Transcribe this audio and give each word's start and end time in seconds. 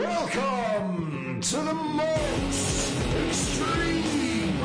Welcome 0.00 1.42
to 1.42 1.56
the 1.56 1.74
most 1.74 3.02
extreme 3.28 4.58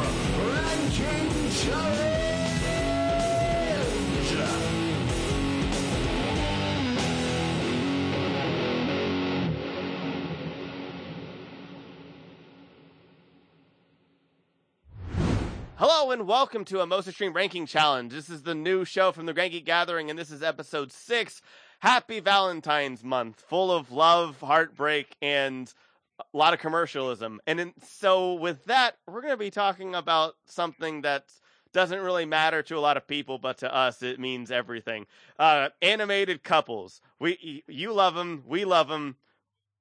ranking 0.48 1.50
challenge. 1.52 2.16
Hello 15.76 16.12
and 16.12 16.26
welcome 16.26 16.64
to 16.64 16.80
a 16.80 16.86
Most 16.88 17.10
Extreme 17.10 17.34
Ranking 17.34 17.66
Challenge. 17.66 18.10
This 18.10 18.30
is 18.30 18.44
the 18.44 18.56
new 18.56 18.86
show 18.86 19.12
from 19.12 19.26
the 19.26 19.34
Grand 19.34 19.66
Gathering, 19.66 20.10
and 20.10 20.18
this 20.18 20.32
is 20.32 20.42
episode 20.42 20.94
six. 20.94 21.42
Happy 21.86 22.20
Valentine's 22.20 23.04
Month, 23.04 23.44
full 23.48 23.72
of 23.72 23.92
love, 23.92 24.42
heartbreak, 24.42 25.16
and 25.22 25.72
a 26.20 26.24
lot 26.36 26.52
of 26.52 26.60
commercialism. 26.60 27.40
And 27.46 27.60
in, 27.60 27.74
so, 27.88 28.34
with 28.34 28.66
that, 28.66 28.98
we're 29.06 29.22
going 29.22 29.34
to 29.34 29.38
be 29.38 29.52
talking 29.52 29.94
about 29.94 30.34
something 30.48 31.02
that 31.02 31.26
doesn't 31.74 32.00
really 32.00 32.26
matter 32.26 32.64
to 32.64 32.76
a 32.76 32.80
lot 32.80 32.98
of 32.98 33.06
people, 33.06 33.38
but 33.38 33.60
to 33.60 33.72
us, 33.72 34.02
it 34.02 34.20
means 34.20 34.50
everything. 34.50 35.06
Uh, 35.38 35.70
animated 35.80 36.44
couples. 36.44 37.02
We, 37.20 37.64
you 37.68 37.94
love 37.94 38.16
them, 38.16 38.42
we 38.48 38.66
love 38.66 38.88
them 38.88 39.18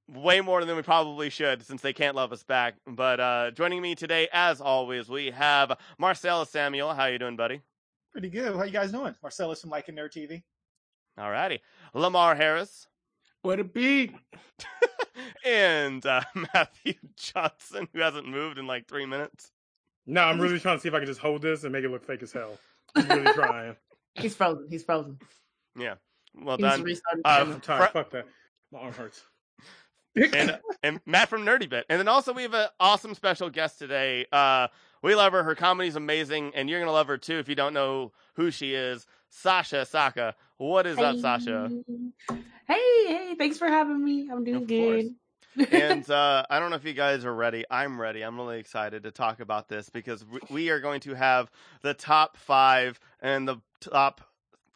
way 0.06 0.42
more 0.42 0.62
than 0.66 0.76
we 0.76 0.82
probably 0.82 1.30
should 1.30 1.64
since 1.64 1.80
they 1.80 1.94
can't 1.94 2.14
love 2.14 2.34
us 2.34 2.42
back. 2.42 2.74
But 2.86 3.18
uh, 3.18 3.50
joining 3.52 3.80
me 3.80 3.94
today, 3.94 4.28
as 4.30 4.60
always, 4.60 5.08
we 5.08 5.30
have 5.30 5.78
Marcellus 5.98 6.50
Samuel. 6.50 6.92
How 6.92 7.06
you 7.06 7.18
doing, 7.18 7.36
buddy? 7.36 7.62
Pretty 8.12 8.28
good. 8.28 8.54
How 8.54 8.64
you 8.64 8.72
guys 8.72 8.92
doing? 8.92 9.14
Marcellus 9.22 9.62
from 9.62 9.70
Like 9.70 9.88
and 9.88 9.96
Nerd 9.96 10.12
TV. 10.12 10.42
Alrighty. 11.18 11.60
Lamar 11.94 12.34
Harris. 12.34 12.86
What 13.42 13.60
a 13.60 13.64
beat. 13.64 14.12
and 15.44 16.04
uh, 16.06 16.22
Matthew 16.54 16.94
Johnson, 17.16 17.88
who 17.92 18.00
hasn't 18.00 18.28
moved 18.28 18.58
in 18.58 18.66
like 18.66 18.86
three 18.88 19.06
minutes. 19.06 19.50
No, 20.06 20.22
I'm 20.22 20.40
really 20.40 20.58
trying 20.60 20.76
to 20.76 20.80
see 20.82 20.88
if 20.88 20.94
I 20.94 20.98
can 20.98 21.06
just 21.06 21.20
hold 21.20 21.42
this 21.42 21.64
and 21.64 21.72
make 21.72 21.84
it 21.84 21.90
look 21.90 22.04
fake 22.06 22.22
as 22.22 22.32
hell. 22.32 22.58
I'm 22.94 23.08
really 23.08 23.32
trying. 23.34 23.76
He's 24.14 24.34
frozen. 24.34 24.66
He's 24.70 24.82
frozen. 24.84 25.18
Yeah. 25.78 25.94
Well 26.34 26.56
He 26.56 26.62
needs 26.64 26.72
done. 26.74 26.78
to 26.80 26.84
restart 26.84 27.16
his 27.16 27.22
Uh. 27.24 27.28
I'm 27.54 27.60
tired. 27.60 27.86
Fr- 27.86 27.92
Fuck 27.98 28.10
that. 28.10 28.26
My 28.72 28.80
arm 28.80 28.92
hurts. 28.92 29.22
and 30.16 30.58
and 30.82 31.00
Matt 31.06 31.28
from 31.28 31.42
Nerdy 31.44 31.68
Bit. 31.68 31.86
And 31.88 31.98
then 31.98 32.08
also 32.08 32.32
we 32.32 32.42
have 32.42 32.54
an 32.54 32.68
awesome 32.78 33.14
special 33.14 33.50
guest 33.50 33.78
today. 33.78 34.26
Uh, 34.30 34.68
we 35.02 35.14
love 35.14 35.32
her. 35.32 35.42
Her 35.42 35.54
comedy's 35.54 35.96
amazing, 35.96 36.52
and 36.54 36.68
you're 36.70 36.78
gonna 36.80 36.92
love 36.92 37.08
her 37.08 37.18
too 37.18 37.38
if 37.38 37.48
you 37.48 37.54
don't 37.54 37.74
know 37.74 38.12
who 38.34 38.50
she 38.50 38.74
is. 38.74 39.06
Sasha 39.30 39.84
Saka. 39.84 40.34
What 40.58 40.86
is 40.86 40.98
up, 40.98 41.16
Sasha? 41.18 41.70
Hey, 42.66 42.76
hey, 43.06 43.34
thanks 43.36 43.58
for 43.58 43.66
having 43.66 44.02
me. 44.02 44.28
I'm 44.30 44.44
doing 44.44 44.62
Of 44.62 44.68
course. 44.68 45.04
good. 45.04 45.14
and 45.72 46.08
uh, 46.10 46.44
I 46.50 46.58
don't 46.58 46.70
know 46.70 46.76
if 46.76 46.84
you 46.84 46.94
guys 46.94 47.24
are 47.24 47.34
ready. 47.34 47.64
I'm 47.70 48.00
ready. 48.00 48.22
I'm 48.22 48.36
really 48.36 48.58
excited 48.58 49.04
to 49.04 49.10
talk 49.12 49.40
about 49.40 49.68
this 49.68 49.88
because 49.88 50.24
we- 50.24 50.40
we 50.50 50.70
are 50.70 50.80
going 50.80 51.00
to 51.02 51.14
have 51.14 51.50
the 51.82 51.94
top 51.94 52.36
five 52.36 52.98
and 53.20 53.46
the 53.46 53.56
top 53.80 54.20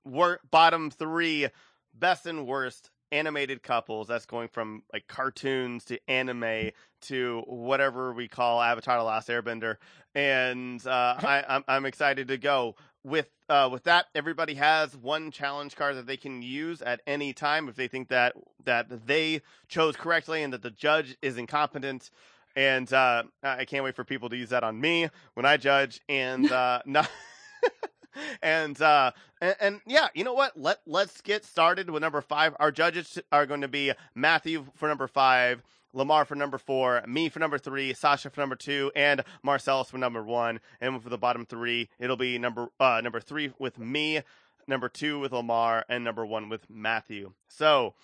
wor- 0.05 0.41
bottom 0.51 0.91
three 0.91 1.49
best 1.95 2.27
and 2.27 2.47
worst 2.47 2.91
animated 3.11 3.63
couples. 3.63 4.07
That's 4.07 4.27
going 4.27 4.49
from 4.49 4.83
like 4.93 5.09
cartoons 5.09 5.85
to 5.87 5.99
anime 6.09 6.71
to 7.03 7.43
whatever 7.47 8.13
we 8.13 8.29
call 8.29 8.61
Avatar: 8.63 8.99
The 8.99 9.05
Last 9.05 9.29
Airbender. 9.29 9.77
And 10.15 10.85
uh, 10.87 11.17
I, 11.19 11.45
I'm, 11.49 11.65
I'm 11.67 11.87
excited 11.87 12.29
to 12.29 12.39
go 12.39 12.77
with 13.05 13.29
uh, 13.49 13.69
with 13.71 13.85
that. 13.85 14.07
Everybody 14.15 14.55
has 14.55 14.97
one 14.97 15.31
challenge 15.31 15.77
card 15.77 15.97
that 15.97 16.07
they 16.07 16.17
can 16.17 16.43
use 16.43 16.83
at 16.83 17.01
any 17.07 17.33
time 17.33 17.69
if 17.69 17.77
they 17.77 17.89
think 17.89 18.09
that 18.09 18.35
that 18.65 19.07
they 19.07 19.43
chose 19.69 19.97
correctly 19.97 20.43
and 20.43 20.53
that 20.53 20.63
the 20.63 20.71
judge 20.71 21.17
is 21.23 21.37
incompetent. 21.37 22.11
And 22.57 22.93
uh, 22.93 23.25
I 23.43 23.65
can't 23.67 23.85
wait 23.85 23.95
for 23.95 24.05
people 24.05 24.29
to 24.31 24.37
use 24.37 24.49
that 24.49 24.65
on 24.65 24.81
me 24.81 25.09
when 25.35 25.47
I 25.47 25.57
judge. 25.57 26.01
And 26.09 26.51
uh, 26.53 26.83
not. 26.87 27.11
and 28.43 28.81
uh 28.83 29.13
and, 29.41 29.57
and 29.61 29.81
yeah 29.87 30.09
you 30.15 30.25
know 30.25 30.33
what 30.33 30.59
let 30.59 30.79
let's 30.87 31.21
get 31.21 31.45
started 31.45 31.89
with 31.91 32.03
number 32.03 32.21
five 32.21 32.55
our 32.59 32.73
judges 32.73 33.19
are 33.31 33.47
going 33.47 33.61
to 33.61 33.69
be 33.69 33.93
matthew 34.15 34.67
for 34.75 34.89
number 34.89 35.07
five 35.07 35.63
lamar 35.93 36.25
for 36.25 36.35
number 36.35 36.59
four 36.59 37.03
me 37.07 37.29
for 37.29 37.39
number 37.39 37.59
three 37.59 37.95
sasha 37.95 38.29
for 38.31 38.41
number 38.41 38.57
two 38.57 38.93
and 38.95 39.23
marcellus 39.43 39.91
for 39.91 39.99
number 39.99 40.23
one 40.23 40.61
and 40.81 41.03
for 41.03 41.09
the 41.09 41.19
bottom 41.19 41.47
three 41.47 41.89
it'll 41.99 42.17
be 42.17 42.39
number 42.39 42.69
uh 42.79 43.01
number 43.03 43.21
three 43.21 43.53
with 43.59 43.79
me 43.79 44.21
number 44.67 44.89
two 44.89 45.19
with 45.19 45.33
lamar 45.33 45.85
and 45.89 46.05
number 46.05 46.27
one 46.27 46.49
with 46.49 46.69
matthew 46.69 47.33
so 47.49 47.95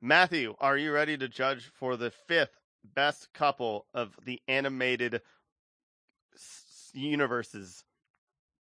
matthew 0.00 0.54
are 0.60 0.76
you 0.78 0.90
ready 0.92 1.16
to 1.16 1.28
judge 1.28 1.70
for 1.74 1.96
the 1.96 2.10
fifth 2.10 2.58
best 2.94 3.32
couple 3.32 3.86
of 3.94 4.16
the 4.24 4.40
animated 4.48 5.20
s- 6.34 6.90
universes 6.94 7.84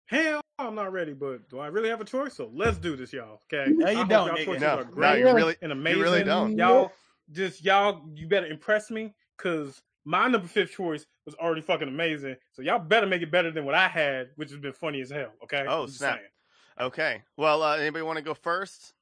Hell, 0.08 0.42
I'm 0.60 0.76
not 0.76 0.92
ready, 0.92 1.14
but 1.14 1.50
do 1.50 1.60
I 1.60 1.68
really 1.68 1.90
have 1.90 2.02
a 2.02 2.06
choice? 2.06 2.36
So 2.36 2.52
let's 2.54 2.78
do 2.78 2.96
this, 2.96 3.14
y'all. 3.14 3.40
Okay. 3.52 3.72
No, 3.72 3.90
you 3.90 4.00
I 4.00 4.04
don't, 4.06 4.28
y'all 4.28 4.56
nigga. 4.56 4.60
no 4.60 4.84
no 4.96 5.14
you 5.16 5.34
really 5.34 5.56
and 5.62 5.72
you 5.88 6.02
really 6.04 6.24
don't 6.24 6.58
Y'all, 6.58 6.92
just 7.32 7.64
y'all, 7.64 8.02
you 8.14 8.28
better 8.28 8.48
impress 8.48 8.92
me 8.92 9.14
because 9.38 9.82
my 10.06 10.28
number 10.28 10.48
fifth 10.48 10.72
choice 10.72 11.06
was 11.26 11.36
already 11.36 11.62
fucking 11.62 11.88
amazing. 11.88 12.36
So 12.52 12.62
y'all 12.62 12.80
better 12.80 13.08
make 13.08 13.22
it 13.22 13.32
better 13.32 13.52
than 13.52 13.66
what 13.66 13.76
I 13.76 13.88
had, 13.88 14.30
which 14.36 14.50
has 14.52 14.60
been 14.60 14.74
funny 14.74 15.02
as 15.02 15.10
hell. 15.10 15.32
Okay. 15.44 15.66
Oh, 15.68 15.84
I'm 15.84 15.90
snap. 15.90 16.16
saying. 16.18 16.88
Okay. 16.90 17.22
Well, 17.38 17.64
uh, 17.64 17.78
anybody 17.78 18.04
want 18.04 18.18
to 18.18 18.24
go 18.24 18.34
first, 18.34 18.94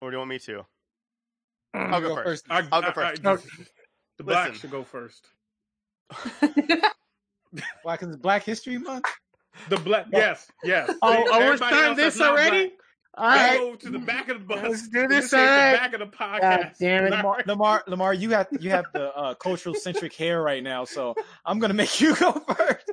or 0.00 0.10
do 0.10 0.14
you 0.14 0.18
want 0.18 0.30
me 0.30 0.38
to? 0.40 0.64
I'll 1.74 2.00
go 2.00 2.14
first. 2.14 2.44
I, 2.50 2.66
I'll 2.72 2.82
go 2.82 2.88
I- 2.88 2.92
first. 2.92 3.26
I- 3.26 3.36
the 4.18 4.24
black 4.24 4.48
Listen. 4.48 4.60
should 4.60 4.70
go 4.72 4.82
first. 4.82 5.28
Black 7.82 8.02
is 8.02 8.16
Black 8.16 8.42
History 8.44 8.78
Month. 8.78 9.04
The 9.68 9.76
black, 9.78 10.06
yes, 10.12 10.50
yes. 10.62 10.88
Oh, 10.90 10.96
oh, 11.02 11.38
we're 11.38 11.44
Everybody 11.54 11.74
starting 11.74 11.96
this 11.96 12.20
already? 12.20 12.66
black, 12.68 12.77
All 13.18 13.26
right. 13.26 13.58
Go 13.58 13.74
to 13.76 13.90
the 13.90 13.98
back 13.98 14.28
of 14.28 14.38
the 14.40 14.44
bus. 14.44 14.62
Let's 14.62 14.88
do 14.88 15.00
In 15.02 15.08
this, 15.08 15.24
case, 15.24 15.30
the 15.32 15.36
back 15.36 15.92
of 15.94 16.00
the 16.00 16.06
podcast. 16.06 16.40
God 16.40 16.72
damn 16.78 17.04
it. 17.06 17.10
Lamar, 17.10 17.42
Lamar, 17.46 17.84
Lamar, 17.88 18.14
you 18.14 18.30
have 18.30 18.46
you 18.60 18.70
have 18.70 18.86
the 18.94 19.14
uh, 19.14 19.34
cultural 19.34 19.74
centric 19.74 20.14
hair 20.14 20.40
right 20.40 20.62
now, 20.62 20.84
so 20.84 21.14
I'm 21.44 21.58
gonna 21.58 21.74
make 21.74 22.00
you 22.00 22.14
go 22.14 22.32
first. 22.32 22.90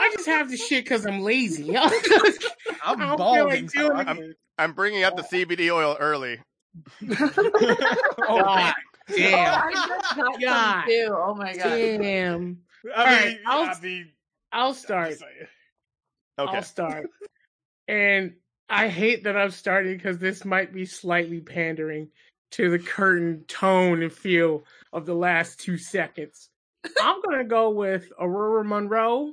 I 0.00 0.10
just 0.14 0.26
have 0.26 0.48
this 0.50 0.66
shit 0.66 0.84
because 0.84 1.06
I'm 1.06 1.20
lazy. 1.22 1.76
I 1.76 1.82
I'm 2.84 2.98
don't 2.98 3.16
balding. 3.18 3.68
like 3.74 3.76
I 3.76 4.12
it. 4.12 4.16
can- 4.16 4.34
I'm 4.58 4.72
bringing 4.72 5.04
up 5.04 5.16
the 5.16 5.22
CBD 5.32 5.70
oil 5.72 5.96
early. 6.00 6.40
oh, 7.10 8.42
God 8.42 8.74
Oh, 9.10 9.14
damn. 9.16 9.62
I 9.64 9.72
just 9.72 9.88
got 9.88 10.04
some 10.16 10.40
God. 10.40 10.84
too. 10.86 11.08
Oh 11.10 11.34
my 11.34 11.56
god. 11.56 11.64
Damn. 11.64 12.58
I 12.94 13.00
Alright, 13.00 13.26
mean, 13.28 13.38
I'll- 13.46 13.70
I 13.74 13.80
mean, 13.80 14.12
I'll 14.52 14.74
start. 14.74 15.12
Okay. 15.12 16.56
I'll 16.56 16.62
start. 16.62 17.06
and 17.88 18.34
I 18.68 18.88
hate 18.88 19.24
that 19.24 19.36
I'm 19.36 19.50
starting 19.50 19.96
because 19.96 20.18
this 20.18 20.44
might 20.44 20.72
be 20.72 20.84
slightly 20.84 21.40
pandering 21.40 22.08
to 22.52 22.70
the 22.70 22.78
curtain 22.78 23.44
tone 23.48 24.02
and 24.02 24.12
feel 24.12 24.64
of 24.92 25.06
the 25.06 25.14
last 25.14 25.60
two 25.60 25.76
seconds. 25.78 26.50
I'm 27.00 27.20
gonna 27.22 27.44
go 27.44 27.70
with 27.70 28.10
Aurora 28.20 28.64
Monroe 28.64 29.32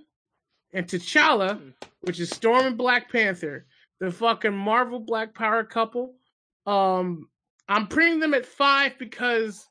and 0.74 0.88
T'Challa, 0.88 1.62
which 2.02 2.20
is 2.20 2.30
Storm 2.30 2.66
and 2.66 2.78
Black 2.78 3.12
Panther, 3.12 3.66
the 4.00 4.12
fucking 4.12 4.54
Marvel 4.54 5.00
Black 5.00 5.34
Power 5.34 5.64
couple. 5.64 6.16
Um, 6.66 7.30
I'm 7.68 7.88
putting 7.88 8.20
them 8.20 8.34
at 8.34 8.46
five 8.46 8.98
because 8.98 9.68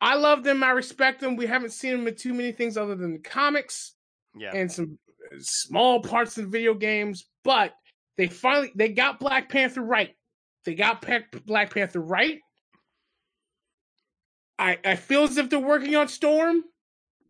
I 0.00 0.14
love 0.14 0.44
them. 0.44 0.62
I 0.62 0.70
respect 0.70 1.20
them. 1.20 1.36
We 1.36 1.46
haven't 1.46 1.72
seen 1.72 1.92
them 1.92 2.06
in 2.06 2.14
too 2.14 2.34
many 2.34 2.52
things 2.52 2.76
other 2.76 2.94
than 2.94 3.12
the 3.14 3.18
comics 3.18 3.94
Yeah. 4.36 4.52
and 4.54 4.70
some 4.70 4.98
small 5.40 6.00
parts 6.02 6.38
of 6.38 6.48
video 6.48 6.74
games, 6.74 7.26
but 7.42 7.74
they 8.18 8.26
finally 8.26 8.70
they 8.74 8.90
got 8.90 9.18
Black 9.20 9.48
Panther 9.48 9.80
right. 9.80 10.14
They 10.66 10.74
got 10.74 11.06
Black 11.46 11.72
Panther 11.72 12.00
right. 12.00 12.40
I 14.58 14.78
I 14.84 14.96
feel 14.96 15.22
as 15.22 15.36
if 15.38 15.48
they're 15.48 15.58
working 15.58 15.96
on 15.96 16.08
Storm. 16.08 16.64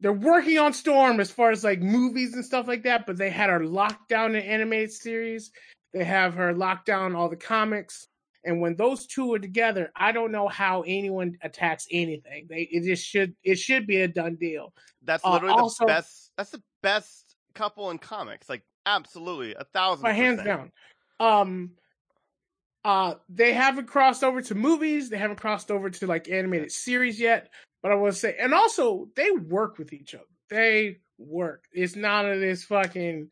They're 0.01 0.13
working 0.13 0.59
on 0.59 0.73
Storm 0.73 1.21
as 1.21 1.31
far 1.31 1.51
as 1.51 1.63
like 1.65 1.81
movies 1.81 2.35
and 2.35 2.45
stuff 2.45 2.67
like 2.69 2.85
that, 2.85 3.07
but 3.07 3.17
they 3.17 3.31
had 3.31 3.51
her 3.51 3.65
locked 3.65 4.09
down 4.09 4.35
in 4.35 4.43
animated 4.43 4.93
series. 4.93 5.51
They 5.93 6.05
have 6.05 6.35
her 6.35 6.53
locked 6.55 6.87
down 6.87 7.15
all 7.15 7.29
the 7.29 7.37
comics. 7.37 8.07
And 8.45 8.61
when 8.61 8.77
those 8.77 9.07
two 9.07 9.35
are 9.35 9.39
together, 9.39 9.91
I 9.97 10.13
don't 10.13 10.31
know 10.33 10.49
how 10.49 10.83
anyone 10.83 11.37
attacks 11.43 11.87
anything. 11.91 12.47
They 12.49 12.63
it 12.71 12.85
just 12.85 13.05
should 13.07 13.35
it 13.45 13.57
should 13.57 13.87
be 13.87 14.01
a 14.01 14.09
done 14.09 14.37
deal. 14.37 14.73
That's 15.03 15.25
Uh, 15.25 15.33
literally 15.33 15.55
also- 15.55 15.85
the 15.85 15.89
best. 15.93 16.33
That's 16.37 16.51
the 16.51 16.63
best 16.83 17.37
couple 17.55 17.91
in 17.91 17.99
comics. 17.99 18.49
Like 18.49 18.63
absolutely, 18.97 19.55
a 19.55 19.65
thousand. 19.65 20.03
But 20.03 20.15
hands 20.15 20.43
down. 20.43 20.73
Um 21.21 21.73
uh 22.85 23.15
they 23.29 23.53
haven't 23.53 23.87
crossed 23.87 24.23
over 24.25 24.41
to 24.43 24.55
movies, 24.55 25.11
they 25.11 25.19
haven't 25.19 25.41
crossed 25.41 25.71
over 25.71 25.91
to 25.91 26.07
like 26.07 26.29
animated 26.29 26.73
series 26.73 27.19
yet. 27.19 27.51
But 27.83 27.93
I 27.93 27.95
will 27.97 28.13
say 28.13 28.37
and 28.41 28.55
also 28.55 29.09
they 29.17 29.31
work 29.31 29.79
with 29.79 29.93
each 29.93 30.15
other. 30.15 30.25
They 30.49 30.99
work. 31.19 31.65
It's 31.73 31.97
none 31.97 32.31
of 32.31 32.41
this 32.41 32.65
fucking 32.65 33.31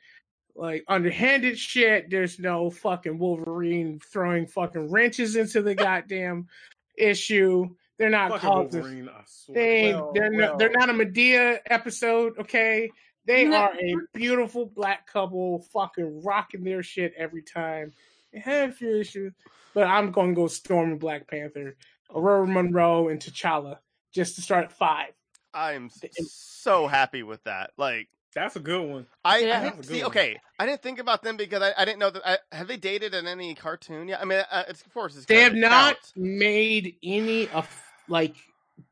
like 0.54 0.84
underhanded 0.88 1.58
shit. 1.58 2.10
There's 2.10 2.38
no 2.38 2.70
fucking 2.70 3.18
Wolverine 3.18 4.00
throwing 4.12 4.46
fucking 4.46 4.90
wrenches 4.90 5.36
into 5.36 5.62
the 5.62 5.74
goddamn 5.74 6.48
issue. 6.96 7.68
They're 7.98 8.10
not 8.10 8.30
Fucking 8.30 8.48
called. 8.48 8.74
Wolverine. 8.74 9.08
They 9.48 9.94
well, 9.94 10.12
they're 10.14 10.30
not 10.30 10.58
they're 10.58 10.70
not 10.70 10.90
a 10.90 10.92
Medea 10.92 11.60
episode, 11.66 12.38
okay? 12.38 12.90
They 13.26 13.44
No. 13.44 13.56
are 13.56 13.74
a 13.74 13.94
beautiful 14.14 14.66
black 14.66 15.06
couple, 15.06 15.60
fucking 15.72 16.22
rocking 16.22 16.64
their 16.64 16.82
shit 16.82 17.12
every 17.16 17.42
time. 17.42 17.92
They 18.32 18.38
have 18.40 18.70
a 18.70 18.72
few 18.72 18.96
issues, 19.00 19.32
but 19.74 19.84
I'm 19.86 20.12
going 20.12 20.30
to 20.30 20.34
go 20.36 20.46
Storm 20.46 20.92
and 20.92 21.00
Black 21.00 21.26
Panther, 21.28 21.76
Aurora 22.14 22.46
Monroe, 22.46 23.08
and 23.08 23.20
T'Challa 23.20 23.78
just 24.12 24.36
to 24.36 24.42
start 24.42 24.64
at 24.64 24.72
five. 24.72 25.12
I'm 25.52 25.90
so 25.90 26.86
happy 26.86 27.22
with 27.22 27.42
that. 27.44 27.70
Like, 27.78 28.08
That's 28.34 28.56
a 28.56 28.60
good 28.60 28.86
one. 28.88 29.06
I, 29.24 29.38
Yeah. 29.38 29.58
I 29.58 29.62
didn't 29.62 29.76
That's 29.76 29.88
see. 29.88 29.98
one. 30.02 30.06
Okay, 30.10 30.38
I 30.58 30.66
didn't 30.66 30.82
think 30.82 30.98
about 30.98 31.22
them 31.22 31.36
because 31.38 31.62
I, 31.62 31.72
I 31.76 31.84
didn't 31.86 31.98
know 31.98 32.10
that. 32.10 32.22
I, 32.28 32.38
have 32.56 32.68
they 32.68 32.76
dated 32.76 33.14
in 33.14 33.26
any 33.26 33.54
cartoon? 33.54 34.06
Yeah, 34.08 34.18
I 34.20 34.24
mean, 34.26 34.42
uh, 34.50 34.64
it's 34.68 34.82
of 34.82 34.92
course 34.92 35.16
it's 35.16 35.24
They 35.26 35.40
have 35.40 35.54
not 35.54 35.94
count. 35.94 36.12
made 36.16 36.96
any 37.02 37.48
of 37.48 37.66
like 38.08 38.36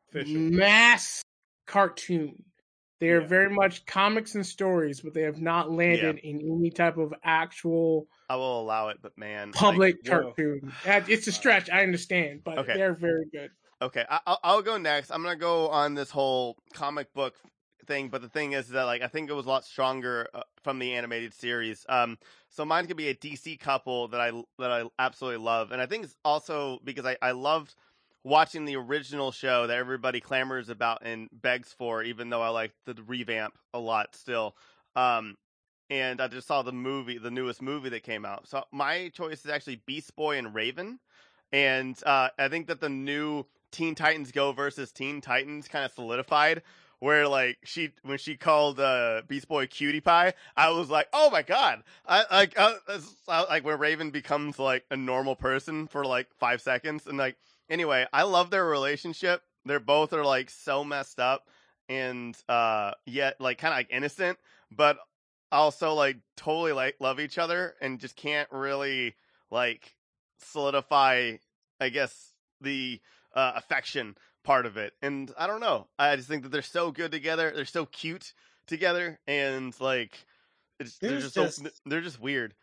Official. 0.08 0.34
mass 0.40 1.22
cartoon. 1.66 2.42
They 3.00 3.11
are 3.11 3.20
Yeah. 3.20 3.26
very 3.26 3.50
much 3.50 3.87
comics 3.87 4.35
and 4.35 4.46
stories, 4.46 5.00
but 5.00 5.14
they 5.14 5.23
have 5.23 5.41
not 5.41 5.70
landed 5.70 6.19
in 6.19 6.41
any 6.41 6.70
type 6.70 6.96
of 6.96 7.12
actual 7.23 8.08
I 8.29 8.37
will 8.37 8.61
allow 8.61 8.88
it, 8.88 8.99
but 9.02 9.17
man, 9.19 9.55
public 9.55 9.96
Whoa. 10.02 10.37
cartoon. 10.37 10.76
Uh, 10.87 11.02
It's 11.08 11.26
a 11.26 11.32
stretch, 11.32 11.70
I 11.70 11.82
understand, 11.82 12.43
but 12.44 12.61
Okay. 12.61 12.73
they're 12.73 12.94
very 12.94 13.26
good. 13.32 13.50
Okay, 13.82 14.05
I, 14.08 14.20
I'll, 14.26 14.38
I'll 14.43 14.62
go 14.62 14.79
next. 14.79 15.11
I'm 15.11 15.23
gonna 15.23 15.37
go 15.37 15.69
on 15.69 15.94
this 15.94 16.11
whole 16.11 16.56
comic 16.73 17.12
book 17.12 17.37
thing, 17.87 18.08
but 18.08 18.23
the 18.23 18.29
thing 18.29 18.52
is 18.52 18.69
that 18.69 18.85
like 18.85 19.02
I 19.02 19.08
think 19.08 19.29
it 19.29 19.35
was 19.35 19.46
a 19.46 19.49
lot 19.49 19.64
stronger 19.64 20.29
uh, 20.32 20.43
from 20.62 20.79
the 20.79 20.94
animated 20.94 21.35
series. 21.35 21.85
Um, 21.88 22.19
so 22.49 22.64
mine 22.64 22.87
could 22.87 22.96
be 22.96 23.08
a 23.08 23.14
DC 23.14 23.56
couple 23.56 24.08
that 24.08 24.20
I 24.20 24.31
that 24.58 24.70
I 24.70 24.88
absolutely 24.99 25.44
love, 25.44 25.73
and 25.73 25.82
I 25.82 25.87
think 25.87 26.05
it's 26.05 26.17
also 26.25 26.79
because 26.85 27.05
I 27.05 27.17
I 27.20 27.32
loved 27.32 27.75
watching 28.25 28.65
the 28.65 28.76
original 28.76 29.31
show 29.31 29.67
that 29.67 29.76
everybody 29.76 30.19
clamors 30.19 30.71
about 30.71 31.03
and 31.05 31.29
begs 31.31 31.73
for, 31.73 32.03
even 32.03 32.31
though 32.31 32.43
I 32.43 32.49
like 32.49 32.73
the 32.87 32.97
revamp 33.06 33.55
a 33.73 33.79
lot 33.79 34.17
still. 34.17 34.56
Um, 34.97 35.37
and 35.91 36.21
I 36.21 36.29
just 36.29 36.49
saw 36.49 36.62
the 36.62 36.73
movie, 36.73 37.19
the 37.19 37.31
newest 37.31 37.61
movie 37.61 37.91
that 37.91 38.03
came 38.03 38.25
out. 38.25 38.49
So 38.49 38.65
my 38.73 39.11
choice 39.11 39.44
is 39.44 39.50
actually 39.50 39.82
Beast 39.87 40.17
Boy 40.17 40.38
and 40.38 40.55
Raven, 40.55 40.99
and 41.53 41.97
uh, 42.05 42.31
I 42.38 42.49
think 42.49 42.67
that 42.69 42.81
the 42.81 42.88
new 42.88 43.44
Teen 43.71 43.94
Titans 43.94 44.32
Go 44.32 44.53
versus 44.53 44.91
Teen 44.91 45.20
Titans 45.20 45.69
kind 45.69 45.85
of 45.85 45.93
solidified. 45.93 46.62
Where 47.00 47.29
like 47.29 47.59
she 47.65 47.91
when 48.03 48.17
she 48.17 48.37
called 48.37 48.81
uh, 48.81 49.23
Beast 49.29 49.47
Boy 49.47 49.67
Cutie 49.67 50.00
Pie, 50.00 50.32
I 50.56 50.70
was 50.70 50.88
like, 50.88 51.06
oh 51.12 51.29
my 51.29 51.43
god! 51.43 51.82
I 52.06 52.25
like 52.31 52.59
uh, 52.59 52.77
it's, 52.88 53.15
uh, 53.29 53.44
like 53.50 53.62
when 53.62 53.79
Raven 53.79 54.11
becomes 54.11 54.59
like 54.59 54.85
a 54.91 54.97
normal 54.97 55.37
person 55.37 55.87
for 55.87 56.06
like 56.06 56.29
five 56.38 56.62
seconds, 56.62 57.06
and 57.06 57.19
like 57.19 57.37
anyway, 57.69 58.06
I 58.12 58.22
love 58.22 58.50
their 58.50 58.64
relationship. 58.64 59.43
They're 59.64 59.81
both 59.81 60.12
are 60.12 60.25
like 60.25 60.50
so 60.50 60.84
messed 60.84 61.19
up 61.19 61.49
and 61.88 62.37
uh 62.49 62.93
yet 63.06 63.40
like 63.40 63.58
kind 63.58 63.72
of 63.72 63.78
like 63.78 63.88
innocent, 63.90 64.38
but 64.70 64.99
also 65.52 65.94
like 65.94 66.16
totally 66.37 66.72
like 66.72 66.96
love 67.00 67.20
each 67.20 67.38
other 67.38 67.75
and 67.81 68.00
just 68.00 68.16
can't 68.16 68.49
really 68.50 69.14
like 69.50 69.94
solidify 70.38 71.37
I 71.81 71.88
guess 71.88 72.32
the 72.61 73.00
uh, 73.34 73.52
affection 73.56 74.17
part 74.44 74.67
of 74.67 74.76
it. 74.76 74.93
And 75.02 75.32
I 75.37 75.46
don't 75.46 75.60
know. 75.60 75.88
I 75.99 76.14
just 76.17 76.28
think 76.28 76.44
that 76.44 76.50
they're 76.50 76.62
so 76.62 76.90
good 76.93 77.10
together. 77.10 77.52
They're 77.55 77.64
so 77.64 77.87
cute 77.87 78.32
together 78.67 79.19
and 79.26 79.78
like 79.81 80.25
it's 80.81 80.99
they're 80.99 81.10
There's 81.10 81.32
just, 81.32 81.34
so, 81.34 81.44
just- 81.44 81.81
they're 81.87 82.00
just 82.00 82.20
weird. 82.20 82.55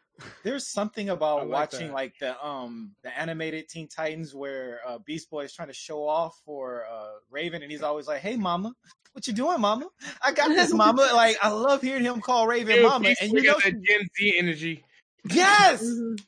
There's 0.43 0.67
something 0.67 1.09
about 1.09 1.47
like 1.47 1.71
watching 1.71 1.87
that. 1.87 1.93
like 1.93 2.13
the 2.19 2.43
um 2.45 2.95
the 3.03 3.17
animated 3.17 3.69
Teen 3.69 3.87
Titans 3.87 4.33
where 4.33 4.79
uh, 4.87 4.97
Beast 4.99 5.29
Boy 5.29 5.43
is 5.45 5.53
trying 5.53 5.67
to 5.67 5.73
show 5.73 6.07
off 6.07 6.39
for 6.45 6.85
uh, 6.91 7.11
Raven, 7.29 7.61
and 7.61 7.71
he's 7.71 7.83
always 7.83 8.07
like, 8.07 8.21
"Hey, 8.21 8.37
Mama, 8.37 8.73
what 9.13 9.27
you 9.27 9.33
doing, 9.33 9.61
Mama? 9.61 9.87
I 10.21 10.31
got 10.31 10.49
this, 10.49 10.73
Mama." 10.73 11.09
like 11.13 11.37
I 11.41 11.49
love 11.49 11.81
hearing 11.81 12.03
him 12.03 12.21
call 12.21 12.47
Raven 12.47 12.75
Dude, 12.77 12.83
Mama, 12.83 13.13
and 13.21 13.31
you 13.31 13.43
got 13.43 13.57
know, 13.63 13.71
that 13.71 13.81
Gen 13.83 14.07
Z 14.17 14.35
energy. 14.37 14.83
yes, 15.25 15.83
Mhm. 15.83 16.19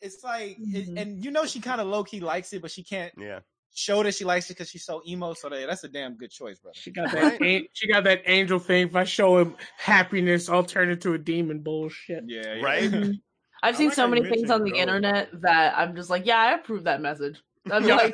it's 0.00 0.22
like, 0.24 0.58
Mhm. 0.58 0.74
it, 0.74 0.88
and 0.98 1.24
you 1.24 1.30
know, 1.30 1.44
she 1.46 1.60
kind 1.60 1.80
of 1.80 1.86
low 1.86 2.04
key 2.04 2.20
likes 2.20 2.52
it, 2.52 2.62
but 2.62 2.70
she 2.70 2.82
can't 2.82 3.12
Yeah. 3.18 3.40
Show 3.74 4.02
that 4.02 4.14
she 4.14 4.24
likes 4.24 4.46
it 4.50 4.54
because 4.54 4.70
she's 4.70 4.84
so 4.84 5.02
emo. 5.06 5.34
So 5.34 5.48
that, 5.48 5.66
that's 5.68 5.84
a 5.84 5.88
damn 5.88 6.14
good 6.16 6.30
choice, 6.30 6.58
brother. 6.58 6.74
She 6.78 6.90
got 6.90 7.10
that. 7.12 7.40
an- 7.42 7.66
She 7.72 7.86
got 7.88 8.04
that 8.04 8.22
angel 8.26 8.58
thing. 8.58 8.88
If 8.88 8.96
I 8.96 9.04
show 9.04 9.38
him 9.38 9.56
happiness, 9.76 10.48
I'll 10.48 10.64
turn 10.64 10.90
into 10.90 11.14
a 11.14 11.18
demon. 11.18 11.60
Bullshit. 11.60 12.24
Yeah, 12.26 12.60
Right? 12.62 12.84
Mhm. 12.90 13.20
I've 13.62 13.74
I 13.74 13.78
seen 13.78 13.86
like 13.88 13.96
so 13.96 14.06
many 14.06 14.28
things 14.28 14.50
on 14.50 14.62
the 14.62 14.72
Go. 14.72 14.76
internet 14.76 15.28
that 15.40 15.72
I'm 15.78 15.96
just 15.96 16.10
like, 16.10 16.26
yeah, 16.26 16.38
I 16.38 16.52
approve 16.52 16.84
that 16.84 17.00
message. 17.00 17.42
I'm 17.72 17.82
like, 17.86 18.12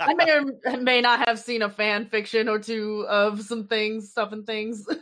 I 0.00 0.14
may 0.14 0.30
or 0.30 0.76
may 0.80 1.02
not 1.02 1.28
have 1.28 1.38
seen 1.38 1.60
a 1.60 1.68
fan 1.68 2.06
fiction 2.06 2.48
or 2.48 2.58
two 2.58 3.04
of 3.06 3.42
some 3.42 3.66
things, 3.66 4.10
stuff 4.10 4.32
and 4.32 4.46
things. 4.46 4.86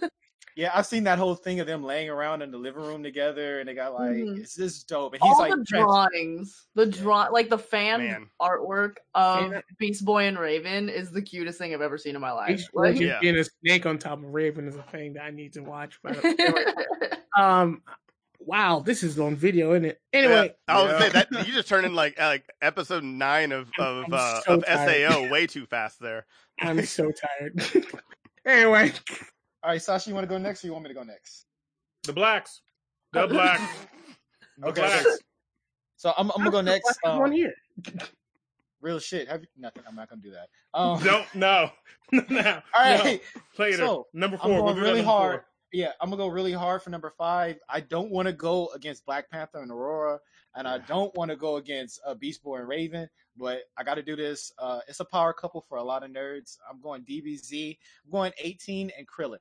Yeah, 0.56 0.70
I've 0.74 0.86
seen 0.86 1.04
that 1.04 1.18
whole 1.18 1.34
thing 1.34 1.60
of 1.60 1.66
them 1.66 1.84
laying 1.84 2.08
around 2.08 2.40
in 2.40 2.50
the 2.50 2.56
living 2.56 2.82
room 2.82 3.02
together, 3.02 3.60
and 3.60 3.68
they 3.68 3.74
got 3.74 3.92
like, 3.92 4.12
Mhm. 4.12 4.38
"It's 4.40 4.54
this 4.54 4.82
dope," 4.84 5.12
and 5.12 5.22
he's 5.22 5.30
All 5.34 5.38
like, 5.38 5.50
the 5.52 5.64
drawings, 5.68 6.66
the 6.74 6.86
draw, 6.86 7.28
like 7.30 7.50
the 7.50 7.58
fan 7.58 7.98
Man. 8.00 8.30
artwork 8.40 8.96
of 9.14 9.52
Yeah. 9.52 9.60
Beast 9.78 10.06
Boy 10.06 10.24
and 10.24 10.38
Raven 10.38 10.88
is 10.88 11.10
the 11.10 11.20
cutest 11.20 11.58
thing 11.58 11.74
I've 11.74 11.82
ever 11.82 11.98
seen 11.98 12.14
in 12.14 12.22
my 12.22 12.32
life. 12.32 12.56
Beast 12.56 12.70
Like- 12.72 12.98
Yeah. 12.98 13.18
being 13.20 13.36
a 13.36 13.44
snake 13.44 13.84
on 13.84 13.98
top 13.98 14.18
of 14.18 14.24
Raven 14.32 14.66
is 14.66 14.76
a 14.76 14.82
thing 14.84 15.12
that 15.12 15.24
I 15.24 15.30
need 15.30 15.52
to 15.52 15.60
watch. 15.60 15.98
But 16.02 16.16
um, 17.36 17.82
wow, 18.38 18.78
this 18.80 19.02
is 19.02 19.18
on 19.20 19.36
video, 19.36 19.72
isn't 19.72 19.84
it? 19.84 20.00
Anyway, 20.14 20.54
Yeah, 20.68 20.74
I 20.74 20.82
was 20.82 20.92
Yeah. 20.92 20.98
say 21.00 21.08
that 21.10 21.46
you 21.46 21.52
just 21.52 21.68
turned 21.68 21.84
in 21.84 21.94
like 21.94 22.18
like 22.18 22.46
episode 22.62 23.04
nine 23.04 23.52
of 23.52 23.68
of 23.78 24.10
uh, 24.10 24.40
so 24.40 24.54
of 24.54 24.64
tired. 24.64 25.12
Sao 25.12 25.28
way 25.28 25.46
too 25.46 25.66
fast 25.66 26.00
there. 26.00 26.24
I'm 26.60 26.82
so 26.86 27.12
tired. 27.12 27.60
anyway, 28.46 28.92
"All 29.66 29.72
right, 29.72 29.82
Sasha, 29.82 30.08
you 30.08 30.14
want 30.14 30.24
to 30.24 30.28
go 30.28 30.38
next, 30.38 30.62
or 30.62 30.68
you 30.68 30.72
want 30.72 30.84
me 30.84 30.88
to 30.90 30.94
go 30.94 31.02
next?" 31.02 31.46
The 32.04 32.12
blacks. 32.12 32.60
The 33.12 33.26
blacks. 33.28 33.62
The 34.58 34.68
Okay, 34.68 34.80
blacks. 34.80 35.18
So 35.96 36.14
I'm, 36.16 36.30
I'm 36.30 36.38
gonna 36.38 36.50
go 36.50 36.60
next. 36.62 36.98
Um, 37.04 37.18
one 37.18 37.32
here? 37.32 37.52
real 38.80 38.98
shit. 38.98 39.28
Have 39.28 39.42
you, 39.42 39.48
nothing. 39.58 39.82
I'm 39.86 39.94
not 39.96 40.08
gonna 40.08 40.22
do 40.22 40.30
that. 40.30 40.48
Um, 40.74 41.02
Don't 41.02 41.24
no. 41.34 41.70
no. 42.12 42.60
All 42.74 42.82
right. 42.82 43.20
No. 43.34 43.42
Later. 43.64 43.76
So, 43.78 44.06
number 44.12 44.38
I'm 44.42 44.50
going 44.50 44.64
We'll 44.64 44.74
do 44.74 44.80
that 44.80 44.86
really 44.86 45.00
number 45.00 45.10
hard. 45.10 45.32
four. 45.40 45.46
Yeah, 45.72 45.92
I'm 46.00 46.10
gonna 46.10 46.22
go 46.22 46.28
really 46.28 46.52
hard 46.52 46.82
for 46.82 46.90
number 46.90 47.12
five. 47.16 47.56
I 47.68 47.80
don't 47.80 48.10
want 48.10 48.26
to 48.28 48.32
go 48.32 48.68
against 48.74 49.04
Black 49.06 49.30
Panther 49.30 49.60
and 49.62 49.70
Aurora, 49.70 50.18
and 50.54 50.68
I 50.68 50.78
don't 50.78 51.14
want 51.16 51.30
to 51.30 51.36
go 51.36 51.56
against 51.56 52.00
uh, 52.06 52.14
Beast 52.14 52.42
Boy 52.42 52.58
and 52.58 52.68
Raven. 52.68 53.08
But 53.38 53.62
I 53.78 53.84
got 53.84 53.94
to 53.94 54.02
do 54.02 54.16
this. 54.16 54.52
Uh, 54.58 54.80
it's 54.88 55.00
a 55.00 55.04
power 55.04 55.32
couple 55.32 55.64
for 55.68 55.78
a 55.78 55.82
lot 55.82 56.02
of 56.02 56.10
nerds. 56.10 56.58
I'm 56.70 56.80
going 56.80 57.02
DBZ. 57.04 57.76
I'm 58.04 58.10
going 58.10 58.32
18 58.38 58.90
and 58.98 59.06
Krillin. 59.06 59.38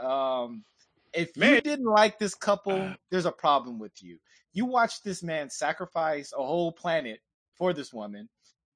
Um, 0.00 0.64
if 1.12 1.36
you 1.36 1.60
didn't 1.60 1.84
like 1.84 2.18
this 2.18 2.34
couple, 2.34 2.94
there's 3.10 3.26
a 3.26 3.32
problem 3.32 3.78
with 3.78 4.02
you. 4.02 4.18
You 4.52 4.66
watched 4.66 5.04
this 5.04 5.22
man 5.22 5.50
sacrifice 5.50 6.32
a 6.32 6.44
whole 6.44 6.72
planet 6.72 7.20
for 7.54 7.72
this 7.72 7.92
woman, 7.92 8.28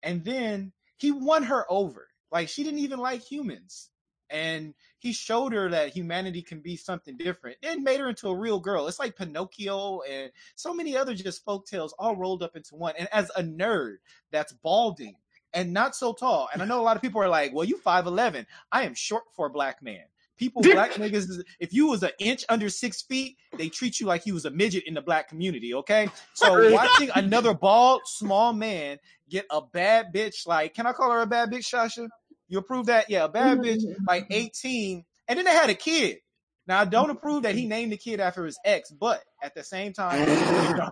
and 0.02 0.25
then 0.25 0.72
he 0.96 1.12
won 1.12 1.44
her 1.44 1.64
over. 1.68 2.08
Like 2.30 2.48
she 2.48 2.64
didn't 2.64 2.80
even 2.80 2.98
like 2.98 3.22
humans 3.22 3.90
and 4.30 4.75
he 4.98 5.12
showed 5.12 5.52
her 5.52 5.70
that 5.70 5.90
humanity 5.90 6.42
can 6.42 6.60
be 6.60 6.76
something 6.76 7.16
different 7.16 7.56
and 7.62 7.82
made 7.82 8.00
her 8.00 8.08
into 8.08 8.28
a 8.28 8.37
real 8.37 8.60
girl. 8.60 8.87
It's 8.87 8.98
like 8.98 9.16
Pinocchio 9.16 10.00
and 10.08 10.30
so 10.54 10.75
many 10.75 10.96
other 10.96 11.14
just 11.14 11.44
folk 11.44 11.66
tales 11.66 11.94
all 11.98 12.16
rolled 12.16 12.42
up 12.42 12.56
into 12.56 12.75
one. 12.75 12.94
And 12.98 13.08
as 13.12 13.30
a 13.37 13.42
nerd 13.42 13.96
that's 14.30 14.52
balding 14.52 15.16
and 15.54 15.72
not 15.72 15.96
so 15.96 16.12
tall, 16.12 16.48
and 16.52 16.60
I 16.60 16.66
know 16.66 16.80
a 16.80 16.82
lot 16.82 16.96
of 16.96 17.02
people 17.02 17.22
are 17.22 17.28
like, 17.28 17.54
well, 17.54 17.64
you 17.64 17.78
5'11. 17.78 18.46
I 18.72 18.84
am 18.84 18.94
short 18.94 19.25
for 19.34 19.46
a 19.46 19.50
black 19.50 19.82
man. 19.82 20.04
People, 20.38 20.62
black 20.62 20.92
niggas, 20.92 21.42
if 21.59 21.73
you 21.73 21.88
was 21.88 22.02
an 22.02 22.12
inch 22.18 22.45
under 22.49 22.68
six 22.68 23.02
feet, 23.02 23.37
they 23.57 23.68
treat 23.68 23.99
you 23.99 24.07
like 24.07 24.25
you 24.25 24.35
was 24.35 24.45
a 24.45 24.50
midget 24.50 24.85
in 24.87 24.95
the 24.95 25.02
black 25.02 25.28
community, 25.28 25.75
okay? 25.75 26.09
So 26.35 26.73
watching 26.73 27.11
another 27.14 27.54
bald, 27.54 28.02
small 28.07 28.52
man 28.52 28.99
get 29.28 29.47
a 29.50 29.61
bad 29.61 30.14
bitch, 30.14 30.47
like, 30.47 30.75
can 30.75 30.87
I 30.87 30.92
call 30.92 31.11
her 31.11 31.23
a 31.23 31.26
bad 31.26 31.50
bitch, 31.50 31.64
Sasha? 31.64 32.09
You 32.49 32.59
approve 32.59 32.87
that? 32.87 33.11
Yeah, 33.11 33.25
a 33.25 33.28
bad 33.28 33.59
bitch, 33.59 33.85
mm-hmm. 33.85 34.04
like 34.07 34.26
18. 34.30 35.04
And 35.26 35.38
then 35.38 35.45
they 35.45 35.50
had 35.50 35.71
a 35.71 35.75
kid. 35.75 36.18
Now, 36.66 36.80
I 36.80 36.85
don't 36.85 37.11
approve 37.11 37.42
that 37.42 37.54
he 37.54 37.66
named 37.66 37.92
the 37.92 37.97
kid 37.97 38.21
after 38.21 38.45
his 38.45 38.59
ex, 38.64 38.90
but 38.90 39.23
at 39.42 39.54
the 39.54 39.64
same 39.64 39.92
time, 39.92 40.28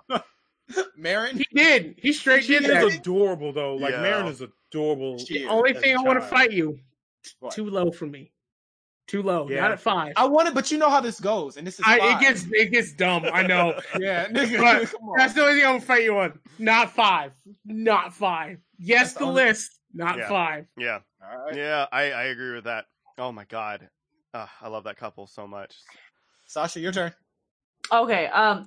you 0.09 0.19
Marron, 0.97 1.37
He 1.37 1.47
did. 1.55 1.95
He 1.99 2.13
straight 2.13 2.45
She 2.45 2.59
did 2.59 2.65
that. 2.65 2.83
is 2.85 2.97
adorable 2.97 3.53
though. 3.53 3.77
Like 3.77 3.93
Yeah. 3.93 4.03
Marron 4.03 4.27
is 4.27 4.43
adorable. 4.43 5.19
She 5.19 5.41
is. 5.41 5.47
Only 5.49 5.75
thing 5.75 5.97
I 5.97 6.03
want 6.03 6.21
to 6.21 6.27
fight 6.27 6.53
you. 6.53 6.81
What? 7.41 7.55
Too 7.55 7.69
low 7.69 7.91
for 7.91 8.07
me. 8.07 8.33
Too 9.07 9.23
low. 9.23 9.49
Yeah. 9.49 9.61
Not 9.61 9.71
at 9.73 9.81
five. 9.81 10.13
I 10.17 10.27
want 10.27 10.49
it, 10.49 10.55
but 10.55 10.71
you 10.73 10.79
know 10.79 10.91
how 10.91 11.01
this 11.01 11.21
goes, 11.21 11.57
and 11.57 11.65
this 11.67 11.79
is 11.79 11.85
I, 11.87 12.17
it 12.17 12.21
gets 12.21 12.45
it 12.51 12.73
gets 12.73 12.93
dumb. 12.93 13.25
I 13.33 13.43
know. 13.43 13.79
yeah, 14.01 14.27
nigga, 14.27 14.59
But. 14.91 15.17
That's 15.17 15.33
the 15.33 15.43
only 15.43 15.55
thing 15.55 15.65
I'm 15.65 15.75
gonna 15.75 15.81
fight 15.81 16.03
you 16.03 16.19
on. 16.19 16.39
Not 16.59 16.91
five. 16.91 17.33
Not 17.65 18.13
five. 18.13 18.59
Yes, 18.79 18.99
That's 19.01 19.13
the 19.15 19.19
the 19.21 19.25
only- 19.27 19.45
list. 19.45 19.79
Not 19.95 20.19
Yeah. 20.19 20.29
five. 20.29 20.67
Yeah, 20.77 20.99
All 21.23 21.39
right. 21.47 21.57
yeah, 21.57 21.87
I 21.93 22.11
I 22.11 22.23
agree 22.25 22.55
with 22.55 22.65
that. 22.65 22.87
Oh 23.17 23.31
my 23.33 23.45
god, 23.45 23.89
uh, 24.35 24.47
I 24.61 24.69
love 24.69 24.85
that 24.85 24.97
couple 24.97 25.27
so 25.29 25.47
much. 25.47 25.75
Sasha, 26.47 26.81
your 26.81 26.93
turn. 26.93 27.13
Okay. 27.93 28.27
Um. 28.27 28.67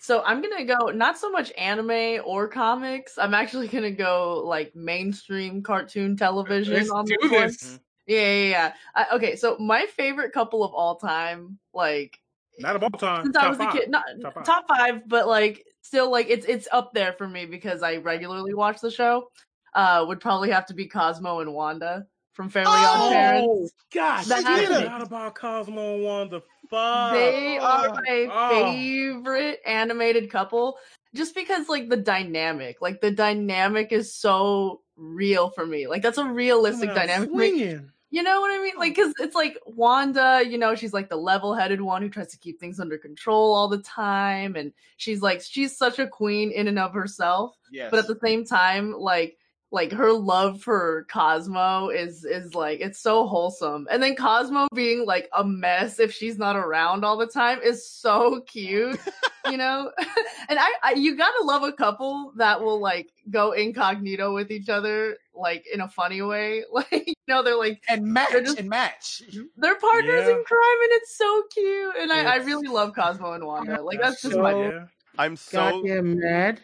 So 0.00 0.22
I'm 0.24 0.42
gonna 0.42 0.64
go 0.64 0.90
not 0.90 1.16
so 1.18 1.30
much 1.30 1.52
anime 1.56 2.20
or 2.24 2.46
comics. 2.48 3.18
I'm 3.18 3.34
actually 3.34 3.68
gonna 3.68 3.90
go 3.92 4.42
like 4.44 4.74
mainstream 4.74 5.62
cartoon 5.62 6.16
television 6.16 6.74
Let's 6.74 6.90
on 6.90 7.04
do 7.04 7.16
this 7.22 7.30
one. 7.32 7.42
this. 7.46 7.80
Yeah, 8.06 8.20
yeah, 8.20 8.48
yeah. 8.50 8.72
I, 8.94 9.06
okay, 9.16 9.36
so 9.36 9.56
my 9.58 9.86
favorite 9.86 10.32
couple 10.32 10.62
of 10.64 10.72
all 10.72 10.96
time, 10.96 11.58
like 11.74 12.18
Not 12.58 12.76
of 12.76 12.82
all 12.84 12.90
time. 12.90 13.24
since 13.24 13.34
top 13.34 13.44
I 13.44 13.48
was 13.48 13.58
five. 13.58 13.74
a 13.74 13.78
kid, 13.78 13.90
not 13.90 14.04
Top 14.22 14.44
top 14.44 14.68
five. 14.68 14.78
five. 14.78 15.08
but 15.08 15.26
like 15.26 15.64
still 15.82 16.10
like 16.10 16.26
it's 16.30 16.46
it's 16.46 16.68
up 16.72 16.92
there 16.94 17.12
for 17.12 17.26
me 17.28 17.46
because 17.46 17.82
I 17.82 17.96
regularly 17.96 18.54
watch 18.54 18.80
the 18.80 18.90
show. 18.90 19.30
Uh, 19.74 20.04
would 20.08 20.20
probably 20.20 20.50
have 20.50 20.64
to 20.66 20.74
be 20.74 20.86
Cosmo 20.86 21.40
and 21.40 21.52
Wanda 21.52 22.06
from 22.32 22.48
Fairly 22.48 22.70
Odd 22.70 23.12
Parents. 23.12 23.46
Oh 23.46 23.68
gosh, 23.92 24.24
That- 24.26 24.46
I 24.46 24.54
Forget 24.64 24.70
it. 24.70 24.84
forgot 24.84 25.02
about 25.02 25.34
Cosmo 25.34 25.94
and 25.96 26.04
Wanda. 26.04 26.42
Fuck. 26.70 27.12
They 27.12 27.58
are 27.58 27.88
my 27.94 28.28
Oh. 28.32 28.50
favorite 28.72 29.60
animated 29.66 30.30
couple 30.30 30.78
just 31.14 31.34
because 31.34 31.68
like 31.68 31.88
the 31.88 31.96
dynamic, 31.96 32.80
like 32.80 33.00
the 33.00 33.10
dynamic 33.10 33.92
is 33.92 34.14
so 34.14 34.80
real 34.96 35.50
for 35.50 35.66
me. 35.66 35.86
Like 35.88 36.02
that's 36.02 36.18
a 36.18 36.24
realistic 36.24 36.94
dynamic. 36.94 37.28
swinging. 37.30 37.90
You 38.10 38.22
know 38.22 38.40
what 38.40 38.52
I 38.52 38.62
mean? 38.62 38.76
Like, 38.78 38.94
cause 38.94 39.12
it's 39.18 39.34
like 39.34 39.58
Wanda, 39.66 40.42
you 40.48 40.58
know, 40.58 40.74
she's 40.74 40.92
like 40.92 41.08
the 41.08 41.16
level 41.16 41.54
headed 41.54 41.80
one 41.80 42.02
who 42.02 42.08
tries 42.08 42.28
to 42.28 42.38
keep 42.38 42.60
things 42.60 42.78
under 42.78 42.98
control 42.98 43.52
all 43.52 43.68
the 43.68 43.78
time. 43.78 44.54
And 44.54 44.72
she's 44.96 45.22
like, 45.22 45.42
she's 45.42 45.76
such 45.76 45.98
a 45.98 46.06
queen 46.06 46.52
in 46.52 46.68
and 46.68 46.78
of 46.78 46.94
herself. 46.94 47.56
Yes. 47.72 47.90
But 47.90 47.98
at 48.00 48.06
the 48.06 48.18
same 48.22 48.44
time, 48.44 48.92
like, 48.92 49.38
like 49.72 49.92
her 49.92 50.12
love 50.12 50.62
for 50.62 51.06
Cosmo 51.10 51.88
is 51.88 52.24
is 52.24 52.54
like 52.54 52.80
it's 52.80 53.00
so 53.00 53.26
wholesome. 53.26 53.88
And 53.90 54.02
then 54.02 54.14
Cosmo 54.14 54.68
being 54.74 55.04
like 55.04 55.28
a 55.36 55.44
mess 55.44 55.98
if 55.98 56.12
she's 56.12 56.38
not 56.38 56.56
around 56.56 57.04
all 57.04 57.16
the 57.16 57.26
time 57.26 57.60
is 57.62 57.88
so 57.88 58.40
cute, 58.42 58.98
you 59.50 59.56
know? 59.56 59.90
and 60.48 60.58
I, 60.58 60.72
I 60.82 60.92
you 60.92 61.16
gotta 61.16 61.44
love 61.44 61.64
a 61.64 61.72
couple 61.72 62.32
that 62.36 62.60
will 62.60 62.80
like 62.80 63.10
go 63.28 63.52
incognito 63.52 64.32
with 64.32 64.50
each 64.50 64.68
other 64.68 65.18
like 65.36 65.64
in 65.72 65.80
a 65.80 65.88
funny 65.88 66.22
way. 66.22 66.64
Like, 66.72 67.06
you 67.06 67.14
know, 67.28 67.42
they're 67.42 67.56
like 67.56 67.82
and 67.88 68.04
match 68.04 68.30
They're 68.32 68.42
just- 68.42 68.58
and 68.58 68.68
match. 68.68 69.22
they're 69.56 69.78
partners 69.78 70.24
Yeah. 70.26 70.30
in 70.36 70.44
crime 70.44 70.80
and 70.82 70.92
it's 70.92 71.16
so 71.16 71.42
cute. 71.52 71.94
And 72.00 72.12
I, 72.12 72.34
I 72.34 72.36
really 72.36 72.68
love 72.68 72.94
Cosmo 72.94 73.32
and 73.32 73.44
Wanda. 73.44 73.82
Like 73.84 74.00
that's 74.00 74.22
just 74.22 74.36
my 74.36 74.52
so- 74.52 74.62
yeah. 74.70 74.86
I'm 75.18 75.36
so 75.36 75.58
goddamn 75.82 76.18
mad 76.18 76.60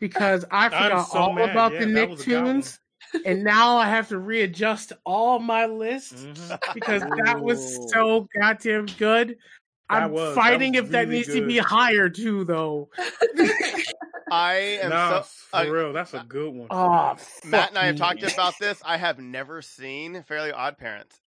because 0.00 0.44
I 0.50 0.68
forgot 0.68 1.08
so 1.08 1.18
all 1.18 1.32
mad. 1.32 1.50
about 1.50 1.72
Yeah, 1.72 1.80
the 1.80 1.86
that 1.92 2.10
was 2.10 2.20
a 2.22 2.24
good 2.24 2.42
one. 2.44 2.60
Nicktoons, 2.62 2.78
and 3.26 3.42
now 3.44 3.76
I 3.76 3.86
have 3.88 4.08
to 4.08 4.18
readjust 4.18 4.92
all 5.04 5.38
my 5.40 5.66
lists 5.66 6.24
Mhm. 6.24 6.74
because 6.74 7.02
that 7.24 7.40
was 7.40 7.90
so 7.92 8.28
goddamn 8.40 8.86
good. 8.98 9.36
That 9.90 10.04
I'm 10.04 10.12
was- 10.12 10.34
fighting 10.34 10.74
was 10.74 10.84
if 10.84 10.90
that 10.90 11.08
really 11.08 11.16
needs 11.18 11.34
to 11.34 11.44
be 11.46 11.58
higher 11.58 12.08
too, 12.08 12.44
though. 12.44 12.88
I 14.32 14.54
am 14.82 14.88
Nah, 14.90 15.20
so 15.20 15.22
for 15.50 15.56
I- 15.56 15.66
real, 15.66 15.92
that's 15.92 16.14
a 16.14 16.24
good 16.26 16.54
one. 16.54 16.68
Oh, 16.70 17.16
Matt 17.44 17.68
and 17.68 17.78
I 17.78 17.86
have 17.86 17.98
fuck 17.98 18.14
me. 18.14 18.20
talked 18.22 18.32
about 18.32 18.54
this. 18.58 18.80
I 18.84 18.96
have 18.96 19.18
never 19.18 19.60
seen 19.60 20.22
Fairly 20.26 20.50
Odd 20.52 20.78
Parents. 20.78 21.20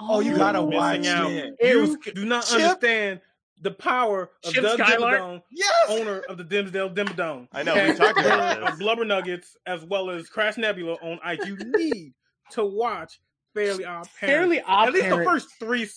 Oh, 0.00 0.18
you 0.20 0.34
Oh, 0.34 0.38
gotta 0.38 0.58
You're 0.58 0.66
watch 0.68 0.98
missing 0.98 1.14
out. 1.14 1.30
it. 1.30 1.54
It 1.60 1.68
You 1.74 1.80
was- 1.82 1.96
do 2.14 2.24
not 2.24 2.44
Chip- 2.46 2.54
understand 2.60 3.20
the 3.60 3.70
power 3.70 4.30
of 4.44 4.52
Chip 4.52 4.62
Doug 4.64 4.78
Skylark? 4.80 5.20
Dimmadome, 5.20 5.42
Yes. 5.52 5.72
owner 5.88 6.18
of 6.28 6.36
the 6.36 6.44
Dimmsdale 6.44 6.94
Dimmadome. 6.94 7.46
I 7.52 7.62
know 7.62 7.72
Okay. 7.72 7.90
we 7.92 7.96
talked 7.96 8.18
about 8.20 8.58
of 8.62 8.70
this. 8.70 8.78
Blubber 8.80 9.04
Nuggets 9.04 9.56
as 9.66 9.84
well 9.84 10.10
as 10.10 10.28
Crash 10.28 10.56
Nebula 10.56 10.94
on 11.00 11.20
ice. 11.22 11.38
You 11.46 11.56
need 11.56 12.12
to 12.50 12.64
watch 12.64 13.20
Fairly 13.54 13.84
Odd 13.84 13.92
Parents. 13.94 14.10
Fairly 14.18 14.60
Odd 14.62 14.88
At 14.88 14.94
least 14.94 15.08
the 15.10 15.24
first 15.24 15.48
three 15.60 15.88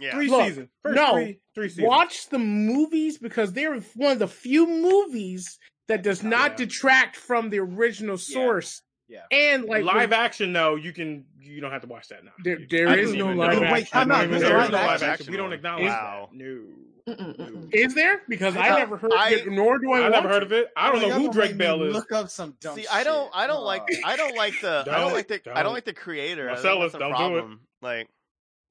Yeah. 0.00 0.12
three 0.12 0.28
Look, 0.28 0.44
seasons. 0.46 0.70
First 0.82 0.96
no, 0.96 1.12
three 1.12 1.40
three 1.54 1.68
seasons. 1.68 1.86
Watch 1.86 2.28
the 2.28 2.38
movies 2.38 3.18
because 3.18 3.52
they're 3.52 3.78
one 3.94 4.12
of 4.12 4.18
the 4.18 4.28
few 4.28 4.66
movies 4.66 5.58
that 5.88 6.02
does 6.02 6.22
not 6.22 6.52
Yeah. 6.52 6.56
detract 6.66 7.16
from 7.16 7.50
the 7.50 7.58
original 7.58 8.16
source. 8.18 8.82
Yeah. 9.08 9.22
And 9.32 9.64
like 9.64 9.84
live 9.84 10.12
action 10.12 10.52
though, 10.52 10.74
you 10.76 10.92
can 10.92 11.24
you 11.40 11.60
don't 11.62 11.70
have 11.70 11.80
to 11.82 11.88
watch 11.88 12.08
that 12.08 12.24
now. 12.24 12.32
There- 12.44 12.58
there 12.68 12.88
I 12.88 12.96
is 12.96 13.10
didn't 13.12 13.26
no 13.26 13.32
live 13.46 13.54
know. 13.54 13.60
Wait, 13.72 13.82
action. 13.84 13.86
time 13.92 14.12
out. 14.12 14.28
There's 14.28 14.42
is 14.42 14.42
a 14.42 14.50
There 14.50 14.58
live 14.58 14.66
is 14.66 14.70
no 14.72 14.76
live 14.78 14.90
action? 14.90 15.08
action. 15.08 15.30
We 15.30 15.36
don't 15.38 15.52
acknowledge 15.54 15.84
Wow. 15.86 16.28
that. 16.30 16.36
No. 16.38 16.64
Mm-mm-mm. 17.08 17.72
Is 17.74 17.94
there? 17.94 18.20
Because 18.28 18.54
I, 18.54 18.68
I- 18.68 18.78
never 18.80 18.98
heard 18.98 19.14
I- 19.16 19.30
it, 19.30 19.48
nor 19.50 19.78
do 19.78 19.92
I, 19.92 20.04
I 20.04 20.08
never 20.10 20.28
heard 20.28 20.42
of 20.42 20.52
it. 20.52 20.68
I 20.76 20.92
don't 20.92 21.00
know 21.08 21.18
who 21.18 21.32
Drake 21.32 21.56
Bell 21.56 21.82
is. 21.84 21.94
Look 21.94 22.12
up 22.12 22.28
some 22.28 22.54
dumb 22.60 22.76
See, 22.76 22.86
I 22.86 23.02
don't. 23.02 23.30
I 23.34 23.46
don't 23.46 23.64
like. 23.64 23.82
I 24.04 24.14
don't 24.16 24.36
like 24.36 24.52
the, 24.60 24.80
I 24.80 24.84
don't 24.84 25.00
Don't, 25.00 25.12
like 25.14 25.28
the, 25.28 25.34
I 25.50 25.54
don't. 25.54 25.64
don't 25.64 25.72
like 25.72 25.86
the 25.86 25.94
creator. 25.94 26.46
Marcellus, 26.48 26.92
that's 26.92 26.96
a 26.96 26.98
don't 26.98 27.08
do 27.12 27.14
it. 27.14 27.16
problem. 27.40 27.60
Like, 27.80 28.08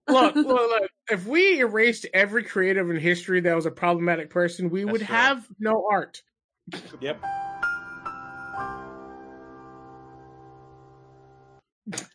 look, 0.08 0.36
look, 0.36 0.46
look, 0.46 0.90
if 1.10 1.26
we 1.26 1.62
erased 1.62 2.06
every 2.14 2.44
creative 2.44 2.92
in 2.92 2.98
history 2.98 3.42
that 3.42 3.56
was 3.56 3.66
a 3.66 3.72
problematic 3.72 4.30
person, 4.30 4.70
we 4.70 4.82
That's 4.84 4.92
would 4.92 5.02
true. 5.02 5.16
have 5.16 5.48
no 5.60 5.88
art. 5.90 6.22
Yep. 7.00 7.22
Think 11.92 12.08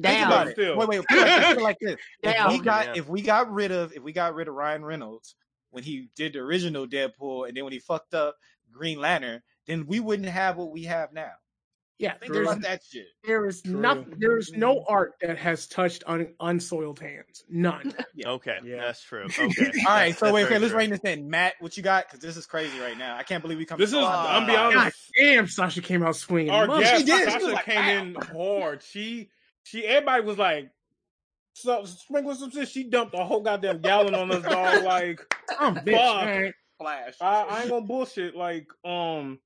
Damn. 0.00 0.28
about. 0.28 0.48
Still. 0.52 0.76
Wait, 0.76 0.88
wait. 0.88 1.04
Put 1.08 1.18
like- 1.18 1.54
put 1.54 1.62
like 1.62 1.76
this. 1.80 1.96
Damn. 2.22 2.46
If 2.46 2.52
we 2.52 2.64
got 2.64 2.86
Yeah. 2.86 2.92
if 2.96 3.08
we 3.08 3.20
got 3.22 3.52
rid 3.52 3.72
of 3.72 3.92
if 3.92 4.02
we 4.02 4.12
got 4.12 4.34
rid 4.34 4.48
of 4.48 4.54
Ryan 4.54 4.84
Reynolds 4.84 5.34
when 5.70 5.82
he 5.82 6.08
did 6.16 6.32
the 6.34 6.38
original 6.38 6.86
Deadpool 6.86 7.48
and 7.48 7.56
then 7.56 7.64
when 7.64 7.72
he 7.72 7.80
fucked 7.80 8.14
up 8.14 8.36
Green 8.70 9.00
Lantern, 9.00 9.42
then 9.66 9.86
we 9.86 10.00
wouldn't 10.00 10.28
have 10.28 10.56
what 10.56 10.70
we 10.70 10.84
have 10.84 11.12
now. 11.12 11.32
Yeah, 11.98 12.14
Think 12.14 12.32
there's 12.32 12.46
about 12.48 12.62
that 12.62 12.82
shit. 12.88 13.06
there 13.24 13.44
is 13.46 13.60
True. 13.60 13.80
nothing. 13.80 14.14
There 14.18 14.36
is 14.38 14.52
no 14.52 14.84
art 14.88 15.14
that 15.20 15.36
has 15.36 15.66
touched 15.66 16.04
un, 16.06 16.32
unsoiled 16.38 17.00
hands. 17.00 17.42
None. 17.50 17.92
okay, 18.24 18.58
Yeah. 18.64 18.76
that's 18.82 19.02
true. 19.02 19.24
Okay, 19.38 19.40
All 19.40 19.44
right, 19.44 20.14
That's- 20.14 20.18
so 20.18 20.26
that's 20.26 20.34
wait, 20.34 20.44
okay, 20.44 20.58
let's 20.58 20.70
true. 20.70 20.78
write 20.78 20.90
this 20.90 21.00
in. 21.00 21.28
Matt, 21.28 21.54
what 21.58 21.76
you 21.76 21.82
got? 21.82 22.06
Because 22.06 22.20
this 22.20 22.36
is 22.36 22.46
crazy 22.46 22.78
right 22.78 22.96
now. 22.96 23.16
I 23.16 23.24
can't 23.24 23.42
believe 23.42 23.58
we 23.58 23.64
come. 23.64 23.80
This 23.80 23.90
is. 23.90 23.96
to 23.98 24.06
I'm 24.06 24.46
be 24.46 24.52
God. 24.52 24.72
God 24.74 24.80
honest. 24.82 25.12
damn, 25.18 25.46
Sasha 25.48 25.80
came 25.82 26.04
out 26.04 26.14
swinging. 26.14 26.52
Our 26.52 26.68
Mother- 26.68 26.82
guest, 26.82 26.98
She 27.00 27.04
did. 27.04 27.18
She 27.24 27.30
Sasha 27.32 27.44
was 27.44 27.54
like, 27.54 27.64
came 27.64 27.84
in 27.98 28.14
hard. 28.14 28.82
She, 28.84 29.30
she, 29.64 29.84
everybody 29.84 30.22
was 30.22 30.38
like, 30.38 30.70
so, 31.54 31.84
sprinkling 31.84 32.36
some 32.36 32.52
shit. 32.52 32.68
She 32.68 32.84
dumped 32.84 33.14
a 33.14 33.24
whole 33.24 33.40
goddamn 33.40 33.80
gallon 33.80 34.14
on 34.14 34.30
us, 34.30 34.44
dog. 34.44 34.84
Like, 34.84 35.20
I'm 35.58 35.74
bitch. 35.74 36.24
Man. 36.24 36.54
Flash. 36.80 37.14
I, 37.20 37.42
I 37.42 37.60
ain't 37.62 37.70
gonna 37.70 37.84
bullshit. 37.84 38.36
Like, 38.36 38.68
um, 38.84 39.40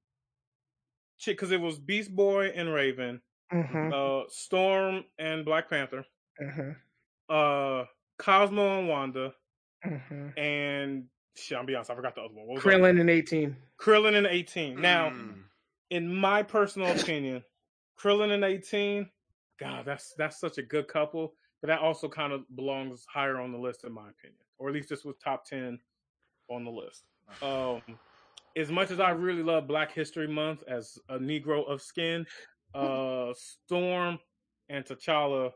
shit, 1.23 1.37
because 1.37 1.53
it 1.53 1.61
was 1.61 1.79
Beast 1.79 2.15
Boy 2.15 2.47
and 2.49 2.73
Raven, 2.73 3.21
Mhm, 3.53 3.93
uh, 3.93 4.29
Storm 4.29 5.05
and 5.19 5.45
Black 5.45 5.69
Panther, 5.71 6.05
mhm, 6.41 6.77
uh, 7.29 7.85
Cosmo 8.19 8.79
and 8.81 8.89
Wanda, 8.89 9.35
mhm. 9.85 10.37
and 10.39 11.09
shit. 11.37 11.57
I'm 11.59 11.67
be 11.67 11.75
honest, 11.75 11.91
I 11.91 11.95
forgot 11.95 12.15
the 12.15 12.23
other 12.23 12.35
one. 12.35 12.47
What 12.47 12.55
was 12.55 12.63
the 12.65 12.71
other 12.71 12.79
Krillin 12.79 13.01
and 13.01 13.11
eighteen. 13.11 13.57
Krillin 13.79 14.15
and 14.17 14.27
18. 14.27 14.81
Now, 14.81 15.11
Mm. 15.11 15.45
in 15.91 16.15
my 16.15 16.43
personal 16.43 16.99
opinion, 16.99 17.45
Krillin 17.99 18.31
and 18.33 18.45
18, 18.45 19.11
God, 19.59 19.85
that's 19.85 20.15
that's 20.15 20.39
such 20.41 20.59
a 20.59 20.63
good 20.63 20.89
couple. 20.89 21.35
But 21.61 21.69
that 21.69 21.79
also 21.81 22.09
kind 22.09 22.33
of 22.33 22.45
belongs 22.57 23.07
higher 23.07 23.39
on 23.39 23.53
the 23.53 23.59
list, 23.59 23.85
in 23.85 23.93
my 23.93 24.09
opinion, 24.11 24.41
or 24.59 24.69
at 24.69 24.75
least 24.75 24.89
this 24.89 25.05
was 25.05 25.17
top 25.19 25.45
10 25.45 25.79
on 26.49 26.65
the 26.65 26.71
list. 26.73 27.05
Um, 27.41 27.83
as 28.57 28.71
much 28.71 28.91
as 28.91 29.01
I 29.01 29.11
really 29.11 29.43
love 29.43 29.67
Black 29.67 29.93
History 29.93 30.29
Month 30.29 30.63
as 30.69 30.99
a 31.09 31.19
Negro 31.19 31.69
of 31.69 31.81
skin, 31.83 32.27
uh, 32.75 33.33
Storm 33.37 34.19
and 34.69 34.85
T'Challa, 34.85 35.51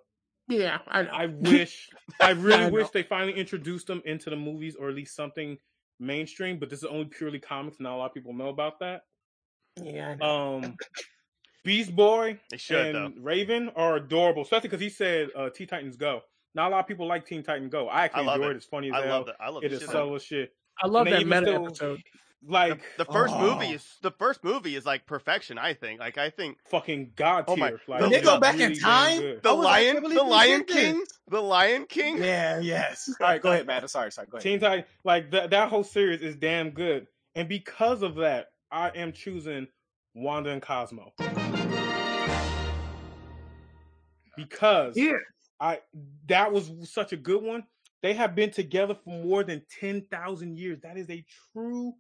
Yeah, 0.49 0.79
I. 0.88 1.00
I 1.00 1.26
wish, 1.41 1.88
I 2.21 2.31
really 2.31 2.65
I 2.65 2.69
wish 2.71 2.88
they 2.91 3.03
finally 3.03 3.38
introduced 3.38 3.87
them 3.87 4.03
into 4.05 4.31
the 4.31 4.37
movies 4.37 4.76
or 4.79 4.88
at 4.88 4.95
least 4.95 5.15
something 5.17 5.57
mainstream. 6.00 6.59
But 6.59 6.71
this 6.71 6.81
is 6.81 6.85
only 6.85 7.07
purely 7.07 7.38
comics. 7.38 7.79
Not 7.81 7.95
a 7.95 7.97
lot 7.97 8.07
of 8.07 8.15
people 8.15 8.33
know 8.35 8.49
about 8.49 8.79
that. 8.81 9.03
yeah, 9.83 10.17
Um, 10.21 10.76
Beast 11.65 11.95
Boy 11.97 12.38
They 12.50 12.57
should 12.59 12.95
and 12.95 13.17
though. 13.17 13.21
Raven 13.23 13.71
are 13.76 13.97
adorable, 13.97 14.43
especially 14.43 14.69
because 14.69 14.81
he 14.81 14.88
said 14.91 15.29
uh, 15.37 15.50
Teen 15.50 15.67
Titans 15.67 15.97
Go. 15.97 16.21
Not 16.55 16.69
a 16.69 16.71
lot 16.71 16.81
of 16.81 16.87
people 16.87 17.07
like 17.07 17.26
Teen 17.26 17.43
Titan 17.43 17.69
Go. 17.69 17.88
I 17.88 18.05
actually 18.05 18.23
I 18.23 18.26
love 18.37 18.41
it. 18.43 18.50
it. 18.50 18.57
It's 18.57 18.67
funny 18.67 18.88
as 18.88 18.95
I 18.95 19.07
hell. 19.07 19.19
love 19.19 19.29
it. 19.29 19.35
I 19.41 19.49
love 19.50 19.65
It 19.65 19.69
the 19.71 19.75
is 19.76 19.81
shit 19.83 19.91
solo 19.91 20.19
shit. 20.19 20.53
I 20.83 20.87
love 20.87 21.07
and 21.07 21.17
that 21.17 21.26
meta 21.26 21.43
still- 21.53 21.67
episode. 21.67 22.03
Like 22.49 22.81
The 22.97 23.05
first 23.05 23.35
Oh. 23.35 23.41
movie 23.41 23.73
is 23.75 23.85
the 24.03 24.11
first 24.12 24.45
movie 24.45 24.76
is 24.76 24.87
like 24.87 25.07
perfection. 25.07 25.59
I 25.59 25.75
think. 25.75 25.99
Like 26.00 26.17
I 26.19 26.31
think 26.31 26.59
fucking 26.71 27.12
god 27.17 27.45
Oh 27.49 27.57
my- 27.57 27.71
tier. 27.71 27.81
Like, 27.88 28.00
When 28.03 28.11
they 28.11 28.21
go 28.21 28.38
back 28.38 28.55
in 28.55 28.61
really 28.61 28.75
damn 28.75 28.83
time? 28.83 29.21
good. 29.21 29.43
the 29.43 29.49
I 29.49 29.53
was 29.53 29.65
like, 29.65 29.95
Lion, 29.95 30.15
the 30.15 30.23
Lion 30.23 30.59
did 30.61 30.69
this. 30.69 30.76
King, 30.76 31.05
the 31.29 31.43
Lion 31.43 31.87
King. 31.87 32.19
Yeah, 32.19 32.61
yes. 32.61 33.11
All 33.21 33.26
right, 33.29 33.43
go 33.43 33.50
ahead, 33.50 33.67
Matt. 33.67 33.83
I'm 33.83 33.88
sorry, 33.88 34.12
sorry. 34.12 34.29
Go 34.31 34.37
ahead. 34.37 34.43
Teen 34.45 34.61
Titan, 34.61 34.85
like 35.05 35.31
that 35.33 35.50
that 35.50 35.69
whole 35.71 35.85
series 35.85 36.23
is 36.23 36.37
damn 36.37 36.71
good, 36.71 37.07
and 37.35 37.49
because 37.49 38.03
of 38.03 38.15
that, 38.17 38.47
I 38.71 38.91
am 38.91 39.12
choosing 39.12 39.67
Wanda 40.15 40.50
and 40.50 40.62
Cosmo 40.62 41.12
because 44.37 44.97
Yeah, 44.97 45.12
I 45.61 45.81
that 46.29 46.53
was 46.53 46.71
such 46.85 47.12
a 47.12 47.17
good 47.17 47.43
one. 47.43 47.65
They 48.03 48.12
have 48.15 48.35
been 48.35 48.50
together 48.50 48.95
for 48.95 49.11
more 49.25 49.43
than 49.43 49.62
ten 49.81 50.03
thousand 50.11 50.59
years. 50.59 50.79
That 50.83 50.97
is 50.99 51.09
a 51.11 51.25
true, 51.53 51.95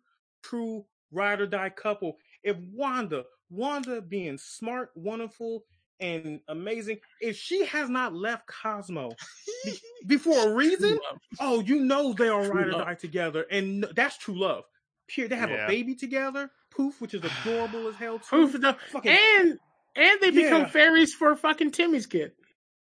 true 0.48 0.84
ride 1.12 1.40
or 1.40 1.46
die 1.46 1.70
couple. 1.70 2.16
If 2.42 2.56
Wanda, 2.72 3.24
Wanda 3.50 4.00
being 4.00 4.38
smart, 4.38 4.90
wonderful, 4.94 5.64
and 5.98 6.40
amazing, 6.48 6.98
if 7.20 7.36
she 7.36 7.64
has 7.66 7.88
not 7.88 8.14
left 8.14 8.46
Cosmo 8.46 9.12
before 10.06 10.48
a 10.50 10.54
reason, 10.54 10.98
oh, 11.40 11.60
you 11.60 11.80
know 11.84 12.12
they 12.12 12.28
are 12.28 12.44
True 12.44 12.52
ride 12.54 12.66
or 12.68 12.84
die 12.84 12.94
together, 12.94 13.46
and 13.50 13.86
that's 13.94 14.18
true 14.18 14.38
love. 14.38 14.64
Period. 15.08 15.32
They 15.32 15.36
have 15.36 15.50
Yeah. 15.50 15.64
a 15.66 15.68
baby 15.68 15.94
together. 15.94 16.50
Poof, 16.70 17.00
which 17.00 17.14
is 17.14 17.22
adorable 17.24 17.88
as 17.88 17.94
hell. 17.96 18.18
Too. 18.18 18.24
Proof 18.28 18.54
of 18.56 18.60
the 18.60 18.76
Fucking- 18.90 19.16
and 19.38 19.58
and 19.94 20.20
they 20.20 20.30
become 20.30 20.62
Yeah. 20.62 20.68
fairies 20.68 21.14
for 21.14 21.34
fucking 21.36 21.70
Timmy's 21.70 22.06
kid. 22.06 22.32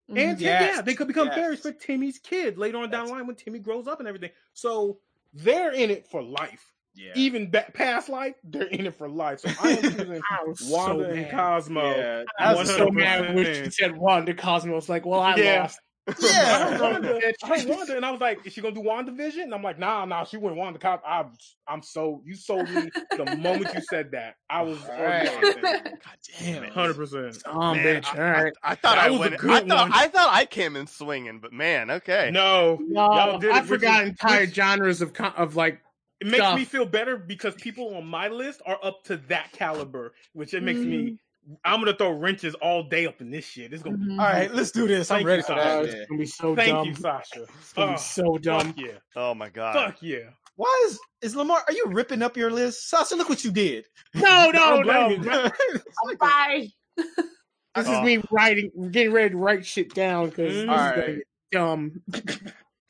And 0.08 0.18
mm-hmm. 0.18 0.42
Yes, 0.42 0.76
yeah, 0.76 0.82
they 0.82 0.94
could 0.94 1.06
become 1.06 1.28
yes. 1.28 1.36
fairies 1.36 1.60
for 1.60 1.72
Timmy's 1.72 2.18
kid 2.18 2.58
later 2.58 2.78
on 2.78 2.90
down 2.90 3.06
the 3.06 3.12
line 3.12 3.26
when 3.26 3.36
Timmy 3.36 3.60
grows 3.60 3.86
up 3.86 4.00
and 4.00 4.08
everything. 4.08 4.30
So 4.52 4.98
they're 5.32 5.72
in 5.72 5.90
it 5.90 6.08
for 6.08 6.22
life. 6.22 6.73
Yeah. 6.96 7.12
Even 7.16 7.50
ba- 7.50 7.66
past 7.74 8.08
life, 8.08 8.34
they're 8.44 8.62
in 8.68 8.86
it 8.86 8.94
for 8.96 9.08
life. 9.08 9.40
So 9.40 9.50
I 9.60 9.70
am 9.72 9.82
choosing 9.82 10.22
I 10.30 10.44
was 10.46 10.60
Wanda 10.60 11.04
so 11.04 11.10
and 11.10 11.22
mad. 11.22 11.30
Cosmo. 11.32 11.96
yeah. 11.96 12.24
I 12.38 12.54
was 12.54 12.68
so 12.74 12.86
100%. 12.88 12.94
mad 12.94 13.34
when 13.34 13.44
she 13.46 13.70
said 13.70 13.96
Wanda 13.96 14.32
Cosmo. 14.32 14.74
Cosmos. 14.74 14.88
Like, 14.88 15.04
well, 15.04 15.20
I 15.20 15.34
Yeah. 15.36 15.62
lost. 15.62 15.80
I 16.08 16.12
Yeah. 16.22 16.68
heard 16.68 16.80
Wanda, 16.80 17.20
I 17.42 17.48
heard 17.48 17.68
Wanda, 17.68 17.96
and 17.96 18.04
I 18.04 18.10
was 18.10 18.20
like, 18.20 18.46
"Is 18.46 18.52
she 18.52 18.60
gonna 18.60 18.74
do 18.74 18.82
WandaVision?" 18.82 19.42
And 19.42 19.54
I'm 19.54 19.62
like, 19.62 19.78
"Nah, 19.78 20.04
nah, 20.04 20.24
she 20.24 20.36
went 20.36 20.54
Wanda." 20.54 20.78
Cos- 20.78 21.00
I'm, 21.06 21.30
I'm 21.66 21.82
so 21.82 22.20
you 22.26 22.34
sold 22.34 22.68
me 22.70 22.90
the 23.16 23.24
moment 23.36 23.72
you 23.74 23.80
said 23.80 24.10
that. 24.12 24.34
I 24.50 24.60
was 24.62 24.78
Alright. 24.86 25.24
God 25.24 25.96
damn 26.38 26.64
it. 26.64 26.72
hundred 26.72 26.94
percent. 26.96 27.38
Oh, 27.46 27.74
Man, 27.74 28.02
bitch. 28.02 28.14
I, 28.14 28.18
All 28.22 28.30
right. 28.44 28.52
I, 28.62 28.72
I 28.72 28.74
thought 28.74 28.96
That 28.96 29.04
I 29.06 29.10
was 29.10 29.18
a 29.18 29.20
went. 29.30 29.38
good 29.38 29.50
I 29.50 29.66
thought 29.66 29.88
one. 29.88 29.92
I 29.94 30.08
thought 30.08 30.28
I 30.30 30.44
came 30.44 30.76
in 30.76 30.86
swinging, 30.86 31.40
but 31.40 31.54
man, 31.54 31.90
okay. 31.90 32.30
No, 32.30 32.78
No, 32.86 33.00
y'all 33.14 33.38
did 33.38 33.50
I 33.52 33.60
which 33.60 33.68
forgot 33.68 34.04
entire 34.04 34.46
genres 34.46 35.00
of 35.00 35.18
of 35.18 35.56
like. 35.56 35.80
It 36.24 36.30
makes 36.30 36.36
Stuff. 36.44 36.58
me 36.58 36.64
feel 36.64 36.86
better 36.86 37.16
because 37.16 37.54
people 37.56 37.94
on 37.96 38.06
my 38.06 38.28
list 38.28 38.62
are 38.64 38.78
up 38.82 39.04
to 39.04 39.18
that 39.28 39.52
caliber, 39.52 40.14
which 40.32 40.54
it 40.54 40.62
makes 40.62 40.80
me. 40.80 41.18
I'm 41.62 41.80
gonna 41.80 41.94
throw 41.94 42.12
wrenches 42.12 42.54
all 42.54 42.84
day 42.84 43.06
up 43.06 43.20
in 43.20 43.30
this 43.30 43.44
shit. 43.44 43.74
It's 43.74 43.82
gonna. 43.82 43.98
Mhm. 43.98 44.12
All 44.12 44.24
right, 44.26 44.50
let's 44.54 44.70
do 44.70 44.88
this. 44.88 45.10
I'm 45.10 45.24
ready 45.26 45.40
you, 45.40 45.42
for 45.42 45.48
Sasha. 45.48 45.62
That. 45.62 45.84
it's 45.84 46.08
gonna 46.08 46.18
be 46.20 46.26
so 46.26 46.56
Thank 46.56 46.68
dumb. 46.70 46.86
you, 46.88 46.94
Sasha. 46.94 47.42
It's 47.42 47.72
gonna 47.74 47.90
Oh, 47.90 47.94
be 47.94 47.98
so 47.98 48.38
dumb. 48.38 48.66
Fuck 48.68 48.78
yeah. 48.78 48.92
Oh 49.16 49.34
my 49.34 49.50
god. 49.50 49.74
Fuck 49.74 49.96
yeah. 50.02 50.30
Why 50.56 50.84
is 50.86 50.98
is 51.20 51.36
Lamar? 51.36 51.62
Are 51.66 51.72
you 51.74 51.84
ripping 51.88 52.22
up 52.22 52.38
your 52.38 52.50
list, 52.50 52.88
Sasha? 52.88 53.14
Look 53.16 53.28
what 53.28 53.44
you 53.44 53.52
did. 53.52 53.84
No, 54.14 54.50
no, 54.54 54.78
I'm 54.80 54.86
no. 54.86 55.08
blaming 55.08 55.22
you. 55.24 55.30
It's 56.04 56.18
Bye. 56.18 56.68
This 56.96 57.88
Oh. 57.88 57.98
is 57.98 58.06
me 58.06 58.22
writing, 58.30 58.70
getting 58.92 59.12
ready 59.12 59.30
to 59.30 59.36
write 59.36 59.66
shit 59.66 59.92
down 59.92 60.30
because 60.30 60.52
Mm. 60.52 60.54
this 60.54 60.62
is 60.62 60.68
Alright. 60.70 60.96
gonna 60.96 61.12
get 61.12 61.26
dumb. 61.52 62.02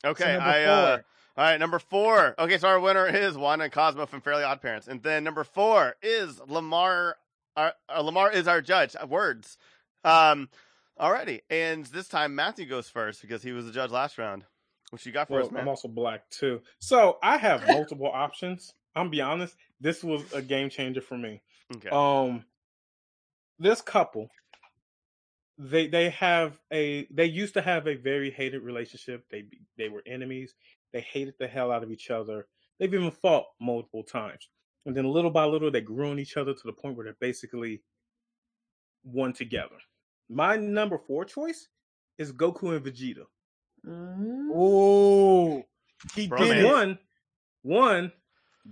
Okay, 0.05 0.33
number 0.33 0.45
I 0.49 0.63
uh 0.63 0.97
four. 0.97 1.05
All 1.37 1.43
right, 1.43 1.59
number 1.59 1.79
four. 1.79 2.35
Okay, 2.39 2.57
so 2.57 2.67
our 2.67 2.79
winner 2.79 3.05
is 3.07 3.37
Wanda 3.37 3.65
and 3.65 3.73
Cosmo 3.73 4.05
from 4.05 4.21
Fairly 4.21 4.43
Odd 4.43 4.61
Parents. 4.61 4.87
And 4.87 5.03
then 5.03 5.23
number 5.23 5.43
four 5.43 5.95
is 6.01 6.39
Lamar 6.47 7.17
our, 7.57 7.73
uh, 7.93 8.01
Lamar 8.01 8.31
is 8.31 8.47
our 8.47 8.61
judge. 8.61 8.95
Uh, 9.01 9.07
Words. 9.07 9.57
Um 10.03 10.49
alrighty. 10.99 11.41
And 11.49 11.85
this 11.87 12.07
time 12.07 12.35
Matthew 12.35 12.65
goes 12.65 12.87
first 12.89 13.21
because 13.21 13.43
he 13.43 13.51
was 13.51 13.65
the 13.65 13.71
judge 13.71 13.91
last 13.91 14.17
round. 14.17 14.45
What 14.91 15.05
you 15.05 15.11
got 15.11 15.27
for 15.27 15.35
Well, 15.35 15.45
us, 15.45 15.51
man? 15.51 15.63
I'm 15.63 15.67
also 15.67 15.87
black 15.87 16.29
too. 16.29 16.61
So 16.79 17.17
I 17.21 17.37
have 17.37 17.67
multiple 17.67 18.09
options. 18.13 18.73
I'm 18.95 19.09
be 19.09 19.19
honest, 19.21 19.55
this 19.81 20.03
was 20.03 20.31
a 20.33 20.41
game 20.41 20.69
changer 20.69 21.01
for 21.01 21.17
me. 21.17 21.41
okay. 21.75 21.89
Um 21.89 22.45
this 23.59 23.81
couple 23.81 24.29
they 25.57 25.87
they 25.87 26.09
have 26.09 26.59
a 26.71 27.07
they 27.09 27.25
used 27.25 27.53
to 27.53 27.61
have 27.61 27.87
a 27.87 27.95
very 27.95 28.29
hated 28.31 28.61
relationship. 28.61 29.25
They 29.31 29.45
they 29.77 29.89
were 29.89 30.03
enemies. 30.05 30.53
They 30.95 31.01
hated 31.01 31.33
the 31.37 31.47
hell 31.47 31.73
out 31.73 31.83
of 31.83 31.91
each 31.91 32.09
other. 32.09 32.47
They've 32.79 32.93
even 32.93 33.11
fought 33.11 33.43
multiple 33.59 34.01
times. 34.01 34.47
And 34.85 34.95
then 34.95 35.03
little 35.03 35.29
by 35.29 35.43
little 35.43 35.69
they 35.69 35.81
grew 35.81 36.09
on 36.09 36.19
each 36.19 36.37
other 36.37 36.53
to 36.53 36.61
the 36.63 36.71
point 36.71 36.95
where 36.95 37.03
they're 37.03 37.17
basically 37.19 37.81
one 39.03 39.33
together. 39.33 39.75
My 40.29 40.55
number 40.55 40.97
4 40.97 41.25
choice 41.25 41.67
is 42.17 42.31
Goku 42.31 42.77
and 42.77 42.85
Vegeta. 42.85 43.25
Mm. 43.85 44.47
Oh, 44.53 45.63
he 46.15 46.29
Bromance. 46.29 46.53
did. 46.53 46.65
One, 46.65 46.99
one, 47.63 48.11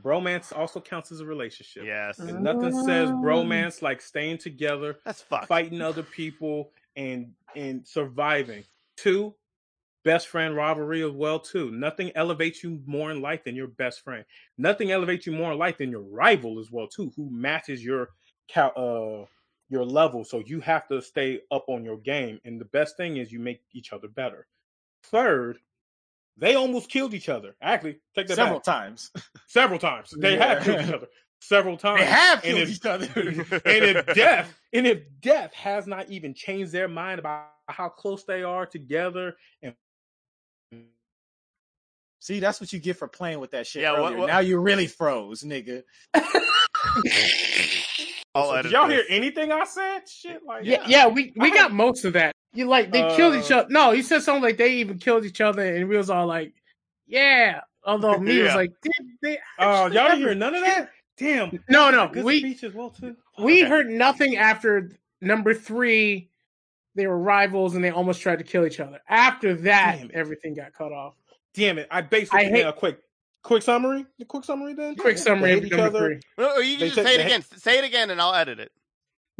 bromance 0.01 0.57
also 0.57 0.79
counts 0.79 1.11
as 1.11 1.19
a 1.19 1.25
relationship. 1.25 1.83
yes. 1.85 2.19
Mm. 2.19 2.29
And 2.29 2.41
nothing 2.41 2.85
says 2.85 3.09
bromance 3.09 3.81
like 3.81 3.99
staying 3.99 4.37
together, 4.37 4.99
That's 5.03 5.21
fucked. 5.21 5.47
fighting 5.47 5.81
other 5.81 6.03
people, 6.03 6.71
and 6.95 7.33
and 7.53 7.85
surviving. 7.85 8.63
Two, 8.95 9.35
best 10.03 10.27
friend 10.27 10.55
rivalry 10.55 11.03
as 11.03 11.11
well 11.11 11.39
too. 11.39 11.71
Nothing 11.71 12.11
elevates 12.15 12.63
you 12.63 12.81
more 12.85 13.11
in 13.11 13.21
life 13.21 13.43
than 13.43 13.55
your 13.55 13.67
best 13.67 14.01
friend. 14.01 14.25
Nothing 14.57 14.91
elevates 14.91 15.25
you 15.25 15.31
more 15.33 15.51
in 15.53 15.57
life 15.57 15.77
than 15.77 15.91
your 15.91 16.01
rival 16.03 16.59
as 16.59 16.71
well 16.71 16.87
too, 16.87 17.11
who 17.15 17.29
matches 17.29 17.83
your 17.83 18.09
uh 18.55 19.25
your 19.69 19.85
level. 19.85 20.23
So 20.23 20.39
you 20.45 20.59
have 20.61 20.87
to 20.89 21.01
stay 21.01 21.41
up 21.51 21.65
on 21.67 21.83
your 21.83 21.97
game. 21.97 22.39
And 22.45 22.59
the 22.61 22.65
best 22.65 22.97
thing 22.97 23.17
is 23.17 23.31
you 23.31 23.39
make 23.39 23.61
each 23.73 23.93
other 23.93 24.07
better. 24.07 24.45
Third, 25.03 25.57
they 26.37 26.55
almost 26.55 26.89
killed 26.89 27.13
each 27.13 27.29
other. 27.29 27.55
Actually, 27.61 27.99
take 28.15 28.27
that 28.27 28.35
several 28.35 28.59
back. 28.59 28.65
times. 28.65 29.11
several 29.47 29.79
times. 29.79 30.13
They 30.19 30.37
Yeah. 30.37 30.47
have 30.55 30.63
killed 30.63 30.81
each 30.81 30.93
other 30.93 31.07
several 31.39 31.77
times. 31.77 31.99
They 32.01 32.05
have 32.07 32.41
killed 32.41 32.59
if- 32.61 32.69
each 32.69 32.85
other. 32.85 33.07
and 33.15 33.83
if 33.85 34.13
death 34.13 34.53
and 34.73 34.87
if 34.87 34.99
death 35.21 35.53
has 35.53 35.87
not 35.87 36.09
even 36.09 36.33
changed 36.33 36.71
their 36.71 36.87
mind 36.87 37.19
about 37.19 37.47
how 37.69 37.89
close 37.89 38.23
they 38.25 38.43
are 38.43 38.65
together 38.65 39.35
and 39.61 39.73
See, 42.23 42.39
that's 42.39 42.61
what 42.61 42.71
you 42.71 42.79
get 42.79 42.95
for 42.95 43.09
playing 43.09 43.41
with 43.41 43.51
that 43.51 43.67
shit. 43.67 43.81
Yeah, 43.81 43.99
what- 43.99 44.15
what- 44.17 44.27
Now 44.27 44.39
you 44.39 44.57
really 44.57 44.87
froze, 44.87 45.43
nigga. 45.43 45.83
I'll 48.33 48.49
So, 48.49 48.61
did 48.61 48.71
y'all 48.71 48.87
hear 48.87 49.03
anything 49.09 49.51
I 49.51 49.65
said? 49.65 50.07
Shit, 50.07 50.41
like 50.45 50.63
Yeah, 50.63 50.85
yeah, 50.87 51.07
we 51.07 51.33
we 51.35 51.51
I- 51.51 51.53
got 51.53 51.73
most 51.73 52.05
of 52.05 52.13
that. 52.13 52.31
You 52.53 52.67
like 52.67 52.93
they 52.93 53.01
killed 53.17 53.35
each 53.35 53.51
Uh, 53.51 53.57
other. 53.59 53.67
No, 53.71 53.91
you 53.91 54.01
said 54.03 54.21
something 54.21 54.41
like 54.41 54.55
they 54.55 54.75
even 54.75 54.99
killed 54.99 55.25
each 55.25 55.41
other, 55.41 55.75
and 55.75 55.89
we 55.89 55.97
was 55.97 56.09
all 56.09 56.25
like, 56.25 56.53
"Yeah." 57.07 57.59
Although 57.83 58.19
me 58.19 58.41
was 58.41 58.55
like, 58.55 58.71
"Did 58.81 58.93
they?" 59.21 59.37
Oh, 59.59 59.85
actually 59.87 59.95
y'all 59.97 60.05
didn't 60.11 60.19
hear 60.19 60.35
none 60.35 60.55
of 60.55 60.61
that? 60.61 60.91
Damn. 61.17 61.59
No, 61.69 61.91
no, 61.91 62.07
Good 62.07 62.23
we 62.23 62.39
speech 62.39 62.63
as 62.63 62.73
well 62.73 62.89
too. 62.91 63.17
we 63.37 63.63
Okay. 63.63 63.69
heard 63.69 63.89
nothing 63.89 64.37
after 64.37 64.91
number 65.19 65.53
three. 65.53 66.29
They 66.95 67.05
were 67.07 67.17
rivals, 67.17 67.75
and 67.75 67.83
they 67.83 67.89
almost 67.89 68.21
tried 68.21 68.37
to 68.37 68.43
kill 68.45 68.65
each 68.65 68.79
other. 68.79 69.01
After 69.09 69.55
that, 69.55 69.97
Damn 69.99 70.11
everything 70.13 70.53
got 70.53 70.71
cut 70.73 70.91
off. 70.93 71.15
Damn 71.53 71.77
it! 71.77 71.87
I 71.91 72.01
basically 72.01 72.39
I 72.39 72.43
hate- 72.49 72.61
a 72.65 72.73
quick, 72.73 72.99
quick 73.43 73.61
summary. 73.63 74.05
The 74.19 74.25
quick 74.25 74.43
summary 74.43 74.73
then. 74.73 74.95
Quick 74.95 75.17
summary 75.17 75.53
of 75.53 75.65
each 75.65 75.71
number 75.71 75.85
other. 75.87 75.99
three. 75.99 76.19
No, 76.37 76.57
you 76.57 76.77
can 76.77 76.79
They 76.79 76.85
just 76.87 76.95
took 76.97 77.07
say 77.07 77.13
it 77.15 77.17
the- 77.17 77.25
again. 77.25 77.43
Say 77.57 77.77
it 77.79 77.83
again 77.85 78.09
and 78.09 78.19
I'll 78.21 78.33
edit 78.33 78.59
it. 78.59 78.71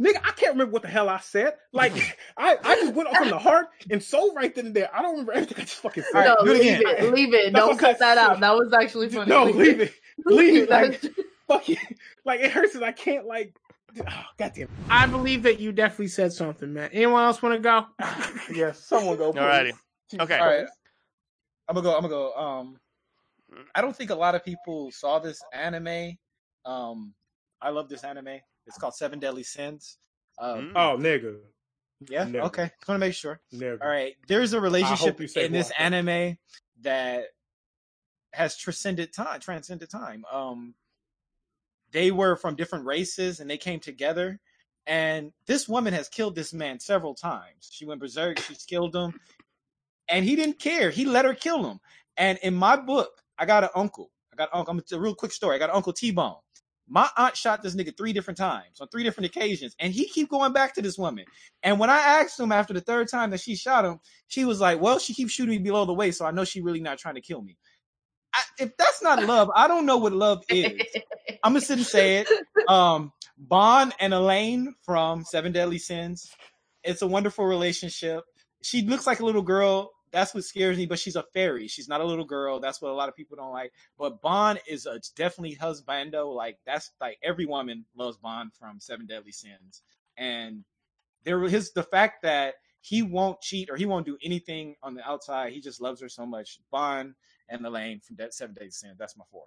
Nigga, 0.02 0.16
I 0.24 0.32
can't 0.32 0.52
remember 0.52 0.72
what 0.72 0.82
the 0.82 0.88
hell 0.88 1.08
I 1.08 1.18
said. 1.20 1.54
Like, 1.72 1.92
I, 2.36 2.56
I 2.64 2.74
just 2.76 2.94
went 2.94 3.08
off 3.08 3.16
from 3.16 3.30
the 3.30 3.38
heart 3.38 3.68
and 3.90 4.02
so 4.02 4.32
right 4.34 4.52
then 4.52 4.66
and 4.66 4.74
there. 4.74 4.90
I 4.92 5.02
don't 5.02 5.12
remember 5.12 5.32
everything 5.34 5.56
I 5.58 5.60
just 5.60 5.76
fucking 5.76 6.02
said. 6.12 6.24
No, 6.24 6.36
do 6.44 6.50
it 6.52 6.58
leave 6.60 6.80
again. 6.80 6.94
it. 6.98 7.12
Leave 7.14 7.34
it. 7.34 7.52
No, 7.52 7.68
Don't 7.68 7.78
cut 7.78 7.98
that 8.00 8.18
out. 8.18 8.40
That 8.40 8.54
was 8.56 8.72
actually 8.72 9.08
funny. 9.10 9.28
No, 9.30 9.44
leave 9.44 9.80
it. 9.80 9.92
Leave 10.26 10.62
it. 10.64 10.70
Like, 10.70 11.00
That's- 11.00 11.24
fuck 11.46 11.68
it. 11.68 11.78
Like, 12.24 12.40
it 12.40 12.50
hurts 12.50 12.72
that 12.74 12.82
I 12.82 12.90
can't, 12.92 13.26
like, 13.26 13.54
oh, 14.00 14.22
goddamn. 14.38 14.68
I 14.90 15.06
believe 15.06 15.42
that 15.44 15.60
you 15.60 15.70
definitely 15.72 16.08
said 16.08 16.32
something, 16.32 16.72
man. 16.72 16.90
Anyone 16.92 17.22
else 17.24 17.40
want 17.42 17.54
to 17.54 17.60
go? 17.60 17.86
Yes, 18.54 18.78
someone 18.84 19.16
go. 19.16 19.32
please. 19.32 19.40
Alrighty. 19.40 19.72
Okay. 20.20 20.38
All 20.38 20.46
right. 20.46 20.66
I'm 21.68 21.74
gonna 21.74 21.84
go. 21.84 21.94
I'm 21.94 22.02
gonna 22.02 22.08
go. 22.14 22.34
Um, 22.34 22.78
I 23.74 23.80
don't 23.80 23.96
think 23.96 24.10
a 24.10 24.14
lot 24.14 24.34
of 24.34 24.44
people 24.44 24.90
saw 24.90 25.18
this 25.18 25.40
anime. 25.52 26.16
Um, 26.64 27.14
I 27.60 27.70
love 27.70 27.88
this 27.88 28.04
anime. 28.04 28.40
It's 28.66 28.78
called 28.78 28.94
Seven 28.94 29.18
Deadly 29.18 29.42
Sins. 29.44 29.98
Um, 30.38 30.70
Mm. 30.70 30.72
Oh, 30.76 30.96
nigga. 30.98 31.36
yeah. 32.08 32.24
never. 32.24 32.46
Okay. 32.46 32.64
Just 32.78 32.88
want 32.88 32.96
to 33.00 33.06
make 33.06 33.14
sure. 33.14 33.40
Never. 33.52 33.82
All 33.82 33.88
right. 33.88 34.14
There's 34.26 34.52
a 34.52 34.60
relationship 34.60 35.20
you 35.20 35.28
say 35.28 35.44
in 35.44 35.52
this 35.52 35.68
what. 35.68 35.80
anime 35.80 36.38
that 36.82 37.26
has 38.32 38.56
transcended 38.56 39.12
time. 39.12 39.40
Transcended 39.40 39.90
time. 39.90 40.24
Um, 40.32 40.74
they 41.92 42.10
were 42.10 42.34
from 42.36 42.56
different 42.56 42.86
races 42.86 43.38
and 43.40 43.48
they 43.48 43.58
came 43.58 43.78
together. 43.80 44.40
And 44.86 45.32
this 45.46 45.68
woman 45.68 45.94
has 45.94 46.08
killed 46.08 46.34
this 46.34 46.52
man 46.52 46.80
several 46.80 47.14
times. 47.14 47.68
She 47.70 47.86
went 47.86 48.00
berserk. 48.00 48.38
She's 48.40 48.64
killed 48.64 48.94
him, 48.94 49.18
and 50.08 50.24
he 50.24 50.36
didn't 50.36 50.58
care. 50.58 50.90
He 50.90 51.04
let 51.04 51.24
her 51.24 51.34
kill 51.34 51.64
him. 51.64 51.80
And 52.16 52.38
in 52.42 52.54
my 52.54 52.76
book, 52.76 53.10
I 53.38 53.46
got 53.46 53.64
an 53.64 53.70
uncle. 53.74 54.10
I 54.32 54.36
got 54.36 54.48
an 54.52 54.58
uncle. 54.58 54.78
It's 54.78 54.92
a 54.92 55.00
real 55.00 55.14
quick 55.14 55.32
story. 55.32 55.56
I 55.56 55.58
got 55.58 55.70
an 55.70 55.76
uncle 55.76 55.92
T 55.92 56.10
Bone. 56.10 56.36
My 56.86 57.08
aunt 57.16 57.34
shot 57.36 57.62
this 57.62 57.74
nigga 57.74 57.96
three 57.96 58.12
different 58.12 58.36
times 58.36 58.78
on 58.80 58.88
three 58.88 59.04
different 59.04 59.26
occasions, 59.34 59.74
and 59.78 59.92
he 59.92 60.06
keep 60.06 60.28
going 60.28 60.52
back 60.52 60.74
to 60.74 60.82
this 60.82 60.98
woman. 60.98 61.24
And 61.62 61.80
when 61.80 61.88
I 61.88 61.96
asked 61.96 62.38
him 62.38 62.52
after 62.52 62.74
the 62.74 62.82
third 62.82 63.08
time 63.08 63.30
that 63.30 63.40
she 63.40 63.56
shot 63.56 63.86
him, 63.86 64.00
she 64.28 64.44
was 64.44 64.60
like, 64.60 64.80
"Well, 64.80 64.98
she 64.98 65.14
keeps 65.14 65.32
shooting 65.32 65.52
me 65.52 65.58
below 65.58 65.86
the 65.86 65.94
waist, 65.94 66.18
so 66.18 66.26
I 66.26 66.30
know 66.30 66.44
she 66.44 66.60
really 66.60 66.80
not 66.80 66.98
trying 66.98 67.14
to 67.14 67.22
kill 67.22 67.40
me." 67.40 67.56
I, 68.34 68.42
if 68.58 68.76
that's 68.76 69.02
not 69.02 69.24
love, 69.24 69.50
I 69.54 69.66
don't 69.66 69.86
know 69.86 69.96
what 69.96 70.12
love 70.12 70.44
is. 70.50 70.82
I'm 71.42 71.52
gonna 71.52 71.62
sit 71.62 71.78
and 71.78 71.86
say 71.86 72.18
it. 72.18 72.28
Um, 72.68 73.12
Bond 73.38 73.94
and 74.00 74.12
Elaine 74.12 74.74
from 74.82 75.24
Seven 75.24 75.52
Deadly 75.52 75.78
Sins. 75.78 76.30
It's 76.82 77.02
a 77.02 77.06
wonderful 77.06 77.46
relationship. 77.46 78.24
She 78.62 78.82
looks 78.82 79.06
like 79.06 79.20
a 79.20 79.24
little 79.24 79.42
girl. 79.42 79.90
That's 80.14 80.32
what 80.32 80.44
scares 80.44 80.78
me, 80.78 80.86
but 80.86 81.00
she's 81.00 81.16
a 81.16 81.24
fairy. 81.34 81.66
She's 81.66 81.88
not 81.88 82.00
a 82.00 82.04
little 82.04 82.24
girl. 82.24 82.60
That's 82.60 82.80
what 82.80 82.92
a 82.92 82.94
lot 82.94 83.08
of 83.08 83.16
people 83.16 83.36
don't 83.36 83.52
like. 83.52 83.72
But 83.98 84.22
Bond 84.22 84.60
is 84.68 84.86
a 84.86 85.00
definitely 85.16 85.56
husbando. 85.56 86.32
Like 86.32 86.56
that's 86.64 86.92
like 87.00 87.18
every 87.20 87.46
woman 87.46 87.84
loves 87.96 88.16
Bond 88.16 88.52
from 88.54 88.78
Seven 88.78 89.06
Deadly 89.06 89.32
Sins. 89.32 89.82
And 90.16 90.64
there 91.24 91.40
his 91.40 91.72
the 91.72 91.82
fact 91.82 92.22
that 92.22 92.54
he 92.80 93.02
won't 93.02 93.40
cheat 93.40 93.70
or 93.70 93.76
he 93.76 93.86
won't 93.86 94.06
do 94.06 94.16
anything 94.22 94.76
on 94.84 94.94
the 94.94 95.04
outside. 95.04 95.52
He 95.52 95.60
just 95.60 95.80
loves 95.80 96.00
her 96.00 96.08
so 96.08 96.24
much. 96.24 96.60
Bond 96.70 97.14
and 97.48 97.66
Elaine 97.66 97.98
from 97.98 98.14
Dead 98.14 98.32
Seven 98.32 98.54
Deadly 98.54 98.70
Sins. 98.70 98.96
That's 98.98 99.16
my 99.16 99.24
four. 99.32 99.46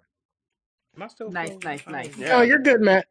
Am 0.94 1.02
I 1.02 1.08
still 1.08 1.30
Nice, 1.30 1.48
frozen? 1.48 1.60
nice, 1.64 1.82
I 1.86 1.90
nice. 1.90 2.14
Oh, 2.14 2.20
yeah. 2.20 2.36
Oh, 2.36 2.42
you're 2.42 2.58
good, 2.58 2.82
Matt. 2.82 3.06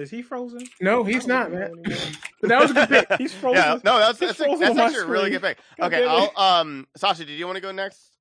Is 0.00 0.10
he 0.10 0.22
frozen? 0.22 0.66
No, 0.80 1.04
he's 1.04 1.26
not, 1.26 1.50
don't 1.50 1.52
know 1.52 1.58
Matt. 1.58 1.70
anymore. 1.70 1.98
But 2.40 2.48
that 2.48 2.60
was 2.60 2.70
a 2.70 2.74
good 2.74 2.88
pick. 2.88 3.18
He's 3.18 3.34
frozen. 3.40 3.62
Yeah, 3.62 3.78
no, 3.84 3.98
that's 3.98 4.18
He's 4.18 4.28
that's, 4.30 4.38
frozen 4.38 4.60
that's 4.60 4.70
on 4.70 4.76
my 4.76 4.84
actually 4.86 5.02
a 5.02 5.06
really 5.06 5.30
good 5.30 5.40
screen. 5.40 5.54
pick. 5.78 5.84
Okay, 5.84 6.06
I'll 6.06 6.32
um 6.36 6.86
Sasha, 6.96 7.24
did 7.24 7.38
you 7.38 7.46
want 7.46 7.56
to 7.56 7.62
go 7.62 7.72
next? 7.72 8.16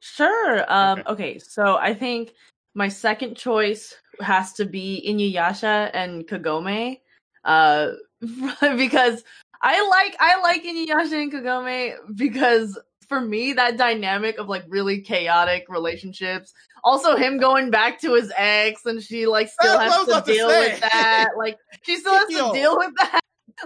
Sure. 0.00 0.64
Um, 0.72 1.00
Okay. 1.00 1.10
okay. 1.12 1.38
so 1.38 1.76
I 1.76 1.94
think 1.94 2.32
my 2.74 2.88
second 2.88 3.36
choice 3.36 3.94
has 4.20 4.52
to 4.54 4.64
be 4.64 5.04
Inuyasha 5.06 5.90
and 5.94 6.26
Kagome, 6.26 7.00
uh, 7.44 7.88
because 8.76 9.22
I 9.62 9.86
like 9.88 10.16
I 10.18 10.40
like 10.40 10.64
Inuyasha 10.64 11.22
and 11.22 11.32
Kagome 11.32 11.94
because 12.16 12.78
for 13.08 13.20
me 13.20 13.52
that 13.52 13.76
dynamic 13.76 14.38
of 14.38 14.48
like 14.48 14.64
really 14.68 15.02
chaotic 15.02 15.66
relationships, 15.68 16.52
also 16.84 17.16
him 17.16 17.38
going 17.38 17.70
back 17.70 18.00
to 18.00 18.14
his 18.14 18.32
ex 18.36 18.84
and 18.86 19.02
she 19.02 19.26
like 19.26 19.48
still 19.48 19.78
That's 19.78 19.94
has 19.94 20.06
to 20.06 20.12
to 20.20 20.32
deal 20.32 20.48
say. 20.48 20.70
with 20.72 20.80
that, 20.80 21.30
like 21.36 21.58
she 21.82 21.96
still 21.96 22.14
has 22.14 22.30
Yo. 22.30 22.48
to 22.48 22.58
deal 22.58 22.76
with 22.76 22.92
that. 22.98 23.20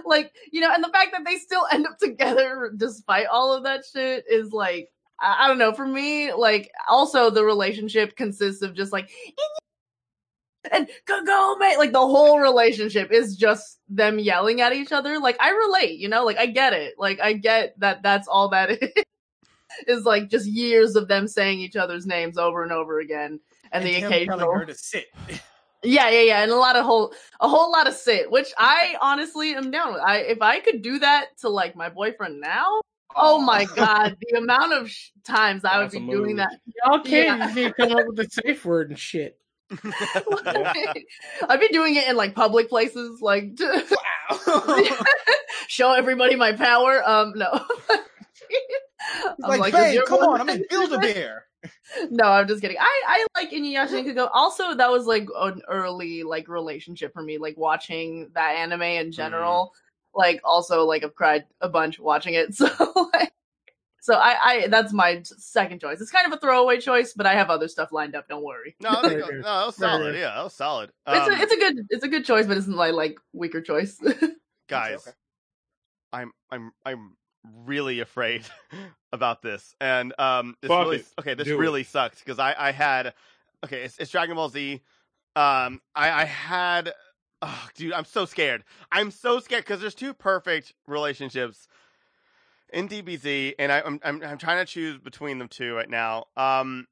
Like, 0.05 0.33
you 0.51 0.61
know, 0.61 0.71
and 0.73 0.83
the 0.83 0.89
fact 0.89 1.11
that 1.13 1.23
they 1.25 1.37
still 1.37 1.65
end 1.71 1.87
up 1.87 1.97
together 1.97 2.71
despite 2.75 3.27
all 3.27 3.53
of 3.53 3.63
that 3.63 3.83
shit 3.91 4.25
is 4.29 4.51
like 4.51 4.89
I, 5.19 5.45
I 5.45 5.47
don't 5.47 5.57
know. 5.57 5.73
For 5.73 5.87
me, 5.87 6.33
like 6.33 6.69
also 6.89 7.29
the 7.29 7.43
relationship 7.43 8.15
consists 8.15 8.61
of 8.61 8.75
just 8.75 8.91
like 8.91 9.09
and 10.71 10.87
go 11.05 11.55
mate 11.57 11.77
like 11.77 11.91
the 11.93 11.99
whole 11.99 12.39
relationship 12.39 13.11
is 13.11 13.35
just 13.35 13.79
them 13.89 14.19
yelling 14.19 14.61
at 14.61 14.73
each 14.73 14.91
other. 14.91 15.19
Like 15.19 15.37
I 15.41 15.49
relate, 15.51 15.99
you 15.99 16.09
know, 16.09 16.25
like 16.25 16.37
I 16.37 16.45
get 16.47 16.73
it. 16.73 16.95
Like 16.97 17.19
I 17.21 17.33
get 17.33 17.79
that 17.79 18.03
that's 18.03 18.27
all 18.27 18.49
that 18.49 18.71
is. 18.81 19.03
Is 19.87 20.03
like 20.05 20.29
just 20.29 20.45
years 20.47 20.95
of 20.95 21.07
them 21.07 21.27
saying 21.27 21.59
each 21.59 21.75
other's 21.75 22.05
names 22.05 22.37
over 22.37 22.63
and 22.63 22.71
over 22.71 22.99
again, 22.99 23.39
and, 23.71 23.85
the 23.85 23.93
him 23.93 24.05
occasional 24.11 24.51
her 24.51 24.65
to 24.65 24.73
sit. 24.75 25.05
yeah, 25.83 26.09
yeah, 26.09 26.21
yeah, 26.21 26.41
and 26.43 26.51
a 26.51 26.55
lot 26.55 26.75
of 26.75 26.85
whole 26.85 27.13
a 27.39 27.47
whole 27.47 27.71
lot 27.71 27.87
of 27.87 27.93
sit, 27.93 28.31
which 28.31 28.51
I 28.57 28.95
honestly 29.01 29.53
am 29.53 29.71
down 29.71 29.93
with. 29.93 30.01
I 30.01 30.17
if 30.19 30.41
I 30.41 30.59
could 30.59 30.81
do 30.81 30.99
that 30.99 31.37
to 31.41 31.49
like 31.49 31.75
my 31.75 31.89
boyfriend 31.89 32.39
now, 32.41 32.81
oh 33.15 33.39
my 33.39 33.65
god, 33.75 34.15
the 34.21 34.37
amount 34.37 34.73
of 34.73 34.89
sh- 34.89 35.09
times 35.23 35.63
I 35.65 35.79
would 35.81 35.91
be 35.91 35.99
doing 35.99 36.37
that. 36.37 36.49
Y'all 36.85 36.99
can't 36.99 37.07
Yeah. 37.11 37.35
you 37.35 37.43
just 37.43 37.55
need 37.55 37.67
to 37.67 37.73
come 37.73 37.91
up 37.91 38.07
with 38.07 38.19
a 38.19 38.29
safe 38.29 38.65
word 38.65 38.89
and 38.89 38.97
shit. 38.99 39.37
I've 39.83 41.59
been 41.59 41.71
doing 41.73 41.95
it 41.95 42.07
in 42.07 42.15
like 42.15 42.33
public 42.33 42.69
places, 42.69 43.19
like 43.21 43.57
to 43.57 43.97
Wow. 44.29 44.87
show 45.67 45.91
everybody 45.93 46.37
my 46.37 46.53
power. 46.53 47.01
Um, 47.07 47.33
no. 47.35 47.65
He's 49.13 49.45
I'm 49.45 49.59
like, 49.59 49.73
is 49.73 49.79
babe, 49.79 49.93
your 49.93 50.05
come 50.05 50.19
on, 50.19 50.41
I'm 50.41 50.47
boyfriend- 50.47 50.61
in 50.61 50.67
Build 50.69 50.93
a 50.93 50.99
Bear. 50.99 51.43
no, 52.11 52.25
I'm 52.25 52.47
just 52.47 52.61
kidding. 52.61 52.77
I 52.79 53.01
I 53.07 53.25
like 53.35 53.51
Inuyasha 53.51 53.97
and 53.99 54.07
Kugo. 54.07 54.29
Also, 54.33 54.75
that 54.75 54.91
was 54.91 55.05
like 55.05 55.27
an 55.35 55.61
early 55.67 56.23
like 56.23 56.47
relationship 56.47 57.13
for 57.13 57.21
me. 57.23 57.37
Like 57.37 57.57
watching 57.57 58.29
that 58.35 58.55
anime 58.57 58.81
in 58.83 59.11
general. 59.11 59.73
Like 60.13 60.39
also 60.43 60.85
like 60.85 61.03
I've 61.03 61.15
cried 61.15 61.45
a 61.61 61.69
bunch 61.69 61.99
watching 61.99 62.33
it. 62.35 62.55
So 62.55 62.67
like, 63.13 63.33
so 64.01 64.13
I 64.15 64.37
I 64.41 64.67
that's 64.67 64.93
my 64.93 65.21
second 65.23 65.81
choice. 65.81 65.99
It's 65.99 66.11
kind 66.11 66.25
of 66.27 66.37
a 66.37 66.39
throwaway 66.39 66.79
choice, 66.79 67.13
but 67.13 67.25
I 67.25 67.33
have 67.33 67.49
other 67.49 67.67
stuff 67.67 67.91
lined 67.91 68.15
up. 68.15 68.27
Don't 68.29 68.43
worry. 68.43 68.75
No, 68.79 69.01
that 69.01 69.03
was, 69.15 69.29
no, 69.29 69.41
that 69.41 69.65
was 69.65 69.75
solid. 69.75 70.15
Yeah, 70.15 70.35
that 70.35 70.43
was 70.43 70.53
solid. 70.53 70.91
it's 71.07 71.27
Um, 71.27 71.33
a 71.33 71.43
it's 71.43 71.53
a 71.53 71.57
good 71.57 71.75
it's 71.89 72.03
a 72.05 72.07
good 72.07 72.23
choice, 72.25 72.45
but 72.47 72.55
it's 72.57 72.67
my 72.67 72.91
like 72.91 73.17
weaker 73.33 73.61
choice. 73.61 73.99
guys, 74.69 74.99
Okay. 75.07 75.11
I'm 76.13 76.31
I'm 76.51 76.71
I'm 76.85 77.17
really 77.65 77.99
afraid 77.99 78.43
about 79.11 79.41
this, 79.41 79.75
and 79.81 80.13
um, 80.19 80.55
this 80.61 80.69
Fuck 80.69 80.85
really 80.85 80.97
it. 80.97 81.05
okay. 81.19 81.33
This 81.33 81.47
Do 81.47 81.55
it. 81.55 81.59
really 81.59 81.83
sucked 81.83 82.19
because 82.19 82.39
I 82.39 82.55
I 82.57 82.71
had 82.71 83.13
okay. 83.65 83.83
It's, 83.83 83.97
it's 83.97 84.11
Dragon 84.11 84.35
Ball 84.35 84.49
Z. 84.49 84.81
Um, 85.35 85.81
I 85.95 86.09
I 86.11 86.25
had. 86.25 86.93
Oh, 87.41 87.67
dude, 87.75 87.93
I'm 87.93 88.05
so 88.05 88.25
scared. 88.25 88.63
I'm 88.91 89.11
so 89.11 89.39
scared 89.39 89.63
because 89.63 89.79
there's 89.79 89.93
two 89.93 90.15
perfect 90.15 90.73
relationships 90.87 91.67
in 92.73 92.89
DBZ, 92.89 93.53
and 93.59 93.71
I, 93.71 93.81
I'm, 93.81 93.99
I'm 94.03 94.23
I'm 94.23 94.37
trying 94.39 94.65
to 94.65 94.71
choose 94.71 94.97
between 94.97 95.37
them 95.37 95.47
two 95.47 95.75
right 95.75 95.89
now. 95.89 96.25
Um, 96.35 96.87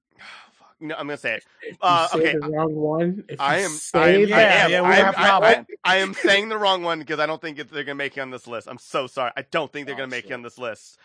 no, 0.80 0.96
I'm 0.96 1.08
gonna 1.08 1.18
say 1.18 1.36
it. 1.36 1.46
If 1.62 1.72
you 1.74 1.78
Uh, 1.82 2.08
say 2.08 2.20
okay, 2.20 2.32
the 2.34 2.50
wrong 2.50 2.76
one, 2.76 3.24
if 3.30 3.40
I 3.40 3.58
am- 3.60 3.70
say 3.72 4.00
I 4.00 4.08
am- 4.10 4.22
that- 4.22 4.30
Yeah, 4.30 4.36
I 4.38 4.42
am- 4.42 4.72
yeah, 4.72 4.82
we 4.82 4.88
I 4.88 4.96
am- 4.98 5.06
have 5.06 5.16
a 5.16 5.20
I- 5.20 5.24
problem. 5.28 5.66
I 5.84 5.96
am 5.98 6.14
saying 6.14 6.50
the 6.50 6.58
wrong 6.58 6.84
one 6.84 7.00
because 7.00 7.20
I 7.20 7.26
don't 7.26 7.42
think 7.42 7.60
it, 7.60 7.70
they're 7.72 7.84
gonna 7.84 7.96
make 7.96 8.16
you 8.16 8.22
on 8.22 8.32
this 8.32 8.48
list. 8.48 8.68
I'm 8.68 8.78
so 8.78 9.08
sorry. 9.08 9.32
I 9.38 9.44
don't 9.44 9.72
think 9.72 9.86
they're 9.88 9.96
Oh, 9.96 10.00
gonna 10.00 10.08
make 10.10 10.24
shit. 10.24 10.30
you 10.32 10.36
on 10.36 10.42
this 10.42 10.58
list. 10.58 10.98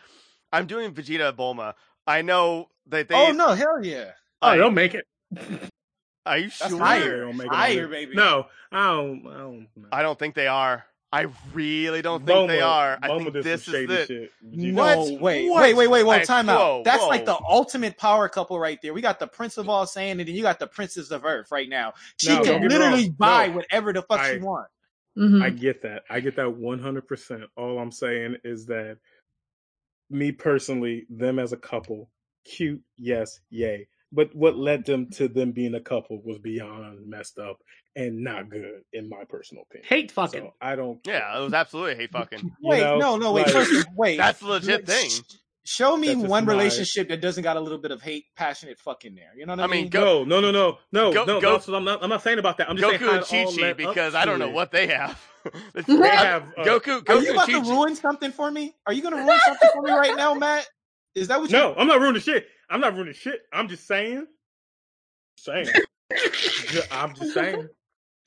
I'm 0.52 0.66
doing 0.66 0.92
Vegeta 0.92 1.32
Bulma. 1.32 1.74
I 2.06 2.22
know 2.22 2.70
that 2.86 3.08
they. 3.08 3.14
oh 3.14 3.32
no, 3.32 3.50
hell 3.54 3.84
yeah. 3.84 4.12
oh, 4.42 4.48
I- 4.48 4.56
they'll 4.56 4.70
make 4.70 4.94
it. 4.94 5.06
Are 6.26 6.36
you 6.38 6.48
That's 6.48 6.68
sure? 6.70 6.78
higher. 6.78 7.20
Don't 7.22 7.36
make 7.36 7.46
it 7.46 7.50
on 7.50 7.56
Higher, 7.56 7.74
there. 7.76 7.88
baby. 7.88 8.14
No, 8.14 8.46
I 8.70 8.86
don't. 8.88 9.26
I 9.26 9.38
don't. 9.38 9.68
know. 9.76 9.88
I 9.90 10.02
don't 10.02 10.18
think 10.18 10.34
they 10.34 10.46
are. 10.48 10.84
I 11.12 11.26
really 11.52 12.02
don't 12.02 12.24
think 12.24 12.48
they 12.48 12.58
Bulma- 12.58 12.66
are. 12.66 12.98
I 13.02 13.08
Bulma 13.08 13.18
think 13.18 13.32
did 13.32 13.42
some 13.42 13.50
this 13.50 13.66
is 13.68 13.74
shady 13.74 13.92
it. 13.94 14.06
shit. 14.06 14.30
No, 14.42 14.98
wait, 15.20 15.48
What? 15.50 15.60
wait, 15.62 15.74
wait, 15.74 15.88
wait, 15.88 15.88
wait, 15.88 16.02
Like, 16.04 16.24
time 16.24 16.46
whoa, 16.46 16.78
out. 16.78 16.84
That's 16.84 17.02
whoa. 17.02 17.08
like 17.08 17.24
the 17.24 17.36
ultimate 17.48 17.98
power 17.98 18.28
couple 18.28 18.60
right 18.60 18.78
there. 18.80 18.94
We 18.94 19.00
got 19.00 19.18
the 19.18 19.26
Prince 19.26 19.58
of 19.58 19.68
All 19.68 19.86
Saiyan, 19.86 20.12
and 20.12 20.20
then 20.20 20.28
you 20.28 20.42
got 20.42 20.60
the 20.60 20.68
Princess 20.68 21.10
of 21.10 21.24
Earth 21.24 21.50
right 21.50 21.68
now. 21.68 21.94
She 22.16 22.28
No, 22.28 22.42
can 22.44 22.68
literally 22.68 23.10
buy 23.10 23.48
No. 23.48 23.56
whatever 23.56 23.92
the 23.92 24.02
fuck 24.02 24.20
I- 24.20 24.34
she 24.34 24.38
wants. 24.38 24.70
Mhm. 25.18 25.42
I 25.42 25.50
get 25.50 25.82
that. 25.82 26.04
I 26.08 26.20
get 26.20 26.36
that 26.36 26.54
100%. 26.56 27.42
All 27.56 27.80
I'm 27.80 27.90
saying 27.90 28.36
is 28.44 28.66
that 28.66 28.98
me 30.10 30.30
personally, 30.30 31.06
them 31.10 31.40
as 31.40 31.52
a 31.52 31.56
couple, 31.56 32.08
cute, 32.44 32.82
yes, 32.96 33.40
yay. 33.50 33.88
But 34.12 34.34
what 34.34 34.56
led 34.56 34.84
them 34.86 35.08
to 35.12 35.28
them 35.28 35.52
being 35.52 35.74
a 35.74 35.80
couple 35.80 36.20
was 36.24 36.38
beyond 36.38 37.06
messed 37.08 37.38
up 37.38 37.58
and 37.94 38.24
not 38.24 38.48
good, 38.50 38.82
in 38.92 39.08
my 39.08 39.22
personal 39.28 39.62
opinion. 39.70 39.86
Hate 39.88 40.10
fucking. 40.10 40.40
So 40.42 40.54
I 40.60 40.74
don't. 40.76 40.98
Yeah, 41.06 41.38
it 41.38 41.44
was 41.44 41.52
absolutely 41.54 41.94
hate 41.96 42.10
fucking. 42.10 42.50
Wait, 42.62 42.80
know, 42.80 42.98
no, 42.98 43.16
no, 43.16 43.32
wait. 43.32 43.46
like- 43.46 43.54
First, 43.54 43.86
wait. 43.96 44.16
That's 44.16 44.42
a 44.42 44.46
legit 44.46 44.82
Sh- 44.88 44.92
thing. 44.92 45.10
Show 45.64 45.96
me 45.96 46.16
one 46.16 46.44
my- 46.46 46.52
relationship 46.52 47.08
that 47.10 47.20
doesn't 47.20 47.44
got 47.44 47.56
a 47.56 47.60
little 47.60 47.78
bit 47.78 47.92
of 47.92 48.02
hate, 48.02 48.24
passionate 48.36 48.80
fucking 48.80 49.14
there. 49.14 49.30
You 49.36 49.46
know 49.46 49.52
what 49.52 49.60
I, 49.60 49.64
I 49.64 49.66
mean, 49.68 49.82
mean? 49.82 49.90
go- 49.90 50.24
no, 50.24 50.40
no, 50.40 50.50
no, 50.50 50.78
no, 50.90 51.10
no, 51.10 51.12
Go- 51.12 51.24
no. 51.26 51.40
go- 51.40 51.52
that's 51.52 51.68
what 51.68 51.76
I'm 51.76 51.84
not. 51.84 52.02
I'm 52.02 52.10
not 52.10 52.22
saying 52.22 52.38
about 52.40 52.56
that. 52.58 52.68
I'm 52.68 52.76
just 52.76 52.92
Goku 52.94 52.98
saying 52.98 53.44
how 53.44 53.48
and 53.50 53.56
Chi 53.56 53.62
Chi 53.62 53.72
because 53.74 54.14
I 54.16 54.24
don't 54.24 54.38
know 54.40 54.48
it. 54.48 54.54
what 54.54 54.72
they 54.72 54.88
have. 54.88 55.20
They 55.74 55.82
They 55.82 56.08
have 56.08 56.42
uh, 56.58 56.64
Goku. 56.64 56.96
Are 56.98 57.00
Goku 57.02 57.22
you 57.22 57.32
about 57.32 57.46
to 57.46 57.52
Chi 57.52 57.60
Chi. 57.62 57.70
ruin 57.70 57.94
something 57.96 58.32
for 58.32 58.50
me? 58.50 58.74
Are 58.86 58.92
you 58.92 59.00
going 59.02 59.14
to 59.16 59.22
ruin 59.22 59.38
something 59.46 59.68
for 59.72 59.82
me 59.82 59.90
right 59.92 60.14
now, 60.16 60.34
Matt? 60.34 60.68
Is 61.14 61.28
that 61.28 61.40
what 61.40 61.50
you? 61.50 61.56
No, 61.56 61.74
I'm 61.76 61.86
not 61.86 62.00
ruining 62.00 62.20
shit. 62.20 62.46
I'm 62.70 62.80
not 62.80 62.94
ruining 62.94 63.14
shit. 63.14 63.42
I'm 63.52 63.68
just 63.68 63.86
saying. 63.86 64.26
Saying. 65.36 65.68
I'm 66.92 67.14
just 67.14 67.34
saying. 67.34 67.68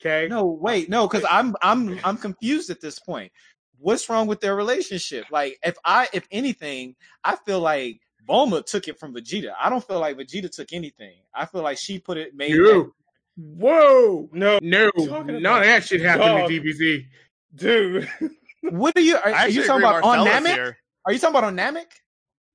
Okay. 0.00 0.28
No, 0.28 0.44
wait, 0.44 0.90
no, 0.90 1.08
because 1.08 1.24
I'm 1.30 1.56
I'm 1.62 1.98
I'm 2.04 2.16
confused 2.18 2.68
at 2.70 2.80
this 2.80 2.98
point. 2.98 3.32
What's 3.78 4.08
wrong 4.08 4.26
with 4.26 4.40
their 4.40 4.54
relationship? 4.54 5.26
Like, 5.30 5.58
if 5.62 5.76
I, 5.84 6.08
if 6.12 6.26
anything, 6.30 6.94
I 7.22 7.36
feel 7.36 7.60
like 7.60 8.00
Bulma 8.28 8.64
took 8.64 8.88
it 8.88 8.98
from 8.98 9.14
Vegeta. 9.14 9.52
I 9.58 9.68
don't 9.68 9.86
feel 9.86 10.00
like 10.00 10.16
Vegeta 10.16 10.50
took 10.50 10.72
anything. 10.72 11.16
I 11.34 11.46
feel 11.46 11.62
like 11.62 11.78
she 11.78 11.98
put 11.98 12.16
it, 12.16 12.34
made 12.34 12.52
You. 12.52 12.94
Whoa. 13.36 14.28
No, 14.32 14.58
No, 14.62 14.84
What 14.86 14.96
are 14.96 15.00
you 15.00 15.08
talking 15.08 15.42
none 15.42 15.60
of 15.60 15.66
that 15.66 15.84
shit 15.84 16.00
happened 16.00 16.26
Dog. 16.26 16.50
in 16.50 16.62
DBZ. 16.62 17.06
dude. 17.54 18.08
What 18.70 18.96
are 18.96 19.00
you? 19.02 19.16
Are, 19.16 19.30
are 19.30 19.48
you 19.50 19.66
talking 19.66 19.82
about 19.82 20.02
on 20.02 20.26
Namek? 20.26 20.54
here. 20.54 20.78
Are 21.04 21.12
you 21.12 21.18
talking 21.18 21.36
about 21.36 21.44
on 21.44 21.54
Namek? 21.54 21.84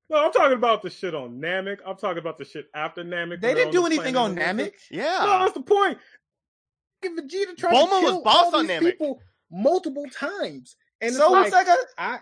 No, 0.10 0.26
I'm 0.26 0.32
talking 0.32 0.58
about 0.58 0.82
the 0.82 0.90
shit 0.90 1.14
on 1.14 1.40
Namek. 1.40 1.78
I'm 1.86 1.96
talking 1.96 2.18
about 2.18 2.38
the 2.38 2.46
shit 2.46 2.66
after 2.74 3.04
Namek. 3.04 3.42
They 3.42 3.54
didn't 3.54 3.72
do 3.74 3.86
anything 3.86 4.16
on 4.16 4.36
Namek. 4.36 4.74
Yeah. 4.90 5.04
No, 5.26 5.40
that's 5.40 5.54
the 5.54 5.62
point. 5.62 5.98
Vegeta 7.04 7.56
tried 7.58 7.74
Bulma 7.74 8.00
to 8.00 8.06
was 8.06 8.12
kill 8.12 8.22
boss 8.24 8.46
all 8.46 8.56
on 8.58 8.68
these 8.68 8.80
Namek. 8.80 8.84
people 8.92 9.20
multiple 9.52 10.06
times, 10.14 10.76
and 11.00 11.14
so 11.14 11.36
it's 11.42 11.52
like, 11.54 11.66
that 11.66 11.78
got? 11.78 11.88
I, 11.98 12.20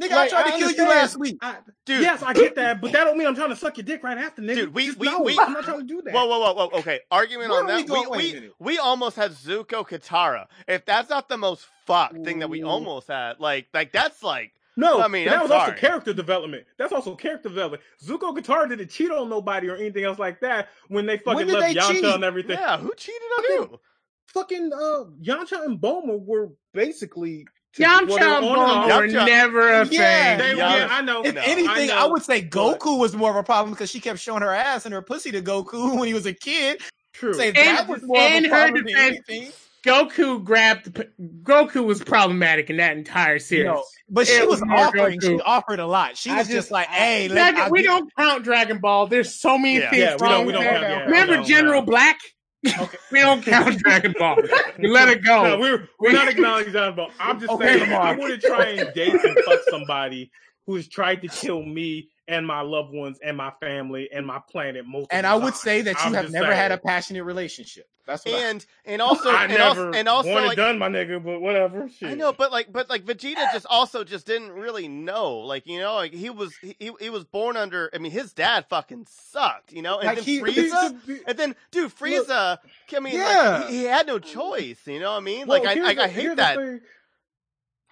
Nigga, 0.00 0.12
I 0.12 0.28
tried 0.28 0.42
to 0.48 0.54
I 0.54 0.58
kill 0.58 0.70
you 0.72 0.88
last 0.88 1.16
week. 1.18 1.36
I, 1.40 1.58
Dude. 1.86 2.02
yes, 2.02 2.20
I 2.22 2.32
get 2.32 2.56
that, 2.56 2.80
but 2.80 2.90
that 2.92 3.04
don't 3.04 3.16
mean 3.16 3.28
I'm 3.28 3.36
trying 3.36 3.50
to 3.50 3.56
suck 3.56 3.76
your 3.76 3.84
dick 3.84 4.02
right 4.02 4.18
after, 4.18 4.42
nigga. 4.42 4.54
Dude, 4.56 4.74
we- 4.74 4.86
Just 4.86 4.98
we- 4.98 5.06
no, 5.06 5.20
we- 5.20 5.38
I'm 5.38 5.52
not 5.52 5.62
trying 5.64 5.78
to 5.80 5.84
do 5.86 6.02
that. 6.02 6.12
Whoa, 6.12 6.26
whoa, 6.26 6.40
whoa, 6.40 6.54
whoa. 6.54 6.78
Okay, 6.80 6.98
argument 7.12 7.50
Where 7.50 7.62
on 7.62 7.70
are 7.70 7.76
we 7.76 7.82
that. 7.84 8.10
We 8.10 8.32
we, 8.40 8.50
we 8.58 8.78
almost 8.78 9.14
had 9.14 9.32
Zuko 9.32 9.86
Katara. 9.88 10.46
If 10.66 10.84
that's 10.84 11.10
not 11.10 11.28
the 11.28 11.36
most 11.36 11.66
fucked 11.86 12.24
thing 12.24 12.40
that 12.40 12.50
we 12.50 12.64
almost 12.64 13.06
had, 13.06 13.38
like 13.38 13.66
like 13.72 13.92
that's 13.92 14.22
like 14.24 14.52
No, 14.76 15.00
I 15.00 15.08
mean, 15.08 15.26
that 15.26 15.34
I'm 15.36 15.40
was 15.42 15.50
sorry. 15.50 15.60
also 15.70 15.74
character 15.80 16.12
development. 16.12 16.64
That's 16.78 16.92
also 16.92 17.14
character 17.14 17.48
development. 17.48 17.82
Zuko 18.04 18.36
Katara 18.36 18.68
didn't 18.68 18.88
cheat 18.90 19.10
on 19.10 19.28
nobody 19.28 19.68
or 19.68 19.76
anything 19.76 20.04
else 20.04 20.18
like 20.18 20.40
that 20.40 20.68
when 20.88 21.06
they 21.06 21.18
fucking 21.18 21.46
did 21.46 21.54
left 21.58 21.74
they 21.74 21.80
Yamcha 21.80 21.92
cheat? 21.92 22.04
and 22.04 22.24
everything. 22.24 22.58
yeah. 22.58 22.78
Who 22.78 22.92
cheated 22.96 23.22
on 23.38 23.44
Fucking- 23.44 23.68
who? 23.70 23.80
Fucking 24.28 24.70
uh, 24.72 25.04
Yamcha 25.22 25.64
and 25.64 25.78
Bulma 25.80 26.18
were 26.20 26.50
basically 26.72 27.46
Yamcha 27.78 28.08
well, 28.08 28.16
and 28.16 28.24
on 28.24 28.42
Bulma 28.42 28.82
and 28.84 28.92
off. 28.92 28.98
were 29.00 29.06
Yamcha- 29.08 29.26
never 29.26 29.68
a 29.68 29.86
Yeah. 29.86 30.36
thing. 30.36 30.38
They, 30.38 30.56
Yeah. 30.56 30.76
yeah, 30.76 30.88
I 30.90 31.00
know. 31.02 31.24
If 31.24 31.34
No, 31.36 31.40
anything, 31.44 31.90
I, 31.92 32.00
know, 32.00 32.08
would 32.10 32.22
say 32.24 32.42
but- 32.42 32.80
Goku 32.80 32.98
was 32.98 33.14
more 33.14 33.30
of 33.30 33.36
a 33.36 33.42
problem 33.44 33.72
because 33.74 33.90
she 33.90 34.00
kept 34.00 34.18
showing 34.18 34.42
her 34.42 34.52
ass 34.52 34.84
and 34.86 34.94
her 34.94 35.02
pussy 35.02 35.30
to 35.32 35.40
Goku 35.42 35.96
when 35.98 36.08
he 36.08 36.14
was 36.14 36.26
a 36.26 36.34
kid. 36.34 36.80
True. 37.12 37.32
Say 37.34 37.48
And- 37.48 37.56
that 37.56 37.86
was 37.88 38.02
more 38.02 38.18
of 38.20 38.32
in 38.32 38.44
a 38.44 38.48
her 38.48 38.54
problem 38.54 38.74
than 38.74 38.86
defense- 38.86 39.18
anything. 39.28 39.52
Goku 39.84 40.42
grabbed 40.42 40.94
the, 40.94 41.08
Goku 41.42 41.84
was 41.84 42.02
problematic 42.02 42.70
in 42.70 42.78
that 42.78 42.96
entire 42.96 43.38
series. 43.38 43.66
No, 43.66 43.84
but 44.08 44.26
she 44.26 44.32
It 44.34 44.48
was 44.48 44.60
was 44.60 44.68
more 44.68 44.78
offering. 44.86 45.20
She 45.20 45.40
offered 45.40 45.78
a 45.80 45.86
lot. 45.86 46.16
She 46.16 46.30
I 46.30 46.38
was 46.38 46.46
just, 46.46 46.56
just- 46.56 46.70
like, 46.70 46.88
"Hey, 46.88 47.28
Dragon- 47.28 47.60
I'll 47.62 47.70
we 47.70 47.82
get- 47.82 47.88
don't 47.88 48.10
count 48.16 48.44
Dragon 48.44 48.78
Ball. 48.78 49.06
There's 49.06 49.34
so 49.38 49.58
many 49.58 49.78
Yeah. 49.78 49.90
things 49.90 50.00
Yeah, 50.02 50.12
we 50.14 50.18
don't- 50.18 50.30
wrong 50.30 50.46
we 50.46 50.52
don't 50.52 50.62
count- 50.64 50.82
yeah, 50.82 51.04
Remember 51.04 51.32
we 51.32 51.36
don't, 51.38 51.46
General 51.46 51.80
no. 51.82 51.86
Black? 51.86 52.18
Okay. 52.66 52.96
We 53.12 53.20
don't 53.20 53.44
count 53.44 53.78
Dragon 53.78 54.14
Ball. 54.18 54.36
We 54.78 54.88
let 54.88 55.10
it 55.10 55.22
go. 55.22 55.42
No, 55.44 55.58
we're 55.58 55.86
we're 56.00 56.12
not 56.12 56.28
acknowledging 56.28 56.72
Dragon 56.72 56.96
Ball. 56.96 57.10
I'm 57.20 57.38
just 57.38 57.52
Okay, 57.52 57.66
saying 57.78 57.80
Lamar. 57.90 58.00
I 58.06 58.16
want 58.16 58.40
to 58.40 58.46
try 58.46 58.68
and 58.70 58.94
date 58.94 59.12
and 59.12 59.38
fuck 59.44 59.60
somebody 59.68 60.30
who 60.66 60.76
has 60.76 60.88
tried 60.88 61.20
to 61.22 61.28
kill 61.28 61.62
me 61.62 62.08
and 62.28 62.46
my 62.46 62.60
loved 62.62 62.92
ones 62.94 63.18
and 63.22 63.36
my 63.36 63.52
family 63.60 64.08
and 64.12 64.26
my 64.26 64.40
planet 64.50 64.86
multiple 64.86 65.08
And 65.10 65.26
I 65.26 65.34
would 65.34 65.42
times. 65.52 65.60
say 65.60 65.82
that 65.82 65.96
you 65.96 66.06
I'm 66.06 66.14
have 66.14 66.30
never 66.30 66.46
saying. 66.46 66.56
had 66.56 66.72
a 66.72 66.78
passionate 66.78 67.24
relationship. 67.24 67.86
That's 68.06 68.24
what 68.26 68.34
I, 68.34 68.38
And 68.50 68.66
and 68.84 69.00
also 69.08 69.30
I 69.30 69.44
and 69.44 69.52
never 69.52 69.64
also 69.86 69.92
and 69.98 70.08
also 70.08 70.30
wanted 70.30 70.46
like 70.48 70.56
done, 70.58 70.78
my 70.78 70.88
nigga. 70.88 71.22
But 71.24 71.40
whatever. 71.40 71.88
Shit. 71.88 72.10
I 72.10 72.14
know, 72.14 72.32
but 72.34 72.52
like, 72.52 72.70
but 72.70 72.90
like 72.90 73.04
Vegeta 73.04 73.50
just 73.52 73.64
also 73.68 74.04
just 74.04 74.26
didn't 74.26 74.52
really 74.52 74.88
know, 74.88 75.36
like 75.38 75.66
you 75.66 75.78
know, 75.80 75.94
like 75.94 76.12
he 76.12 76.28
was 76.28 76.54
he 76.56 76.92
he 77.00 77.08
was 77.10 77.24
born 77.24 77.56
under. 77.56 77.88
I 77.94 77.98
mean, 77.98 78.12
his 78.12 78.34
dad 78.34 78.66
fucking 78.68 79.06
sucked, 79.08 79.72
you 79.72 79.80
know, 79.80 79.98
and 80.00 80.06
Like, 80.06 80.16
then 80.16 80.24
he- 80.24 80.40
Frieza, 80.40 81.20
and 81.26 81.38
then 81.38 81.56
dude, 81.70 81.94
Frieza. 81.94 82.58
I 82.94 83.00
mean, 83.00 83.14
Yeah. 83.16 83.58
like, 83.62 83.70
he, 83.70 83.78
he 83.78 83.84
had 83.84 84.06
no 84.06 84.18
choice, 84.18 84.80
you 84.86 85.00
know 85.00 85.12
what 85.12 85.18
I 85.18 85.20
mean? 85.20 85.46
Well, 85.46 85.62
Like 85.64 85.78
I 85.78 86.00
I, 86.00 86.04
I 86.04 86.08
hate 86.08 86.36
that. 86.36 86.56
thing. 86.56 86.80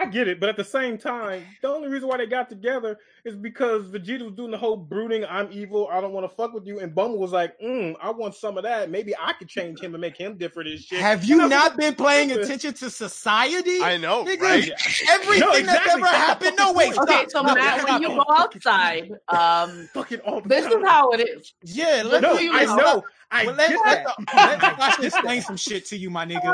I 0.03 0.07
get 0.11 0.29
it, 0.29 0.41
but 0.41 0.49
at 0.49 0.57
the 0.57 0.65
same 0.65 0.99
time, 0.99 1.45
the 1.63 1.69
only 1.69 1.89
reason 1.89 2.09
why 2.09 2.17
they 2.19 2.27
got 2.27 2.49
together 2.49 2.99
is 3.25 3.37
because 3.37 3.87
Vegeta 3.91 4.23
was 4.25 4.35
doing 4.35 4.51
the 4.51 4.59
whole 4.59 4.77
brooding, 4.77 5.25
"I'm 5.25 5.49
evil, 5.53 5.89
I 5.93 6.01
don't 6.01 6.13
want 6.13 6.29
to 6.29 6.35
fuck 6.37 6.53
with 6.53 6.67
you," 6.67 6.81
and 6.81 6.95
Bulma 6.95 7.17
was 7.19 7.33
like, 7.33 7.59
mm, 7.61 7.95
"I 8.03 8.11
want 8.11 8.35
some 8.35 8.57
of 8.59 8.65
that. 8.65 8.91
Maybe 8.91 9.15
I 9.17 9.33
could 9.35 9.49
change 9.49 9.81
him 9.81 9.95
and 9.95 10.01
make 10.01 10.17
him 10.17 10.37
different 10.39 10.71
and 10.71 10.81
shit." 10.81 11.01
have 11.01 11.25
you 11.25 11.43
And 11.45 11.53
I 11.55 11.57
not 11.57 11.77
been 11.77 11.95
paying 11.95 12.29
Listen. 12.29 12.43
attention 12.45 12.75
to 12.75 12.91
society? 12.91 13.81
I 13.83 13.97
know, 13.97 14.25
Nigga, 14.25 14.41
right? 14.41 14.71
Everything 15.11 15.41
No, 15.41 15.49
that's 15.53 15.61
exactly. 15.61 15.93
ever 15.93 16.01
That's 16.03 16.13
the 16.13 16.19
happened. 16.19 16.57
No, 16.57 16.73
fucking 16.75 16.77
wait, 16.79 16.93
stop. 16.95 17.09
Okay, 17.09 17.25
so 17.29 17.43
no, 17.43 17.55
Matt, 17.55 17.85
when 17.85 18.03
you 18.03 18.09
go 18.09 18.25
outside, 18.37 19.11
um, 19.29 19.89
fucking 19.95 20.21
all 20.21 20.41
the 20.41 20.49
this 20.49 20.67
is 20.67 20.83
how 20.85 21.11
it 21.13 21.21
is. 21.29 21.55
Yeah, 21.63 22.03
let 22.05 22.23
No, 22.23 22.35
me. 22.35 22.45
you 22.45 22.53
I 22.53 22.65
know. 22.65 23.05
Know. 23.33 23.39
I 23.39 23.47
Well, 23.47 23.55
let, 23.57 23.71
get 23.71 23.81
let, 23.87 24.05
that. 24.05 24.17
the- 24.61 24.65
let 24.65 24.79
Josh 24.79 25.01
explain 25.05 25.43
some 25.43 25.57
shit 25.57 25.87
to 25.87 25.97
you, 25.97 26.11
my 26.11 26.25
nigga. 26.27 26.41
Because 26.43 26.53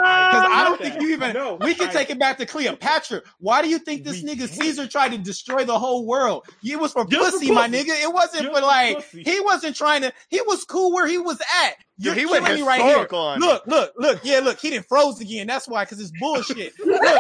I 0.51 0.65
don't 0.65 0.81
think 0.81 1.01
you 1.01 1.11
even. 1.13 1.33
No, 1.35 1.55
we 1.61 1.75
can 1.75 1.89
I- 1.89 1.93
take 1.93 2.11
it 2.11 2.19
back 2.19 2.39
to 2.39 2.47
Cleopatra. 2.47 3.23
Why 3.39 3.63
do 3.63 3.69
you 3.69 3.79
think 3.79 4.05
this 4.05 4.23
nigga 4.23 4.39
can't. 4.49 4.51
Caesar 4.51 4.87
tried 4.87 5.11
to 5.13 5.19
destroy 5.19 5.65
the 5.65 5.79
whole 5.79 6.07
world? 6.07 6.47
It 6.65 6.79
was 6.79 6.93
for 6.93 7.05
Just 7.07 7.33
for 7.33 7.39
pussy, 7.41 7.51
my 7.53 7.69
nigga. 7.69 8.01
It 8.03 8.13
wasn't 8.13 8.45
Just 8.45 8.55
for 8.55 8.61
for 8.61 8.67
like. 8.67 8.97
pussy. 8.97 9.23
He 9.25 9.41
wasn't 9.41 9.77
trying 9.77 10.03
to. 10.03 10.13
He 10.29 10.41
was 10.43 10.65
cool 10.65 10.93
where 10.93 11.07
he 11.07 11.19
was 11.19 11.41
at. 11.65 11.75
You're 12.01 12.15
Dude, 12.15 12.21
he 12.21 12.27
went 12.31 12.45
killing 12.45 12.61
me 12.63 12.67
right 12.67 12.81
here. 12.81 13.07
on 13.11 13.41
Look, 13.41 13.67
look, 13.67 13.93
look. 13.99 14.21
Yeah, 14.23 14.39
look. 14.39 14.61
He 14.61 14.71
didn't 14.71 14.87
froze 14.87 15.21
again. 15.21 15.49
That's 15.49 15.67
why, 15.67 15.85
because 15.85 15.99
it's 15.99 16.13
bullshit. 16.21 16.73
Look, 16.79 17.03
let 17.03 17.19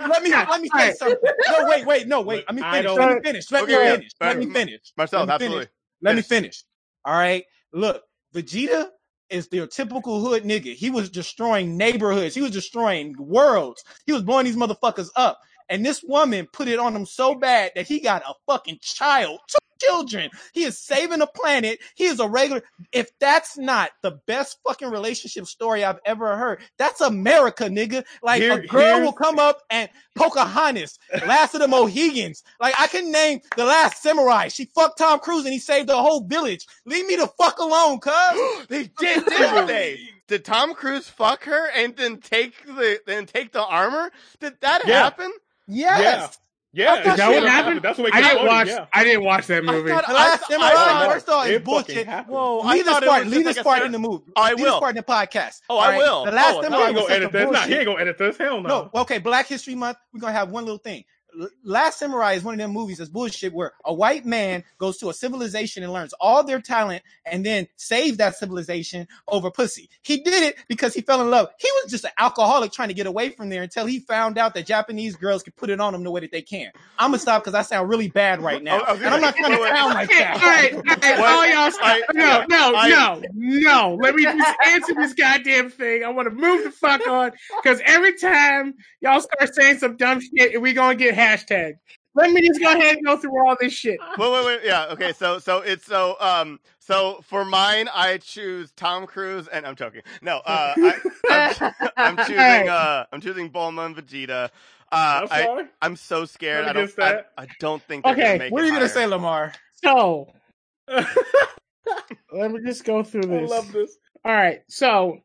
me, 0.00 0.08
let 0.08 0.22
me 0.22 0.30
let 0.30 0.60
me 0.62 0.68
say 0.68 0.78
Alright. 0.78 0.96
something. 0.96 1.18
No, 1.50 1.66
wait, 1.68 1.84
wait, 1.86 2.08
no, 2.08 2.22
wait. 2.22 2.36
Look, 2.38 2.46
Let 2.48 2.54
me 2.56 2.62
I 2.64 2.82
finish. 2.82 2.96
Let 2.96 3.14
me 3.14 3.20
finish. 3.22 3.50
Let 3.50 3.62
Okay, 3.64 3.72
me 3.72 3.78
finish. 3.96 4.10
Let 4.20 4.38
me 4.38 4.46
finish. 4.46 4.80
Marcel, 4.96 5.20
Let 5.20 5.28
me 5.28 5.34
absolutely. 5.34 5.58
finish. 5.66 5.70
Let 6.02 6.16
me 6.16 6.22
Finish. 6.22 6.64
All 7.04 7.14
right. 7.14 7.44
Look, 7.72 8.02
Vegeta 8.34 8.88
is 9.30 9.48
the 9.48 9.66
typical 9.66 10.20
hood 10.20 10.44
nigga. 10.44 10.74
He 10.74 10.90
was 10.90 11.10
destroying 11.10 11.76
neighborhoods. 11.76 12.34
He 12.34 12.42
was 12.42 12.50
destroying 12.50 13.14
worlds. 13.18 13.82
He 14.06 14.12
was 14.12 14.22
blowing 14.22 14.44
these 14.44 14.56
motherfuckers 14.56 15.08
up. 15.16 15.40
And 15.68 15.84
this 15.84 16.02
woman 16.02 16.48
put 16.52 16.68
it 16.68 16.78
on 16.78 16.94
him 16.94 17.06
so 17.06 17.34
bad 17.34 17.72
that 17.74 17.86
he 17.86 18.00
got 18.00 18.22
a 18.22 18.34
fucking 18.46 18.78
child, 18.82 19.40
children. 19.86 20.30
He 20.52 20.64
is 20.64 20.78
saving 20.78 21.18
the 21.20 21.26
planet. 21.26 21.78
He 21.94 22.04
is 22.04 22.20
a 22.20 22.28
regular. 22.28 22.62
If 22.92 23.10
that's 23.18 23.56
not 23.58 23.90
the 24.02 24.12
best 24.26 24.58
fucking 24.66 24.90
relationship 24.90 25.46
story 25.46 25.84
I've 25.84 26.00
ever 26.04 26.36
heard, 26.36 26.60
that's 26.78 27.00
America, 27.00 27.64
nigga. 27.64 28.04
Like 28.22 28.42
Here- 28.42 28.58
a 28.60 28.66
girl 28.66 28.80
here's- 28.82 29.00
will 29.04 29.12
come 29.12 29.38
up 29.38 29.62
and 29.70 29.88
Pocahontas, 30.14 30.98
Last 31.26 31.54
of 31.54 31.60
the 31.60 31.68
Mohicans. 31.68 32.42
Like 32.60 32.74
I 32.78 32.86
can 32.86 33.10
name 33.10 33.40
the 33.56 33.64
Last 33.64 34.02
Samurai. 34.02 34.48
She 34.48 34.66
fucked 34.74 34.98
Tom 34.98 35.18
Cruise 35.20 35.44
and 35.44 35.52
he 35.52 35.58
saved 35.58 35.88
the 35.88 35.96
whole 35.96 36.24
village. 36.24 36.66
Leave 36.86 37.06
me 37.06 37.16
the 37.16 37.26
fuck 37.38 37.58
alone, 37.58 37.98
cuz. 37.98 38.66
they 38.68 38.84
did, 38.98 39.24
didn't 39.26 39.66
they? 39.66 39.98
Did 40.28 40.44
Tom 40.44 40.74
Cruise 40.74 41.08
fuck 41.08 41.44
her 41.44 41.68
and 41.74 41.94
then 41.96 42.18
take 42.18 42.64
the 42.64 43.00
then 43.06 43.26
take 43.26 43.52
the 43.52 43.62
armor? 43.64 44.10
Did 44.40 44.54
that 44.60 44.82
Yeah. 44.86 45.02
happen? 45.04 45.30
Yes. 45.66 46.38
Yeah, 46.74 46.94
Is 47.00 47.04
that 47.04 47.12
it's 47.18 47.22
what 47.26 47.34
shit 47.34 47.48
happened? 47.50 47.82
That's 47.82 47.98
what 47.98 48.14
I 48.14 48.20
didn't 48.22 48.36
funny, 48.38 48.48
watch. 48.48 48.68
Yeah. 48.68 48.86
I 48.94 49.04
didn't 49.04 49.24
watch 49.24 49.46
that 49.48 49.62
movie. 49.62 49.90
thought- 49.90 50.06
The 50.06 50.14
Last 50.14 50.42
I- 50.44 50.46
Samurai, 50.48 50.70
I- 50.74 51.08
first 51.12 51.28
of 51.28 51.46
It 51.46 51.52
is 51.52 51.62
bullshit. 51.62 52.06
Whoa, 52.08 52.60
Leave 52.60 52.84
this 52.86 53.00
part. 53.00 53.26
Leave 53.26 53.44
this 53.44 53.56
like 53.58 53.64
part 53.66 53.82
in 53.82 53.92
the 53.92 53.98
movie. 53.98 54.24
Oh, 54.34 54.42
I 54.42 54.48
Leave 54.54 54.58
this 54.64 54.78
part 54.78 54.90
in 54.90 54.96
the 54.96 55.02
podcast. 55.02 55.60
Oh, 55.68 55.76
I 55.76 55.84
All 55.84 55.90
right? 55.90 55.98
will. 55.98 56.24
The 56.24 56.32
Last 56.32 56.54
Oh, 56.54 56.56
He 56.56 56.62
Samurai 56.62 56.78
was 56.78 56.92
gonna 56.92 57.00
such 57.02 57.10
a 57.10 57.14
edit 57.16 57.32
this. 57.32 57.50
Nah, 57.50 57.60
he 57.66 57.74
ain't 57.74 57.84
gonna 57.86 58.00
edit 58.00 58.18
this. 58.18 58.38
Hell 58.38 58.60
no. 58.62 58.68
No, 58.94 59.00
okay, 59.02 59.18
Black 59.18 59.46
History 59.48 59.74
Month, 59.74 59.98
we're 60.14 60.20
gonna 60.20 60.32
have 60.32 60.50
one 60.50 60.64
little 60.64 60.78
thing. 60.78 61.04
L- 61.40 61.48
Last 61.64 61.98
Samurai 61.98 62.32
is 62.34 62.42
one 62.44 62.54
of 62.54 62.58
them 62.58 62.72
movies 62.72 62.98
that's 62.98 63.10
bullshit 63.10 63.52
where 63.52 63.72
a 63.84 63.92
white 63.94 64.24
man 64.26 64.64
goes 64.78 64.98
to 64.98 65.10
a 65.10 65.14
civilization 65.14 65.82
and 65.82 65.92
learns 65.92 66.12
all 66.20 66.42
their 66.44 66.60
talent 66.60 67.02
and 67.24 67.44
then 67.46 67.66
saves 67.76 68.18
that 68.18 68.36
civilization 68.36 69.06
over 69.28 69.50
pussy. 69.50 69.88
He 70.02 70.18
did 70.18 70.42
it 70.42 70.56
because 70.68 70.94
he 70.94 71.00
fell 71.00 71.20
in 71.22 71.30
love. 71.30 71.48
He 71.58 71.68
was 71.82 71.90
just 71.90 72.04
an 72.04 72.10
alcoholic 72.18 72.72
trying 72.72 72.88
to 72.88 72.94
get 72.94 73.06
away 73.06 73.30
from 73.30 73.48
there 73.48 73.62
until 73.62 73.86
he 73.86 74.00
found 74.00 74.38
out 74.38 74.54
that 74.54 74.66
Japanese 74.66 75.16
girls 75.16 75.42
can 75.42 75.52
put 75.56 75.70
it 75.70 75.80
on 75.80 75.94
him 75.94 76.02
the 76.04 76.10
way 76.10 76.20
that 76.20 76.32
they 76.32 76.42
can. 76.42 76.70
I'm 76.98 77.10
gonna 77.10 77.18
stop 77.18 77.42
because 77.42 77.54
I 77.54 77.62
sound 77.62 77.88
really 77.88 78.08
bad 78.08 78.40
right 78.42 78.62
now. 78.62 78.82
Oh, 78.86 78.94
okay. 78.94 79.04
And 79.06 79.14
I'm 79.14 79.20
not 79.20 79.34
trying 79.36 79.52
to 79.52 79.58
Wait, 79.58 79.62
wait. 79.62 79.76
sound 79.76 79.94
like 79.94 80.08
that. 80.10 80.34
all 80.34 80.40
right, 80.48 80.74
all 80.74 80.82
right, 80.82 81.32
all 81.32 81.46
y'all 81.62 81.70
stop. 81.70 81.86
I- 81.86 82.02
no, 82.14 82.44
no, 82.48 82.74
I- 82.76 82.88
no, 82.88 83.22
no. 83.34 83.98
Let 84.00 84.14
me 84.14 84.24
just 84.24 84.56
answer 84.66 84.94
this 84.94 85.14
goddamn 85.14 85.70
thing. 85.70 86.04
I 86.04 86.08
want 86.10 86.28
to 86.28 86.34
move 86.34 86.64
the 86.64 86.70
fuck 86.70 87.06
on 87.06 87.32
because 87.62 87.80
every 87.86 88.16
time 88.18 88.74
y'all 89.00 89.20
start 89.20 89.54
saying 89.54 89.78
some 89.78 89.96
dumb 89.96 90.20
shit, 90.20 90.60
we 90.60 90.72
gonna 90.72 90.94
get 90.94 91.14
hashtag. 91.22 91.74
Let 92.14 92.30
me 92.30 92.46
just 92.46 92.60
go 92.60 92.70
ahead 92.72 92.96
and 92.96 93.06
go 93.06 93.16
through 93.16 93.46
all 93.46 93.56
this 93.58 93.72
shit. 93.72 93.98
Wait, 94.18 94.32
wait, 94.32 94.44
wait. 94.44 94.60
Yeah. 94.64 94.86
Okay. 94.90 95.12
So, 95.12 95.38
so 95.38 95.58
it's 95.58 95.86
so 95.86 96.16
um. 96.20 96.60
So 96.78 97.20
for 97.22 97.44
mine, 97.44 97.88
I 97.94 98.18
choose 98.18 98.72
Tom 98.72 99.06
Cruise, 99.06 99.48
and 99.48 99.64
I'm 99.66 99.76
joking. 99.76 100.02
No, 100.20 100.38
uh, 100.38 100.74
I, 100.76 100.94
I'm, 101.30 101.90
I'm 101.96 102.16
choosing 102.26 102.68
uh, 102.68 103.06
I'm 103.12 103.20
choosing 103.20 103.50
Bulma 103.50 103.86
and 103.86 103.96
Vegeta. 103.96 104.50
Uh, 104.90 105.20
I'm 105.22 105.28
I, 105.30 105.44
sorry. 105.44 105.64
I'm 105.80 105.96
so 105.96 106.26
scared. 106.26 106.66
I 106.66 106.72
don't. 106.74 106.84
against 106.84 106.98
I. 107.00 107.42
I 107.42 107.46
don't 107.60 107.82
think. 107.82 108.04
Okay, 108.04 108.22
gonna 108.22 108.38
make 108.38 108.52
What 108.52 108.62
are 108.62 108.66
you 108.66 108.72
gonna 108.72 108.86
higher. 108.86 108.94
say, 108.94 109.06
Lamar? 109.06 109.52
So 109.82 110.28
let 110.88 112.50
me 112.50 112.60
just 112.64 112.84
go 112.84 113.02
through 113.02 113.22
this. 113.22 113.50
I 113.50 113.54
love 113.54 113.72
this. 113.72 113.96
All 114.24 114.32
right. 114.32 114.60
So, 114.68 115.18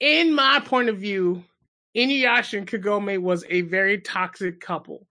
in 0.00 0.34
my 0.34 0.60
point 0.60 0.88
of 0.88 0.98
view, 0.98 1.44
Inuyasha 1.96 2.58
and 2.58 2.66
Kagome 2.66 3.20
was 3.20 3.44
a 3.48 3.62
very 3.62 4.00
toxic 4.00 4.60
couple. 4.60 5.06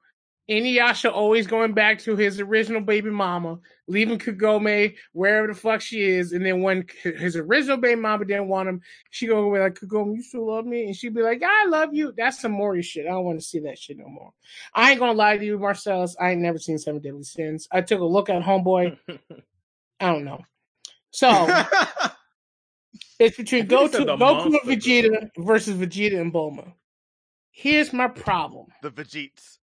Inuyasha 0.52 1.10
always 1.10 1.48
going 1.48 1.74
back 1.74 2.00
to 2.00 2.18
his 2.18 2.42
original 2.42 2.82
baby 2.82 3.10
mama, 3.10 3.58
leaving 3.88 4.20
Kagome 4.20 4.96
wherever 5.14 5.48
the 5.48 5.54
fuck 5.54 5.80
she 5.80 6.02
is, 6.02 6.34
and 6.34 6.46
then 6.46 6.62
when 6.62 6.86
his 7.04 7.38
original 7.38 7.78
baby 7.78 8.02
mama 8.02 8.26
didn't 8.26 8.50
want 8.50 8.68
him, 8.68 8.82
she 9.12 9.28
gonna 9.28 9.50
be 9.50 9.60
like, 9.60 9.76
Kagome, 9.76 10.14
you 10.14 10.22
still 10.22 10.48
love 10.48 10.66
me? 10.66 10.88
And 10.88 10.96
she'd 10.96 11.16
be 11.16 11.22
like, 11.22 11.42
I 11.42 11.68
love 11.68 11.94
you. 11.94 12.14
That's 12.18 12.42
some 12.42 12.52
Maury 12.52 12.82
shit. 12.82 13.06
I 13.06 13.12
don't 13.12 13.24
want 13.24 13.40
to 13.40 13.46
see 13.46 13.60
that 13.62 13.80
shit 13.80 13.98
no 13.98 14.10
more. 14.10 14.34
I 14.76 14.92
ain't 14.92 15.00
gonna 15.00 15.14
lie 15.14 15.38
to 15.38 15.46
you, 15.46 15.58
Marcellus. 15.58 16.18
I 16.20 16.32
ain't 16.32 16.42
never 16.42 16.58
seen 16.58 16.78
Seven 16.78 17.00
Deadly 17.02 17.24
Sins. 17.24 17.70
I 17.72 17.80
took 17.80 18.02
a 18.02 18.06
look 18.06 18.30
at 18.30 18.44
Homeboy. 18.44 18.98
I 20.02 20.12
don't 20.12 20.26
know. 20.26 20.42
So 21.12 21.30
it's 23.20 23.38
between 23.38 23.64
I 23.64 23.68
think 23.68 23.82
he 23.82 23.88
Goku, 23.88 23.92
said 23.92 24.08
the 24.08 24.18
Goku 24.18 24.46
and 24.48 24.62
Vegeta 24.64 25.30
versus 25.38 25.78
Vegeta 25.78 26.20
and 26.20 26.34
Bulma. 26.34 26.74
Here's 27.52 27.94
my 27.94 28.10
problem. 28.10 28.68
The 28.82 28.92
Vegetes. 28.92 29.60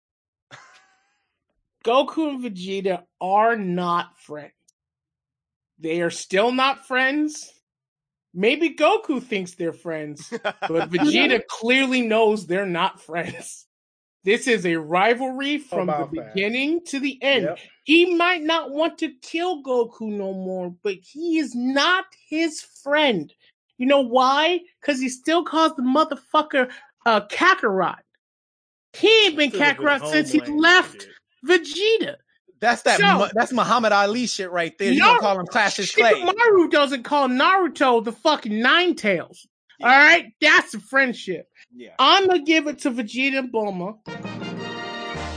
Goku 1.87 2.27
and 2.27 2.43
Vegeta 2.43 3.03
are 3.21 3.55
not 3.55 4.19
friends. 4.19 4.51
They 5.79 6.01
are 6.01 6.09
still 6.09 6.51
not 6.51 6.85
friends. 6.85 7.49
Maybe 8.33 8.75
Goku 8.75 9.23
thinks 9.23 9.53
they're 9.55 9.71
friends, 9.71 10.29
but 10.43 10.51
Vegeta 10.91 11.41
clearly 11.47 12.01
knows 12.01 12.45
they're 12.45 12.65
not 12.65 13.01
friends. 13.01 13.65
This 14.25 14.47
is 14.47 14.65
a 14.65 14.75
rivalry 14.75 15.57
from 15.57 15.87
the 15.87 15.93
About 15.93 16.11
that. 16.13 16.33
beginning 16.33 16.81
to 16.87 16.99
the 16.99 17.17
end. 17.23 17.45
Yep. 17.45 17.59
He 17.85 18.15
might 18.15 18.43
not 18.43 18.71
want 18.71 18.97
to 18.97 19.13
kill 19.21 19.63
Goku 19.63 20.01
no 20.01 20.33
more, 20.33 20.75
but 20.83 20.95
he 21.01 21.37
is 21.37 21.55
not 21.55 22.03
his 22.27 22.61
friend. 22.83 23.33
You 23.77 23.85
know 23.85 24.01
why? 24.01 24.59
Because 24.81 24.99
he 24.99 25.07
still 25.07 25.45
calls 25.45 25.73
the 25.77 25.83
motherfucker 25.83 26.69
uh, 27.05 27.21
Kakarot. 27.27 27.99
He 28.91 29.27
ain't 29.27 29.37
been 29.37 29.51
Kakarot 29.51 30.11
since 30.11 30.33
he 30.33 30.41
left. 30.41 31.07
Vegeta. 31.47 32.15
that's 32.59 32.81
that. 32.83 32.99
So- 32.99 33.17
Mu- 33.19 33.29
that's 33.33 33.51
Muhammad 33.53 33.91
Ali 33.91 34.27
shit 34.27 34.51
right 34.51 34.77
there. 34.77 34.91
You 34.91 34.99
don't 34.99 35.19
call 35.19 35.39
him 35.39 35.45
Cassius 35.47 35.93
Clay. 35.95 36.13
Shikamaru 36.13 36.69
doesn't 36.71 37.03
call 37.03 37.27
Naruto 37.27 38.03
the 38.03 38.11
fucking 38.11 38.59
Nine 38.61 38.95
Tails. 38.95 39.47
All 39.81 39.89
right, 39.89 40.25
that's 40.41 40.73
a 40.73 40.79
friendship. 40.79 41.45
Yeah. 41.75 41.91
I'm 41.99 42.25
gonna 42.27 42.41
give 42.43 42.65
it 42.67 42.79
to 42.79 42.91
Vegeta 42.91 43.37
and 43.37 43.53
Bulma 43.53 43.97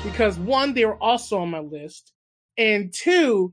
because 0.05 0.39
one, 0.39 0.73
they 0.75 0.85
were 0.87 0.97
also 0.97 1.39
on 1.39 1.51
my 1.51 1.59
list, 1.61 2.13
and 2.57 2.93
two, 2.93 3.53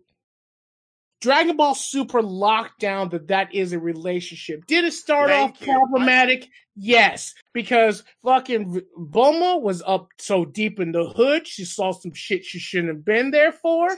Dragon 1.22 1.58
Ball 1.58 1.74
Super 1.76 2.22
locked 2.22 2.80
down 2.80 3.10
that 3.10 3.28
that 3.30 3.54
is 3.54 3.74
a 3.74 3.80
relationship. 3.80 4.66
Did 4.68 4.86
it 4.86 4.94
start 4.94 5.30
Thank 5.30 5.52
off 5.52 5.62
you. 5.62 5.74
problematic? 5.74 6.48
Yes, 6.80 7.34
because 7.54 8.04
fucking 8.24 8.82
Bulma 8.96 9.60
was 9.60 9.82
up 9.86 10.10
so 10.20 10.46
deep 10.46 10.80
in 10.80 10.92
the 10.92 11.10
hood, 11.10 11.48
she 11.48 11.66
saw 11.66 11.92
some 11.92 12.14
shit 12.14 12.46
she 12.46 12.60
shouldn't 12.60 12.94
have 12.94 13.04
been 13.04 13.32
there 13.32 13.52
for. 13.52 13.90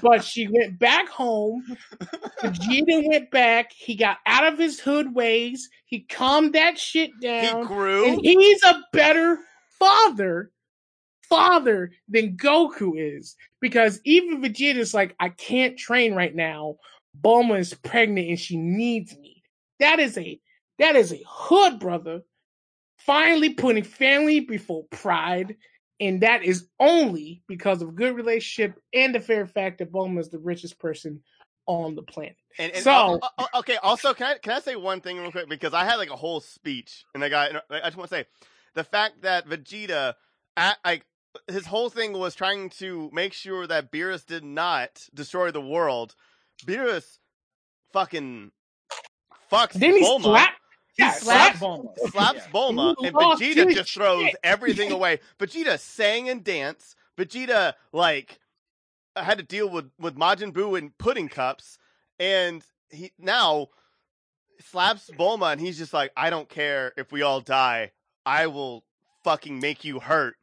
But 0.00 0.22
she 0.22 0.46
went 0.46 0.78
back 0.78 1.08
home. 1.08 1.64
Vegeta 2.40 3.08
went 3.08 3.32
back. 3.32 3.72
He 3.72 3.96
got 3.96 4.18
out 4.24 4.52
of 4.52 4.56
his 4.56 4.78
hood 4.78 5.14
ways. 5.14 5.68
He 5.84 6.02
calmed 6.02 6.52
that 6.54 6.78
shit 6.78 7.10
down. 7.20 7.62
He 7.62 7.66
grew. 7.66 8.06
and 8.06 8.20
he's 8.22 8.62
a 8.62 8.80
better 8.92 9.38
father, 9.78 10.52
father 11.28 11.92
than 12.08 12.36
Goku 12.36 12.92
is. 12.96 13.36
Because 13.60 14.00
even 14.04 14.42
Vegeta's 14.42 14.94
like, 14.94 15.14
I 15.18 15.30
can't 15.30 15.78
train 15.78 16.14
right 16.14 16.34
now. 16.34 16.76
Bulma 17.20 17.58
is 17.58 17.74
pregnant 17.74 18.28
and 18.28 18.38
she 18.38 18.56
needs 18.56 19.16
me. 19.16 19.42
That 19.80 19.98
is 19.98 20.16
a 20.18 20.40
that 20.78 20.94
is 20.96 21.12
a 21.12 21.20
hood 21.26 21.80
brother. 21.80 22.22
Finally 22.98 23.54
putting 23.54 23.84
family 23.84 24.40
before 24.40 24.84
pride. 24.90 25.56
And 26.00 26.20
that 26.20 26.44
is 26.44 26.68
only 26.78 27.42
because 27.48 27.82
of 27.82 27.96
good 27.96 28.14
relationship 28.14 28.78
and 28.94 29.12
the 29.14 29.20
fair 29.20 29.46
fact 29.46 29.78
that 29.78 29.90
Bulma 29.90 30.20
is 30.20 30.28
the 30.28 30.38
richest 30.38 30.78
person 30.78 31.22
on 31.66 31.96
the 31.96 32.02
planet. 32.02 32.36
And, 32.58 32.72
and 32.72 32.82
So- 32.84 33.18
al- 33.38 33.48
okay, 33.56 33.76
also 33.82 34.14
can 34.14 34.26
I 34.26 34.38
can 34.38 34.52
I 34.52 34.60
say 34.60 34.76
one 34.76 35.00
thing 35.00 35.18
real 35.18 35.32
quick 35.32 35.48
because 35.48 35.74
I 35.74 35.84
had 35.84 35.96
like 35.96 36.10
a 36.10 36.16
whole 36.16 36.40
speech 36.40 37.04
and 37.14 37.24
I 37.24 37.28
got 37.28 37.50
I 37.70 37.80
just 37.86 37.96
want 37.96 38.10
to 38.10 38.16
say 38.16 38.24
the 38.74 38.84
fact 38.84 39.22
that 39.22 39.46
Vegeta 39.48 40.14
like 40.84 41.04
his 41.48 41.66
whole 41.66 41.90
thing 41.90 42.12
was 42.12 42.34
trying 42.34 42.70
to 42.70 43.10
make 43.12 43.32
sure 43.32 43.66
that 43.66 43.90
Beerus 43.92 44.24
did 44.26 44.44
not 44.44 45.08
destroy 45.14 45.50
the 45.50 45.60
world. 45.60 46.14
Beerus 46.66 47.18
fucking 47.92 48.50
fucks 49.50 49.72
Then 49.72 49.96
he 49.96 50.02
Bulma. 50.04 50.22
slapped 50.22 50.60
He 50.96 51.02
yeah, 51.02 51.12
slaps 51.12 51.58
slap- 51.58 51.70
Bulma. 51.70 51.98
slaps 52.10 52.40
Yeah. 52.44 52.50
Bulma, 52.52 52.94
He 52.98 53.06
and 53.06 53.14
lost 53.16 53.42
Vegeta 53.42 53.66
his 53.66 53.74
just 53.76 53.92
throws 53.94 54.24
shit. 54.26 54.36
everything 54.42 54.90
away. 54.98 55.20
Vegeta 55.38 55.78
sang 55.78 56.28
and 56.28 56.42
danced. 56.42 56.96
Vegeta 57.16 57.74
like 57.92 58.38
had 59.16 59.38
to 59.38 59.44
deal 59.44 59.68
with 59.68 59.90
with 59.98 60.16
Majin 60.16 60.52
Buu 60.52 60.78
in 60.78 60.90
pudding 60.98 61.28
cups, 61.28 61.78
and 62.20 62.62
he 62.90 63.12
now 63.18 63.68
slaps 64.60 65.10
Bulma, 65.18 65.52
and 65.52 65.60
he's 65.60 65.78
just 65.78 65.92
like, 65.92 66.12
"I 66.16 66.30
don't 66.30 66.48
care 66.48 66.92
if 66.96 67.10
we 67.12 67.22
all 67.22 67.40
die. 67.40 67.92
I 68.26 68.46
will 68.46 68.84
fucking 69.24 69.58
make 69.60 69.84
you 69.84 70.00
hurt." 70.00 70.36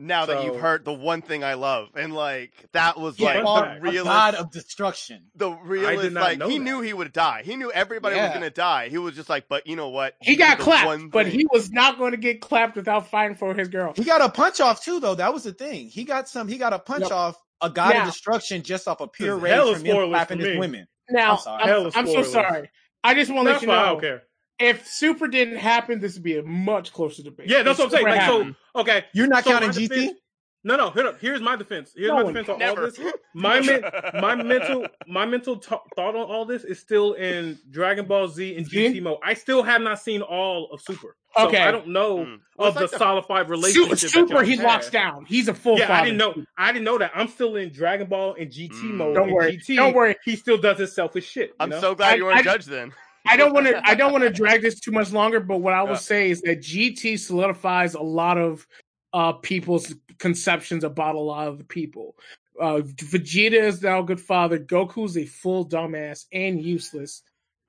Now 0.00 0.26
that 0.26 0.44
you've 0.44 0.54
So- 0.54 0.60
hurt 0.60 0.84
the 0.84 0.92
one 0.92 1.22
thing 1.22 1.42
I 1.42 1.54
love, 1.54 1.88
and 1.96 2.14
like 2.14 2.52
that 2.72 2.98
was 3.00 3.16
He 3.16 3.24
like 3.24 3.42
called 3.42 3.64
the 3.64 3.76
a 3.78 3.80
realist 3.80 4.04
god 4.04 4.34
of 4.36 4.52
destruction. 4.52 5.24
the 5.34 5.50
realist 5.50 6.12
not 6.12 6.22
like 6.22 6.38
know 6.38 6.48
he 6.48 6.58
that. 6.58 6.64
knew 6.64 6.80
he 6.80 6.92
would 6.92 7.12
die. 7.12 7.42
He 7.44 7.56
knew 7.56 7.72
everybody 7.72 8.14
was 8.14 8.30
gonna 8.32 8.48
die. 8.50 8.90
He 8.90 8.98
was 8.98 9.16
just 9.16 9.28
like, 9.28 9.48
but 9.48 9.66
you 9.66 9.74
know 9.74 9.88
what? 9.88 10.14
He 10.20 10.32
You 10.32 10.38
got 10.38 10.60
clapped, 10.60 10.86
one 10.86 11.08
but 11.08 11.26
he 11.26 11.46
was 11.52 11.72
not 11.72 11.98
going 11.98 12.12
to 12.12 12.16
get 12.16 12.40
clapped 12.40 12.76
without 12.76 13.08
fighting 13.10 13.36
for 13.36 13.54
his 13.54 13.66
girl. 13.68 13.92
He 13.96 14.04
got 14.04 14.20
a 14.22 14.28
punch 14.28 14.60
off 14.60 14.84
too, 14.84 15.00
though. 15.00 15.16
That 15.16 15.34
was 15.34 15.42
the 15.42 15.52
thing. 15.52 15.88
He 15.88 16.04
got 16.04 16.28
some. 16.28 16.46
He 16.46 16.58
got 16.58 16.72
a 16.72 16.78
punch 16.78 17.02
Yep. 17.02 17.12
off 17.12 17.36
a 17.60 17.68
god 17.68 17.94
Now- 17.94 18.00
of 18.02 18.06
destruction 18.06 18.62
just 18.62 18.86
off 18.86 19.00
of 19.00 19.12
pure 19.12 19.36
rage 19.36 19.60
from 19.74 19.84
him 19.84 20.08
clapping 20.10 20.38
his 20.38 20.48
me. 20.50 20.58
women. 20.58 20.86
Now, 21.10 21.32
I'm 21.32 21.38
sorry. 21.38 21.62
I'm, 21.64 21.90
I'm 21.96 22.06
so 22.06 22.22
sorry. 22.22 22.70
I 23.02 23.14
just 23.14 23.32
want 23.32 23.48
to 23.48 23.52
let 23.54 23.62
you 23.62 23.68
why 23.68 23.74
I 23.74 23.80
know 23.80 23.86
don't 23.94 24.00
care. 24.00 24.22
If 24.58 24.86
Super 24.86 25.28
didn't 25.28 25.56
happen, 25.56 26.00
this 26.00 26.14
would 26.14 26.22
be 26.22 26.36
a 26.38 26.42
much 26.42 26.92
closer 26.92 27.22
debate. 27.22 27.48
Yeah, 27.48 27.62
that's 27.62 27.78
If 27.78 27.90
what 27.92 28.00
I'm 28.00 28.04
saying. 28.06 28.26
Super 28.26 28.42
Like, 28.44 28.54
so 28.74 28.80
okay, 28.80 29.04
You're 29.14 29.26
not 29.28 29.44
So 29.44 29.50
counting 29.52 29.70
GT. 29.70 29.88
defense- 29.88 30.18
no, 30.64 30.74
no. 30.76 30.90
Here, 30.90 31.14
here's 31.20 31.40
my 31.40 31.54
defense. 31.54 31.92
Here's 31.96 32.08
No 32.08 32.16
my 32.16 32.22
one- 32.24 32.34
defense 32.34 32.48
on 32.48 32.58
Never. 32.58 32.80
all 32.86 32.90
this. 32.90 32.98
My 33.32 33.60
men, 33.60 33.82
my 34.20 34.34
mental, 34.34 34.86
my 35.06 35.24
mental 35.24 35.56
t- 35.56 35.68
thought 35.94 36.16
on 36.16 36.28
all 36.28 36.44
this 36.44 36.64
is 36.64 36.80
still 36.80 37.12
in 37.12 37.56
Dragon 37.70 38.06
Ball 38.06 38.26
Z 38.26 38.56
and 38.56 38.66
Z? 38.66 38.76
GT 38.94 39.00
mode. 39.00 39.18
I 39.24 39.34
still 39.34 39.62
have 39.62 39.80
not 39.80 40.00
seen 40.00 40.20
all 40.20 40.68
of 40.72 40.80
Super. 40.82 41.16
So 41.36 41.46
Okay. 41.46 41.58
I 41.62 41.70
don't 41.70 41.88
know. 41.88 42.38
Well, 42.56 42.68
of 42.70 42.74
it's 42.74 42.80
like 42.82 42.90
the 42.90 42.90
the- 42.90 42.98
solidified 42.98 43.46
Su- 43.46 43.50
relationship. 43.52 43.90
that 44.00 44.10
Super, 44.10 44.42
he 44.42 44.56
had. 44.56 44.64
locks 44.66 44.90
down. 44.90 45.24
He's 45.26 45.46
a 45.46 45.54
full 45.54 45.78
Yeah, 45.78 45.86
father. 45.86 46.00
I 46.02 46.04
didn't 46.06 46.18
know. 46.18 46.34
I 46.58 46.72
didn't 46.72 46.84
know 46.84 46.98
that. 46.98 47.12
I'm 47.14 47.28
still 47.28 47.54
in 47.54 47.70
Dragon 47.72 48.08
Ball 48.08 48.34
and 48.38 48.50
GT 48.50 48.72
Mm. 48.74 48.94
mode. 48.94 49.14
Don't 49.14 49.30
worry. 49.30 49.56
GT, 49.58 49.76
Don't 49.76 49.94
worry. 49.94 50.16
He 50.24 50.34
still 50.34 50.58
does 50.58 50.78
his 50.78 50.92
selfish 50.92 51.26
shit. 51.30 51.50
you 51.50 51.54
I'm 51.60 51.68
know? 51.70 51.80
so 51.80 51.94
glad 51.94 52.14
I- 52.14 52.16
you 52.16 52.24
weren't 52.24 52.38
I- 52.38 52.42
judged 52.42 52.68
then. 52.68 52.92
I 53.26 53.36
don't 53.36 53.52
want 53.52 53.66
to. 53.66 53.80
I 53.86 53.94
don't 53.94 54.12
want 54.12 54.24
to 54.24 54.30
drag 54.30 54.62
this 54.62 54.80
too 54.80 54.90
much 54.92 55.12
longer. 55.12 55.40
But 55.40 55.58
what 55.58 55.74
I 55.74 55.82
will 55.82 55.90
Yeah. 55.90 55.96
say 55.96 56.30
is 56.30 56.40
that 56.42 56.60
GT 56.60 57.18
solidifies 57.18 57.94
a 57.94 58.00
lot 58.02 58.38
of 58.38 58.66
uh, 59.12 59.32
people's 59.32 59.94
conceptions 60.18 60.84
about 60.84 61.14
a 61.14 61.20
lot 61.20 61.48
of 61.48 61.58
the 61.58 61.64
people. 61.64 62.16
Uh, 62.60 62.80
Vegeta 62.80 63.52
is 63.54 63.82
now 63.82 64.00
a 64.00 64.04
good 64.04 64.20
father. 64.20 64.58
Goku's 64.58 65.16
a 65.16 65.24
full 65.24 65.66
dumbass 65.66 66.26
and 66.32 66.60
useless. 66.60 67.22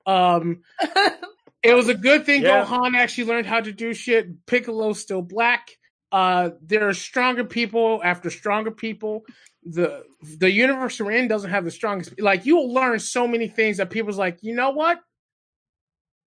Um, 0.06 0.62
it 1.62 1.74
was 1.74 1.88
a 1.88 1.94
good 1.94 2.26
thing 2.26 2.42
Yeah. 2.42 2.64
Gohan 2.64 2.94
actually 2.96 3.24
learned 3.24 3.46
how 3.46 3.60
to 3.60 3.72
do 3.72 3.94
shit. 3.94 4.46
Piccolo's 4.46 5.00
still 5.00 5.22
black. 5.22 5.68
Uh, 6.12 6.50
there 6.62 6.88
are 6.88 6.94
stronger 6.94 7.44
people 7.44 8.00
after 8.02 8.30
stronger 8.30 8.70
people. 8.72 9.24
The 9.62 10.02
the 10.38 10.50
universe 10.50 10.98
we're 11.00 11.12
in 11.12 11.28
doesn't 11.28 11.50
have 11.50 11.64
the 11.64 11.70
strongest. 11.70 12.20
Like 12.20 12.46
you'll 12.46 12.72
learn 12.72 12.98
so 12.98 13.28
many 13.28 13.46
things 13.46 13.76
that 13.76 13.90
people's 13.90 14.18
like, 14.18 14.38
you 14.42 14.54
know 14.54 14.70
what? 14.70 15.00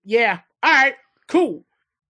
Yeah, 0.04 0.40
all 0.62 0.72
right, 0.72 0.94
cool. 1.28 1.64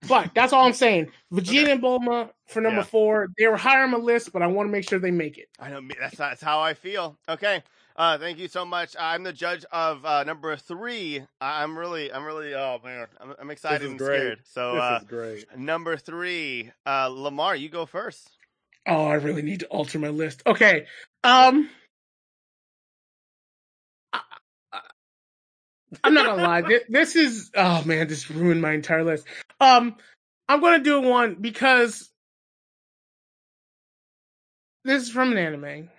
But 0.07 0.31
that's 0.35 0.53
all 0.53 0.65
I'm 0.65 0.73
saying. 0.73 1.11
Vegeta 1.33 1.71
and 1.71 1.81
Bulma 1.81 2.29
for 2.47 2.61
number 2.61 2.81
Yeah. 2.81 2.85
four. 2.85 3.27
They 3.39 3.47
were 3.47 3.57
higher 3.57 3.83
on 3.83 3.91
my 3.91 3.97
list, 3.97 4.31
but 4.31 4.41
I 4.43 4.47
want 4.47 4.67
to 4.67 4.71
make 4.71 4.87
sure 4.87 4.99
they 4.99 5.09
make 5.11 5.37
it. 5.37 5.49
I 5.59 5.69
know 5.69 5.81
that's 5.99 6.17
that's 6.17 6.41
how 6.43 6.59
I 6.59 6.75
feel. 6.75 7.17
Okay, 7.27 7.63
uh, 7.95 8.17
thank 8.19 8.37
you 8.37 8.47
so 8.47 8.65
much. 8.65 8.95
I'm 8.99 9.23
the 9.23 9.33
judge 9.33 9.65
of 9.71 10.05
uh, 10.05 10.23
number 10.25 10.55
three. 10.57 11.21
I- 11.41 11.63
I'm 11.63 11.75
really, 11.77 12.11
I'm 12.13 12.23
really, 12.23 12.53
oh 12.53 12.79
man, 12.83 13.07
I'm, 13.19 13.33
I'm 13.39 13.49
excited 13.49 13.83
is 13.85 13.89
and 13.91 13.97
great. 13.99 14.17
scared. 14.19 14.39
So 14.43 14.73
This 14.75 14.83
uh, 14.83 14.99
is 15.01 15.07
great. 15.07 15.57
number 15.57 15.97
three, 15.97 16.71
uh, 16.85 17.07
Lamar, 17.11 17.55
you 17.55 17.69
go 17.69 17.85
first. 17.87 18.29
Oh, 18.87 19.05
I 19.07 19.15
really 19.15 19.41
need 19.41 19.61
to 19.61 19.67
alter 19.67 19.97
my 19.97 20.09
list. 20.09 20.43
Okay. 20.45 20.85
Um 21.23 21.67
I- 24.13 24.21
I- 24.71 24.81
I'm 26.03 26.13
not 26.13 26.25
gonna 26.25 26.43
lie. 26.43 26.63
This 26.89 27.15
is 27.15 27.51
oh 27.55 27.83
man, 27.83 28.07
this 28.07 28.29
ruined 28.29 28.61
my 28.61 28.73
entire 28.73 29.03
list. 29.03 29.25
Um, 29.59 29.95
I'm 30.47 30.61
gonna 30.61 30.83
do 30.83 31.01
one 31.01 31.35
because 31.41 32.09
this 34.83 35.03
is 35.03 35.09
from 35.09 35.31
an 35.31 35.37
anime, 35.37 35.89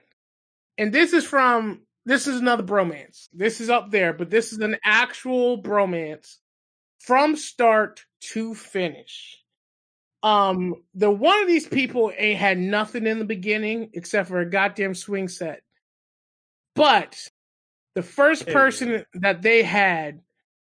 and 0.79 0.93
this 0.93 1.13
is 1.13 1.25
from 1.25 1.83
this 2.05 2.27
is 2.27 2.41
another 2.41 2.63
bromance. 2.63 3.29
This 3.33 3.61
is 3.61 3.71
up 3.71 3.91
there, 3.91 4.13
but 4.13 4.31
this 4.31 4.53
is 4.53 4.61
an 4.61 4.77
actual 4.85 5.63
bromance 5.63 6.37
from 7.01 7.37
start 7.37 8.05
to 8.21 8.55
finish. 8.55 9.43
Um, 10.23 10.83
the 10.95 11.11
one 11.11 11.41
of 11.43 11.49
these 11.49 11.67
people 11.67 12.13
ain't 12.17 12.39
had 12.39 12.59
nothing 12.59 13.07
in 13.07 13.19
the 13.19 13.25
beginning 13.25 13.91
except 13.93 14.29
for 14.29 14.41
a 14.41 14.51
goddamn 14.51 14.95
swing 14.95 15.29
set. 15.29 15.63
But 16.75 17.29
the 17.97 18.03
first 18.03 18.47
person 18.47 19.07
that 19.15 19.41
they 19.41 19.63
had 19.63 20.21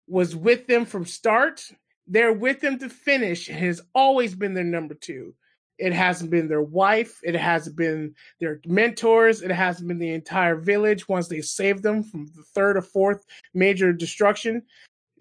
was 0.07 0.37
with 0.37 0.67
them 0.67 0.85
from 0.85 1.07
start. 1.07 1.65
They're 2.07 2.35
with 2.35 2.61
them 2.61 2.79
to 2.81 2.91
finish. 2.91 3.49
and 3.49 3.59
has 3.59 3.81
always 3.95 4.35
been 4.35 4.53
their 4.53 4.63
number 4.63 4.93
two. 4.93 5.35
It 5.79 5.95
hasn't 5.95 6.31
been 6.31 6.49
their 6.49 6.61
wife. 6.63 7.19
It 7.23 7.35
hasn't 7.35 7.77
been 7.77 8.15
their 8.41 8.61
mentors. 8.67 9.41
It 9.41 9.51
hasn't 9.51 9.89
been 9.89 9.99
the 9.99 10.13
entire 10.13 10.55
village 10.57 11.09
once 11.09 11.29
they 11.29 11.41
saved 11.41 11.83
them 11.83 12.03
from 12.03 12.27
the 12.27 12.43
third 12.55 12.77
or 12.77 12.83
fourth 12.83 13.25
major 13.55 13.95
destruction. 13.95 14.63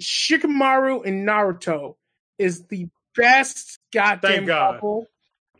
Shikamaru 0.01 1.05
and 1.05 1.25
Naruto 1.25 1.95
is 2.37 2.65
the 2.65 2.89
best 3.15 3.79
goddamn 3.93 4.43
God. 4.45 4.73
couple 4.73 5.07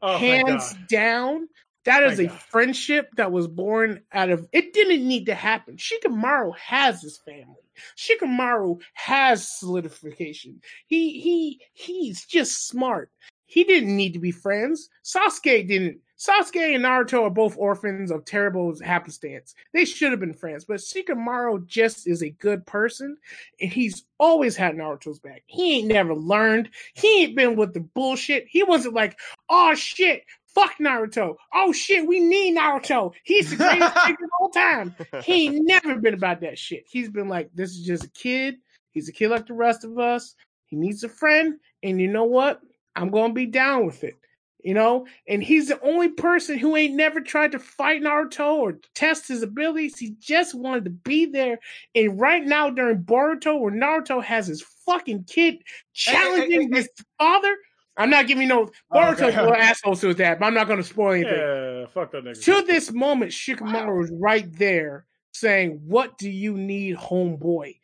Oh, 0.06 0.17
hands 0.17 0.75
down. 0.89 1.47
That 1.86 2.04
is 2.04 2.17
Thank 2.17 2.30
a 2.30 2.34
God. 2.34 2.41
friendship 2.41 3.10
that 3.17 3.32
was 3.32 3.48
born 3.48 4.02
out 4.12 4.30
of 4.30 4.48
it 4.52 4.74
didn't 4.74 5.08
need 5.08 5.26
to 5.26 5.36
happen. 5.36 5.78
Shikamaru 5.78 6.56
has 6.58 7.02
his 7.02 7.17
family. 7.17 7.56
Shikamaru 7.98 8.82
has 8.93 9.50
solidification. 9.50 10.62
He 10.88 11.19
he 11.19 11.62
he's 11.74 12.26
just 12.26 12.67
smart. 12.67 13.10
He 13.46 13.63
didn't 13.63 13.96
need 13.96 14.13
to 14.13 14.19
be 14.19 14.32
friends. 14.32 14.89
Sasuke 15.04 15.67
didn't. 15.67 16.00
Sasuke 16.17 16.74
and 16.74 16.86
Naruto 16.86 17.24
are 17.24 17.30
both 17.30 17.58
orphans 17.58 18.10
of 18.10 18.24
terrible 18.24 18.74
happenstance. 18.82 19.54
They 19.74 19.84
should 19.84 20.12
have 20.12 20.22
been 20.22 20.34
friends, 20.34 20.63
but 20.63 20.78
Shikamaru 20.78 21.67
just 21.67 22.08
is 22.08 22.24
a 22.24 22.30
good 22.30 22.65
person, 22.65 23.17
and 23.60 23.72
he's 23.74 24.06
always 24.19 24.56
had 24.56 24.76
Naruto's 24.76 25.20
back. 25.20 25.43
He 25.47 25.80
ain't 25.80 25.89
never 25.89 26.16
learned. 26.16 26.70
He 26.93 27.24
ain't 27.24 27.36
been 27.36 27.57
with 27.57 27.74
the 27.74 27.82
bullshit. 27.82 28.45
He 28.47 28.64
wasn't 28.64 28.93
like, 28.93 29.20
oh 29.49 29.76
shit, 29.76 30.24
fuck 30.56 30.74
Naruto. 30.80 31.36
Oh 31.54 31.72
shit, 31.72 32.08
we 32.08 32.20
need 32.20 32.58
Naruto. 32.58 33.14
He's 33.24 33.49
the 33.51 33.56
greatest 33.58 33.95
nigga 33.95 34.24
of 34.24 34.30
all 34.39 34.49
time. 34.49 34.95
He 35.24 35.47
ain't 35.47 35.66
never 35.66 35.95
been 35.97 36.14
about 36.14 36.41
that 36.41 36.58
shit. 36.60 36.86
He's 36.88 37.10
been 37.10 37.30
like, 37.30 37.49
this 37.54 37.72
is 37.72 37.86
just 37.86 38.04
a 38.06 38.10
kid. 38.10 38.56
He's 38.91 39.10
a 39.10 39.12
kid 39.12 39.30
like 39.30 39.47
the 39.47 39.54
rest 39.54 39.84
of 39.84 39.97
us. 39.97 40.36
He 40.66 40.76
needs 40.76 41.04
a 41.04 41.10
friend, 41.10 41.56
and 41.82 41.99
you 41.99 42.08
know 42.08 42.26
what? 42.26 42.62
I'm 42.95 43.10
gonna 43.10 43.34
be 43.34 43.45
down 43.47 43.86
with 43.86 44.04
it. 44.04 44.16
you 44.64 44.74
know, 44.74 45.06
and 45.28 45.43
he's 45.43 45.68
the 45.68 45.82
only 45.82 46.08
person 46.10 46.58
who 46.58 46.76
ain't 46.78 46.95
never 46.95 47.20
tried 47.20 47.51
to 47.51 47.60
fight 47.60 48.01
Naruto 48.01 48.54
or 48.56 48.80
test 48.95 49.28
his 49.28 49.43
abilities. 49.43 49.99
He 49.99 50.16
just 50.20 50.56
wanted 50.56 50.86
to 50.86 50.89
be 50.89 51.26
there. 51.26 51.60
And 51.95 52.20
right 52.20 52.43
now, 52.43 52.70
during 52.70 53.04
Boruto, 53.04 53.60
where 53.60 53.74
Naruto 53.74 54.24
has 54.24 54.47
his 54.47 54.64
fucking 54.86 55.26
kid 55.26 55.58
challenging 55.93 56.72
hey, 56.72 56.78
his 56.78 56.89
father, 57.20 57.56
I'm 57.98 58.10
not 58.10 58.28
giving 58.28 58.48
no 58.48 58.70
Oh, 58.91 58.98
Boruto's 58.98 59.22
okay. 59.22 59.38
a 59.38 59.41
little 59.44 59.56
asshole 59.56 59.96
to 59.98 60.14
that, 60.16 60.39
but 60.39 60.46
I'm 60.48 60.54
not 60.54 60.68
going 60.68 60.78
to 60.78 60.84
spoil 60.84 61.14
anything. 61.14 61.34
Yeah, 61.38 61.86
fuck 61.88 62.12
that 62.12 62.24
nigga. 62.24 62.44
To 62.44 62.62
this 62.66 62.91
moment, 62.91 63.32
Shikamaru 63.32 64.04
is 64.04 64.12
right 64.20 64.52
there 64.58 65.06
saying, 65.34 65.80
What 65.86 66.18
do 66.18 66.30
you 66.30 66.58
need, 66.58 66.98
homeboy? 66.98 67.78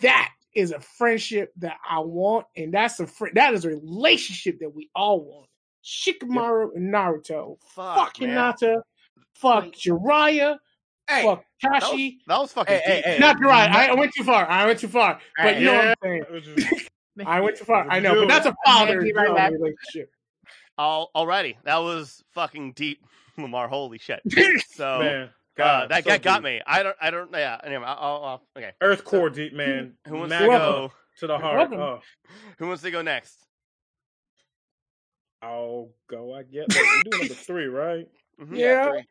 That 0.00 0.30
is 0.54 0.72
a 0.72 0.80
friendship 0.80 1.52
that 1.58 1.76
I 1.88 1.98
want, 2.00 2.46
and 2.56 2.72
that's 2.72 2.98
a 3.00 3.06
fr- 3.06 3.28
that 3.34 3.54
is 3.54 3.64
a 3.64 3.68
relationship 3.70 4.58
that 4.60 4.74
we 4.74 4.88
all 4.94 5.20
want. 5.20 5.48
Shikamaru 5.84 6.74
and 6.76 6.92
Naruto. 6.92 7.58
Fuck, 7.74 7.96
Fuck. 7.96 8.14
Hinata. 8.16 8.80
Fuck 9.34 9.66
Jiraiya. 9.74 10.58
Hey, 11.08 11.24
fuck 11.24 11.44
That 11.62 11.82
was, 11.82 12.12
that 12.28 12.38
was 12.38 12.52
fucking 12.52 12.74
Hey, 12.76 12.82
hey, 12.84 12.96
deep. 12.96 13.04
hey. 13.04 13.18
Not 13.18 13.36
Jiraiya. 13.38 13.68
I, 13.68 13.86
I 13.88 13.94
went 13.94 14.12
too 14.16 14.22
far. 14.24 14.48
I 14.48 14.66
went 14.66 14.78
too 14.78 14.88
far. 14.88 15.18
But 15.36 15.58
you 15.58 15.66
know 15.66 15.74
what 15.74 15.98
I'm 16.04 16.42
saying. 16.44 16.86
It 17.16 17.18
was 17.18 17.24
just- 17.26 17.28
I 17.36 17.40
went 17.40 17.56
too 17.56 17.64
far. 17.66 17.86
I 17.90 18.00
know, 18.00 18.14
but 18.20 18.28
that's 18.28 18.46
a 18.46 18.54
father 18.64 19.00
Be 19.02 19.12
right 19.12 19.28
relationship. 19.52 20.10
All, 20.78 21.10
already, 21.14 21.58
that 21.64 21.76
was 21.78 22.22
fucking 22.32 22.72
deep, 22.72 23.04
Lamar. 23.38 23.68
Holy 23.68 23.98
shit. 23.98 24.22
So 24.74 25.00
man, 25.00 25.22
uh, 25.24 25.28
God, 25.54 25.90
that 25.90 26.04
so 26.04 26.10
that 26.10 26.22
got 26.22 26.42
me. 26.42 26.62
I 26.66 26.82
don't. 26.82 26.96
I 27.00 27.10
don't. 27.10 27.30
Yeah. 27.32 27.58
Anyway, 27.62 27.84
I'll, 27.84 27.98
I'll, 28.00 28.24
I'll- 28.24 28.42
okay. 28.56 28.70
Earth 28.80 29.04
core 29.04 29.28
deep, 29.28 29.52
man. 29.52 29.92
Who 30.08 30.16
wants 30.16 30.30
Mad 30.30 30.40
to 30.40 30.46
go? 30.46 30.92
to 31.20 31.26
the 31.26 31.38
heart. 31.38 31.70
Oh, 31.74 32.00
Who 32.58 32.68
wants 32.68 32.82
to 32.84 32.90
go 32.90 33.02
next? 33.02 33.36
I'll 35.42 35.90
go. 36.08 36.34
I 36.34 36.42
guess 36.44 36.66
Wait, 36.70 36.76
we're 36.76 37.02
doing 37.10 37.18
number 37.28 37.34
three, 37.34 37.66
right? 37.66 38.08
Mhm. 38.40 38.56
Yeah. 38.56 38.88
three. 38.90 39.04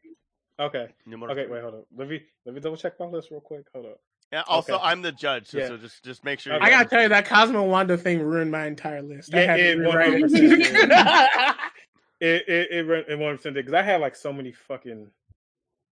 Okay. 0.59 0.87
Numero 1.05 1.31
Okay. 1.33 1.43
three. 1.45 1.53
Wait. 1.53 1.61
Hold 1.61 1.75
up. 1.75 1.85
Let 1.95 2.07
me 2.09 2.21
let 2.45 2.55
me 2.55 2.61
double 2.61 2.77
check 2.77 2.99
my 2.99 3.05
list 3.05 3.29
real 3.31 3.41
quick. 3.41 3.65
Hold 3.73 3.85
up. 3.85 3.99
Yeah. 4.31 4.43
Also, 4.47 4.73
Okay. 4.73 4.83
I'm 4.85 5.01
the 5.01 5.11
judge, 5.11 5.47
so, 5.47 5.59
Yeah. 5.59 5.67
so 5.69 5.77
just 5.77 6.03
just 6.03 6.23
make 6.23 6.39
sure. 6.39 6.53
Okay. 6.53 6.65
I 6.65 6.69
gotta 6.69 6.89
tell 6.89 7.01
you 7.01 7.09
that 7.09 7.25
Cosmo 7.27 7.63
Wanda 7.63 7.97
thing 7.97 8.21
ruined 8.21 8.51
my 8.51 8.65
entire 8.65 9.01
list. 9.01 9.33
I 9.33 9.39
Yeah, 9.39 9.45
had 9.45 9.57
to 9.57 9.63
it 9.63 9.77
rewrite 9.77 10.21
100% 10.21 11.57
It 12.19 12.47
it 12.47 12.71
it 12.71 12.87
went 12.87 13.07
in 13.09 13.19
one 13.19 13.37
percent 13.37 13.55
because 13.55 13.73
I 13.73 13.81
had 13.81 13.99
like 14.01 14.15
so 14.15 14.31
many 14.31 14.51
fucking 14.51 15.09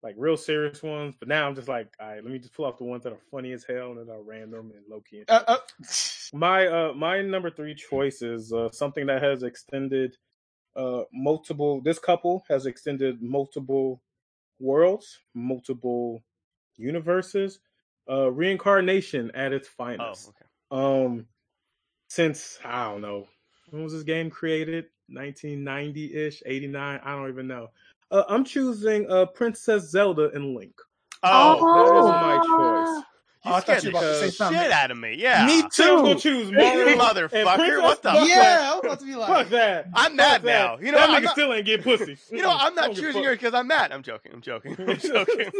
like 0.03 0.15
real 0.17 0.37
serious 0.37 0.81
ones, 0.83 1.15
but 1.19 1.27
now 1.27 1.47
I'm 1.47 1.55
just 1.55 1.67
like, 1.67 1.93
all 1.99 2.07
right, 2.07 2.23
let 2.23 2.31
me 2.31 2.39
just 2.39 2.53
pull 2.53 2.65
off 2.65 2.77
the 2.77 2.85
ones 2.85 3.03
that 3.03 3.13
are 3.13 3.19
funny 3.31 3.51
as 3.51 3.65
hell 3.65 3.91
and 3.91 4.07
that 4.07 4.13
are 4.13 4.21
random 4.23 4.71
and 4.75 4.85
low 4.89 5.01
key. 5.01 5.23
Uh, 5.27 5.43
uh, 5.47 5.57
My 6.33 6.67
uh 6.67 6.93
my 6.93 7.21
number 7.21 7.49
three 7.51 7.75
choice 7.75 8.21
is 8.21 8.53
uh, 8.53 8.71
something 8.71 9.07
that 9.07 9.23
has 9.23 9.43
extended 9.43 10.15
uh 10.75 11.03
multiple 11.13 11.81
this 11.81 11.99
couple 11.99 12.43
has 12.49 12.65
extended 12.67 13.21
multiple 13.21 14.01
worlds, 14.59 15.19
multiple 15.35 16.23
universes, 16.77 17.59
uh 18.09 18.31
reincarnation 18.31 19.31
at 19.33 19.53
its 19.53 19.67
finest. 19.67 20.01
Oh, 20.01 20.05
finest. 20.05 20.29
okay. 20.29 21.05
Um 21.07 21.25
since 22.09 22.59
I 22.65 22.85
don't 22.85 23.01
know, 23.01 23.27
when 23.69 23.83
was 23.83 23.93
this 23.93 24.03
game 24.03 24.29
created? 24.29 24.85
1990-ish, 25.11 26.43
89, 26.45 26.99
I 27.03 27.15
don't 27.15 27.29
even 27.29 27.47
know. 27.47 27.69
Uh, 28.11 28.23
I'm 28.27 28.43
choosing 28.43 29.09
uh 29.09 29.25
Princess 29.27 29.89
Zelda 29.89 30.29
and 30.31 30.55
Link. 30.55 30.73
Oh, 31.23 31.59
that 31.59 31.97
is 31.97 32.05
my 32.05 32.37
choice. 32.57 33.03
You 33.45 33.51
Oh, 33.51 33.55
I 33.55 33.59
thought 33.61 33.63
scared 33.79 33.83
you 33.85 33.89
the 33.91 33.97
were 33.97 34.03
about 34.03 34.21
to 34.21 34.31
say 34.31 34.49
shit 34.51 34.71
out 34.71 34.91
of 34.91 34.97
me. 34.97 35.15
Yeah. 35.17 35.45
Me 35.45 35.63
So 35.71 35.99
I'm 35.99 36.03
gonna 36.05 36.19
choose 36.19 36.51
Mario 36.51 36.87
and 36.87 36.99
Motherfucker, 36.99 37.81
what 37.81 38.01
the 38.01 38.09
fuck 38.11 38.27
Yeah, 38.27 38.35
that. 38.43 38.61
I 38.61 38.75
was 38.75 38.83
about 38.85 38.99
to 38.99 39.05
be 39.05 39.11
Fuck 39.13 39.29
like, 39.29 39.49
that. 39.49 39.87
I'm 39.93 40.15
mad 40.15 40.33
Fuck 40.33 40.41
that. 40.43 40.45
now. 40.45 40.77
You 40.85 40.91
know, 40.91 40.97
that 40.99 41.09
I'm 41.09 41.15
nigga 41.21 41.25
not- 41.25 41.31
still 41.33 41.53
ain't 41.53 41.65
get 41.65 41.83
pussy. 41.83 42.17
You 42.31 42.41
know, 42.41 42.51
I'm 42.51 42.75
not 42.75 42.85
don't 42.87 42.95
give 42.95 43.03
a 43.03 43.07
choosing 43.07 43.21
fuck. 43.21 43.29
her 43.29 43.35
because 43.35 43.53
I'm 43.53 43.67
mad. 43.67 43.91
I'm 43.91 44.03
joking. 44.03 44.31
I'm 44.33 44.41
joking. 44.41 44.75
I'm 44.79 44.97
joking. 44.97 45.51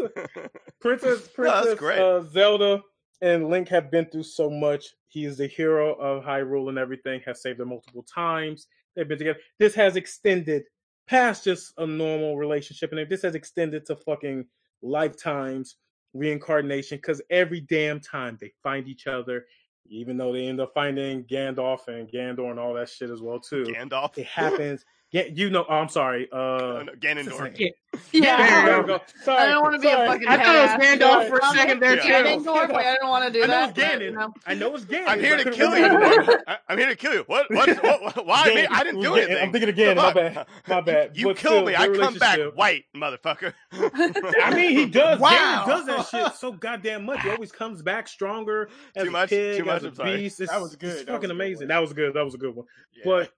Princess 0.82 1.20
No, 1.28 1.34
Princess 1.36 1.80
great. 1.80 2.00
uh, 2.00 2.22
Zelda 2.24 2.82
and 3.22 3.50
Link 3.50 3.68
have 3.70 3.90
been 3.92 4.06
through 4.06 4.24
so 4.24 4.50
much. 4.50 4.88
He 5.08 5.26
is 5.26 5.38
the 5.38 5.48
hero 5.48 5.94
of 5.96 6.24
Hyrule 6.24 6.70
and 6.70 6.78
everything. 6.78 7.22
Has 7.26 7.42
saved 7.42 7.60
them 7.60 7.70
multiple 7.70 8.04
times. 8.04 8.68
They've 8.96 9.08
been 9.08 9.18
together. 9.18 9.40
This 9.58 9.74
has 9.76 9.96
extended 9.96 10.64
past 11.08 11.44
just 11.44 11.74
a 11.78 11.86
normal 11.88 12.38
relationship, 12.38 12.92
and 12.92 13.10
this 13.10 13.22
has 13.24 13.36
extended 13.36 13.86
to 13.88 13.96
fucking 13.96 14.46
lifetimes 14.82 15.76
reincarnation. 16.14 16.98
Because 16.98 17.22
every 17.30 17.62
damn 17.62 18.00
time 18.00 18.38
they 18.40 18.52
find 18.64 18.88
each 18.88 19.08
other, 19.08 19.46
even 19.88 20.18
though 20.18 20.34
they 20.34 20.48
end 20.48 20.60
up 20.60 20.72
finding 20.74 21.24
Gandalf 21.24 21.88
and 21.88 22.10
Gandor 22.10 22.52
and 22.52 22.60
all 22.60 22.74
that 22.76 22.90
shit 22.90 23.10
as 23.10 23.22
well 23.22 23.40
too. 23.40 23.64
Gandalf. 23.64 24.18
It 24.18 24.26
happens. 24.28 24.86
Get 25.12 25.36
you 25.36 25.50
know. 25.50 25.66
Oh, 25.68 25.74
I'm 25.74 25.90
sorry. 25.90 26.30
Uh, 26.32 26.38
No, 26.38 26.82
no, 26.84 26.94
Ganondorf. 26.94 27.40
what's 27.40 27.50
his 27.58 27.60
name? 27.60 27.72
Yeah. 28.12 28.38
There 28.66 28.78
you 28.78 28.82
go. 28.84 28.98
go. 29.00 29.04
Sorry, 29.24 29.40
I 29.42 29.46
don't 29.48 29.64
want 29.64 29.74
to 29.74 29.82
be 29.82 29.88
sorry. 29.88 30.06
a 30.06 30.12
fucking. 30.12 30.28
I 30.28 30.38
thought 30.38 30.56
it 30.56 30.60
was 30.60 30.70
badass. 30.70 31.00
Gandalf 31.00 31.30
for 31.30 31.38
a 31.40 31.58
second 31.58 31.80
there, 31.82 31.96
Yeah. 31.96 32.02
too. 32.04 32.10
Ganondorf, 32.44 32.74
I 32.76 32.96
don't 32.96 33.10
want 33.10 33.26
to 33.26 33.32
do 33.34 33.44
I 33.44 33.48
that. 33.48 33.70
it's 33.76 33.80
Ganon. 33.80 34.14
No. 34.14 34.34
I 34.46 34.54
know 34.54 34.76
it's 34.76 34.86
Ganon. 34.86 35.08
I'm 35.08 35.20
here 35.20 35.38
to 35.44 35.50
kill 35.50 35.76
you. 35.76 35.86
I- 36.48 36.58
I'm 36.70 36.78
here 36.78 36.90
to 36.90 36.96
kill 36.96 37.14
you. 37.14 37.24
What? 37.26 37.50
What? 37.50 37.70
what, 37.84 38.04
what 38.18 38.26
why 38.28 38.54
me? 38.54 38.68
I 38.68 38.84
didn't 38.84 39.02
do 39.02 39.10
Ganon. 39.10 39.18
anything. 39.18 39.38
I'm 39.44 39.52
thinking 39.52 39.70
again. 39.70 39.96
The 39.96 40.02
My 40.04 40.14
bad. 40.14 40.46
My 40.68 40.82
bad. 40.86 41.18
You 41.18 41.26
But 41.30 41.38
kill 41.38 41.66
me. 41.66 41.76
I 41.76 41.88
come 41.88 42.14
back 42.20 42.40
white, 42.54 42.84
motherfucker. 42.96 43.54
I 43.74 44.54
mean, 44.54 44.78
he 44.78 44.86
does. 44.86 45.20
Wow. 45.20 45.32
Ganon 45.32 45.68
does 45.68 45.86
that 45.88 46.06
shit 46.08 46.36
so 46.36 46.52
goddamn 46.52 47.06
much. 47.06 47.22
He 47.24 47.32
always 47.32 47.52
comes 47.52 47.82
back 47.82 48.08
stronger 48.08 48.70
as 48.96 49.04
Too 49.06 49.10
a 49.10 49.12
much- 49.12 49.30
pig, 49.32 49.58
too 49.58 49.66
much, 49.66 49.84
as 49.84 49.98
a 49.98 50.04
I'm 50.04 50.18
beast. 50.20 50.38
That 50.38 50.62
was 50.62 50.76
good. 50.76 50.90
It's 50.92 51.00
That 51.06 51.14
was 51.14 51.16
fucking 51.16 51.32
amazing. 51.32 51.70
That 51.70 51.80
was 51.80 51.94
good. 51.94 52.14
That 52.14 52.24
was 52.26 52.36
a 52.36 52.38
good 52.38 52.56
one. 52.56 52.68
But 53.04 53.24
I- 53.24 53.30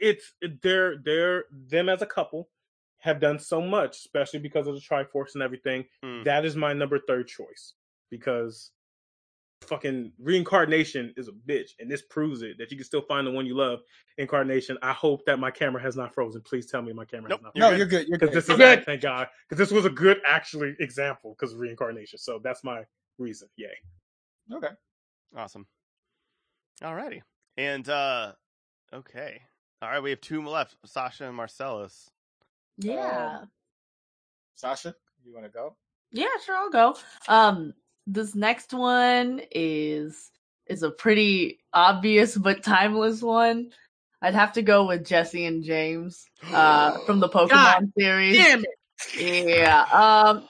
it's 0.00 0.32
they're 0.62 0.96
they're 1.04 1.44
them 1.50 1.88
as 1.88 2.02
a 2.02 2.06
couple 2.06 2.48
have 3.00 3.20
done 3.20 3.38
so 3.38 3.60
much, 3.60 3.96
especially 3.98 4.40
because 4.40 4.66
of 4.66 4.74
the 4.74 4.80
Triforce 4.80 5.34
and 5.34 5.42
everything. 5.42 5.84
Mm. 6.04 6.24
That 6.24 6.44
is 6.44 6.56
my 6.56 6.72
number 6.72 6.98
third 7.06 7.28
choice 7.28 7.74
because 8.10 8.72
fucking 9.62 10.12
reincarnation 10.18 11.12
is 11.16 11.28
a 11.28 11.32
bitch, 11.32 11.70
and 11.78 11.90
this 11.90 12.02
proves 12.02 12.42
it 12.42 12.56
that 12.58 12.70
you 12.70 12.76
can 12.76 12.84
still 12.84 13.02
find 13.02 13.26
the 13.26 13.30
one 13.30 13.46
you 13.46 13.54
love. 13.56 13.80
Incarnation. 14.18 14.76
I 14.82 14.92
hope 14.92 15.24
that 15.26 15.38
my 15.38 15.50
camera 15.50 15.80
has 15.80 15.96
not 15.96 16.12
frozen. 16.12 16.40
Please 16.42 16.66
tell 16.66 16.82
me 16.82 16.92
my 16.92 17.04
camera 17.04 17.28
Nope, 17.30 17.40
has 17.40 17.44
not 17.44 17.56
You're 17.56 17.64
no, 17.66 17.70
good. 17.70 17.78
you're 17.78 17.86
good. 17.86 18.08
You're 18.08 18.18
because 18.18 18.30
good. 18.34 18.42
this 18.42 18.48
is 18.50 18.56
Good. 18.56 18.84
thank 18.84 19.00
God 19.00 19.28
because 19.48 19.58
this 19.58 19.70
was 19.74 19.84
a 19.84 19.90
good 19.90 20.18
actually 20.26 20.74
example 20.80 21.36
because 21.38 21.52
of 21.54 21.60
reincarnation. 21.60 22.18
So 22.18 22.40
that's 22.42 22.64
my 22.64 22.82
reason. 23.18 23.48
Yay. 23.56 23.68
okay. 24.52 24.68
Awesome. 25.36 25.66
Alrighty. 26.82 27.20
And 27.56 27.88
uh 27.88 28.32
okay. 28.92 29.40
All 29.80 29.88
right, 29.88 30.02
we 30.02 30.10
have 30.10 30.20
two 30.20 30.44
left, 30.44 30.74
Sasha 30.84 31.26
and 31.26 31.36
Marcellus. 31.36 32.10
Yeah. 32.78 33.44
Sasha, 34.56 34.94
you 35.24 35.32
want 35.32 35.46
to 35.46 35.52
go? 35.52 35.76
Yeah, 36.10 36.26
sure, 36.44 36.56
I'll 36.56 36.70
go. 36.70 36.96
Um, 37.28 37.74
this 38.06 38.34
next 38.34 38.72
one 38.72 39.40
is 39.52 40.30
is 40.66 40.82
a 40.82 40.90
pretty 40.90 41.60
obvious 41.72 42.36
but 42.36 42.62
timeless 42.62 43.22
one. 43.22 43.70
I'd 44.20 44.34
have 44.34 44.52
to 44.54 44.62
go 44.62 44.86
with 44.86 45.06
Jesse 45.06 45.46
and 45.46 45.62
James 45.62 46.26
uh, 46.52 46.98
from 47.06 47.20
the 47.20 47.28
Pokemon 47.28 47.48
God 47.50 47.92
series. 47.96 48.36
Damn 48.36 48.64
it. 48.64 49.48
Yeah. 49.56 49.82
Um, 49.92 50.48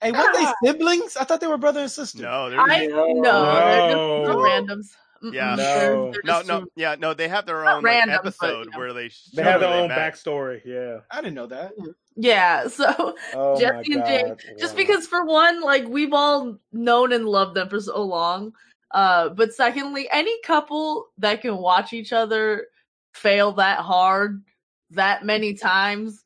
Hey, 0.00 0.12
weren't 0.12 0.34
they 0.34 0.46
siblings? 0.72 1.16
I 1.16 1.24
thought 1.24 1.40
they 1.40 1.46
were 1.46 1.56
brother 1.56 1.80
and 1.80 1.90
sister. 1.90 2.22
No, 2.22 2.50
they're 2.50 2.60
I 2.60 2.86
no, 2.86 3.22
they're 3.22 3.80
just 3.86 3.96
No. 3.96 4.26
the 4.26 4.34
randoms. 4.34 4.86
Yeah. 5.32 5.54
No. 5.54 5.56
they're- 5.56 6.12
they're 6.12 6.20
no, 6.24 6.42
no, 6.42 6.60
two- 6.62 6.70
yeah, 6.76 6.96
no. 6.98 7.14
They 7.14 7.28
have 7.28 7.46
their 7.46 7.60
own 7.66 7.76
like, 7.76 7.84
random, 7.84 8.18
but, 8.22 8.26
episode 8.28 8.64
you 8.66 8.70
know. 8.72 8.78
where 8.78 8.92
they 8.92 9.10
They 9.34 9.42
have 9.42 9.60
their 9.60 9.70
own 9.72 9.88
met. 9.88 9.98
backstory. 10.14 10.60
Yeah. 10.64 11.00
I 11.10 11.20
didn't 11.20 11.34
know 11.34 11.46
that. 11.46 11.72
Yeah. 12.16 12.68
So 12.68 13.14
Oh 13.34 13.58
Jesse 13.58 13.92
and 13.94 14.02
God. 14.02 14.06
James, 14.06 14.60
just 14.60 14.76
because 14.76 15.06
for 15.06 15.24
one, 15.24 15.60
like 15.62 15.86
we've 15.88 16.12
all 16.12 16.58
known 16.72 17.12
and 17.12 17.26
loved 17.26 17.54
them 17.56 17.68
for 17.68 17.80
so 17.80 18.02
long. 18.02 18.52
Uh, 18.90 19.28
but 19.30 19.52
secondly, 19.52 20.08
any 20.12 20.40
couple 20.42 21.06
that 21.18 21.40
can 21.42 21.56
watch 21.56 21.92
each 21.92 22.12
other 22.12 22.66
fail 23.14 23.52
that 23.52 23.80
hard 23.80 24.44
that 24.90 25.24
many 25.24 25.54
times 25.54 26.22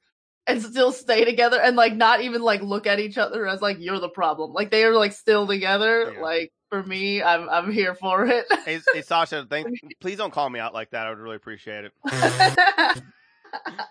and 0.46 0.62
still 0.62 0.92
stay 0.92 1.24
together 1.24 1.60
and 1.60 1.76
like 1.76 1.94
not 1.94 2.20
even 2.20 2.42
like 2.42 2.60
look 2.62 2.86
at 2.86 2.98
each 2.98 3.16
other 3.18 3.46
as 3.46 3.62
like 3.62 3.78
you're 3.80 4.00
the 4.00 4.08
problem. 4.08 4.52
Like 4.52 4.70
they 4.70 4.84
are 4.84 4.94
like 4.94 5.12
still 5.12 5.46
together. 5.46 6.12
Yeah. 6.14 6.20
Like 6.22 6.52
for 6.68 6.82
me, 6.82 7.22
I'm 7.22 7.48
I'm 7.48 7.72
here 7.72 7.94
for 7.94 8.26
it. 8.26 8.46
Hey, 8.64 8.80
hey 8.92 9.02
Sasha, 9.02 9.46
thank, 9.48 9.68
please 10.00 10.18
don't 10.18 10.32
call 10.32 10.50
me 10.50 10.60
out 10.60 10.74
like 10.74 10.90
that. 10.90 11.06
I 11.06 11.10
would 11.10 11.18
really 11.18 11.36
appreciate 11.36 11.86
it. 11.86 11.92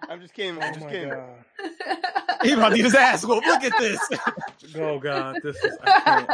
I'm 0.09 0.21
just 0.21 0.33
kidding. 0.35 0.57
I'm 0.61 0.69
Oh 0.69 0.73
just 0.73 0.85
my 0.85 0.91
kidding. 0.91 1.09
God. 1.09 1.45
He 2.43 2.51
about 2.51 2.69
to 2.69 2.75
get 2.75 2.85
his 2.85 2.93
ass 2.93 3.25
whooped. 3.25 3.47
Look 3.47 3.63
at 3.63 3.75
this. 3.79 4.07
Oh 4.77 4.99
God. 4.99 5.37
This 5.41 5.55
is. 5.63 5.75
I 5.81 6.01
can't. 6.01 6.29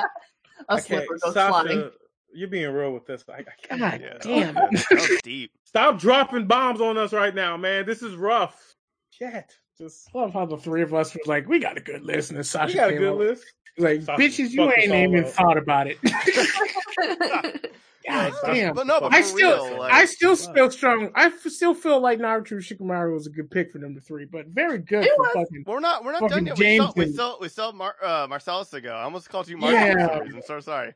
A 0.67 0.73
I 0.73 0.81
can't. 0.81 1.05
Sasha, 1.21 1.49
flying. 1.49 1.91
you're 2.33 2.49
being 2.49 2.69
real 2.73 2.91
with 2.91 3.05
this. 3.05 3.23
I, 3.29 3.35
I 3.37 3.43
can't. 3.61 3.79
God 3.79 4.01
Yeah, 4.01 4.17
damn. 4.21 4.55
That 4.55 4.71
was, 4.71 4.85
that 4.91 5.09
deep. 5.23 5.51
Stop 5.63 5.97
dropping 5.99 6.45
bombs 6.47 6.81
on 6.81 6.97
us 6.97 7.13
right 7.13 7.33
now, 7.33 7.55
man. 7.55 7.85
This 7.85 8.03
is 8.03 8.15
rough. 8.15 8.75
Shit. 9.11 9.55
Just. 9.77 10.09
I 10.13 10.19
love 10.19 10.33
how 10.33 10.45
the 10.45 10.57
three 10.57 10.81
of 10.81 10.93
us 10.93 11.15
were 11.15 11.21
like, 11.25 11.47
we 11.47 11.59
got 11.59 11.77
a 11.77 11.81
good 11.81 12.03
list, 12.03 12.29
and 12.31 12.37
then 12.37 12.43
Sasha 12.43 12.73
You 12.73 12.75
got 12.79 12.89
a 12.89 12.93
good 12.97 13.13
up. 13.13 13.17
list. 13.19 13.45
Like, 13.77 14.03
Sasha 14.03 14.21
bitches, 14.21 14.49
you 14.51 14.65
fucked 14.65 14.77
ain't 14.79 14.93
even 14.93 15.23
up. 15.25 15.29
thought 15.31 15.57
about 15.57 15.87
it. 15.87 15.97
God 18.07 18.33
damn. 18.45 18.73
But 18.75 18.85
no, 18.85 18.99
but 18.99 19.13
I 19.13 19.21
still, 19.21 19.65
real, 19.65 19.81
I 19.81 20.05
still 20.05 20.35
feel 20.35 20.69
strong. 20.69 21.09
I 21.15 21.27
f- 21.27 21.39
still 21.47 21.73
feel 21.73 22.01
like 22.01 22.19
Naruto 22.19 22.57
Shikamaru 22.57 23.13
was 23.13 23.27
a 23.27 23.29
good 23.29 23.49
pick 23.49 23.71
for 23.71 23.77
number 23.79 24.01
three, 24.01 24.25
but 24.25 24.47
very 24.47 24.77
good 24.79 25.05
It 25.05 25.11
for 25.15 25.21
was. 25.23 25.31
fucking. 25.35 25.63
We're 25.65 25.79
not. 25.79 26.03
We're 26.03 26.11
not 26.11 26.29
done 26.29 26.45
yet. 26.45 26.57
We 26.59 26.75
still. 26.75 26.93
We 26.97 27.03
James 27.05 27.15
still. 27.15 27.37
We 27.39 27.47
still. 27.47 27.71
Mar- 27.71 27.95
uh, 28.03 28.27
Marcellus 28.29 28.69
to 28.71 28.81
go. 28.81 28.91
I 28.93 29.03
almost 29.03 29.29
called 29.29 29.47
you 29.47 29.57
Mark 29.57 29.73
Yeah. 29.73 29.93
for 29.93 30.13
some 30.15 30.23
reason. 30.25 30.41
So 30.45 30.59
sorry. 30.59 30.93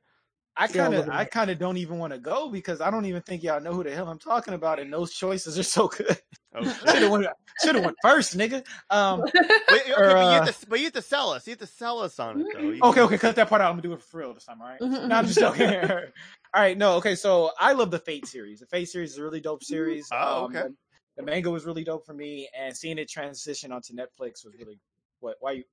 I 0.57 0.67
kind 0.67 0.95
of, 0.95 1.07
I 1.09 1.23
kind 1.23 1.51
of 1.51 1.59
don't 1.59 1.77
even 1.77 1.99
want 1.99 2.13
to 2.13 2.19
go 2.19 2.49
because 2.49 2.81
I 2.81 2.89
don't 2.89 3.05
even 3.05 3.21
think 3.21 3.43
y'all 3.43 3.61
know 3.61 3.73
who 3.73 3.83
the 3.83 3.93
hell 3.93 4.09
I'm 4.09 4.17
talking 4.19 4.53
about, 4.55 4.79
and 4.79 4.91
those 4.91 5.13
choices 5.13 5.57
are 5.57 5.63
so 5.63 5.87
good. 5.87 6.19
Oh, 6.55 6.63
should 6.85 7.01
have 7.01 7.11
went, 7.11 7.27
should 7.63 7.75
have 7.75 7.83
went 7.83 7.97
first, 8.01 8.37
nigga. 8.37 8.65
Um, 8.89 9.21
Wait, 9.71 9.81
okay, 9.81 9.91
Or, 9.91 10.13
but, 10.13 10.19
you 10.19 10.25
uh, 10.25 10.45
have 10.45 10.59
to, 10.59 10.69
but 10.69 10.79
you 10.79 10.85
have 10.85 10.93
to 10.93 11.01
sell 11.01 11.31
us. 11.31 11.45
You 11.45 11.51
have 11.51 11.59
to 11.59 11.67
sell 11.67 11.99
us 11.99 12.19
on 12.19 12.39
it, 12.41 12.47
though. 12.53 12.59
You 12.71 12.81
okay, 12.83 13.01
okay, 13.01 13.17
cut 13.17 13.35
that 13.35 13.49
part 13.49 13.61
out. 13.61 13.65
I'm 13.69 13.73
gonna 13.73 13.81
do 13.81 13.93
it 13.93 14.01
for 14.01 14.19
real 14.19 14.33
this 14.33 14.45
time. 14.45 14.61
All 14.61 14.67
right. 14.67 14.79
Mhm, 14.79 15.07
No, 15.09 15.15
I'm 15.15 15.25
just 15.25 15.39
joking. 15.39 15.67
all 15.89 15.99
right, 16.55 16.77
no, 16.77 16.93
okay. 16.95 17.15
So 17.15 17.51
I 17.59 17.73
love 17.73 17.91
the 17.91 17.99
Fate 17.99 18.25
series. 18.27 18.61
The 18.61 18.65
Fate 18.67 18.87
series 18.89 19.11
is 19.11 19.17
a 19.17 19.23
really 19.23 19.41
dope 19.41 19.63
series. 19.63 20.07
Oh, 20.11 20.45
Um, 20.45 20.55
okay. 20.55 20.61
the, 20.63 20.75
the 21.17 21.23
manga 21.23 21.51
was 21.51 21.65
really 21.65 21.83
dope 21.83 22.05
for 22.05 22.13
me, 22.13 22.49
and 22.57 22.75
seeing 22.75 22.97
it 22.97 23.09
transition 23.09 23.71
onto 23.71 23.93
Netflix 23.93 24.45
was 24.45 24.53
really. 24.57 24.79
What? 25.19 25.35
Why 25.39 25.51
you? 25.53 25.63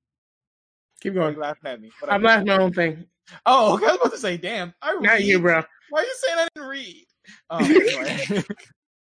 Keep 1.01 1.15
going. 1.15 1.35
you 1.35 1.41
laughing 1.41 1.71
at 1.71 1.81
me? 1.81 1.91
What 2.01 2.11
I 2.11 2.15
I'm 2.15 2.21
do? 2.21 2.27
laughing 2.27 2.47
my 2.47 2.59
own 2.59 2.73
thing. 2.73 3.05
Oh, 3.47 3.75
okay. 3.75 3.87
I 3.87 3.89
was 3.91 3.99
about 4.01 4.13
to 4.13 4.19
say, 4.19 4.37
damn. 4.37 4.75
I 4.83 4.93
read. 4.93 5.03
Not 5.03 5.23
you, 5.23 5.39
bro. 5.39 5.63
Why 5.91 6.01
are 6.01 6.05
you 6.05 6.15
saying 6.19 6.39
I 6.39 6.49
didn't 6.55 6.69
read? 6.69 7.07
Um, 7.51 7.65
anyway. 7.65 8.45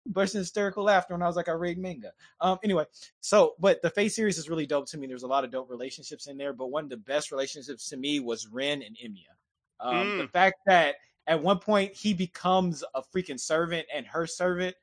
Bursting 0.08 0.40
hysterical 0.40 0.84
laughter 0.84 1.14
when 1.14 1.22
I 1.22 1.26
was 1.26 1.36
like, 1.36 1.48
I 1.48 1.52
read 1.52 1.78
manga. 1.78 2.12
Um, 2.40 2.58
anyway, 2.64 2.84
so 3.20 3.54
but 3.58 3.80
the 3.82 3.90
Fate 3.90 4.08
series 4.10 4.38
is 4.38 4.48
really 4.48 4.66
dope 4.66 4.86
to 4.88 4.98
me. 4.98 5.06
There's 5.06 5.22
a 5.22 5.26
lot 5.28 5.44
of 5.44 5.50
dope 5.50 5.68
relationships 5.70 6.26
in 6.26 6.36
there, 6.38 6.52
but 6.52 6.68
one 6.68 6.84
of 6.84 6.90
the 6.90 6.96
best 6.96 7.30
relationships 7.30 7.88
to 7.90 7.96
me 7.96 8.20
was 8.20 8.46
Rin 8.48 8.82
and 8.82 8.96
Emiya. 8.96 9.34
Um, 9.80 10.18
The 10.18 10.24
Mm. 10.24 10.30
fact 10.32 10.56
that 10.66 10.96
at 11.26 11.42
one 11.42 11.58
point 11.58 11.92
he 11.94 12.14
becomes 12.14 12.82
a 12.94 13.02
freaking 13.02 13.38
servant 13.38 13.86
and 13.94 14.06
her 14.06 14.26
servant. 14.26 14.74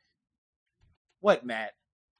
What, 1.21 1.45
Matt? 1.45 1.73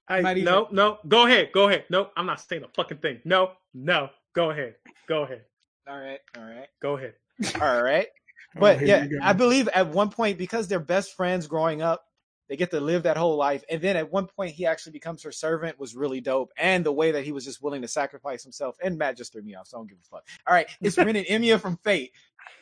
I, 0.07 0.19
even- 0.19 0.43
no, 0.43 0.67
no. 0.71 0.99
Go 1.07 1.25
ahead. 1.25 1.51
Go 1.51 1.67
ahead. 1.67 1.85
No, 1.89 2.09
I'm 2.17 2.25
not 2.25 2.39
saying 2.41 2.63
a 2.63 2.67
fucking 2.69 2.97
thing. 2.99 3.21
No, 3.25 3.51
no. 3.73 4.09
Go 4.33 4.51
ahead. 4.51 4.75
Go 5.07 5.23
ahead. 5.23 5.43
All 5.87 5.99
right, 5.99 6.19
all 6.35 6.43
right, 6.43 6.67
Go 6.81 6.97
ahead. 6.97 7.13
all 7.61 7.81
right. 7.83 8.07
Oh, 8.57 8.61
But 8.61 8.79
here 8.79 9.07
yeah. 9.11 9.19
I 9.21 9.33
believe 9.33 9.67
at 9.67 9.87
one 9.89 10.09
point 10.09 10.37
because 10.37 10.69
they're 10.69 10.79
best 10.79 11.13
friends 11.17 11.45
growing 11.45 11.81
up, 11.81 12.05
they 12.49 12.55
get 12.57 12.71
to 12.71 12.79
live 12.79 13.03
that 13.03 13.17
whole 13.17 13.37
life. 13.37 13.63
And 13.69 13.81
then 13.81 13.95
at 13.97 14.11
one 14.11 14.27
point 14.27 14.51
he 14.51 14.65
actually 14.65 14.91
becomes 14.93 15.23
her 15.23 15.31
servant 15.31 15.79
was 15.79 15.95
really 15.95 16.21
dope. 16.21 16.51
And 16.57 16.85
the 16.85 16.91
way 16.91 17.11
that 17.11 17.23
he 17.23 17.31
was 17.31 17.43
just 17.45 17.61
willing 17.61 17.81
to 17.81 17.87
sacrifice 17.87 18.43
himself. 18.43 18.77
And 18.83 18.97
Matt 18.97 19.17
just 19.17 19.33
threw 19.33 19.41
me 19.41 19.55
off, 19.55 19.67
so 19.67 19.77
I 19.77 19.79
don't 19.79 19.87
give 19.89 19.97
a 19.97 20.07
fuck. 20.15 20.23
All 20.47 20.53
right, 20.53 20.67
it's 20.81 20.97
Rin 20.97 21.15
and 21.15 21.25
Emiya 21.25 21.59
from 21.59 21.77
Fate. 21.77 22.11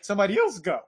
Somebody 0.01 0.37
else 0.37 0.59
go. 0.59 0.79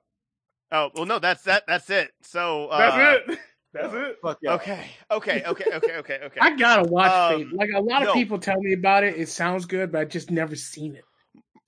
Oh 0.72 0.90
well, 0.96 1.06
no. 1.06 1.20
That's 1.20 1.44
that. 1.44 1.64
That's 1.68 1.90
it. 1.90 2.12
So 2.22 2.68
uh, 2.68 2.78
That's 2.78 3.30
it. 3.30 3.40
That's 3.74 3.94
it. 3.94 4.18
Fuck 4.22 4.40
yeah. 4.42 4.54
Okay. 4.54 4.90
Okay. 5.12 5.44
Okay. 5.46 5.66
Okay. 5.74 5.98
Okay. 5.98 6.20
Okay. 6.24 6.40
I 6.42 6.56
gotta 6.56 6.90
watch 6.90 7.12
Um, 7.12 7.40
Fate. 7.50 7.54
Like 7.54 7.70
a 7.76 7.82
lot 7.82 8.02
of 8.02 8.08
no. 8.10 8.14
people 8.14 8.40
tell 8.40 8.60
me 8.60 8.74
about 8.74 9.04
it. 9.04 9.16
It 9.18 9.28
sounds 9.30 9.66
good, 9.66 9.92
but 9.92 10.00
I 10.02 10.06
just 10.06 10.32
never 10.32 10.56
seen 10.56 10.96
it. 10.96 11.04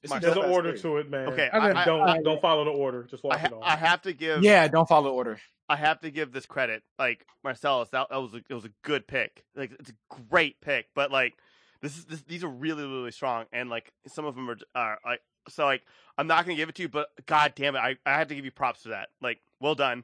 It's 0.04 0.10
Mark, 0.10 0.22
There's 0.22 0.38
an 0.38 0.46
order 0.46 0.70
series. 0.78 0.82
to 0.84 0.98
it, 0.98 1.10
man. 1.10 1.28
Okay, 1.30 1.50
I- 1.52 1.82
I, 1.82 1.86
don't 1.86 2.02
I- 2.02 2.22
don't 2.22 2.42
follow 2.42 2.64
the 2.66 2.72
order. 2.72 3.04
Just 3.04 3.24
watch 3.24 3.40
ha- 3.40 3.48
it 3.48 3.54
all. 3.54 3.64
I 3.64 3.76
have 3.76 4.02
to 4.04 4.14
give. 4.14 4.42
Yeah, 4.42 4.68
don't 4.68 4.88
follow 4.88 5.10
the 5.10 5.14
order. 5.14 5.40
I 5.70 5.76
have 5.76 6.00
to 6.02 6.12
give 6.12 6.32
this 6.32 6.46
credit. 6.46 6.84
Like 6.98 7.26
Marcellus, 7.44 7.90
that, 7.90 8.10
that 8.10 8.22
was 8.22 8.34
a, 8.34 8.42
it 8.50 8.54
was 8.54 8.66
a 8.66 8.72
good 8.84 9.08
pick. 9.08 9.44
Like 9.56 9.72
it's 9.80 9.90
a 9.90 10.16
great 10.30 10.62
pick, 10.62 10.88
but 10.96 11.12
like 11.12 11.34
this 11.82 11.98
is 11.98 12.06
this, 12.06 12.22
these 12.24 12.44
are 12.44 12.50
really 12.50 12.86
really 12.86 13.12
strong, 13.12 13.46
and 13.52 13.70
like 13.70 13.92
some 14.08 14.26
of 14.26 14.36
them 14.36 14.50
are 14.50 14.58
are 14.76 15.00
like 15.06 15.22
so 15.50 15.66
like 15.66 15.84
I'm 16.18 16.28
not 16.28 16.46
gonna 16.46 16.56
give 16.58 16.70
it 16.70 16.76
to 16.76 16.82
you, 16.84 16.90
but 16.90 17.10
god 17.26 17.54
damn 17.56 17.76
it, 17.76 17.80
I 17.80 17.98
I 18.06 18.18
have 18.18 18.28
to 18.30 18.36
give 18.36 18.46
you 18.46 18.52
props 18.52 18.84
for 18.84 18.90
that. 18.90 19.10
Like 19.22 19.40
well 19.60 19.76
done. 19.76 20.04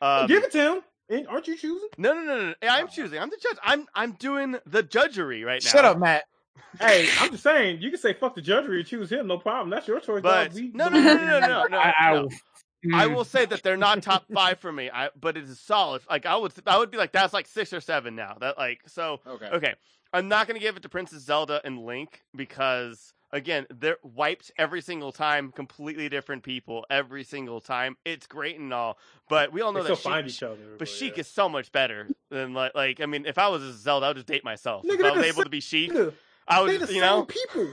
Um, 0.00 0.26
Give 0.26 0.42
it 0.42 0.50
to 0.52 0.58
him. 0.76 0.82
Ain't- 1.10 1.28
Aren't 1.28 1.46
you 1.46 1.56
choosing? 1.56 1.88
no 1.98 2.12
no 2.14 2.22
no 2.24 2.38
no. 2.38 2.46
no. 2.48 2.54
I'm 2.68 2.88
choosing. 2.88 3.18
I'm 3.18 3.30
the 3.30 3.36
judge. 3.40 3.56
I'm 3.62 3.86
I'm 3.94 4.12
doing 4.12 4.56
the 4.66 4.82
judgery 4.82 5.44
right 5.44 5.62
now. 5.62 5.70
Shut 5.70 5.84
up, 5.84 5.98
Matt. 5.98 6.24
Hey, 6.80 7.08
I'm 7.20 7.30
just 7.30 7.42
saying. 7.42 7.82
You 7.82 7.90
can 7.90 7.98
say 8.00 8.14
fuck 8.14 8.34
the 8.34 8.40
judgery 8.40 8.78
and 8.78 8.86
choose 8.86 9.10
him. 9.12 9.26
No 9.26 9.36
problem. 9.38 9.68
That's 9.68 9.86
your 9.86 10.00
choice. 10.00 10.22
But 10.22 10.48
dog. 10.48 10.54
We- 10.54 10.70
no 10.74 10.88
no 10.88 11.00
no 11.00 11.14
no 11.14 11.24
no 11.24 11.40
no 11.46 11.64
no. 11.66 11.78
I, 11.78 11.92
I, 11.98 12.14
no. 12.14 12.28
Will- 12.84 12.94
I 12.96 13.06
Mm. 13.06 13.14
will 13.14 13.24
say 13.24 13.44
that 13.46 13.62
they're 13.62 13.76
not 13.76 14.02
top 14.02 14.24
five 14.32 14.58
for 14.60 14.72
me. 14.72 14.90
I 14.90 15.10
but 15.18 15.36
it 15.36 15.44
is 15.44 15.60
solid. 15.60 16.02
Like 16.10 16.26
I 16.26 16.36
would 16.36 16.52
I 16.66 16.78
would 16.78 16.90
be 16.90 16.98
like 16.98 17.12
that's 17.12 17.32
like 17.32 17.46
six 17.46 17.72
or 17.72 17.80
seven 17.80 18.14
now. 18.16 18.36
That 18.40 18.58
like 18.58 18.80
so 18.88 19.20
Okay. 19.26 19.46
Okay, 19.46 19.74
I'm 20.12 20.28
not 20.28 20.46
going 20.46 20.58
to 20.58 20.64
give 20.64 20.76
it 20.76 20.82
to 20.82 20.88
Princess 20.88 21.22
Zelda 21.22 21.60
and 21.64 21.84
Link 21.84 22.22
because 22.34 23.12
again, 23.34 23.66
they're 23.70 23.96
wiped 24.02 24.50
every 24.58 24.82
single 24.82 25.10
time, 25.10 25.52
completely 25.52 26.08
different 26.10 26.42
people 26.42 26.84
every 26.90 27.24
single 27.24 27.60
time. 27.62 27.96
It's 28.04 28.26
great 28.26 28.58
and 28.58 28.72
all, 28.74 28.98
but 29.28 29.52
we 29.52 29.62
all 29.62 29.72
They 29.72 29.78
know 29.78 29.84
still 29.84 29.96
that 29.96 30.02
find 30.02 30.26
Sheik, 30.30 30.36
each 30.36 30.42
other. 30.42 30.76
but 30.78 30.86
Sheik 30.88 31.16
is 31.18 31.26
so 31.28 31.48
much 31.48 31.72
better 31.72 32.08
than 32.30 32.52
like 32.52 32.74
like 32.74 33.00
I 33.00 33.06
mean, 33.06 33.24
if 33.26 33.38
I 33.38 33.48
was 33.48 33.62
a 33.62 33.72
Zelda, 33.72 34.06
I 34.06 34.08
would 34.10 34.16
just 34.16 34.26
date 34.26 34.44
myself. 34.44 34.84
Nigga, 34.84 35.00
if 35.00 35.04
I 35.04 35.10
was 35.12 35.20
the 35.22 35.28
able 35.28 35.44
to 35.44 35.48
be 35.50 35.60
Sheik, 35.60 35.92
Nigga, 35.92 36.12
I 36.48 36.56
they 36.66 36.78
would 36.78 36.88
the 36.88 36.92
you 36.92 37.00
same 37.00 37.08
know. 37.08 37.24
people. 37.24 37.72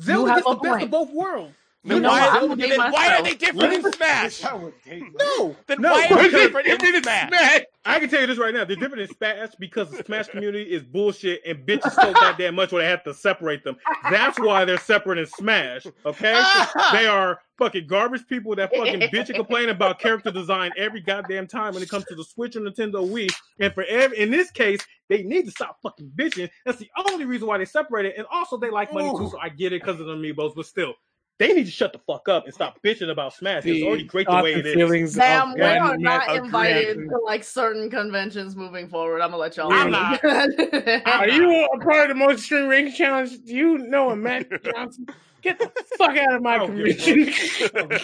Zelda 0.00 0.30
have 0.32 0.36
gets 0.38 0.46
the 0.46 0.50
a 0.50 0.56
best 0.56 0.70
point. 0.72 0.82
of 0.84 0.90
both 0.90 1.10
worlds. 1.12 1.54
Then 1.82 1.96
You 1.96 2.02
know 2.02 2.08
why, 2.10 2.42
what? 2.42 2.58
Then 2.58 2.76
gonna 2.76 2.92
why 2.92 3.14
are 3.14 3.22
they 3.22 3.34
different 3.34 3.72
in 3.72 3.92
Smash? 3.92 4.44
I 4.44 4.54
would 4.54 4.74
date 4.84 5.02
No, 5.18 5.56
Then 5.66 5.80
no. 5.80 5.92
why 5.92 6.04
are 6.04 6.08
they 6.08 6.14
because- 6.24 6.32
different 6.32 6.66
in 6.66 7.02
Smash? 7.02 7.62
I 7.86 7.98
can 7.98 8.10
tell 8.10 8.20
you 8.20 8.26
this 8.26 8.36
right 8.36 8.52
now. 8.52 8.66
They're 8.66 8.76
different 8.76 9.00
in 9.10 9.16
Smash 9.16 9.48
because 9.58 9.90
the 9.90 10.04
Smash 10.04 10.28
community 10.28 10.70
is 10.70 10.82
bullshit 10.82 11.40
and 11.46 11.66
bitches 11.66 11.92
so 11.92 12.12
goddamn 12.12 12.54
much 12.54 12.72
where 12.72 12.82
they 12.82 12.88
have 12.88 13.02
to 13.04 13.14
separate 13.14 13.64
them. 13.64 13.76
That's 14.10 14.38
why 14.38 14.66
they're 14.66 14.76
separate 14.76 15.18
in 15.18 15.24
Smash. 15.24 15.86
Okay, 16.04 16.34
ah! 16.36 16.90
they 16.92 17.06
are 17.06 17.40
fucking 17.56 17.86
garbage 17.86 18.26
people 18.26 18.54
that 18.56 18.70
fucking 18.76 19.00
bitch 19.08 19.28
and 19.28 19.36
complain 19.36 19.68
about 19.70 19.98
character 19.98 20.30
design 20.30 20.72
every 20.76 21.00
goddamn 21.00 21.46
time 21.46 21.72
when 21.72 21.82
it 21.82 21.88
comes 21.88 22.04
to 22.06 22.14
the 22.14 22.24
Switch 22.24 22.56
and 22.56 22.66
Nintendo 22.66 23.08
Wii. 23.08 23.30
And 23.58 23.72
for 23.72 23.84
every, 23.84 24.18
in 24.18 24.30
this 24.30 24.50
case, 24.50 24.80
they 25.08 25.22
need 25.22 25.46
to 25.46 25.50
stop 25.50 25.78
fucking 25.82 26.12
bitching. 26.14 26.50
That's 26.66 26.78
the 26.78 26.90
only 27.08 27.24
reason 27.24 27.48
why 27.48 27.56
they 27.56 27.64
separated. 27.64 28.12
And 28.18 28.26
also, 28.30 28.58
they 28.58 28.68
like 28.70 28.92
money 28.92 29.10
too, 29.16 29.30
so 29.30 29.38
I 29.40 29.48
get 29.48 29.72
it 29.72 29.80
because 29.80 29.98
of 29.98 30.06
the 30.06 30.12
amiibos. 30.14 30.54
But 30.54 30.66
still, 30.66 30.94
they 31.40 31.54
need 31.54 31.64
to 31.64 31.70
shut 31.70 31.94
the 31.94 31.98
fuck 31.98 32.28
up 32.28 32.44
and 32.44 32.52
stop 32.52 32.78
bitching 32.84 33.10
about 33.10 33.32
Smash. 33.32 33.64
It's 33.64 33.82
already 33.82 34.04
great 34.04 34.26
the 34.28 34.42
way 34.42 34.52
and 34.52 34.60
it 34.60 34.66
is. 34.66 34.74
feelings 34.74 35.14
Damn, 35.14 35.48
of 35.48 35.54
we 35.54 35.62
when 35.62 35.78
are 35.78 35.96
not 35.96 36.36
invited 36.36 36.96
to 37.08 37.18
like 37.24 37.42
certain 37.42 37.88
conventions 37.88 38.54
moving 38.54 38.88
forward. 38.88 39.22
I'm 39.22 39.30
gonna 39.30 39.38
let 39.38 39.56
y'all. 39.56 39.72
I'm 39.72 39.90
know. 39.90 40.18
not. 40.22 40.22
Are 41.06 41.28
you 41.28 41.64
a 41.64 41.78
part 41.80 42.10
of 42.10 42.18
the 42.18 42.26
most 42.26 42.40
extreme 42.40 42.68
ranking 42.68 42.92
challenge? 42.94 43.42
Do 43.46 43.54
you 43.54 43.78
know 43.78 44.10
a 44.10 44.16
Matt 44.16 44.48
Johnson? 44.62 45.06
Get 45.42 45.58
the 45.58 45.72
fuck 45.96 46.14
out 46.18 46.34
of 46.34 46.42
my 46.42 46.56
I 46.56 46.58
don't 46.58 46.76
give 46.76 46.86
a 46.86 46.94
convention. 46.94 47.98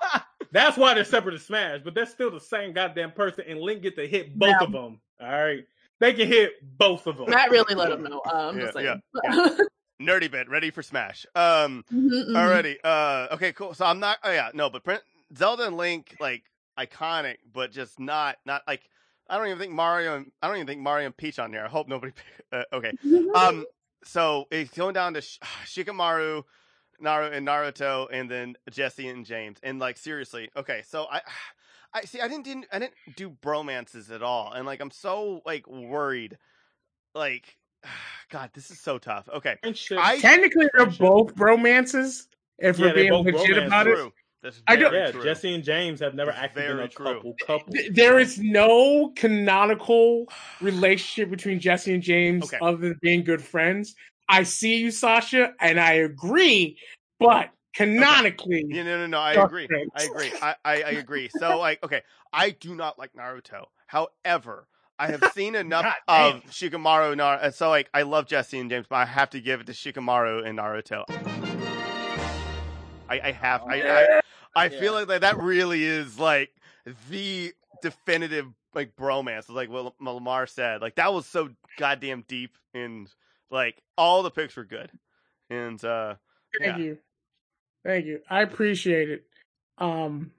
That's 0.52 0.78
why 0.78 0.94
they're 0.94 1.04
separate 1.04 1.34
in 1.34 1.40
Smash, 1.40 1.80
but 1.84 1.94
they're 1.94 2.06
still 2.06 2.30
the 2.30 2.40
same 2.40 2.72
goddamn 2.72 3.12
person, 3.12 3.44
and 3.46 3.60
Link 3.60 3.82
get 3.82 3.94
to 3.96 4.06
hit 4.08 4.38
both 4.38 4.48
Yeah. 4.48 4.64
of 4.64 4.72
them. 4.72 4.98
All 5.20 5.30
right, 5.30 5.66
they 6.00 6.14
can 6.14 6.26
hit 6.26 6.52
both 6.78 7.06
of 7.06 7.18
them. 7.18 7.28
Matt 7.28 7.50
really 7.50 7.74
let 7.74 7.92
him 7.92 8.02
know. 8.04 8.22
Uh, 8.26 8.48
I'm 8.48 8.58
just 8.58 8.74
Yeah, 8.80 8.94
saying. 9.22 9.58
Nerdy 10.02 10.30
bit, 10.30 10.48
ready 10.48 10.70
for 10.70 10.82
Smash. 10.82 11.26
Um, 11.34 11.84
Mhm, 11.92 12.10
mhm. 12.10 12.32
Alrighty. 12.34 12.76
Uh, 12.84 13.34
okay, 13.34 13.52
cool. 13.52 13.74
So 13.74 13.84
I'm 13.84 14.00
not. 14.00 14.18
Oh 14.22 14.30
yeah, 14.30 14.50
no, 14.54 14.68
but 14.70 14.84
print 14.84 15.02
Zelda 15.36 15.66
and 15.66 15.76
Link 15.76 16.16
like 16.20 16.44
iconic, 16.78 17.36
but 17.52 17.72
just 17.72 17.98
not 18.00 18.36
not 18.44 18.62
like. 18.66 18.82
I 19.30 19.38
don't 19.38 19.46
even 19.46 19.58
think 19.58 19.72
Mario. 19.72 20.16
And, 20.16 20.32
I 20.42 20.48
don't 20.48 20.56
even 20.56 20.66
think 20.66 20.80
Mario 20.80 21.06
and 21.06 21.16
Peach 21.16 21.38
on 21.38 21.52
there. 21.52 21.64
I 21.64 21.68
hope 21.68 21.88
nobody. 21.88 22.12
Uh, 22.52 22.64
okay. 22.72 22.92
Um. 23.34 23.64
So 24.04 24.46
it's 24.50 24.76
going 24.76 24.92
down 24.92 25.14
to 25.14 25.22
Sh- 25.22 25.38
Shikamaru, 25.64 26.44
Naru, 27.00 27.30
and 27.30 27.46
Naruto, 27.48 28.08
and 28.12 28.30
then 28.30 28.56
Jesse 28.70 29.08
and 29.08 29.24
James. 29.24 29.56
And 29.62 29.78
like 29.78 29.96
seriously, 29.96 30.50
okay. 30.56 30.82
So 30.86 31.06
I. 31.10 31.20
I 31.94 32.02
see. 32.02 32.20
I 32.20 32.28
didn't, 32.28 32.44
didn't. 32.44 32.66
I 32.72 32.78
didn't 32.78 32.94
do 33.16 33.28
bromances 33.28 34.10
at 34.10 34.22
all, 34.22 34.50
and 34.52 34.64
like 34.66 34.80
I'm 34.80 34.90
so 34.90 35.42
like 35.44 35.66
worried. 35.68 36.38
Like, 37.14 37.58
God, 38.30 38.50
this 38.54 38.70
is 38.70 38.80
so 38.80 38.98
tough. 38.98 39.28
Okay, 39.28 39.56
I 39.64 40.18
Technically, 40.18 40.66
they're 40.74 40.86
Friendship. 40.86 41.00
both 41.00 41.32
romances. 41.38 42.28
If 42.58 42.78
Yeah, 42.78 42.86
we're 42.86 42.94
being 42.94 43.12
legit 43.12 43.34
romance. 43.34 43.66
about 43.66 43.86
it, 43.88 43.94
true. 43.94 44.12
That's 44.42 44.62
I 44.66 44.76
don't- 44.76 44.92
yeah, 44.92 45.10
true. 45.10 45.22
Jesse 45.22 45.54
and 45.54 45.62
James 45.64 46.00
have 46.00 46.14
never 46.14 46.30
That's 46.32 46.42
acted 46.44 46.70
in 46.70 46.78
a 46.80 46.88
true. 46.88 47.04
couple. 47.14 47.36
Couple. 47.46 47.74
There 47.92 48.18
is 48.18 48.38
no 48.38 49.12
canonical 49.16 50.26
relationship 50.60 51.30
between 51.30 51.60
Jesse 51.60 51.94
and 51.94 52.02
James 52.02 52.44
Okay. 52.44 52.58
other 52.60 52.76
than 52.78 52.98
being 53.02 53.24
good 53.24 53.42
friends. 53.42 53.94
I 54.28 54.44
see 54.44 54.78
you, 54.78 54.90
Sasha, 54.90 55.52
and 55.60 55.78
I 55.78 55.92
agree, 55.94 56.78
but 57.20 57.50
canonically, 57.74 58.64
Yeah, 58.68 58.84
no, 58.84 58.98
no, 58.98 59.06
no. 59.06 59.18
I 59.18 59.34
agree. 59.34 59.68
I 59.94 60.02
agree. 60.04 60.32
I, 60.40 60.54
I, 60.64 60.72
I 60.82 60.90
agree. 60.92 61.28
So, 61.28 61.58
like, 61.58 61.82
okay, 61.84 62.02
I 62.32 62.50
do 62.50 62.74
not 62.74 62.98
like 62.98 63.12
Naruto. 63.14 63.66
However, 63.86 64.68
I 65.02 65.06
have 65.10 65.32
seen 65.34 65.54
enough 65.64 65.84
God 66.08 66.36
of 66.36 66.44
Shikamaru. 66.44 67.16
Nar- 67.16 67.40
and 67.42 67.52
so, 67.52 67.68
like, 67.68 67.90
I 67.92 68.02
love 68.02 68.26
Jesse 68.26 68.58
and 68.58 68.70
James, 68.70 68.86
but 68.88 68.96
I 68.96 69.04
have 69.04 69.30
to 69.30 69.40
give 69.40 69.60
it 69.60 69.66
to 69.66 69.72
Shikamaru 69.72 70.46
and 70.46 70.58
Naruto. 70.58 71.04
I, 73.08 73.20
I 73.24 73.32
have. 73.32 73.62
I, 73.64 73.82
I, 73.82 74.20
I 74.54 74.68
feel 74.68 74.84
Yeah. 74.84 74.90
like 75.00 75.08
that, 75.08 75.20
that 75.22 75.38
really 75.38 75.82
is 75.84 76.18
like 76.18 76.50
the 77.10 77.52
definitive 77.82 78.46
like 78.74 78.94
bromance. 78.96 79.48
Like 79.48 79.68
what 79.70 79.94
Lamar 80.00 80.46
said. 80.46 80.80
Like 80.80 80.94
that 80.96 81.12
was 81.12 81.26
so 81.26 81.50
goddamn 81.78 82.24
deep, 82.28 82.56
and 82.72 83.08
like 83.50 83.82
all 83.98 84.22
the 84.22 84.30
picks 84.30 84.56
were 84.56 84.64
good. 84.64 84.90
And 85.50 85.82
uh 85.84 86.14
thank 86.58 86.78
yeah. 86.78 86.84
you, 86.84 86.98
thank 87.84 88.06
you. 88.06 88.20
I 88.30 88.42
appreciate 88.42 89.10
it. 89.10 89.24
Um, 89.78 90.30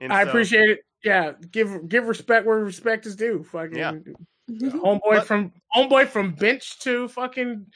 And 0.00 0.12
I 0.12 0.24
so- 0.24 0.30
appreciate 0.30 0.70
it. 0.70 0.80
Yeah, 1.04 1.32
give 1.50 1.88
give 1.88 2.06
respect 2.06 2.46
where 2.46 2.58
respect 2.58 3.06
is 3.06 3.16
due. 3.16 3.42
Fucking 3.44 3.76
Yeah. 3.76 3.92
homeboy 4.50 5.00
But- 5.10 5.26
from 5.26 5.52
homeboy 5.74 6.08
from 6.08 6.32
bench 6.32 6.78
to 6.80 7.08
fucking 7.08 7.66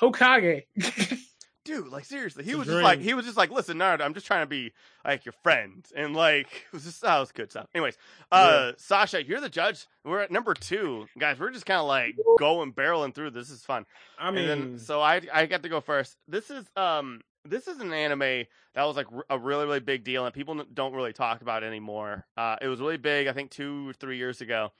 Hokage. 0.00 0.62
dude, 1.64 1.88
like 1.88 2.04
seriously, 2.04 2.44
he 2.44 2.50
It's 2.50 2.58
was 2.58 2.66
just 2.68 2.82
like 2.82 3.00
he 3.00 3.14
was 3.14 3.24
just 3.24 3.36
like, 3.36 3.50
listen, 3.50 3.78
Naruto, 3.78 4.02
I'm 4.02 4.14
just 4.14 4.26
trying 4.26 4.42
to 4.42 4.46
be 4.48 4.72
like 5.04 5.24
your 5.24 5.34
friend, 5.42 5.84
and 5.96 6.14
like 6.14 6.46
it 6.46 6.72
was 6.72 6.84
just 6.84 7.00
that 7.02 7.18
was 7.18 7.32
good 7.32 7.50
stuff. 7.50 7.66
Anyways, 7.74 7.96
uh, 8.32 8.72
Sasha, 8.76 9.24
you're 9.24 9.40
the 9.40 9.48
judge. 9.48 9.86
We're 10.04 10.20
at 10.20 10.30
number 10.30 10.54
two, 10.54 11.06
guys. 11.18 11.38
We're 11.38 11.50
just 11.50 11.66
kind 11.66 11.80
of 11.80 11.86
like 11.86 12.16
going 12.38 12.72
barreling 12.72 13.14
through. 13.14 13.30
This 13.30 13.50
is 13.50 13.62
fun. 13.64 13.86
I 14.18 14.28
and 14.28 14.36
mean, 14.36 14.46
then, 14.48 14.78
so 14.78 15.00
I 15.00 15.22
I 15.32 15.46
got 15.46 15.62
to 15.62 15.68
go 15.68 15.80
first. 15.80 16.16
This 16.28 16.50
is 16.50 16.64
um 16.76 17.20
this 17.44 17.68
is 17.68 17.80
an 17.80 17.92
anime 17.92 18.44
that 18.74 18.84
was 18.84 18.96
like 18.96 19.06
a 19.30 19.38
really 19.38 19.66
really 19.66 19.80
big 19.80 20.04
deal, 20.04 20.24
and 20.24 20.34
people 20.34 20.62
don't 20.72 20.94
really 20.94 21.12
talk 21.12 21.42
about 21.42 21.62
it 21.62 21.66
anymore. 21.66 22.26
Uh, 22.36 22.56
it 22.60 22.68
was 22.68 22.80
really 22.80 22.96
big, 22.96 23.26
I 23.26 23.32
think 23.32 23.50
two 23.50 23.88
or 23.88 23.92
three 23.92 24.16
years 24.16 24.40
ago, 24.40 24.72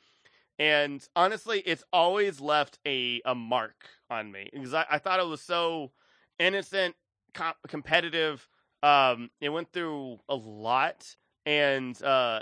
and 0.59 1.07
honestly, 1.15 1.61
it's 1.61 1.85
always 1.93 2.41
left 2.41 2.79
a 2.87 3.21
a 3.25 3.35
mark 3.35 3.89
on 4.11 4.31
me 4.33 4.49
because 4.53 4.75
I, 4.75 4.87
I 4.91 4.99
thought 4.99 5.21
it 5.21 5.27
was 5.27 5.41
so 5.41 5.93
innocent, 6.39 6.95
com- 7.35 7.55
competitive. 7.69 8.49
Um, 8.83 9.31
it 9.41 9.49
went 9.49 9.73
through 9.73 10.19
a 10.29 10.35
lot, 10.35 11.17
and 11.47 12.01
uh, 12.03 12.41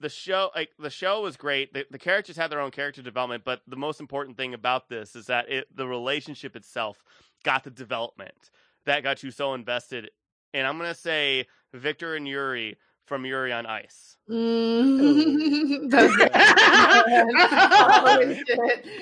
the 0.00 0.08
show 0.08 0.50
like 0.54 0.70
the 0.78 0.90
show 0.90 1.22
was 1.22 1.36
great. 1.36 1.72
The, 1.72 1.86
the 1.90 1.98
characters 1.98 2.36
had 2.36 2.50
their 2.50 2.60
own 2.60 2.70
character 2.70 3.02
development, 3.02 3.44
but 3.44 3.62
the 3.66 3.76
most 3.76 4.00
important 4.00 4.36
thing 4.36 4.54
about 4.54 4.88
this 4.88 5.16
is 5.16 5.26
that 5.26 5.50
it 5.50 5.66
the 5.74 5.86
relationship 5.86 6.54
itself 6.54 7.02
got 7.44 7.64
the 7.64 7.70
development 7.70 8.50
that 8.88 9.02
got 9.02 9.22
you 9.22 9.30
so 9.30 9.54
invested. 9.54 10.10
And 10.54 10.66
I'm 10.66 10.76
gonna 10.78 10.94
say 10.94 11.46
Victor 11.72 12.14
and 12.16 12.26
Yuri 12.26 12.76
from 13.06 13.24
Yuri 13.24 13.52
on 13.52 13.64
Ice. 13.66 14.16
Mm. 14.30 15.90
That's 15.90 16.12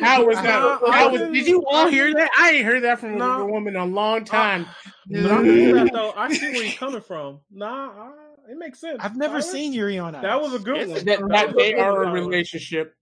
How 0.01 0.24
was 0.26 0.37
that? 0.37 0.80
How 0.93 1.11
was, 1.11 1.20
didn't- 1.20 1.34
you 1.47 1.64
all 1.66 1.89
hear 1.89 2.12
that? 2.14 2.30
I 2.39 2.53
ain't 2.53 2.64
heard 2.64 2.82
that 2.84 3.01
from 3.01 3.18
Nah. 3.18 3.41
a 3.43 3.47
woman 3.47 3.74
in 3.74 3.80
a 3.80 3.84
long 3.87 4.24
time. 4.24 4.66
not 5.09 5.41
only 5.41 5.72
that 5.72 5.93
though. 5.93 6.12
I 6.16 6.32
see 6.32 6.53
where 6.53 6.64
you're 6.64 6.74
coming 6.76 7.01
from. 7.01 7.41
Nah, 7.51 7.91
I, 7.91 8.12
it 8.53 8.57
makes 8.59 8.78
sense. 8.80 8.99
I've 9.01 9.16
never 9.16 9.41
Tyler. 9.41 9.53
seen 9.53 9.72
Yuri 9.72 9.99
on 9.99 10.14
Ice. 10.14 10.22
That 10.22 10.41
was 10.41 10.55
a 10.55 10.59
good 10.61 10.76
It's- 10.76 10.89
one. 10.97 11.05
that, 11.07 11.18
That 11.20 11.28
that 11.28 11.47
was 11.49 11.57
they 11.57 11.74
are 11.74 12.05
a 12.05 12.11
relationship. 12.12 12.95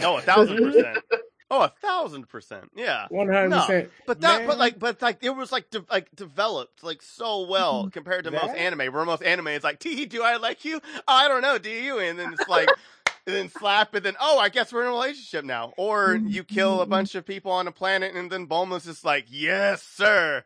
No, 0.00 0.18
a 0.18 0.20
thousand 0.20 0.58
percent. 0.58 0.98
Oh, 1.54 1.60
a 1.60 1.68
thousand 1.82 2.28
percent. 2.30 2.70
Yeah. 2.74 3.06
One 3.10 3.28
hundred 3.28 3.50
percent. 3.52 3.90
But 4.06 4.22
that, 4.22 4.46
but 4.46 4.56
like, 4.56 4.78
but 4.78 5.02
like, 5.02 5.18
it 5.22 5.30
was 5.36 5.52
like, 5.52 5.68
de- 5.70 5.84
like 5.90 6.08
developed 6.16 6.82
like 6.82 7.02
so 7.02 7.46
well 7.46 7.90
compared 7.92 8.24
to 8.24 8.30
most 8.30 8.46
That- 8.46 8.56
anime. 8.56 8.90
Where 8.92 9.04
most 9.04 9.22
anime 9.22 9.48
is 9.48 9.62
like, 9.62 9.78
"Tee, 9.78 10.06
do 10.06 10.22
I 10.22 10.38
like 10.38 10.64
you? 10.64 10.80
I 11.06 11.28
don't 11.28 11.42
know, 11.42 11.58
do 11.58 11.68
you?" 11.70 11.98
And 11.98 12.18
then 12.18 12.32
it's 12.32 12.48
like, 12.48 12.68
and 13.26 13.36
then 13.36 13.48
slap, 13.50 13.94
and 13.94 14.02
then 14.02 14.16
oh, 14.18 14.38
I 14.38 14.48
guess 14.48 14.72
we're 14.72 14.80
in 14.82 14.88
a 14.88 14.92
relationship 14.92 15.44
now. 15.44 15.74
Or 15.76 16.14
you 16.14 16.42
kill 16.42 16.80
a 16.80 16.86
bunch 16.86 17.14
of 17.14 17.26
people 17.26 17.52
on 17.52 17.68
a 17.68 17.72
planet, 17.72 18.14
and 18.14 18.30
then 18.32 18.46
Bulma's 18.46 18.86
just 18.86 19.04
like, 19.04 19.26
"Yes, 19.28 19.82
sir." 19.82 20.44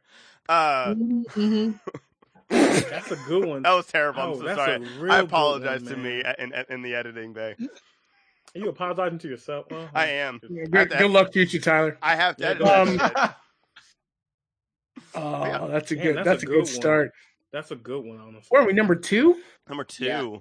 Uh, 0.49 0.95
Mhm. 0.95 1.79
That's 2.49 3.11
a 3.13 3.17
good 3.29 3.45
one. 3.45 3.63
that 3.63 3.73
was 3.75 3.87
terrible. 3.87 4.21
I'm 4.23 4.31
Oh, 4.31 4.37
so 4.39 4.43
that's 4.45 4.59
sorry. 4.59 4.75
a 4.75 5.01
real 5.01 5.13
I 5.13 5.19
apologize 5.19 5.83
one, 5.83 5.93
to 5.93 5.97
me 5.99 6.23
in, 6.39 6.53
in, 6.53 6.65
in 6.69 6.83
the 6.83 6.95
editing 6.95 7.33
bay. 7.33 7.57
Are 8.57 8.59
you 8.59 8.69
apologizing 8.71 9.19
to 9.19 9.29
yourself? 9.29 9.67
Uh-huh. 9.71 9.87
I 9.95 10.07
am. 10.07 10.39
Good, 10.41 10.71
that- 10.73 10.99
good 10.99 11.11
luck 11.11 11.31
to 11.33 11.45
you, 11.45 11.61
Tyler. 11.61 11.99
I 12.01 12.17
have 12.17 12.37
to 12.39 12.43
Yeah, 12.45 12.51
edit 12.51 12.63
that 12.99 13.37
Oh, 15.15 15.69
that's 15.69 15.93
a 15.93 15.97
Man, 15.97 16.05
good. 16.05 16.17
that's 16.17 16.25
That's, 16.27 16.43
a 16.43 16.47
a 16.47 16.49
good 16.49 16.65
good 16.65 16.69
start. 16.69 17.13
That's 17.53 17.71
a 17.71 17.77
good 17.77 18.05
one, 18.05 18.19
honestly. 18.19 18.47
Where 18.49 18.63
are 18.63 18.67
we? 18.67 18.73
Number 18.73 18.95
two? 18.95 19.43
Number 19.69 19.85
two. 19.85 20.05
Yeah. 20.07 20.37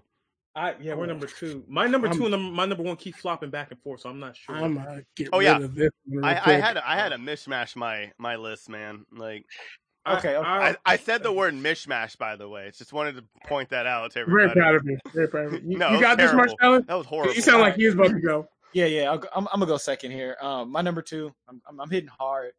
I 0.58 0.76
yeah, 0.80 0.94
we're 0.96 1.06
number 1.06 1.28
two. 1.28 1.66
My 1.68 1.88
number 1.88 2.08
I'm- 2.08 2.16
two 2.18 2.24
and 2.24 2.32
number, 2.32 2.56
my 2.56 2.66
number 2.66 2.84
one 2.84 2.96
keep 2.96 3.16
flopping 3.18 3.50
back 3.50 3.72
and 3.72 3.82
forth, 3.82 4.02
so 4.02 4.10
I'm 4.10 4.20
not 4.20 4.38
sure. 4.38 4.56
I'm 4.56 4.76
gonna 4.76 5.04
get 5.18 5.30
Oh, 5.34 5.40
rid 5.40 5.46
yeah. 5.46 5.58
of 5.58 5.76
this. 5.76 5.92
I, 6.24 6.30
I 6.30 6.54
had 6.54 6.74
to, 6.74 6.90
I 6.90 6.96
had 6.96 7.12
a 7.12 7.18
mishmash 7.18 7.76
my 7.76 8.12
my 8.18 8.38
list, 8.38 8.70
man. 8.70 9.06
Like 9.12 9.46
I- 9.50 9.85
Okay, 10.08 10.36
okay. 10.36 10.48
I, 10.48 10.76
I 10.86 10.98
said 10.98 11.24
the 11.24 11.32
word 11.32 11.54
mishmash, 11.56 12.18
by 12.18 12.36
the 12.36 12.48
way. 12.48 12.72
Just 12.78 12.94
wanted 12.94 13.16
to 13.16 13.24
point 13.48 13.70
that 13.70 13.88
out 13.88 14.12
to 14.12 14.20
everybody. 14.20 14.54
very 14.54 14.56
proud 14.56 14.76
of 14.76 14.86
you. 14.86 14.98
Very 15.14 15.28
proud 15.28 15.46
of 15.48 15.54
you. 15.54 15.72
You, 15.72 15.78
No, 15.80 15.92
you 15.92 16.00
got 16.02 16.18
was 16.18 16.26
this, 16.26 16.32
terrible. 16.32 16.56
Marcellus? 16.62 16.86
That 16.88 16.96
was 16.96 17.06
horrible. 17.08 17.34
You 17.34 17.42
sound 17.42 17.62
like 17.62 17.78
you 17.78 17.88
was 17.88 17.96
about 17.96 18.10
to 18.12 18.20
go. 18.20 18.48
Yeah, 18.74 18.86
yeah. 18.86 19.12
I'll, 19.12 19.24
I'm, 19.36 19.48
I'm 19.48 19.60
gonna 19.60 19.66
go 19.68 19.78
second 19.78 20.12
here. 20.12 20.38
Um, 20.42 20.72
my 20.72 20.82
number 20.82 21.02
two. 21.02 21.34
I'm, 21.48 21.62
I'm, 21.68 21.80
I'm 21.80 21.90
hitting 21.90 22.10
hard. 22.10 22.52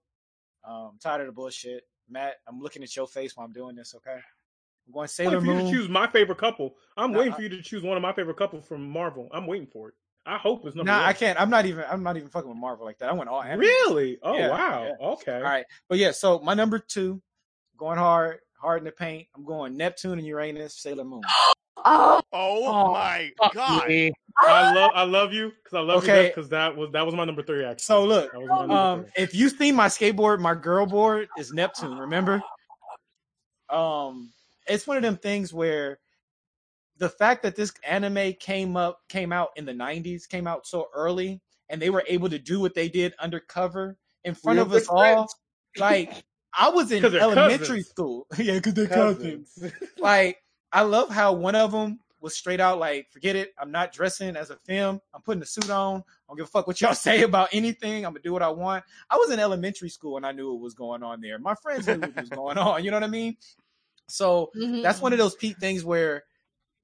Um, 0.64 0.92
tired 1.00 1.20
of 1.20 1.26
the 1.26 1.32
bullshit. 1.32 1.84
Matt, 2.08 2.34
I'm 2.48 2.60
looking 2.60 2.82
at 2.82 2.94
your 2.96 3.06
face 3.06 3.36
while 3.36 3.46
I'm 3.46 3.52
doing 3.52 3.76
this. 3.76 3.94
Okay. 3.94 4.12
I'm 4.86 4.92
going 4.92 5.04
I'm 5.04 5.08
Sailor 5.08 5.38
waiting 5.40 5.46
for 5.46 5.52
you 5.60 5.70
to 5.70 5.70
choose 5.76 5.88
my 5.88 6.06
favorite 6.06 6.38
couple. 6.38 6.74
I'm 6.96 7.12
Nah, 7.12 7.18
waiting 7.18 7.32
I- 7.32 7.36
for 7.36 7.42
you 7.42 7.48
to 7.50 7.62
choose 7.62 7.82
one 7.82 7.96
of 7.96 8.02
my 8.02 8.12
favorite 8.12 8.36
couple 8.36 8.60
from 8.60 8.88
Marvel. 8.88 9.28
I'm 9.32 9.46
waiting 9.46 9.66
for 9.66 9.88
it. 9.90 9.94
I 10.28 10.38
hope 10.38 10.66
it's 10.66 10.74
number 10.74 10.90
Nah, 10.90 10.98
one. 11.00 11.08
I 11.08 11.12
can't. 11.12 11.40
I'm 11.40 11.50
not 11.50 11.66
even. 11.66 11.84
I'm 11.88 12.02
not 12.02 12.16
even 12.16 12.28
fucking 12.28 12.48
with 12.48 12.58
Marvel 12.58 12.84
like 12.84 12.98
that. 12.98 13.08
I 13.08 13.12
went 13.12 13.30
all 13.30 13.40
anime. 13.42 13.60
Really? 13.60 14.18
Oh 14.24 14.36
Yeah, 14.36 14.48
wow. 14.50 14.84
yeah. 15.00 15.06
Okay. 15.08 15.36
All 15.36 15.40
right, 15.42 15.64
but 15.88 15.98
yeah. 15.98 16.10
So 16.10 16.40
my 16.40 16.54
number 16.54 16.80
two, 16.80 17.22
going 17.76 17.98
hard, 17.98 18.38
hard 18.60 18.78
in 18.80 18.84
the 18.84 18.92
paint. 18.92 19.28
I'm 19.36 19.44
going 19.44 19.76
Neptune 19.76 20.18
and 20.18 20.26
Uranus, 20.26 20.74
Sailor 20.74 21.04
Moon. 21.04 21.22
Oh, 21.84 22.20
oh, 22.32 22.66
Oh, 22.66 22.92
my 22.92 23.30
god. 23.54 23.88
me. 23.88 24.12
I 24.48 24.62
love 24.62 24.92
I 24.94 25.02
love 25.02 25.32
you 25.32 25.52
because 25.62 25.76
I 25.76 25.80
love 25.80 26.02
Okay. 26.04 26.22
you 26.24 26.28
because 26.28 26.48
that 26.50 26.76
was 26.76 26.90
that 26.92 27.04
was 27.04 27.14
my 27.14 27.24
number 27.24 27.42
three 27.42 27.64
actually. 27.64 27.82
So 27.82 28.04
look, 28.04 28.30
That 28.32 28.40
was 28.40 28.50
my 28.50 28.66
number 28.66 28.76
Um, 28.76 29.00
three. 29.02 29.24
if 29.24 29.34
you 29.34 29.48
see 29.48 29.72
my 29.72 29.88
skateboard, 29.88 30.40
my 30.40 30.54
girl 30.54 30.86
board 30.86 31.28
is 31.36 31.52
Neptune. 31.52 31.96
Remember? 31.98 32.42
Um, 33.70 34.30
it's 34.68 34.86
one 34.86 34.96
of 34.96 35.02
them 35.02 35.16
things 35.16 35.52
where 35.52 35.98
the 36.98 37.08
fact 37.08 37.42
that 37.42 37.56
this 37.56 37.72
anime 37.86 38.34
came 38.34 38.76
up, 38.76 39.00
came 39.08 39.32
out 39.32 39.50
in 39.56 39.64
the 39.64 39.72
'90s, 39.72 40.28
came 40.28 40.46
out 40.46 40.66
so 40.66 40.86
early, 40.94 41.40
and 41.68 41.82
they 41.82 41.90
were 41.90 42.04
able 42.06 42.28
to 42.30 42.38
do 42.38 42.60
what 42.60 42.74
they 42.74 42.88
did 42.88 43.14
undercover 43.18 43.98
in 44.24 44.34
front 44.34 44.58
Real 44.58 44.66
of 44.66 44.72
us 44.72 44.86
good 44.86 44.90
all. 44.90 45.28
Like 45.78 46.24
I 46.58 46.70
was 46.70 46.90
in 46.90 47.04
elementary 47.04 47.58
cousins. 47.58 47.88
school, 47.88 48.26
yeah, 48.38 48.54
because 48.54 48.74
they're 48.74 48.86
cousins. 48.86 49.50
Cousins. 49.58 49.72
Like 49.98 50.38
I 50.72 50.82
love 50.82 51.10
how 51.10 51.32
one 51.32 51.54
of 51.54 51.72
them 51.72 52.00
was 52.20 52.34
straight 52.36 52.60
out 52.60 52.78
like, 52.78 53.10
forget 53.10 53.36
it, 53.36 53.52
I'm 53.58 53.70
not 53.70 53.92
dressing 53.92 54.36
as 54.36 54.50
a 54.50 54.56
film. 54.56 55.00
I'm 55.14 55.22
putting 55.22 55.42
a 55.42 55.46
suit 55.46 55.70
on. 55.70 55.98
I 55.98 56.02
don't 56.28 56.36
give 56.36 56.46
a 56.46 56.50
fuck 56.50 56.66
what 56.66 56.80
y'all 56.80 56.94
say 57.08 57.22
about 57.22 57.50
anything. 57.52 58.04
I'm 58.04 58.12
gonna 58.12 58.22
do 58.22 58.32
what 58.32 58.42
I 58.42 58.48
want. 58.48 58.84
I 59.10 59.16
was 59.16 59.30
in 59.30 59.38
elementary 59.38 59.88
school 59.90 60.16
and 60.16 60.26
I 60.26 60.32
knew 60.32 60.50
what 60.52 60.60
was 60.60 60.74
going 60.74 61.02
on 61.02 61.20
there. 61.20 61.38
My 61.38 61.54
friends 61.54 61.86
knew 61.86 62.00
what 62.00 62.16
was 62.16 62.30
going 62.30 62.58
on. 62.58 62.84
You 62.84 62.90
know 62.90 62.96
what 62.96 63.04
I 63.04 63.08
mean? 63.08 63.36
So 64.08 64.50
Mhm. 64.56 64.82
that's 64.82 65.00
one 65.00 65.12
of 65.12 65.18
those 65.18 65.34
peak 65.34 65.58
things 65.58 65.84
where 65.84 66.24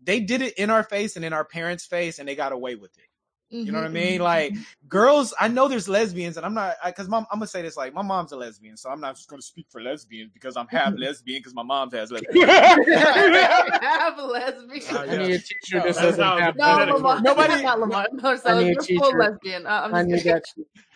they 0.02 0.20
did 0.20 0.42
it 0.42 0.54
in 0.54 0.70
our 0.70 0.82
face 0.82 1.16
and 1.16 1.24
in 1.24 1.32
our 1.32 1.44
parents' 1.44 1.86
face, 1.86 2.18
and 2.18 2.28
they 2.28 2.34
got 2.34 2.52
away 2.52 2.74
with 2.74 2.96
it. 2.98 3.06
You 3.53 3.70
know 3.70 3.78
what 3.80 3.84
I 3.84 3.88
Mhm, 3.88 3.92
mean? 3.92 4.20
mhm, 4.20 4.24
Like 4.24 4.53
mhm. 4.55 4.64
girls, 4.88 5.34
I 5.38 5.46
know 5.48 5.68
there's 5.68 5.86
lesbians, 5.88 6.38
and 6.38 6.46
I'm 6.46 6.55
not 6.55 6.74
because 6.86 7.07
mom. 7.09 7.26
I'm 7.30 7.38
gonna 7.38 7.46
say 7.46 7.61
this 7.61 7.76
like 7.76 7.92
my 7.92 8.00
mom's 8.03 8.32
a 8.32 8.36
lesbian, 8.36 8.76
so 8.78 8.88
I'm 8.88 9.00
not 9.00 9.14
just 9.16 9.28
gonna 9.28 9.42
speak 9.42 9.66
for 9.68 9.82
lesbians 9.82 10.30
because 10.32 10.57
I'm 10.57 10.66
half 10.68 10.94
lesbian 10.96 11.40
because 11.40 11.55
my 11.55 11.62
mom 11.62 11.90
has 11.90 12.11
lesbian. 12.11 12.48
have 12.48 14.18
a 14.18 14.24
lesbian. 14.26 14.96
I 14.96 15.05
yeah. 15.05 15.18
need 15.18 15.34
a 15.34 15.38
t-shirt 15.38 15.82
that 15.84 15.84
That's 15.84 15.98
says 15.98 16.16
how 16.18 16.36
I'm 16.36 16.42
half 16.42 16.57
No, 16.57 16.64
Genetics 16.78 16.96
Lamar. 16.96 17.14
work. 17.16 17.24
Nobody- 17.24 17.62
not 17.62 17.80
Lamar. 17.80 18.07
No, 18.12 18.30
I 18.30 18.36
so 18.36 18.59
need 18.59 18.62
a 18.62 18.64
you're 18.72 18.82
full 18.82 18.84
t-shirt. 18.86 19.18
lesbian. 19.20 19.66
Uh, 19.66 19.82
I'm 19.84 19.94
I 19.94 19.98
just 20.03 20.09
need 20.09 20.16
kidding. 20.22 20.32
that. 20.32 20.44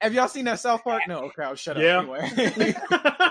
Have 0.00 0.14
y'all 0.14 0.28
seen 0.28 0.46
that 0.46 0.58
South 0.60 0.82
Park? 0.82 1.02
No, 1.06 1.18
okay, 1.24 1.42
I'll 1.42 1.54
shut 1.54 1.76
Yeah. 1.76 1.98
up 1.98 2.04
anyway. 2.04 2.74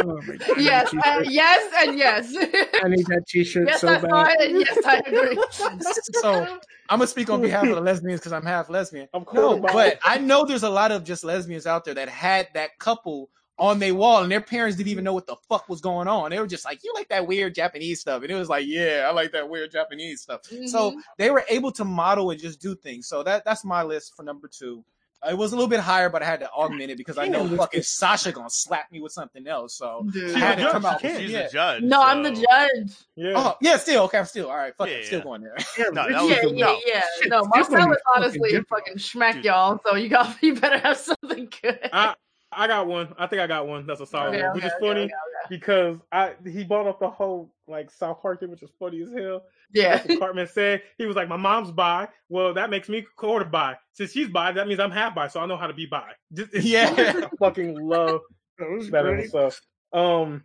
Oh 0.00 0.22
Yes, 0.58 0.94
uh, 1.04 1.24
yes, 1.24 1.72
and 1.80 1.98
yes. 1.98 2.32
I 2.80 2.88
need 2.88 3.04
that 3.06 3.24
t-shirt 3.26 3.66
yes, 3.66 3.80
so 3.80 3.88
I 3.88 3.98
bad. 3.98 4.36
it, 4.40 4.50
yes, 4.68 4.78
I 4.86 4.98
agree. 5.04 5.36
so 6.22 6.46
I'm 6.88 6.98
gonna 6.98 7.08
speak 7.08 7.28
on 7.28 7.42
behalf 7.42 7.64
of 7.64 7.74
the 7.74 7.80
lesbians 7.80 8.20
because 8.20 8.32
I'm 8.32 8.44
half 8.44 8.70
lesbian. 8.70 9.08
Of 9.12 9.26
course, 9.26 9.56
No, 9.56 9.58
but 9.72 9.98
I 10.04 10.18
know 10.18 10.44
there's 10.44 10.62
a 10.62 10.70
lot 10.70 10.92
of 10.92 11.02
just 11.02 11.24
lesbians 11.24 11.66
out 11.66 11.84
there 11.84 11.94
that 11.94 12.08
had 12.08 12.46
that 12.54 12.78
couple 12.78 13.30
on 13.58 13.80
their 13.80 13.92
wall, 13.96 14.22
and 14.22 14.30
their 14.30 14.40
parents 14.40 14.76
didn't 14.76 14.90
even 14.92 15.02
know 15.02 15.14
what 15.14 15.26
the 15.26 15.34
fuck 15.48 15.68
was 15.68 15.80
going 15.80 16.06
on. 16.06 16.30
They 16.30 16.38
were 16.38 16.46
just 16.46 16.64
like, 16.64 16.84
"You 16.84 16.92
like 16.94 17.08
that 17.08 17.26
weird 17.26 17.56
Japanese 17.56 18.00
stuff," 18.00 18.22
and 18.22 18.30
it 18.30 18.36
was 18.36 18.48
like, 18.48 18.64
"Yeah, 18.68 19.06
I 19.08 19.12
like 19.12 19.32
that 19.32 19.48
weird 19.48 19.72
Japanese 19.72 20.20
stuff." 20.20 20.42
So 20.66 20.92
Mhm. 20.92 20.94
they 21.16 21.30
were 21.30 21.44
able 21.48 21.72
to 21.72 21.84
model 21.84 22.30
and 22.30 22.38
just 22.40 22.60
do 22.60 22.76
things. 22.76 23.08
So 23.08 23.24
that 23.24 23.44
that's 23.44 23.64
my 23.64 23.82
list 23.82 24.14
for 24.14 24.22
number 24.22 24.46
two. 24.46 24.84
It 25.28 25.36
was 25.36 25.52
a 25.52 25.56
little 25.56 25.68
bit 25.68 25.80
higher, 25.80 26.08
but 26.08 26.22
I 26.22 26.26
had 26.26 26.40
to 26.40 26.50
augment 26.50 26.90
it 26.92 26.96
because 26.96 27.18
I 27.18 27.26
know 27.26 27.46
Damn, 27.46 27.56
fucking 27.56 27.82
Sasha 27.82 28.30
gonna 28.30 28.48
slap 28.50 28.92
me 28.92 29.00
with 29.00 29.10
something 29.12 29.46
else. 29.48 29.74
So 29.76 30.06
Dude. 30.12 30.36
I 30.36 30.38
had 30.38 30.58
to 30.58 30.70
come 30.70 30.84
out. 30.86 31.00
She's 31.00 31.30
yeah. 31.30 31.44
the 31.46 31.52
judge. 31.52 31.82
No, 31.82 32.00
I'm 32.02 32.22
the 32.22 32.30
judge. 32.30 32.94
yeah. 33.16 33.32
Oh 33.34 33.56
yeah, 33.60 33.76
still 33.78 34.04
okay. 34.04 34.18
I'm 34.18 34.26
still 34.26 34.48
all 34.48 34.56
right. 34.56 34.72
Fuck 34.76 34.86
Yeah, 34.88 34.94
it, 34.94 35.06
still 35.06 35.18
yeah. 35.18 35.24
going 35.24 35.42
there. 35.42 35.56
No, 35.92 36.06
Yeah, 36.08 36.22
was- 36.22 36.30
yeah, 36.30 36.42
no. 36.66 36.80
yeah. 36.86 37.02
Shit, 37.20 37.30
No, 37.30 37.40
it's 37.54 37.68
gonna 37.68 37.86
Marcellus 37.86 37.98
fucking 38.06 38.22
honestly 38.22 38.50
different. 38.50 38.68
fucking 38.68 38.94
schmack 38.98 39.32
Dude. 39.34 39.44
y'all, 39.46 39.80
so 39.84 39.96
you 39.96 40.08
got 40.08 40.36
you 40.42 40.54
better 40.54 40.78
have 40.78 40.96
something 40.96 41.48
good. 41.62 41.80
I 41.92 42.14
I 42.52 42.66
got 42.68 42.86
one. 42.86 43.12
I 43.18 43.26
think 43.26 43.42
I 43.42 43.46
got 43.48 43.66
one. 43.66 43.86
That's 43.86 44.00
a 44.00 44.06
solid 44.06 44.28
Okay, 44.34 44.42
one, 44.42 44.50
okay, 44.50 44.54
which 44.54 44.64
is 44.66 44.72
okay, 44.80 44.86
funny 44.88 45.02
okay, 45.04 45.12
because 45.50 45.98
I 46.12 46.34
he 46.46 46.62
brought 46.62 46.86
up 46.86 47.00
the 47.00 47.10
whole 47.10 47.50
like 47.66 47.90
South 47.90 48.22
Park 48.22 48.38
thing, 48.40 48.50
which 48.50 48.62
is 48.62 48.70
funny 48.78 49.02
as 49.02 49.10
hell. 49.12 49.42
Yeah. 49.72 49.96
That's 49.96 50.08
what 50.08 50.18
Cartman 50.20 50.46
said. 50.48 50.82
He 50.96 51.06
was 51.06 51.16
like, 51.16 51.28
"My 51.28 51.36
mom's 51.36 51.70
bi. 51.70 52.08
Well, 52.28 52.54
that 52.54 52.70
makes 52.70 52.88
me 52.88 53.04
quarter 53.16 53.44
bi. 53.44 53.76
Since 53.92 54.12
she's 54.12 54.28
bi, 54.28 54.52
that 54.52 54.66
means 54.66 54.80
I'm 54.80 54.90
half 54.90 55.14
bi. 55.14 55.28
So 55.28 55.40
I 55.40 55.46
know 55.46 55.56
how 55.56 55.66
to 55.66 55.74
be 55.74 55.86
bi." 55.86 56.10
Just, 56.32 56.54
Yeah. 56.54 56.92
I 56.96 57.28
fucking 57.38 57.74
love 57.78 58.20
That 58.58 58.70
was 58.70 58.90
that 58.90 59.02
great. 59.04 59.20
episode. 59.32 59.54
Um, 59.92 60.44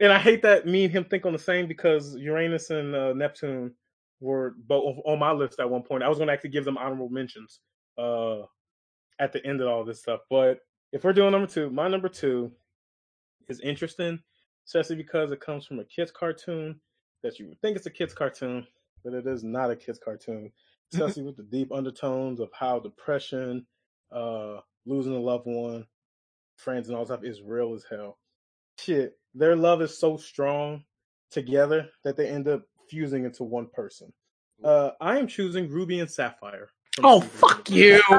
and 0.00 0.12
I 0.12 0.18
hate 0.18 0.42
that 0.42 0.66
me 0.66 0.84
and 0.84 0.92
him 0.92 1.04
think 1.04 1.24
on 1.24 1.32
the 1.32 1.38
same 1.38 1.66
because 1.68 2.16
Uranus 2.16 2.70
and 2.70 2.94
uh, 2.94 3.12
Neptune 3.14 3.72
were 4.20 4.54
both 4.66 4.98
on 5.04 5.18
my 5.18 5.32
list 5.32 5.60
at 5.60 5.70
one 5.70 5.82
point. 5.82 6.02
I 6.02 6.08
was 6.08 6.18
going 6.18 6.26
to 6.28 6.32
actually 6.32 6.50
give 6.50 6.64
them 6.64 6.76
honorable 6.78 7.08
mentions 7.08 7.60
uh, 7.96 8.40
at 9.18 9.32
the 9.32 9.44
end 9.46 9.60
of 9.60 9.68
all 9.68 9.84
this 9.84 10.00
stuff. 10.00 10.20
But 10.30 10.58
if 10.92 11.04
we're 11.04 11.12
doing 11.12 11.30
number 11.32 11.46
two, 11.46 11.70
my 11.70 11.88
number 11.88 12.08
two 12.08 12.52
is 13.48 13.60
interesting, 13.60 14.18
especially 14.66 14.96
because 14.96 15.30
it 15.32 15.40
comes 15.40 15.64
from 15.66 15.78
a 15.78 15.84
kids 15.84 16.10
cartoon 16.10 16.80
that 17.24 17.40
you 17.40 17.48
would 17.48 17.60
think 17.60 17.76
it's 17.76 17.86
a 17.86 17.90
kids 17.90 18.14
cartoon, 18.14 18.64
but 19.02 19.12
it 19.14 19.26
is 19.26 19.42
not 19.42 19.70
a 19.72 19.76
kids 19.76 19.98
cartoon. 19.98 20.52
Especially 20.92 21.24
with 21.24 21.36
the 21.36 21.42
deep 21.42 21.72
undertones 21.72 22.38
of 22.38 22.50
how 22.52 22.78
depression, 22.78 23.66
uh, 24.12 24.58
losing 24.86 25.14
a 25.16 25.18
loved 25.18 25.46
one, 25.46 25.86
friends, 26.56 26.86
and 26.88 26.96
all 26.96 27.04
that 27.04 27.14
stuff 27.18 27.24
is 27.24 27.42
real 27.42 27.74
as 27.74 27.84
hell. 27.90 28.16
Shit, 28.78 29.18
their 29.34 29.56
love 29.56 29.82
is 29.82 29.98
so 29.98 30.16
strong 30.16 30.84
together 31.32 31.88
that 32.04 32.16
they 32.16 32.28
end 32.28 32.46
up 32.46 32.62
fusing 32.88 33.24
into 33.24 33.42
one 33.42 33.66
person. 33.66 34.12
Uh, 34.62 34.90
I 35.00 35.18
am 35.18 35.26
choosing 35.26 35.68
Ruby 35.68 35.98
and 35.98 36.08
Sapphire. 36.10 36.68
Oh, 37.02 37.20
season 37.20 37.38
fuck 37.40 37.68
you. 37.70 38.00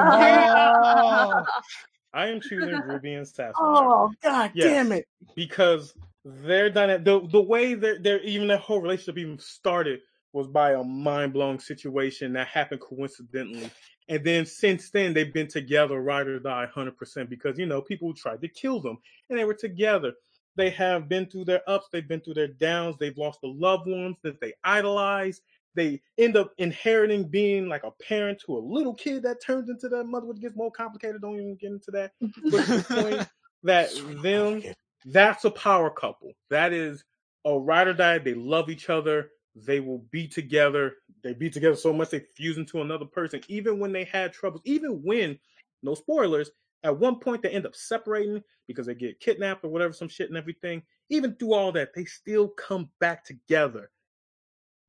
I 2.12 2.26
am 2.28 2.40
choosing 2.42 2.82
Ruby 2.82 3.14
and 3.14 3.26
Sapphire. 3.26 3.54
Oh, 3.58 4.12
god 4.22 4.50
Yes. 4.54 4.66
damn 4.66 4.92
it. 4.92 5.06
because 5.34 5.94
their 6.26 6.70
dynamic, 6.70 7.04
the 7.04 7.26
the 7.28 7.40
way 7.40 7.74
their 7.74 7.98
their 7.98 8.20
even 8.22 8.48
their 8.48 8.58
whole 8.58 8.80
relationship 8.80 9.18
even 9.18 9.38
started 9.38 10.00
was 10.32 10.48
by 10.48 10.72
a 10.72 10.82
mind 10.82 11.32
blowing 11.32 11.60
situation 11.60 12.32
that 12.32 12.48
happened 12.48 12.80
coincidentally, 12.80 13.70
and 14.08 14.24
then 14.24 14.44
since 14.44 14.90
then 14.90 15.14
they've 15.14 15.32
been 15.32 15.46
together, 15.46 16.00
ride 16.00 16.26
or 16.26 16.40
die, 16.40 16.66
hundred 16.66 16.96
percent. 16.96 17.30
Because 17.30 17.58
you 17.58 17.66
know 17.66 17.80
people 17.80 18.12
tried 18.12 18.40
to 18.40 18.48
kill 18.48 18.80
them, 18.80 18.98
and 19.30 19.38
they 19.38 19.44
were 19.44 19.54
together. 19.54 20.12
They 20.56 20.70
have 20.70 21.08
been 21.08 21.26
through 21.26 21.44
their 21.44 21.62
ups, 21.68 21.88
they've 21.92 22.08
been 22.08 22.20
through 22.20 22.34
their 22.34 22.48
downs, 22.48 22.96
they've 22.98 23.16
lost 23.16 23.40
the 23.42 23.48
loved 23.48 23.86
ones 23.86 24.16
that 24.22 24.40
they 24.40 24.54
idolize. 24.64 25.42
They 25.74 26.00
end 26.16 26.38
up 26.38 26.52
inheriting 26.56 27.28
being 27.28 27.68
like 27.68 27.84
a 27.84 27.90
parent 27.90 28.42
to 28.46 28.56
a 28.56 28.58
little 28.58 28.94
kid 28.94 29.22
that 29.24 29.42
turns 29.42 29.68
into 29.68 29.90
their 29.90 30.04
mother, 30.04 30.26
which 30.26 30.40
gets 30.40 30.56
more 30.56 30.70
complicated. 30.70 31.20
Don't 31.20 31.34
even 31.34 31.56
get 31.56 31.72
into 31.72 31.90
that. 31.90 32.12
But 32.20 32.66
the 32.66 32.86
point 32.88 33.28
that 33.64 33.90
them 34.22 34.62
that's 35.06 35.44
a 35.44 35.50
power 35.50 35.90
couple. 35.90 36.32
That 36.50 36.72
is 36.72 37.04
a 37.44 37.58
ride 37.58 37.88
or 37.88 37.94
die. 37.94 38.18
They 38.18 38.34
love 38.34 38.68
each 38.68 38.90
other. 38.90 39.30
They 39.54 39.80
will 39.80 40.04
be 40.10 40.26
together. 40.28 40.96
They 41.22 41.32
be 41.32 41.48
together 41.48 41.76
so 41.76 41.92
much 41.92 42.10
they 42.10 42.24
fuse 42.34 42.58
into 42.58 42.82
another 42.82 43.06
person. 43.06 43.40
Even 43.48 43.78
when 43.78 43.92
they 43.92 44.04
had 44.04 44.32
troubles, 44.32 44.62
even 44.64 45.02
when, 45.02 45.38
no 45.82 45.94
spoilers, 45.94 46.50
at 46.82 46.98
one 46.98 47.18
point 47.18 47.42
they 47.42 47.50
end 47.50 47.66
up 47.66 47.74
separating 47.74 48.42
because 48.66 48.86
they 48.86 48.94
get 48.94 49.20
kidnapped 49.20 49.64
or 49.64 49.68
whatever, 49.68 49.92
some 49.92 50.08
shit 50.08 50.28
and 50.28 50.36
everything. 50.36 50.82
Even 51.08 51.34
through 51.36 51.54
all 51.54 51.72
that, 51.72 51.94
they 51.94 52.04
still 52.04 52.48
come 52.48 52.90
back 53.00 53.24
together. 53.24 53.90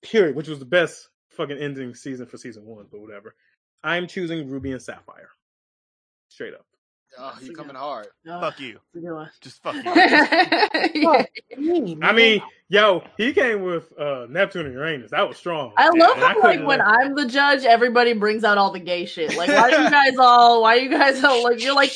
Period. 0.01 0.35
Which 0.35 0.47
was 0.47 0.59
the 0.59 0.65
best 0.65 1.09
fucking 1.29 1.57
ending 1.57 1.93
season 1.93 2.25
for 2.25 2.37
season 2.37 2.65
one, 2.65 2.87
but 2.91 2.99
whatever. 2.99 3.35
I'm 3.83 4.07
choosing 4.07 4.49
Ruby 4.49 4.71
and 4.71 4.81
Sapphire. 4.81 5.29
Straight 6.29 6.55
up. 6.55 6.65
Oh, 7.19 7.33
you 7.41 7.53
coming 7.53 7.75
hard. 7.75 8.07
Fuck 8.25 8.59
you. 8.59 8.79
Just 9.41 9.61
fuck 9.63 9.75
you. 9.75 9.91
I 12.01 12.11
mean, 12.13 12.41
yo, 12.69 13.03
he 13.17 13.33
came 13.33 13.63
with 13.63 13.91
uh 13.99 14.27
Neptune 14.29 14.65
and 14.65 14.73
Uranus. 14.75 15.11
That 15.11 15.27
was 15.27 15.37
strong. 15.37 15.71
I 15.77 15.89
Yeah, 15.93 16.01
love 16.05 16.15
and 16.15 16.23
I 16.23 16.33
how 16.33 16.39
like 16.43 16.65
when 16.65 16.81
I'm 16.81 17.15
the 17.15 17.27
judge, 17.27 17.63
everybody 17.65 18.13
brings 18.13 18.43
out 18.43 18.57
all 18.57 18.71
the 18.71 18.79
gay 18.79 19.05
shit. 19.05 19.35
Like, 19.35 19.49
why 19.49 19.71
are 19.71 19.71
you 19.71 19.89
guys 19.89 20.17
all? 20.19 20.61
Why 20.61 20.75
are 20.77 20.79
you 20.79 20.89
guys 20.89 21.23
all 21.23 21.43
like? 21.43 21.59
You're 21.59 21.75
like, 21.75 21.91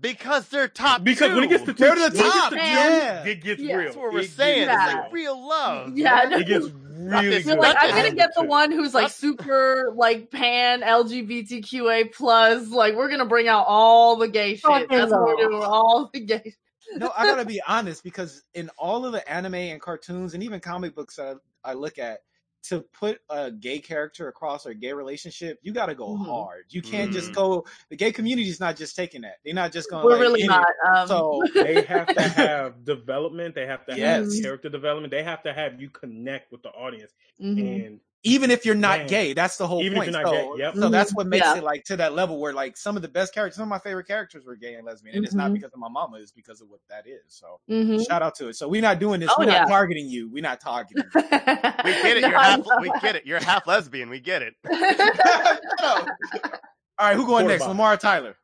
Because 0.00 0.48
they're 0.48 0.68
top 0.68 1.04
Because 1.04 1.28
two. 1.30 1.34
when 1.34 1.44
it 1.44 1.48
gets 1.48 1.64
to 1.64 1.72
They're 1.72 1.94
the 1.94 2.10
when 2.10 2.12
it 2.14 2.14
gets 2.14 2.18
top, 2.30 2.50
to 2.50 2.56
two, 2.56 2.64
yeah. 2.64 3.24
it 3.24 3.42
gets 3.42 3.62
Yeah. 3.62 3.76
real. 3.76 3.84
That's 3.86 3.96
what 3.96 4.12
we're 4.12 4.18
It 4.20 4.22
gets 4.22 4.34
saying. 4.34 4.68
It's 4.70 4.86
like 4.86 5.12
real 5.12 5.48
love. 5.48 5.98
yeah, 5.98 6.30
It 6.38 6.44
gets 6.46 6.66
really 7.06 7.28
this- 7.30 7.46
You're 7.46 7.56
good. 7.56 7.62
like, 7.62 7.76
I'm 7.80 7.90
gonna 7.90 8.14
get 8.14 8.30
the 8.36 8.44
one 8.44 8.72
who's 8.72 8.94
like 8.94 9.10
super 9.10 9.92
like 9.94 10.30
pan 10.30 10.82
LGBTQA 10.82 12.12
plus. 12.12 12.68
Like, 12.70 12.94
we're 12.94 13.08
gonna 13.08 13.26
bring 13.26 13.48
out 13.48 13.64
all 13.66 14.16
the 14.16 14.28
gay 14.28 14.54
shit. 14.54 14.62
Fucking 14.62 14.88
That's 14.90 15.10
what 15.10 15.20
we're 15.20 15.42
no. 15.42 15.48
doing. 15.50 15.62
All 15.62 16.10
the 16.12 16.20
gay. 16.20 16.54
No, 16.96 17.12
I 17.16 17.26
gotta 17.26 17.44
be 17.44 17.60
honest 17.68 18.02
because 18.02 18.42
in 18.54 18.70
all 18.78 19.04
of 19.04 19.12
the 19.12 19.30
anime 19.30 19.54
and 19.54 19.80
cartoons 19.80 20.34
and 20.34 20.42
even 20.42 20.58
comic 20.60 20.94
books 20.94 21.16
that 21.16 21.36
I, 21.64 21.70
I 21.70 21.74
look 21.74 21.98
at, 21.98 22.20
to 22.64 22.80
put 22.92 23.20
a 23.30 23.50
gay 23.50 23.78
character 23.78 24.28
across 24.28 24.66
or 24.66 24.70
a 24.70 24.74
gay 24.74 24.92
relationship, 24.92 25.58
you 25.62 25.72
gotta 25.72 25.94
go 25.94 26.16
Mhm. 26.16 26.26
hard. 26.26 26.64
You 26.70 26.82
can't 26.82 27.12
just 27.12 27.30
Mhm. 27.30 27.34
go. 27.34 27.66
The 27.88 27.96
gay 27.96 28.12
community 28.12 28.48
is 28.48 28.60
not 28.60 28.76
just 28.76 28.94
taking 28.96 29.20
that. 29.22 29.36
They're 29.44 29.54
not 29.54 29.72
just 29.72 29.88
going. 29.90 30.04
We're 30.04 30.12
like, 30.12 30.20
really 30.20 30.40
in 30.42 30.46
not. 30.48 30.68
Um, 30.86 31.06
So 31.08 31.42
They 31.54 31.82
have 31.82 32.12
to 32.14 32.20
have 32.22 32.84
development. 32.84 33.54
They 33.54 33.66
have 33.66 33.86
to 33.86 33.96
Yes. 33.96 34.34
have 34.34 34.42
character 34.42 34.68
development. 34.68 35.10
They 35.10 35.22
have 35.22 35.42
to 35.44 35.52
have 35.52 35.80
you 35.80 35.88
connect 35.90 36.52
with 36.52 36.62
the 36.62 36.70
audience. 36.70 37.12
mhm. 37.40 37.84
And 37.86 38.00
even 38.24 38.50
if 38.50 38.66
you're 38.66 38.74
not 38.74 38.98
Man. 39.00 39.06
gay, 39.06 39.32
that's 39.32 39.56
the 39.56 39.66
whole 39.66 39.80
Even 39.82 39.92
if 39.98 40.04
point. 40.04 40.10
you're 40.12 40.22
not 40.22 40.28
so, 40.28 40.56
gay, 40.56 40.62
yep. 40.62 40.74
so 40.74 40.88
that's 40.88 41.14
what 41.14 41.26
makes 41.28 41.46
Yeah. 41.46 41.56
it 41.58 41.62
like 41.64 41.84
to 41.84 41.96
that 41.96 42.14
level 42.14 42.40
where 42.40 42.52
like 42.52 42.76
some 42.76 42.96
of 42.96 43.02
the 43.02 43.08
best 43.08 43.32
characters, 43.32 43.56
some 43.56 43.62
of 43.62 43.68
my 43.68 43.78
favorite 43.78 44.06
characters 44.08 44.44
were 44.44 44.56
gay 44.56 44.74
and 44.74 44.84
lesbian, 44.84 45.14
and 45.16 45.24
it's 45.24 45.34
not 45.34 45.50
Mhm. 45.50 45.54
because 45.54 45.72
of 45.72 45.78
my 45.78 45.88
mama, 45.88 46.16
it's 46.18 46.32
because 46.32 46.60
of 46.60 46.68
what 46.68 46.80
that 46.90 47.06
is. 47.06 47.22
So 47.28 47.60
Mhm. 47.70 48.06
shout 48.06 48.22
out 48.22 48.34
to 48.36 48.48
it. 48.48 48.54
So 48.56 48.66
we're 48.68 48.82
not 48.82 48.98
doing 48.98 49.20
this. 49.20 49.30
Oh, 49.30 49.36
we're 49.38 49.46
not 49.46 49.68
targeting 49.68 50.08
you. 50.08 50.28
We're 50.30 50.42
not 50.42 50.60
targeting. 50.60 51.04
you. 51.14 51.20
We 51.22 51.30
get 51.30 52.16
it. 52.16 52.20
You're 52.22 52.36
I 52.36 52.44
half. 52.50 52.58
know. 52.66 52.78
We 52.80 52.90
get 53.00 53.14
it. 53.16 53.24
You're 53.26 53.40
half 53.40 53.66
lesbian. 53.66 54.10
We 54.10 54.18
get 54.20 54.42
it. 54.42 54.54
Shut. 54.68 55.60
All 57.00 57.06
right, 57.06 57.14
who 57.14 57.24
going 57.26 57.42
Quarter 57.44 57.46
next? 57.48 57.60
bottom. 57.60 57.78
Lamar 57.78 57.94
or 57.94 57.96
Tyler? 57.96 58.36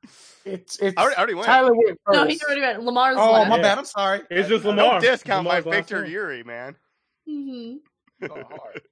It's 0.45 0.79
it's 0.79 0.95
I 0.97 1.01
already, 1.03 1.17
I 1.17 1.19
already 1.19 1.35
went. 1.35 1.47
Tyler 1.47 1.75
went 1.75 1.99
first. 2.07 2.17
no, 2.17 2.27
he 2.29 2.39
already 2.47 2.61
went. 2.61 2.83
Lamar's 2.85 3.17
Oh, 3.19 3.33
last. 3.33 3.49
my 3.49 3.57
Yeah. 3.57 3.63
bad. 3.63 3.79
I'm 3.79 3.85
sorry. 3.87 4.21
it's 4.31 4.49
just 4.49 4.65
Lamar. 4.65 4.93
Don't 4.93 5.01
discount 5.01 5.45
my 5.45 5.59
Lamar's 5.59 5.67
last 5.67 5.77
Victor. 5.91 6.07
Yuri, 6.07 6.45
man. 6.45 6.77
Mhm. 7.29 7.79
I'm 8.23 8.31
hard. 8.31 8.83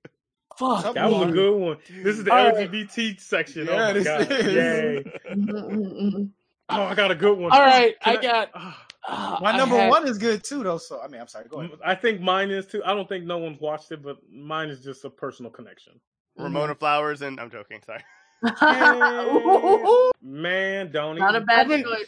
Fuck. 0.58 0.94
That 0.94 1.10
was 1.10 1.28
a 1.28 1.32
good 1.32 1.56
one. 1.58 1.76
This 2.02 2.18
is 2.18 2.24
the 2.24 2.32
All 2.32 2.52
right. 2.52 2.70
LGBT 2.70 3.20
section. 3.20 3.66
Yeah, 3.66 3.72
oh 3.72 3.76
my 3.76 3.92
this 3.92 4.04
god! 4.04 4.32
is. 4.32 4.54
Yay! 4.54 6.28
Oh, 6.68 6.82
I 6.84 6.94
got 6.94 7.10
a 7.10 7.14
good 7.14 7.36
one. 7.38 7.52
All 7.52 7.60
right, 7.60 7.98
Can 8.00 8.18
I 8.18 8.22
got. 8.22 8.50
Uh, 8.54 9.38
My 9.42 9.56
number 9.56 9.76
had- 9.76 9.90
one 9.90 10.06
is 10.06 10.16
good 10.18 10.44
too, 10.44 10.62
though. 10.62 10.78
So 10.78 11.00
I 11.00 11.08
mean, 11.08 11.20
I'm 11.20 11.26
sorry. 11.28 11.46
Go 11.48 11.60
ahead. 11.60 11.78
I 11.84 11.94
think 11.94 12.20
mine 12.20 12.50
is 12.50 12.66
too. 12.66 12.82
I 12.84 12.94
don't 12.94 13.08
think 13.08 13.24
no 13.24 13.38
one's 13.38 13.60
watched 13.60 13.90
it, 13.92 14.02
but 14.02 14.18
mine 14.32 14.68
is 14.68 14.82
just 14.82 15.04
a 15.04 15.10
personal 15.10 15.50
connection. 15.50 15.94
Ramona 16.38 16.74
Flowers 16.74 17.20
and 17.22 17.38
I'm 17.40 17.50
joking. 17.50 17.80
Sorry. 17.84 18.02
Ooh, 18.44 20.10
Man, 20.22 20.90
don't 20.92 21.18
Not 21.18 21.36
a 21.36 21.40
bad 21.42 21.68
choice. 21.68 22.06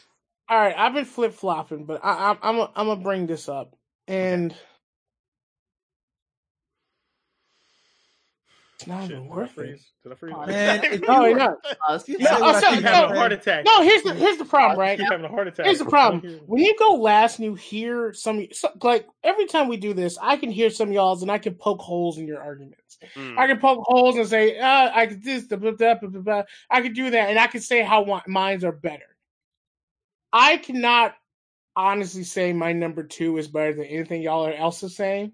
All 0.48 0.58
right, 0.58 0.74
I've 0.76 0.92
been 0.94 1.04
flip 1.04 1.32
flopping, 1.32 1.84
but 1.84 2.00
I, 2.04 2.10
I, 2.32 2.38
I'm 2.42 2.60
i 2.60 2.68
I'm 2.76 2.86
gonna 2.86 3.00
bring 3.00 3.26
this 3.26 3.48
up, 3.48 3.76
and 4.06 4.52
it's 4.52 4.60
not 8.86 9.02
Shit, 9.02 9.12
even 9.12 9.22
did 9.24 9.30
worth 9.30 9.50
it. 9.50 9.54
freeze? 9.54 9.92
Did 10.02 10.12
I 10.12 10.14
freeze? 10.16 10.34
Man, 10.46 10.80
No, 11.08 11.20
you 11.22 11.28
you're 11.28 11.32
were- 11.32 11.38
not. 11.38 11.56
Us. 11.88 12.08
You 12.08 12.18
No, 12.18 12.26
oh, 12.32 12.40
what 12.40 12.54
I 12.56 12.60
so- 12.60 12.66
think 12.70 12.82
Keep 12.82 12.84
having 12.92 13.16
heart 13.16 13.32
attack. 13.32 13.64
No, 13.64 13.82
here's 13.82 14.02
the 14.02 14.14
here's 14.14 14.36
the 14.38 14.44
problem, 14.44 14.78
right? 14.80 14.98
Keep 14.98 15.10
having 15.10 15.24
a 15.24 15.28
heart 15.28 15.48
attack. 15.48 15.66
Here's 15.66 15.78
the 15.78 15.84
problem. 15.84 16.40
When 16.46 16.62
you 16.62 16.74
go 16.78 16.94
last 16.94 17.38
and 17.38 17.46
you 17.46 17.54
hear 17.54 18.12
some, 18.12 18.46
so, 18.52 18.70
like 18.82 19.06
every 19.22 19.46
time 19.46 19.68
we 19.68 19.76
do 19.76 19.94
this, 19.94 20.18
I 20.20 20.36
can 20.36 20.50
hear 20.50 20.70
some 20.70 20.88
of 20.88 20.94
y'all's 20.94 21.22
and 21.22 21.30
I 21.30 21.38
can 21.38 21.54
poke 21.54 21.80
holes 21.80 22.18
in 22.18 22.26
your 22.26 22.42
arguments. 22.42 22.98
Mm. 23.16 23.38
I 23.38 23.46
can 23.46 23.58
poke 23.58 23.80
holes 23.84 24.16
and 24.16 24.26
say, 24.26 24.58
uh, 24.58 24.90
I 24.94 25.06
could 25.06 25.22
this, 25.22 25.44
blah, 25.44 25.58
blah, 25.58 25.72
blah, 25.72 25.94
blah, 25.94 26.08
blah, 26.10 26.20
blah. 26.22 26.42
I 26.70 26.80
could 26.82 26.94
do 26.94 27.10
that, 27.10 27.28
and 27.30 27.38
I 27.38 27.46
can 27.46 27.60
say 27.60 27.82
how 27.82 28.04
mi- 28.04 28.22
mines 28.32 28.64
are 28.64 28.72
better. 28.72 29.16
I 30.32 30.56
cannot 30.56 31.14
honestly 31.76 32.24
say 32.24 32.52
my 32.52 32.72
number 32.72 33.02
two 33.02 33.36
is 33.38 33.48
better 33.48 33.74
than 33.74 33.84
anything 33.84 34.22
y'all 34.22 34.46
are 34.46 34.52
else 34.52 34.82
is 34.82 34.96
saying. 34.96 35.32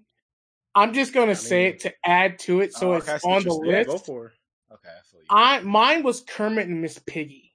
I'm 0.75 0.93
just 0.93 1.13
gonna 1.13 1.31
I 1.31 1.35
say 1.35 1.65
it 1.67 1.79
to 1.81 1.93
add 2.05 2.39
to 2.39 2.61
it, 2.61 2.73
so 2.73 2.93
Oh, 2.93 2.95
it's 2.97 3.09
okay, 3.09 3.19
I 3.25 3.29
on 3.31 3.43
the 3.43 3.49
you're. 3.53 3.65
Yeah, 3.65 3.77
list. 3.79 3.89
go 3.89 3.97
for 3.97 4.25
it. 4.27 4.33
Okay, 4.73 4.89
I 4.89 5.01
feel 5.11 5.19
you. 5.19 5.25
I 5.29 5.59
mine 5.61 6.03
was 6.03 6.21
Kermit 6.21 6.67
and 6.67 6.81
Miss 6.81 6.97
Piggy. 6.99 7.51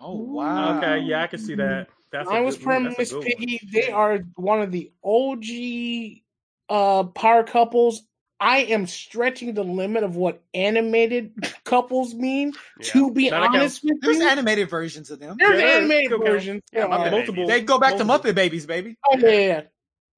oh 0.00 0.16
wow. 0.16 0.78
Okay, 0.78 0.98
yeah, 1.00 1.22
I 1.22 1.26
can 1.28 1.38
see 1.38 1.54
that. 1.56 1.88
That's 2.10 2.28
Mine 2.28 2.44
was 2.44 2.56
good- 2.56 2.64
Kermit 2.66 2.88
and 2.88 2.96
Miss 2.98 3.10
a 3.10 3.14
good 3.14 3.18
one. 3.18 3.26
Piggy. 3.26 3.60
They 3.72 3.90
are 3.90 4.18
one 4.36 4.62
of 4.62 4.72
the 4.72 4.90
OG 5.04 6.22
uh 6.68 7.04
power 7.04 7.44
couples. 7.44 8.02
I 8.40 8.58
am 8.64 8.86
stretching 8.88 9.54
the 9.54 9.62
limit 9.62 10.02
of 10.02 10.16
what 10.16 10.42
animated 10.52 11.32
couples 11.64 12.14
mean. 12.14 12.52
Yeah. 12.80 12.86
To 12.90 13.10
be 13.12 13.30
That 13.30 13.42
accounts- 13.42 13.56
honest 13.58 13.84
with 13.84 14.00
There's 14.00 14.16
you, 14.16 14.22
there's 14.22 14.32
animated 14.32 14.68
versions 14.68 15.10
of 15.10 15.20
them. 15.20 15.36
there's 15.38 15.60
Yeah, 15.60 15.66
animated 15.68 16.10
Could 16.10 16.20
versions. 16.20 16.62
Yeah, 16.72 16.88
Yeah, 16.88 17.10
multiple. 17.10 17.46
They 17.46 17.60
go 17.62 17.78
back 17.78 17.96
to. 17.98 18.04
Muppet 18.04 18.34
Babies, 18.34 18.66
baby. 18.66 18.96
Oh 19.08 19.16
yeah, 19.18 19.30
yeah. 19.30 19.62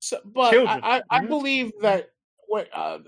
So, 0.01 0.19
but 0.25 0.53
Children. 0.53 0.81
I, 0.83 0.99
I, 0.99 1.03
I 1.11 1.25
believe 1.25 1.73
that 1.81 2.11
what 2.49 2.69
uh, 2.75 2.99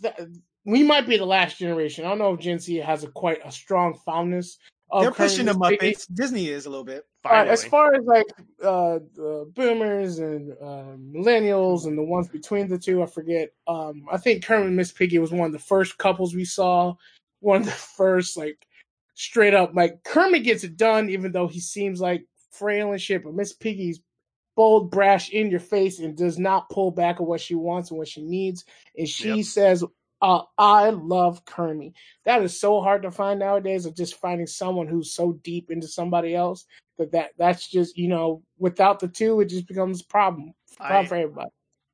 th- 0.00 0.16
th- 0.16 0.28
we 0.64 0.82
might 0.82 1.06
be 1.06 1.16
the 1.16 1.26
last 1.26 1.58
generation. 1.58 2.04
I 2.04 2.08
don't 2.08 2.18
know 2.18 2.34
if 2.34 2.40
Gen 2.40 2.58
Z 2.58 2.74
has 2.76 3.04
a 3.04 3.08
quite 3.08 3.38
a 3.44 3.52
strong 3.52 3.94
fondness. 4.04 4.58
Of 4.90 5.02
They're 5.02 5.12
pushing 5.12 5.46
the 5.46 5.52
Muppets. 5.52 6.06
Disney 6.14 6.48
is 6.48 6.66
a 6.66 6.70
little 6.70 6.84
bit. 6.84 7.04
Uh, 7.24 7.44
as 7.48 7.64
far 7.64 7.92
as 7.94 8.04
like 8.04 8.26
uh, 8.62 9.00
the 9.14 9.50
boomers 9.54 10.20
and 10.20 10.52
uh, 10.62 10.94
millennials 10.96 11.86
and 11.86 11.98
the 11.98 12.02
ones 12.02 12.28
between 12.28 12.68
the 12.68 12.78
two, 12.78 13.02
I 13.02 13.06
forget. 13.06 13.50
Um, 13.66 14.04
I 14.12 14.16
think 14.16 14.44
Kermit 14.44 14.68
and 14.68 14.76
Miss 14.76 14.92
Piggy 14.92 15.18
was 15.18 15.32
one 15.32 15.46
of 15.46 15.52
the 15.52 15.58
first 15.58 15.98
couples 15.98 16.36
we 16.36 16.44
saw. 16.44 16.94
One 17.40 17.62
of 17.62 17.66
the 17.66 17.72
first 17.96 18.36
like 18.36 18.66
straight 19.14 19.54
up 19.54 19.74
like 19.74 20.04
Kermit 20.04 20.44
gets 20.44 20.62
it 20.62 20.76
done, 20.76 21.10
even 21.10 21.32
though 21.32 21.48
he 21.48 21.58
seems 21.58 22.00
like 22.00 22.24
frail 22.52 22.92
and 22.92 23.00
shit. 23.00 23.24
But 23.24 23.34
Miss 23.34 23.52
Piggy's 23.54 24.00
bold, 24.56 24.90
brash, 24.90 25.30
in 25.30 25.50
your 25.50 25.60
face, 25.60 26.00
and 26.00 26.16
does 26.16 26.38
not 26.38 26.70
pull 26.70 26.90
back 26.90 27.20
on 27.20 27.26
what 27.26 27.40
she 27.42 27.54
wants 27.54 27.90
and 27.90 27.98
what 27.98 28.08
she 28.08 28.22
needs. 28.22 28.64
And 28.96 29.08
she 29.08 29.38
Yep. 29.38 29.46
says 29.46 29.84
Uh, 30.22 30.42
I 30.58 30.90
love 30.90 31.44
Kermie. 31.44 31.92
That 32.24 32.42
is 32.42 32.58
so 32.58 32.80
hard 32.80 33.02
to 33.02 33.10
find 33.10 33.38
nowadays. 33.38 33.86
Of 33.86 33.96
just 33.96 34.16
finding 34.20 34.46
someone 34.46 34.88
who's 34.88 35.12
so 35.14 35.32
deep 35.44 35.70
into 35.70 35.86
somebody 35.86 36.34
else 36.34 36.66
that, 36.98 37.12
that 37.12 37.30
that's 37.38 37.68
just 37.68 37.96
you 37.96 38.08
know 38.08 38.42
without 38.58 38.98
the 39.00 39.08
two, 39.08 39.40
it 39.40 39.46
just 39.46 39.66
becomes 39.68 40.00
a 40.00 40.06
problem, 40.06 40.54
problem 40.76 41.04
I- 41.04 41.08
for 41.08 41.16
everybody. 41.16 41.50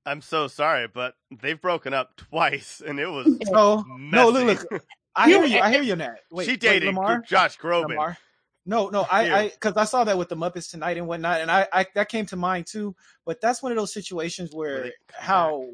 I'm 0.06 0.20
so 0.20 0.48
sorry, 0.48 0.88
but 0.88 1.14
they've 1.42 1.60
broken 1.60 1.94
up 1.94 2.16
twice, 2.16 2.82
and 2.84 2.98
it 2.98 3.06
was 3.06 3.28
So 3.44 3.84
no, 3.98 4.30
look, 4.30 4.62
look. 4.70 4.84
I 5.14 5.28
hear 5.28 5.44
you. 5.44 5.60
I 5.60 5.70
hear 5.70 5.82
you, 5.82 5.94
Nat. 5.96 6.16
Wait, 6.32 6.44
she 6.46 6.52
wait, 6.52 6.60
dated 6.60 6.86
Lamar. 6.88 7.22
Josh 7.28 7.58
Groban. 7.58 7.90
Lamar. 7.90 8.18
No, 8.64 8.88
no, 8.90 9.02
I, 9.10 9.28
I, 9.28 9.48
because 9.48 9.76
I 9.76 9.84
saw 9.84 10.04
that 10.04 10.16
with 10.16 10.28
the 10.28 10.36
Muppets 10.36 10.70
tonight 10.70 10.96
and 10.96 11.08
whatnot, 11.08 11.40
and 11.40 11.50
I, 11.50 11.66
I, 11.72 11.86
that 11.94 12.08
came 12.08 12.26
to 12.26 12.36
mind 12.36 12.66
too. 12.66 12.94
But 13.24 13.40
that's 13.40 13.62
one 13.62 13.72
of 13.72 13.78
those 13.78 13.92
situations 13.92 14.50
Where 14.52 14.92
how 15.12 15.70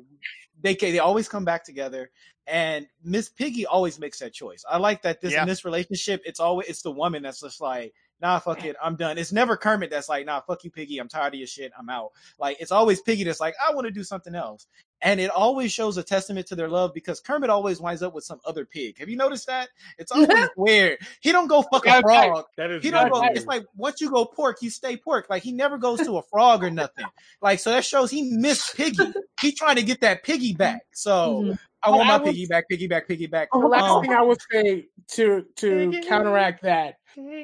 they 0.63 0.75
they 0.75 0.99
always 0.99 1.29
come 1.29 1.45
back 1.45 1.65
together, 1.65 2.11
and 2.47 2.87
Miss 3.05 3.29
Piggy 3.29 3.67
always 3.67 3.99
makes 3.99 4.19
that 4.21 4.33
choice. 4.33 4.65
I 4.69 4.79
like 4.79 5.03
that 5.03 5.21
this 5.21 5.35
Yeah. 5.35 5.43
in 5.43 5.49
this 5.49 5.67
relationship, 5.67 6.23
it's 6.25 6.41
always 6.41 6.69
it's 6.69 6.83
the 6.83 6.91
woman 6.91 7.23
that's 7.25 7.41
just 7.41 7.61
like, 7.61 7.93
nah, 8.21 8.39
fuck 8.39 8.65
it, 8.65 8.77
I'm 8.83 8.97
done. 8.97 9.19
It's 9.19 9.33
never 9.33 9.57
Kermit 9.57 9.91
that's 9.91 10.09
like, 10.09 10.27
nah, 10.27 10.41
fuck 10.41 10.65
you, 10.65 10.71
Piggy, 10.71 10.99
I'm 10.99 11.09
tired 11.09 11.35
of 11.35 11.39
your 11.41 11.47
shit, 11.47 11.73
I'm 11.79 11.89
out. 11.89 12.11
Like 12.39 12.57
it's 12.61 12.73
always 12.73 13.01
Piggy 13.01 13.25
that's 13.25 13.41
like, 13.41 13.55
I 13.67 13.75
want 13.75 13.87
to 13.87 13.91
do 13.93 14.05
something 14.05 14.35
else. 14.35 14.67
And 15.01 15.21
it 15.21 15.31
always 15.31 15.71
shows 15.73 15.97
a 15.97 16.03
testament 16.03 16.49
to 16.49 16.57
their 16.57 16.67
love 16.69 16.93
because 16.93 17.21
Kermit 17.21 17.51
always 17.51 17.81
winds 17.81 18.03
up 18.03 18.15
with 18.15 18.25
some 18.25 18.41
other 18.45 18.65
pig. 18.65 18.99
Have 18.99 19.09
you 19.09 19.17
noticed 19.17 19.47
that? 19.47 19.69
It's 19.97 20.11
always 20.13 20.49
weird. 20.57 20.99
He 21.21 21.31
don't 21.31 21.47
go 21.47 21.63
fuck 21.63 21.87
a 21.87 21.91
Yeah, 21.91 22.01
right. 22.05 22.29
frog. 22.31 22.47
That 22.57 22.73
is 22.73 22.83
He 22.83 22.91
don't 22.91 23.09
go. 23.13 23.23
It's 23.23 23.47
like 23.47 23.65
once 23.77 24.01
you 24.01 24.11
go 24.11 24.25
pork, 24.25 24.57
you 24.61 24.71
stay 24.71 24.97
pork. 24.97 25.27
Like 25.31 25.45
he 25.45 25.53
never 25.53 25.79
goes 25.79 26.01
to 26.01 26.17
a 26.19 26.23
frog 26.25 26.65
or 26.65 26.71
nothing. 26.73 27.07
Like 27.41 27.61
so 27.61 27.71
that 27.71 27.85
shows 27.85 28.11
he 28.11 28.23
missed 28.37 28.77
Piggy. 28.77 29.13
He 29.41 29.53
trying 29.53 29.77
to 29.77 29.85
get 29.85 30.01
that 30.01 30.25
piggy 30.25 30.53
back. 30.55 30.81
So 30.93 31.43
Mhm. 31.45 31.59
I 31.81 31.91
want 31.91 32.01
Well, 32.01 32.09
I 32.15 32.19
my 32.19 32.25
was- 32.25 32.31
piggy 32.33 32.47
back, 32.47 32.69
piggy 32.69 32.89
back, 32.89 33.07
piggy 33.07 33.27
back. 33.29 33.49
The 33.53 33.59
last 33.59 33.85
Um, 33.85 34.03
thing 34.03 34.13
I 34.13 34.23
would 34.23 34.39
say 34.51 34.89
to 35.13 35.45
to 35.59 36.01
counteract 36.09 36.65
that 36.65 36.97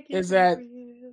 is 0.08 0.28
that 0.30 0.58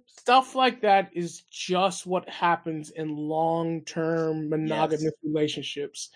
stuff 0.05 0.55
like 0.55 0.82
that 0.82 1.09
is 1.14 1.43
just 1.49 2.05
what 2.05 2.28
happens 2.30 2.91
in 2.91 3.16
long 3.16 3.82
term 3.86 4.49
monogamous 4.49 5.03
Yes. 5.03 5.14
relationships. 5.24 6.09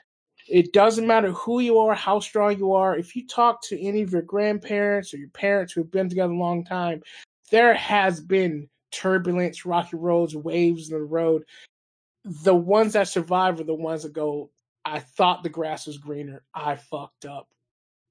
It 0.47 0.73
doesn't 0.73 1.07
matter 1.07 1.31
who 1.31 1.59
you 1.59 1.79
are, 1.79 1.95
how 1.95 2.19
strong 2.19 2.57
you 2.57 2.73
are. 2.73 2.95
If 2.95 3.15
you 3.15 3.25
talk 3.27 3.63
to 3.63 3.81
any 3.81 4.01
of 4.03 4.11
your 4.11 4.21
grandparents 4.21 5.13
or 5.13 5.17
your 5.17 5.29
parents 5.29 5.73
who've 5.73 5.89
been 5.89 6.09
together 6.09 6.33
a 6.33 6.37
long 6.37 6.63
time, 6.63 7.01
there 7.49 7.73
has 7.73 8.21
been 8.21 8.69
turbulence, 8.91 9.65
rocky 9.65 9.97
roads, 9.97 10.35
waves 10.35 10.91
in 10.91 10.97
the 10.97 11.03
road. 11.03 11.43
The 12.23 12.55
ones 12.55 12.93
that 12.93 13.07
survive 13.07 13.59
are 13.59 13.63
the 13.63 13.73
ones 13.73 14.03
that 14.03 14.13
go, 14.13 14.51
I 14.83 14.99
thought 14.99 15.41
the 15.41 15.49
grass 15.49 15.87
was 15.87 15.97
greener. 15.97 16.43
I 16.53 16.75
fucked 16.75 17.25
up. 17.25 17.49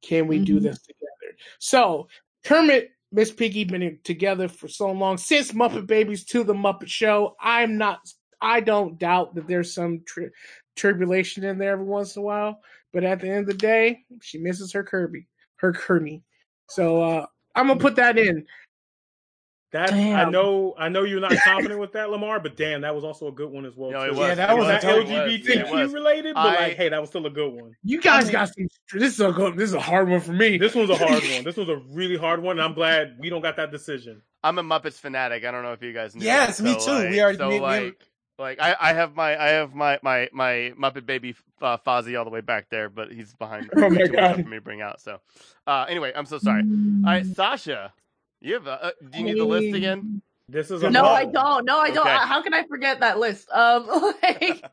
Can 0.03 0.27
we 0.27 0.39
do 0.41 0.59
Mhm. 0.59 0.63
this 0.65 0.81
together? 0.83 1.37
So 1.59 2.09
Kermit, 2.45 2.94
Miss 3.15 3.31
Piggy 3.31 3.63
been 3.63 3.97
together 4.03 4.49
for 4.49 4.67
so 4.67 4.91
long 4.91 5.19
since 5.19 5.53
Muppet 5.53 5.87
Babies 5.87 6.25
to 6.27 6.43
the 6.43 6.53
Muppet 6.53 6.89
Show. 6.89 7.37
I'm 7.41 7.79
not. 7.79 8.01
I 8.41 8.59
don't 8.59 8.99
doubt 8.99 9.37
that 9.37 9.47
there's 9.47 9.73
some 9.73 10.03
tri- 10.05 10.31
tribulation 10.75 11.45
in 11.45 11.57
there 11.57 11.75
every 11.75 11.85
once 11.85 12.17
in 12.17 12.23
a 12.23 12.25
while, 12.25 12.59
but 12.93 13.05
at 13.05 13.21
the 13.21 13.29
end 13.29 13.43
of 13.43 13.47
the 13.47 13.55
day, 13.55 14.01
she 14.21 14.39
misses 14.39 14.73
her 14.73 14.83
Kirby, 14.83 15.29
her 15.57 15.73
Kermie. 15.73 16.23
So 16.69 17.03
uh, 17.03 17.27
I'm 17.55 17.69
gonna 17.69 17.79
put 17.79 17.95
that 17.97 18.19
in. 18.19 18.45
That 19.75 19.93
I 19.93 20.31
know, 20.31 20.73
I 20.79 20.89
know 20.89 21.03
you're 21.03 21.19
not 21.21 21.35
confident 21.45 21.81
with 21.81 21.93
that, 21.95 22.09
Lamar, 22.09 22.39
but 22.39 22.57
damn, 22.57 22.83
that 22.83 22.95
was 22.95 23.03
also 23.03 23.27
a 23.27 23.33
good 23.33 23.51
one 23.51 23.67
as 23.67 23.75
well. 23.77 23.91
No, 23.91 24.03
it 24.05 24.11
was. 24.15 24.19
Yeah, 24.21 24.35
that 24.37 24.51
It 24.51 24.57
was 24.57 24.69
a 24.69 24.73
not 24.75 24.83
dope 24.83 25.07
It 25.09 25.09
was. 25.11 25.35
It 25.35 25.45
LGBTQ 25.45 25.71
was. 25.73 25.93
related, 25.93 26.35
but 26.35 26.47
I- 26.47 26.55
like, 26.69 26.77
hey, 26.77 26.89
that 26.91 27.01
was 27.01 27.11
still 27.11 27.27
a 27.27 27.31
good 27.31 27.53
one. 27.53 27.75
You 27.83 28.01
guys 28.01 28.23
I 28.23 28.27
mean- 28.27 28.33
got 28.33 28.49
some. 28.55 28.69
This 28.93 29.15
is 29.15 29.21
a 29.21 29.33
good, 29.33 29.57
this 29.57 29.69
is 29.71 29.75
a 29.75 29.81
hard 29.81 30.09
one 30.09 30.21
for 30.21 30.33
me. 30.33 30.59
This 30.59 30.77
one's 30.77 30.91
a 30.91 30.97
hard 30.97 31.11
one. 31.25 31.43
This 31.45 31.57
was 31.57 31.69
a 31.69 31.77
really 31.91 32.17
hard 32.17 32.41
one. 32.41 32.59
And 32.59 32.65
I'm 32.65 32.75
glad 32.75 33.17
we 33.19 33.31
don't 33.31 33.43
got 33.43 33.57
that 33.57 33.73
decision. 33.73 34.23
I'm 34.45 34.59
a 34.59 34.63
Muppets 34.63 35.01
fanatic. 35.01 35.45
I 35.45 35.51
don't 35.51 35.65
know 35.65 35.73
if 35.73 35.83
you 35.83 35.93
guys 35.93 36.15
knew. 36.15 36.25
Yes, 36.25 36.59
that. 36.59 36.63
me 36.63 36.79
So, 36.79 37.03
too. 37.03 37.09
We 37.11 37.17
like- 37.17 37.21
already- 37.21 37.39
so 37.39 37.49
we- 37.49 37.55
we- 37.57 37.61
like, 37.61 38.01
like 38.39 38.61
I, 38.61 38.77
I 38.81 38.93
have 38.93 39.17
my 39.17 39.37
I 39.43 39.49
have 39.49 39.75
my 39.75 39.99
my 40.03 40.29
my 40.33 40.73
Muppet 40.79 41.05
baby 41.05 41.35
uh, 41.61 41.79
Fozzie 41.79 42.17
all 42.17 42.25
the 42.25 42.31
way 42.31 42.43
back 42.43 42.69
there, 42.71 42.89
but 42.89 43.11
he's 43.11 43.35
behind. 43.35 43.71
Oh 43.77 43.91
my 43.91 44.07
God. 44.07 44.37
for 44.43 44.49
me 44.49 44.57
to 44.57 44.61
bring 44.63 44.83
out. 44.83 45.01
So, 45.01 45.19
uh, 45.67 45.87
anyway, 45.89 46.13
I'm 46.15 46.27
so 46.27 46.39
sorry. 46.39 46.63
All 46.63 47.03
right, 47.05 47.27
Sasha, 47.27 47.93
you 48.45 48.55
have. 48.55 48.67
A, 48.67 48.85
uh, 48.85 48.91
do 49.11 49.19
you 49.19 49.25
need 49.25 49.39
the 49.39 49.45
list 49.45 49.75
again? 49.75 50.23
This 50.49 50.71
is 50.71 50.83
a 50.83 50.91
No, 50.91 51.05
hard 51.05 51.29
I 51.29 51.31
don't. 51.33 51.65
No, 51.65 51.79
I 51.79 51.91
don't. 51.91 52.07
Okay. 52.07 52.17
How 52.27 52.43
can 52.43 52.55
I 52.55 52.65
forget 52.65 53.01
that 53.01 53.19
list? 53.19 53.49
Um, 53.51 53.87
like, 54.23 54.65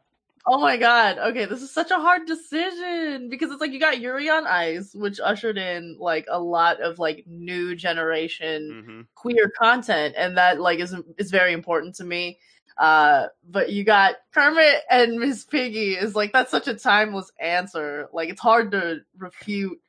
oh 0.45 0.59
my 0.59 0.77
god. 0.77 1.17
Okay, 1.17 1.45
this 1.45 1.61
is 1.61 1.71
such 1.71 1.91
a 1.91 1.95
hard 1.99 2.25
decision 2.27 3.29
because 3.29 3.51
it's 3.51 3.61
like 3.61 3.71
you 3.71 3.79
got 3.79 3.99
Yuri 3.99 4.29
on 4.29 4.45
Ice, 4.45 4.93
which 4.93 5.19
ushered 5.19 5.57
in 5.57 5.97
like 5.99 6.25
a 6.29 6.39
lot 6.39 6.81
of 6.81 6.99
like 6.99 7.23
new 7.27 7.75
generation 7.75 8.77
hmm 8.85 9.01
queer 9.15 9.51
content, 9.57 10.15
and 10.17 10.37
that 10.37 10.59
like 10.59 10.79
is 10.79 10.95
is 11.17 11.31
very 11.31 11.53
important 11.53 11.95
to 11.95 12.03
me. 12.03 12.39
Uh, 12.77 13.27
but 13.49 13.71
you 13.71 13.83
got 13.83 14.15
Kermit 14.33 14.81
and 14.89 15.19
Miss 15.19 15.43
Piggy 15.45 15.93
is 15.93 16.15
like 16.15 16.33
that's 16.33 16.51
such 16.51 16.67
a 16.67 16.73
timeless 16.73 17.31
answer. 17.39 18.09
Like 18.11 18.29
it's 18.29 18.41
hard 18.41 18.71
to 18.71 19.01
refute 19.17 19.79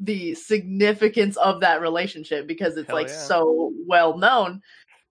the 0.00 0.34
significance 0.34 1.36
of 1.36 1.60
that 1.60 1.80
relationship 1.80 2.46
because 2.46 2.76
it's 2.76 2.88
Hell 2.88 2.96
like 2.96 3.08
yeah. 3.08 3.14
so 3.14 3.72
well 3.86 4.16
known. 4.18 4.62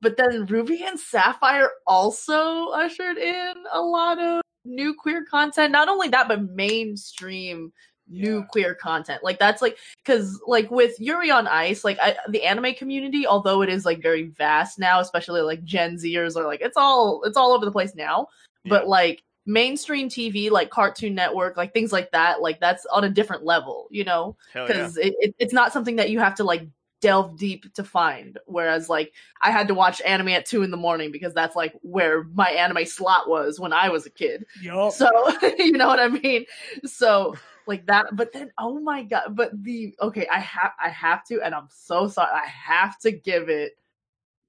But 0.01 0.17
then 0.17 0.45
Ruby 0.45 0.83
and 0.83 0.99
Sapphire 0.99 1.69
also 1.85 2.69
ushered 2.69 3.17
in 3.17 3.53
a 3.71 3.81
lot 3.81 4.17
of 4.17 4.41
new 4.65 4.93
queer 4.93 5.25
content. 5.25 5.71
Not 5.71 5.89
only 5.89 6.07
that, 6.09 6.27
but 6.27 6.51
mainstream 6.51 7.71
new 8.09 8.43
queer 8.43 8.73
content. 8.73 9.23
Like 9.23 9.39
that's 9.39 9.61
like 9.61 9.77
because 10.03 10.39
like 10.47 10.71
with 10.71 10.99
Yuri 10.99 11.29
on 11.29 11.47
Ice, 11.47 11.83
like 11.83 11.99
I, 12.01 12.15
the 12.29 12.43
anime 12.43 12.73
community, 12.73 13.27
although 13.27 13.61
it 13.61 13.69
is 13.69 13.85
like 13.85 14.01
very 14.01 14.27
vast 14.29 14.79
now, 14.79 14.99
especially 14.99 15.41
like 15.41 15.63
Gen 15.63 15.95
Zers 15.95 16.35
are 16.35 16.47
like 16.47 16.61
it's 16.61 16.77
all 16.77 17.21
it's 17.25 17.37
all 17.37 17.51
over 17.51 17.65
the 17.65 17.71
place 17.71 17.93
now. 17.95 18.27
Yeah. 18.63 18.69
But 18.69 18.87
like 18.87 19.23
mainstream 19.49 20.07
TV, 20.09 20.51
like 20.51 20.69
Cartoon 20.69 21.15
Network, 21.15 21.57
like 21.57 21.73
things 21.73 21.91
like 21.91 22.11
that, 22.11 22.41
like 22.41 22.59
that's 22.59 22.85
on 22.87 23.03
a 23.03 23.09
different 23.09 23.43
level, 23.43 23.87
you 23.89 24.03
know 24.03 24.37
Hell 24.53 24.63
yeah. 24.63 24.67
because 24.67 24.97
it, 24.97 25.15
it, 25.19 25.35
it's 25.39 25.53
not 25.53 25.73
something 25.73 25.97
that 25.97 26.09
you 26.09 26.19
have 26.19 26.35
to 26.35 26.43
like 26.43 26.67
delve 27.01 27.37
deep 27.37 27.73
to 27.73 27.81
find 27.81 28.37
whereas 28.45 28.89
like 28.89 29.13
i 29.41 29.51
had 29.51 29.69
to 29.69 29.73
watch 29.73 30.01
anime 30.01 30.27
at 30.27 30.45
two 30.45 30.63
in 30.63 30.71
the 30.71 30.75
morning 30.75 31.13
because 31.13 31.33
that's 31.33 31.55
like 31.55 31.73
where 31.81 32.25
my 32.33 32.49
anime 32.49 32.85
slot 32.85 33.29
was 33.29 33.57
when 33.57 33.71
i 33.71 33.87
was 33.87 34.05
a 34.05 34.09
kid 34.09 34.45
Yup. 34.61 34.91
so 34.91 35.09
you 35.57 35.71
know 35.71 35.87
what 35.87 35.99
i 35.99 36.09
mean 36.09 36.43
so 36.83 37.33
like 37.67 37.85
that 37.85 38.07
but 38.17 38.33
then 38.33 38.51
oh 38.57 38.81
my 38.81 39.03
god 39.03 39.33
but 39.33 39.51
the 39.63 39.95
okay 40.01 40.27
i 40.27 40.39
have 40.39 40.73
i 40.83 40.89
have 40.89 41.23
to 41.23 41.41
and 41.41 41.55
i'm 41.55 41.67
so 41.69 42.09
sorry 42.09 42.33
i 42.33 42.45
have 42.47 42.99
to 42.99 43.11
give 43.11 43.47
it 43.47 43.77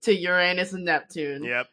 to 0.02 0.12
uranus 0.12 0.72
and 0.72 0.84
neptune 0.84 1.44
Yep. 1.44 1.68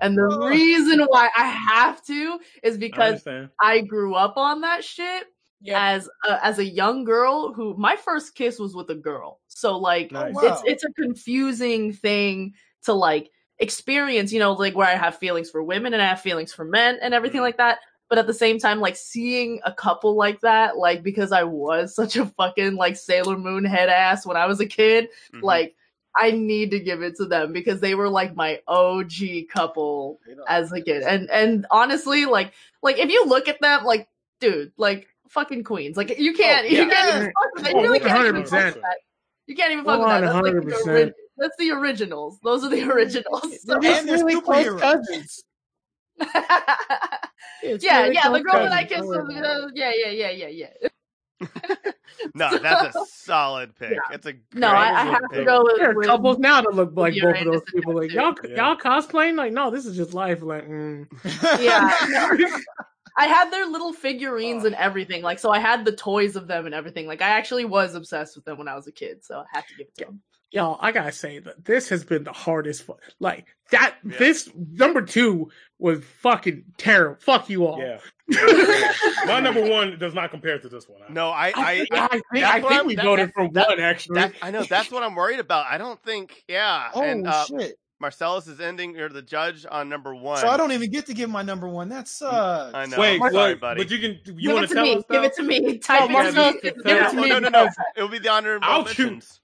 And 0.00 0.16
the 0.16 0.28
Oh. 0.30 0.46
reason 0.48 1.00
why 1.08 1.28
i 1.36 1.44
have 1.46 2.04
to 2.06 2.38
is 2.62 2.76
because 2.78 3.10
understand. 3.26 3.50
i 3.60 3.80
grew 3.80 4.14
up 4.14 4.36
on 4.36 4.60
that 4.62 4.82
shit 4.84 5.24
Yeah. 5.60 5.92
as 5.94 6.08
a, 6.28 6.44
as 6.44 6.58
a 6.58 6.64
young 6.64 7.04
girl 7.04 7.52
who 7.52 7.74
my 7.76 7.96
first 7.96 8.34
kiss 8.34 8.58
was 8.58 8.74
with 8.74 8.88
a 8.90 8.94
girl. 8.94 9.40
So 9.48 9.76
like 9.76 10.10
Nice. 10.10 10.34
wow. 10.34 10.42
it's 10.44 10.62
it's 10.64 10.84
a 10.84 10.92
confusing 10.94 11.92
thing 11.92 12.54
to 12.84 12.94
like 12.94 13.30
experience, 13.58 14.32
you 14.32 14.38
know, 14.38 14.54
like 14.54 14.74
where 14.74 14.88
I 14.88 14.94
have 14.96 15.18
feelings 15.18 15.50
for 15.50 15.62
women 15.62 15.92
and 15.92 16.00
I 16.02 16.06
have 16.06 16.20
feelings 16.22 16.50
for 16.52 16.64
men 16.64 16.98
and 17.02 17.12
everything 17.12 17.40
Mhm. 17.40 17.44
like 17.48 17.58
that. 17.58 17.80
But 18.08 18.18
at 18.18 18.26
the 18.26 18.32
same 18.34 18.58
time, 18.58 18.80
like 18.80 18.96
seeing 18.96 19.60
a 19.64 19.72
couple 19.72 20.16
like 20.16 20.40
that, 20.40 20.78
like 20.78 21.02
because 21.02 21.30
I 21.30 21.44
was 21.44 21.94
such 21.94 22.16
a 22.16 22.24
fucking 22.26 22.76
like 22.76 22.96
Sailor 22.96 23.36
Moon 23.36 23.64
head 23.64 23.90
ass 23.90 24.24
when 24.26 24.38
I 24.38 24.46
was 24.46 24.60
a 24.60 24.66
kid, 24.66 25.08
Mhm. 25.34 25.42
like 25.42 25.76
I 26.16 26.32
need 26.32 26.72
to 26.72 26.80
give 26.80 27.02
it 27.02 27.16
to 27.16 27.26
them 27.26 27.52
because 27.52 27.80
they 27.80 27.94
were 27.94 28.08
like 28.08 28.34
my 28.34 28.60
OG 28.66 29.12
couple 29.52 30.18
as 30.48 30.72
a 30.72 30.80
kid. 30.80 31.02
And 31.02 31.30
and 31.30 31.66
honestly, 31.70 32.26
like 32.26 32.52
like 32.82 32.98
if 32.98 33.10
you 33.10 33.24
look 33.26 33.48
at 33.48 33.60
them, 33.60 33.84
like 33.84 34.08
dude, 34.40 34.72
like 34.76 35.06
fucking 35.28 35.64
queens. 35.64 35.96
Like 35.96 36.18
you 36.18 36.34
can't 36.34 36.66
Oh, 36.66 36.68
you 36.68 36.88
can't 36.88 37.08
even 37.16 37.32
fuck 37.32 37.54
with 37.54 37.64
that. 37.64 37.74
You 37.74 37.80
really 37.82 38.00
can't 38.00 38.26
even 38.26 38.44
fuck 38.46 38.64
with 38.74 38.82
that. 38.82 38.96
You 39.46 39.56
can't 39.56 39.72
even 39.72 39.84
fuck 39.84 39.98
with 40.00 40.08
that. 40.08 40.20
That's 40.22 40.34
like 40.34 40.54
the 40.54 40.60
100%. 40.60 40.86
ori- 40.88 41.12
that's 41.38 41.56
the 41.58 41.70
originals. 41.70 42.38
Those 42.42 42.64
are 42.64 42.68
the 42.68 42.82
originals. 42.90 43.42
So- 43.64 43.78
They're 43.80 43.92
And 43.98 44.08
they're 44.08 44.24
really 44.24 44.40
close 44.40 44.80
cousins. 44.80 45.44
Yeah, 47.62 47.72
really 48.02 48.14
yeah, 48.14 48.30
the 48.30 48.40
close 48.40 48.42
girl 48.42 48.62
that 48.64 48.72
I 48.72 48.84
kissed 48.84 49.00
Don't 49.00 49.08
was 49.08 49.18
worry 49.18 49.38
about 49.38 49.44
it. 49.58 49.64
uh, 49.64 49.68
yeah, 49.74 49.92
yeah, 49.94 50.10
yeah, 50.10 50.30
yeah, 50.30 50.48
yeah. 50.48 50.88
No, 52.34 52.58
that's 52.58 52.96
a 52.96 53.04
solid 53.08 53.74
pick. 53.76 53.92
Yeah. 53.92 54.14
It's 54.14 54.26
a 54.26 54.34
No, 54.54 54.68
I, 54.68 55.00
I 55.00 55.04
have 55.04 55.22
a 55.32 55.36
to 55.36 55.44
go 55.44 55.62
with, 55.64 55.76
There 55.78 55.90
are 55.90 55.94
with 55.94 56.06
couples 56.06 56.38
now 56.38 56.60
that 56.60 56.74
look 56.74 56.92
like 56.94 57.14
both 57.20 57.36
of 57.36 57.44
those 57.44 57.62
people. 57.74 57.94
Like 57.94 58.12
y'all, 58.12 58.34
Yeah. 58.44 58.56
y'all 58.56 58.76
cosplaying? 58.76 59.36
Like, 59.36 59.52
no, 59.52 59.70
this 59.70 59.86
is 59.86 59.96
just 59.96 60.14
life. 60.14 60.42
Like, 60.42 60.68
mm. 60.68 61.06
Yeah. 61.60 61.90
I 63.18 63.26
had 63.26 63.50
their 63.50 63.66
little 63.66 63.92
figurines 63.92 64.64
and 64.64 64.74
everything. 64.76 65.22
Like, 65.22 65.38
so 65.38 65.50
I 65.50 65.58
had 65.58 65.84
the 65.84 65.92
toys 65.92 66.36
of 66.36 66.46
them 66.46 66.64
and 66.66 66.74
everything. 66.74 67.06
Like, 67.06 67.20
I 67.20 67.28
actually 67.28 67.64
was 67.64 67.94
obsessed 67.94 68.36
with 68.36 68.44
them 68.44 68.56
when 68.56 68.68
I 68.68 68.74
was 68.74 68.86
a 68.86 68.92
kid. 68.92 69.24
So 69.24 69.40
I 69.40 69.44
had 69.52 69.66
to 69.66 69.74
give 69.76 69.88
it 69.88 69.98
to 69.98 70.04
them. 70.06 70.20
Y'all, 70.52 70.78
I 70.80 70.90
gotta 70.90 71.12
say 71.12 71.38
that 71.38 71.64
this 71.64 71.88
has 71.90 72.04
been 72.04 72.24
the 72.24 72.32
hardest. 72.32 72.82
fu- 72.82 72.96
Like 73.20 73.46
that, 73.70 73.94
Yeah. 74.04 74.16
this 74.18 74.50
number 74.56 75.02
two 75.02 75.50
was 75.78 76.02
fucking 76.22 76.64
terrible. 76.76 77.20
Fuck 77.20 77.48
you 77.48 77.66
all. 77.66 77.78
Yeah. 77.80 77.98
My 79.26 79.40
number 79.40 79.62
one 79.68 79.98
does 79.98 80.14
not 80.14 80.30
compare 80.30 80.58
to 80.58 80.68
this 80.68 80.88
one. 80.88 81.00
No, 81.12 81.28
I, 81.30 81.48
I, 81.48 81.52
I, 81.56 81.76
think, 81.78 81.88
I 81.92 82.08
think, 82.08 82.44
I 82.44 82.60
think 82.68 82.84
we 82.84 82.94
that- 82.96 83.04
voted 83.04 83.28
that- 83.28 83.34
for 83.34 83.48
that- 83.52 83.68
one 83.68 83.80
actually. 83.80 84.14
that, 84.20 84.32
I 84.42 84.50
know 84.50 84.64
that's 84.64 84.90
what 84.90 85.02
I'm 85.02 85.14
worried 85.14 85.38
about. 85.40 85.66
I 85.66 85.78
don't 85.78 86.02
think, 86.02 86.42
yeah. 86.48 86.90
Oh 86.94 87.02
and 87.02 87.26
uh, 87.28 87.44
shit! 87.44 87.76
Marcellus 88.00 88.46
is 88.46 88.60
ending, 88.60 88.98
or 88.98 89.08
the 89.10 89.20
judge 89.22 89.66
on 89.70 89.88
number 89.88 90.14
one. 90.14 90.38
So 90.38 90.48
I 90.48 90.56
don't 90.56 90.72
even 90.72 90.90
get 90.90 91.06
to 91.06 91.14
give 91.14 91.28
my 91.30 91.42
number 91.42 91.68
one. 91.68 91.90
That 91.90 92.08
sucks. 92.08 92.74
I 92.74 92.86
know. 92.86 92.98
Wait, 92.98 93.20
I'm 93.20 93.30
sorry, 93.32 93.54
buddy. 93.56 93.82
but 93.84 93.90
you 93.90 93.98
can. 93.98 94.18
You 94.24 94.48
Give 94.48 94.52
want 94.54 94.64
it 94.64 94.68
to 94.68 94.74
to 94.74 94.74
tell 94.74 94.84
me. 94.84 94.94
us? 94.96 95.04
Give 95.10 95.20
though? 95.20 95.22
it 95.26 95.34
to 95.34 95.42
me. 95.42 95.78
Type 95.78 96.02
it 96.08 96.10
Marcel, 96.10 96.48
in. 96.48 96.52
give 96.54 96.62
Give 96.62 96.72
it 96.76 96.86
it 96.86 97.04
to 97.04 97.10
to 97.10 97.16
no, 97.16 97.22
me 97.22 97.28
no, 97.28 97.38
no, 97.40 97.48
no. 97.50 97.68
It 97.96 98.02
will 98.02 98.08
be 98.08 98.18
the 98.18 98.30
honorable 98.30 98.66
I'll 98.66 98.84
choose. 98.86 99.39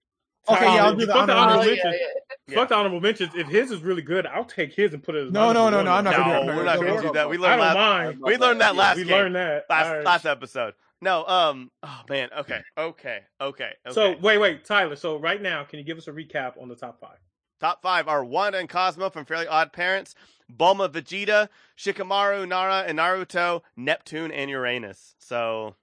Mentions. 0.49 0.67
Okay, 0.69 0.75
yeah, 0.77 0.85
I'll 0.85 0.95
do 0.95 1.07
the 1.07 1.13
put 1.13 1.27
the 1.27 1.33
honorable 1.35 1.43
honorable 1.61 1.65
yeah, 1.77 1.83
mentions. 1.85 2.03
yeah. 2.49 2.55
Fuck 2.55 2.69
the 2.69 2.75
honorable 2.77 3.01
mentions. 3.01 3.35
If 3.35 3.47
his 3.49 3.71
is 3.71 3.83
really 3.83 4.03
good, 4.03 4.27
I'll 4.27 4.45
take 4.45 4.73
his 4.75 4.95
and 4.95 5.03
put 5.03 5.15
it 5.15 5.27
as 5.27 5.33
No, 5.33 5.49
my 5.49 5.53
no, 5.53 5.71
no, 5.71 5.83
no. 5.83 5.91
I'm 5.93 6.05
not 6.05 6.17
gonna 6.17 6.41
do 6.41 6.47
No, 6.47 6.57
we're 6.57 6.65
not 6.65 6.77
Go, 6.77 6.83
going 6.83 6.95
go, 6.95 7.01
to 7.03 7.07
do 7.09 7.13
that. 7.15 7.23
go. 7.25 7.29
We 7.29 7.37
I 7.39 7.41
learned 7.41 7.61
don't 7.61 7.61
last. 7.61 7.75
mind. 7.75 8.19
We 8.23 8.37
learned 8.37 8.61
that 8.61 8.77
last 8.77 8.97
We 8.97 9.05
game. 9.05 9.13
learned 9.13 9.35
that 9.37 9.65
last 9.69 9.87
All 9.87 9.95
right. 9.97 10.05
last 10.05 10.27
episode. 10.27 10.75
No, 11.03 11.27
um, 11.27 11.71
oh 11.83 12.01
man, 12.09 12.31
okay, 12.39 12.61
okay, 12.79 13.21
okay, 13.41 13.73
okay. 13.87 13.93
So 13.93 14.17
wait, 14.23 14.39
wait, 14.39 14.65
Tyler. 14.65 14.97
So 14.97 15.19
right 15.19 15.41
now, 15.43 15.63
can 15.65 15.79
you 15.79 15.85
give 15.85 15.99
us 15.99 16.09
a 16.09 16.13
recap 16.13 16.61
on 16.61 16.69
the 16.69 16.75
top 16.77 17.01
five? 17.01 17.19
Top 17.61 17.83
five 17.83 18.09
are 18.09 18.25
Wanda 18.25 18.59
and 18.59 18.69
Cosmo 18.69 19.11
from 19.11 19.25
Fairly 19.27 19.47
Odd 19.47 19.73
Parents, 19.73 20.15
Bulma, 20.55 20.89
Vegeta, 20.91 21.49
Shikamaru, 21.77 22.47
Nara, 22.49 22.85
and 22.87 22.99
Naruto, 22.99 23.63
Neptune, 23.77 24.31
and 24.31 24.51
Uranus. 24.51 25.15
So, 25.19 25.67
that's 25.69 25.77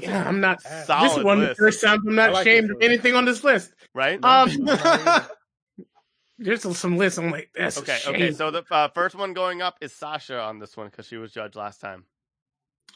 yeah, 0.00 0.24
a 0.24 0.28
I'm 0.28 0.40
not. 0.40 0.60
solid 0.62 1.08
this 1.10 1.16
is 1.18 1.24
one 1.24 1.36
of 1.36 1.40
the 1.42 1.46
list, 1.48 1.58
first 1.60 1.82
times 1.82 2.02
I'm 2.06 2.14
not 2.14 2.32
like 2.32 2.46
ashamed 2.46 2.70
of 2.70 2.76
anything 2.80 3.14
on 3.14 3.24
this 3.24 3.44
list. 3.44 3.72
right? 3.94 4.22
Um, 4.24 4.48
there's 6.38 6.76
some 6.76 6.96
lists 6.96 7.18
I'm 7.18 7.30
like, 7.30 7.50
that's 7.54 7.78
okay, 7.78 7.98
a 8.06 8.10
okay. 8.10 8.32
So 8.32 8.50
the 8.50 8.64
uh, 8.70 8.88
first 8.88 9.14
one 9.14 9.32
going 9.34 9.62
up 9.62 9.76
is 9.80 9.92
Sasha 9.92 10.40
on 10.40 10.58
this 10.58 10.76
one 10.76 10.88
because 10.88 11.06
she 11.06 11.16
was 11.16 11.32
judged 11.32 11.56
last 11.56 11.80
time. 11.80 12.04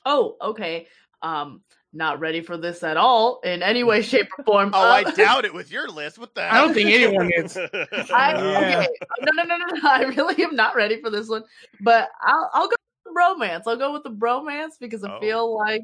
Oh, 0.04 0.36
okay. 0.40 0.86
Um, 1.22 1.62
not 1.92 2.20
ready 2.20 2.42
for 2.42 2.56
this 2.56 2.82
at 2.82 2.96
all 2.96 3.40
in 3.40 3.62
any 3.62 3.82
way, 3.82 4.02
shape, 4.02 4.28
or 4.38 4.44
form. 4.44 4.70
Oh, 4.74 4.80
I 4.80 5.02
Uh, 5.02 5.10
doubt 5.16 5.44
it 5.44 5.54
with 5.54 5.70
your 5.72 5.88
list. 5.88 6.18
What 6.18 6.34
the? 6.34 6.42
I 6.52 6.58
don't 6.60 6.74
think 6.74 6.90
anyone 6.90 7.30
is. 7.34 7.56
I, 7.56 8.34
Yeah. 8.34 8.80
okay. 8.80 8.88
No, 9.22 9.32
no, 9.32 9.42
no, 9.44 9.56
no, 9.56 9.66
no. 9.74 9.88
I 9.88 10.02
really 10.04 10.42
am 10.44 10.54
not 10.54 10.74
ready 10.76 11.00
for 11.00 11.10
this 11.10 11.28
one. 11.28 11.44
But 11.80 12.08
I'll 12.22 12.50
I'll 12.52 12.68
go 12.68 12.74
with 12.76 13.04
the 13.14 13.20
bromance. 13.20 13.62
I'll 13.66 13.76
go 13.76 13.92
with 13.92 14.02
the 14.02 14.10
bromance 14.10 14.72
because 14.80 15.02
I 15.04 15.10
Oh. 15.16 15.20
feel 15.20 15.56
like 15.56 15.82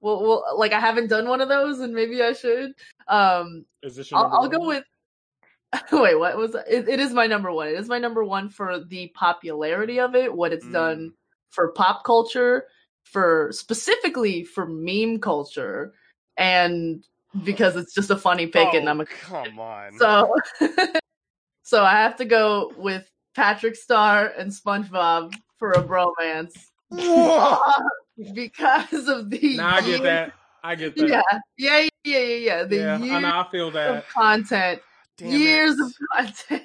well, 0.00 0.22
well, 0.22 0.44
like 0.56 0.72
I 0.72 0.80
haven't 0.80 1.08
done 1.08 1.28
one 1.28 1.40
of 1.40 1.48
those, 1.48 1.80
and 1.80 1.94
maybe 1.94 2.22
I 2.22 2.32
should. 2.32 2.72
Um, 3.08 3.64
Is 3.82 3.96
this 3.96 4.12
I'll, 4.12 4.28
I'll 4.32 4.48
go 4.48 4.66
with. 4.66 4.84
Wait, 5.92 6.14
what 6.18 6.36
was 6.36 6.54
it? 6.54 6.88
It 6.88 7.00
is 7.00 7.12
my 7.12 7.26
number 7.26 7.52
one. 7.52 7.68
It 7.68 7.74
is 7.74 7.88
my 7.88 7.98
number 7.98 8.24
one 8.24 8.48
for 8.48 8.80
the 8.84 9.08
popularity 9.14 10.00
of 10.00 10.14
it, 10.14 10.34
what 10.34 10.52
it's 10.52 10.66
Mm. 10.66 10.72
done 10.72 11.12
for 11.50 11.72
pop 11.72 12.04
culture, 12.04 12.64
for 13.04 13.50
specifically 13.52 14.44
for 14.44 14.66
meme 14.66 15.18
culture, 15.18 15.92
and 16.36 17.04
because 17.44 17.76
it's 17.76 17.94
just 17.94 18.10
a 18.10 18.16
funny 18.16 18.46
pick, 18.54 18.72
and 18.74 18.88
Oh, 18.88 18.90
I'm 18.90 19.00
a 19.00 19.06
come 19.22 19.58
on. 19.58 19.98
so, 19.98 20.34
so 21.62 21.84
I 21.84 21.92
have 22.02 22.16
to 22.16 22.24
go 22.24 22.72
with 22.76 23.06
Patrick 23.34 23.76
Star 23.76 24.32
and 24.38 24.50
SpongeBob 24.50 25.34
for 25.58 25.72
a 25.72 25.82
bromance 25.82 26.70
because 28.34 29.08
of 29.08 29.30
the 29.30 29.56
Nah, 29.56 29.76
I 29.76 29.80
get 29.82 30.02
that. 30.02 30.32
I 30.62 30.74
get 30.74 30.96
that. 30.96 31.08
Yeah, 31.08 31.22
yeah, 31.56 31.88
yeah, 32.04 32.18
yeah, 32.18 32.34
yeah. 32.34 32.64
The 32.64 32.76
yeah, 32.76 32.98
years 32.98 33.24
I. 33.24 33.40
I 33.40 33.50
feel 33.50 33.70
that. 33.70 33.96
of 33.96 34.08
content, 34.08 34.80
Damn 35.16 35.30
years 35.40 35.78
it. 35.78 35.82
of 35.82 35.94
content. 36.16 36.62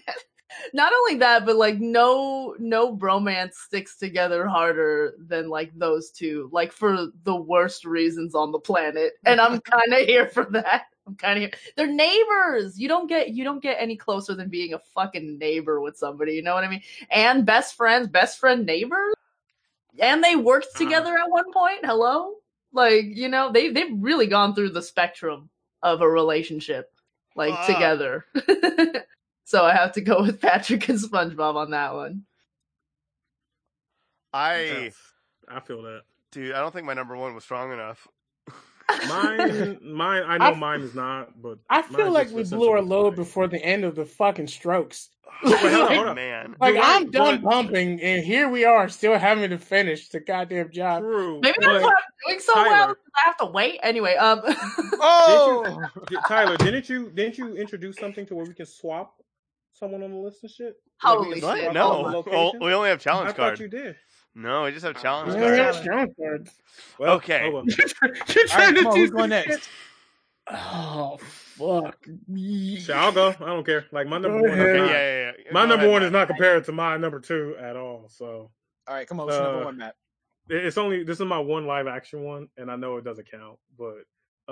Not 0.74 0.93
only 0.93 1.16
that, 1.16 1.45
but 1.45 1.56
like 1.56 1.80
no, 1.80 2.56
no 2.60 2.95
bromance 2.95 3.54
sticks 3.54 3.97
together 3.97 4.47
harder 4.47 5.14
than 5.20 5.49
like 5.49 5.72
those 5.78 6.10
two. 6.12 6.49
Like 6.51 6.72
for 6.72 7.08
the 7.24 7.36
worst 7.36 7.86
reasons 7.86 8.36
on 8.36 8.51
the 8.51 8.60
planet, 8.60 9.14
and 9.26 9.39
I'm 9.39 9.60
kind 9.72 9.93
of 9.93 9.99
here 10.08 10.28
for 10.28 10.45
that. 10.51 10.86
I'm 11.06 11.16
kind 11.16 11.38
of 11.38 11.41
here. 11.41 11.51
They're 11.76 11.88
neighbors. 11.88 12.80
You 12.80 12.88
don't 12.88 13.08
get 13.08 13.30
you 13.30 13.43
don't 13.43 13.62
get 13.62 13.78
any 13.80 13.95
closer 13.95 14.36
than 14.36 14.49
being 14.49 14.74
a 14.74 14.80
fucking 14.80 15.38
neighbor 15.38 15.82
with 15.82 15.97
somebody. 15.97 16.34
You 16.34 16.43
know 16.43 16.56
what 16.56 16.64
I 16.64 16.70
mean? 16.70 16.84
And 17.12 17.45
best 17.45 17.76
friends, 17.76 18.08
best 18.08 18.39
friend 18.39 18.66
neighbors, 18.66 19.14
and 20.00 20.24
they 20.24 20.36
worked 20.36 20.68
Uh-huh. 20.68 20.84
together 20.86 21.18
at 21.18 21.30
one 21.30 21.52
point. 21.54 21.80
Hello, 21.86 22.34
like 22.72 23.06
you 23.06 23.28
know 23.30 23.52
they 23.52 23.70
they've 23.70 23.96
really 24.00 24.28
gone 24.28 24.56
through 24.56 24.70
the 24.70 24.82
spectrum 24.82 25.50
of 25.82 26.02
a 26.02 26.08
relationship, 26.10 26.91
like 27.36 27.54
Fuck. 27.56 27.66
together. 27.68 28.26
so 29.46 29.66
I 29.66 29.74
have 29.74 29.91
to 29.94 30.02
go 30.02 30.22
with 30.22 30.39
Patrick 30.41 30.88
and 30.89 30.98
SpongeBob 31.00 31.56
on 31.56 31.72
that 31.72 31.94
one. 31.94 32.24
I, 34.34 34.91
I 35.48 35.60
feel 35.60 35.84
that. 35.84 36.02
dude, 36.32 36.54
I 36.54 36.60
don't 36.60 36.72
think 36.74 36.86
my 36.88 36.94
number 36.94 37.16
one 37.16 37.36
was 37.36 37.44
strong 37.44 37.72
enough. 37.72 38.08
Mine, 39.07 39.79
mine. 39.84 40.23
I 40.27 40.38
know 40.38 40.45
I- 40.45 40.53
mine 40.55 40.81
is 40.81 40.93
not, 40.95 41.41
but 41.41 41.57
I 41.69 41.81
feel 41.81 42.11
like 42.11 42.31
we 42.31 42.43
blew 42.43 42.69
our 42.69 42.81
load 42.81 43.15
play. 43.15 43.23
before 43.23 43.47
the 43.47 43.63
end 43.63 43.84
of 43.86 43.95
the 43.95 44.05
fucking 44.05 44.47
strokes. 44.47 45.09
Wait, 45.43 45.51
like, 45.63 45.95
hold 45.95 46.07
on. 46.09 46.15
man. 46.15 46.55
like, 46.59 46.75
But- 46.75 46.84
I'm 46.84 47.09
done 47.11 47.41
but- 47.41 47.49
pumping, 47.49 47.99
and 48.01 48.23
here 48.23 48.49
we 48.49 48.65
are, 48.65 48.88
still 48.89 49.17
having 49.17 49.49
to 49.49 49.57
finish 49.57 50.09
the 50.09 50.19
goddamn 50.19 50.69
job. 50.71 51.01
True. 51.01 51.39
Maybe 51.41 51.57
that's 51.61 51.84
why 51.84 51.89
I'm 51.89 52.27
doing 52.27 52.39
so 52.39 52.53
well. 52.55 52.65
Tyler. 52.65 52.88
because 52.93 53.11
I 53.15 53.21
have 53.25 53.38
to 53.38 53.45
wait 53.47 53.79
anyway. 53.84 54.15
Um, 54.15 54.41
Oh, 55.05 55.81
Did- 56.07 56.19
Tyler, 56.27 56.57
didn't 56.57 56.89
you 56.89 57.09
didn't 57.11 57.38
you 57.38 57.55
introduce 57.55 57.97
something 57.97 58.25
to 58.27 58.36
where 58.36 58.45
we 58.45 58.53
can 58.53 58.65
swap 58.65 59.15
someone 59.73 60.03
on 60.03 60.11
the 60.11 60.17
list 60.17 60.43
and 60.43 60.51
shit? 60.51 60.75
Like, 61.03 61.19
we 61.19 61.23
Holy 61.25 61.41
can 61.41 61.55
shit. 61.55 61.61
swap 61.63 61.73
No, 61.73 62.23
Oh, 62.31 62.53
we 62.63 62.73
only 62.73 62.89
have 62.89 62.99
I 62.99 63.03
challenge 63.03 63.27
thought 63.29 63.38
card. 63.38 63.59
you 63.59 63.67
did. 63.67 63.95
No, 64.36 64.63
we 64.63 64.71
just 64.71 64.86
have 64.86 64.99
challenge 65.01 65.36
Yeah, 65.36 65.55
Yeah. 65.55 65.84
card. 65.84 66.09
cards. 66.19 66.51
Well, 66.99 67.15
Okay. 67.15 67.41
oh 67.43 67.51
well. 67.51 67.63
You're 68.36 68.47
trying 68.47 68.75
right, 68.75 68.75
to 68.75 68.88
on, 68.88 68.93
do 68.95 68.99
who's 69.01 69.11
going 69.11 69.29
next? 69.29 69.51
shit. 69.51 69.69
Oh 70.49 71.17
fuck! 71.57 72.05
Shit, 72.36 72.89
I'll 72.95 73.11
go. 73.13 73.29
I 73.39 73.45
don't 73.45 73.65
care. 73.65 73.86
Like 73.91 74.07
my 74.07 74.17
number 74.17 74.39
Go 74.39 74.43
one. 74.49 74.53
ahead. 74.53 74.67
Is 74.67 74.73
Okay, 74.73 74.79
not, 74.79 74.89
yeah, 74.91 75.21
yeah, 75.25 75.31
yeah. 75.45 75.53
My 75.53 75.61
Go 75.63 75.69
number 75.69 75.86
ahead, 75.86 75.91
one 75.91 76.01
Matt. 76.01 76.07
is 76.07 76.11
not 76.11 76.27
compared 76.27 76.63
to 76.65 76.71
my 76.73 76.97
number 76.97 77.19
two 77.19 77.55
at 77.61 77.75
all. 77.77 78.09
So 78.09 78.51
All 78.88 78.95
right, 78.95 79.07
come 79.07 79.19
on. 79.19 79.27
What's 79.27 79.38
your 79.38 79.43
number 79.45 79.61
Uh, 79.61 79.65
one, 79.65 79.77
Matt? 79.77 79.95
it's 80.49 80.77
only 80.77 81.03
this 81.03 81.19
is 81.19 81.25
my 81.25 81.39
one 81.39 81.65
live 81.65 81.88
action 81.88 82.23
one, 82.23 82.49
and 82.57 82.69
I 82.69 82.75
know 82.75 82.97
it 82.97 83.05
doesn't 83.05 83.29
count, 83.31 83.57
but 83.77 84.03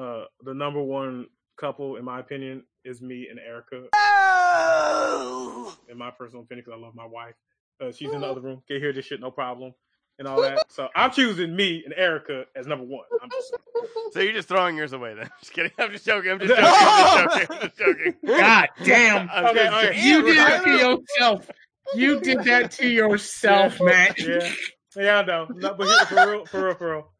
uh 0.01 0.25
the 0.43 0.53
number 0.53 0.82
one 0.82 1.25
couple, 1.57 1.97
in 1.97 2.05
my 2.05 2.19
opinion, 2.21 2.63
is 2.86 3.01
me 3.01 3.27
and 3.29 3.38
Erica. 3.39 3.88
Oh! 3.93 5.75
In 5.89 5.97
my 5.97 6.11
personal 6.11 6.43
opinion, 6.43 6.63
because 6.65 6.79
I 6.79 6.82
love 6.82 6.95
my 6.95 7.05
wife. 7.05 7.36
Uh, 7.82 7.91
she's 7.91 8.11
in 8.11 8.21
the 8.21 8.27
other 8.27 8.41
room. 8.41 8.61
Can 8.67 8.79
hear 8.79 8.93
this 8.93 9.05
shit, 9.05 9.19
no 9.19 9.32
problem, 9.32 9.73
and 10.19 10.27
all 10.27 10.41
that. 10.41 10.59
So 10.69 10.88
I'm 10.95 11.11
choosing 11.11 11.55
me 11.55 11.82
and 11.84 11.93
Erica 11.97 12.45
as 12.55 12.67
number 12.67 12.86
one. 12.86 13.05
I'm 13.21 13.29
just. 13.29 13.53
So 14.13 14.19
you're 14.19 14.34
just 14.34 14.47
throwing 14.49 14.75
yours 14.75 14.91
away 14.93 15.13
then? 15.15 15.29
Just 15.39 15.53
kidding. 15.53 15.71
I'm 15.79 15.91
just 15.91 16.05
joking. 16.05 16.32
I'm 16.32 16.39
just 16.39 16.49
joking. 16.53 16.65
I'm 16.67 17.29
just 17.29 17.38
joking. 17.39 17.55
I'm 17.55 17.61
just 17.61 17.77
joking. 17.77 18.15
God 18.27 18.67
damn! 18.84 19.29
I'm 19.32 19.45
Okay, 19.47 19.63
just 19.63 19.73
okay. 19.77 19.88
joking. 19.88 20.03
You 20.03 20.21
did 20.23 20.38
that 20.38 20.63
to 20.63 20.69
yourself. 20.71 21.51
You 21.95 22.19
did 22.19 22.43
that 22.43 22.71
to 22.71 22.89
yourself, 22.89 23.79
Yeah. 23.79 23.86
man. 23.86 24.13
yeah, 24.17 24.53
yeah, 24.97 25.17
I 25.19 25.23
know. 25.25 25.47
No, 25.55 25.73
but 25.75 25.88
here, 25.88 26.05
for 26.07 26.29
real, 26.32 26.45
for 26.45 26.65
real, 26.65 26.75
for 26.75 26.91
real. 26.91 27.11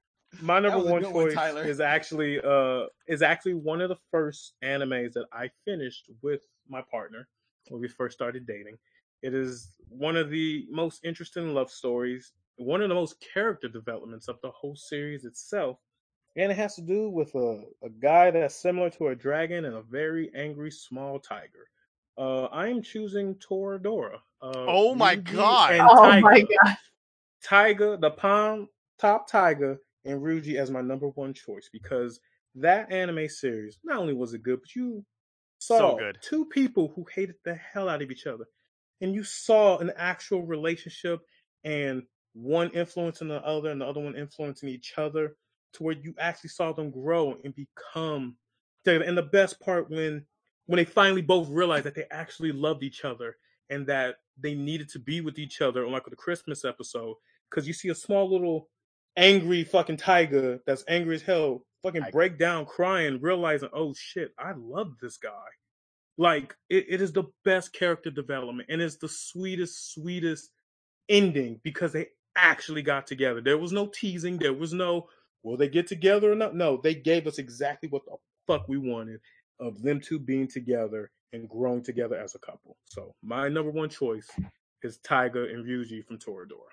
My 0.42 0.60
number 0.60 0.78
was 0.80 0.88
a 0.88 0.92
one 0.92 1.02
good 1.02 1.14
one, 1.14 1.26
choice 1.28 1.34
Tyler. 1.36 1.64
is 1.64 1.80
actually 1.80 2.40
uh 2.42 2.86
is 3.08 3.22
actually 3.22 3.54
one 3.56 3.80
of 3.82 3.88
the 3.90 3.98
first 4.12 4.54
animes 4.64 5.14
that 5.14 5.26
I 5.32 5.50
finished 5.66 6.10
with 6.22 6.42
my 6.68 6.82
partner 6.92 7.28
when 7.70 7.80
we 7.82 7.88
first 7.88 8.14
started 8.18 8.46
dating. 8.46 8.78
It 9.22 9.34
is 9.34 9.72
one 9.90 10.16
of 10.16 10.30
the 10.30 10.66
most 10.70 11.04
interesting 11.04 11.54
love 11.54 11.70
stories, 11.72 12.32
one 12.58 12.82
of 12.82 12.90
the 12.90 12.96
most 12.96 13.24
character 13.34 13.68
developments 13.68 14.28
of 14.28 14.38
the 14.42 14.52
whole 14.52 14.76
series 14.76 15.26
itself. 15.26 15.78
And 16.38 16.52
it 16.52 16.56
has 16.56 16.76
to 16.76 16.82
do 16.82 17.10
with 17.10 17.36
a, 17.36 17.64
a 17.84 17.90
guy 17.90 18.32
that's 18.32 18.56
similar 18.56 18.90
to 18.92 19.10
a 19.10 19.16
dragon 19.16 19.66
and 19.66 19.76
a 19.76 19.82
very 19.82 20.32
angry 20.34 20.72
small 20.72 21.20
tiger. 21.20 21.68
Uh, 22.18 22.46
I 22.46 22.68
am 22.68 22.82
choosing 22.82 23.36
Toradora. 23.36 24.20
Uh, 24.42 24.52
Oh 24.68 24.96
my 24.96 25.16
Ryuji 25.16 25.34
God. 25.34 25.72
and 25.72 25.88
oh 25.90 26.04
Tiger. 26.04 26.22
my 26.22 26.42
god! 26.64 26.78
Tiger, 27.44 27.98
the 27.98 28.12
Palm 28.12 28.70
Top 29.00 29.28
Tiger, 29.28 29.78
and 30.06 30.22
Ryuji 30.22 30.56
as 30.56 30.72
my 30.72 30.82
number 30.82 31.10
one 31.10 31.34
choice 31.34 31.70
because 31.72 32.20
that 32.56 32.92
anime 32.92 33.28
series 33.30 33.80
not 33.84 33.98
only 33.98 34.14
was 34.14 34.34
it 34.34 34.44
good, 34.44 34.60
but 34.62 34.76
you 34.76 35.06
saw 35.60 35.78
So 35.78 35.98
good. 35.98 36.18
two 36.22 36.46
people 36.46 36.92
who 36.96 37.06
hated 37.14 37.36
the 37.44 37.56
hell 37.56 37.90
out 37.90 38.02
of 38.02 38.12
each 38.12 38.28
other, 38.28 38.46
and 39.02 39.14
you 39.14 39.24
saw 39.24 39.78
an 39.80 39.92
actual 39.98 40.44
relationship 40.44 41.22
and 41.64 42.04
one 42.34 42.70
influencing 42.70 43.28
the 43.28 43.44
other 43.46 43.70
and 43.70 43.82
the 43.82 43.86
other 43.86 44.02
one 44.02 44.16
influencing 44.16 44.70
each 44.70 44.94
other 44.98 45.36
to 45.74 45.84
where 45.84 45.96
you 45.96 46.14
actually 46.20 46.50
saw 46.50 46.72
them 46.72 46.92
grow 46.92 47.36
and 47.44 47.54
become 47.56 48.36
together. 48.84 49.04
And 49.04 49.18
the 49.18 49.24
best 49.24 49.60
part 49.60 49.90
when 49.90 50.26
when 50.68 50.78
they 50.78 50.86
finally 50.86 51.22
both 51.22 51.50
realized 51.50 51.86
that 51.86 51.96
they 51.96 52.06
actually 52.12 52.52
loved 52.52 52.84
each 52.84 53.04
other 53.04 53.36
and 53.70 53.86
that 53.88 54.16
they 54.40 54.54
needed 54.54 54.90
to 54.90 55.00
be 55.00 55.20
with 55.20 55.38
each 55.38 55.62
other, 55.62 55.88
like 55.88 56.06
with 56.06 56.12
the 56.12 56.18
Christmas 56.18 56.64
episode, 56.64 57.16
because 57.50 57.68
you 57.68 57.74
see 57.74 57.90
a 57.90 57.96
small 57.96 58.32
little 58.32 58.70
angry 59.18 59.64
fucking 59.64 59.98
tiger 59.98 60.60
that's 60.66 60.86
angry 60.88 61.16
as 61.16 61.22
hell 61.22 61.66
fucking 61.84 62.06
break 62.12 62.38
down 62.38 62.66
crying, 62.66 63.20
realizing, 63.22 63.70
oh 63.74 63.94
shit, 63.94 64.34
I 64.38 64.54
love 64.56 64.94
this 65.02 65.18
guy. 65.18 65.30
Like 66.22 66.56
it, 66.70 66.86
it 66.88 67.02
is 67.02 67.14
the 67.14 67.24
best 67.44 67.74
character 67.74 68.12
development 68.12 68.70
and 68.70 68.80
it's 68.80 68.98
the 68.98 69.10
sweetest, 69.10 69.92
sweetest 69.96 70.52
ending 71.10 71.60
because 71.64 71.94
they 71.94 72.10
actually 72.36 72.84
got 72.84 73.08
together. 73.08 73.42
There 73.42 73.58
was 73.58 73.72
no 73.72 73.88
teasing. 73.88 74.38
There 74.38 74.54
was 74.54 74.72
no 74.72 75.08
will 75.42 75.58
they 75.58 75.68
get 75.68 75.88
together 75.88 76.32
or 76.32 76.36
not. 76.36 76.54
No, 76.56 76.80
they 76.80 76.94
gave 76.94 77.26
us 77.26 77.40
exactly 77.40 77.90
what 77.90 78.06
the 78.06 78.18
fuck 78.46 78.68
we 78.68 78.78
wanted 78.78 79.20
of 79.60 79.82
them 79.82 80.00
two 80.00 80.20
being 80.20 80.48
together 80.48 81.10
and 81.34 81.50
growing 81.50 81.82
together 81.82 82.18
as 82.18 82.36
a 82.36 82.40
couple. 82.40 82.78
So 82.86 83.16
my 83.24 83.50
number 83.50 83.72
one 83.72 83.90
choice 83.90 84.30
is 84.84 85.00
Tiger 85.00 85.46
and 85.46 85.66
Ryuji 85.66 86.06
from 86.06 86.20
Toradora. 86.20 86.70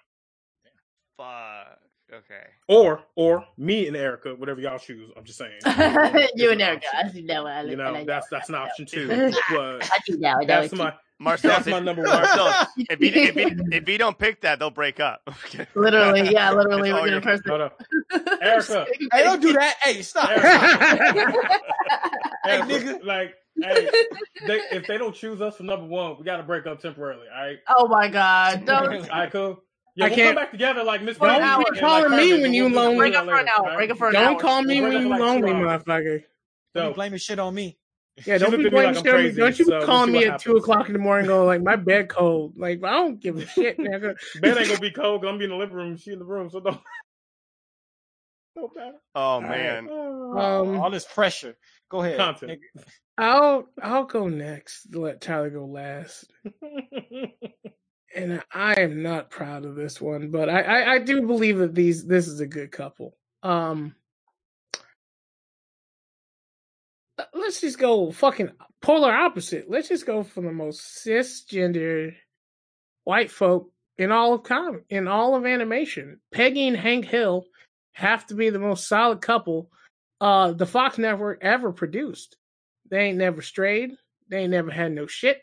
Fuck. 1.17 1.88
Okay. 2.13 2.45
Or 2.69 3.03
or 3.17 3.45
me 3.59 3.87
and 3.87 3.95
Erica, 3.97 4.35
whatever 4.35 4.61
y'all 4.61 4.79
choose. 4.79 5.11
I'm 5.17 5.25
just 5.25 5.39
saying. 5.39 5.59
you 6.35 6.51
and 6.51 6.63
Erica, 6.63 6.87
options. 6.87 7.11
as 7.11 7.15
you 7.17 7.23
know, 7.25 7.47
I 7.47 7.63
You 7.63 7.77
like- 7.77 7.87
I 7.87 7.91
know, 7.99 8.05
that's 8.07 8.29
that's 8.29 8.49
an 8.49 8.55
option 8.55 8.87
too. 8.87 9.09
I 9.13 9.31
But 9.51 9.91
do 10.07 10.17
know, 10.19 10.29
I 10.29 10.41
know 10.41 10.47
that's 10.47 10.73
it. 10.73 10.77
my 10.77 10.95
Marcel, 11.21 11.51
that's 11.51 11.67
my 11.67 11.81
number 11.81 12.03
one. 12.05 12.13
Marcel, 12.13 12.67
if 12.79 13.01
you 13.01 13.11
if 13.13 13.37
you 13.37 13.57
if 13.73 13.89
you 13.89 13.99
don't 13.99 14.17
pick 14.17 14.41
that, 14.43 14.59
they'll 14.59 14.71
break 14.71 15.01
up. 15.01 15.29
Literally, 15.75 16.31
yeah, 16.33 16.51
literally, 16.53 16.89
It's 16.91 16.95
we're 16.95 17.01
gonna 17.01 17.11
your- 17.11 17.21
curse 17.21 17.41
Hold. 17.47 18.41
Erica. 18.41 18.87
Hey, 19.13 19.23
don't 19.25 19.43
do 19.43 19.53
that. 19.53 19.77
Hey, 19.83 20.01
stop. 20.03 20.31
Erica. 20.31 21.33
Hey, 22.45 22.51
Erica, 22.53 22.67
nigga. 22.69 23.05
Like, 23.05 23.35
hey, 23.61 23.91
they, 24.47 24.61
if 24.71 24.87
they 24.87 24.97
don't 24.97 25.15
choose 25.15 25.41
us 25.41 25.57
for 25.57 25.65
number 25.65 25.87
one, 25.87 26.17
we 26.19 26.25
got 26.25 26.37
to 26.39 26.43
break 26.45 26.67
up 26.67 26.81
temporarily. 26.81 27.27
All 27.35 27.43
right. 27.45 27.59
Oh 27.77 27.89
my 27.89 28.09
god, 28.09 28.69
All 28.69 28.87
don't 28.89 29.09
right, 29.11 29.31
cool. 29.31 29.63
Yeah, 29.99 30.05
I 30.05 30.09
we'll 30.09 30.17
can't- 30.17 30.29
come 30.37 30.43
back 30.45 30.51
together 30.53 30.85
like 30.85 31.03
Miss 31.03 31.17
For 31.19 31.27
an 31.27 31.35
Baby 31.35 31.45
hour. 31.45 31.65
and, 31.67 31.75
Be 31.75 31.81
calling 31.81 32.11
like, 32.13 32.21
me 32.21 32.41
when 32.41 32.55
you 32.55 32.65
we'll- 32.65 32.73
we'll 32.73 32.83
lonely. 32.83 32.95
do 32.95 32.99
break 32.99 33.13
that 33.15 33.19
up 33.19 33.25
for 33.27 33.33
an 33.33 33.37
later, 33.39 33.51
hour. 33.51 33.59
all 33.59 33.65
right? 33.67 33.77
Break 33.77 33.91
up 33.91 33.99
for 33.99 34.07
an 34.09 34.15
Don't 34.15 34.25
hour. 34.35 34.41
call 34.41 34.63
me 34.63 34.81
We'll 34.81 34.91
when 34.93 35.03
you 35.03 35.07
up 35.07 35.11
like 35.11 35.21
lonely, 35.21 35.51
motherfucker. 35.53 36.25
Don't 36.75 36.85
So, 36.85 36.89
be 36.91 36.95
blaming 36.95 37.19
shit 37.19 37.39
on 37.41 37.55
me. 37.55 37.79
Yeah, 38.25 38.39
don't 38.39 38.51
looked 38.51 38.63
be 38.65 38.71
blaming 38.71 38.95
like 38.95 39.05
shit 39.05 39.15
on 39.15 39.23
me. 39.25 39.31
Don't 39.33 39.59
you 39.59 39.65
so 39.65 39.77
we'll 39.79 39.87
call 39.87 40.07
me 40.07 40.19
what 40.25 40.27
at 40.35 40.41
two 40.41 40.57
o'clock 40.57 40.87
in 40.89 40.93
the 40.93 40.99
morning. 40.99 41.25
and 41.27 41.29
Go 41.29 41.45
like 41.45 41.63
my 41.63 41.77
bed 41.77 42.09
cold. 42.09 42.55
Like 42.57 42.83
I 42.85 42.93
don't 42.93 43.21
give 43.21 43.37
a 43.39 43.47
shit, 43.47 43.77
nigga. 43.79 44.15
bed 44.41 44.57
ain't 44.59 44.69
gonna 44.69 44.81
be 44.81 44.91
cold. 44.91 45.21
I'm 45.25 45.31
gonna 45.31 45.39
be 45.39 45.45
in 45.45 45.51
the 45.51 45.57
living 45.57 45.75
room. 45.77 45.97
She 45.97 46.13
in 46.13 46.19
the 46.21 46.25
room, 46.25 46.49
so 46.51 46.61
don't. 46.61 46.79
Don't. 48.57 48.73
Oh 49.15 49.41
man. 49.41 49.89
Um, 49.89 50.81
All 50.81 50.91
this 50.91 51.05
pressure. 51.05 51.57
Go 51.91 52.03
ahead. 52.03 52.17
Content. 52.19 52.61
I'll 53.17 53.69
I'll 53.81 54.05
go 54.05 54.29
next. 54.29 54.93
Let 54.95 55.21
Tyler 55.21 55.51
go 55.51 55.65
last. 55.67 56.25
and 58.15 58.43
I 58.53 58.81
am 58.81 59.03
not 59.03 59.31
proud 59.31 59.65
of 59.65 59.75
this 59.75 60.01
one, 60.01 60.31
but 60.31 60.49
I, 60.49 60.63
I, 60.63 60.93
I 60.95 60.99
do 60.99 61.23
believe 61.23 61.59
that 61.59 61.75
these 61.75 62.05
this 62.05 62.27
is 62.27 62.41
a 62.41 62.47
good 62.47 62.73
couple. 62.73 63.17
Um, 63.43 63.95
let's 67.35 67.61
just 67.61 67.79
go 67.79 68.11
fucking 68.11 68.51
polar 68.81 69.13
opposite. 69.13 69.71
Let's 69.71 69.89
just 69.89 70.07
go 70.07 70.23
for 70.23 70.41
the 70.41 70.53
most 70.53 71.05
cisgender 71.05 72.15
white 73.05 73.31
folk 73.31 73.71
in 73.97 74.13
all 74.13 74.35
of 74.35 74.43
com 74.43 74.83
in 74.89 75.09
all 75.09 75.35
of 75.35 75.47
animation. 75.47 76.21
Peggy 76.33 76.69
and 76.69 76.77
Hank 76.77 77.05
Hill 77.05 77.45
have 77.93 78.27
to 78.27 78.35
be 78.35 78.51
the 78.51 78.59
most 78.59 78.87
solid 78.87 79.21
couple 79.21 79.71
uh 80.21 80.53
the 80.53 80.67
Fox 80.67 80.99
network 80.99 81.39
ever 81.43 81.73
produced. 81.73 82.37
They 82.91 83.07
ain't 83.07 83.19
never 83.19 83.43
strayed. 83.43 83.93
They 84.29 84.39
ain't 84.39 84.51
never 84.51 84.71
had 84.71 84.93
no 84.93 85.07
shit. 85.07 85.43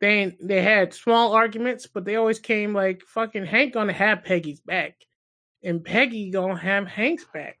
They 0.00 0.36
they 0.40 0.60
had 0.62 0.92
small 0.92 1.32
arguments, 1.32 1.86
but 1.86 2.04
they 2.04 2.16
always 2.16 2.38
came 2.40 2.74
like 2.74 3.02
fucking 3.02 3.46
Hank 3.46 3.74
gonna 3.74 3.92
have 3.92 4.24
Peggy's 4.24 4.60
back, 4.60 4.96
and 5.62 5.84
Peggy 5.84 6.30
gonna 6.30 6.58
have 6.58 6.86
Hank's 6.86 7.24
back. 7.32 7.58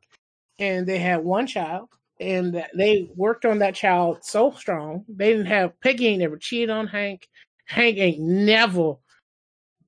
And 0.58 0.86
they 0.86 0.98
had 0.98 1.24
one 1.24 1.46
child, 1.46 1.88
and 2.20 2.64
they 2.76 3.08
worked 3.16 3.44
on 3.44 3.58
that 3.60 3.74
child 3.74 4.18
so 4.24 4.50
strong. 4.52 5.04
They 5.08 5.30
didn't 5.32 5.46
have 5.46 5.80
Peggy 5.80 6.08
ain't 6.08 6.20
never 6.20 6.36
cheated 6.36 6.70
on 6.70 6.86
Hank. 6.86 7.26
Hank 7.66 7.98
ain't 7.98 8.20
never 8.20 8.94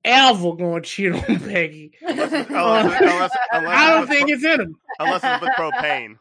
ever 0.03 0.53
gonna 0.55 0.81
cheat 0.81 1.13
on 1.13 1.21
Peggy. 1.39 1.91
Unless, 2.01 2.31
unless, 2.31 2.99
unless, 3.01 3.31
unless 3.51 3.77
I 3.77 3.89
don't 3.89 4.03
it's 4.03 4.11
think 4.11 4.27
pro- 4.27 4.35
it's 4.35 4.43
in 4.45 4.61
him. 4.61 4.75
unless 4.99 5.23
it's 5.23 5.41
with 5.41 5.51
propane. 5.51 6.15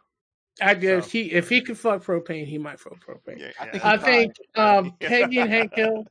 I 0.61 0.75
guess 0.75 1.05
So. 1.05 1.11
he 1.11 1.33
if 1.33 1.49
he 1.49 1.61
could 1.61 1.79
fuck 1.79 2.03
propane, 2.03 2.47
he 2.47 2.59
might 2.59 2.81
fuck 2.81 2.99
propane. 3.05 3.39
Yeah, 3.39 3.51
I 3.61 3.67
think 3.67 3.85
I 3.85 3.97
think 3.99 4.33
um, 4.57 4.97
Peggy 5.01 5.39
and 5.39 5.51
Hank 5.51 5.75
Hill. 5.75 6.05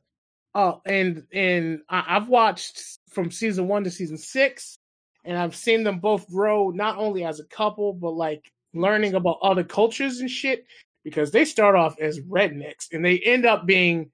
Oh, 0.56 0.80
and 0.86 1.24
and 1.34 1.82
I've 1.90 2.28
watched 2.30 2.80
from 3.10 3.30
season 3.30 3.68
one 3.68 3.84
to 3.84 3.90
season 3.90 4.16
six, 4.16 4.78
and 5.22 5.36
I've 5.36 5.54
seen 5.54 5.84
them 5.84 5.98
both 5.98 6.26
grow 6.30 6.70
not 6.70 6.96
only 6.96 7.24
as 7.24 7.40
a 7.40 7.44
couple, 7.44 7.92
but 7.92 8.12
like 8.12 8.50
learning 8.72 9.14
about 9.14 9.38
other 9.42 9.64
cultures 9.64 10.20
and 10.20 10.30
shit. 10.30 10.64
Because 11.04 11.30
they 11.30 11.44
start 11.44 11.76
off 11.76 12.00
as 12.00 12.20
rednecks 12.20 12.86
and 12.90 13.04
they 13.04 13.18
end 13.18 13.44
up 13.44 13.66
being 13.66 14.10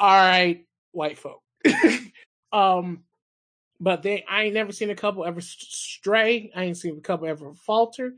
all 0.00 0.08
right 0.08 0.66
white 0.90 1.18
folk. 1.18 1.40
um, 2.52 3.04
but 3.78 4.02
they 4.02 4.24
I 4.28 4.42
ain't 4.42 4.54
never 4.54 4.72
seen 4.72 4.90
a 4.90 4.96
couple 4.96 5.24
ever 5.24 5.40
stray. 5.40 6.50
I 6.54 6.64
ain't 6.64 6.76
seen 6.78 6.98
a 6.98 7.00
couple 7.00 7.28
ever 7.28 7.54
falter. 7.54 8.14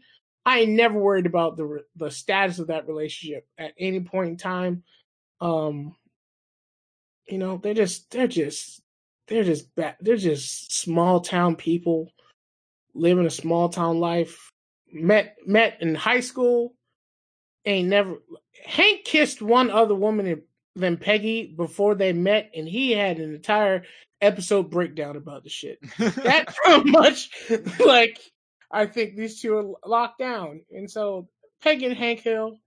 I 0.47 0.61
ain't 0.61 0.73
never 0.73 0.99
worried 0.99 1.27
about 1.27 1.59
the 1.59 1.85
the 1.97 2.11
status 2.11 2.61
of 2.61 2.69
that 2.69 2.89
relationship 2.89 3.47
at 3.59 3.75
any 3.79 4.01
point 4.01 4.31
in 4.31 4.37
time. 4.39 4.85
Um, 5.43 5.95
you 7.29 7.39
know, 7.39 7.59
they're 7.63 7.75
just 7.75 8.11
they're 8.11 8.27
just 8.27 8.83
they're 9.27 9.45
just 9.45 9.69
they're 10.01 10.17
just 10.17 10.73
small 10.73 11.21
town 11.21 11.57
people 11.57 12.11
living 12.95 13.27
a 13.27 13.31
small 13.31 13.69
town 13.69 14.01
life. 14.01 14.51
Met 14.93 15.37
met 15.47 15.79
in 15.81 15.95
high 15.95 16.21
school. 16.21 16.75
Ain't 17.67 17.89
never 17.89 18.17
Hank 18.65 19.05
kissed 19.05 19.43
one 19.43 19.71
other 19.71 19.95
woman 19.95 20.43
than 20.75 20.97
Peggy 20.97 21.55
before 21.57 21.95
they 21.95 22.13
met, 22.13 22.51
and 22.55 22.67
he 22.67 22.93
had 22.93 23.19
an 23.19 23.35
entire 23.35 23.85
episode 24.21 24.71
breakdown 24.71 25.17
about 25.17 25.45
the 25.45 25.51
shit. 25.51 25.79
That's 25.99 26.57
how 26.65 26.83
much 26.85 27.31
like 27.85 28.19
I 28.71 28.87
think 28.87 29.17
these 29.17 29.41
two 29.41 29.57
are 29.57 29.89
locked 29.89 30.19
down. 30.19 30.63
And 30.71 30.91
so 30.91 31.29
Peggy 31.63 31.87
and 31.87 31.97
Hank 31.97 32.21
Hill 32.21 32.59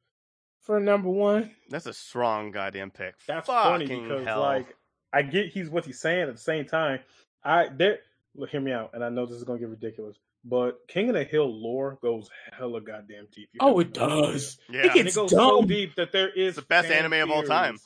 for 0.61 0.79
number 0.79 1.09
one. 1.09 1.51
That's 1.69 1.85
a 1.85 1.93
strong 1.93 2.51
goddamn 2.51 2.91
pick. 2.91 3.15
That's 3.27 3.47
Fucking 3.47 3.87
funny 3.87 4.01
because 4.01 4.25
hell. 4.25 4.41
like 4.41 4.75
I 5.13 5.21
get 5.23 5.47
he's 5.47 5.69
what 5.69 5.85
he's 5.85 5.99
saying 5.99 6.27
at 6.27 6.33
the 6.33 6.41
same 6.41 6.65
time. 6.65 6.99
I 7.43 7.67
there 7.75 7.99
look 8.35 8.49
hear 8.49 8.61
me 8.61 8.71
out, 8.71 8.91
and 8.93 9.03
I 9.03 9.09
know 9.09 9.25
this 9.25 9.37
is 9.37 9.43
gonna 9.43 9.59
get 9.59 9.69
ridiculous, 9.69 10.17
but 10.45 10.79
King 10.87 11.09
of 11.09 11.15
the 11.15 11.23
Hill 11.23 11.47
lore 11.51 11.97
goes 12.01 12.29
hella 12.57 12.81
goddamn 12.81 13.27
deep. 13.33 13.49
You 13.53 13.59
Oh, 13.61 13.79
it 13.79 13.93
does. 13.93 14.57
yeah. 14.69 14.81
It 14.81 14.85
And 14.85 14.93
gets 14.93 15.15
it 15.15 15.19
goes 15.19 15.31
so 15.31 15.63
deep 15.63 15.95
that 15.95 16.11
there 16.11 16.29
is 16.29 16.49
It's 16.49 16.55
the 16.57 16.61
best 16.63 16.87
fan 16.87 17.05
anime 17.05 17.29
of 17.29 17.31
all 17.31 17.43
time. 17.43 17.79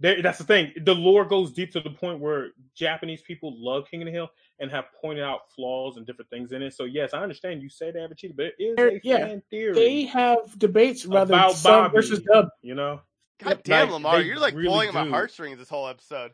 There, 0.00 0.22
that's 0.22 0.38
the 0.38 0.44
thing. 0.44 0.72
The 0.80 0.94
lore 0.94 1.24
goes 1.24 1.52
deep 1.52 1.72
to 1.72 1.80
the 1.80 1.90
point 1.90 2.20
where 2.20 2.50
Japanese 2.74 3.20
people 3.20 3.52
love 3.56 3.88
King 3.90 4.02
of 4.02 4.06
the 4.06 4.12
Hill 4.12 4.28
and 4.60 4.70
have 4.70 4.86
pointed 5.00 5.22
out 5.24 5.40
flaws 5.54 5.96
and 5.96 6.06
different 6.06 6.28
things 6.30 6.52
in 6.52 6.62
it. 6.62 6.74
So 6.74 6.84
yes, 6.84 7.14
I 7.14 7.18
understand 7.22 7.62
you 7.62 7.68
say 7.68 7.90
they 7.90 8.00
haven't 8.00 8.18
cheated, 8.18 8.36
but 8.36 8.46
it 8.46 8.54
is 8.58 8.76
There- 8.76 8.88
a 8.88 9.00
yeah. 9.04 9.18
fan 9.18 9.42
theory. 9.50 9.74
They 9.74 10.02
have 10.06 10.58
debates 10.58 11.06
rather 11.06 11.34
About 11.34 11.52
sub 11.54 11.84
Bobby. 11.84 11.92
versus 11.94 12.20
dub. 12.22 12.48
you 12.62 12.74
know, 12.74 13.00
God 13.42 13.60
damn, 13.62 13.86
Like, 13.86 13.92
Lamar, 13.94 14.20
you're 14.20 14.38
like 14.38 14.54
really 14.54 14.68
pulling 14.68 14.88
at 14.88 14.94
my 14.94 15.06
heartstrings 15.08 15.58
this 15.58 15.68
whole 15.68 15.86
episode. 15.86 16.32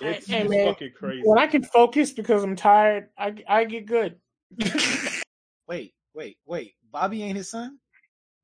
it's 0.00 0.26
Hey, 0.26 0.46
man, 0.48 0.66
fucking 0.66 0.92
crazy. 0.96 1.22
When 1.24 1.38
I 1.38 1.46
can 1.46 1.62
focus 1.62 2.10
because 2.12 2.42
I'm 2.42 2.56
tired, 2.56 3.10
I 3.16 3.34
I 3.48 3.64
get 3.64 3.86
good. 3.86 4.16
Wait, 5.68 5.94
wait, 6.14 6.38
wait. 6.46 6.74
Bobby 6.90 7.22
ain't 7.22 7.36
his 7.36 7.50
son? 7.50 7.78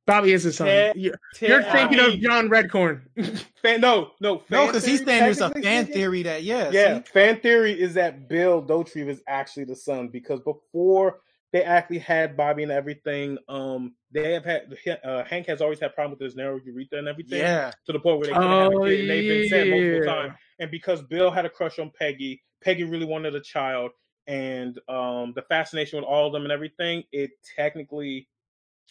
Bobby 0.06 0.32
is 0.32 0.42
his 0.42 0.56
son. 0.56 0.66
Yeah. 0.66 0.92
You're, 0.94 1.14
Tell 1.34 1.48
you're 1.48 1.62
thinking 1.62 1.98
of. 1.98 2.18
John 2.20 2.48
Redcorn. 2.48 3.02
fan. 3.62 3.80
No, 3.80 4.10
no, 4.20 4.42
No, 4.50 4.66
because 4.66 4.84
he's 4.84 5.00
theory, 5.00 5.06
saying 5.06 5.22
there's 5.24 5.40
a 5.40 5.50
fan 5.50 5.86
theory 5.86 6.22
that 6.24 6.42
yeah, 6.42 6.70
Yeah, 6.70 6.98
see? 6.98 7.04
fan 7.12 7.40
theory 7.40 7.72
is 7.80 7.94
that 7.94 8.28
Bill 8.28 8.62
Dauterive 8.62 9.08
is 9.08 9.22
actually 9.26 9.64
the 9.64 9.76
son 9.76 10.08
because 10.08 10.40
before 10.40 11.20
they 11.52 11.62
actually 11.62 12.00
had 12.00 12.36
Bobby 12.36 12.64
and 12.64 12.72
everything, 12.72 13.38
um, 13.48 13.94
they 14.10 14.32
have 14.34 14.44
had 14.44 14.76
uh, 15.04 15.24
Hank 15.24 15.46
has 15.46 15.60
always 15.62 15.78
had 15.80 15.94
problems 15.94 16.18
with 16.20 16.26
his 16.26 16.36
narrow 16.36 16.60
urethra 16.64 16.98
and 16.98 17.08
everything. 17.08 17.38
yeah. 17.38 17.70
to 17.86 17.92
the 17.92 18.00
point 18.00 18.18
where 18.18 18.26
they 18.26 18.32
couldn't 18.32 18.50
have 18.50 18.72
a 18.72 18.76
Oh, 18.76 18.84
kid, 18.84 19.00
and 19.00 19.10
they've 19.10 19.28
been 19.28 19.48
said 19.48 19.68
multiple 19.68 20.04
times. 20.06 20.34
And 20.58 20.70
because 20.70 21.02
Bill 21.02 21.30
had 21.30 21.46
a 21.46 21.50
crush 21.50 21.78
on 21.78 21.92
Peggy, 21.98 22.42
Peggy 22.62 22.84
really 22.84 23.06
wanted 23.06 23.34
a 23.36 23.40
child, 23.40 23.92
and 24.26 24.78
um, 24.88 25.32
the 25.36 25.42
fascination 25.48 25.98
with 25.98 26.04
all 26.06 26.26
of 26.26 26.32
them 26.32 26.42
and 26.42 26.52
everything, 26.52 27.04
it 27.12 27.30
technically 27.56 28.28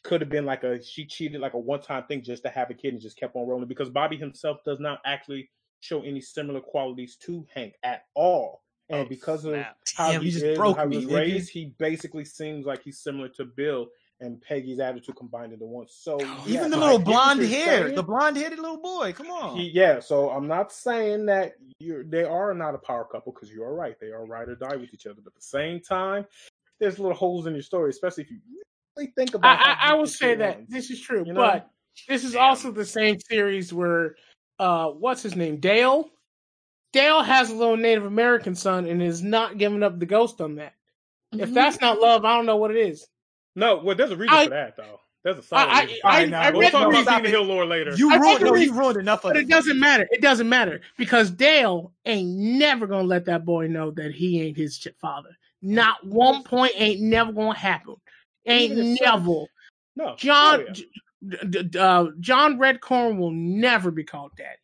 could 0.03 0.21
have 0.21 0.29
been 0.29 0.45
like 0.45 0.63
a 0.63 0.83
she 0.83 1.05
cheated 1.05 1.39
like 1.41 1.53
a 1.53 1.57
one 1.59 1.81
time 1.81 2.03
thing 2.07 2.21
just 2.21 2.43
to 2.43 2.49
have 2.49 2.69
a 2.69 2.73
kid 2.73 2.93
and 2.93 3.01
just 3.01 3.17
kept 3.17 3.35
on 3.35 3.47
rolling 3.47 3.67
because 3.67 3.89
Bobby 3.89 4.17
himself 4.17 4.57
does 4.65 4.79
not 4.79 4.99
actually 5.05 5.49
show 5.79 6.01
any 6.03 6.21
similar 6.21 6.59
qualities 6.61 7.15
to 7.17 7.45
Hank 7.53 7.75
at 7.83 8.03
all. 8.15 8.61
And 8.89 9.05
Oh, 9.05 9.05
because 9.09 9.45
of 9.45 9.53
snap. 9.53 9.77
how 9.95 10.11
Damn, 10.11 10.21
he 10.21 10.31
just 10.31 10.45
is 10.45 10.57
broke 10.57 10.77
how 10.77 10.87
he 10.89 10.97
was 10.97 11.05
raised, 11.05 11.49
he 11.49 11.73
basically 11.77 12.25
seems 12.25 12.65
like 12.65 12.83
he's 12.83 12.99
similar 12.99 13.29
to 13.29 13.45
Bill 13.45 13.87
and 14.19 14.41
Peggy's 14.41 14.79
attitude 14.79 15.15
combined 15.15 15.53
into 15.53 15.65
one. 15.65 15.87
So 15.89 16.19
Even 16.45 16.69
the 16.69 16.77
little 16.77 16.99
blonde 16.99 17.41
hair, 17.41 17.83
saying. 17.85 17.95
the 17.95 18.03
blonde 18.03 18.37
headed 18.37 18.59
little 18.59 18.81
boy. 18.81 19.13
Come 19.13 19.27
on. 19.31 19.57
He, 19.57 19.69
yeah, 19.69 19.99
so 19.99 20.29
I'm 20.29 20.47
not 20.47 20.71
saying 20.71 21.25
that 21.27 21.53
you're 21.79 22.03
they 22.03 22.23
are 22.23 22.53
not 22.53 22.75
a 22.75 22.77
power 22.77 23.05
couple 23.05 23.33
because 23.33 23.49
you 23.49 23.63
are 23.63 23.73
right. 23.73 23.99
They 23.99 24.11
are 24.11 24.25
ride 24.25 24.49
or 24.49 24.55
die 24.55 24.75
with 24.75 24.93
each 24.93 25.05
other. 25.05 25.21
But 25.23 25.31
at 25.31 25.35
the 25.35 25.41
same 25.41 25.79
time, 25.79 26.25
there's 26.79 26.99
little 26.99 27.15
holes 27.15 27.47
in 27.47 27.53
your 27.53 27.63
story, 27.63 27.89
especially 27.89 28.23
if 28.23 28.31
you 28.31 28.37
really 28.97 29.11
think 29.15 29.35
I, 29.35 29.37
about. 29.37 29.59
I, 29.59 29.73
how 29.73 29.93
I 29.93 29.97
will 29.97 30.07
say 30.07 30.35
that 30.35 30.55
runs. 30.57 30.69
this 30.69 30.89
is 30.91 31.01
true, 31.01 31.23
You 31.25 31.33
know? 31.33 31.41
but 31.41 31.69
this 32.07 32.23
is 32.23 32.33
Damn. 32.33 32.43
also 32.43 32.71
the 32.71 32.85
same 32.85 33.19
series 33.19 33.73
where 33.73 34.15
uh, 34.59 34.89
what's 34.89 35.21
his 35.23 35.35
name, 35.35 35.57
Dale. 35.57 36.09
Dale 36.91 37.23
has 37.23 37.49
a 37.49 37.55
little 37.55 37.77
Native 37.77 38.05
American 38.05 38.53
son 38.53 38.85
and 38.85 39.01
is 39.01 39.23
not 39.23 39.57
giving 39.57 39.81
up 39.81 39.99
the 39.99 40.05
ghost 40.05 40.39
on 40.41 40.55
that. 40.55 40.73
If 41.31 41.49
Mhm. 41.49 41.53
that's 41.55 41.81
not 41.81 41.99
love, 41.99 42.23
I 42.23 42.35
don't 42.35 42.45
know 42.45 42.57
what 42.57 42.69
it 42.69 42.77
is. 42.77 43.07
No, 43.55 43.77
well, 43.77 43.95
there's 43.95 44.11
a 44.11 44.15
reason 44.17 44.35
I- 44.35 44.43
for 44.45 44.49
that 44.51 44.77
though. 44.77 44.99
There's 45.23 45.37
a 45.37 45.41
solid 45.41 45.69
I, 45.69 45.81
reason. 45.83 45.97
I, 46.03 46.07
I, 46.07 46.11
Fine, 46.19 46.29
now, 46.31 46.41
I 46.41 46.51
we'll 46.51 46.59
read 46.61 46.71
talk 46.71 46.81
about 46.81 46.89
reason, 46.91 47.03
Stop 47.05 47.25
Hill 47.25 47.43
lore 47.43 47.65
later. 47.65 47.95
You 47.95 48.11
I 48.11 48.17
ruined. 48.17 48.43
No, 48.43 48.55
you 48.55 48.73
ruined 48.73 48.97
enough 48.97 49.23
of 49.23 49.29
but 49.29 49.37
it. 49.37 49.43
it 49.43 49.49
doesn't 49.49 49.79
matter. 49.79 50.05
It 50.11 50.21
doesn't 50.21 50.49
matter 50.49 50.81
because 50.97 51.31
Dale 51.31 51.93
ain't 52.05 52.27
never 52.27 52.85
gonna 52.87 53.07
let 53.07 53.23
that 53.25 53.45
boy 53.45 53.67
know 53.67 53.89
that 53.91 54.11
he 54.13 54.41
ain't 54.41 54.57
his 54.57 54.77
ch- 54.77 54.89
father. 54.99 55.29
Not 55.61 56.05
one 56.05 56.43
point 56.43 56.73
ain't 56.75 56.99
never 57.01 57.31
gonna 57.31 57.57
happen. 57.57 57.95
Ain't 58.45 58.71
Even 58.73 58.93
if 58.93 59.01
never. 59.01 59.45
no, 59.95 60.15
John 60.17 60.59
oh, 60.61 60.63
yeah. 60.67 60.73
J- 60.73 60.85
d- 61.49 61.63
d- 61.63 61.79
uh, 61.79 62.07
John 62.19 62.57
Redcorn 62.57 63.17
will 63.17 63.31
never 63.31 63.89
be 63.91 64.03
called 64.03 64.31
daddy. 64.37 64.57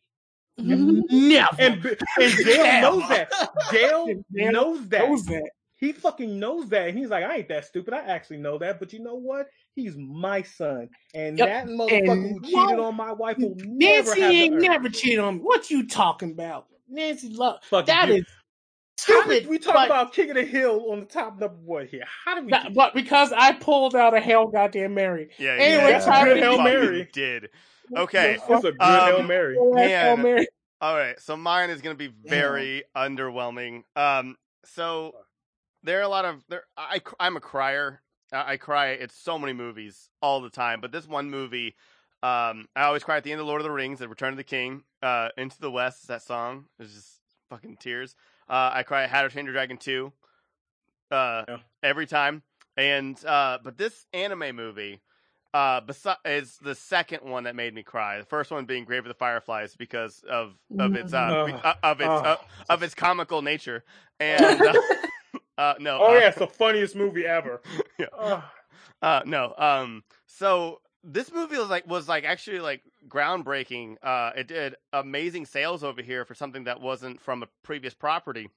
Mhm. 0.60 1.02
Never. 1.10 1.56
and 1.58 1.84
and 2.20 2.36
Dale 2.44 2.82
knows 2.82 3.08
that. 3.08 3.30
Dale 3.70 4.06
Dale 4.34 4.52
knows 4.52 4.88
that. 4.88 5.08
knows 5.08 5.24
that. 5.26 5.50
He 5.76 5.92
fucking 5.92 6.38
knows 6.38 6.68
that. 6.68 6.88
And 6.88 6.98
he's 6.98 7.08
like, 7.08 7.24
I 7.24 7.36
ain't 7.36 7.48
that 7.48 7.64
stupid. 7.64 7.94
I 7.94 8.00
actually 8.00 8.36
know 8.36 8.58
that. 8.58 8.78
But 8.78 8.92
you 8.92 8.98
know 9.00 9.14
what? 9.14 9.48
He's 9.74 9.96
my 9.96 10.42
son. 10.42 10.90
And 11.14 11.38
Yep. 11.38 11.48
that 11.48 11.66
motherfucker 11.68 12.10
And- 12.12 12.22
who 12.34 12.40
cheated 12.42 12.54
Whoa. 12.78 12.84
on 12.84 12.96
my 12.96 13.12
wife 13.12 13.38
will 13.38 13.54
never 13.56 14.04
Nancy 14.14 14.20
have 14.20 14.30
ain't 14.32 14.60
never 14.60 14.90
cheated 14.90 15.20
on 15.20 15.36
me. 15.36 15.40
What 15.40 15.70
you 15.70 15.86
talking 15.88 16.32
about? 16.32 16.66
Nancy 16.86 17.30
love 17.30 17.60
Fucking 17.64 17.86
that 17.86 18.08
you. 18.08 18.14
is 18.16 18.24
How 18.26 18.26
did 18.26 18.26
stupid. 19.02 19.46
we 19.46 19.58
talk 19.58 19.74
but, 19.74 19.86
about 19.86 20.12
King 20.12 20.30
of 20.30 20.36
the 20.36 20.44
Hill 20.44 20.90
on 20.90 21.00
the 21.00 21.06
top 21.06 21.38
number 21.38 21.56
one 21.64 21.86
here? 21.86 22.04
How 22.24 22.34
did 22.34 22.44
we 22.46 22.50
that- 22.52 22.68
do 22.68 22.74
but 22.74 22.94
because 22.94 23.32
I 23.32 23.52
pulled 23.52 23.94
out 23.94 24.14
a 24.14 24.20
hell 24.20 24.46
goddamn 24.46 24.94
Mary. 24.94 25.30
Yeah, 25.38 25.52
Anyway, 25.52 25.90
yeah, 25.90 25.98
Tyler, 26.00 26.28
you 26.28 26.34
good 26.34 26.42
Hail 26.42 26.56
fucking 26.56 26.64
Mary. 26.64 27.08
Did 27.12 27.48
okay. 27.96 28.38
It's 28.48 28.64
a 28.64 28.72
good 28.72 28.76
Um, 28.80 29.14
Hail 29.14 29.22
Mary. 29.22 29.54
Hail 29.54 30.16
Man. 30.16 30.22
Mary. 30.22 30.48
All 30.80 30.96
right, 30.96 31.20
so 31.20 31.36
mine 31.36 31.68
is 31.68 31.82
going 31.82 31.96
to 31.96 31.98
be 31.98 32.14
very 32.24 32.84
underwhelming. 32.96 33.82
Um, 33.96 34.36
so 34.64 35.12
there 35.82 35.98
are 35.98 36.02
a 36.02 36.08
lot 36.08 36.24
of 36.24 36.42
there. 36.48 36.64
I 36.76 37.00
I'm 37.18 37.36
a 37.36 37.40
crier. 37.40 38.00
I 38.32 38.52
I 38.52 38.56
cry 38.56 38.94
at 38.94 39.12
so 39.12 39.38
many 39.38 39.52
movies 39.52 40.08
all 40.22 40.40
the 40.40 40.50
time, 40.50 40.80
but 40.80 40.90
this 40.90 41.06
one 41.06 41.30
movie, 41.30 41.74
um, 42.22 42.66
I 42.74 42.84
always 42.84 43.04
cry 43.04 43.18
at 43.18 43.24
the 43.24 43.32
end 43.32 43.40
of 43.40 43.46
Lord 43.46 43.60
of 43.60 43.64
the 43.64 43.70
Rings, 43.70 44.00
at 44.00 44.08
Return 44.08 44.32
of 44.32 44.36
the 44.38 44.44
King, 44.44 44.84
uh, 45.02 45.28
Into 45.36 45.60
the 45.60 45.70
West. 45.70 46.08
That 46.08 46.22
song 46.22 46.64
is 46.78 46.94
just 46.94 47.20
fucking 47.50 47.76
tears. 47.78 48.14
Uh, 48.50 48.70
I 48.74 48.82
cry 48.82 49.04
at 49.04 49.10
How 49.10 49.22
to 49.22 49.28
Train 49.28 49.44
Your 49.44 49.54
Dragon 49.54 49.76
two, 49.76 50.12
uh, 51.12 51.44
Yeah. 51.48 51.58
every 51.84 52.06
time. 52.06 52.42
And 52.76 53.22
uh, 53.24 53.58
but 53.62 53.78
this 53.78 54.06
anime 54.12 54.56
movie, 54.56 55.00
uh, 55.54 55.80
besi- 55.82 56.16
is 56.24 56.56
the 56.62 56.74
second 56.74 57.22
one 57.22 57.44
that 57.44 57.54
made 57.54 57.74
me 57.74 57.82
cry. 57.84 58.18
The 58.18 58.24
first 58.24 58.50
one 58.50 58.64
being 58.64 58.84
Grave 58.84 59.04
of 59.04 59.08
the 59.08 59.14
Fireflies 59.14 59.76
because 59.76 60.22
of 60.28 60.54
of 60.78 60.96
its 60.96 61.12
uh, 61.14 61.74
of 61.82 62.00
its 62.00 62.08
uh, 62.10 62.36
of 62.68 62.82
its 62.82 62.94
comical 62.94 63.40
nature. 63.42 63.84
And 64.20 64.66
uh, 64.66 64.74
uh, 65.58 65.74
no, 65.78 65.98
Oh 65.98 66.10
uh, 66.10 66.18
yeah, 66.18 66.28
it's 66.28 66.38
the 66.38 66.46
funniest 66.46 66.94
movie 66.96 67.24
ever. 67.26 67.62
Yeah. 67.98 68.42
Uh, 69.02 69.22
no. 69.24 69.54
Um. 69.56 70.04
So 70.26 70.80
this 71.02 71.32
movie 71.32 71.56
was 71.56 71.68
like 71.68 71.86
was 71.86 72.08
like 72.08 72.24
actually 72.24 72.60
like 72.60 72.82
groundbreaking. 73.08 73.96
Uh, 74.02 74.32
it 74.36 74.48
did 74.48 74.76
amazing 74.92 75.46
sales 75.46 75.82
over 75.82 76.02
here 76.02 76.24
for 76.24 76.34
something 76.34 76.64
that 76.64 76.80
wasn't 76.80 77.20
from 77.20 77.42
a 77.42 77.48
previous 77.62 77.94
property, 77.94 78.50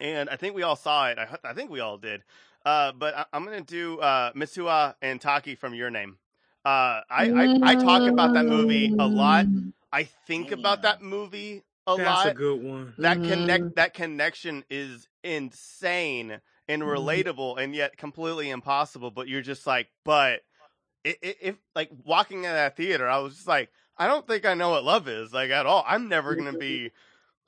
and 0.00 0.28
I 0.28 0.36
think 0.36 0.54
we 0.54 0.62
all 0.62 0.76
saw 0.76 1.08
it. 1.08 1.18
I, 1.18 1.36
I 1.44 1.52
think 1.54 1.70
we 1.70 1.80
all 1.80 1.98
did. 1.98 2.22
Uh, 2.64 2.92
but 2.92 3.16
I, 3.16 3.24
I'm 3.32 3.44
gonna 3.44 3.60
do 3.60 3.98
uh, 4.00 4.32
Mitsuha 4.32 4.94
and 5.02 5.20
Taki 5.20 5.54
from 5.54 5.74
Your 5.74 5.90
Name. 5.90 6.18
Uh, 6.64 7.00
I, 7.08 7.30
I 7.30 7.60
I 7.62 7.74
talk 7.76 8.06
about 8.08 8.34
that 8.34 8.46
movie 8.46 8.92
a 8.98 9.06
lot. 9.06 9.46
I 9.92 10.04
think 10.04 10.50
about 10.50 10.82
that 10.82 11.02
movie 11.02 11.62
a 11.86 11.96
that's 11.96 12.06
lot 12.06 12.24
That's 12.24 12.34
a 12.34 12.38
good 12.38 12.62
one. 12.62 12.94
that 12.98 13.22
connect 13.24 13.76
that 13.76 13.94
connection 13.94 14.64
is 14.68 15.08
insane 15.24 16.40
and 16.68 16.82
Mhm. 16.82 16.86
relatable 16.86 17.58
and 17.58 17.74
yet 17.74 17.96
completely 17.96 18.50
impossible 18.50 19.10
but 19.10 19.26
you're 19.28 19.40
just 19.40 19.66
like 19.66 19.88
but 20.04 20.42
i- 21.06 21.16
i- 21.22 21.36
if 21.40 21.56
like 21.74 21.90
walking 22.04 22.38
in 22.38 22.50
that 22.50 22.76
theater 22.76 23.08
i 23.08 23.18
was 23.18 23.34
just 23.34 23.48
like 23.48 23.70
i 23.96 24.06
don't 24.06 24.26
think 24.26 24.44
i 24.44 24.54
know 24.54 24.70
what 24.70 24.84
love 24.84 25.08
is 25.08 25.32
like 25.32 25.50
at 25.50 25.66
all 25.66 25.84
i'm 25.86 26.08
never 26.08 26.34
gonna 26.34 26.58
be 26.58 26.90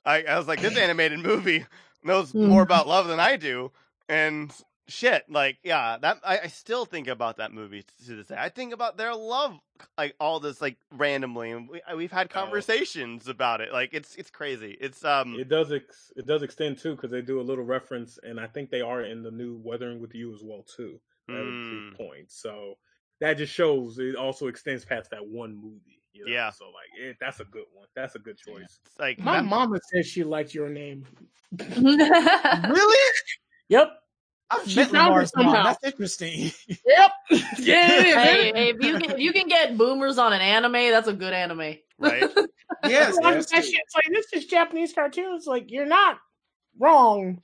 i, 0.05 0.23
I 0.23 0.37
was 0.37 0.47
like 0.47 0.61
this 0.61 0.77
animated 0.77 1.19
movie 1.19 1.65
knows 2.03 2.33
more 2.33 2.63
about 2.63 2.87
love 2.87 3.07
than 3.07 3.19
i 3.19 3.35
do 3.37 3.71
and 4.09 4.51
shit 4.87 5.23
like 5.29 5.57
yeah 5.63 5.97
that 6.01 6.17
I, 6.23 6.39
I 6.39 6.47
still 6.47 6.83
think 6.85 7.07
about 7.07 7.37
that 7.37 7.53
movie 7.53 7.85
to 8.05 8.15
this 8.15 8.27
day 8.27 8.35
i 8.37 8.49
think 8.49 8.73
about 8.73 8.97
their 8.97 9.15
love 9.15 9.57
like 9.97 10.15
all 10.19 10.39
this 10.39 10.61
like 10.61 10.77
randomly 10.91 11.51
and 11.51 11.69
we, 11.69 11.81
we've 11.95 12.11
had 12.11 12.29
conversations 12.29 13.27
about 13.27 13.61
it 13.61 13.71
like 13.71 13.93
it's 13.93 14.15
it's 14.15 14.29
crazy 14.29 14.77
it's 14.81 15.05
um 15.05 15.35
It 15.39 15.47
does 15.47 15.71
ex- 15.71 16.11
it 16.17 16.27
does 16.27 16.43
extend 16.43 16.77
too 16.77 16.95
because 16.95 17.09
they 17.11 17.21
do 17.21 17.39
a 17.39 17.41
little 17.43 17.63
reference, 17.63 18.19
and 18.21 18.39
I 18.39 18.47
think 18.47 18.69
they 18.69 18.81
are 18.81 19.01
in 19.01 19.23
the 19.23 19.31
new 19.31 19.59
Weathering 19.63 20.01
with 20.01 20.13
You 20.13 20.33
as 20.33 20.41
well 20.43 20.63
too. 20.63 20.99
Mm. 21.29 21.95
point, 21.95 22.29
so 22.29 22.77
that 23.21 23.37
just 23.37 23.53
shows 23.53 23.97
it 23.99 24.15
also 24.15 24.47
extends 24.47 24.83
past 24.83 25.09
that 25.11 25.25
one 25.25 25.55
movie. 25.55 26.01
You 26.13 26.25
know? 26.25 26.31
Yeah. 26.31 26.49
So 26.49 26.65
like, 26.65 26.89
it, 26.99 27.15
that's 27.21 27.39
a 27.39 27.45
good 27.45 27.63
one. 27.73 27.87
That's 27.95 28.15
a 28.15 28.19
good 28.19 28.37
choice. 28.37 28.79
It's 28.85 28.99
like 28.99 29.17
My 29.19 29.37
that- 29.37 29.45
mama 29.45 29.79
says 29.93 30.05
she 30.07 30.23
liked 30.25 30.53
your 30.53 30.67
name. 30.69 31.05
Really? 31.77 33.13
Yep. 33.69 33.89
I've 34.49 34.67
She 34.69 34.75
met 34.81 34.89
found 34.91 35.13
it 35.13 35.15
mom. 35.15 35.25
somehow. 35.27 35.63
That's 35.63 35.83
interesting. 35.85 36.51
Yep. 36.85 37.11
Yeah, 37.59 37.87
hey, 37.87 38.51
hey, 38.53 38.69
if 38.71 38.83
you 38.83 38.97
can, 38.99 39.11
if 39.11 39.19
you 39.19 39.31
can 39.31 39.47
get 39.47 39.77
boomers 39.77 40.17
on 40.17 40.33
an 40.33 40.41
anime, 40.41 40.73
that's 40.73 41.07
a 41.07 41.13
good 41.13 41.31
anime. 41.33 41.75
right 41.99 42.29
yes, 42.85 43.15
Like, 43.17 43.35
that's 43.35 43.51
that 43.51 43.61
true. 43.61 43.63
shit's 43.71 43.95
like 43.95 44.05
this 44.11 44.25
is 44.33 44.45
Japanese 44.47 44.91
cartoons. 44.93 45.45
Like 45.47 45.71
you're 45.71 45.85
not 45.85 46.17
wrong. 46.79 47.41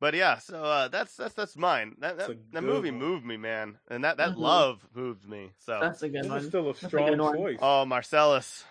But 0.00 0.14
yeah 0.14 0.38
so 0.38 0.62
uh 0.62 0.88
that's 0.88 1.16
that's 1.16 1.34
that's 1.34 1.56
mine 1.56 1.94
that 1.98 2.16
that, 2.18 2.30
that 2.52 2.62
movie 2.62 2.90
one. 2.90 2.98
moved 3.00 3.24
me 3.24 3.36
man 3.36 3.78
and 3.88 4.04
that 4.04 4.16
that 4.18 4.32
Mhm. 4.32 4.38
love 4.38 4.86
moved 4.94 5.28
me 5.28 5.50
so 5.58 5.78
that's 5.80 6.02
a 6.02 6.08
good 6.08 6.24
This 6.24 6.42
is 6.42 6.48
still 6.48 6.66
a 6.68 6.70
a 6.70 6.74
strong 6.74 7.18
one. 7.18 7.36
choice. 7.36 7.58
oh 7.60 7.84
marcellus 7.84 8.64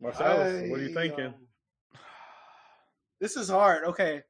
Marcellus, 0.00 0.70
what 0.70 0.78
are 0.78 0.82
you 0.84 0.94
thinking? 0.94 1.26
um, 1.26 1.34
this 3.20 3.36
is 3.36 3.48
hard. 3.48 3.84
Okay. 3.84 4.22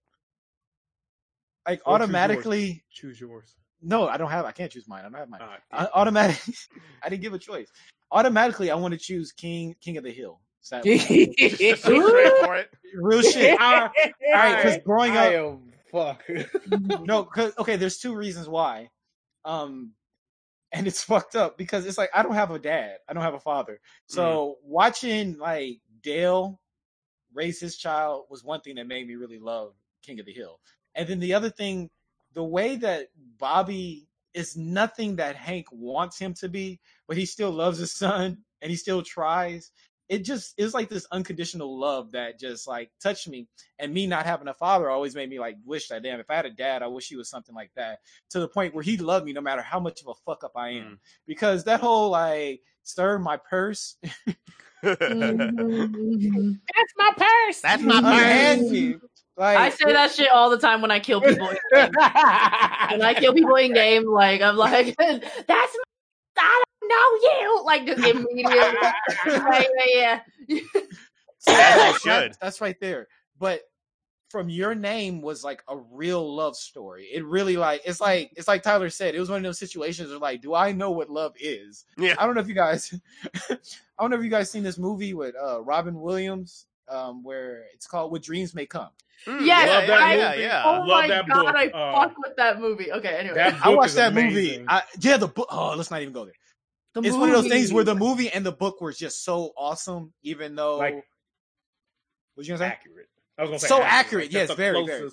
Like 1.66 1.80
Go 1.84 1.84
choose 1.84 1.94
automatically, 1.94 2.84
Choose 2.90 3.20
yours. 3.20 3.54
no, 3.82 4.08
I 4.08 4.16
don't 4.16 4.30
have. 4.30 4.44
I 4.44 4.52
can't 4.52 4.72
choose 4.72 4.88
mine. 4.88 5.00
I 5.00 5.02
don't 5.04 5.14
have 5.14 5.28
mine. 5.28 5.40
Ah, 5.42 5.58
I, 5.70 5.86
automatic. 6.00 6.40
I 7.02 7.08
didn't 7.08 7.22
give 7.22 7.34
a 7.34 7.38
choice. 7.38 7.68
Automatically, 8.10 8.70
I 8.70 8.74
want 8.74 8.92
to 8.92 8.98
choose 8.98 9.32
King 9.32 9.74
King 9.80 9.96
of 9.98 10.04
the 10.04 10.10
Hill. 10.10 10.40
So, 10.60 10.80
just 10.82 11.82
so 11.82 12.00
for 12.40 12.56
it 12.56 12.70
real 12.94 13.22
shit. 13.22 13.60
All 13.60 13.90
right, 14.32 14.56
because 14.56 14.78
growing 14.84 15.12
I 15.12 15.34
up, 15.34 15.44
am 15.44 15.71
fuck. 15.92 16.24
no, 17.02 17.24
cause, 17.24 17.52
okay, 17.58 17.76
there's 17.76 17.98
two 17.98 18.14
reasons 18.14 18.48
why. 18.48 18.90
Um, 19.44 19.92
and 20.72 20.86
it's 20.86 21.04
fucked 21.04 21.36
up 21.36 21.56
because 21.56 21.86
it's 21.86 21.98
like 21.98 22.10
I 22.14 22.22
don't 22.22 22.34
have 22.34 22.50
a 22.50 22.58
dad, 22.58 22.96
I 23.08 23.12
don't 23.12 23.22
have 23.22 23.34
a 23.34 23.40
father. 23.40 23.80
So 24.06 24.56
watching 24.64 25.38
like 25.38 25.80
Dale 26.02 26.58
raise 27.34 27.60
his 27.60 27.76
child 27.76 28.24
was 28.28 28.44
one 28.44 28.60
thing 28.60 28.74
that 28.76 28.86
made 28.86 29.06
me 29.06 29.14
really 29.14 29.38
love 29.38 29.74
King 30.02 30.18
of 30.20 30.26
the 30.26 30.32
Hill. 30.32 30.58
And 30.94 31.08
then 31.08 31.20
the 31.20 31.34
other 31.34 31.50
thing, 31.50 31.90
the 32.34 32.44
way 32.44 32.76
that 32.76 33.08
Bobby 33.38 34.08
is 34.34 34.56
nothing 34.56 35.16
that 35.16 35.36
Hank 35.36 35.66
wants 35.70 36.18
him 36.18 36.34
to 36.34 36.48
be, 36.48 36.80
but 37.06 37.16
he 37.16 37.26
still 37.26 37.50
loves 37.50 37.78
his 37.78 37.92
son 37.94 38.38
and 38.60 38.70
he 38.70 38.76
still 38.76 39.02
tries. 39.02 39.70
It 40.12 40.24
just 40.26 40.52
is 40.58 40.74
like 40.74 40.90
this 40.90 41.06
unconditional 41.10 41.80
love 41.80 42.12
that 42.12 42.38
just 42.38 42.68
like 42.68 42.90
touched 43.02 43.28
me. 43.28 43.48
And 43.78 43.94
me 43.94 44.06
not 44.06 44.26
having 44.26 44.46
a 44.48 44.52
father 44.52 44.90
always 44.90 45.14
made 45.14 45.30
me 45.30 45.40
like 45.40 45.56
wish 45.64 45.88
that 45.88 46.02
damn 46.02 46.20
if 46.20 46.28
I 46.28 46.34
had 46.36 46.44
a 46.44 46.50
dad, 46.50 46.82
I 46.82 46.86
wish 46.86 47.08
he 47.08 47.16
was 47.16 47.30
something 47.30 47.54
like 47.54 47.70
that. 47.76 48.00
To 48.30 48.40
the 48.40 48.46
point 48.48 48.74
where 48.74 48.84
he 48.84 48.98
loved 48.98 49.24
me 49.24 49.32
no 49.32 49.40
matter 49.40 49.62
how 49.62 49.80
much 49.80 50.02
of 50.02 50.08
a 50.08 50.14
fuck 50.26 50.44
up 50.44 50.52
I 50.54 50.68
am. 50.70 51.00
Because 51.26 51.64
that 51.64 51.80
whole 51.80 52.10
like 52.10 52.60
stir 52.82 53.18
my 53.18 53.38
purse, 53.38 53.96
Mhm. 54.84 56.58
That's 56.76 56.92
my 56.98 57.12
purse. 57.16 57.60
That's 57.62 57.82
my 57.82 57.98
unhand 57.98 58.68
purse. 58.68 59.10
Like 59.36 59.58
I 59.58 59.68
say 59.70 59.92
that 59.94 60.10
shit 60.12 60.28
all 60.30 60.50
the 60.50 60.58
time 60.58 60.82
when 60.82 60.90
I 60.90 61.00
kill 61.00 61.22
people. 61.22 61.48
in 61.48 61.56
game. 61.74 61.90
when 61.94 63.02
I 63.02 63.14
kill 63.18 63.32
people 63.32 63.54
in 63.56 63.72
game, 63.72 64.04
like 64.04 64.42
I'm 64.42 64.56
like, 64.56 64.94
that's 64.98 65.28
my, 65.48 65.82
I 66.38 66.62
don't 66.80 66.88
know 66.88 67.01
you. 67.22 67.62
Like 67.64 67.86
just 67.86 68.04
immediately, 68.04 68.54
yeah, 69.26 69.62
yeah, 69.86 69.86
yeah. 69.94 70.20
As 70.48 70.54
you 70.54 70.62
That- 71.46 71.98
should. 72.02 72.32
that's 72.40 72.60
right 72.60 72.78
there. 72.80 73.08
But 73.38 73.62
from 74.30 74.48
your 74.48 74.74
name 74.74 75.20
was 75.20 75.44
like 75.44 75.62
a 75.68 75.76
real 75.76 76.34
love 76.34 76.56
story. 76.56 77.04
It 77.12 77.24
really 77.24 77.56
like 77.56 77.82
it's 77.84 78.00
like 78.00 78.30
it's 78.36 78.48
like 78.48 78.62
Tyler 78.62 78.88
said. 78.90 79.14
It 79.14 79.20
was 79.20 79.28
one 79.28 79.38
of 79.38 79.42
those 79.42 79.58
situations 79.58 80.08
where 80.10 80.18
like, 80.18 80.40
do 80.40 80.54
I 80.54 80.72
know 80.72 80.90
what 80.90 81.10
love 81.10 81.34
is? 81.38 81.84
Yeah. 81.98 82.14
I 82.18 82.24
don't 82.24 82.34
know 82.34 82.40
if 82.40 82.48
you 82.48 82.54
guys, 82.54 82.94
I 83.50 83.56
don't 84.00 84.10
know 84.10 84.16
if 84.16 84.24
you 84.24 84.30
guys 84.30 84.50
seen 84.50 84.62
this 84.62 84.78
movie 84.78 85.12
with 85.14 85.34
uh, 85.42 85.60
Robin 85.62 86.00
Williams, 86.00 86.66
um, 86.88 87.22
where 87.22 87.64
it's 87.74 87.86
called 87.86 88.10
"What 88.12 88.22
Dreams 88.22 88.54
May 88.54 88.66
Come." 88.66 88.88
Mm, 89.26 89.44
Yes, 89.46 89.66
yeah, 89.68 89.72
Love 89.78 89.86
that 89.86 89.88
yeah, 89.88 90.14
yeah, 90.14 90.30
movie. 90.30 90.42
yeah. 90.42 90.62
Oh 90.64 90.70
Love 90.78 90.86
my 90.88 91.08
that 91.08 91.28
god, 91.28 91.44
book. 91.44 91.54
I 91.54 91.66
Uh, 91.68 91.92
fuck 91.92 92.14
with 92.26 92.36
that 92.36 92.60
movie. 92.60 92.90
Okay, 92.92 93.16
anyway. 93.16 93.52
I 93.62 93.68
watched 93.68 93.94
that 93.96 94.12
amazing. 94.12 94.32
movie. 94.62 94.64
I, 94.68 94.82
yeah, 95.00 95.16
the 95.18 95.28
book. 95.28 95.46
Oh, 95.50 95.74
let's 95.76 95.90
not 95.90 96.00
even 96.02 96.12
go 96.14 96.24
there. 96.24 96.34
The 96.94 97.00
it's 97.02 97.16
one 97.16 97.30
of 97.30 97.34
those 97.34 97.48
things 97.48 97.72
where 97.72 97.84
the 97.84 97.94
movie. 97.94 98.24
movie 98.24 98.30
and 98.30 98.44
the 98.44 98.52
book 98.52 98.80
were 98.80 98.92
just 98.92 99.24
so 99.24 99.52
awesome, 99.56 100.12
even 100.22 100.54
though. 100.54 100.78
Like- 100.78 101.04
what 102.34 102.46
you 102.46 102.52
gonna 102.52 102.58
say? 102.58 102.66
accurate. 102.66 103.08
I 103.38 103.42
was 103.42 103.48
gonna 103.50 103.58
say 103.60 103.66
So 103.68 103.76
accurate, 103.82 104.26
accurate, 104.26 104.32
yes, 104.32 104.52
very, 104.54 104.86
very. 104.86 105.10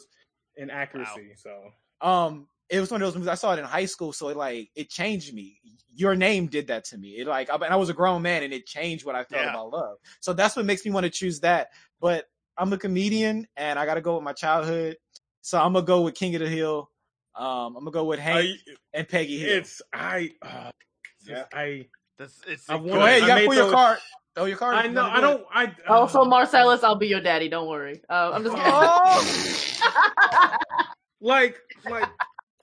in 0.55 0.69
accuracy. 0.69 1.33
So 1.35 1.71
um 2.01 2.47
it 2.69 2.79
was 2.79 2.91
one 2.91 3.01
of 3.01 3.07
those 3.07 3.15
movies 3.15 3.27
I 3.27 3.35
saw 3.35 3.53
it 3.53 3.59
in 3.59 3.65
high 3.65 3.85
school, 3.85 4.13
so 4.13 4.29
it 4.29 4.37
like 4.37 4.69
it 4.75 4.89
changed 4.89 5.33
me. 5.33 5.59
Your 5.93 6.15
name 6.15 6.47
did 6.47 6.67
that 6.67 6.85
to 6.85 6.97
me. 6.97 7.17
It 7.17 7.27
like 7.27 7.49
I, 7.49 7.55
and 7.55 7.65
I 7.65 7.75
was 7.75 7.89
a 7.89 7.93
grown 7.93 8.21
man, 8.21 8.43
and 8.43 8.53
it 8.53 8.65
changed 8.65 9.05
what 9.05 9.15
I 9.15 9.23
felt 9.23 9.43
Yeah. 9.43 9.49
about 9.49 9.71
love. 9.71 9.97
So 10.21 10.33
that's 10.33 10.55
what 10.55 10.65
makes 10.65 10.85
me 10.85 10.91
want 10.91 11.05
to 11.05 11.09
choose 11.09 11.39
that. 11.41 11.69
But 11.99 12.25
I'm 12.57 12.71
a 12.71 12.77
comedian, 12.77 13.47
and 13.57 13.77
I 13.79 13.85
got 13.85 13.95
to 13.95 14.01
go 14.01 14.15
with 14.15 14.23
my 14.23 14.33
childhood. 14.33 14.97
So 15.41 15.57
I'm 15.59 15.73
gonna 15.73 15.85
go 15.85 16.01
with 16.01 16.15
King 16.15 16.35
of 16.35 16.41
the 16.41 16.49
Hill. 16.49 16.89
Um, 17.35 17.75
I'm 17.75 17.83
gonna 17.85 17.91
go 17.91 18.03
with 18.05 18.19
Hank 18.19 18.47
I, 18.67 18.73
and 18.93 19.07
Peggy 19.09 19.39
Hill. 19.39 19.57
it's 19.57 19.81
I. 19.91 20.31
Uh, 20.41 20.71
Yeah. 21.29 21.45
I 21.53 21.87
This, 22.17 22.41
it's 22.47 22.69
I 22.69 22.77
Go 22.77 22.83
wanna- 22.83 23.05
ahead, 23.05 23.21
you 23.21 23.27
gotta 23.27 23.41
may 23.41 23.45
pull 23.47 23.55
your 23.55 23.71
card. 23.71 23.99
Oh, 24.37 24.45
your 24.45 24.57
card. 24.57 24.75
I 24.75 24.87
know 24.87 25.03
I 25.05 25.19
don't 25.21 25.45
I 25.53 25.73
Also, 25.87 26.21
uh, 26.21 26.25
Marcellus, 26.25 26.83
I'll 26.83 26.95
be 26.95 27.07
your 27.07 27.21
daddy. 27.21 27.49
Don't 27.49 27.67
worry. 27.67 28.01
Uh, 28.09 28.31
I'm 28.33 28.43
just 28.43 28.55
kidding. 28.55 28.71
Oh! 28.73 30.57
like 31.21 31.57
like 31.89 32.09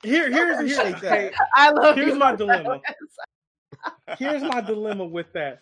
here 0.03 0.31
here's 0.31 0.59
here's 0.59 0.79
appreciate 0.79 0.97
okay, 0.97 1.33
I 1.55 1.71
love 1.71 1.95
here's 1.97 2.09
you, 2.09 2.15
my 2.17 2.31
Marcellus. 2.33 2.59
dilemma. 2.63 2.81
Here's 4.19 4.43
my 4.43 4.61
dilemma 4.61 5.05
with 5.05 5.33
that. 5.35 5.61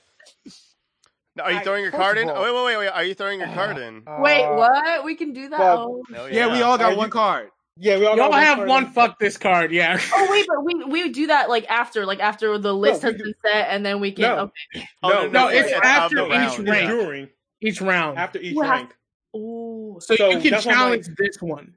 Are 1.43 1.51
you 1.51 1.59
I- 1.59 1.63
throwing 1.63 1.83
your 1.83 1.91
card 1.93 2.17
in? 2.19 2.31
Oh, 2.31 2.43
wait, 2.43 2.55
wait, 2.55 2.65
wait, 2.65 2.77
wait. 2.79 2.89
Are 2.89 3.05
you 3.05 3.15
throwing 3.15 3.41
your 3.41 3.49
card 3.49 3.77
in? 3.87 4.03
Wait, 4.21 4.47
what? 4.49 5.05
We 5.05 5.15
can 5.17 5.33
do 5.33 5.49
that? 5.49 5.59
well, 5.59 6.01
oh. 6.09 6.15
Hell 6.15 6.31
yeah, 6.33 6.53
we 6.53 6.63
all 6.63 6.79
got 6.79 6.93
Are 6.93 6.97
one 6.97 7.09
you- 7.09 7.13
card. 7.13 7.51
Yeah, 7.77 7.99
we 7.99 8.07
all 8.07 8.17
Y'all 8.17 8.31
got 8.31 8.43
have 8.43 8.57
card 8.59 8.69
one 8.69 8.87
fuck 8.93 9.19
this 9.19 9.37
card, 9.37 9.73
yeah. 9.73 10.01
Oh 10.15 10.29
wait, 10.31 10.47
but 10.49 10.65
we 10.65 10.85
we 10.85 11.09
do 11.11 11.27
that 11.27 11.49
like 11.49 11.69
after, 11.69 12.07
like 12.07 12.21
after 12.21 12.57
the 12.59 12.73
list 12.73 13.03
we 13.03 13.13
has 13.13 13.21
been 13.21 13.35
set, 13.45 13.67
and 13.71 13.85
then 13.85 14.01
we 14.01 14.13
can. 14.13 14.23
No. 14.23 14.37
Okay. 14.77 14.89
Oh, 15.03 15.09
No, 15.09 15.27
no, 15.29 15.49
it's 15.49 15.73
of 15.73 15.83
after 15.83 16.25
each 16.27 16.31
round. 16.31 16.45
It's 16.61 16.69
rank. 16.71 16.89
during 16.89 17.29
Each 17.61 17.81
round. 17.81 18.19
after 18.19 18.39
each 18.39 18.55
You 18.55 18.63
have- 18.63 18.71
rank. 18.71 18.97
Ooh. 19.37 19.97
so, 20.01 20.15
so 20.15 20.31
you 20.31 20.41
can 20.41 20.53
that's 20.53 20.65
why 20.67 20.73
I'm 20.73 20.79
challenge 20.79 21.09
this 21.19 21.43
one. 21.43 21.75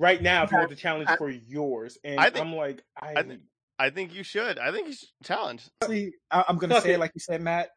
Right 0.00 0.20
now, 0.20 0.42
if 0.42 0.50
you 0.50 0.58
want 0.58 0.70
the 0.70 0.76
challenge 0.76 1.08
for 1.16 1.30
yours, 1.30 1.96
and 2.02 2.18
I 2.18 2.30
think- 2.30 2.44
I'm 2.44 2.54
like, 2.54 2.82
I, 3.00 3.14
I 3.16 3.22
think- 3.22 3.42
I 3.78 3.90
think 3.90 4.14
you 4.14 4.24
should. 4.24 4.58
I 4.58 4.72
think 4.72 4.88
you 4.88 4.94
should 4.94 5.08
challenge. 5.22 5.68
Honestly, 5.82 6.14
I, 6.30 6.44
I'm 6.48 6.56
gonna 6.58 6.80
say 6.80 6.92
it. 6.92 6.94
it 6.94 6.98
like 7.00 7.12
you 7.14 7.20
said, 7.20 7.40
Matt. 7.42 7.68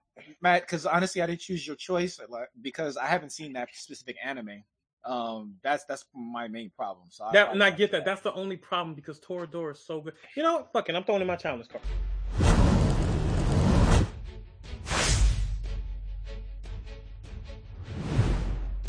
Matt, 0.42 0.62
because 0.64 0.86
honestly, 0.86 1.22
I 1.22 1.28
didn't 1.28 1.42
choose 1.42 1.66
your 1.68 1.76
choice 1.76 2.20
like, 2.30 2.48
because 2.62 2.98
I 2.98 3.06
haven't 3.06 3.32
seen 3.32 3.54
that 3.54 3.70
specific 3.74 4.16
anime. 4.24 4.64
Um, 5.06 5.56
that's 5.64 5.86
that's 5.86 6.06
my 6.14 6.48
main 6.48 6.70
problem. 6.70 7.08
So 7.10 7.26
I, 7.26 7.34
that, 7.34 7.52
and 7.54 7.64
I 7.64 7.72
get 7.72 7.92
that. 7.92 8.06
That's 8.06 8.22
the 8.22 8.34
only 8.34 8.58
problem 8.58 8.96
because 8.96 9.20
Toradora 9.20 9.72
is 9.72 9.80
so 9.80 10.02
good. 10.02 10.14
You 10.36 10.44
know, 10.44 10.56
what? 10.56 10.74
fucking, 10.74 10.96
I'm 10.96 11.04
throwing 11.04 11.22
in 11.22 11.28
my 11.28 11.36
challenge 11.36 11.70
card. 11.70 11.84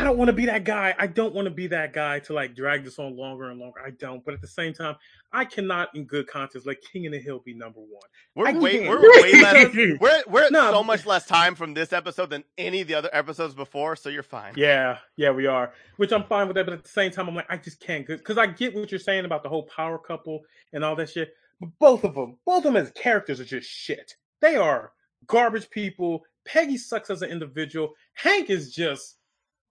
I 0.01 0.05
don't 0.05 0.17
want 0.17 0.29
to 0.29 0.33
be 0.33 0.47
that 0.47 0.65
guy. 0.65 0.95
I 0.99 1.07
don't 1.07 1.35
want 1.35 1.45
to 1.45 1.51
be 1.51 1.67
that 1.67 1.93
guy 1.93 2.21
to 2.21 2.33
like 2.33 2.55
drag 2.55 2.85
this 2.85 2.99
on 2.99 3.17
longer 3.19 3.51
and 3.51 3.61
longer. 3.61 3.81
I 3.85 3.91
don't. 3.91 4.25
But 4.25 4.33
at 4.33 4.41
the 4.41 4.49
same 4.49 4.73
time, 4.73 4.97
I 5.31 5.45
cannot, 5.45 5.95
in 5.95 6.05
good 6.05 6.27
conscience, 6.27 6.65
let 6.65 6.79
King 6.91 7.05
of 7.07 7.13
the 7.13 7.19
Hill 7.19 7.41
be 7.45 7.53
number 7.53 7.81
one. 7.81 8.01
We're 8.35 8.49
I 8.49 8.53
way, 8.53 8.79
can't. 8.79 8.89
we're 8.89 9.23
way 9.23 9.33
less. 9.43 9.75
We're 10.01 10.23
we're 10.27 10.45
at 10.45 10.53
No, 10.53 10.73
so 10.73 10.83
much 10.83 11.05
less 11.05 11.27
time 11.27 11.55
from 11.55 11.75
this 11.75 11.93
episode 11.93 12.31
than 12.31 12.45
any 12.57 12.81
of 12.81 12.89
the 12.89 12.95
other 12.95 13.11
episodes 13.13 13.55
before, 13.55 13.95
so 13.95 14.09
you're 14.09 14.23
fine. 14.23 14.55
Yeah, 14.57 14.99
yeah, 15.17 15.33
we 15.33 15.47
are. 15.47 15.75
Which 15.99 16.13
I'm 16.13 16.25
fine 16.25 16.47
with 16.47 16.57
that, 16.57 16.65
but 16.65 16.73
at 16.73 16.83
the 16.83 16.89
same 16.89 17.11
time, 17.11 17.29
I'm 17.29 17.35
like, 17.35 17.51
I 17.51 17.59
just 17.59 17.81
can't 17.81 18.07
because 18.07 18.39
I 18.39 18.47
get 18.47 18.75
what 18.75 18.91
you're 18.91 18.99
saying 19.01 19.27
about 19.27 19.43
the 19.43 19.51
whole 19.51 19.65
power 19.65 19.99
couple 19.99 20.41
and 20.73 20.83
all 20.83 20.97
that 20.97 21.11
shit. 21.11 21.35
But 21.61 21.69
both 21.79 22.05
of 22.05 22.15
them, 22.15 22.39
both 22.47 22.65
of 22.65 22.73
them 22.73 22.77
as 22.77 22.91
characters 22.93 23.39
are 23.39 23.45
just 23.45 23.69
shit. 23.69 24.15
They 24.41 24.57
are 24.57 24.93
garbage 25.27 25.69
people. 25.69 26.23
Peggy 26.47 26.79
sucks 26.79 27.11
as 27.11 27.21
an 27.21 27.31
individual. 27.31 27.93
Hank 28.15 28.49
is 28.49 28.75
just 28.75 29.17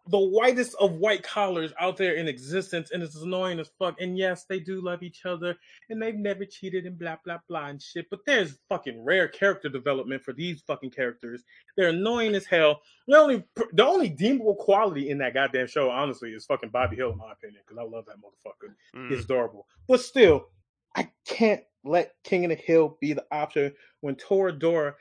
the 0.09 0.19
whitest 0.19 0.75
of 0.79 0.95
white 0.95 1.21
collars 1.21 1.71
out 1.79 1.95
there 1.95 2.15
in 2.15 2.27
existence, 2.27 2.89
and 2.91 3.03
it's 3.03 3.15
annoying 3.15 3.59
as 3.59 3.69
fuck. 3.77 4.01
And 4.01 4.17
yes, 4.17 4.45
they 4.49 4.59
do 4.59 4.81
love 4.81 5.03
each 5.03 5.25
other, 5.25 5.55
and 5.89 6.01
they've 6.01 6.15
never 6.15 6.45
cheated 6.45 6.85
and 6.85 6.97
blah 6.97 7.17
blah 7.23 7.37
blah 7.47 7.67
and 7.67 7.81
shit. 7.81 8.09
But 8.09 8.21
there's 8.25 8.57
fucking 8.69 9.03
rare 9.03 9.27
character 9.27 9.69
development 9.69 10.23
for 10.23 10.33
these 10.33 10.61
fucking 10.61 10.91
characters. 10.91 11.43
They're 11.77 11.89
annoying 11.89 12.33
as 12.33 12.45
hell. 12.45 12.81
The 13.07 13.17
only 13.17 13.43
the 13.73 13.85
only 13.85 14.09
deemable 14.09 14.55
quality 14.55 15.09
in 15.09 15.19
that 15.19 15.35
goddamn 15.35 15.67
show, 15.67 15.89
honestly, 15.89 16.31
is 16.31 16.45
fucking 16.45 16.69
Bobby 16.69 16.95
Hill, 16.95 17.11
in 17.11 17.17
my 17.17 17.31
opinion, 17.31 17.61
because 17.65 17.79
I 17.79 17.83
love 17.83 18.05
that 18.07 18.17
motherfucker. 18.17 18.73
Mm. 18.95 19.11
He's 19.11 19.25
adorable. 19.25 19.67
But 19.87 20.01
still, 20.01 20.47
I 20.95 21.09
can't 21.27 21.61
let 21.83 22.15
King 22.23 22.45
of 22.45 22.49
the 22.49 22.55
Hill 22.55 22.97
be 22.99 23.13
the 23.13 23.25
option 23.31 23.73
when 24.01 24.15
Toradora 24.15 24.95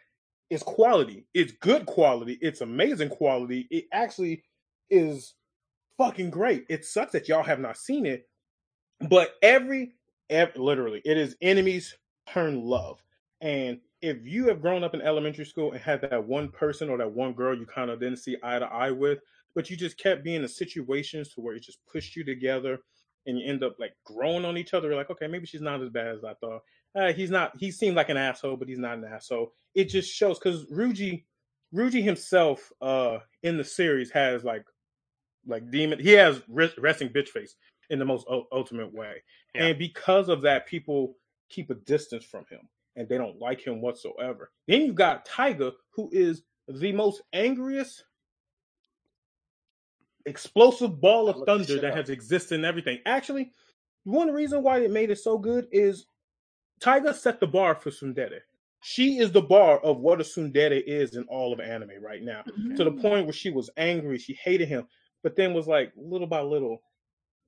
is 0.51 0.63
quality. 0.63 1.27
It's 1.35 1.53
good 1.53 1.87
quality. 1.87 2.39
It's 2.41 2.61
amazing 2.61 3.11
quality. 3.11 3.67
It 3.71 3.87
actually 3.93 4.45
is 4.91 5.35
fucking 5.97 6.31
great. 6.31 6.65
It 6.69 6.85
sucks 6.85 7.13
that 7.13 7.29
y'all 7.29 7.43
have 7.43 7.61
not 7.61 7.77
seen 7.77 8.07
it, 8.07 8.29
but 9.09 9.35
every, 9.43 9.95
every 10.31 10.61
literally, 10.61 11.03
it 11.05 11.17
is 11.17 11.37
enemies 11.41 11.97
turn 12.29 12.63
love. 12.63 13.03
And 13.41 13.81
if 14.01 14.25
you 14.25 14.49
have 14.49 14.61
grown 14.61 14.85
up 14.85 14.95
in 14.95 15.03
elementary 15.03 15.45
school 15.45 15.73
and 15.73 15.81
had 15.81 16.03
that 16.03 16.25
one 16.25 16.49
person 16.49 16.89
or 16.89 16.99
that 16.99 17.13
one 17.13 17.33
girl 17.33 17.57
you 17.57 17.67
kind 17.67 17.91
of 17.91 18.01
didn't 18.01 18.19
see 18.19 18.37
eye 18.43 18.59
to 18.59 18.67
eye 18.67 18.91
with, 18.91 19.19
but 19.55 19.71
you 19.71 19.77
just 19.77 19.99
kept 19.99 20.25
being 20.25 20.43
in 20.43 20.49
situations 20.49 21.31
to 21.35 21.41
where 21.41 21.55
it 21.55 21.63
just 21.63 21.85
pushed 21.91 22.15
you 22.15 22.25
together 22.25 22.79
and 23.27 23.39
you 23.39 23.47
end 23.47 23.63
up 23.63 23.77
like 23.79 23.95
growing 24.05 24.45
on 24.45 24.57
each 24.57 24.75
other. 24.75 24.89
You're 24.89 24.97
like, 24.97 25.11
okay, 25.11 25.27
maybe 25.27 25.47
she's 25.47 25.61
not 25.61 25.83
as 25.83 25.91
bad 25.91 26.15
as 26.15 26.25
I 26.25 26.35
thought. 26.35 26.63
Uh, 26.97 27.13
he's 27.13 27.31
not. 27.31 27.53
He 27.59 27.71
seemed 27.71 27.97
like 27.97 28.09
an 28.09 28.17
asshole, 28.17 28.57
but 28.57 28.69
he's 28.69 28.79
not 28.79 28.99
an 28.99 29.05
asshole. 29.05 29.53
It 29.75 29.85
just 29.85 30.11
shows 30.11 30.39
because 30.39 30.65
Ryuji, 30.67 31.25
Ryuji 31.75 32.03
himself, 32.03 32.73
uh, 32.81 33.19
in 33.43 33.57
the 33.57 33.65
series 33.65 34.11
has 34.11 34.45
like, 34.45 34.65
like 35.49 35.71
demon. 35.71 35.99
He 35.99 36.13
has 36.13 36.43
resting 36.49 37.09
bitch 37.09 37.29
face 37.29 37.57
in 37.91 37.99
the 37.99 38.05
most 38.05 38.27
ultimate 38.53 38.93
way, 38.93 39.23
Yeah. 39.55 39.67
and 39.67 39.79
because 39.79 40.29
of 40.29 40.43
that, 40.43 40.67
people 40.67 41.17
keep 41.49 41.71
a 41.71 41.75
distance 41.75 42.25
from 42.25 42.45
him 42.51 42.61
and 42.97 43.09
they 43.09 43.17
don't 43.17 43.39
like 43.41 43.61
him 43.67 43.81
whatsoever. 43.81 44.51
Then 44.67 44.83
you 44.83 44.93
got 44.93 45.25
Tiger, 45.25 45.73
who 45.91 46.11
is 46.13 46.43
the 46.69 46.93
most 46.93 47.23
angriest 47.33 48.05
explosive 50.27 51.01
ball 51.01 51.29
of 51.29 51.47
thunder 51.47 51.81
that 51.81 51.93
up. 51.93 51.97
has 51.97 52.11
existed 52.11 52.57
in 52.57 52.65
everything. 52.65 52.99
Actually, 53.07 53.51
one 54.05 54.31
reason 54.31 54.63
why 54.63 54.79
it 54.81 54.91
made 54.91 55.11
it 55.11 55.19
so 55.19 55.39
good 55.39 55.67
is 55.73 56.07
Tiger 56.81 57.13
set 57.13 57.41
the 57.41 57.47
bar 57.47 57.75
for 57.75 57.91
tsundere. 57.91 58.41
She 58.83 59.19
is 59.19 59.33
the 59.33 59.43
bar 59.43 59.79
of 59.81 59.99
what 59.99 60.21
a 60.21 60.25
tsundere 60.25 60.83
is 60.87 61.17
in 61.17 61.25
all 61.25 61.53
of 61.53 61.61
anime 61.61 61.91
right 62.03 62.23
now. 62.23 62.43
Mm-hmm. 62.49 62.77
To 62.77 62.85
the 62.85 62.93
point 62.93 63.27
where 63.27 63.33
she 63.33 63.51
was 63.51 63.71
angry, 63.77 64.19
she 64.19 64.35
hated 64.35 64.69
him, 64.69 64.87
but 65.23 65.37
then 65.37 65.55
was 65.55 65.67
like 65.67 65.93
little 65.97 66.27
by 66.27 66.41
little 66.41 66.83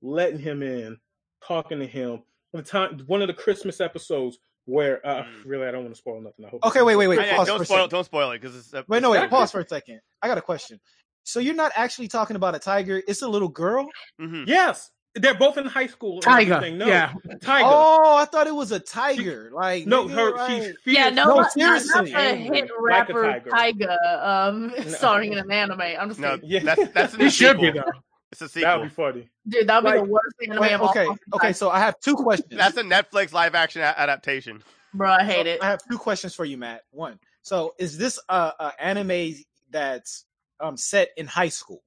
letting 0.01 0.39
him 0.39 0.63
in, 0.63 0.97
talking 1.45 1.79
to 1.79 1.87
him. 1.87 2.23
The 2.53 2.61
time 2.63 3.01
one 3.07 3.21
of 3.21 3.27
the 3.27 3.33
Christmas 3.33 3.79
episodes 3.81 4.37
where 4.65 5.05
uh, 5.05 5.23
Mm. 5.23 5.41
really 5.45 5.67
I 5.67 5.71
don't 5.71 5.83
want 5.83 5.93
to 5.95 5.97
spoil 5.97 6.21
nothing. 6.21 6.45
I 6.45 6.49
hope 6.49 6.63
Okay, 6.65 6.81
wait, 6.81 6.95
wait, 6.95 7.07
wait. 7.07 7.19
I- 7.19 7.31
I- 7.33 7.35
pause 7.37 7.47
don't 7.47 7.57
for 7.59 7.65
spoil. 7.65 7.87
Don't 7.87 8.03
spoil 8.03 8.31
it 8.31 8.41
because 8.41 8.55
it's. 8.55 8.73
uh, 8.73 8.83
Wait, 8.87 9.01
no, 9.01 9.11
wait. 9.11 9.29
Pause 9.29 9.51
for 9.51 9.59
a 9.61 9.67
second. 9.67 10.01
I 10.21 10.27
got 10.27 10.37
a 10.37 10.41
question. 10.41 10.79
So 11.23 11.39
you're 11.39 11.55
not 11.55 11.71
actually 11.75 12.07
talking 12.07 12.35
about 12.35 12.55
a 12.55 12.59
tiger? 12.59 13.01
It's 13.07 13.21
a 13.21 13.27
little 13.27 13.47
girl. 13.47 13.87
Mhm. 14.19 14.47
Yes, 14.47 14.91
they're 15.15 15.33
both 15.35 15.57
in 15.57 15.65
high 15.65 15.87
school. 15.87 16.21
Tiger. 16.21 16.53
everything. 16.55 16.77
No, 16.77 16.87
Yeah. 16.87 17.13
Tiger. 17.41 17.65
Oh, 17.69 18.15
I 18.15 18.25
thought 18.25 18.47
it 18.47 18.55
was 18.55 18.71
a 18.71 18.79
tiger. 18.79 19.49
Like 19.53 19.85
no, 19.85 20.07
her. 20.07 20.31
like- 20.35 20.49
She's 20.51 20.73
Yeah, 20.85 21.03
fierce. 21.05 21.15
no, 21.15 21.23
No, 21.25 21.29
not, 21.29 21.35
not, 21.35 21.37
not 21.37 21.51
seriously. 21.53 22.11
the 22.11 22.17
Angry, 22.17 22.55
hit 22.57 22.61
like 22.63 22.69
a 22.71 22.81
rapper 22.81 23.41
tiger. 23.49 23.49
Tyga, 23.87 24.25
um, 24.25 24.67
No. 24.77 24.81
starring 24.89 25.33
in 25.33 25.39
an 25.39 25.51
anime. 25.51 25.81
I'm 25.81 26.07
just 26.09 26.19
No, 26.19 26.35
kidding. 26.35 26.49
Yeah. 26.49 26.59
that's 26.63 26.91
that's 26.93 27.13
a 27.15 27.21
It 27.23 27.29
should 27.31 27.59
be 27.59 27.67
sequel. 27.67 27.83
though. 27.85 27.99
It's 28.31 28.41
a 28.41 28.47
sequel. 28.47 28.69
That 28.69 28.79
would 28.79 28.89
be 28.89 28.95
funny. 28.95 29.29
Dude, 29.47 29.67
that'd 29.67 29.91
be 29.91 29.97
the 29.99 30.03
worst 30.05 30.35
anime 30.41 30.59
Wait, 30.61 30.71
of 30.71 30.81
all 30.81 30.89
okay, 30.91 31.05
fucking 31.05 31.19
okay. 31.33 31.53
So 31.53 31.69
I 31.69 31.79
have 31.79 31.99
two 31.99 32.15
questions. 32.15 32.47
That's 32.55 32.77
a 32.77 32.83
Netflix 32.83 33.33
live 33.33 33.55
action 33.55 33.81
a- 33.81 33.93
adaptation. 33.97 34.63
Bro, 34.93 35.11
I 35.11 35.23
hate 35.25 35.47
it. 35.47 35.61
I 35.61 35.67
have 35.67 35.81
two 35.89 35.97
questions 35.97 36.33
for 36.35 36.45
you, 36.45 36.57
Matt. 36.57 36.83
One. 36.91 37.19
So 37.41 37.73
is 37.77 37.97
this 37.97 38.19
a, 38.29 38.53
a 38.59 38.73
anime 38.79 39.33
that's 39.69 40.25
um 40.61 40.77
set 40.77 41.09
in 41.17 41.27
high 41.27 41.49
school? 41.49 41.83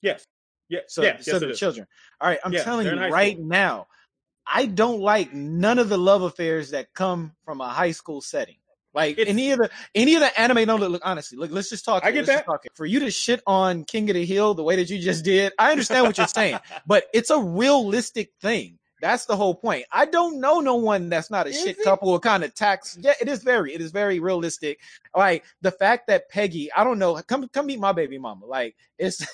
Yes. 0.00 0.24
Yeah. 0.72 0.80
So, 0.88 1.02
yeah. 1.02 1.18
so 1.20 1.32
yes, 1.32 1.40
the 1.40 1.54
children. 1.54 1.86
All 2.20 2.28
right, 2.28 2.38
I'm 2.44 2.52
Yeah, 2.52 2.62
telling 2.64 2.86
you 2.86 2.98
right 2.98 3.36
school. 3.36 3.46
now, 3.46 3.86
I 4.46 4.64
don't 4.66 5.00
like 5.00 5.32
none 5.34 5.78
of 5.78 5.88
the 5.90 5.98
love 5.98 6.22
affairs 6.22 6.70
that 6.70 6.94
come 6.94 7.32
from 7.44 7.60
a 7.60 7.68
high 7.68 7.90
school 7.90 8.22
setting. 8.22 8.56
Like 8.94 9.18
It's- 9.18 9.28
any 9.28 9.52
of 9.52 9.58
the 9.58 9.70
any 9.94 10.14
of 10.14 10.20
the 10.20 10.40
anime. 10.40 10.66
No, 10.66 10.76
look, 10.76 10.90
look 10.90 11.02
honestly. 11.04 11.36
Look, 11.38 11.50
let's 11.50 11.68
just 11.70 11.84
talk. 11.84 12.04
I 12.04 12.10
here, 12.12 12.24
get 12.24 12.46
that. 12.46 12.60
For 12.74 12.86
you 12.86 13.00
to 13.00 13.10
shit 13.10 13.42
on 13.46 13.84
King 13.84 14.08
of 14.10 14.14
the 14.14 14.24
Hill 14.24 14.54
the 14.54 14.62
way 14.62 14.76
that 14.76 14.88
you 14.90 14.98
just 14.98 15.24
did, 15.24 15.52
I 15.58 15.70
understand 15.72 16.06
what 16.06 16.16
you're 16.18 16.26
saying, 16.26 16.58
but 16.86 17.04
it's 17.12 17.30
a 17.30 17.38
realistic 17.38 18.32
thing. 18.40 18.78
That's 19.00 19.24
the 19.24 19.34
whole 19.36 19.54
point. 19.56 19.84
I 19.90 20.04
don't 20.06 20.40
know 20.40 20.60
no 20.60 20.76
one 20.76 21.08
that's 21.08 21.28
not 21.30 21.46
a 21.46 21.50
Is 21.50 21.60
shit 21.60 21.78
it? 21.78 21.82
couple 21.84 22.08
or 22.10 22.20
kind 22.20 22.44
of 22.44 22.54
tax. 22.54 22.96
Yeah, 23.00 23.14
it 23.20 23.28
is 23.28 23.42
very, 23.42 23.74
it 23.74 23.80
is 23.80 23.90
very 23.90 24.20
realistic. 24.20 24.78
Like 25.14 25.44
the 25.60 25.72
fact 25.72 26.06
that 26.06 26.28
Peggy, 26.30 26.70
I 26.72 26.84
don't 26.84 26.98
know, 27.00 27.14
come 27.26 27.48
come 27.48 27.66
meet 27.66 27.80
my 27.80 27.92
baby 27.92 28.18
mama. 28.18 28.46
Like 28.46 28.76
it's 28.98 29.26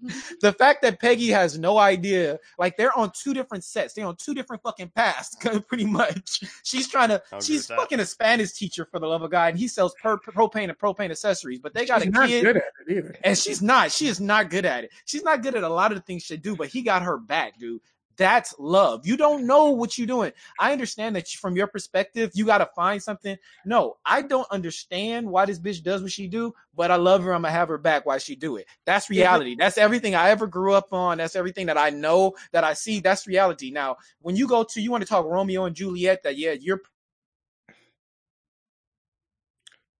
the 0.40 0.52
fact 0.52 0.82
that 0.82 1.00
Peggy 1.00 1.28
has 1.28 1.58
no 1.58 1.78
idea, 1.78 2.38
like 2.58 2.76
they're 2.76 2.96
on 2.96 3.10
two 3.14 3.34
different 3.34 3.64
sets, 3.64 3.94
they're 3.94 4.06
on 4.06 4.16
two 4.16 4.34
different 4.34 4.62
fucking 4.62 4.90
paths, 4.94 5.36
pretty 5.68 5.84
much. 5.84 6.44
She's 6.62 6.88
trying 6.88 7.08
to, 7.08 7.22
I'll 7.32 7.40
she's 7.40 7.66
fucking 7.66 8.00
a 8.00 8.06
Spanish 8.06 8.52
teacher 8.52 8.86
for 8.90 8.98
the 8.98 9.06
love 9.06 9.22
of 9.22 9.30
God, 9.30 9.50
and 9.50 9.58
he 9.58 9.68
sells 9.68 9.94
per, 10.00 10.16
propane 10.18 10.68
and 10.68 10.78
propane 10.78 11.10
accessories, 11.10 11.58
but 11.60 11.74
they 11.74 11.86
got 11.86 12.02
She's 12.02 12.08
a 12.08 12.12
not 12.12 12.28
kid. 12.28 12.44
good 12.44 12.56
at 12.56 12.62
it 12.86 12.96
either. 12.96 13.16
And 13.24 13.36
she's 13.36 13.62
not. 13.62 13.90
She 13.92 14.06
is 14.06 14.20
not 14.20 14.50
good 14.50 14.64
at 14.64 14.84
it. 14.84 14.90
She's 15.04 15.22
not 15.22 15.42
good 15.42 15.54
at 15.54 15.62
a 15.62 15.68
lot 15.68 15.92
of 15.92 15.98
the 15.98 16.02
things 16.02 16.22
she 16.22 16.36
do, 16.36 16.56
but 16.56 16.68
he 16.68 16.82
got 16.82 17.02
her 17.02 17.18
back, 17.18 17.58
dude. 17.58 17.80
That's 18.18 18.52
love. 18.58 19.06
You 19.06 19.16
don't 19.16 19.46
know 19.46 19.70
what 19.70 19.96
you're 19.96 20.06
doing. 20.06 20.32
I 20.58 20.72
understand 20.72 21.14
that 21.16 21.28
from 21.28 21.56
your 21.56 21.68
perspective, 21.68 22.32
you 22.34 22.44
got 22.44 22.58
to 22.58 22.66
find 22.74 23.00
something. 23.00 23.36
No, 23.64 23.96
I 24.04 24.22
don't 24.22 24.46
understand 24.50 25.28
why 25.30 25.46
this 25.46 25.60
bitch 25.60 25.84
does 25.84 26.02
what 26.02 26.10
she 26.10 26.26
do, 26.26 26.52
but 26.74 26.90
I 26.90 26.96
love 26.96 27.22
her. 27.22 27.32
I'm 27.32 27.42
gonna 27.42 27.52
have 27.52 27.68
her 27.68 27.78
back 27.78 28.04
while 28.04 28.18
she 28.18 28.34
do 28.34 28.56
it. 28.56 28.66
That's 28.84 29.08
reality. 29.08 29.54
That's 29.56 29.78
everything 29.78 30.16
I 30.16 30.30
ever 30.30 30.48
grew 30.48 30.74
up 30.74 30.92
on. 30.92 31.18
That's 31.18 31.36
everything 31.36 31.66
that 31.66 31.78
I 31.78 31.90
know 31.90 32.34
that 32.52 32.64
I 32.64 32.74
see. 32.74 32.98
That's 32.98 33.28
reality. 33.28 33.70
Now, 33.70 33.96
when 34.20 34.34
you 34.34 34.48
go 34.48 34.64
to, 34.64 34.80
you 34.80 34.90
want 34.90 35.02
to 35.02 35.08
talk 35.08 35.24
Romeo 35.24 35.64
and 35.64 35.76
Juliet, 35.76 36.24
that 36.24 36.36
yeah, 36.36 36.52
you're 36.52 36.82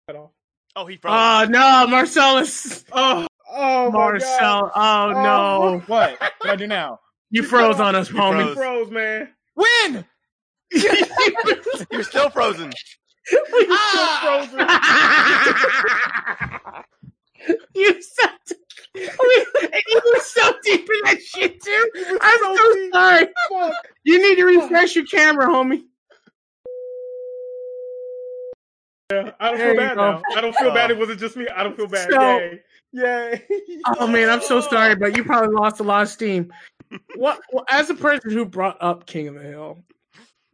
At 0.08 0.16
all. 0.16 0.34
Oh, 0.74 0.86
he 0.86 0.96
froze. 0.96 1.14
Oh 1.16 1.46
no, 1.48 1.86
Marcellus. 1.88 2.84
Oh, 2.90 3.26
oh, 3.48 3.90
my 3.92 3.92
God. 3.92 3.92
Marcel. 3.92 4.72
Oh, 4.74 5.12
oh 5.14 5.22
no. 5.22 5.78
what? 5.86 6.20
What 6.20 6.32
do 6.44 6.50
I 6.50 6.56
do 6.56 6.66
now? 6.66 6.98
You 7.30 7.42
froze 7.42 7.80
on 7.80 7.94
us, 7.94 8.08
homie. 8.08 8.46
You 8.48 8.54
froze, 8.54 8.90
man. 8.90 9.28
When? 9.54 10.04
You're 11.90 12.02
still 12.04 12.30
frozen. 12.30 12.72
Ah! 13.70 14.54
You're 17.74 18.00
so 18.00 18.26
and 18.94 19.82
you 19.88 20.00
were 20.12 20.20
so 20.20 20.52
deep 20.64 20.80
in 20.80 21.00
that 21.04 21.22
shit 21.22 21.62
too. 21.62 21.90
I'm 22.20 22.38
so 22.40 22.56
so 22.56 22.74
deep. 22.74 22.92
sorry. 22.92 23.26
Fuck. 23.50 23.72
You 24.04 24.20
need 24.22 24.36
to 24.36 24.44
refresh 24.44 24.96
your 24.96 25.04
camera, 25.04 25.46
homie. 25.46 25.82
Yeah, 29.12 29.30
I 29.40 29.48
don't 29.50 29.58
There 29.58 29.74
feel 29.74 29.76
bad 29.76 29.96
go. 29.96 30.10
now. 30.10 30.22
I 30.36 30.40
don't 30.40 30.56
feel 30.56 30.74
bad. 30.74 30.90
Oh. 30.90 30.94
It 30.94 30.98
wasn't 30.98 31.20
just 31.20 31.36
me. 31.36 31.46
I 31.54 31.62
don't 31.62 31.76
feel 31.76 31.86
bad. 31.86 32.10
So- 32.10 32.20
Yay. 32.20 32.60
Yay. 32.92 33.44
Oh 33.98 34.06
man, 34.06 34.28
I'm 34.28 34.42
so 34.42 34.60
sorry, 34.60 34.94
but 34.96 35.16
you 35.16 35.24
probably 35.24 35.54
lost 35.54 35.80
a 35.80 35.82
lot 35.82 36.02
of 36.02 36.08
steam. 36.08 36.52
What? 37.16 37.40
Well, 37.52 37.64
as 37.68 37.90
a 37.90 37.94
person 37.94 38.30
who 38.30 38.44
brought 38.46 38.78
up 38.80 39.04
King 39.06 39.28
of 39.28 39.34
the 39.34 39.42
Hill, 39.42 39.84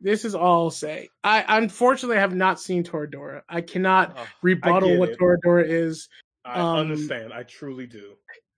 this 0.01 0.25
is 0.25 0.35
all 0.35 0.65
I'll 0.65 0.71
say. 0.71 1.09
I 1.23 1.45
unfortunately 1.59 2.17
have 2.17 2.35
not 2.35 2.61
seen 2.61 2.83
Toradora. 2.83 3.43
I 3.49 3.61
cannot 3.61 4.15
Oh, 4.17 4.27
rebuttal 4.43 4.89
get 4.91 4.99
what 4.99 5.09
it. 5.11 5.19
Toradora 5.19 5.65
is, 5.69 6.09
I 6.45 6.61
Um, 6.61 6.77
understand. 6.79 7.33
I 7.33 7.45
truly 7.45 7.87
do. 7.87 8.15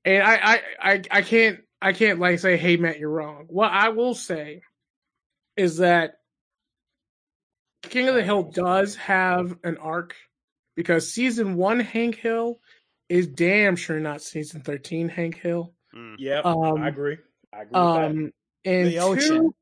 and 0.07 0.23
I, 0.23 0.35
I, 0.36 0.62
I, 0.81 1.03
I 1.11 1.23
can't, 1.23 1.61
I 1.82 1.93
can't 1.93 2.19
like 2.19 2.39
say, 2.39 2.57
"Hey, 2.57 2.77
Matt, 2.78 2.98
you're 2.98 3.11
wrong." 3.11 3.44
What 3.48 3.70
I 3.73 3.90
will 3.90 4.15
say 4.15 4.62
is 5.57 5.77
that 5.78 6.15
King 7.82 8.09
of 8.09 8.15
the 8.15 8.23
Hill 8.24 8.44
does 8.44 8.97
have 8.97 9.57
an 9.65 9.77
arc 9.77 10.15
because 10.77 11.12
season 11.12 11.57
one 11.57 11.81
Hank 11.81 12.16
Hill 12.16 12.59
is 13.08 13.26
damn 13.26 13.76
sure 13.76 14.00
not 14.00 14.22
season 14.22 14.60
thirteen 14.62 15.08
Hank 15.08 15.36
Hill. 15.36 15.72
mm. 15.94 16.16
Yep. 16.18 16.44
Um, 16.44 16.82
I 16.82 16.88
agree. 16.88 17.18
I 17.52 17.62
agree 17.62 17.64
with 17.64 17.72
that. 17.72 18.04
Um, 18.04 18.32
and 18.64 18.86
The 18.88 18.98
ocean. 18.98 19.52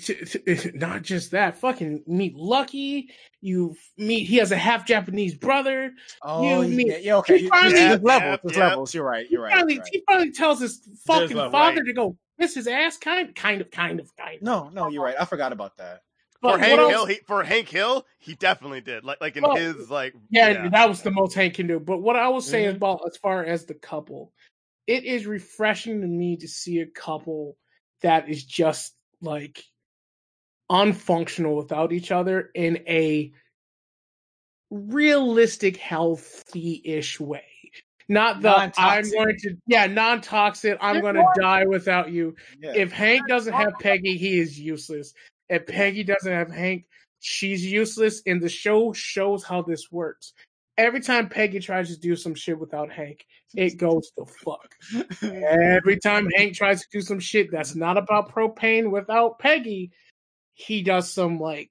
two, 0.00 0.14
t- 0.24 0.24
t- 0.54 0.70
not 0.74 1.02
just 1.02 1.32
that, 1.32 1.56
fucking 1.58 2.04
meet 2.06 2.34
Lucky. 2.36 3.10
You 3.40 3.76
meet. 3.96 4.24
He 4.24 4.36
has 4.36 4.50
a 4.52 4.56
half 4.56 4.86
Japanese 4.86 5.34
brother. 5.34 5.92
Oh, 6.22 6.62
You 6.62 6.68
mean- 6.68 6.86
yeah, 6.88 6.96
yeah, 6.98 7.16
okay. 7.16 7.38
he 7.38 7.48
finally- 7.48 7.74
There's 7.74 8.02
levels. 8.02 8.30
Yep, 8.30 8.40
There's 8.44 8.56
levels. 8.56 8.94
You're 8.94 9.04
right. 9.04 9.30
You're 9.30 9.42
right. 9.42 9.52
finally, 9.52 9.78
right. 9.78 9.88
he 9.92 10.02
finally 10.08 10.30
tells 10.32 10.60
his 10.60 10.80
fucking 11.06 11.36
level, 11.36 11.52
father 11.52 11.76
right. 11.80 11.86
to 11.86 11.92
go 11.92 12.16
kiss 12.40 12.54
his 12.54 12.66
ass. 12.66 12.96
Kind, 12.96 13.34
kind 13.36 13.60
of, 13.60 13.70
kind 13.70 14.00
of, 14.00 14.10
kind 14.16 14.36
of. 14.36 14.42
No, 14.42 14.70
no, 14.70 14.88
you're 14.88 15.04
right. 15.04 15.16
I 15.20 15.24
forgot 15.24 15.52
about 15.52 15.76
that. 15.76 16.00
But 16.40 16.52
For 16.52 16.58
Hank 16.58 16.78
else- 16.78 16.90
Hill, 16.90 17.06
he, 17.06 17.14
for 17.26 17.42
Hank 17.42 17.68
Hill, 17.68 18.06
he 18.18 18.34
definitely 18.34 18.80
did. 18.80 19.04
Like, 19.04 19.20
like 19.20 19.36
in 19.36 19.42
Well, 19.42 19.56
his 19.56 19.90
like, 19.90 20.14
yeah, 20.30 20.68
that 20.68 20.88
was 20.88 21.02
the 21.02 21.10
most 21.10 21.34
Hank 21.34 21.54
can 21.54 21.66
do. 21.66 21.80
But 21.80 21.98
what 21.98 22.14
I 22.16 22.28
will 22.28 22.40
say 22.40 22.64
Mhm. 22.64 22.76
about 22.76 23.00
as 23.08 23.16
far 23.16 23.44
as 23.44 23.64
the 23.66 23.74
couple, 23.74 24.32
it 24.86 25.04
is 25.04 25.26
refreshing 25.26 26.00
to 26.00 26.06
me 26.06 26.36
to 26.36 26.46
see 26.48 26.78
a 26.80 26.86
couple 26.86 27.56
that 28.02 28.28
is 28.28 28.44
just 28.44 28.94
like 29.20 29.64
unfunctional 30.70 31.56
without 31.56 31.92
each 31.92 32.12
other 32.12 32.50
in 32.54 32.84
a 32.86 33.32
realistic, 34.70 35.76
healthy-ish 35.76 37.18
way. 37.18 37.44
Not 38.10 38.40
the 38.42 38.72
I'm 38.78 39.10
going 39.10 39.36
to 39.40 39.56
yeah, 39.66 39.86
non-toxic. 39.86 40.78
I'm 40.80 41.00
going 41.00 41.16
to 41.16 41.26
die 41.38 41.66
without 41.66 42.10
you. 42.10 42.36
Yeah. 42.60 42.72
If 42.74 42.92
Hank 42.92 43.26
doesn't 43.28 43.52
have 43.52 43.74
Peggy, 43.80 44.16
he 44.16 44.38
is 44.38 44.58
useless. 44.58 45.12
If 45.48 45.66
Peggy 45.66 46.04
doesn't 46.04 46.32
have 46.32 46.50
Hank, 46.50 46.86
she's 47.20 47.64
useless. 47.64 48.22
And 48.26 48.40
the 48.40 48.48
show 48.48 48.92
shows 48.92 49.44
how 49.44 49.62
this 49.62 49.90
works. 49.90 50.32
Every 50.76 51.00
time 51.00 51.28
Peggy 51.28 51.58
tries 51.58 51.88
to 51.88 52.00
do 52.00 52.14
some 52.14 52.34
shit 52.34 52.58
without 52.58 52.90
Hank, 52.92 53.26
it 53.54 53.78
goes 53.78 54.12
to 54.16 54.24
fuck. 54.26 54.76
Every 55.22 55.98
time 55.98 56.28
Hank 56.36 56.54
tries 56.54 56.82
to 56.82 56.86
do 56.92 57.00
some 57.00 57.18
shit 57.18 57.50
that's 57.50 57.74
not 57.74 57.98
about 57.98 58.32
propane 58.32 58.92
without 58.92 59.40
Peggy, 59.40 59.90
he 60.54 60.82
does 60.82 61.12
some 61.12 61.40
like 61.40 61.70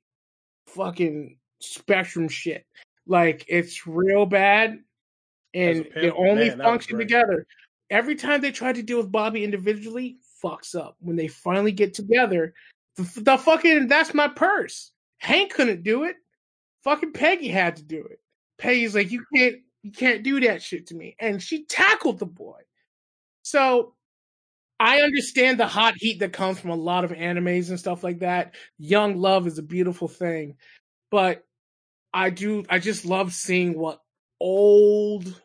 fucking 0.68 1.38
spectrum 1.62 2.28
shit. 2.28 2.66
Like 3.06 3.46
it's 3.48 3.88
real 3.88 4.26
bad, 4.26 4.80
and 5.54 5.88
they 5.96 6.12
only 6.12 6.50
man, 6.50 6.60
function 6.60 6.98
together. 6.98 7.48
Every 7.90 8.16
time 8.16 8.42
they 8.42 8.52
try 8.52 8.74
to 8.74 8.84
deal 8.84 8.98
with 8.98 9.12
Bobby 9.12 9.46
individually, 9.46 10.18
fucks 10.44 10.76
up. 10.76 10.98
When 11.00 11.16
they 11.16 11.30
finally 11.30 11.72
get 11.72 11.94
together, 11.94 12.54
the, 12.98 13.22
the 13.22 13.38
fucking 13.38 13.88
that's 13.88 14.14
my 14.14 14.28
purse. 14.28 14.92
Hank 15.20 15.54
couldn't 15.54 15.84
do 15.84 16.04
it. 16.04 16.16
Fucking 16.84 17.14
Peggy 17.14 17.48
had 17.48 17.78
to 17.78 17.84
do 17.84 18.06
it. 18.06 18.20
Peggy's 18.58 18.96
like, 18.96 19.12
you 19.12 19.24
can't, 19.36 19.58
you 19.84 19.92
can't 19.92 20.24
do 20.24 20.40
that 20.42 20.62
shit 20.62 20.88
to 20.88 20.96
me, 20.96 21.16
and 21.20 21.42
she 21.42 21.66
tackled 21.66 22.20
the 22.20 22.26
boy. 22.26 22.60
So 23.44 23.94
I 24.80 25.02
understand 25.02 25.60
the 25.60 25.68
hot 25.68 25.96
heat 25.98 26.20
that 26.20 26.34
comes 26.34 26.60
from 26.60 26.70
a 26.72 26.76
lot 26.76 27.04
of 27.04 27.12
animes 27.12 27.70
and 27.70 27.80
stuff 27.80 28.04
like 28.04 28.20
that. 28.20 28.56
Young 28.78 29.18
love 29.18 29.48
is 29.48 29.58
a 29.58 29.64
beautiful 29.64 30.08
thing, 30.08 30.56
but 31.10 31.44
I 32.14 32.30
do 32.30 32.64
I 32.70 32.80
just 32.80 33.06
love 33.06 33.34
seeing 33.34 33.78
what 33.78 34.02
old 34.40 35.42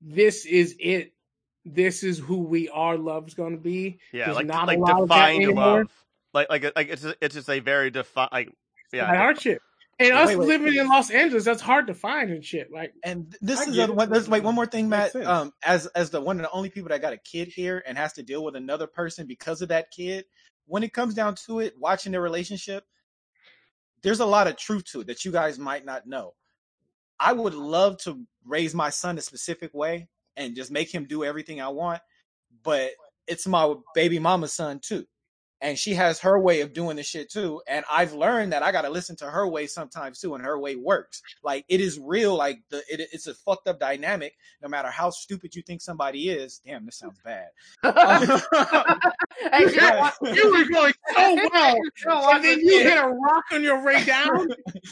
this 0.00 0.46
is 0.46 0.74
it. 0.78 1.12
This 1.64 2.02
is 2.02 2.18
who 2.18 2.38
we 2.38 2.68
are 2.70 2.96
love's 2.96 3.34
gonna 3.34 3.56
be. 3.56 3.98
yeah, 4.12 4.26
There's 4.26 4.36
like 4.36 4.46
not 4.46 4.64
a 4.64 4.66
like 4.66 4.78
lot 4.78 5.02
of 5.02 5.08
that 5.08 5.14
defined 5.14 5.42
anymore. 5.44 5.78
love. 5.80 5.92
Like 6.32 6.48
like 6.50 6.72
like 6.74 6.88
it's 6.88 7.02
just, 7.02 7.16
it's 7.20 7.34
just 7.34 7.50
a 7.50 7.60
very 7.60 7.90
defined 7.90 8.30
like 8.32 8.52
yeah. 8.92 9.06
That 9.06 9.16
hard 9.16 9.40
shit. 9.40 9.60
And 9.98 10.14
us 10.14 10.28
Wait, 10.28 10.38
wait. 10.38 10.48
living 10.48 10.74
in 10.74 10.88
Los 10.88 11.10
Angeles, 11.10 11.44
that's 11.44 11.60
hard 11.60 11.86
to 11.86 11.94
find 11.94 12.30
and 12.30 12.44
shit. 12.44 12.72
Like 12.72 12.92
And 13.04 13.36
this 13.40 13.60
I 13.60 13.64
is 13.64 13.76
get 13.76 13.86
the 13.88 13.92
one. 13.92 14.10
There's 14.10 14.28
wait 14.28 14.42
one 14.42 14.54
more 14.54 14.66
thing, 14.66 14.88
Matt. 14.88 15.14
Um, 15.14 15.52
as 15.62 15.86
as 15.88 16.10
the 16.10 16.20
one 16.20 16.36
of 16.36 16.42
the 16.42 16.50
only 16.50 16.70
people 16.70 16.88
that 16.88 17.02
got 17.02 17.12
a 17.12 17.18
kid 17.18 17.48
here 17.48 17.82
and 17.86 17.96
has 17.96 18.14
to 18.14 18.22
deal 18.22 18.42
with 18.42 18.56
another 18.56 18.86
person 18.86 19.26
because 19.26 19.62
of 19.62 19.68
that 19.68 19.90
kid. 19.90 20.24
When 20.66 20.82
it 20.82 20.92
comes 20.92 21.14
down 21.14 21.34
to 21.46 21.60
it, 21.60 21.74
watching 21.78 22.12
their 22.12 22.20
relationship, 22.20 22.84
there's 24.02 24.20
a 24.20 24.26
lot 24.26 24.46
of 24.46 24.56
truth 24.56 24.84
to 24.92 25.00
it 25.00 25.08
that 25.08 25.24
you 25.24 25.32
guys 25.32 25.58
might 25.58 25.84
not 25.84 26.06
know. 26.06 26.34
I 27.20 27.32
would 27.32 27.54
love 27.54 27.98
to 27.98 28.24
raise 28.44 28.74
my 28.74 28.90
son 28.90 29.18
a 29.18 29.20
specific 29.20 29.74
way 29.74 30.08
and 30.36 30.56
just 30.56 30.70
make 30.70 30.92
him 30.92 31.04
do 31.04 31.24
everything 31.24 31.60
I 31.60 31.68
want, 31.68 32.00
but 32.62 32.90
it's 33.26 33.46
my 33.46 33.74
baby 33.94 34.18
mama's 34.18 34.52
son 34.52 34.80
too. 34.82 35.06
And 35.62 35.78
she 35.78 35.94
has 35.94 36.20
her 36.20 36.38
way 36.38 36.60
of 36.60 36.74
doing 36.74 36.96
the 36.96 37.02
shit 37.02 37.30
too. 37.30 37.62
And 37.66 37.84
I've 37.90 38.12
learned 38.12 38.52
that 38.52 38.62
I 38.62 38.72
gotta 38.72 38.90
listen 38.90 39.16
to 39.16 39.30
her 39.30 39.48
way 39.48 39.66
sometimes 39.66 40.20
too, 40.20 40.34
and 40.34 40.44
her 40.44 40.58
way 40.58 40.76
works. 40.76 41.22
Like 41.42 41.64
it 41.68 41.80
is 41.80 41.98
real, 41.98 42.36
like 42.36 42.60
the 42.68 42.78
it, 42.88 43.08
it's 43.12 43.26
a 43.28 43.34
fucked 43.34 43.68
up 43.68 43.80
dynamic, 43.80 44.34
no 44.62 44.68
matter 44.68 44.90
how 44.90 45.08
stupid 45.08 45.54
you 45.54 45.62
think 45.62 45.80
somebody 45.80 46.28
is. 46.28 46.60
Damn, 46.66 46.84
this 46.84 46.98
sounds 46.98 47.20
bad. 47.24 47.48
Hey, 49.50 49.64
you 49.64 50.34
you 50.34 50.52
were 50.52 50.68
going 50.68 50.92
so 51.14 51.30
well, 52.06 52.30
and 52.34 52.44
then 52.44 52.60
you 52.60 52.78
hit 52.78 52.96
a 52.98 53.08
rock 53.08 53.44
on 53.52 53.62
your 53.62 53.84
way 53.84 54.04
down. 54.04 54.48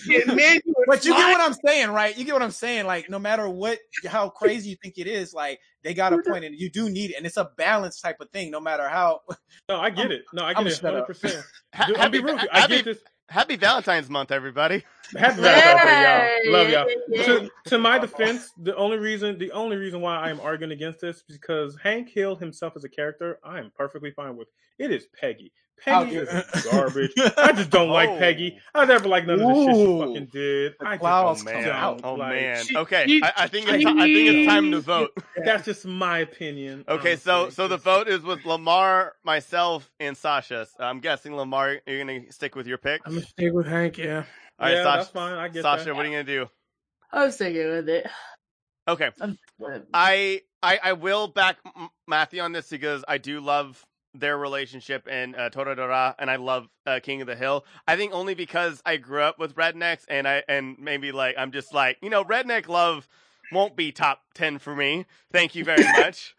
and 0.08 0.36
man, 0.36 0.60
you 0.64 0.74
But 0.86 1.04
you 1.04 1.14
get 1.14 1.38
what 1.38 1.40
I'm 1.40 1.56
saying, 1.64 1.90
right? 1.90 2.16
You 2.16 2.24
get 2.24 2.32
what 2.32 2.42
I'm 2.42 2.50
saying. 2.50 2.86
Like, 2.86 3.08
no 3.08 3.18
matter 3.18 3.48
what, 3.48 3.78
how 4.06 4.28
crazy 4.28 4.70
you 4.70 4.76
think 4.82 4.98
it 4.98 5.06
is, 5.06 5.32
like 5.32 5.60
they 5.82 5.94
got 5.94 6.12
a 6.12 6.18
point, 6.18 6.44
and 6.44 6.54
you 6.58 6.70
do 6.70 6.90
need 6.90 7.10
it, 7.10 7.16
and 7.16 7.26
it's 7.26 7.36
a 7.36 7.50
balance 7.56 8.00
type 8.00 8.20
of 8.20 8.30
thing. 8.30 8.50
No 8.50 8.60
matter 8.60 8.88
how, 8.88 9.20
No, 9.68 9.78
I 9.80 9.90
get 9.90 10.10
it. 10.10 10.24
No, 10.32 10.42
I 10.42 10.50
I'ma 10.50 10.64
get 10.64 10.72
it. 10.72 10.80
Hundred 10.80 11.04
percent. 11.06 11.44
Ha- 11.74 11.86
I'll 11.88 11.94
happy, 11.96 12.18
be 12.18 12.24
real. 12.24 12.34
with. 12.34 12.46
I 12.52 12.60
happy, 12.60 12.76
get 12.76 12.84
this. 12.84 12.98
happy 13.28 13.54
Valentine's 13.54 14.10
month, 14.10 14.32
everybody. 14.32 14.82
Happy 15.16 15.40
Valentine's 15.40 15.82
Day, 15.84 16.42
y'all. 16.44 16.52
Love 16.52 16.68
y'all. 16.68 16.86
Yay. 17.08 17.24
To, 17.24 17.50
to 17.66 17.78
my 17.78 17.96
defense, 17.98 18.50
the 18.60 18.74
only 18.76 18.98
reason 18.98 19.38
the 19.38 19.52
only 19.52 19.76
reason 19.76 20.00
why 20.00 20.16
I 20.16 20.30
am 20.30 20.40
arguing 20.40 20.72
against 20.72 21.00
this 21.00 21.18
is 21.28 21.38
because 21.38 21.76
Hank 21.80 22.08
Hill 22.08 22.34
himself 22.36 22.72
as 22.74 22.82
a 22.82 22.88
character, 22.88 23.38
I 23.44 23.58
am 23.60 23.70
perfectly 23.76 24.10
fine 24.10 24.36
with. 24.36 24.48
It 24.78 24.90
is 24.90 25.06
Peggy. 25.20 25.52
Peggy 25.84 26.18
I'll 26.18 26.24
is 26.24 26.64
garbage. 26.70 27.12
I 27.36 27.52
just 27.52 27.70
don't 27.70 27.88
like 27.88 28.08
Oh. 28.10 28.18
Peggy. 28.18 28.58
I 28.74 28.84
never 28.84 29.08
liked 29.08 29.26
none 29.26 29.40
of 29.40 29.46
the 29.48 29.64
shit 29.64 29.74
she 29.76 29.98
fucking 29.98 30.28
did. 30.32 30.74
The 30.80 30.86
I 30.86 30.90
just 30.92 31.00
clouds 31.00 31.42
Oh 31.42 31.44
don't 31.44 31.54
man! 31.62 32.00
Oh 32.04 32.14
like, 32.14 32.32
man! 32.32 32.64
she- 32.64 32.76
Okay, 32.76 33.04
she- 33.06 33.22
I, 33.22 33.32
I 33.36 33.46
think 33.48 33.66
it's 33.68 33.84
I 33.86 33.94
think 33.94 34.28
it's 34.36 34.48
time 34.48 34.70
to 34.72 34.80
vote. 34.80 35.10
That's 35.44 35.64
just 35.64 35.84
my 35.86 36.18
opinion. 36.18 36.84
Okay, 36.88 37.16
so 37.16 37.42
honestly, 37.42 37.54
so 37.54 37.68
the 37.68 37.76
'cause- 37.76 37.84
vote 37.84 38.08
is 38.08 38.22
with 38.22 38.44
Lamar, 38.44 39.14
myself, 39.24 39.90
and 40.00 40.16
Sasha. 40.16 40.66
I'm 40.78 41.00
guessing 41.00 41.34
Lamar, 41.36 41.78
you're 41.86 41.98
gonna 42.04 42.30
stick 42.32 42.54
with 42.56 42.66
your 42.66 42.78
pick. 42.78 43.00
I'm 43.04 43.14
gonna 43.14 43.26
stick 43.26 43.52
with 43.52 43.66
Hank. 43.66 43.98
Yeah. 43.98 44.24
All 44.58 44.66
right, 44.66 44.72
yeah, 44.74 44.82
Sasha. 44.84 44.98
that's 44.98 45.10
fine. 45.10 45.32
I 45.34 45.48
get 45.48 45.62
Sasha, 45.62 45.84
that. 45.86 45.96
what 45.96 46.04
are 46.04 46.08
you 46.08 46.14
gonna 46.14 46.24
do? 46.24 46.46
I'm 47.12 47.30
sticking 47.30 47.68
with 47.70 47.88
it. 47.88 48.06
Okay, 48.88 49.10
I'm, 49.20 49.38
I 49.94 50.40
I 50.62 50.78
I 50.82 50.92
will 50.94 51.28
back 51.28 51.58
Matthew 52.08 52.40
on 52.42 52.52
this 52.52 52.68
because 52.68 53.04
I 53.08 53.18
do 53.18 53.40
love 53.40 53.84
their 54.14 54.36
relationship 54.36 55.06
in 55.08 55.34
uh, 55.34 55.50
Toradora, 55.52 56.14
and 56.18 56.30
I 56.30 56.36
love 56.36 56.68
uh, 56.86 57.00
King 57.02 57.20
of 57.20 57.26
the 57.26 57.36
Hill. 57.36 57.64
I 57.86 57.96
think 57.96 58.12
only 58.12 58.34
because 58.34 58.82
I 58.84 58.96
grew 58.96 59.22
up 59.22 59.38
with 59.38 59.54
rednecks, 59.54 60.04
and 60.08 60.26
I 60.26 60.42
and 60.48 60.76
maybe 60.78 61.12
like 61.12 61.36
I'm 61.38 61.52
just 61.52 61.72
like 61.74 61.98
you 62.02 62.10
know 62.10 62.24
redneck 62.24 62.68
love 62.68 63.08
won't 63.52 63.76
be 63.76 63.92
top 63.92 64.22
ten 64.34 64.58
for 64.58 64.74
me. 64.74 65.06
Thank 65.32 65.54
you 65.54 65.64
very 65.64 65.84
much. 65.92 66.34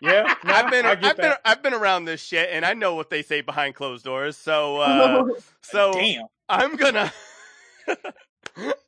Yeah, 0.00 0.34
nah, 0.44 0.54
I've 0.54 0.70
been 0.70 0.86
I've 0.86 1.00
get 1.00 1.16
been. 1.16 1.32
I've 1.44 1.62
been 1.62 1.74
around 1.74 2.04
this 2.04 2.22
shit, 2.22 2.48
and 2.52 2.64
I 2.64 2.74
know 2.74 2.94
what 2.94 3.10
they 3.10 3.22
say 3.22 3.40
behind 3.40 3.74
closed 3.74 4.04
doors. 4.04 4.36
So 4.36 4.76
uh, 4.80 5.24
so 5.60 5.92
Damn. 5.92 6.26
I'm 6.48 6.76
gonna. 6.76 7.12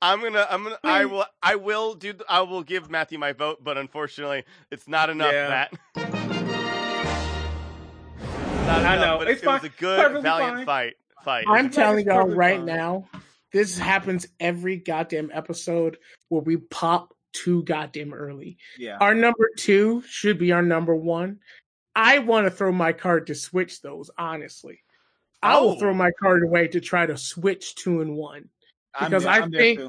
I'm 0.01 0.23
gonna, 0.23 0.47
I'm 0.49 0.63
gonna, 0.63 0.79
I 0.85 1.07
will, 1.07 1.25
I 1.43 1.57
will 1.57 1.95
do, 1.95 2.15
I 2.29 2.43
will 2.43 2.63
give 2.63 2.89
Matthew 2.89 3.19
my 3.19 3.33
vote, 3.33 3.65
but 3.65 3.77
unfortunately, 3.77 4.45
it's 4.71 4.87
not 4.87 5.11
enough. 5.11 5.33
Yeah. 5.33 5.49
That 5.95 6.06
Not 8.67 8.85
I 8.85 8.97
enough, 8.97 9.07
know. 9.07 9.19
but 9.19 9.29
It's 9.31 9.43
it 9.43 9.47
was 9.47 9.65
a 9.65 9.69
good, 9.69 9.99
Perfectly 10.01 10.23
valiant 10.23 10.57
fine. 10.57 10.67
fight. 10.67 10.95
Fight. 11.25 11.45
I'm 11.49 11.71
telling 11.71 12.07
y'all 12.07 12.27
right 12.29 12.57
fine. 12.59 12.67
now, 12.67 13.09
this 13.53 13.79
happens 13.79 14.27
every 14.41 14.77
goddamn 14.77 15.31
episode 15.33 15.99
where 16.29 16.43
we 16.43 16.57
pop 16.57 17.15
too 17.33 17.63
goddamn 17.65 18.13
early. 18.13 18.59
Yeah. 18.79 18.97
Our 19.01 19.15
number 19.15 19.51
two 19.57 20.03
should 20.09 20.39
be 20.39 20.53
our 20.53 20.63
number 20.63 20.95
one. 20.95 21.39
I 21.95 22.19
want 22.19 22.47
to 22.47 22.51
throw 22.51 22.73
my 22.73 22.93
card 22.93 23.29
to 23.29 23.35
switch 23.35 23.83
those, 23.83 24.11
honestly. 24.19 24.81
I 25.43 25.59
will 25.61 25.71
Oh. 25.71 25.79
throw 25.79 25.95
my 25.95 26.11
card 26.21 26.43
away 26.43 26.69
to 26.69 26.81
try 26.81 27.07
to 27.07 27.17
switch 27.17 27.75
two 27.77 28.01
and 28.01 28.17
one. 28.17 28.49
Because 28.99 29.25
there- 29.25 29.33
I 29.33 29.39
I'm 29.41 29.51
think- 29.53 29.81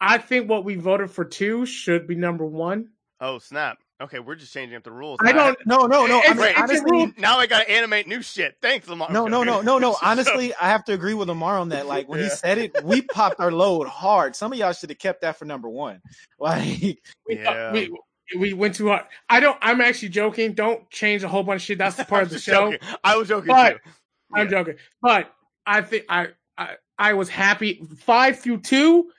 I 0.00 0.18
think 0.18 0.48
what 0.48 0.64
we 0.64 0.76
voted 0.76 1.10
for 1.10 1.24
two 1.24 1.66
should 1.66 2.06
be 2.06 2.14
number 2.14 2.46
one. 2.46 2.92
Oh 3.20 3.38
snap! 3.38 3.78
Okay, 4.00 4.20
we're 4.20 4.36
just 4.36 4.52
changing 4.54 4.76
up 4.76 4.84
the 4.84 4.92
rules. 4.92 5.18
I 5.20 5.32
don't. 5.32 5.58
No, 5.66 5.86
no, 5.86 6.06
no. 6.06 6.22
I 6.24 6.32
mean, 6.32 6.44
it's 6.46 6.58
honestly, 6.60 6.90
rule. 6.90 7.10
Now 7.18 7.38
I 7.38 7.46
gotta 7.48 7.68
animate 7.68 8.06
new 8.06 8.22
shit. 8.22 8.56
Thanks, 8.62 8.86
Lamar. 8.86 9.10
no, 9.10 9.26
no, 9.26 9.42
no, 9.42 9.60
no, 9.60 9.78
no. 9.78 9.96
Honestly, 10.02 10.54
I 10.54 10.68
have 10.68 10.84
to 10.84 10.92
agree 10.92 11.14
with 11.14 11.26
Lamar 11.28 11.58
on 11.58 11.70
that. 11.70 11.86
Like 11.86 12.08
when 12.08 12.20
he 12.20 12.28
said 12.28 12.58
it, 12.58 12.84
we 12.84 13.02
popped 13.02 13.40
our 13.40 13.50
load 13.50 13.88
hard. 13.88 14.36
Some 14.36 14.52
of 14.52 14.58
y'all 14.58 14.72
should 14.72 14.90
have 14.90 15.00
kept 15.00 15.22
that 15.22 15.36
for 15.36 15.44
number 15.46 15.68
one. 15.68 16.00
Like, 16.38 17.00
We, 17.26 17.38
Yeah. 17.40 17.72
we, 17.72 17.90
we 18.38 18.52
went 18.52 18.76
too 18.76 18.86
hard. 18.88 19.02
I 19.28 19.40
don't. 19.40 19.58
I'm 19.60 19.80
actually 19.80 20.10
joking. 20.10 20.52
Don't 20.52 20.88
change 20.90 21.24
a 21.24 21.28
whole 21.28 21.42
bunch 21.42 21.62
of 21.62 21.66
shit. 21.66 21.78
That's 21.78 21.96
the 21.96 22.04
part 22.04 22.22
of 22.22 22.30
the 22.30 22.38
show. 22.38 22.70
joking. 22.70 22.88
I 23.02 23.16
was 23.16 23.26
joking 23.26 23.48
But- 23.48 23.70
too. 23.84 23.90
I'm 24.32 24.44
Yeah. 24.46 24.50
joking. 24.50 24.74
But 25.02 25.32
I 25.66 25.80
think 25.80 26.04
I, 26.08 26.28
I 26.56 26.76
I 26.96 27.14
was 27.14 27.28
happy. 27.28 27.82
Five 27.98 28.38
through 28.38 28.60
two, 28.60 29.10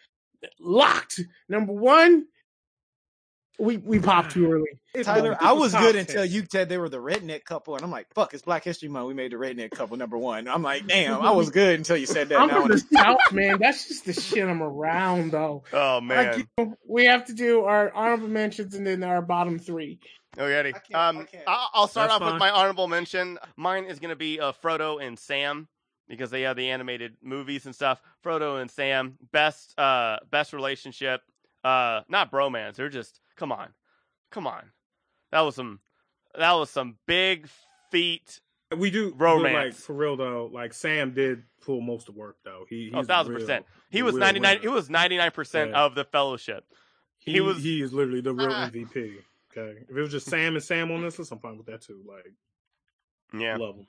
locked. 0.60 1.20
Number 1.50 1.74
one, 1.74 2.28
we 3.60 3.78
we 3.78 4.00
popped 4.00 4.32
too 4.32 4.52
early. 4.52 5.04
Tyler, 5.04 5.38
I 5.40 5.52
was 5.54 5.74
good 5.74 5.94
10. 5.94 6.00
until 6.00 6.26
you 6.26 6.46
said 6.50 6.70
they 6.70 6.78
were 6.78 6.90
the 6.90 6.98
redneck 6.98 7.44
couple, 7.44 7.76
and 7.76 7.84
I'm 7.84 7.92
like, 7.92 8.08
"Fuck, 8.14 8.34
it's 8.34 8.44
Black 8.44 8.64
History 8.64 8.90
Month. 8.90 9.08
We 9.08 9.14
made 9.14 9.32
the 9.32 9.36
redneck 9.36 9.72
couple 9.72 9.98
number 9.98 10.18
one." 10.18 10.48
I'm 10.48 10.64
like, 10.64 10.88
"Damn, 10.88 11.22
I 11.22 11.32
was 11.32 11.50
good 11.50 11.78
until 11.78 11.98
you 11.98 12.06
said 12.06 12.30
that." 12.30 12.40
I'm 12.40 12.50
from 12.50 12.68
the 12.70 12.80
south, 12.80 13.20
man. 13.32 13.60
That's 13.60 13.88
just 13.88 14.06
the 14.06 14.14
shit 14.14 14.48
I'm 14.48 14.64
around, 14.64 15.32
though. 15.32 15.64
Oh 15.74 15.96
Like, 16.02 16.04
man. 16.04 16.40
you 16.40 16.46
know, 16.66 16.76
we 16.88 17.06
have 17.06 17.26
to 17.26 17.34
do 17.34 17.66
our 17.66 17.94
honorable 17.94 18.28
mentions 18.30 18.74
and 18.76 18.86
then 18.88 19.04
our 19.04 19.22
bottom 19.22 19.60
three. 19.60 20.00
Alrighty. 20.38 20.74
um, 20.94 21.28
I'll 21.48 21.70
I'll 21.74 21.88
start 21.88 22.10
That's 22.10 22.22
off 22.22 22.32
with 22.34 22.40
my 22.40 22.50
honorable 22.50 22.88
mention. 22.88 23.38
Mine 23.58 23.86
is 23.86 24.00
going 24.00 24.10
to 24.12 24.16
be 24.16 24.40
uh, 24.40 24.54
Frodo 24.64 25.06
and 25.06 25.18
Sam 25.20 25.68
because 26.08 26.32
they 26.32 26.44
have 26.44 26.56
the 26.56 26.70
animated 26.70 27.18
movies 27.22 27.66
and 27.66 27.76
stuff. 27.76 28.02
Frodo 28.26 28.62
and 28.62 28.70
Sam, 28.72 29.18
best, 29.32 29.78
uh, 29.80 30.18
best 30.32 30.54
relationship. 30.54 31.22
Uh, 31.64 32.02
not 32.08 32.32
bromance. 32.32 32.76
They're 32.76 32.90
just 32.90 33.20
come 33.40 33.52
on, 33.52 33.70
come 34.30 34.46
on. 34.46 34.72
That 35.32 35.42
was 35.42 35.56
some, 35.56 35.80
that 36.38 36.52
was 36.54 36.70
some 36.70 36.98
big 37.08 37.48
feet. 37.92 38.42
we 38.78 38.92
do 38.92 39.10
but, 39.16 39.26
like 39.38 39.44
Romance. 39.44 39.80
for 39.86 39.94
real 39.94 40.16
though. 40.16 40.50
Like 40.54 40.74
Sam 40.74 41.14
did 41.14 41.44
pull 41.62 41.82
most 41.82 42.08
of 42.10 42.14
the 42.16 42.20
work 42.20 42.38
though. 42.46 42.66
He 42.70 42.86
he's 42.86 42.94
Oh, 42.96 43.04
thousand 43.04 43.34
the 43.34 43.38
real- 43.40 43.48
percent. 43.48 43.66
He 43.90 44.02
was 44.04 44.16
ninety 44.16 44.40
nine. 44.40 44.60
He 44.62 44.68
was 44.68 44.90
ninety 44.90 45.18
nine 45.18 45.32
percent 45.32 45.74
of 45.74 45.96
the 45.96 46.04
fellowship. 46.04 46.66
He, 47.18 47.34
he 47.34 47.42
was- 47.42 47.64
he 47.64 47.82
is 47.82 47.94
literally 47.94 48.22
the 48.22 48.34
real 48.34 48.52
Ah. 48.52 48.70
MVP. 48.70 49.16
Okay, 49.52 49.80
if 49.90 49.98
it 49.98 50.00
was 50.02 50.12
just 50.12 50.28
Sam 50.28 50.54
and 50.56 50.64
Sam 50.64 50.92
on 50.92 51.02
this 51.02 51.18
list, 51.18 51.32
I'm 51.32 51.40
fine 51.40 51.58
with 51.58 51.66
that 51.68 51.82
too. 51.82 52.00
Like, 52.08 52.32
Yeah. 53.34 53.58
love 53.58 53.78
him. 53.78 53.88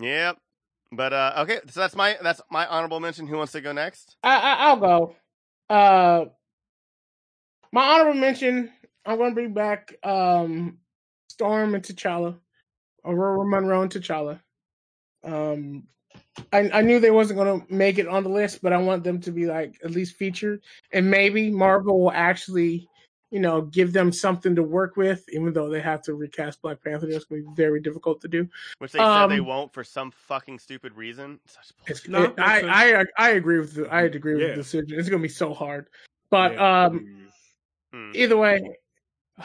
Yep. 0.00 0.36
But 0.90 1.12
uh, 1.12 1.32
okay, 1.38 1.60
so 1.68 1.80
that's 1.80 1.94
my 1.94 2.16
that's 2.22 2.40
my 2.50 2.66
honorable 2.66 2.98
mention. 3.00 3.26
Who 3.28 3.36
wants 3.36 3.52
to 3.52 3.60
go 3.60 3.72
next? 3.72 4.16
I, 4.22 4.36
I 4.36 4.54
I'll 4.68 4.76
go. 4.76 5.16
Uh, 5.70 6.24
my 7.72 7.82
honorable 7.94 8.18
mention. 8.20 8.70
I'm 9.06 9.16
going 9.18 9.30
to 9.30 9.34
bring 9.34 9.54
back 9.54 9.94
um, 10.04 10.78
Storm 11.30 11.74
and 11.74 11.82
T'Challa, 11.84 12.36
Ororo 13.06 13.48
Munroe 13.48 13.82
and 13.82 13.90
T'Challa. 13.92 14.40
Um, 15.24 15.84
I 16.52 16.70
I 16.72 16.82
knew 16.82 17.00
they 17.00 17.10
wasn't 17.10 17.38
going 17.38 17.60
to 17.60 17.74
make 17.74 17.98
it 17.98 18.06
on 18.08 18.22
the 18.22 18.28
list, 18.28 18.62
but 18.62 18.72
I 18.72 18.78
want 18.78 19.04
them 19.04 19.20
to 19.22 19.30
be 19.32 19.46
like 19.46 19.78
at 19.84 19.90
least 19.90 20.16
featured, 20.16 20.62
and 20.92 21.10
maybe 21.10 21.50
Marvel 21.50 22.00
will 22.00 22.12
actually, 22.12 22.88
you 23.30 23.40
know, 23.40 23.62
give 23.62 23.92
them 23.92 24.12
something 24.12 24.54
to 24.54 24.62
work 24.62 24.96
with, 24.96 25.24
even 25.32 25.52
though 25.52 25.68
they 25.68 25.80
have 25.80 26.02
to 26.02 26.14
recast 26.14 26.62
Black 26.62 26.82
Panther. 26.84 27.06
That's 27.06 27.24
going 27.24 27.42
to 27.44 27.48
be 27.50 27.54
very 27.56 27.80
difficult 27.80 28.20
to 28.22 28.28
do. 28.28 28.48
Which 28.78 28.92
they 28.92 28.98
said 29.00 29.26
they 29.28 29.40
Um, 29.40 29.46
won't 29.46 29.72
for 29.72 29.82
some 29.84 30.10
fucking 30.12 30.58
stupid 30.60 30.94
reason. 30.94 31.40
Such 31.46 31.72
It's, 31.88 32.00
bullshit. 32.06 32.10
No, 32.10 32.22
it- 32.24 32.38
I, 32.38 33.00
I 33.00 33.04
I 33.18 33.28
agree 33.30 33.58
with 33.58 33.74
the, 33.74 33.88
I 33.88 34.02
agree 34.02 34.34
with 34.34 34.42
Yeah. 34.42 34.48
the 34.50 34.56
decision. 34.56 34.98
It's 34.98 35.08
gonna 35.08 35.22
be 35.22 35.28
so 35.28 35.52
hard, 35.52 35.88
but 36.30 36.52
Yeah. 36.52 36.84
um, 36.86 37.27
Hmm. 37.92 38.10
either 38.14 38.36
way, 38.36 38.60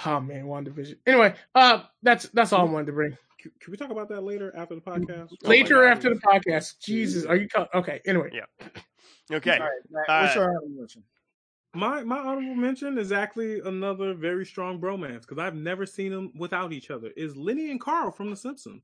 oh 0.06 0.20
man, 0.20 0.48
one 0.48 0.64
division. 0.64 0.98
Anyway, 1.08 1.34
uh, 1.56 1.84
that's 2.02 2.28
that's 2.34 2.52
all 2.54 2.68
I 2.68 2.72
wanted 2.72 2.88
to 2.88 2.92
bring. 2.94 3.18
Can, 3.40 3.52
can 3.60 3.72
we 3.72 3.78
talk 3.78 3.90
about 3.92 4.10
that 4.10 4.22
later 4.24 4.54
after 4.56 4.76
the 4.76 4.82
podcast? 4.82 5.30
Oh 5.44 5.50
Later 5.50 5.76
God. 5.82 5.92
after 5.92 6.10
the 6.14 6.20
podcast. 6.22 6.80
Jesus, 6.80 7.26
are 7.26 7.36
you 7.36 7.48
co- 7.48 7.68
okay? 7.74 8.00
Anyway, 8.06 8.30
Yeah. 8.34 8.46
Okay. 9.32 9.52
All 9.54 9.60
right, 9.60 9.70
Matt, 9.90 10.10
All 10.10 10.22
what's 10.22 10.36
right. 10.36 10.42
your 10.42 10.50
honorable 10.50 10.70
mention? 10.70 11.04
My 11.76 12.04
my 12.04 12.20
honorable 12.20 12.56
mention 12.56 12.98
is 12.98 13.12
actually 13.12 13.60
another 13.62 14.14
very 14.14 14.46
strong 14.46 14.80
bromance 14.80 15.22
because 15.22 15.40
I've 15.40 15.56
never 15.56 15.86
seen 15.86 16.12
them 16.12 16.32
without 16.38 16.72
each 16.72 16.92
other. 16.92 17.10
Is 17.18 17.36
Lenny 17.36 17.72
and 17.72 17.82
Carl 17.82 18.12
from 18.12 18.30
The 18.30 18.36
Simpsons? 18.36 18.84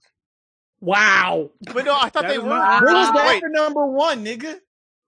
wow. 0.81 1.51
But 1.73 1.85
no, 1.85 1.93
I 1.95 2.09
thought 2.09 2.23
That 2.23 2.29
they 2.29 2.37
were. 2.39 2.45
my- 2.49 2.75
What 2.81 2.93
was 2.93 3.13
that 3.13 3.27
Wait, 3.27 3.41
for 3.41 3.49
number 3.49 3.85
one, 3.85 4.23
nigga? 4.25 4.59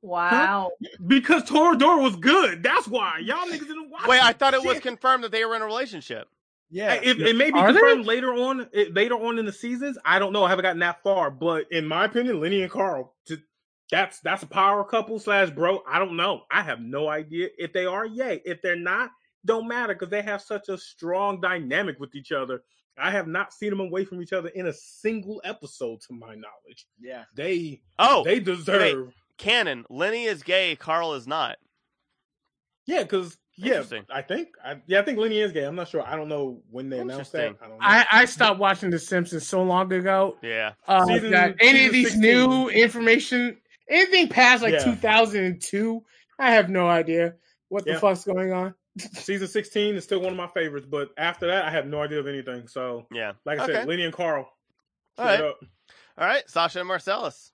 Wow. 0.01 0.71
Because 1.05 1.43
Toradora 1.43 2.01
was 2.01 2.15
good. 2.15 2.63
That's 2.63 2.87
why 2.87 3.19
y'all 3.19 3.45
niggas 3.47 3.59
didn't 3.67 3.89
watch. 3.91 4.07
wait, 4.07 4.17
it. 4.17 4.23
I 4.23 4.33
thought 4.33 4.53
it 4.53 4.63
was 4.63 4.79
confirmed 4.79 5.23
that 5.23 5.31
they 5.31 5.45
were 5.45 5.55
in 5.55 5.61
a 5.61 5.65
relationship. 5.65 6.27
Yeah, 6.73 6.93
It, 6.93 7.19
it 7.19 7.35
may 7.35 7.51
be 7.51 7.59
Are 7.59 7.73
they? 7.73 7.79
confirmed 7.79 8.05
later 8.05 8.33
on, 8.33 8.69
it, 8.71 8.93
later 8.95 9.15
on 9.15 9.37
in 9.37 9.45
the 9.45 9.51
seasons. 9.51 9.97
I 10.05 10.19
don't 10.19 10.31
know. 10.31 10.45
I 10.45 10.49
haven't 10.49 10.63
gotten 10.63 10.79
that 10.79 11.03
far, 11.03 11.29
but 11.29 11.65
in 11.69 11.85
my 11.85 12.05
opinion, 12.05 12.39
Lenny 12.39 12.61
and 12.61 12.71
Carl, 12.71 13.13
t- 13.27 13.35
that's 13.91 14.21
that's 14.21 14.43
a 14.43 14.47
power 14.47 14.81
couple 14.85 15.19
slash 15.19 15.49
bro. 15.49 15.81
I 15.85 15.99
don't 15.99 16.15
know. 16.15 16.43
I 16.49 16.61
have 16.61 16.79
no 16.79 17.09
idea 17.09 17.49
if 17.57 17.73
they 17.73 17.85
are. 17.85 18.05
Yay. 18.05 18.41
If 18.45 18.61
they're 18.61 18.77
not, 18.77 19.11
don't 19.43 19.67
matter 19.67 19.93
because 19.93 20.07
they 20.09 20.21
have 20.21 20.41
such 20.41 20.69
a 20.69 20.77
strong 20.77 21.41
dynamic 21.41 21.99
with 21.99 22.15
each 22.15 22.31
other. 22.31 22.61
I 22.97 23.11
have 23.11 23.27
not 23.27 23.51
seen 23.53 23.71
them 23.71 23.81
away 23.81 24.05
from 24.05 24.21
each 24.21 24.31
other 24.31 24.47
in 24.49 24.67
a 24.67 24.73
single 24.73 25.41
episode, 25.43 25.99
to 26.07 26.13
my 26.13 26.35
knowledge. 26.35 26.85
yeah. 27.01 27.23
They 27.35 27.81
Oh, 27.99 28.23
they 28.23 28.39
deserve. 28.39 29.11
Canon. 29.37 29.85
Lenny 29.89 30.25
is 30.25 30.43
gay. 30.43 30.75
Carl 30.75 31.13
is 31.13 31.27
not. 31.27 31.57
Yeah, 32.85 33.03
because 33.03 33.37
yeah, 33.57 33.83
I 34.09 34.21
think 34.21 34.49
I, 34.63 34.81
yeah, 34.87 34.99
I 34.99 35.03
think 35.03 35.19
Lenny 35.19 35.39
is 35.39 35.51
gay. 35.51 35.63
I'm 35.63 35.75
not 35.75 35.87
sure. 35.87 36.01
I 36.05 36.15
don't 36.15 36.29
know 36.29 36.61
when 36.71 36.89
they 36.89 36.99
announced 36.99 37.31
that. 37.33 37.55
I 37.61 37.67
don't 37.67 37.69
know. 37.71 37.77
I 37.79 38.05
I 38.11 38.25
stopped 38.25 38.59
watching 38.59 38.89
The 38.89 38.99
Simpsons 38.99 39.47
so 39.47 39.61
long 39.63 39.91
ago. 39.93 40.37
Yeah. 40.41 40.73
Uh, 40.87 41.05
Season- 41.05 41.31
that 41.31 41.55
any 41.59 41.85
of 41.85 41.91
these 41.93 42.11
16. 42.13 42.21
new 42.21 42.69
information, 42.69 43.57
anything 43.89 44.29
past 44.29 44.63
like 44.63 44.73
Yeah. 44.73 44.83
2002, 44.83 46.03
I 46.39 46.51
have 46.51 46.69
no 46.69 46.87
idea 46.87 47.35
what 47.69 47.85
the 47.85 47.99
fuck's 47.99 48.23
going 48.25 48.51
on. 48.51 48.73
Season 48.97 49.47
16 49.47 49.95
is 49.95 50.03
still 50.03 50.19
one 50.19 50.31
of 50.31 50.37
my 50.37 50.47
favorites, 50.47 50.87
but 50.89 51.09
after 51.17 51.47
that, 51.47 51.65
I 51.65 51.69
have 51.71 51.85
no 51.85 52.01
idea 52.01 52.19
of 52.19 52.27
anything. 52.27 52.67
So, 52.67 53.05
Yeah. 53.11 53.33
like 53.45 53.59
I 53.59 53.63
Okay. 53.63 53.73
said, 53.73 53.87
Lenny 53.87 54.03
and 54.03 54.13
Carl. 54.13 54.49
All 55.17 55.25
keep 55.27 55.39
it 55.39 55.43
right. 55.43 55.49
up. 55.49 55.59
All 56.17 56.25
right. 56.27 56.49
Sasha 56.49 56.79
and 56.79 56.87
Marcellus. 56.87 57.51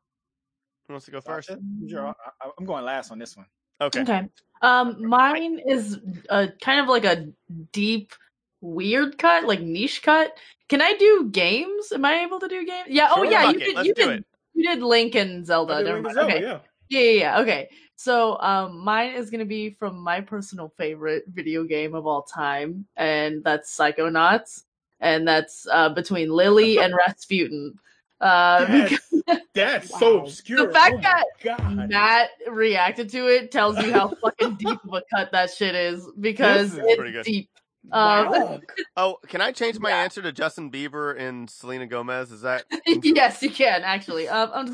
Who 0.88 0.93
wants 0.93 1.05
to 1.05 1.11
go 1.11 1.22
first? 1.22 1.49
Sasha, 1.49 2.15
I, 2.41 2.49
I'm 2.57 2.65
going 2.65 2.85
last 2.85 3.11
on 3.11 3.19
this 3.19 3.35
one. 3.35 3.45
Okay. 3.81 4.01
Okay. 4.01 4.27
Um, 4.61 5.05
mine 5.05 5.59
is 5.68 5.99
a 6.30 6.49
kind 6.61 6.80
of 6.80 6.88
like 6.88 7.05
a 7.05 7.27
deep 7.72 8.14
weird 8.61 9.18
cut, 9.18 9.43
like 9.45 9.61
niche 9.61 10.01
cut. 10.01 10.35
Can 10.69 10.81
I 10.81 10.93
do 10.93 11.30
games? 11.31 11.91
Am 11.91 12.03
I 12.05 12.22
able 12.23 12.39
to 12.39 12.47
do 12.47 12.65
games? 12.65 12.88
Yeah. 12.89 13.09
Oh 13.11 13.23
Sure. 13.23 13.26
yeah, 13.31 13.43
you 13.51 13.57
it, 13.57 13.59
did. 13.59 13.76
let's 13.76 13.88
You 13.88 13.93
did. 13.93 14.09
it. 14.09 14.26
You 14.53 14.64
did 14.64 14.81
Link 14.81 15.15
and 15.15 15.45
Zelda. 15.45 15.77
Did 15.77 15.85
Never 15.85 16.01
Link 16.01 16.07
to 16.09 16.15
mind. 16.15 16.31
Zelda, 16.31 16.35
Okay. 16.35 16.45
yeah. 16.45 16.59
Yeah, 16.89 17.01
yeah, 17.01 17.19
yeah. 17.19 17.39
Okay. 17.41 17.69
So 17.95 18.39
um 18.39 18.80
mine 18.84 19.11
is 19.11 19.30
gonna 19.30 19.45
be 19.45 19.72
from 19.72 19.99
my 19.99 20.22
personal 20.22 20.73
favorite 20.77 21.26
video 21.27 21.64
game 21.64 21.93
of 21.93 22.07
all 22.07 22.23
time, 22.23 22.88
and 22.95 23.43
that's 23.43 23.76
Psychonauts. 23.77 24.64
And 24.99 25.27
that's 25.27 25.68
uh 25.72 25.89
between 25.89 26.31
Lili 26.31 26.80
and 26.81 26.93
Razputin. 26.93 27.73
Uh 28.19 28.89
That's, 29.28 29.41
that's 29.54 29.90
so 29.99 30.22
obscure. 30.22 30.68
The 30.68 30.74
fact 30.74 30.95
Oh 30.98 31.02
that 31.02 31.26
God. 31.44 31.90
Matt 31.90 32.30
reacted 32.48 33.10
to 33.10 33.28
it 33.28 33.52
tells 33.52 33.78
you 33.80 33.91
how 33.94 34.10
fucking 34.22 34.56
deep 34.56 34.80
of 34.88 34.94
a 34.94 35.02
cut 35.14 35.32
that 35.32 35.52
shit 35.52 35.76
is 35.76 36.08
because 36.20 36.76
This 36.76 36.86
is 36.86 36.95
pretty 36.95 37.18
it's 37.18 37.28
good. 37.28 37.32
deep. 37.32 37.49
Um, 37.91 38.30
Wow. 38.30 38.60
Oh, 38.98 39.18
can 39.28 39.40
I 39.40 39.52
change 39.54 39.80
my 39.80 39.90
Yeah. 39.91 39.99
answer 40.04 40.22
to 40.22 40.32
Justin 40.34 40.70
Bieber 40.72 41.18
and 41.18 41.49
Selena 41.49 41.86
Gomez? 41.88 42.32
Is 42.34 42.41
that? 42.41 42.66
yes, 42.88 43.41
you 43.41 43.49
can 43.49 43.84
actually. 43.84 44.28
Um, 44.28 44.52
I'm 44.54 44.68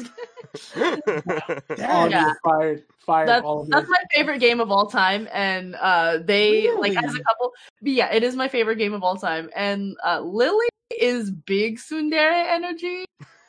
just 0.55 0.75
All 0.75 2.09
Yeah. 2.09 2.33
fired, 2.43 2.83
fired 3.05 3.27
That's- 3.27 3.43
all 3.45 3.61
of 3.61 3.69
That's 3.69 3.89
my 3.89 4.01
favorite 4.13 4.39
game 4.39 4.59
of 4.59 4.71
all 4.71 4.87
time, 4.87 5.27
and 5.31 5.75
uh, 5.75 6.19
they 6.23 6.71
like 6.75 6.95
as 7.03 7.13
a 7.15 7.23
couple. 7.23 7.51
But 7.81 7.91
yeah, 7.91 8.11
it 8.13 8.23
is 8.23 8.35
my 8.35 8.47
favorite 8.47 8.77
game 8.77 8.93
of 8.93 9.03
all 9.03 9.15
time, 9.15 9.49
and 9.55 9.95
uh, 10.05 10.19
Lili 10.21 10.67
is 10.99 11.29
big 11.31 11.77
tsundere 11.77 12.47
energy, 12.49 13.05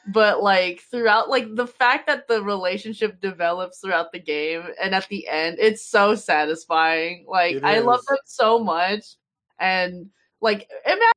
but 0.07 0.43
like 0.43 0.81
throughout, 0.91 1.29
like 1.31 1.55
the 1.55 1.67
fact 1.67 2.07
that 2.07 2.29
the 2.29 2.43
relationship 2.43 3.21
develops 3.21 3.81
throughout 3.81 4.13
the 4.13 4.21
game, 4.21 4.63
and 4.83 4.95
at 4.95 5.09
the 5.09 5.29
end, 5.29 5.59
it's 5.61 5.87
so 5.87 6.15
satisfying. 6.15 7.25
Like 7.29 7.57
It 7.57 7.65
I 7.65 7.81
love 7.81 8.05
them 8.07 8.19
so 8.27 8.59
much, 8.59 9.05
and 9.59 10.11
like 10.41 10.69
imagine 10.85 11.11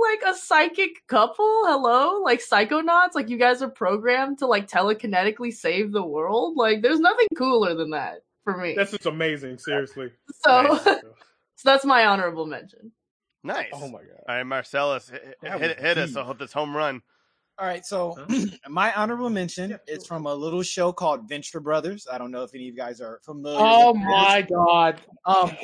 like 0.00 0.34
a 0.34 0.36
psychic 0.36 1.06
couple 1.08 1.62
hello 1.66 2.20
like 2.22 2.40
psychonauts 2.40 3.14
like 3.14 3.28
you 3.28 3.38
guys 3.38 3.62
are 3.62 3.70
programmed 3.70 4.38
to 4.38 4.46
like 4.46 4.68
telekinetically 4.68 5.52
save 5.52 5.90
the 5.90 6.04
world 6.04 6.56
like 6.56 6.82
there's 6.82 7.00
nothing 7.00 7.26
cooler 7.36 7.74
than 7.74 7.90
that 7.90 8.18
for 8.44 8.56
me 8.56 8.74
That's 8.76 8.90
just 8.90 9.06
amazing. 9.06 9.58
Seriously. 9.58 10.10
so 10.44 10.62
Nice. 10.62 10.82
so 10.84 11.02
that's 11.64 11.84
my 11.84 12.06
honorable 12.06 12.46
mention 12.46 12.92
nice. 13.42 13.70
Oh 13.72 13.88
my 13.88 14.00
god. 14.00 14.22
All 14.28 14.34
right, 14.36 14.42
Marcellus, 14.44 15.08
hit, 15.08 15.36
That 15.42 15.60
hit, 15.60 15.80
hit 15.80 15.98
us 15.98 16.12
deep. 16.12 16.26
with 16.26 16.38
this 16.38 16.52
home 16.52 16.76
run. 16.76 17.02
All 17.58 17.66
right, 17.66 17.86
so 17.86 18.18
my 18.68 18.92
honorable 18.92 19.30
mention 19.30 19.70
Yeah, 19.70 19.76
is 19.86 20.06
from 20.06 20.26
a 20.26 20.34
little 20.34 20.62
show 20.62 20.92
called 20.92 21.26
Venture 21.26 21.58
Brothers. 21.58 22.06
I 22.10 22.18
don't 22.18 22.30
know 22.30 22.42
if 22.42 22.54
any 22.54 22.68
of 22.68 22.74
you 22.74 22.76
guys 22.76 23.00
are 23.00 23.20
familiar. 23.24 23.58
Oh 23.58 23.94
with 23.94 24.02
my 24.02 24.42
god! 24.42 25.00
Um, 25.24 25.56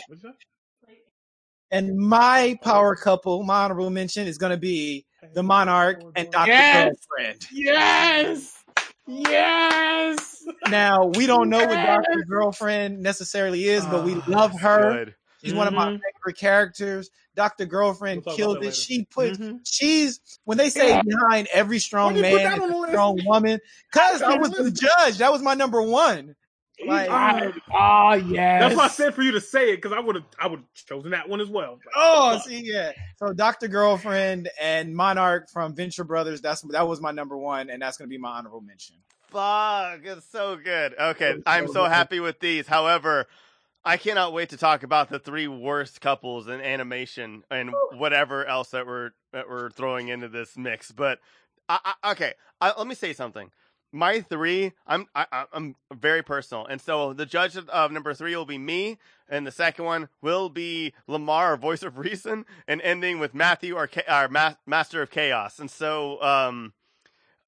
and 1.71 1.99
my 1.99 2.59
power 2.63 2.97
couple, 2.97 3.43
my 3.43 3.65
honorable 3.65 3.91
mention 3.91 4.27
is 4.27 4.39
going 4.39 4.53
to 4.53 4.57
be 4.57 5.05
the 5.35 5.43
Monarch 5.43 6.03
and 6.17 6.33
Doctor 6.33 6.51
Yes! 6.53 6.97
Girlfriend. 7.11 7.47
Yes, 7.53 8.65
yes. 9.07 10.45
Now 10.69 11.07
we 11.07 11.27
don't 11.27 11.51
know 11.51 11.67
what 11.67 11.75
Doctor 11.75 12.25
Girlfriend 12.27 13.03
necessarily 13.03 13.65
is, 13.65 13.85
but 13.85 14.03
we 14.03 14.15
Ah, 14.15 14.25
love 14.29 14.59
her. 14.61 15.05
Good. 15.05 15.15
She's 15.43 15.55
one 15.55 15.67
of 15.67 15.75
my 15.75 15.87
Mhm. 15.91 16.01
favorite 16.01 16.37
characters. 16.39 17.11
Doctor 17.35 17.65
Girlfriend 17.65 18.23
We'll 18.25 18.37
killed 18.37 18.59
it. 18.59 18.65
that 18.67 18.75
She 18.75 19.05
put. 19.07 19.35
Mhm. 19.39 19.61
She's 19.65 20.21
when 20.45 20.59
they 20.59 20.71
say 20.71 20.91
Yeah. 20.91 21.03
behind 21.03 21.49
every 21.53 21.79
strong 21.79 22.15
Why'd 22.15 22.17
you 22.17 22.23
put 22.39 22.43
man 22.43 22.51
that 22.53 22.57
is 22.59 22.63
on 22.63 22.71
the 22.83 22.87
a 22.87 22.89
strong 22.91 23.21
woman. 23.25 23.61
Cause 23.91 24.23
I 24.23 24.37
was 24.37 24.51
the 24.51 24.65
the 24.65 24.71
judge. 24.71 25.19
That 25.19 25.33
was 25.33 25.43
my 25.43 25.55
number 25.55 25.83
one. 25.83 26.37
Like, 26.85 27.11
Ah, 27.11 27.41
ah, 27.73 28.15
yes. 28.15 28.61
That's 28.61 28.77
why 28.77 28.85
I 28.85 28.89
said 28.89 29.15
for 29.15 29.23
you 29.23 29.33
to 29.33 29.41
say 29.41 29.73
it 29.73 29.77
because 29.77 29.93
I 29.93 30.01
would 30.01 30.17
have 30.17 30.25
I 30.39 30.47
would 30.49 30.61
have 30.61 30.69
chosen 30.75 31.11
that 31.13 31.29
one 31.29 31.41
as 31.41 31.49
well. 31.49 31.79
Oh, 31.95 32.39
see, 32.39 32.63
yeah. 32.65 32.93
So 33.17 33.33
Doctor 33.33 33.69
Girlfriend 33.69 34.51
and 34.61 34.95
Monarch 34.95 35.49
from 35.51 35.75
Venture 35.75 36.05
Brothers. 36.05 36.41
That's 36.41 36.61
that 36.63 36.87
was 36.87 37.01
my 37.01 37.13
number 37.13 37.37
one, 37.37 37.71
and 37.71 37.81
that's 37.81 37.97
gonna 37.97 38.09
be 38.09 38.19
my 38.19 38.31
honorable 38.31 38.61
mention. 38.61 38.97
Fuck, 39.31 40.01
it's 40.05 40.29
so 40.31 40.57
good. 40.57 40.95
Okay, 40.99 41.35
So 41.37 41.43
I'm 41.47 41.67
so 41.69 41.85
good. 41.85 41.93
happy 41.93 42.21
with 42.21 42.39
these. 42.41 42.67
However, 42.67 43.27
I 43.85 43.97
cannot 43.97 44.33
wait 44.33 44.51
to 44.51 44.57
talk 44.57 44.83
about 44.83 45.09
the 45.09 45.19
three 45.19 45.49
worst 45.49 46.01
couples 46.01 46.47
in 46.47 46.61
animation 46.61 47.43
and 47.51 47.73
whatever 47.93 48.47
else 48.47 48.71
that 48.71 48.87
we're 48.87 49.11
that 49.33 49.49
we're 49.49 49.71
throwing 49.71 50.09
into 50.09 50.29
this 50.29 50.57
mix. 50.57 50.93
But 50.93 51.19
I, 51.69 51.95
I, 52.03 52.11
okay, 52.13 52.35
I, 52.61 52.73
let 52.79 52.87
me 52.87 52.95
say 52.95 53.13
something. 53.13 53.51
My 53.95 54.21
three, 54.21 54.73
I'm 54.87 55.07
I, 55.15 55.27
I- 55.33 55.45
I'm 55.53 55.75
very 55.93 56.23
personal, 56.23 56.65
and 56.65 56.81
so 56.81 57.13
the 57.13 57.27
judge 57.27 57.57
of, 57.57 57.69
of 57.71 57.91
number 57.93 58.15
three 58.15 58.35
will 58.37 58.47
be 58.47 58.57
me, 58.57 58.99
and 59.29 59.47
the 59.47 59.51
second 59.51 59.85
one 59.85 60.09
will 60.23 60.49
be 60.49 60.95
Lamar, 61.07 61.57
voice 61.57 61.83
of 61.83 61.99
reason, 61.99 62.47
and 62.69 62.81
ending 62.83 63.19
with 63.19 63.35
Matthew, 63.35 63.77
our, 63.77 63.91
our 64.09 64.29
ma- 64.29 64.55
master 64.65 65.03
of 65.03 65.11
chaos. 65.11 65.59
And 65.59 65.71
so, 65.71 66.23
um, 66.23 66.73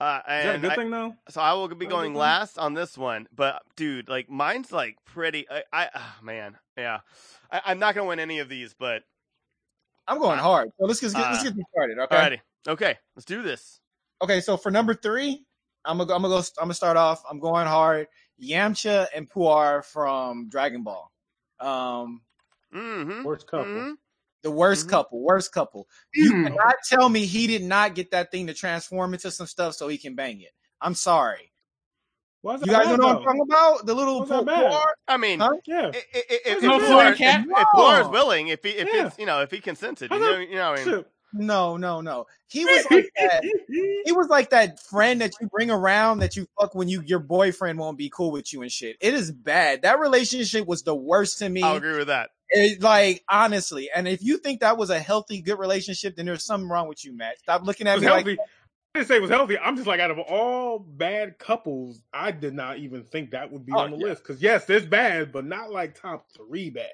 uh, 0.00 0.20
Is 0.28 0.44
that 0.44 0.54
a 0.56 0.58
good 0.58 0.70
I- 0.72 0.76
thing 0.76 0.90
though? 0.90 1.14
so 1.28 1.40
I 1.40 1.52
will 1.54 1.68
be 1.68 1.86
going 1.86 2.12
good 2.12 2.18
one. 2.18 2.26
last 2.28 2.58
on 2.58 2.74
this 2.74 2.96
one, 2.98 3.26
but 3.34 3.62
dude, 3.76 4.08
like 4.08 4.28
mine's 4.28 4.72
like 4.72 4.96
pretty. 5.04 5.46
I, 5.50 5.62
I 5.72 5.88
oh, 5.94 6.14
man, 6.24 6.56
yeah, 6.76 7.00
I, 7.50 7.62
I'm 7.66 7.78
not 7.78 7.94
gonna 7.94 8.08
win 8.08 8.18
any 8.20 8.38
of 8.40 8.48
these, 8.48 8.74
but 8.78 9.02
I'm 10.06 10.18
going 10.18 10.38
hard. 10.38 10.70
So 10.78 10.86
let's 10.86 11.00
just 11.00 11.14
get, 11.16 11.22
let's 11.22 11.40
Uh, 11.40 11.44
get 11.44 11.56
this 11.56 11.64
started. 11.72 11.98
Okay. 11.98 12.16
alrighty, 12.16 12.40
okay, 12.68 12.98
let's 13.16 13.24
do 13.26 13.42
this. 13.42 13.80
Okay. 14.22 14.40
So 14.40 14.56
for 14.56 14.70
number 14.70 14.94
three, 14.94 15.44
I'm 15.84 15.98
gonna 15.98 16.08
go, 16.08 16.14
I'm 16.16 16.22
gonna 16.22 16.34
go. 16.34 16.38
I'm 16.58 16.64
gonna 16.66 16.74
start 16.74 16.96
off. 16.96 17.22
I'm 17.30 17.38
going 17.40 17.66
hard. 17.66 18.08
Yamcha 18.42 19.06
and 19.14 19.30
Puar 19.30 19.84
from 19.84 20.48
Dragon 20.48 20.82
Ball. 20.82 21.10
Um, 21.60 22.20
Mm-hmm. 22.74 23.22
Worst 23.22 23.46
couple. 23.46 23.66
Mhm. 23.66 23.94
The 24.44 24.50
worst 24.52 24.86
Mhm. 24.86 24.90
couple. 24.90 25.20
Worst 25.20 25.50
couple. 25.52 25.88
You 26.14 26.30
Hmm. 26.30 26.44
cannot 26.44 26.76
tell 26.88 27.08
me 27.08 27.26
he 27.26 27.48
did 27.48 27.64
not 27.64 27.96
get 27.96 28.12
that 28.12 28.30
thing 28.30 28.46
to 28.46 28.54
transform 28.54 29.12
into 29.14 29.30
some 29.32 29.48
stuff 29.48 29.74
so 29.74 29.88
he 29.88 29.98
can 29.98 30.14
bang 30.14 30.40
it. 30.40 30.52
I'm 30.80 30.94
sorry. 30.94 31.50
Why 32.42 32.56
is 32.56 32.60
You 32.60 32.66
guys 32.66 32.86
bad, 32.86 33.00
know 33.00 33.06
what 33.06 33.16
I'm 33.16 33.22
talking 33.24 33.40
about? 33.40 33.86
The 33.86 33.94
little 33.94 34.20
Why's 34.20 34.28
that 34.28 34.38
Pu- 34.40 34.44
bad? 34.44 34.72
Puar? 34.72 34.86
I 35.08 35.16
mean, 35.16 35.40
Huh? 35.40 35.50
Yeah. 35.66 35.86
i- 35.86 35.88
i- 35.88 36.24
if, 36.28 36.46
if, 36.58 36.62
No 36.62 36.78
Florida 36.78 37.10
if, 37.12 37.18
cat? 37.18 37.46
if 37.48 37.66
Puar 37.74 38.02
is 38.02 38.08
willing, 38.08 38.48
if 38.48 38.62
he 38.62 38.70
if 38.70 38.88
Yeah. 38.92 39.06
it's 39.06 39.18
you 39.18 39.24
know 39.26 39.40
if 39.40 39.50
he 39.50 39.60
consented, 39.60 40.10
you 40.12 40.20
know, 40.20 40.36
you 40.38 40.54
know, 40.56 40.72
I 40.72 40.76
mean, 40.76 40.84
Shit. 40.84 41.10
No, 41.36 41.76
no, 41.78 42.00
no. 42.00 42.26
He 42.46 42.64
was 42.64 42.86
like 42.92 43.10
that. 43.18 43.42
he 43.42 44.12
was 44.12 44.28
like 44.28 44.50
that 44.50 44.78
friend 44.78 45.20
that 45.22 45.32
you 45.40 45.48
bring 45.48 45.68
around 45.70 46.18
that 46.20 46.36
you 46.36 46.46
fuck 46.60 46.74
when 46.76 46.88
you 46.88 47.02
your 47.06 47.18
boyfriend 47.18 47.76
won't 47.78 47.98
be 47.98 48.08
cool 48.10 48.30
with 48.30 48.52
you 48.52 48.62
and 48.62 48.70
shit. 48.70 48.96
It 49.00 49.14
is 49.14 49.32
bad. 49.32 49.82
That 49.82 49.98
relationship 49.98 50.66
was 50.68 50.82
the 50.84 50.94
worst 50.94 51.38
to 51.38 51.48
me. 51.48 51.62
I'll 51.62 51.76
agree 51.76 51.96
with 51.96 52.06
that. 52.08 52.30
It, 52.56 52.82
like 52.82 53.24
honestly, 53.28 53.90
and 53.94 54.06
if 54.06 54.22
you 54.22 54.38
think 54.38 54.60
that 54.60 54.76
was 54.78 54.90
a 54.90 54.98
healthy, 55.00 55.42
good 55.42 55.58
relationship, 55.58 56.16
then 56.16 56.26
there's 56.26 56.44
something 56.44 56.68
wrong 56.68 56.88
with 56.88 57.04
you, 57.04 57.16
Matt. 57.16 57.38
Stop 57.40 57.64
looking 57.64 57.86
at 57.88 57.96
was 57.96 58.02
me 58.04 58.10
like. 58.10 58.26
I 58.94 59.00
didn't 59.00 59.08
say 59.08 59.16
it 59.16 59.22
was 59.22 59.30
healthy. 59.30 59.58
I'm 59.58 59.74
just 59.74 59.88
like 59.88 59.98
out 59.98 60.12
of 60.12 60.20
all 60.20 60.78
bad 60.78 61.38
couples, 61.38 62.00
I 62.12 62.30
did 62.30 62.54
not 62.54 62.78
even 62.78 63.02
think 63.02 63.32
that 63.32 63.50
would 63.50 63.66
be 63.66 63.72
Oh, 63.72 63.78
on 63.80 63.90
the 63.90 63.96
yeah. 63.96 64.06
list. 64.06 64.22
Because 64.22 64.40
yes, 64.40 64.70
it's 64.70 64.86
bad, 64.86 65.32
but 65.32 65.44
not 65.44 65.72
like 65.72 66.00
top 66.00 66.28
three 66.36 66.70
bad. 66.70 66.86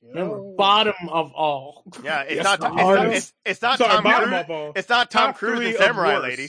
You 0.00 0.08
Remember, 0.08 0.36
know? 0.38 0.54
bottom 0.56 0.94
of 1.10 1.32
all. 1.34 1.84
Yeah, 2.02 2.22
it's 2.22 2.36
Yes, 2.36 2.44
not. 2.44 2.54
It's 2.54 2.62
not, 2.62 3.06
it's, 3.12 3.32
it's 3.44 3.62
not 3.62 3.78
Sorry, 3.78 3.90
Tom 3.96 4.04
bottom 4.04 4.30
Cruise. 4.30 4.40
of 4.44 4.50
all. 4.50 4.72
It's 4.74 4.88
not 4.88 5.10
Tom 5.10 5.26
Top 5.28 5.36
Cruise 5.36 5.66
and 5.66 5.76
Samurai. 5.76 6.18
Lady. 6.18 6.48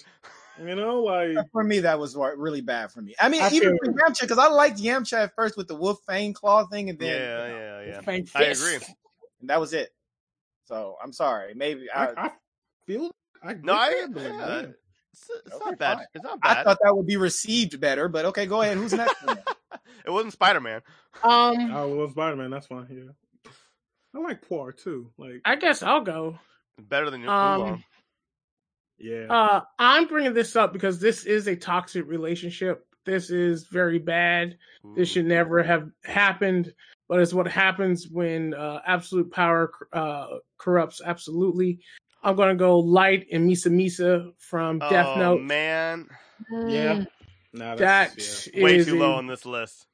You 0.62 0.76
know, 0.76 1.02
like 1.02 1.38
for 1.52 1.64
me 1.64 1.80
that 1.80 1.98
was 2.00 2.16
really 2.16 2.62
bad 2.62 2.92
for 2.92 3.02
me. 3.02 3.16
I 3.20 3.28
mean, 3.30 3.42
I 3.42 3.50
even 3.50 3.78
feel- 3.84 3.94
for 3.94 3.94
Yamcha 3.94 4.22
because 4.22 4.38
I 4.38 4.48
liked 4.50 4.78
Yamcha 4.78 5.24
at 5.24 5.36
first 5.36 5.58
with 5.58 5.68
the 5.68 5.76
wolf 5.76 6.00
fang 6.06 6.34
claw 6.34 6.66
thing, 6.66 6.90
and 6.90 7.00
then 7.00 7.10
Yeah, 7.10 7.48
yeah, 7.48 7.92
yeah. 7.94 8.02
Fang 8.02 8.28
I 8.36 8.44
agree. 8.44 8.76
and 9.42 9.50
that 9.50 9.60
was 9.60 9.74
it. 9.74 9.94
So 10.66 10.96
I'm 11.04 11.12
sorry. 11.12 11.54
Maybe 11.56 11.90
I, 11.90 12.06
I, 12.06 12.14
I 12.26 12.32
feel. 12.86 13.10
I 13.44 13.54
No, 13.56 13.74
I. 13.74 13.90
get 13.92 14.14
that, 14.14 14.22
yeah, 14.24 14.32
yeah. 14.62 14.68
It's, 15.12 15.30
it's 15.46 15.56
Okay, 15.56 15.66
not 15.66 15.78
bad. 15.80 15.98
fine. 15.98 16.06
It's 16.14 16.24
not 16.24 16.42
bad. 16.42 16.58
I 16.58 16.64
thought 16.64 16.78
that 16.84 16.96
would 16.96 17.06
be 17.06 17.18
received 17.18 17.80
better, 17.80 18.08
but 18.08 18.26
okay, 18.26 18.46
go 18.46 18.62
ahead. 18.62 18.78
Who's 18.78 18.94
next? 18.94 19.16
it 20.06 20.10
wasn't 20.10 20.34
Spider 20.34 20.62
Man. 20.62 20.82
Um, 21.24 21.72
Oh, 21.72 21.96
well, 21.96 22.10
Spider 22.10 22.36
Man. 22.36 22.50
That's 22.52 22.68
fine. 22.68 22.88
Yeah, 22.90 23.52
I 24.16 24.20
like 24.20 24.48
Puar 24.48 24.76
too. 24.76 25.12
Like, 25.18 25.42
I 25.46 25.56
guess 25.56 25.84
I'll 25.84 26.02
go. 26.02 26.40
Better 26.80 27.10
than 27.12 27.28
Um, 27.28 27.60
Oolong. 27.60 27.84
Yeah, 28.98 29.26
Uh, 29.30 29.62
I'm 29.80 30.08
bringing 30.08 30.34
this 30.34 30.56
up 30.56 30.74
because 30.74 31.00
this 31.00 31.26
is 31.26 31.48
a 31.48 31.56
toxic 31.56 32.06
relationship. 32.08 32.86
This 33.06 33.30
is 33.30 33.66
very 33.66 34.00
bad. 34.00 34.58
This 34.96 35.10
should 35.10 35.26
never 35.26 35.62
have 35.64 35.90
happened, 36.04 36.74
but 37.10 37.20
it's 37.20 37.34
what 37.34 37.48
happens 37.48 38.08
when 38.08 38.54
uh, 38.54 38.80
absolute 38.86 39.32
power 39.32 39.72
uh, 39.92 40.28
corrupts 40.58 41.02
absolutely. 41.06 41.80
I'm 42.24 42.36
gonna 42.38 42.56
go 42.56 42.80
Light 42.80 43.28
and 43.32 43.50
Misa 43.50 43.68
Misa 43.70 44.32
from 44.38 44.80
Death 44.80 45.08
oh, 45.16 45.20
Note. 45.20 45.42
man, 45.42 46.08
yeah. 46.68 47.04
Nah, 47.52 47.76
That 47.76 48.12
that's, 48.16 48.50
way 48.56 48.78
is 48.78 48.88
too 48.88 48.98
a- 48.98 49.00
low 49.00 49.14
on 49.14 49.28
this 49.28 49.46
list. 49.46 49.86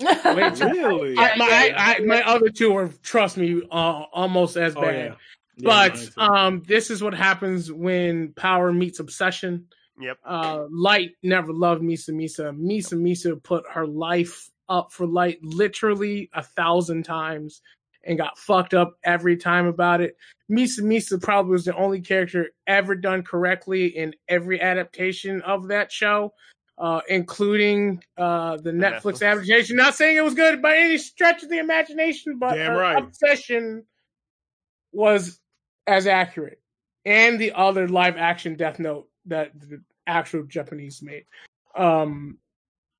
Way 0.00 0.50
too- 0.50 0.68
really. 0.70 1.16
I, 1.16 1.36
my, 1.36 1.46
I, 1.76 1.94
I, 1.94 1.98
my 2.00 2.22
other 2.22 2.50
two 2.50 2.76
are, 2.76 2.88
trust 3.02 3.36
me, 3.36 3.62
uh, 3.70 3.74
almost 4.12 4.56
as 4.56 4.76
oh 4.76 4.82
bad. 4.82 4.94
yeah. 4.94 5.14
Yeah, 5.62 5.88
but 5.88 6.18
um, 6.18 6.62
this 6.66 6.90
is 6.90 7.02
what 7.02 7.14
happens 7.14 7.70
when 7.70 8.32
power 8.32 8.72
meets 8.72 8.98
obsession. 8.98 9.66
Yep. 10.00 10.18
Uh, 10.24 10.64
Light 10.70 11.12
never 11.22 11.52
loved 11.52 11.82
Misa 11.82 12.10
Misa. 12.10 12.52
Misa 12.58 12.94
Misa 12.94 13.40
put 13.40 13.64
her 13.70 13.86
life 13.86 14.50
up 14.68 14.92
for 14.92 15.06
Light 15.06 15.38
literally 15.42 16.28
a 16.34 16.42
thousand 16.42 17.04
times 17.04 17.62
and 18.04 18.18
got 18.18 18.36
fucked 18.36 18.74
up 18.74 18.94
every 19.04 19.36
time 19.36 19.66
about 19.66 20.00
it. 20.00 20.16
Misa 20.50 20.80
Misa 20.80 21.22
probably 21.22 21.52
was 21.52 21.64
the 21.64 21.76
only 21.76 22.00
character 22.00 22.50
ever 22.66 22.96
done 22.96 23.22
correctly 23.22 23.86
in 23.96 24.12
every 24.28 24.60
adaptation 24.60 25.40
of 25.42 25.68
that 25.68 25.92
show, 25.92 26.32
uh, 26.78 27.00
including 27.08 28.02
uh, 28.18 28.56
the 28.56 28.72
Netflix, 28.72 29.20
Netflix. 29.20 29.26
adaptation. 29.30 29.76
Not 29.76 29.94
saying 29.94 30.16
it 30.16 30.24
was 30.24 30.34
good 30.34 30.60
by 30.60 30.76
any 30.76 30.98
stretch 30.98 31.44
of 31.44 31.50
the 31.50 31.58
imagination, 31.58 32.40
but 32.40 32.54
Damn 32.54 32.72
her 32.72 32.78
right. 32.78 32.98
obsession 32.98 33.84
was 34.92 35.38
as 35.86 36.06
accurate, 36.06 36.60
and 37.04 37.38
the 37.38 37.52
other 37.52 37.88
live 37.88 38.16
action 38.16 38.56
Death 38.56 38.78
Note 38.78 39.08
that 39.26 39.52
the 39.58 39.82
actual 40.06 40.44
Japanese 40.44 41.02
made. 41.02 41.24
Um, 41.76 42.38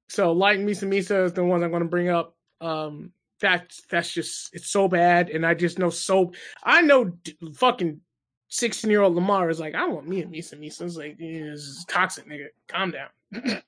so 0.08 0.32
like 0.32 0.58
Misa 0.58 0.88
Misa 0.88 1.24
is 1.24 1.32
the 1.32 1.44
one 1.44 1.62
I'm 1.62 1.70
going 1.70 1.82
to 1.82 1.88
bring 1.88 2.08
up. 2.08 2.36
Um, 2.60 3.12
that's 3.40 3.82
that's 3.90 4.12
just 4.12 4.54
it's 4.54 4.70
so 4.70 4.88
bad, 4.88 5.30
and 5.30 5.44
I 5.44 5.54
just 5.54 5.78
know 5.78 5.90
so 5.90 6.32
I 6.62 6.82
know 6.82 7.04
d- 7.04 7.36
fucking 7.54 8.00
sixteen 8.48 8.90
year 8.90 9.02
old 9.02 9.14
Lamar 9.14 9.50
is 9.50 9.60
like 9.60 9.74
I 9.74 9.86
want 9.86 10.08
me 10.08 10.20
a 10.22 10.26
Misa 10.26 10.58
Misa. 10.58 10.82
It's 10.82 10.96
like 10.96 11.16
yeah, 11.18 11.44
this 11.50 11.60
is 11.60 11.84
toxic, 11.88 12.28
nigga. 12.28 12.46
Calm 12.68 12.92
down. 12.92 13.08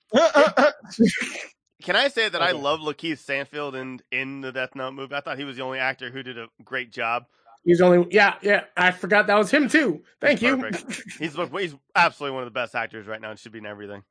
Can 1.83 1.97
I 1.97 2.09
say 2.09 2.29
that 2.29 2.41
I 2.41 2.53
love 2.53 2.81
LaKeith 2.81 3.19
Stanfield 3.19 3.75
in 3.75 4.01
in 4.13 4.41
the 4.41 4.53
Death 4.53 4.75
Note 4.75 4.93
movie? 4.93 5.15
I 5.15 5.21
thought 5.21 5.39
he 5.39 5.45
was 5.45 5.57
the 5.57 5.63
only 5.63 5.79
actor 5.79 6.11
who 6.11 6.23
did 6.23 6.39
a 6.39 6.47
great 6.65 6.93
job. 6.93 7.25
He's 7.65 7.81
only 7.81 8.07
yeah 8.11 8.35
yeah. 8.43 8.65
I 8.77 8.91
forgot 8.91 9.27
that 9.29 9.37
was 9.39 9.51
him 9.51 9.69
too. 9.69 10.03
Thank 10.21 10.41
He's 10.41 10.49
you. 10.51 10.71
He's 11.19 11.35
he's 11.37 11.75
absolutely 11.97 12.35
one 12.35 12.43
of 12.43 12.47
the 12.47 12.59
best 12.59 12.75
actors 12.75 13.07
right 13.07 13.21
now. 13.21 13.31
and 13.31 13.39
should 13.39 13.53
be 13.53 13.59
in 13.59 13.67
everything. 13.67 14.03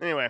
Anyway, 0.00 0.28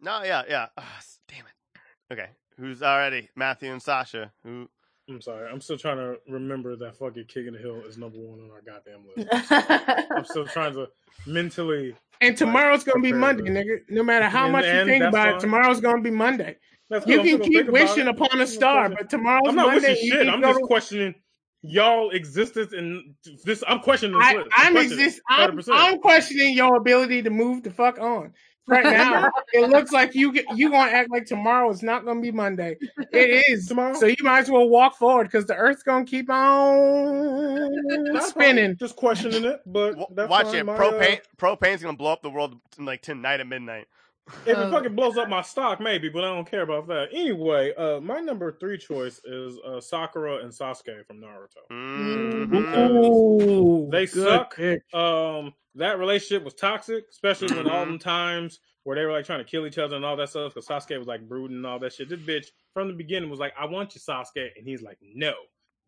no, 0.00 0.22
yeah, 0.24 0.42
yeah. 0.48 0.66
Ah, 0.78 1.00
damn 1.28 1.44
it. 1.46 2.12
Okay, 2.12 2.30
who's 2.58 2.82
already 2.82 3.28
Matthew 3.36 3.70
and 3.72 3.82
Sasha? 3.82 4.32
Who? 4.44 4.68
I'm 5.08 5.20
sorry. 5.20 5.48
I'm 5.48 5.60
still 5.60 5.78
trying 5.78 5.98
to 5.98 6.16
remember 6.28 6.74
that 6.76 6.96
fucking 6.96 7.26
King 7.26 7.48
of 7.48 7.54
the 7.54 7.60
Hill 7.60 7.80
is 7.86 7.96
number 7.96 8.18
one 8.18 8.40
on 8.40 8.50
our 8.50 8.60
goddamn 8.62 9.04
list. 9.16 10.08
I'm 10.10 10.24
still 10.24 10.46
trying 10.46 10.72
to 10.74 10.88
mentally. 11.26 11.94
and 12.20 12.36
tomorrow's 12.36 12.82
gonna 12.84 13.00
be 13.02 13.12
Monday, 13.12 13.50
this. 13.50 13.64
nigga. 13.64 13.78
No 13.90 14.02
matter 14.02 14.26
how 14.28 14.44
And- 14.44 14.52
much 14.52 14.64
you 14.64 14.70
and 14.72 14.88
think 14.88 15.04
about 15.04 15.26
fine. 15.26 15.34
it, 15.36 15.40
tomorrow's 15.40 15.80
gonna 15.80 16.02
be 16.02 16.10
Monday. 16.10 16.56
That's 16.90 17.06
You 17.06 17.16
cool. 17.22 17.38
Can 17.38 17.40
keep 17.52 17.66
wishing 17.68 18.06
upon 18.08 18.28
a 18.34 18.40
I'm 18.40 18.46
star, 18.46 18.88
but 18.88 19.08
tomorrow's 19.10 19.48
I'm 19.48 19.54
not 19.56 19.66
Monday. 19.68 19.90
wishing 19.92 20.10
shit. 20.10 20.28
I'm 20.28 20.40
just 20.40 20.58
to- 20.60 20.66
questioning 20.66 21.14
y'all 21.66 22.10
existence 22.10 22.72
and 22.72 23.14
this. 23.44 23.62
I'm 23.66 23.80
questioning 23.80 24.18
this 24.18 24.26
I, 24.26 24.34
list. 24.36 24.48
I'm 24.52 24.72
questioning 24.72 25.04
exist. 25.04 25.22
I'm, 25.28 25.60
I'm 25.70 25.98
questioning 25.98 26.54
your 26.56 26.76
ability 26.76 27.22
to 27.22 27.30
move 27.30 27.62
the 27.62 27.70
fuck 27.70 27.98
on. 27.98 28.32
Right 28.68 28.84
now, 28.84 29.30
it 29.52 29.70
looks 29.70 29.92
like 29.92 30.14
you 30.16 30.32
get, 30.32 30.44
you 30.56 30.70
gonna 30.70 30.90
act 30.90 31.10
like 31.10 31.24
tomorrow 31.24 31.70
is 31.70 31.84
not 31.84 32.04
gonna 32.04 32.20
be 32.20 32.32
Monday. 32.32 32.76
It 33.12 33.44
is 33.48 33.68
Tomorrow? 33.68 33.94
so 33.94 34.06
you 34.06 34.16
might 34.22 34.40
as 34.40 34.50
well 34.50 34.68
walk 34.68 34.96
forward 34.96 35.24
because 35.24 35.46
the 35.46 35.54
Earth's 35.54 35.84
gonna 35.84 36.04
keep 36.04 36.28
on 36.28 37.70
That's 38.12 38.30
spinning. 38.30 38.70
fine. 38.70 38.76
Just 38.76 38.96
questioning 38.96 39.44
it, 39.44 39.60
but 39.66 39.94
that's 40.16 40.28
watch 40.28 40.46
fine. 40.46 40.56
it. 40.56 40.66
My, 40.66 40.74
uh, 40.74 40.78
Propane. 40.78 41.20
Propane's 41.38 41.82
gonna 41.82 41.96
blow 41.96 42.12
up 42.12 42.22
the 42.22 42.30
world 42.30 42.56
like 42.78 43.02
tonight 43.02 43.38
at 43.38 43.46
midnight. 43.46 43.86
If 44.44 44.56
Uh, 44.58 44.62
it 44.62 44.70
fucking 44.70 44.94
blows 44.96 45.16
up 45.18 45.28
my 45.28 45.42
stock, 45.42 45.80
maybe, 45.80 46.08
but 46.08 46.24
I 46.24 46.28
don't 46.34 46.48
care 46.50 46.62
about 46.62 46.86
that. 46.88 47.08
Anyway, 47.12 47.72
uh, 47.74 48.00
my 48.00 48.20
number 48.20 48.52
three 48.58 48.76
choice 48.78 49.20
is 49.24 49.58
uh, 49.64 49.80
Sakura 49.80 50.38
and 50.38 50.50
Sasuke 50.52 51.06
from 51.06 51.20
Naruto. 51.20 51.62
Mhm. 51.70 52.66
Ooh, 53.00 53.88
They 53.90 54.06
suck. 54.06 54.56
pick. 54.56 54.82
Um, 54.94 55.54
that 55.76 55.98
relationship 55.98 56.42
was 56.44 56.54
toxic, 56.54 57.04
especially 57.10 57.54
when 57.56 57.68
all 57.68 57.84
Mhm. 57.84 57.88
them 57.88 57.98
times 57.98 58.60
where 58.84 58.96
they 58.96 59.04
were 59.04 59.12
like 59.12 59.26
trying 59.26 59.40
to 59.40 59.50
kill 59.50 59.66
each 59.66 59.78
other 59.78 59.96
and 59.96 60.04
all 60.04 60.16
that 60.16 60.28
stuff. 60.30 60.54
Because 60.54 60.66
Sasuke 60.66 60.98
was 60.98 61.06
like 61.08 61.28
brooding 61.28 61.56
and 61.58 61.66
all 61.66 61.78
that 61.80 61.92
shit. 61.92 62.08
This 62.08 62.20
bitch 62.20 62.46
from 62.72 62.88
the 62.88 62.94
beginning 62.94 63.30
was 63.30 63.40
like, 63.40 63.54
"I 63.58 63.66
want 63.66 63.94
you, 63.94 64.00
Sasuke," 64.00 64.50
and 64.56 64.66
he's 64.66 64.82
like, 64.82 64.98
"No." 65.02 65.34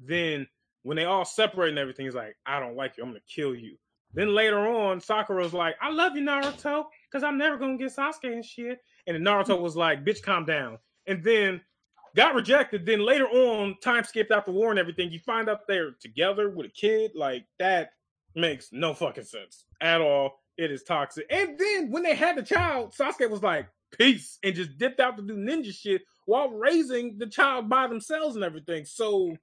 Then 0.01 0.47
when 0.83 0.97
they 0.97 1.05
all 1.05 1.25
separate 1.25 1.71
and 1.71 1.79
everything, 1.79 2.07
he's 2.07 2.15
like, 2.15 2.37
"I 2.47 2.61
don't 2.61 2.77
like 2.77 2.97
you. 2.97 3.03
I'm 3.05 3.11
gonna 3.11 3.21
kill 3.29 3.55
you." 3.55 3.79
Then 4.15 4.35
later 4.35 4.59
on, 4.59 5.01
Sakura's 5.01 5.53
like, 5.55 5.77
"I 5.81 5.91
love 5.91 6.17
you, 6.17 6.23
Naruto, 6.23 6.87
because 7.11 7.23
I'm 7.23 7.39
never 7.39 7.57
gonna 7.57 7.79
get 7.79 7.95
Sasuke 7.95 8.33
and 8.33 8.45
shit." 8.45 8.81
And 9.07 9.17
Naruto 9.25 9.61
was 9.61 9.77
like, 9.77 10.05
"Bitch, 10.05 10.23
calm 10.23 10.45
down." 10.45 10.79
And 11.07 11.23
then 11.23 11.61
got 12.15 12.35
rejected. 12.35 12.87
Then 12.87 13.01
later 13.01 13.27
on, 13.27 13.77
time 13.83 14.05
skipped 14.05 14.31
after 14.31 14.53
war 14.53 14.71
and 14.71 14.79
everything. 14.79 15.11
You 15.11 15.21
find 15.21 15.49
out 15.49 15.67
they're 15.67 15.93
together 16.01 16.51
with 16.51 16.67
a 16.67 16.71
kid. 16.71 17.13
Like 17.15 17.47
that 17.59 17.93
makes 18.35 18.73
no 18.73 18.95
fucking 18.95 19.25
sense 19.25 19.65
at 19.81 20.01
all. 20.01 20.41
It 20.57 20.71
is 20.71 20.83
toxic. 20.83 21.27
And 21.31 21.59
then 21.59 21.91
when 21.91 22.03
they 22.03 22.15
had 22.15 22.37
the 22.37 22.43
child, 22.43 22.93
Sasuke 22.93 23.31
was 23.31 23.43
like, 23.43 23.69
peace, 23.93 24.39
and 24.43 24.55
just 24.55 24.77
dipped 24.79 25.01
out 25.01 25.17
to 25.17 25.23
do 25.23 25.37
ninja 25.37 25.73
shit 25.73 26.03
while 26.27 26.51
raising 26.51 27.17
the 27.19 27.27
child 27.27 27.69
by 27.69 27.87
themselves 27.87 28.35
and 28.37 28.45
everything. 28.45 28.85
So 28.85 29.37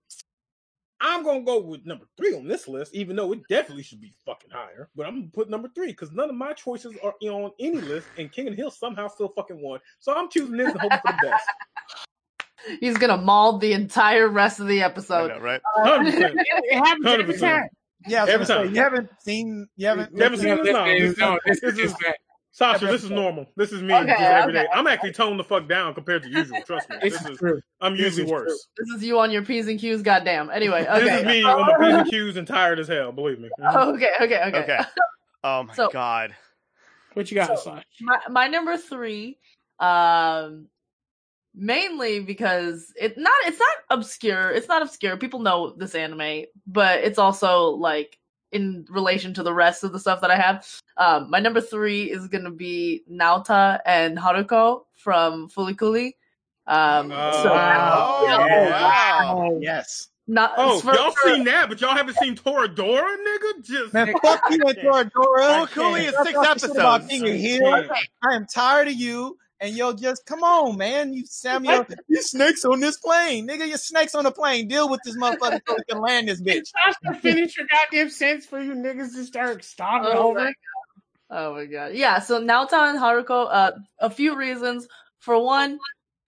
I'm 1.07 1.23
gonna 1.23 1.41
go 1.41 1.59
with 1.61 1.85
number 1.85 2.05
three 2.17 2.33
on 2.35 2.47
this 2.47 2.67
list, 2.67 2.95
even 2.95 3.15
though 3.15 3.31
it 3.31 3.41
definitely 3.47 3.83
should 3.83 4.01
be 4.01 4.11
fucking 4.25 4.49
higher. 4.49 4.89
But 4.95 5.05
I'm 5.05 5.15
gonna 5.19 5.31
put 5.31 5.49
number 5.51 5.69
three 5.75 5.87
because 5.87 6.11
none 6.11 6.29
of 6.31 6.35
my 6.35 6.53
choices 6.53 6.95
are 7.03 7.13
on 7.21 7.51
any 7.59 7.77
list, 7.79 8.07
and 8.17 8.31
King 8.31 8.47
and 8.47 8.55
Hill 8.55 8.71
somehow 8.71 9.07
still 9.07 9.29
fucking 9.35 9.61
won. 9.61 9.79
So 9.99 10.13
I'm 10.15 10.29
choosing 10.29 10.57
this 10.57 10.71
and 10.71 10.81
hoping 10.81 10.97
for 11.05 11.11
the 11.13 11.27
best. 11.29 11.45
He's 12.79 12.97
gonna 12.97 13.17
maul 13.17 13.59
the 13.59 13.73
entire 13.73 14.27
rest 14.27 14.59
of 14.59 14.65
the 14.67 14.81
I 14.81 14.85
episode. 14.87 15.27
know, 15.27 15.39
right? 15.39 15.61
Uh, 15.77 15.83
Hundred 15.85 16.13
percent. 16.15 16.39
It 16.39 16.73
happens 16.75 17.05
100%. 17.05 17.39
time. 17.39 17.67
Yeah, 18.07 18.21
I 18.21 18.25
was 18.25 18.33
Every 18.33 18.45
gonna 18.47 18.67
say, 18.67 18.73
you 18.75 18.81
haven't 18.81 19.09
seen, 19.21 19.67
you 19.77 19.87
haven't, 19.87 20.15
You 20.15 20.23
haven't 20.23 20.39
seen 20.39 20.63
this? 20.63 20.73
No, 20.73 20.85
This 20.85 20.99
this 20.99 21.03
is- 21.03 21.11
is- 21.11 21.17
no, 21.19 21.39
this 21.45 21.59
this 21.61 21.95
is 22.55 22.63
is- 22.63 22.69
just 22.71 22.79
that. 22.79 22.79
Sasha, 22.79 22.85
this 22.91 23.03
is 23.03 23.09
normal. 23.11 23.45
This 23.55 23.71
is 23.71 23.81
me 23.81 23.93
Okay, 23.93 24.07
just 24.07 24.21
every 24.21 24.53
day. 24.53 24.59
okay. 24.61 24.69
I'm 24.73 24.87
actually 24.87 25.11
toned 25.11 25.39
the 25.39 25.43
fuck 25.43 25.67
down 25.67 25.93
compared 25.93 26.23
to 26.23 26.29
usual. 26.29 26.61
Trust 26.65 26.89
me. 26.89 26.97
This 27.01 27.13
This 27.13 27.21
is 27.23 27.29
is 27.31 27.37
true. 27.37 27.61
I'm 27.81 27.93
This 27.97 28.17
usually 28.17 28.23
is 28.23 28.29
true. 28.29 28.39
worse. 28.39 28.67
This 28.77 28.89
is 28.97 29.03
you 29.03 29.19
on 29.19 29.31
your 29.31 29.43
P's 29.43 29.67
and 29.67 29.79
Q's, 29.79 30.01
goddamn. 30.01 30.49
Anyway, 30.49 30.85
okay. 30.89 30.99
This 31.03 31.19
is 31.21 31.25
me 31.25 31.43
on 31.43 31.61
my 31.61 31.77
P's 31.77 31.93
and 31.95 32.09
Q's 32.09 32.37
and 32.37 32.47
tired 32.47 32.79
as 32.79 32.87
hell. 32.87 33.11
Believe 33.11 33.39
me. 33.39 33.49
Okay, 33.59 34.09
okay, 34.21 34.41
okay. 34.47 34.57
Okay. 34.63 34.79
Oh 35.43 35.63
my 35.63 35.73
So- 35.73 35.89
god. 35.91 36.35
What 37.13 37.29
you 37.31 37.35
got, 37.35 37.47
So- 37.47 37.55
Slash? 37.55 37.83
my 38.01 38.19
my 38.29 38.47
number 38.47 38.75
three, 38.77 39.37
um, 39.79 40.67
mainly 41.53 42.19
because 42.19 42.91
it 42.99 43.17
not 43.17 43.33
it's 43.45 43.59
not 43.59 43.77
obscure. 43.89 44.51
It's 44.51 44.67
not 44.67 44.81
obscure. 44.81 45.15
People 45.17 45.39
know 45.39 45.73
this 45.77 45.95
anime, 45.95 46.45
but 46.67 46.99
it's 47.05 47.17
also 47.19 47.69
like 47.69 48.17
in 48.55 48.85
relation 48.89 49.33
to 49.35 49.43
the 49.43 49.53
rest 49.53 49.83
of 49.83 49.91
the 49.91 49.99
stuff 49.99 50.21
that 50.21 50.31
I 50.31 50.37
have. 50.37 50.65
Um, 50.97 51.29
my 51.29 51.39
number 51.39 51.59
three 51.61 52.03
is 52.09 52.27
gonna 52.29 52.51
be 52.51 53.03
Naota 53.11 53.79
and 53.85 54.17
Haruko 54.17 54.83
from 54.95 55.49
Fooly 55.49 55.77
Cooly. 55.77 56.15
Um, 56.67 57.11
Oh, 57.11 57.43
so 57.43 57.49
wow. 57.53 58.23
yeah. 58.25 58.37
Oh, 58.49 58.71
wow. 58.71 59.57
Yes. 59.61 60.07
not 60.27 60.53
Oh, 60.57 60.79
for- 60.79 60.95
y'all 60.95 61.11
for- 61.11 61.29
seen 61.29 61.43
that, 61.43 61.69
but 61.69 61.79
y'all 61.81 61.95
haven't 61.95 62.17
seen 62.17 62.35
Toradora, 62.35 63.15
nigga? 63.27 63.63
Just 63.63 63.93
Man, 63.93 64.11
fuck 64.23 64.41
you 64.49 64.63
and 64.65 64.77
Toradora. 64.77 65.35
Well, 65.35 65.67
Cooly 65.67 66.05
is 66.05 66.15
six 66.23 66.31
talking 66.31 66.59
shit 66.61 66.71
About 66.71 67.01
episodes. 67.03 67.21
King 67.21 67.61
of 67.67 67.91
I 68.23 68.35
am 68.35 68.47
tired 68.47 68.87
of 68.87 68.95
you. 68.95 69.37
And 69.61 69.75
yo, 69.75 69.93
just 69.93 70.25
come 70.25 70.43
on, 70.43 70.77
man. 70.77 71.13
You 71.13 71.25
Samuel, 71.25 71.85
you 72.07 72.21
snakes 72.21 72.65
on 72.65 72.81
this 72.81 72.97
plane, 72.97 73.47
nigga. 73.47 73.67
You 73.67 73.77
snakes 73.77 74.13
on 74.13 74.25
the 74.25 74.31
plane. 74.31 74.67
Deal 74.67 74.89
with 74.89 75.01
this 75.03 75.15
motherfucker 75.17 75.59
so 75.65 75.75
we 75.77 75.83
can 75.87 76.01
land 76.01 76.27
this 76.27 76.41
bitch. 76.41 76.67
Sasha, 77.03 77.19
finish 77.21 77.57
your 77.57 77.65
goddamn 77.67 78.09
sentence 78.09 78.45
for 78.45 78.59
you 78.59 78.73
niggas 78.73 79.13
to 79.13 79.23
start 79.23 79.63
stopping 79.63 80.09
Oh 80.11 80.29
over. 80.29 80.39
my 80.39 80.53
Oh 81.29 81.53
my 81.55 81.65
god. 81.65 81.93
Yeah, 81.93 82.19
so 82.19 82.41
Naota 82.41 82.89
and 82.89 82.99
Haruko, 82.99 83.47
uh 83.49 83.71
a 83.99 84.09
few 84.09 84.35
reasons. 84.35 84.87
For 85.19 85.41
one, 85.43 85.79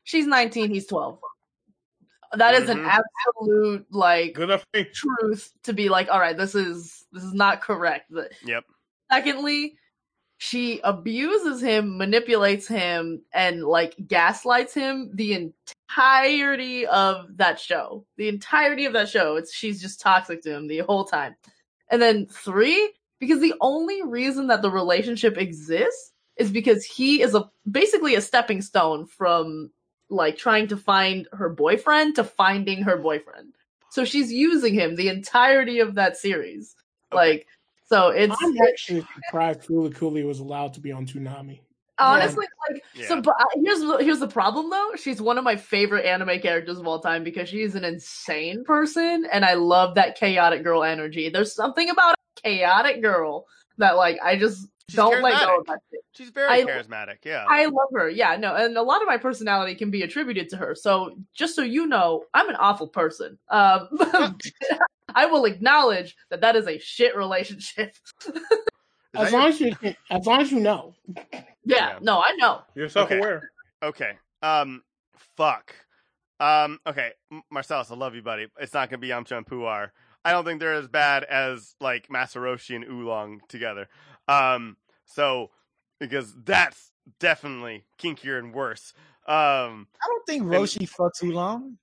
she's 0.05 0.25
19, 0.25 0.69
he's 0.71 0.87
12. 0.87 1.19
That 2.33 2.55
is 2.55 2.69
an 2.69 2.79
Mhm. 2.79 2.99
absolute 3.39 3.85
like 3.91 4.33
good 4.33 4.45
enough. 4.49 4.65
for 4.73 4.79
me. 4.79 4.85
truth 4.93 5.51
to 5.63 5.73
be 5.73 5.89
like, 5.89 6.09
all 6.09 6.19
right, 6.19 6.35
this 6.35 6.55
is 6.55 7.05
this 7.11 7.23
is 7.23 7.33
not 7.33 7.61
correct. 7.61 8.05
But 8.09 8.31
Yep. 8.43 8.63
secondly, 9.11 9.77
she 10.38 10.80
abuses 10.84 11.61
him, 11.61 11.97
manipulates 11.97 12.68
him, 12.68 13.22
and 13.34 13.64
like 13.64 13.95
gaslights 14.07 14.73
him 14.73 15.09
the 15.14 15.34
entirety 15.34 16.85
of 16.85 17.38
that 17.38 17.59
show. 17.59 18.05
The 18.18 18.27
entirety 18.30 18.85
of 18.85 18.93
that 18.93 19.09
show. 19.09 19.35
It's 19.35 19.53
she's 19.53 19.81
just 19.81 19.99
toxic 19.99 20.43
to 20.43 20.53
him 20.55 20.68
the 20.68 20.80
whole 20.80 21.05
time. 21.05 21.35
And 21.89 22.01
then 22.01 22.27
three, 22.27 22.93
because 23.19 23.39
the 23.39 23.55
only 23.61 24.03
reason 24.03 24.47
that 24.47 24.61
the 24.61 24.69
relationship 24.69 25.38
exists 25.38 26.11
is 26.38 26.51
because 26.51 26.85
he 26.85 27.22
is 27.22 27.34
a 27.34 27.49
basically 27.69 28.14
a 28.14 28.22
stepping 28.22 28.61
stone 28.61 29.07
from 29.07 29.72
like 30.09 30.38
trying 30.38 30.68
to 30.68 30.77
find 30.77 31.27
her 31.34 31.49
boyfriend 31.49 32.15
to 32.15 32.23
finding 32.23 32.84
her 32.84 32.97
boyfriend. 32.97 33.53
So 33.89 34.05
she's 34.05 34.31
using 34.31 34.76
him 34.76 34.95
the 34.95 35.09
entirety 35.09 35.80
of 35.80 35.95
that 35.95 36.15
series. 36.15 36.76
Like 37.11 37.47
so 37.88 38.09
it's 38.09 38.35
I'm 38.41 38.57
actually 38.68 39.05
surprised 39.15 39.61
Fooly 39.61 39.93
Cooly 39.95 40.23
was 40.23 40.39
allowed 40.39 40.73
to 40.76 40.80
be 40.80 40.91
on 40.91 41.05
Toonami. 41.05 41.61
honestly 41.99 42.45
like 42.69 42.84
Yeah. 42.95 43.07
so 43.07 43.22
but 43.22 43.35
here's 43.55 43.81
here's 44.01 44.19
the 44.19 44.27
problem 44.27 44.69
though. 44.69 44.91
She's 44.95 45.22
one 45.22 45.38
of 45.38 45.43
my 45.43 45.55
favorite 45.55 46.05
anime 46.05 46.39
characters 46.39 46.77
of 46.77 46.88
all 46.88 46.99
time 46.99 47.23
because 47.23 47.49
she 47.49 47.61
is 47.61 47.76
an 47.76 47.84
insane 47.84 48.64
person 48.64 49.27
and 49.31 49.43
I 49.43 49.55
love 49.55 49.95
that 49.95 50.18
chaotic 50.18 50.64
girl 50.64 50.84
energy. 50.84 51.30
There's 51.30 51.53
something 51.55 51.89
about 51.89 52.15
a 52.15 52.41
chaotic 52.41 53.01
girl 53.01 53.45
that 53.77 53.95
like 53.95 54.19
I 54.23 54.38
just 54.38 54.68
She's 54.89 54.95
don't 54.95 55.22
let 55.22 55.39
go 55.45 55.59
of 55.59 55.65
that 55.68 55.80
shit. 55.91 55.99
She's 56.15 56.30
very 56.30 56.49
I- 56.49 56.64
charismatic. 56.64 57.18
Yeah. 57.26 57.45
I 57.49 57.65
love 57.65 57.89
her. 57.93 58.09
Yeah, 58.09 58.35
no, 58.38 58.55
and 58.55 58.77
a 58.77 58.81
lot 58.81 59.01
of 59.01 59.07
my 59.07 59.18
personality 59.18 59.76
can 59.76 59.91
be 59.91 60.01
attributed 60.03 60.47
to 60.49 60.57
her. 60.57 60.76
So 60.76 61.15
just 61.35 61.55
so 61.55 61.61
you 61.61 61.88
know, 61.88 62.23
I'm 62.34 62.47
an 62.49 62.55
awful 62.55 62.88
person. 62.88 63.38
Um, 63.49 63.89
I 65.15 65.26
will 65.26 65.45
acknowledge 65.45 66.15
that 66.30 66.41
that 66.41 66.55
is 66.55 66.68
a 66.68 66.77
shit 66.80 67.15
relationship. 67.15 67.93
As 69.15 69.31
that 69.31 69.31
your- 69.31 69.39
long 69.41 69.49
as 69.49 69.59
you, 69.61 69.95
as 70.11 70.26
long 70.27 70.41
as 70.41 70.51
you 70.51 70.59
know. 70.59 70.93
yeah, 71.15 71.41
Yeah. 71.65 71.99
no, 72.01 72.19
I 72.19 72.34
know. 72.38 72.61
You're 72.76 72.89
self-aware. 72.89 73.49
Okay. 73.81 74.11
Um, 74.43 74.84
fuck. 75.38 75.73
Um, 76.39 76.80
okay, 76.85 77.14
Marcellus, 77.49 77.89
I 77.89 77.95
love 77.95 78.14
you, 78.14 78.22
buddy. 78.22 78.47
It's 78.59 78.73
not 78.73 78.89
gonna 78.91 78.99
be 78.99 79.07
Yamcha 79.07 79.38
and 79.38 79.45
Puar. 79.45 79.89
I 80.23 80.31
don't 80.31 80.45
think 80.45 80.59
they're 80.59 80.73
as 80.73 80.88
bad 80.88 81.23
as 81.23 81.73
like 81.81 82.11
Master 82.11 82.39
Roshi 82.41 82.76
and 82.76 82.84
Oolong 82.85 83.39
together. 83.47 83.88
Um, 84.27 84.77
so 85.05 85.51
because 85.99 86.33
that's 86.43 86.91
definitely 87.19 87.83
kinkier 87.99 88.39
and 88.39 88.53
worse. 88.53 88.93
Um, 89.27 89.87
I 90.01 90.07
don't 90.07 90.25
think 90.25 90.43
Roshi 90.43 90.89
fucks 90.89 91.23
Oolong. 91.23 91.77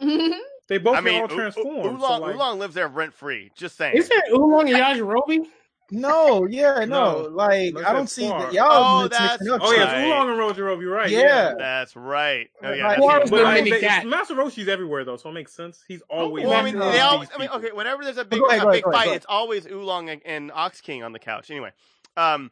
They 0.68 0.78
both 0.78 0.96
I 0.96 1.00
mean, 1.00 1.20
all 1.20 1.30
Oo- 1.30 1.34
transformed. 1.34 1.96
Oo- 1.96 2.00
so, 2.00 2.06
Oolong, 2.06 2.20
like, 2.22 2.34
Oolong 2.34 2.58
lives 2.58 2.74
there 2.74 2.88
rent 2.88 3.12
free. 3.12 3.50
Just 3.56 3.76
saying. 3.76 3.96
Isn't 3.96 4.16
it 4.16 4.32
Oolong 4.32 4.68
and 4.72 4.78
Yajirobe? 4.78 5.46
No, 5.92 6.46
yeah, 6.46 6.84
no. 6.86 7.22
No. 7.22 7.28
Like 7.28 7.76
I 7.84 7.92
don't 7.92 8.08
see 8.08 8.24
Puar. 8.24 8.38
that 8.40 8.52
y'all. 8.54 8.66
Oh, 8.70 9.02
mixing 9.02 9.20
that's- 9.20 9.48
up 9.48 9.60
Oh 9.62 9.72
yeah, 9.72 9.84
Right. 9.92 10.06
Oolong 10.06 10.30
and 10.30 10.38
Roshi 10.38 10.80
You're 10.80 10.90
right. 10.90 11.10
Yeah. 11.10 11.54
That's 11.58 11.94
right. 11.94 12.48
Oh 12.62 12.72
yeah, 12.72 12.88
Like, 12.88 12.96
that's 12.98 13.00
Puar 13.00 13.16
even 13.16 13.30
But 13.30 13.36
the 13.36 13.42
worse. 13.42 13.46
I 13.46 13.54
mini 13.54 13.70
mean, 13.70 13.80
they, 13.80 13.86
cat. 13.86 14.06
Master 14.06 14.34
Roshi's 14.34 14.68
everywhere 14.68 15.04
though, 15.04 15.16
so 15.18 15.28
it 15.28 15.34
makes 15.34 15.52
sense. 15.52 15.84
He's 15.86 16.02
always. 16.08 16.46
Well, 16.46 16.54
I 16.58 16.62
mean, 16.62 16.78
they 16.78 17.00
always. 17.00 17.28
I 17.34 17.38
mean, 17.38 17.50
okay, 17.50 17.72
whenever 17.72 18.04
there's 18.04 18.16
a 18.16 18.24
big, 18.24 18.40
ahead, 18.42 18.60
a 18.60 18.62
go 18.62 18.68
ahead, 18.70 18.72
big 18.72 18.84
go 18.84 18.90
ahead, 18.90 18.98
fight, 18.98 19.04
go 19.04 19.10
ahead. 19.10 19.16
it's 19.16 19.26
always 19.28 19.66
Oolong 19.66 20.08
and, 20.08 20.22
and 20.24 20.50
Ox 20.52 20.80
King 20.80 21.02
on 21.02 21.12
the 21.12 21.18
couch. 21.18 21.50
Anyway, 21.50 21.72
um, 22.16 22.50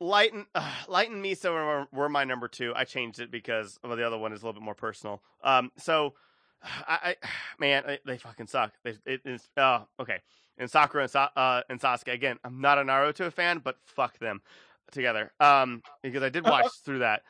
Light 0.00 0.32
and 0.32 0.46
uh, 0.54 0.72
Light 0.86 1.10
and 1.10 1.24
Misa 1.24 1.50
were, 1.50 1.86
were 1.92 2.08
my 2.08 2.22
number 2.22 2.46
two. 2.46 2.72
I 2.76 2.84
changed 2.84 3.18
it 3.18 3.32
because 3.32 3.80
well, 3.82 3.96
the 3.96 4.06
other 4.06 4.16
one 4.18 4.32
is 4.32 4.42
a 4.42 4.46
little 4.46 4.60
bit 4.60 4.64
more 4.64 4.76
personal. 4.76 5.22
Um, 5.42 5.72
so 5.76 6.14
I, 6.62 7.16
I 7.22 7.28
man, 7.58 7.82
they, 7.86 7.98
they 8.06 8.18
fucking 8.18 8.46
suck. 8.46 8.72
They, 8.84 8.94
it 9.06 9.22
is. 9.24 9.48
Oh, 9.56 9.86
okay. 9.98 10.20
And 10.58 10.70
Sakura 10.70 11.04
and, 11.04 11.10
Sa- 11.10 11.30
uh, 11.36 11.62
and 11.68 11.80
Sasuke 11.80 12.12
again. 12.12 12.38
I'm 12.44 12.60
not 12.60 12.78
a 12.78 12.82
Naruto 12.82 13.32
fan, 13.32 13.60
but 13.62 13.76
fuck 13.84 14.18
them 14.18 14.42
together. 14.90 15.32
Um, 15.40 15.82
because 16.02 16.22
I 16.22 16.28
did 16.28 16.44
watch 16.44 16.70
through 16.84 17.00
that. 17.00 17.22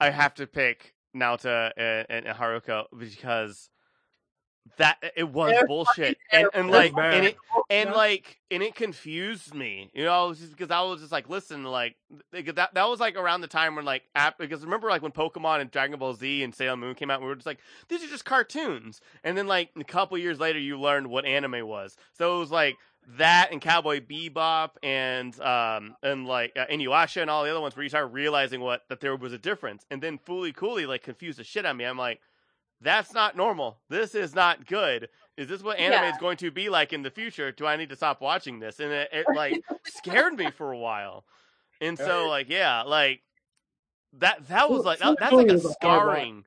I 0.00 0.10
have 0.10 0.34
to 0.34 0.46
pick 0.46 0.94
Naota 1.14 1.72
and, 1.76 2.06
and, 2.08 2.26
and 2.26 2.36
Haruko 2.36 2.86
because 2.96 3.68
that 4.76 4.98
it 5.16 5.28
was 5.28 5.50
They're 5.50 5.66
bullshit 5.66 6.18
and, 6.32 6.48
and 6.54 6.70
like 6.70 6.94
That's 6.94 7.16
and 7.16 7.26
it 7.26 7.36
and 7.70 7.90
like 7.90 8.38
and 8.50 8.62
it 8.62 8.74
confused 8.74 9.54
me 9.54 9.90
you 9.94 10.04
know 10.04 10.32
just 10.32 10.50
because 10.50 10.70
i 10.70 10.80
was 10.82 11.00
just 11.00 11.12
like 11.12 11.28
listen 11.28 11.64
like 11.64 11.96
that 12.32 12.74
that 12.74 12.88
was 12.88 13.00
like 13.00 13.16
around 13.16 13.40
the 13.40 13.46
time 13.46 13.74
when 13.74 13.84
like 13.84 14.02
app 14.14 14.38
because 14.38 14.62
remember 14.62 14.88
like 14.88 15.02
when 15.02 15.12
pokemon 15.12 15.60
and 15.60 15.70
dragon 15.70 15.98
ball 15.98 16.14
z 16.14 16.42
and 16.42 16.54
sailor 16.54 16.76
moon 16.76 16.94
came 16.94 17.10
out 17.10 17.20
we 17.20 17.26
were 17.26 17.34
just 17.34 17.46
like 17.46 17.58
these 17.88 18.02
are 18.04 18.08
just 18.08 18.24
cartoons 18.24 19.00
and 19.24 19.36
then 19.36 19.46
like 19.46 19.70
a 19.76 19.84
couple 19.84 20.16
years 20.18 20.38
later 20.38 20.58
you 20.58 20.78
learned 20.78 21.06
what 21.06 21.24
anime 21.24 21.66
was 21.66 21.96
so 22.12 22.36
it 22.36 22.38
was 22.38 22.50
like 22.50 22.76
that 23.16 23.48
and 23.50 23.60
Cowboy 23.60 24.00
Bebop 24.00 24.72
and 24.82 25.38
um 25.40 25.96
and 26.02 26.26
like 26.26 26.56
uh, 26.56 26.66
Inuyasha 26.66 27.22
and 27.22 27.30
all 27.30 27.44
the 27.44 27.50
other 27.50 27.60
ones 27.60 27.74
where 27.74 27.82
you 27.82 27.88
start 27.88 28.12
realizing 28.12 28.60
what 28.60 28.82
that 28.88 29.00
there 29.00 29.16
was 29.16 29.32
a 29.32 29.38
difference 29.38 29.84
and 29.90 30.02
then 30.02 30.18
Fooly 30.18 30.54
Cooly 30.54 30.86
like 30.86 31.02
confused 31.02 31.38
the 31.38 31.44
shit 31.44 31.64
out 31.64 31.72
of 31.72 31.76
me. 31.76 31.84
I'm 31.84 31.98
like, 31.98 32.20
that's 32.80 33.12
not 33.12 33.36
normal. 33.36 33.78
This 33.88 34.14
is 34.14 34.34
not 34.34 34.66
good. 34.66 35.08
Is 35.36 35.48
this 35.48 35.62
what 35.62 35.78
anime 35.78 36.02
Yeah. 36.04 36.10
is 36.12 36.18
going 36.18 36.36
to 36.38 36.50
be 36.50 36.68
like 36.68 36.92
in 36.92 37.02
the 37.02 37.10
future? 37.10 37.52
Do 37.52 37.66
I 37.66 37.76
need 37.76 37.88
to 37.90 37.96
stop 37.96 38.20
watching 38.20 38.58
this? 38.60 38.80
And 38.80 38.92
it, 38.92 39.08
it 39.12 39.26
like 39.34 39.62
scared 39.86 40.34
me 40.34 40.50
for 40.50 40.72
a 40.72 40.78
while. 40.78 41.24
And 41.80 41.96
so 41.96 42.28
like 42.28 42.48
yeah, 42.50 42.82
like 42.82 43.22
that 44.18 44.48
that 44.48 44.70
was 44.70 44.84
like 44.84 44.98
that, 44.98 45.18
that's 45.18 45.32
like 45.32 45.46
a 45.48 45.50
Fooly 45.50 45.54
was 45.54 45.76
a 45.82 45.86
hard 45.86 46.06
one. 46.06 46.14
scarring. 46.16 46.44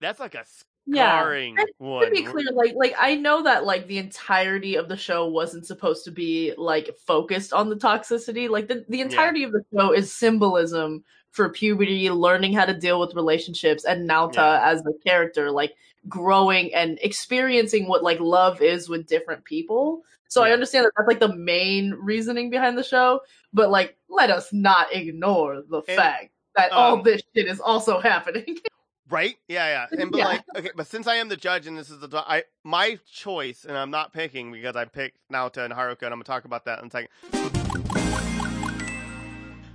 That's 0.00 0.20
like 0.20 0.34
a 0.34 0.44
Yeah. 0.86 1.20
scarring 1.20 1.56
And 1.58 1.68
one. 1.78 2.04
to 2.04 2.10
be 2.10 2.22
clear, 2.24 2.46
like 2.52 2.74
like 2.74 2.94
I 2.98 3.14
know 3.16 3.42
that 3.42 3.64
like 3.64 3.86
the 3.86 3.98
entirety 3.98 4.74
of 4.76 4.88
the 4.88 4.96
show 4.96 5.26
wasn't 5.26 5.66
supposed 5.66 6.04
to 6.04 6.10
be 6.10 6.52
like 6.58 6.94
focused 7.06 7.52
on 7.52 7.68
the 7.70 7.76
toxicity. 7.76 8.48
Like 8.50 8.68
the, 8.68 8.84
the 8.88 9.00
entirety 9.00 9.44
of 9.44 9.52
the 9.52 9.64
show 9.74 9.92
is 9.92 10.12
symbolism 10.12 11.02
for 11.30 11.48
puberty, 11.48 12.10
learning 12.10 12.52
how 12.52 12.64
to 12.66 12.78
deal 12.78 13.00
with 13.00 13.14
relationships, 13.14 13.84
and 13.84 14.08
Naota 14.08 14.34
Yeah. 14.36 14.70
as 14.70 14.82
the 14.82 14.92
character, 15.04 15.50
like 15.50 15.74
growing 16.06 16.72
and 16.74 16.98
experiencing 17.02 17.88
what 17.88 18.02
like 18.02 18.20
love 18.20 18.60
is 18.60 18.88
with 18.88 19.06
different 19.06 19.44
people. 19.44 20.02
So 20.28 20.42
I 20.42 20.50
understand 20.50 20.84
that 20.84 20.92
that's 20.96 21.08
like 21.08 21.20
the 21.20 21.34
main 21.34 21.92
reasoning 21.92 22.50
behind 22.50 22.76
the 22.76 22.82
show, 22.84 23.20
but 23.52 23.70
like 23.70 23.96
let 24.08 24.30
us 24.30 24.52
not 24.52 24.92
ignore 24.94 25.62
the 25.68 25.78
And, 25.88 25.96
fact 25.96 26.30
that 26.56 26.72
all 26.72 26.94
um, 26.98 27.02
this 27.02 27.22
shit 27.34 27.46
is 27.46 27.60
also 27.60 28.00
happening. 28.00 28.58
Right? 29.14 29.36
Yeah, 29.46 29.86
yeah. 29.92 30.00
And 30.02 30.10
but 30.10 30.18
Yeah. 30.18 30.24
like, 30.24 30.44
okay, 30.56 30.70
but 30.74 30.88
since 30.88 31.06
I 31.06 31.14
am 31.16 31.28
the 31.28 31.36
judge 31.36 31.68
and 31.68 31.78
this 31.78 31.88
is 31.88 32.00
the 32.00 32.24
I 32.28 32.42
my 32.64 32.98
choice, 33.08 33.64
and 33.64 33.78
I'm 33.78 33.92
not 33.92 34.12
picking 34.12 34.50
because 34.50 34.74
I 34.74 34.86
picked 34.86 35.18
Naota 35.32 35.64
and 35.64 35.72
Haruko, 35.72 36.02
and 36.02 36.12
I'm 36.12 36.20
gonna 36.20 36.24
talk 36.24 36.44
about 36.44 36.64
that 36.64 36.80
in 36.80 36.88
a 36.88 36.90
second. 36.90 37.10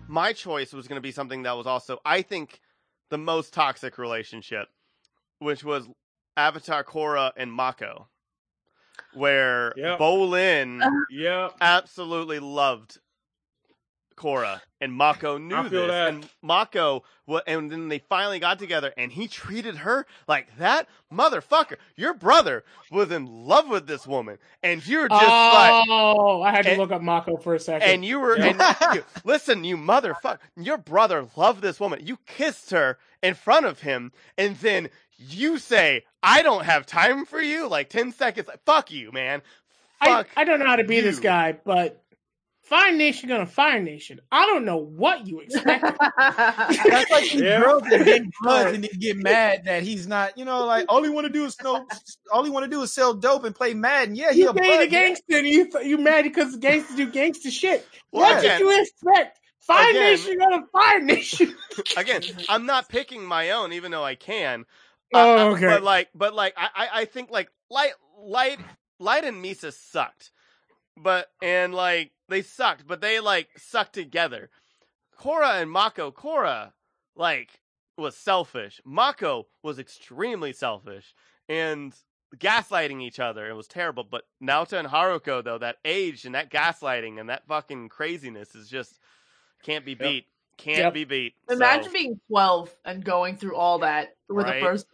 My 0.10 0.34
choice 0.34 0.74
was 0.74 0.90
gonna 0.90 1.00
be 1.00 1.14
something 1.14 1.44
that 1.44 1.56
was 1.56 1.68
also, 1.68 2.00
I 2.04 2.22
think, 2.22 2.60
the 3.10 3.18
most 3.18 3.54
toxic 3.54 3.98
relationship, 3.98 4.68
which 5.40 5.64
was 5.64 5.88
Avatar 6.36 6.84
Korra 6.84 7.32
and 7.38 7.54
Mako, 7.54 8.10
where 9.14 9.72
Yep. 9.78 10.00
Bolin 10.00 10.82
Yeah. 11.10 11.52
absolutely 11.62 12.40
loved 12.40 12.98
Korra, 14.20 14.62
and 14.82 14.94
Mako 14.94 15.38
knew 15.38 15.56
I 15.56 15.64
this, 15.70 15.88
that. 15.88 16.10
and 16.10 16.30
Mako, 16.42 17.04
and 17.48 17.72
then 17.72 17.88
they 17.88 18.00
finally 18.00 18.38
got 18.40 18.60
together, 18.60 18.94
and 18.98 19.12
he 19.12 19.28
treated 19.28 19.78
her 19.78 20.06
like 20.28 20.56
that 20.58 20.88
motherfucker. 21.12 21.78
Your 21.96 22.14
brother 22.14 22.64
was 22.92 23.12
in 23.12 23.26
love 23.26 23.70
with 23.70 23.88
this 23.88 24.06
woman, 24.06 24.38
and 24.62 24.86
you're 24.86 25.08
just 25.08 25.22
like, 25.22 25.86
oh, 25.90 26.42
I 26.42 26.52
had 26.52 26.64
to 26.66 26.72
and- 26.72 26.80
look 26.80 26.92
up 26.92 27.02
Mako 27.02 27.38
for 27.38 27.56
a 27.56 27.60
second. 27.60 27.90
and 27.90 28.04
you 28.04 28.20
were, 28.20 28.36
and 28.36 28.62
you, 28.94 29.04
listen, 29.24 29.64
you 29.64 29.78
motherfucker, 29.78 30.40
your 30.58 30.78
brother 30.78 31.26
loved 31.36 31.62
this 31.62 31.80
woman. 31.80 32.02
You 32.06 32.18
kissed 32.28 32.72
her 32.72 32.98
in 33.24 33.34
front 33.36 33.66
of 33.66 33.80
him, 33.80 34.12
and 34.38 34.58
then 34.58 34.90
you 35.18 35.58
say, 35.58 36.04
"I 36.22 36.42
don't 36.42 36.66
have 36.66 36.86
time 36.86 37.26
for 37.26 37.42
you." 37.42 37.68
Like 37.68 37.90
ten 37.90 38.12
seconds, 38.12 38.48
like, 38.48 38.64
fuck 38.66 38.92
you, 38.92 39.12
man. 39.12 39.42
I, 40.02 40.06
Fuck. 40.08 40.28
I 40.38 40.44
don't 40.46 40.60
know 40.60 40.66
how 40.66 40.78
to 40.78 40.86
be 40.86 41.02
this 41.02 41.20
guy, 41.20 41.58
but 41.66 42.02
Fire 42.70 42.94
Nation 42.96 43.30
gonna 43.30 43.48
Fire 43.48 43.82
Nation. 43.82 44.20
I 44.32 44.46
don't 44.46 44.64
know 44.64 44.78
what 44.78 45.26
you 45.26 45.40
expect. 45.40 45.82
That's 46.18 47.10
like 47.12 47.24
these 47.24 47.34
Yeah. 47.42 47.62
girls 47.62 47.82
that 47.90 48.06
get 48.06 48.22
buds 48.44 48.76
and 48.76 48.84
then 48.84 48.92
get 49.00 49.18
mad 49.18 49.66
that 49.66 49.82
he's 49.82 50.06
not, 50.06 50.38
you 50.38 50.46
know, 50.46 50.66
like 50.66 50.86
all 50.88 51.02
he 51.02 51.10
want 51.10 51.26
to 51.26 51.34
do 51.34 51.46
is 51.46 51.56
sell, 51.56 51.88
all 52.32 52.44
he 52.44 52.52
want 52.52 52.66
to 52.66 52.70
do 52.70 52.80
is 52.84 52.94
sell 52.94 53.16
dope 53.16 53.44
and 53.44 53.56
play 53.56 53.74
Madden. 53.74 54.16
Yeah, 54.16 54.32
he 54.34 54.42
you 54.42 54.50
a 54.50 54.54
made 54.54 54.84
a 54.84 54.88
gangster 54.88 55.38
and 55.38 55.48
you 55.48 55.68
you 55.84 55.98
mad 55.98 56.26
because 56.26 56.58
gangsters 56.58 56.96
do 56.96 57.10
gangster 57.10 57.50
shit. 57.50 57.88
Well, 58.12 58.22
what 58.36 58.40
again- 58.44 58.60
did 58.60 58.68
you 58.68 58.82
expect? 58.82 59.40
Fire 59.62 59.90
again- 59.90 60.04
Nation 60.04 60.38
gonna 60.38 60.64
Fire 60.72 61.00
Nation. 61.02 61.56
Again, 61.98 62.22
I'm 62.50 62.68
not 62.68 62.88
picking 62.88 63.26
my 63.26 63.50
own, 63.52 63.74
even 63.74 63.92
though 63.92 64.04
I 64.04 64.14
can. 64.14 64.66
Oh, 65.12 65.50
uh, 65.50 65.52
okay. 65.54 65.66
But 65.66 65.82
like, 65.82 66.10
but 66.14 66.36
like, 66.36 66.54
I, 66.56 66.70
I, 66.76 66.88
I 67.02 67.06
think 67.06 67.32
like 67.32 67.50
light, 67.72 67.94
light, 68.22 68.60
light 69.00 69.26
and 69.26 69.44
Misa 69.44 69.74
sucked, 69.74 70.30
but 70.98 71.28
and 71.42 71.74
like 71.74 72.12
they 72.30 72.42
sucked, 72.42 72.88
but 72.88 73.02
they 73.02 73.20
like 73.20 73.50
sucked 73.58 73.94
together. 73.94 74.50
Korra 75.20 75.62
and 75.62 75.70
Mako, 75.70 76.12
Korra 76.12 76.72
like 77.16 77.62
was 77.98 78.16
selfish. 78.16 78.80
Mako 78.86 79.48
was 79.64 79.80
extremely 79.80 80.54
selfish 80.54 81.14
and 81.50 81.94
gaslighting 82.38 83.02
each 83.02 83.20
other. 83.20 83.50
It 83.50 83.54
was 83.54 83.68
terrible. 83.68 84.04
But 84.10 84.24
Naota 84.42 84.80
and 84.80 84.88
Haruko 84.88 85.44
though, 85.44 85.58
that 85.58 85.78
age 85.84 86.26
and 86.26 86.36
that 86.36 86.50
gaslighting 86.52 87.20
and 87.20 87.30
that 87.30 87.46
fucking 87.48 87.90
craziness 87.90 88.56
is 88.56 88.70
just 88.70 89.00
can't 89.64 89.86
be 89.86 89.96
beat. 89.96 90.26
Can't 90.58 90.78
Yep. 90.78 90.94
be 90.94 91.04
beat. 91.06 91.34
Imagine 91.50 91.86
So, 91.86 91.92
being 91.92 92.20
12 92.30 92.76
and 92.86 93.04
going 93.04 93.38
through 93.38 93.56
all 93.56 93.80
that 93.80 94.16
with 94.28 94.46
Right. 94.46 94.62
a 94.62 94.66
person. 94.66 94.88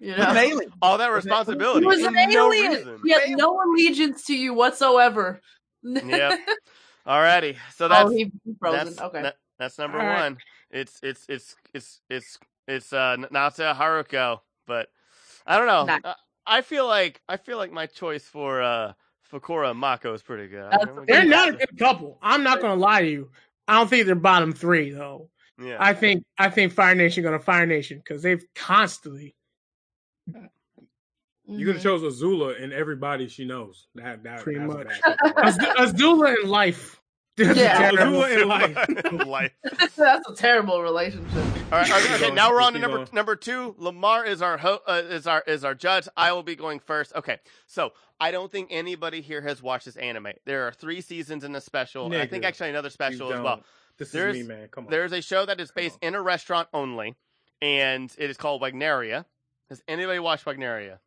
You 0.00 0.16
know? 0.16 0.30
an 0.30 0.60
all 0.80 0.98
that 0.98 1.08
responsibility. 1.12 1.80
He 1.80 1.86
was 1.86 2.02
an 2.02 2.16
alien. 2.16 2.72
reason. 2.72 3.00
He 3.04 3.12
had 3.12 3.30
no 3.30 3.60
allegiance 3.62 4.24
to 4.24 4.34
you 4.36 4.54
whatsoever. 4.54 5.40
Yep. 5.82 6.38
Alrighty. 7.06 7.56
So 7.74 7.88
that's 7.88 8.08
oh, 8.08 8.10
he 8.10 8.30
he 8.44 8.54
frozen. 8.58 8.86
that's 8.86 9.00
okay. 9.00 9.22
that- 9.22 9.36
that's 9.58 9.76
number 9.78 10.00
All 10.00 10.06
right. 10.06 10.22
one. 10.22 10.38
It's 10.70 10.98
it's 11.02 11.26
it's 11.28 11.54
it's 11.74 12.00
it's 12.08 12.38
it's 12.66 12.92
uh 12.94 13.16
Naota 13.30 13.76
Haruko, 13.76 14.40
but 14.66 14.88
I 15.46 15.58
don't 15.58 15.66
know. 15.66 15.84
Nice. 15.84 16.00
Uh, 16.02 16.14
I 16.46 16.62
feel 16.62 16.86
like 16.86 17.20
I 17.28 17.36
feel 17.36 17.58
like 17.58 17.70
my 17.70 17.84
choice 17.84 18.24
for 18.24 18.62
uh 18.62 18.94
for 19.22 19.38
Korra 19.38 19.70
and 19.72 19.78
Mako 19.78 20.14
is 20.14 20.22
pretty 20.22 20.48
good. 20.48 20.62
I 20.64 20.70
That's 20.70 20.84
don't 20.86 20.94
know 20.94 21.00
what 21.02 21.08
They're 21.08 21.26
not 21.26 21.48
a 21.50 21.52
good 21.52 21.78
couple. 21.78 22.18
I'm 22.22 22.42
not 22.42 22.62
gonna 22.62 22.80
lie 22.80 23.02
to 23.02 23.06
you. 23.10 23.30
I 23.68 23.76
don't 23.78 23.88
think 23.88 24.06
they're 24.06 24.14
bottom 24.14 24.54
three 24.54 24.92
though. 24.92 25.28
Yeah. 25.62 25.76
I 25.78 25.92
think 25.92 26.24
I 26.38 26.48
think 26.48 26.72
Fire 26.72 26.94
Nation 26.94 27.22
gonna 27.22 27.38
Fire 27.38 27.66
Nation 27.66 27.98
because 27.98 28.22
they've 28.22 28.42
constantly. 28.54 29.34
You 31.50 31.66
could 31.66 31.76
have 31.76 31.82
Mhm. 31.84 32.02
chose 32.02 32.02
Azula 32.22 32.62
and 32.62 32.72
everybody 32.72 33.28
she 33.28 33.44
knows. 33.44 33.88
That 33.96 34.22
that 34.24 34.40
Pretty 34.42 34.60
that's 34.60 34.72
much. 34.72 34.86
a. 35.04 35.40
Az- 35.44 35.58
Azula 35.58 36.42
in 36.42 36.48
life 36.48 37.00
Yeah. 37.36 37.52
terrible- 37.54 38.20
Azula 38.22 38.42
in 38.42 38.48
life. 38.48 39.26
Life. 39.26 39.52
That's 39.96 40.28
a 40.28 40.34
terrible 40.34 40.82
relationship. 40.82 41.36
All 41.72 41.78
right, 41.78 41.90
okay, 41.90 42.14
okay, 42.16 42.30
now 42.34 42.50
we're 42.52 42.60
on 42.60 42.72
to 42.74 42.78
number 42.78 43.06
number 43.12 43.36
two. 43.36 43.74
Lamar 43.78 44.24
is 44.24 44.42
our 44.42 44.58
ho- 44.58 44.80
uh, 44.86 45.02
is 45.08 45.26
our 45.26 45.42
is 45.46 45.64
our 45.64 45.74
judge. 45.74 46.06
I 46.16 46.32
will 46.32 46.42
be 46.42 46.54
going 46.56 46.80
first. 46.80 47.14
Okay, 47.14 47.38
so 47.66 47.92
I 48.20 48.30
don't 48.30 48.50
think 48.52 48.68
anybody 48.70 49.20
here 49.20 49.40
has 49.42 49.62
watched 49.62 49.84
this 49.86 49.96
anime. 49.96 50.28
There 50.44 50.66
are 50.66 50.72
three 50.72 51.00
seasons 51.00 51.44
in 51.44 51.52
the 51.52 51.60
special. 51.60 52.06
and 52.06 52.16
I 52.16 52.26
think 52.26 52.44
actually 52.44 52.70
another 52.70 52.90
special 52.90 53.32
as 53.32 53.40
well. 53.40 53.62
This 53.98 54.10
There's- 54.12 54.36
is 54.36 54.42
me, 54.48 54.54
man. 54.54 54.68
Come 54.68 54.84
on. 54.86 54.90
There's 54.90 55.12
a 55.12 55.20
show 55.22 55.44
that 55.46 55.60
is 55.60 55.70
based 55.70 55.98
in 56.02 56.14
a 56.14 56.22
restaurant 56.22 56.68
only, 56.74 57.14
and 57.62 58.12
it 58.18 58.28
is 58.30 58.36
called 58.36 58.60
Wagnaria. 58.62 59.24
Has 59.68 59.82
anybody 59.86 60.18
watched 60.18 60.44
Wagnaria? 60.46 60.98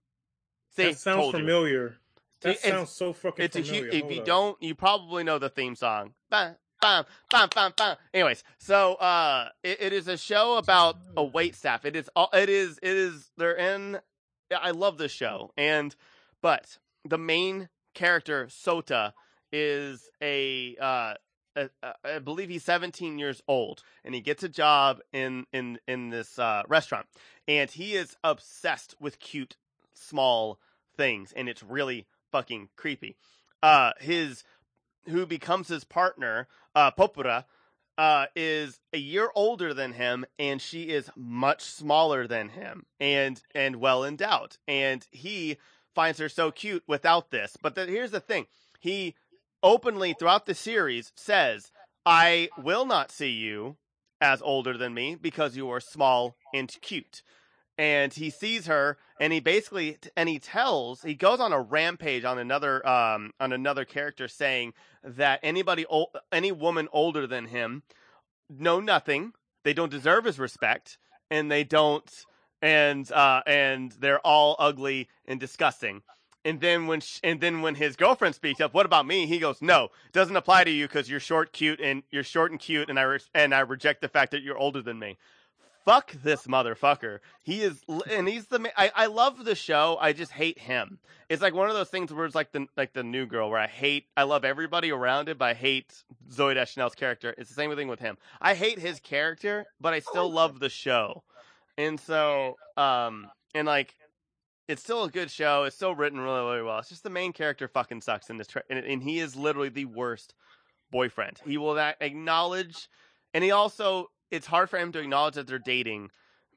See, 0.75 0.83
that 0.85 0.97
sounds 0.97 1.21
told 1.21 1.33
you. 1.33 1.39
familiar. 1.39 1.95
That 2.41 2.59
See, 2.59 2.69
sounds 2.69 2.89
so 2.89 3.13
fucking 3.13 3.45
It's 3.45 3.55
a 3.55 3.63
familiar. 3.63 3.83
huge. 3.85 3.93
If 3.95 4.01
Hold 4.01 4.13
you 4.13 4.19
up. 4.21 4.25
don't, 4.25 4.63
you 4.63 4.75
probably 4.75 5.23
know 5.23 5.39
the 5.39 5.49
theme 5.49 5.75
song. 5.75 6.13
Bam, 6.29 6.55
bam, 6.81 7.05
bam, 7.29 7.49
bam, 7.53 7.73
bam. 7.77 7.95
Anyways, 8.13 8.43
so 8.59 8.95
uh, 8.95 9.49
it, 9.63 9.81
it 9.81 9.93
is 9.93 10.07
a 10.07 10.17
show 10.17 10.57
about 10.57 10.97
a 11.15 11.23
wait 11.23 11.55
staff. 11.55 11.85
It 11.85 11.95
is. 11.95 12.09
all 12.15 12.29
It 12.33 12.49
is. 12.49 12.79
It 12.83 12.89
is. 12.95 13.31
They're 13.37 13.55
in. 13.55 13.99
I 14.55 14.71
love 14.71 14.97
this 14.97 15.11
show, 15.11 15.51
and 15.57 15.95
but 16.41 16.77
the 17.05 17.17
main 17.17 17.69
character 17.93 18.47
Sota 18.47 19.13
is 19.51 20.09
a. 20.21 20.75
Uh, 20.79 21.13
a- 21.55 21.69
a- 21.83 22.15
I 22.15 22.19
believe 22.19 22.49
he's 22.49 22.63
17 22.63 23.19
years 23.19 23.41
old, 23.47 23.83
and 24.03 24.13
he 24.15 24.21
gets 24.21 24.41
a 24.43 24.49
job 24.49 24.99
in 25.13 25.45
in 25.53 25.79
in 25.87 26.09
this 26.09 26.37
uh, 26.39 26.63
restaurant, 26.67 27.05
and 27.47 27.69
he 27.69 27.93
is 27.95 28.17
obsessed 28.23 28.95
with 28.99 29.19
cute 29.19 29.55
small 29.93 30.59
things, 30.95 31.33
and 31.35 31.49
it's 31.49 31.63
really 31.63 32.05
fucking 32.31 32.69
creepy. 32.75 33.15
Uh, 33.61 33.91
his 33.99 34.43
who 35.07 35.25
becomes 35.25 35.67
his 35.67 35.83
partner, 35.83 36.47
uh, 36.75 36.91
Popura, 36.91 37.45
uh, 37.97 38.25
is 38.35 38.79
a 38.91 38.97
year 38.97 39.29
older 39.35 39.73
than 39.73 39.93
him, 39.93 40.25
and 40.39 40.61
she 40.61 40.89
is 40.89 41.09
much 41.15 41.61
smaller 41.61 42.27
than 42.27 42.49
him, 42.49 42.85
and 42.99 43.41
and 43.53 43.77
well 43.77 44.03
endowed, 44.03 44.57
and 44.67 45.07
he 45.11 45.57
finds 45.93 46.19
her 46.19 46.29
so 46.29 46.51
cute 46.51 46.83
without 46.87 47.29
this. 47.29 47.55
But 47.61 47.75
the, 47.75 47.85
here's 47.85 48.11
the 48.11 48.19
thing: 48.19 48.47
he 48.79 49.15
openly 49.61 50.13
throughout 50.13 50.45
the 50.45 50.55
series 50.55 51.11
says, 51.15 51.71
"I 52.05 52.49
will 52.57 52.85
not 52.85 53.11
see 53.11 53.29
you 53.29 53.77
as 54.19 54.41
older 54.41 54.75
than 54.75 54.93
me 54.93 55.15
because 55.15 55.55
you 55.55 55.69
are 55.69 55.79
small 55.79 56.35
and 56.53 56.75
cute." 56.81 57.21
And 57.77 58.13
he 58.13 58.29
sees 58.29 58.67
her 58.67 58.97
and 59.19 59.33
he 59.33 59.39
basically 59.39 59.97
and 60.15 60.29
he 60.29 60.39
tells 60.39 61.01
he 61.01 61.15
goes 61.15 61.39
on 61.39 61.51
a 61.53 61.59
rampage 61.61 62.23
on 62.23 62.37
another 62.37 62.85
um 62.87 63.31
on 63.39 63.51
another 63.51 63.85
character 63.85 64.27
saying 64.27 64.73
that 65.03 65.39
anybody 65.43 65.85
any 66.31 66.51
woman 66.51 66.87
older 66.91 67.25
than 67.25 67.47
him 67.47 67.83
know 68.49 68.79
nothing 68.79 69.33
they 69.63 69.73
don't 69.73 69.91
deserve 69.91 70.25
his 70.25 70.37
respect 70.37 70.97
and 71.31 71.49
they 71.51 71.63
don't 71.63 72.25
and 72.61 73.11
uh 73.11 73.41
and 73.45 73.91
they're 73.99 74.19
all 74.19 74.55
ugly 74.59 75.09
and 75.25 75.39
disgusting. 75.39 76.01
And 76.45 76.59
then 76.59 76.87
when 76.87 76.99
sh- 76.99 77.19
and 77.23 77.39
then 77.39 77.61
when 77.61 77.75
his 77.75 77.95
girlfriend 77.95 78.35
speaks 78.35 78.61
up 78.61 78.73
what 78.73 78.85
about 78.85 79.05
me? 79.07 79.25
he 79.25 79.39
goes 79.39 79.61
no 79.61 79.89
doesn't 80.11 80.35
apply 80.35 80.63
to 80.65 80.71
you 80.71 80.87
because 80.87 81.09
you're 81.09 81.19
short 81.19 81.53
cute 81.53 81.79
and 81.81 82.03
you're 82.11 82.23
short 82.23 82.51
and 82.51 82.59
cute 82.59 82.89
and 82.89 82.99
i 82.99 83.03
re- 83.03 83.19
and 83.33 83.53
i 83.55 83.59
reject 83.59 84.01
the 84.01 84.07
fact 84.09 84.31
that 84.31 84.43
you're 84.43 84.57
older 84.57 84.81
than 84.81 84.99
me 84.99 85.17
fuck 85.85 86.11
this 86.23 86.47
motherfucker. 86.47 87.19
He 87.43 87.61
is, 87.61 87.81
and 88.09 88.27
he's 88.27 88.47
the. 88.47 88.71
I, 88.77 88.91
I 88.95 89.05
love 89.07 89.45
the 89.45 89.55
show. 89.55 89.97
I 89.99 90.13
just 90.13 90.31
hate 90.31 90.59
him. 90.59 90.99
It's 91.29 91.41
like 91.41 91.53
one 91.53 91.69
of 91.69 91.75
those 91.75 91.89
things 91.89 92.13
where 92.13 92.25
it's 92.25 92.35
like 92.35 92.51
the 92.51 92.67
like 92.77 92.93
the 92.93 93.03
new 93.03 93.25
girl 93.25 93.49
where 93.49 93.59
I 93.59 93.67
hate. 93.67 94.07
I 94.15 94.23
love 94.23 94.45
everybody 94.45 94.91
around 94.91 95.29
it, 95.29 95.37
but 95.37 95.45
I 95.45 95.53
hate 95.53 95.93
Zooey 96.31 96.55
Deschanel's 96.55 96.95
character. 96.95 97.33
It's 97.37 97.49
the 97.49 97.55
same 97.55 97.75
thing 97.75 97.87
with 97.87 97.99
him. 97.99 98.17
I 98.41 98.55
hate 98.55 98.79
his 98.79 98.99
character, 98.99 99.65
but 99.79 99.93
I 99.93 99.99
still 99.99 100.31
love 100.31 100.59
the 100.59 100.69
show, 100.69 101.23
and 101.77 101.99
so 101.99 102.57
um 102.77 103.27
and 103.53 103.67
like. 103.67 103.95
It's 104.69 104.81
still 104.81 105.03
a 105.03 105.11
good 105.11 105.29
show. 105.29 105.65
It's 105.65 105.75
still 105.75 105.93
written 105.93 106.21
really, 106.21 106.39
really 106.39 106.61
well. 106.61 106.79
It's 106.79 106.87
just 106.87 107.03
the 107.03 107.09
main 107.09 107.33
character 107.33 107.67
fucking 107.67 107.99
sucks 107.99 108.29
in 108.29 108.37
this, 108.37 108.47
tra- 108.47 108.63
and, 108.69 108.79
and 108.79 109.03
he 109.03 109.19
is 109.19 109.35
literally 109.35 109.67
the 109.67 109.83
worst 109.83 110.33
boyfriend. 110.89 111.41
He 111.45 111.57
will 111.57 111.75
not 111.75 111.97
acknowledge, 111.99 112.87
and 113.33 113.43
he 113.43 113.51
also 113.51 114.07
it's 114.31 114.47
hard 114.47 114.69
for 114.69 114.77
him 114.77 114.91
to 114.93 114.99
acknowledge 114.99 115.35
that 115.35 115.47
they're 115.47 115.59
dating 115.59 116.09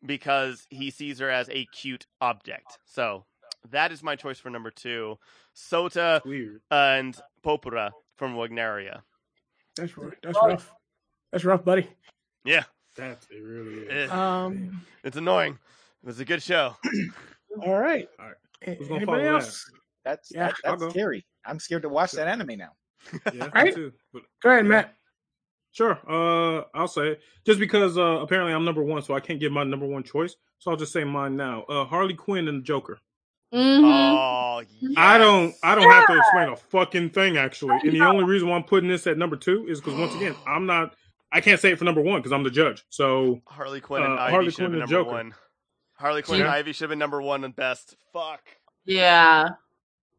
because 0.05 0.67
he 0.71 0.91
sees 0.91 1.19
her 1.19 1.31
as 1.31 1.49
a 1.51 1.67
cute 1.67 2.07
object. 2.21 2.79
So 2.85 3.25
that 3.71 3.93
is 3.93 4.03
my 4.03 4.17
choice 4.17 4.39
for 4.39 4.51
number 4.51 4.71
two. 4.71 5.19
Sota 5.55 6.25
Weird. 6.25 6.61
and 6.71 7.17
Popura 7.45 7.91
from 8.17 8.35
Wagnaria. 8.35 9.01
That's 9.77 9.97
rough. 9.99 10.15
That's 10.23 10.39
rough. 10.43 10.73
That's 11.33 11.45
rough, 11.45 11.65
buddy. 11.65 11.89
Yeah, 12.45 12.65
That's 12.97 13.27
it 13.31 13.43
really 13.43 13.75
is. 13.87 14.11
eh, 14.11 14.15
Um. 14.15 14.83
it's 15.05 15.17
annoying. 15.17 15.59
It 16.03 16.07
was 16.07 16.21
a 16.21 16.25
good 16.25 16.43
show. 16.43 16.77
All 17.63 17.79
right. 17.79 18.09
All 18.21 18.27
right. 18.27 18.35
A- 18.63 18.75
Who's 18.75 18.89
gonna 18.89 19.01
Anybody 19.01 19.25
follow 19.25 19.37
else? 19.37 19.71
That's 20.05 20.31
Yeah, 20.33 20.47
that, 20.47 20.79
that's 20.81 20.91
scary. 20.93 21.27
I'm 21.45 21.59
scared 21.59 21.83
to 21.83 21.89
watch 21.89 22.13
that 22.13 22.29
anime 22.29 22.57
now. 22.59 22.71
Yeah, 23.33 23.45
me 23.47 23.51
Right? 23.55 23.75
too. 23.75 23.93
But 24.13 24.23
Go 24.43 24.51
ahead, 24.51 24.67
Matt. 24.67 24.95
Sure. 25.77 25.99
Uh, 26.09 26.63
I'll 26.75 26.89
say 26.89 27.09
it. 27.09 27.21
just 27.45 27.61
because 27.61 27.99
uh, 27.99 28.21
apparently 28.23 28.55
I'm 28.55 28.65
number 28.65 28.83
one, 28.83 29.03
so 29.03 29.13
I 29.13 29.21
can't 29.21 29.39
give 29.39 29.53
my 29.53 29.63
number 29.63 29.85
one 29.87 30.03
choice. 30.05 30.35
So 30.59 30.71
I'll 30.71 30.77
just 30.79 30.91
say 30.91 31.05
mine 31.05 31.37
now. 31.37 31.65
Uh, 31.65 31.85
Harley 31.85 32.15
Quinn 32.15 32.49
and 32.49 32.63
the 32.63 32.65
Joker. 32.65 32.99
Mhm. 33.53 33.83
Oh, 33.85 34.63
I 34.97 35.19
don't. 35.19 35.55
I 35.63 35.75
don't 35.75 35.91
have 35.91 36.07
to 36.07 36.17
explain 36.17 36.49
a 36.49 36.57
fucking 36.57 37.11
thing 37.11 37.37
actually. 37.37 37.77
And 37.83 37.93
the 37.93 38.01
only 38.07 38.25
reason 38.25 38.49
why 38.49 38.57
I'm 38.57 38.65
putting 38.65 38.89
this 38.89 39.07
at 39.07 39.19
number 39.19 39.37
two 39.37 39.67
is 39.69 39.81
because 39.83 39.99
once 39.99 40.15
again, 40.15 40.35
I'm 40.47 40.65
not. 40.65 40.95
I 41.31 41.43
can't 41.43 41.61
say 41.61 41.73
it 41.73 41.79
for 41.79 41.85
number 41.85 42.01
one 42.01 42.21
because 42.21 42.33
I'm 42.33 42.43
the 42.43 42.51
judge. 42.51 42.83
So 42.89 43.43
Harley 43.47 43.83
Quinn 43.83 44.03
and 44.03 44.15
Uh, 44.19 44.23
Ivy 44.23 44.31
Harley 44.33 44.51
should 44.51 44.63
have 44.63 44.71
been 44.71 44.79
number 44.81 44.95
Joker. 44.95 45.11
one. 45.11 45.35
Harley 45.99 46.23
Quinn 46.23 46.41
and 46.41 46.49
Ivy 46.49 46.73
should 46.73 46.85
have 46.85 46.91
been 46.91 46.99
number 46.99 47.21
one 47.21 47.45
and 47.45 47.55
best. 47.55 47.97
Fuck. 48.15 48.41
Yeah. 48.87 49.51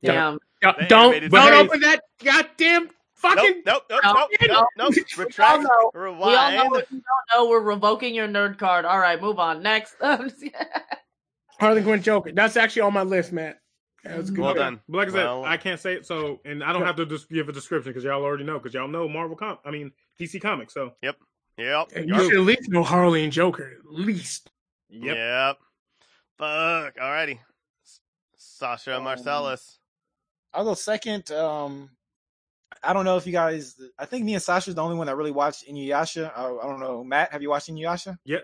Yeah. 0.01 0.11
Damn. 0.11 0.39
Don't 0.61 0.89
don't, 0.89 1.31
don't 1.31 1.53
open 1.65 1.81
that 1.81 2.01
goddamn 2.23 2.89
fucking. 3.17 3.63
Nope, 3.65 3.83
nope, 3.89 4.01
nope, 4.03 4.03
No. 4.03 4.13
nope, 4.13 4.29
nope, 4.47 4.67
nope. 4.77 4.93
We 5.17 5.23
all 5.23 5.25
Retract. 5.25 5.63
know. 5.63 5.91
We 5.93 6.01
all 6.35 6.51
know 6.51 6.75
if 6.75 6.91
you 6.91 7.01
don't 7.01 7.03
know 7.33 7.49
we're 7.49 7.59
revoking 7.61 8.15
your 8.15 8.27
nerd 8.27 8.57
card. 8.57 8.85
All 8.85 8.99
right, 8.99 9.21
move 9.21 9.39
on. 9.39 9.61
Next. 9.61 9.95
Harley 11.59 11.81
Quinn 11.83 12.01
Joker. 12.01 12.31
That's 12.31 12.55
actually 12.57 12.83
on 12.83 12.93
my 12.93 13.03
list, 13.03 13.31
Matt. 13.31 13.59
That 14.03 14.17
was 14.17 14.29
good. 14.29 14.39
Well 14.43 14.53
done. 14.53 14.79
But 14.87 14.97
like 14.99 15.07
I 15.09 15.11
said, 15.11 15.23
Well- 15.25 15.45
I 15.45 15.57
can't 15.57 15.79
say 15.79 15.93
it. 15.95 16.05
So, 16.05 16.39
and 16.45 16.63
I 16.63 16.71
don't 16.71 16.83
have 16.85 16.95
to 16.97 17.05
just 17.05 17.29
give 17.29 17.49
a 17.49 17.51
description 17.51 17.91
because 17.91 18.03
y'all 18.03 18.23
already 18.23 18.43
know 18.43 18.59
because 18.59 18.73
y'all 18.73 18.87
know 18.87 19.07
Marvel 19.09 19.35
com. 19.35 19.57
I 19.65 19.71
mean 19.71 19.91
DC 20.19 20.39
Comics. 20.41 20.73
So 20.73 20.93
Yep. 21.01 21.17
And 21.95 22.07
you 22.07 22.15
should 22.23 22.33
at 22.35 22.41
least 22.41 22.69
know 22.69 22.83
Harley 22.83 23.23
and 23.23 23.33
Joker. 23.33 23.77
At 23.79 23.91
least. 23.91 24.51
yep. 24.89 25.15
Yep. 25.15 25.57
Fuck. 26.37 26.95
Alrighty. 26.97 27.39
S- 27.83 27.99
Sasha 28.37 28.97
Um, 28.97 29.03
Marcellus. 29.05 29.79
I'll 30.53 30.65
go 30.65 30.75
second. 30.75 31.31
Um, 31.31 31.89
I 32.83 32.93
don't 32.93 33.05
know 33.05 33.17
if 33.17 33.25
you 33.25 33.33
guys. 33.33 33.75
I 33.97 34.05
think 34.05 34.25
me 34.25 34.33
and 34.33 34.43
Sasha's 34.43 34.75
the 34.75 34.83
only 34.83 34.95
one 34.95 35.07
that 35.07 35.15
really 35.15 35.31
watched 35.31 35.67
Inuyasha. 35.67 36.31
I, 36.35 36.43
I 36.45 36.67
don't 36.67 36.79
know. 36.79 37.03
Matt, 37.03 37.31
have 37.31 37.41
you 37.41 37.49
watched 37.49 37.69
Inuyasha? 37.69 38.17
Yeah, 38.25 38.39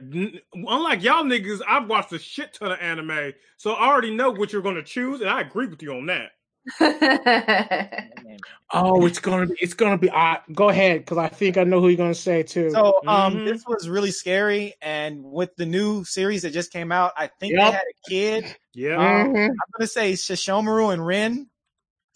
unlike 0.53 1.03
y'all 1.03 1.23
niggas, 1.23 1.61
I've 1.67 1.87
watched 1.87 2.11
a 2.13 2.19
shit 2.19 2.53
ton 2.53 2.71
of 2.71 2.79
anime, 2.79 3.33
so 3.57 3.73
I 3.73 3.87
already 3.87 4.15
know 4.15 4.31
what 4.31 4.53
you're 4.53 4.61
going 4.61 4.75
to 4.75 4.83
choose, 4.83 5.21
and 5.21 5.29
I 5.29 5.41
agree 5.41 5.67
with 5.67 5.81
you 5.81 5.93
on 5.93 6.05
that. 6.07 6.31
Oh, 8.75 9.05
it's 9.05 9.19
gonna 9.19 9.45
be. 9.45 9.55
It's 9.61 9.75
gonna 9.75 9.97
be. 9.99 10.09
I, 10.09 10.39
go 10.51 10.69
ahead, 10.69 11.01
because 11.01 11.19
I 11.19 11.27
think 11.27 11.57
I 11.57 11.63
know 11.63 11.79
who 11.79 11.89
you're 11.89 11.97
gonna 11.97 12.15
say 12.15 12.41
too. 12.41 12.71
So 12.71 12.99
um, 13.07 13.37
Mhm. 13.37 13.45
this 13.45 13.63
was 13.67 13.87
really 13.87 14.09
scary, 14.09 14.73
and 14.81 15.23
with 15.23 15.55
the 15.57 15.65
new 15.65 16.03
series 16.03 16.41
that 16.41 16.51
just 16.51 16.71
came 16.73 16.91
out, 16.91 17.11
I 17.15 17.27
think 17.27 17.53
they 17.53 17.61
had 17.61 17.75
a 17.75 18.09
kid. 18.09 18.55
Yeah, 18.73 19.25
Mhm. 19.25 19.49
I'm 19.49 19.55
gonna 19.77 19.87
say 19.87 20.13
Sesshomaru 20.13 20.91
and 20.91 21.05
Rin 21.05 21.49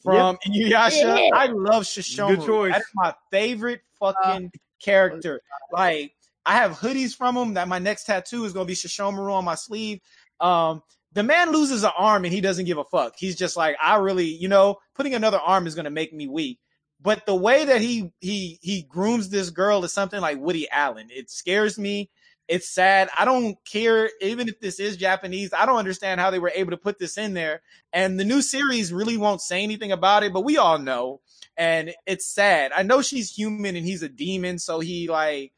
from 0.08 0.38
Inuyasha. 0.48 1.30
Yeah. 1.30 1.30
I 1.34 1.48
love 1.48 1.84
Sesshomaru. 1.84 2.38
Good 2.38 2.46
choice. 2.46 2.72
That 2.74 2.82
is 2.82 2.88
my 2.96 3.14
favorite 3.32 3.82
fucking 4.00 4.52
character. 4.82 5.42
Like 5.72 6.14
I 6.46 6.56
have 6.56 6.74
hoodies 6.74 7.16
from 7.16 7.36
him. 7.36 7.54
That 7.56 7.68
my 7.68 7.80
next 7.80 8.06
tattoo 8.06 8.46
is 8.46 8.54
gonna 8.54 8.66
be 8.66 8.74
Sesshomaru 8.74 9.32
on 9.32 9.46
my 9.46 9.56
sleeve. 9.56 10.00
Um, 10.40 10.82
the 11.14 11.24
man 11.24 11.52
loses 11.52 11.84
an 11.84 11.92
arm 11.98 12.26
and 12.26 12.34
he 12.34 12.42
doesn't 12.42 12.66
give 12.66 12.78
a 12.78 12.84
fuck. 12.84 13.16
He's 13.18 13.36
just 13.36 13.58
like, 13.58 13.76
I 13.82 13.96
really, 13.96 14.26
you 14.28 14.48
know, 14.48 14.78
putting 14.96 15.14
another 15.14 15.40
arm 15.40 15.68
is 15.68 15.76
gonna 15.76 15.90
make 15.90 16.14
me 16.14 16.28
weak. 16.28 16.60
But 17.02 17.26
the 17.26 17.36
way 17.36 17.66
that 17.66 17.82
he 17.82 18.12
he 18.20 18.60
he 18.62 18.84
grooms 18.84 19.30
this 19.30 19.50
girl 19.50 19.84
is 19.84 19.94
something 19.94 20.22
like 20.22 20.40
Woody 20.40 20.70
Allen. 20.70 21.08
It 21.12 21.30
scares 21.30 21.78
me. 21.78 22.10
It's 22.48 22.69
sad. 22.69 23.10
I 23.18 23.26
don't 23.26 23.57
care, 23.65 24.10
even 24.22 24.48
if 24.48 24.60
this 24.60 24.80
is 24.80 24.95
Japanese. 24.95 25.52
I 25.53 25.65
don't 25.65 25.78
understand 25.78 26.22
how 26.22 26.32
they 26.32 26.40
were 26.40 26.52
able 26.56 26.72
to 26.72 26.78
put 26.78 26.98
this 26.98 27.18
in 27.18 27.34
there. 27.34 27.61
And 27.91 28.19
the 28.19 28.24
new 28.24 28.41
series 28.41 28.94
really 28.94 29.18
won't 29.18 29.41
say 29.41 29.64
anything 29.64 29.91
about 29.91 30.24
it, 30.24 30.32
but 30.32 30.45
we 30.45 30.57
all 30.57 30.80
know. 30.80 31.19
And 31.57 31.94
it's 32.06 32.26
sad. 32.28 32.72
I 32.74 32.84
know 32.84 33.02
she's 33.02 33.32
human 33.32 33.76
and 33.76 33.86
he's 33.86 34.03
a 34.03 34.10
demon, 34.10 34.60
so 34.60 34.80
he 34.80 35.10
like. 35.10 35.52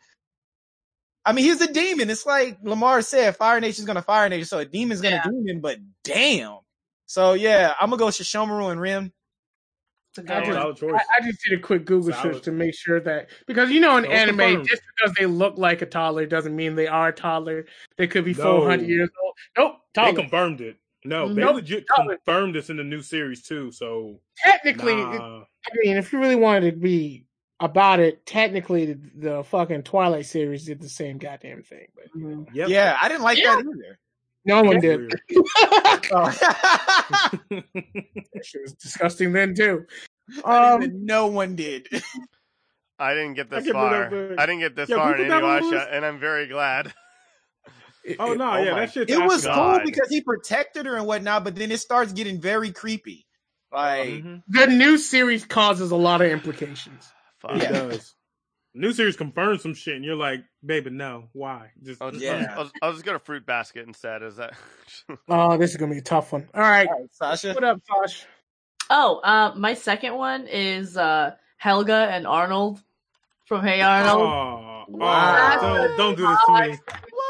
I 1.25 1.33
mean, 1.33 1.45
he's 1.45 1.61
a 1.61 1.71
demon. 1.71 2.09
It's 2.09 2.25
like 2.25 2.57
Lamar 2.63 3.01
said, 3.01 3.35
Fire 3.35 3.59
Nation's 3.59 3.85
gonna 3.85 4.01
Fire 4.01 4.29
Nation, 4.29 4.45
so 4.45 4.57
a 4.59 4.65
demon's 4.65 5.01
gonna 5.01 5.17
Yeah. 5.17 5.29
demon. 5.29 5.59
But 5.61 5.77
damn. 6.03 6.59
So 7.05 7.33
yeah, 7.33 7.73
I'm 7.79 7.89
gonna 7.89 7.99
go 7.99 8.07
Sesshomaru 8.07 8.71
and 8.71 8.81
Rin. 8.81 9.11
It's 10.17 10.17
a 10.17 10.21
I 10.33 10.39
good 10.39 10.45
just, 10.45 10.47
one. 10.47 10.61
Solid 10.61 10.77
choice. 10.77 11.01
I, 11.13 11.17
I 11.23 11.25
just 11.27 11.43
did 11.47 11.59
a 11.59 11.61
quick 11.61 11.85
Google 11.85 12.11
Solid. 12.13 12.35
search 12.35 12.43
to 12.45 12.51
make 12.51 12.73
sure 12.73 12.99
that 13.01 13.29
because 13.45 13.69
you 13.69 13.79
know 13.79 13.97
in 13.97 14.05
So 14.05 14.09
anime, 14.11 14.37
confirmed. 14.37 14.67
just 14.67 14.81
because 14.95 15.15
they 15.17 15.25
look 15.25 15.57
like 15.57 15.81
a 15.81 15.85
toddler 15.85 16.25
doesn't 16.25 16.55
mean 16.55 16.75
they 16.75 16.87
are 16.87 17.09
a 17.09 17.13
toddler. 17.13 17.65
They 17.97 18.07
could 18.07 18.25
be 18.25 18.33
No. 18.33 18.43
four 18.59 18.67
hundred 18.69 18.89
years 18.89 19.09
old. 19.23 19.35
Nope, 19.57 19.75
They 19.95 20.13
confirmed 20.13 20.61
it. 20.61 20.77
No, 21.05 21.31
they 21.33 21.41
Nope. 21.41 21.55
legit 21.55 21.85
Solid. 21.95 22.17
confirmed 22.25 22.55
this 22.55 22.69
in 22.69 22.77
the 22.77 22.83
new 22.83 23.01
series 23.01 23.43
too. 23.43 23.71
So 23.71 24.19
Technically, 24.43 24.95
nah. 24.95 25.39
I 25.41 25.75
mean, 25.83 25.97
if 25.97 26.11
you 26.11 26.19
really 26.19 26.35
wanted 26.35 26.71
to 26.71 26.77
be 26.77 27.25
about 27.61 27.99
it, 27.99 28.25
technically 28.25 28.93
the, 28.93 28.99
the 29.15 29.43
fucking 29.43 29.83
Twilight 29.83 30.25
series 30.25 30.65
did 30.65 30.81
the 30.81 30.89
same 30.89 31.17
goddamn 31.17 31.61
thing, 31.61 31.85
but 31.95 32.05
Mhm. 32.19 32.47
Yep. 32.53 32.69
Yeah, 32.69 32.97
I 33.01 33.07
didn't 33.09 33.23
like 33.23 33.37
Yeah. 33.37 33.55
that 33.57 33.59
either. 33.65 33.99
No 34.49 34.63
one 34.63 34.79
did. 34.81 34.99
weird. 34.99 35.21
Oh. 36.11 36.31
That 37.49 38.59
was 38.61 38.73
disgusting 38.73 39.31
then 39.33 39.55
too. 39.55 39.85
Um, 40.43 41.05
no 41.05 41.27
one 41.27 41.55
did. 41.55 41.87
I 42.99 43.13
didn't 43.13 43.35
get 43.35 43.49
this 43.49 43.63
can 43.63 43.73
far. 43.73 44.05
I 44.37 44.45
didn't 44.45 44.59
get 44.59 44.75
this 44.75 44.89
Yeah, 44.89 44.97
far 44.97 45.15
we 45.15 45.23
in 45.23 45.29
put 45.29 45.35
that 45.35 45.43
on 45.43 45.61
Inuyasha, 45.63 45.87
and 45.95 46.05
I'm 46.05 46.19
very 46.19 46.47
glad. 46.47 46.93
oh 48.19 48.33
no, 48.33 48.51
Oh 48.51 48.57
yeah, 48.57 48.71
my- 48.73 48.79
that 48.81 48.91
shit's 48.93 49.11
It 49.11 49.19
was 49.23 49.45
actually- 49.45 49.77
cool 49.79 49.79
because 49.85 50.09
he 50.09 50.21
protected 50.21 50.85
her 50.85 50.97
and 50.97 51.05
whatnot, 51.07 51.43
but 51.45 51.55
then 51.55 51.71
it 51.71 51.79
starts 51.79 52.11
getting 52.11 52.41
very 52.41 52.71
creepy. 52.71 53.25
Like, 53.71 54.09
Mhm. 54.23 54.43
the 54.47 54.65
new 54.67 54.97
series 54.97 55.45
causes 55.45 55.91
a 55.91 55.95
lot 55.95 56.21
of 56.21 56.29
implications. 56.31 57.07
Fuck. 57.39 57.55
It 57.57 57.61
Yeah. 57.63 57.71
does. 57.71 58.15
New 58.75 58.93
series 58.93 59.15
confirms 59.15 59.63
some 59.63 59.73
shit, 59.73 59.95
and 59.95 60.05
you're 60.05 60.15
like, 60.15 60.43
baby, 60.63 60.91
no, 60.91 61.25
why? 61.33 61.71
Just 61.83 62.01
I'll 62.01 62.11
just, 62.11 62.23
Yeah. 62.23 62.33
I'll, 62.33 62.39
just, 62.39 62.49
I'll, 62.57 62.63
just, 62.63 62.75
I'll 62.83 62.93
just 62.93 63.05
go 63.05 63.13
to 63.13 63.19
Fruit 63.19 63.45
Basket 63.45 63.87
instead. 63.87 64.21
Is 64.23 64.35
that? 64.37 64.53
Oh, 65.27 65.57
this 65.57 65.71
is 65.71 65.77
gonna 65.77 65.91
be 65.91 65.97
a 65.97 66.01
tough 66.01 66.31
one. 66.33 66.47
All 66.53 66.61
right, 66.61 66.87
all 66.87 66.99
right, 66.99 67.09
Sasha. 67.11 67.53
what 67.53 67.63
up, 67.63 67.81
Fosh? 67.89 68.25
Oh, 68.91 69.17
uh, 69.19 69.53
my 69.55 69.73
second 69.73 70.15
one 70.15 70.47
is 70.47 70.97
uh, 70.97 71.31
Helga 71.57 72.09
and 72.11 72.27
Arnold 72.27 72.81
from 73.45 73.65
Hey 73.65 73.81
Arnold. 73.81 74.21
Oh, 74.21 74.65
Wow. 74.87 75.57
oh, 75.61 75.87
don't, 75.87 75.97
don't 75.97 76.17
do 76.17 76.27
this 76.27 76.39
to 76.47 76.67
me. 76.71 76.77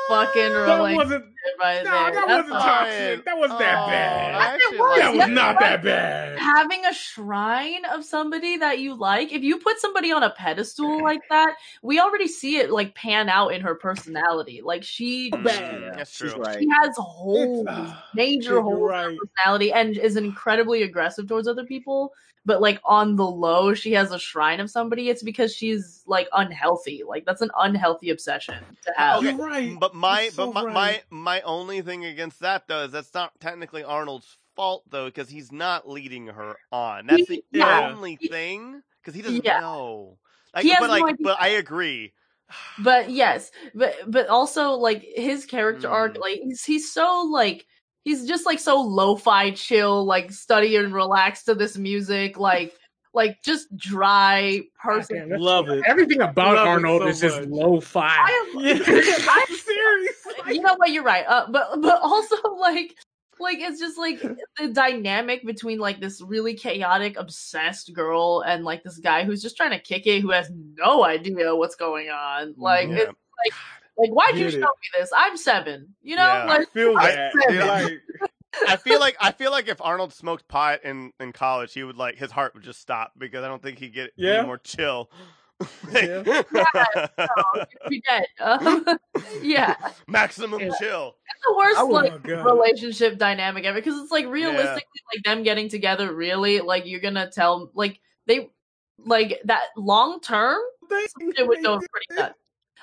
Fucking 0.09 0.53
That 0.53 0.65
relationship 0.65 0.97
wasn't. 0.97 1.25
right 1.59 1.83
No, 1.85 1.91
there. 1.91 2.11
that 2.11 2.13
That's 2.13 2.27
wasn't 2.49 2.53
all. 2.53 2.61
toxic. 2.61 3.25
That 3.25 3.37
wasn't 3.37 3.59
that 3.59 3.77
Oh, 3.83 3.87
bad. 3.87 4.35
I 4.35 4.45
actually 4.55 4.77
was. 4.79 4.99
That 4.99 5.09
was 5.11 5.17
Yeah. 5.19 5.25
not 5.27 5.59
that 5.59 5.83
bad. 5.83 6.39
having 6.39 6.85
a 6.85 6.93
shrine 6.93 7.85
of 7.85 8.03
somebody 8.03 8.57
that 8.57 8.79
you 8.79 8.95
like 8.95 9.31
if 9.31 9.43
you 9.43 9.57
put 9.59 9.79
somebody 9.79 10.11
on 10.11 10.23
a 10.23 10.29
pedestal 10.31 11.01
like 11.03 11.21
that 11.29 11.55
we 11.83 11.99
already 11.99 12.27
see 12.27 12.57
it 12.57 12.71
like 12.71 12.95
pan 12.95 13.29
out 13.29 13.49
in 13.53 13.61
her 13.61 13.75
personality 13.75 14.61
like 14.63 14.83
she 14.83 15.29
Mm, 15.31 15.95
That's 15.95 16.15
She's 16.17 16.33
true. 16.33 16.43
she 16.59 16.67
has 16.81 16.95
holes 16.97 17.67
It's- 17.67 17.93
major 18.15 18.53
you're 18.53 18.61
holes 18.61 18.75
in 18.91 18.95
her 18.97 19.09
right. 19.09 19.17
personality 19.17 19.71
and 19.71 19.97
is 19.97 20.15
incredibly 20.15 20.81
aggressive 20.83 21.27
towards 21.27 21.47
other 21.47 21.65
people 21.65 22.13
but 22.45 22.61
like 22.61 22.79
on 22.85 23.15
the 23.15 23.25
low 23.25 23.73
she 23.73 23.91
has 23.91 24.11
a 24.11 24.19
shrine 24.19 24.59
of 24.59 24.69
somebody 24.69 25.09
it's 25.09 25.23
because 25.23 25.53
she's 25.53 26.03
like 26.07 26.27
unhealthy 26.33 27.03
like 27.07 27.25
that's 27.25 27.41
an 27.41 27.51
unhealthy 27.57 28.09
obsession 28.09 28.55
to 28.81 28.93
have 28.95 29.19
Okay, 29.19 29.29
You're 29.29 29.47
right. 29.47 29.77
But 29.79 29.93
my 29.95 30.29
so 30.29 30.51
but 30.51 30.53
my, 30.53 30.63
right. 30.63 30.73
my 30.73 31.01
my 31.09 31.41
only 31.41 31.81
thing 31.81 32.05
against 32.05 32.39
that 32.41 32.67
though 32.67 32.83
is 32.85 32.91
that's 32.91 33.13
not 33.13 33.31
technically 33.39 33.83
Arnold's 33.83 34.37
fault 34.55 34.83
though 34.89 35.05
because 35.05 35.29
he's 35.29 35.51
not 35.51 35.87
leading 35.87 36.27
her 36.27 36.55
on. 36.71 37.07
That's 37.07 37.27
the 37.27 37.43
Yeah. 37.51 37.91
only 37.91 38.17
thing 38.17 38.81
because 39.01 39.15
he 39.15 39.21
doesn't 39.21 39.43
Yeah. 39.43 39.59
know. 39.59 40.17
Like, 40.53 40.63
He 40.63 40.71
has 40.71 40.81
but 40.81 40.87
no 40.87 40.93
like, 40.93 41.13
idea. 41.13 41.23
but 41.23 41.39
I 41.39 41.47
agree. 41.49 42.13
but 42.83 43.09
yes 43.09 43.51
but 43.75 43.93
but 44.07 44.27
also 44.27 44.71
like 44.71 45.05
his 45.15 45.45
character 45.45 45.89
arc 45.89 46.15
Mm. 46.15 46.21
like 46.21 46.39
he's, 46.43 46.63
he's 46.63 46.91
so 46.91 47.27
like 47.31 47.65
he's 48.05 48.25
just 48.27 48.45
like 48.45 48.59
so 48.59 48.81
lo-fi 48.81 49.51
chill 49.51 50.05
like 50.05 50.31
study 50.31 50.75
and 50.75 50.93
relax 50.93 51.43
to 51.43 51.53
this 51.55 51.77
music 51.77 52.37
like 52.39 52.73
like 53.13 53.41
just 53.43 53.75
dry 53.75 54.61
person 54.81 55.17
Goddamn, 55.29 55.39
Love 55.39 55.69
it. 55.69 55.83
Everything 55.87 56.21
about 56.21 56.55
Love 56.55 56.67
Arnold 56.67 57.01
so 57.01 57.07
is 57.07 57.19
just 57.19 57.39
much. 57.41 57.49
low-fi. 57.49 58.05
I, 58.07 58.49
Yeah, 58.57 58.73
I'm 59.29 59.55
serious. 59.55 60.15
you 60.47 60.61
know 60.61 60.75
what 60.77 60.91
you're 60.91 61.03
right 61.03 61.25
uh, 61.27 61.45
but 61.51 61.81
but 61.81 61.99
also 62.01 62.35
like 62.59 62.95
like 63.39 63.57
it's 63.59 63.79
just 63.79 63.97
like 63.97 64.21
the 64.59 64.67
dynamic 64.67 65.45
between 65.45 65.79
like 65.79 65.99
this 65.99 66.21
really 66.21 66.53
chaotic 66.53 67.17
obsessed 67.17 67.93
girl 67.93 68.43
and 68.45 68.63
like 68.65 68.83
this 68.83 68.97
guy 68.99 69.23
who's 69.23 69.41
just 69.41 69.55
trying 69.57 69.71
to 69.71 69.79
kick 69.79 70.05
it 70.05 70.19
who 70.21 70.29
has 70.31 70.51
no 70.77 71.03
idea 71.05 71.55
what's 71.55 71.75
going 71.75 72.09
on 72.09 72.53
like 72.57 72.89
Yeah. 72.89 72.95
it's 72.95 73.07
like 73.45 73.53
like 73.99 74.09
why'd 74.11 74.37
you 74.37 74.49
show 74.49 74.57
it. 74.57 74.61
me 74.61 74.67
this 74.99 75.09
i'm 75.15 75.37
seven 75.37 75.93
you 76.01 76.15
know 76.15 76.23
Yeah. 76.23 76.45
I 76.59 76.65
feel 76.65 76.97
I- 76.97 77.11
that. 77.11 77.33
like, 77.67 78.29
I 78.67 78.75
feel 78.77 78.99
like 78.99 79.15
I 79.19 79.31
feel 79.31 79.51
like 79.51 79.67
if 79.67 79.79
Arnold 79.79 80.11
smoked 80.11 80.47
pot 80.47 80.83
in 80.83 81.13
in 81.19 81.31
college, 81.33 81.71
he 81.73 81.83
would 81.83 81.97
like 81.97 82.15
his 82.17 82.31
heart 82.31 82.55
would 82.55 82.63
just 82.63 82.81
stop 82.81 83.11
because 83.17 83.43
I 83.43 83.47
don't 83.47 83.61
think 83.61 83.77
he'd 83.77 83.93
get 83.93 84.09
Yeah. 84.15 84.37
any 84.39 84.47
more 84.47 84.57
chill. 84.57 85.11
Yeah. 85.91 86.23
you'd 86.25 87.89
be 87.89 88.01
dead. 88.07 88.25
Um, 88.39 88.85
yeah, 89.43 89.75
Maximum 90.07 90.59
Yeah. 90.61 90.71
chill. 90.79 91.15
it's 91.29 91.45
the 91.45 91.53
worst 91.55 91.77
I 91.77 91.83
would- 91.83 91.91
like 91.91 92.13
Oh, 92.13 92.17
God. 92.19 92.45
relationship 92.45 93.17
dynamic 93.19 93.65
ever 93.65 93.77
because 93.79 94.01
it's 94.01 94.11
like 94.11 94.25
realistically, 94.27 95.01
like 95.13 95.23
them 95.25 95.43
getting 95.43 95.69
together. 95.69 96.11
Really, 96.13 96.59
like 96.61 96.85
you're 96.87 97.01
gonna 97.01 97.29
tell 97.29 97.71
like 97.75 97.99
they 98.25 98.49
like 99.05 99.41
that 99.45 99.63
long 99.77 100.21
term. 100.21 100.57
It 100.89 101.47
would 101.47 101.61
go 101.63 101.77
pretty 101.91 102.05
nuts. 102.21 102.33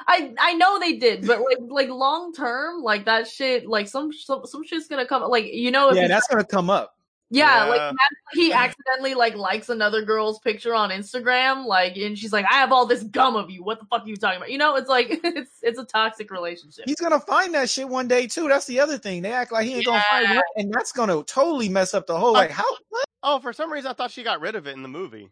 I 0.06 0.34
I 0.38 0.54
know 0.54 0.78
they 0.78 0.94
did, 0.94 1.26
but 1.26 1.40
like 1.40 1.58
like 1.68 1.88
long 1.88 2.32
term, 2.32 2.82
like 2.82 3.04
that 3.06 3.26
shit, 3.28 3.66
like 3.66 3.88
some 3.88 4.12
some 4.12 4.44
some 4.46 4.64
shit's 4.64 4.88
gonna 4.88 5.06
come. 5.06 5.22
Like 5.30 5.46
you 5.52 5.70
know, 5.70 5.90
if 5.90 5.96
Yeah, 5.96 6.02
he- 6.02 6.08
that's 6.08 6.26
gonna 6.28 6.44
come 6.44 6.70
up. 6.70 6.92
yeah, 7.30 7.64
like 7.64 7.76
Yeah. 7.78 7.88
imagine 7.90 7.96
he 8.34 8.52
accidentally 8.52 9.14
like 9.14 9.34
likes 9.34 9.68
another 9.68 10.02
girl's 10.04 10.38
picture 10.40 10.74
on 10.74 10.90
Instagram, 10.90 11.64
like, 11.66 11.96
and 11.96 12.16
she's 12.18 12.32
like, 12.32 12.44
"I 12.50 12.54
have 12.56 12.70
all 12.72 12.86
this 12.86 13.02
gum 13.02 13.34
of 13.36 13.50
you. 13.50 13.64
What 13.64 13.80
the 13.80 13.86
fuck 13.86 14.04
are 14.04 14.08
you 14.08 14.16
talking 14.16 14.36
about?" 14.36 14.50
You 14.50 14.58
know, 14.58 14.76
it's 14.76 14.88
like 14.88 15.06
it's 15.24 15.50
it's 15.62 15.78
a 15.78 15.84
toxic 15.84 16.30
relationship. 16.30 16.84
He's 16.86 17.00
gonna 17.00 17.18
find 17.20 17.54
that 17.54 17.68
shit 17.70 17.88
one 17.88 18.06
day 18.06 18.26
too. 18.26 18.48
That's 18.48 18.66
the 18.66 18.80
other 18.80 18.98
thing. 18.98 19.22
They 19.22 19.32
act 19.32 19.50
like 19.52 19.66
he 19.66 19.74
ain't 19.74 19.86
gonna 19.86 20.04
find 20.10 20.38
it, 20.38 20.44
and 20.56 20.72
that's 20.72 20.92
gonna 20.92 21.22
totally 21.24 21.68
mess 21.68 21.94
up 21.94 22.06
the 22.06 22.18
whole. 22.18 22.34
Like 22.34 22.50
how? 22.50 22.64
What? 22.90 23.04
Oh, 23.22 23.38
for 23.40 23.52
some 23.52 23.72
reason 23.72 23.90
I 23.90 23.94
thought 23.94 24.12
she 24.12 24.22
got 24.22 24.40
rid 24.40 24.54
of 24.54 24.66
it 24.68 24.76
in 24.76 24.82
the 24.82 24.88
movie. 24.88 25.30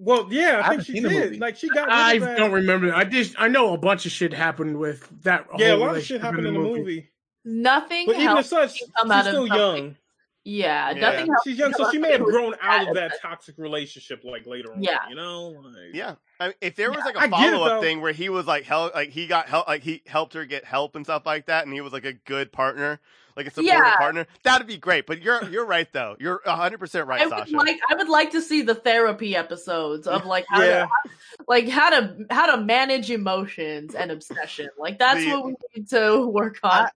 Well, 0.00 0.26
yeah, 0.30 0.62
I 0.64 0.68
I 0.68 0.70
think 0.70 0.86
she 0.86 0.92
did. 0.94 1.02
movie. 1.04 1.38
Like 1.38 1.56
she 1.56 1.68
got. 1.68 1.86
rid 1.88 1.94
I 1.94 2.12
of 2.14 2.20
that. 2.22 2.36
don't 2.38 2.52
remember. 2.52 2.94
I 2.94 3.04
just 3.04 3.34
I 3.38 3.48
know 3.48 3.74
a 3.74 3.78
bunch 3.78 4.06
of 4.06 4.12
shit 4.12 4.32
happened 4.32 4.78
with 4.78 5.08
that. 5.22 5.46
Yeah, 5.58 5.74
a 5.74 5.76
lot 5.76 5.96
of 5.96 6.02
shit 6.04 6.20
happened 6.20 6.46
in 6.46 6.54
the 6.54 6.60
movie. 6.60 7.10
Nothing 7.44 8.06
But 8.06 8.16
even 8.16 8.36
as 8.38 8.48
such, 8.48 8.74
she's 8.78 8.88
still 9.22 9.46
young. 9.46 9.96
Yeah, 10.42 10.90
Yeah. 10.92 11.00
nothing 11.00 11.26
helps. 11.26 11.44
She's 11.44 11.58
young, 11.58 11.72
so 11.74 11.90
she 11.90 11.98
may 11.98 12.12
have 12.12 12.22
grown 12.22 12.54
out 12.62 12.88
of 12.88 12.94
that. 12.94 13.10
that 13.12 13.20
toxic 13.22 13.56
relationship 13.58 14.22
like 14.24 14.46
later 14.46 14.72
on. 14.72 14.82
Yeah. 14.82 14.98
You 15.08 15.14
know? 15.14 15.48
Like, 15.62 15.94
Yeah, 15.94 16.14
I 16.38 16.46
mean, 16.48 16.54
if 16.62 16.76
there 16.76 16.90
was 16.90 17.00
like 17.04 17.16
a 17.16 17.28
follow 17.28 17.64
up 17.64 17.82
thing 17.82 18.00
where 18.00 18.12
he 18.12 18.30
was 18.30 18.46
like 18.46 18.64
help, 18.64 18.94
like 18.94 19.10
he 19.10 19.26
got 19.26 19.48
help, 19.48 19.68
like 19.68 19.82
he 19.82 20.02
helped 20.06 20.32
her 20.34 20.46
get 20.46 20.64
help 20.64 20.96
and 20.96 21.04
stuff 21.04 21.26
like 21.26 21.46
that, 21.46 21.64
and 21.66 21.74
he 21.74 21.80
was 21.82 21.92
like 21.92 22.06
a 22.06 22.14
good 22.14 22.52
partner, 22.52 23.00
like 23.40 23.46
a 23.48 23.50
supportive 23.50 23.74
Yeah. 23.84 23.96
partner, 23.96 24.26
that'd 24.44 24.66
be 24.66 24.76
great. 24.76 25.06
But 25.06 25.22
you're 25.22 25.42
you're 25.50 25.64
right 25.66 25.90
though. 25.92 26.16
You're 26.20 26.40
hundred 26.46 26.78
percent 26.78 27.06
right, 27.06 27.22
I 27.22 27.26
would 27.26 27.30
Sasha. 27.48 27.56
like 27.56 27.78
I 27.90 27.94
would 27.94 28.08
like 28.08 28.30
to 28.32 28.40
see 28.42 28.62
the 28.62 28.74
therapy 28.74 29.34
episodes 29.34 30.06
of 30.06 30.26
like 30.26 30.44
how 30.48 30.62
Yeah. 30.62 30.86
to 30.86 31.12
like 31.48 31.68
how 31.68 31.90
to 31.90 32.16
how 32.30 32.54
to 32.54 32.62
manage 32.62 33.10
emotions 33.10 33.94
and 33.94 34.10
obsession. 34.10 34.68
Like 34.78 34.98
that's 34.98 35.20
The- 35.24 35.30
what 35.30 35.44
we 35.46 35.54
need 35.74 35.88
to 35.90 36.26
work 36.26 36.58
on. 36.62 36.88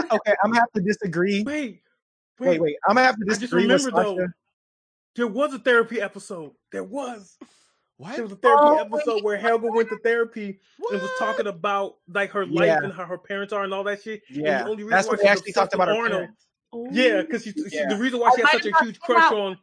Okay, 0.00 0.34
I'm 0.44 0.50
gonna 0.52 0.60
have 0.60 0.72
to 0.76 0.80
disagree. 0.80 1.42
Wait, 1.42 1.82
Wait, 2.38 2.48
wait, 2.48 2.60
wait. 2.60 2.76
I'm 2.88 2.94
gonna 2.94 3.06
have 3.06 3.16
to 3.16 3.24
I 3.26 3.30
just 3.30 3.40
disagree 3.40 3.66
with 3.66 3.82
Sasha. 3.82 3.92
though. 3.94 4.26
There 5.16 5.26
was 5.26 5.52
a 5.52 5.58
therapy 5.58 6.00
episode. 6.00 6.52
There 6.70 6.84
was. 6.84 7.36
What? 8.00 8.14
There 8.16 8.22
was 8.24 8.32
a 8.32 8.36
therapy 8.36 8.62
Oh, 8.64 8.76
episode 8.78 9.22
where 9.22 9.36
Helga 9.36 9.68
went 9.70 9.88
to 9.90 9.98
therapy 10.02 10.58
and 10.90 11.00
was 11.00 11.10
talking 11.18 11.46
about 11.46 11.96
like 12.08 12.30
her 12.30 12.46
life 12.46 12.66
Yeah. 12.66 12.78
and 12.82 12.92
how 12.92 13.04
her 13.04 13.18
parents 13.18 13.52
are 13.52 13.64
and 13.64 13.72
all 13.74 13.84
that 13.84 14.02
shit. 14.02 14.22
And 14.28 14.38
Yeah, 14.38 14.62
the 14.64 14.70
only 14.70 14.76
reason 14.84 14.90
that's 14.90 15.06
why 15.06 15.12
what 15.12 15.20
she 15.20 15.26
actually 15.28 15.52
talked 15.52 15.74
about 15.74 15.88
her 15.88 15.94
Arnold. 15.94 16.12
parents. 16.12 16.46
Yeah, 16.92 17.20
because 17.22 17.42
she, 17.44 17.52
she- 17.52 17.84
the 17.88 17.96
reason 17.98 18.20
why 18.20 18.30
she 18.36 18.42
I 18.42 18.46
had 18.48 18.62
such 18.62 18.72
a 18.72 18.84
huge 18.84 18.98
crush 19.00 19.22
out. 19.22 19.34
on 19.34 19.58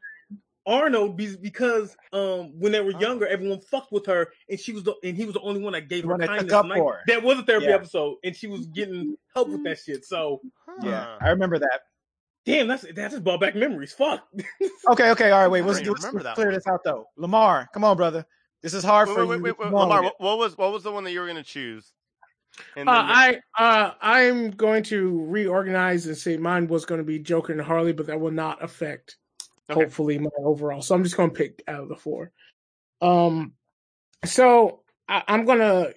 Arnold 0.66 1.16
be- 1.16 1.38
because 1.38 1.96
um 2.12 2.52
when 2.60 2.74
they 2.74 2.82
were 2.82 2.92
Oh. 2.96 3.00
younger, 3.00 3.26
everyone 3.26 3.62
fucked 3.62 3.92
with 3.94 4.06
her, 4.08 4.28
and 4.50 4.60
she 4.60 4.74
was 4.74 4.84
the 4.84 4.94
and 5.04 5.16
he 5.16 5.24
was 5.26 5.34
the 5.34 5.40
only 5.42 5.62
one 5.62 5.72
that 5.74 5.88
gave 5.88 6.04
her 6.04 6.10
one 6.10 6.20
that 6.20 6.26
took 6.28 6.36
kindness. 6.38 6.54
up 6.54 6.62
and, 6.64 6.70
like, 6.72 6.80
for 6.80 6.94
her. 6.96 7.00
That 7.08 7.24
was 7.24 7.40
a 7.40 7.44
therapy 7.44 7.68
Yeah. 7.68 7.76
episode, 7.76 8.18
and 8.26 8.36
she 8.36 8.48
was 8.48 8.66
getting 8.68 9.16
help 9.34 9.48
with 9.50 9.64
that 9.64 9.80
shit. 9.80 10.04
So 10.06 10.42
Yeah, 10.84 11.06
Huh. 11.06 11.18
I 11.22 11.30
remember 11.30 11.58
that. 11.60 11.82
Damn, 12.48 12.68
that's 12.68 12.82
that 12.84 13.12
just 13.12 13.24
brought 13.24 13.40
back 13.42 13.56
memories. 13.56 13.94
Fuck. 13.94 14.28
Okay, 14.90 15.12
okay, 15.12 15.32
all 15.32 15.42
right. 15.42 15.52
Wait, 15.52 15.64
let's, 15.66 15.80
don't 15.80 15.86
do, 15.86 16.08
even 16.08 16.24
let's 16.24 16.36
clear 16.36 16.48
one. 16.48 16.56
this 16.56 16.66
out 16.66 16.84
though. 16.84 17.08
Lamar, 17.18 17.70
come 17.74 17.84
on, 17.84 17.98
brother. 17.98 18.26
This 18.64 18.74
is 18.74 18.84
hard 18.84 19.10
Wait, 19.10 19.16
for 19.16 19.26
wait, 19.26 19.36
you. 19.38 19.44
wait, 19.44 19.60
wait, 19.60 19.72
wait, 19.72 19.74
Lamar, 19.74 20.02
what, 20.02 20.16
what 20.20 20.38
was 20.38 20.58
what 20.58 20.72
was 20.72 20.84
the 20.84 20.92
one 20.92 21.04
that 21.04 21.12
you 21.12 21.20
were 21.20 21.28
gonna 21.28 21.44
choose? 21.44 21.92
Uh, 22.60 22.64
then- 22.76 22.88
I 22.88 23.40
uh, 23.58 23.92
I'm 24.02 24.52
going 24.52 24.82
to 24.84 25.26
reorganize 25.26 26.08
and 26.08 26.18
say 26.18 26.38
mine 26.38 26.68
was 26.68 26.86
going 26.86 27.00
to 27.00 27.06
be 27.06 27.20
Joker 27.20 27.52
and 27.52 27.62
Harley, 27.62 27.92
but 27.92 28.08
that 28.08 28.20
will 28.20 28.32
not 28.32 28.64
affect 28.64 29.18
Okay. 29.70 29.82
hopefully 29.82 30.18
my 30.18 30.30
overall. 30.40 30.82
So 30.82 30.96
I'm 30.96 31.04
just 31.04 31.18
going 31.18 31.30
to 31.30 31.36
pick 31.36 31.62
out 31.68 31.84
of 31.84 31.90
the 31.90 31.96
four. 31.98 32.32
Um, 33.02 33.54
so 34.24 34.80
I, 35.08 35.24
I'm 35.28 35.46
gonna. 35.46 35.92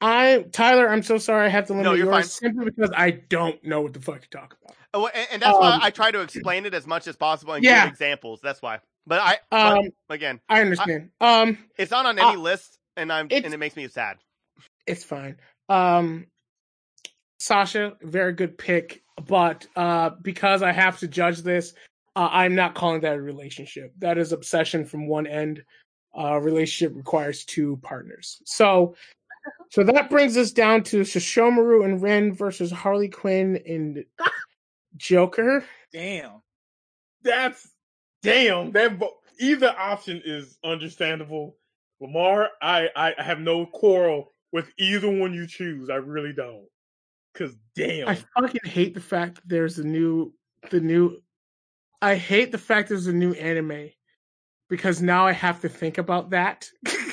I 0.00 0.44
Tyler, 0.52 0.88
I'm 0.88 1.02
so 1.02 1.18
sorry 1.18 1.46
I 1.46 1.48
have 1.48 1.66
to 1.66 1.72
limit 1.72 1.84
No, 1.84 1.94
you're 1.94 2.06
yours 2.06 2.38
fine. 2.38 2.52
simply 2.52 2.64
because 2.66 2.90
I 2.96 3.10
don't 3.10 3.62
know 3.64 3.80
what 3.82 3.92
the 3.92 4.00
fuck 4.00 4.20
you're 4.22 4.40
talking 4.42 4.58
about. 4.64 4.76
Oh, 4.94 5.06
and, 5.08 5.28
and 5.32 5.42
that's 5.42 5.58
why 5.58 5.74
um, 5.74 5.80
I 5.82 5.90
try 5.90 6.10
to 6.10 6.20
explain 6.20 6.66
it 6.66 6.74
as 6.74 6.86
much 6.86 7.06
as 7.08 7.16
possible 7.16 7.54
and 7.54 7.64
Yeah. 7.64 7.84
give 7.84 7.92
examples. 7.92 8.40
That's 8.42 8.62
why. 8.62 8.78
But 9.06 9.20
I 9.20 9.56
Um, 9.56 9.90
but 10.06 10.14
again, 10.14 10.40
I 10.48 10.60
understand. 10.60 11.10
um, 11.20 11.58
it's 11.76 11.90
not 11.90 12.06
on 12.06 12.18
any 12.18 12.36
uh, 12.36 12.38
list, 12.38 12.78
and 12.96 13.12
I'm 13.12 13.28
and 13.30 13.52
it 13.52 13.58
makes 13.58 13.76
me 13.76 13.88
sad. 13.88 14.18
it's 14.86 15.04
fine. 15.04 15.36
Um, 15.68 16.26
Sasha, 17.40 17.96
very 18.02 18.32
good 18.32 18.56
pick, 18.58 19.02
but 19.26 19.66
uh, 19.76 20.10
because 20.22 20.62
I 20.62 20.72
have 20.72 20.98
to 21.00 21.08
judge 21.08 21.42
this, 21.42 21.72
uh, 22.16 22.28
I'm 22.30 22.54
not 22.54 22.74
calling 22.74 23.00
that 23.02 23.16
a 23.16 23.20
relationship. 23.22 23.92
That 23.98 24.18
is 24.18 24.32
obsession 24.32 24.84
from 24.84 25.06
one 25.06 25.26
end. 25.26 25.62
Uh, 26.18 26.38
relationship 26.40 26.96
requires 26.96 27.44
two 27.44 27.76
partners. 27.82 28.42
So, 28.44 28.96
so 29.70 29.82
that 29.84 30.10
brings 30.10 30.36
us 30.36 30.50
down 30.50 30.82
to 30.84 31.02
Sesshomaru 31.02 31.84
and 31.84 32.02
Rin 32.02 32.34
versus 32.34 32.70
Harley 32.70 33.08
Quinn 33.08 33.60
and 33.66 34.04
Joker. 34.96 35.64
Damn. 35.92 36.42
That's 37.22 37.68
damn. 38.22 38.72
That 38.72 38.98
either 39.40 39.74
option 39.78 40.22
is 40.24 40.58
understandable. 40.64 41.56
Lamar, 42.00 42.50
I 42.62 42.88
I 42.94 43.14
have 43.22 43.40
no 43.40 43.66
quarrel 43.66 44.32
with 44.52 44.72
either 44.78 45.10
one 45.10 45.34
you 45.34 45.46
choose. 45.46 45.90
I 45.90 45.96
really 45.96 46.32
don't. 46.32 46.66
Cause 47.34 47.54
damn, 47.76 48.08
I 48.08 48.16
fucking 48.36 48.60
hate 48.64 48.94
the 48.94 49.00
fact 49.00 49.36
that 49.36 49.48
there's 49.48 49.78
a 49.78 49.84
new, 49.84 50.32
the 50.70 50.80
new. 50.80 51.18
I 52.00 52.14
hate 52.14 52.52
the 52.52 52.58
fact 52.58 52.88
there's 52.88 53.06
a 53.06 53.12
new 53.12 53.32
anime 53.32 53.90
because 54.68 55.02
now 55.02 55.26
I 55.26 55.32
have 55.32 55.60
to 55.60 55.68
think 55.68 55.98
about 55.98 56.30
that. 56.30 56.68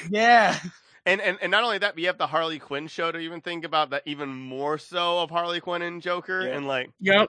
Yeah. 0.09 0.57
And, 1.07 1.21
and 1.21 1.37
and 1.41 1.51
not 1.51 1.63
only 1.63 1.77
that, 1.77 1.93
but 1.93 2.01
you 2.01 2.07
have 2.07 2.17
the 2.17 2.25
Harley 2.27 2.57
Quinn 2.57 2.87
show 2.87 3.11
to 3.11 3.19
even 3.19 3.39
think 3.41 3.63
about 3.63 3.91
that 3.91 4.01
even 4.05 4.29
more 4.29 4.77
so 4.79 5.19
of 5.19 5.29
Harley 5.29 5.59
Quinn 5.61 5.81
and 5.83 6.01
Joker, 6.01 6.41
Yeah. 6.47 6.55
and 6.57 6.67
like 6.67 6.89
yep. 6.99 7.27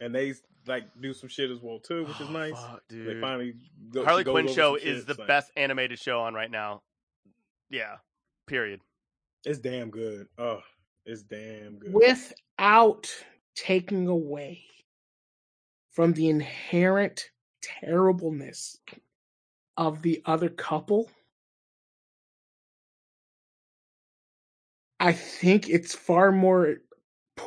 and 0.00 0.12
they 0.14 0.34
like 0.66 0.84
do 1.00 1.14
some 1.14 1.28
shit 1.28 1.50
as 1.50 1.60
well 1.62 1.78
too, 1.78 2.04
which 2.04 2.20
is 2.20 2.28
Oh, 2.28 2.32
nice. 2.32 2.52
fuck, 2.52 2.82
They 2.90 3.20
finally 3.20 3.54
go, 3.90 4.04
Harley 4.04 4.24
goes 4.24 4.32
Quinn 4.32 4.48
show 4.48 4.74
is 4.74 4.98
shit, 4.98 5.06
the 5.06 5.14
so 5.14 5.26
best 5.26 5.52
animated 5.56 5.98
show 6.00 6.20
on 6.20 6.34
right 6.34 6.50
now. 6.50 6.82
Yeah. 7.70 7.96
Period. 8.46 8.80
It's 9.44 9.58
damn 9.58 9.90
good. 9.90 10.26
Oh, 10.38 10.60
it's 11.06 11.22
damn 11.22 11.78
good. 11.78 11.92
Without 11.94 13.08
taking 13.54 14.08
away 14.08 14.64
from 15.92 16.12
the 16.14 16.28
inherent 16.28 17.30
terribleness 17.62 18.78
of 19.76 20.02
the 20.02 20.22
other 20.26 20.48
couple, 20.48 21.08
I 25.04 25.12
think 25.12 25.68
it's 25.68 25.94
far 25.94 26.32
more 26.32 26.76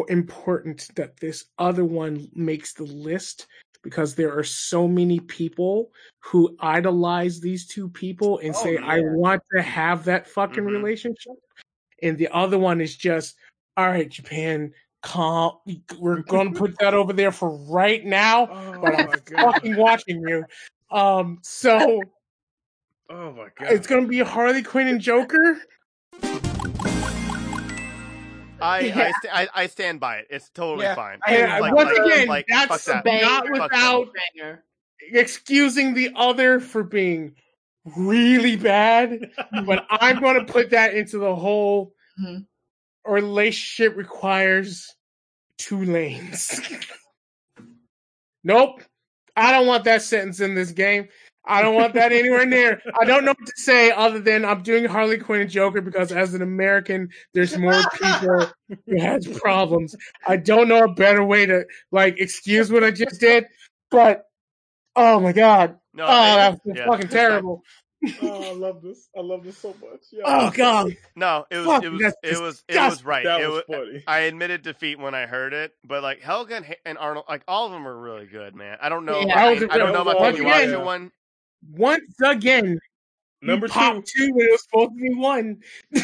important 0.10 0.90
that 0.96 1.20
this 1.20 1.46
other 1.58 1.84
one 1.84 2.30
makes 2.36 2.74
the 2.74 2.84
list 2.84 3.48
because 3.82 4.14
there 4.14 4.38
are 4.38 4.44
so 4.44 4.88
many 4.88 5.20
people 5.20 5.90
who 6.20 6.56
idolize 6.60 7.40
these 7.40 7.66
two 7.66 7.90
people 7.90 8.38
and 8.44 8.54
Oh, 8.56 8.60
say, 8.64 8.78
I 8.78 9.00
want 9.00 9.42
to 9.56 9.64
have 9.64 10.06
that 10.06 10.28
fucking 10.28 10.66
Mhm. 10.66 10.72
relationship. 10.72 11.34
And 12.04 12.16
the 12.16 12.28
other 12.28 12.60
one 12.60 12.80
is 12.80 12.96
just, 12.96 13.36
all 13.76 13.88
right, 13.88 14.08
Japan, 14.08 14.72
calm. 15.02 15.58
We're 15.98 16.22
going 16.22 16.54
to 16.54 16.60
put 16.60 16.78
that 16.78 16.94
over 16.94 17.12
there 17.12 17.32
for 17.32 17.50
right 17.50 18.06
now, 18.06 18.50
oh 18.52 18.82
but 18.82 18.94
I'm 18.94 19.20
fucking 19.40 19.76
watching 19.76 20.22
you. 20.28 20.46
Um, 20.92 21.40
so 21.42 22.04
Oh 23.10 23.32
my 23.32 23.48
god. 23.56 23.72
it's 23.72 23.88
going 23.88 24.04
to 24.04 24.08
be 24.08 24.20
Harley 24.20 24.62
Quinn 24.62 24.88
and 24.88 25.02
Joker. 25.02 25.60
I 28.62 28.80
Yeah. 28.82 29.00
I, 29.00 29.12
sta- 29.12 29.30
I 29.34 29.48
I 29.64 29.68
stand 29.68 30.00
by 30.00 30.18
it. 30.18 30.28
It's 30.30 30.50
totally 30.50 30.86
Yeah, 30.86 30.96
fine. 30.96 31.20
I- 31.26 31.60
Like- 31.60 31.74
once 31.74 31.98
like- 31.98 32.06
again, 32.14 32.28
like, 32.28 32.46
that's 32.50 32.86
that. 32.86 33.04
Bang. 33.04 33.22
not 33.22 33.50
without 33.52 34.08
Banger. 34.36 34.64
excusing 35.12 35.94
the 35.94 36.12
other 36.16 36.60
for 36.60 36.84
being 36.84 37.36
really 37.96 38.56
bad, 38.56 39.32
but 39.66 39.86
I'm 39.90 40.20
going 40.20 40.36
to 40.46 40.52
put 40.52 40.70
that 40.72 40.94
into 40.94 41.18
the 41.20 41.36
whole 41.36 41.94
Mhm. 42.20 42.46
relationship 43.06 43.96
requires 43.96 44.94
two 45.58 45.86
lanes. 45.86 46.60
nope. 48.44 48.82
I 49.36 49.52
don't 49.52 49.68
want 49.68 49.84
that 49.84 50.02
sentence 50.02 50.40
in 50.40 50.56
this 50.56 50.72
game. 50.72 51.08
I 51.48 51.62
don't 51.62 51.76
want 51.76 51.94
that 51.94 52.12
anywhere 52.12 52.46
near. 52.46 52.82
I 53.00 53.06
don't 53.06 53.24
know 53.26 53.32
what 53.38 53.46
to 53.48 53.54
say 53.56 53.92
other 53.92 54.20
than 54.20 54.44
I'm 54.46 54.64
doing 54.64 54.86
Harley 54.86 55.18
Quinn 55.18 55.42
and 55.42 55.50
Joker 55.50 55.82
because 55.82 56.12
as 56.12 56.34
an 56.34 56.42
American, 56.42 57.10
there's 57.34 57.58
more 57.58 57.82
people 57.94 58.48
who 58.86 59.00
has 59.02 59.28
problems. 59.40 59.96
I 60.28 60.38
don't 60.38 60.68
know 60.68 60.84
a 60.84 60.94
better 60.94 61.24
way 61.24 61.46
to 61.46 61.66
like 61.92 62.20
excuse 62.20 62.72
what 62.72 62.84
I 62.84 62.92
just 62.92 63.20
did, 63.22 63.46
but 63.92 64.24
oh 64.96 65.20
my 65.20 65.32
god, 65.32 65.78
No, 65.94 66.04
oh 66.06 66.08
it- 66.08 66.36
that 66.36 66.52
was 66.66 66.78
yeah. 66.78 66.86
fucking 66.86 67.08
terrible. 67.10 67.64
oh, 68.22 68.44
I 68.44 68.54
love 68.54 68.84
this. 68.84 69.10
I 69.18 69.22
love 69.22 69.44
this 69.44 69.58
so 69.58 69.70
much. 69.82 70.02
Yeah. 70.12 70.22
Oh 70.26 70.52
god, 70.54 70.96
No, 71.16 71.46
it 71.50 71.58
was 71.58 71.66
Fuck, 71.66 71.84
it 71.84 71.90
was 71.90 72.02
it 72.24 72.40
was 72.40 72.64
it 72.68 72.78
was 72.78 73.04
right. 73.04 73.24
that 73.26 73.42
it 73.42 73.48
was 73.48 73.64
was, 73.68 73.78
funny. 73.88 74.04
I 74.06 74.20
admitted 74.20 74.62
defeat 74.62 75.00
when 75.00 75.16
I 75.16 75.26
heard 75.26 75.52
it, 75.54 75.72
but 75.84 76.04
like 76.04 76.22
Helga 76.22 76.58
and, 76.58 76.76
and 76.86 76.98
Arnold, 77.00 77.26
like 77.28 77.42
all 77.48 77.66
of 77.66 77.72
them 77.72 77.88
are 77.88 77.98
really 78.00 78.28
good, 78.28 78.54
man. 78.54 78.78
I 78.82 78.90
don't 78.90 79.04
know. 79.06 79.22
Yeah. 79.22 79.26
about 79.26 79.36
That 79.36 79.50
was 79.50 79.60
the- 79.62 79.70
a 79.70 79.74
I 79.74 79.78
don't 79.80 79.94
know 79.94 80.02
about 80.04 80.20
once 80.20 80.38
the 80.38 80.44
again- 80.44 80.86
one. 80.86 81.12
Once 81.72 82.04
again, 82.24 82.80
Number 83.42 83.68
you 83.68 83.72
popped 83.74 84.08
two. 84.08 84.28
two 84.28 84.34
when 84.34 84.46
it 84.48 84.52
was 84.52 84.64
supposed 84.64 84.92
to 84.92 85.02
be 85.02 85.14
one. 85.16 85.58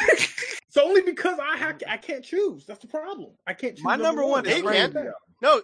It's 0.76 0.82
only 0.84 1.02
because 1.04 1.38
I 1.38 1.56
ha- 1.56 1.78
I 1.88 1.98
can't 1.98 2.24
choose. 2.24 2.66
That's 2.66 2.80
the 2.80 2.88
problem. 2.88 3.30
I 3.46 3.54
can't 3.54 3.76
choose. 3.76 3.84
My 3.84 3.96
number 3.96 4.26
one 4.26 4.44
Yeah, 4.46 4.52
is 4.54 4.58
you 4.58 4.68
Ray. 4.68 4.78
can. 4.80 5.12
No, 5.40 5.62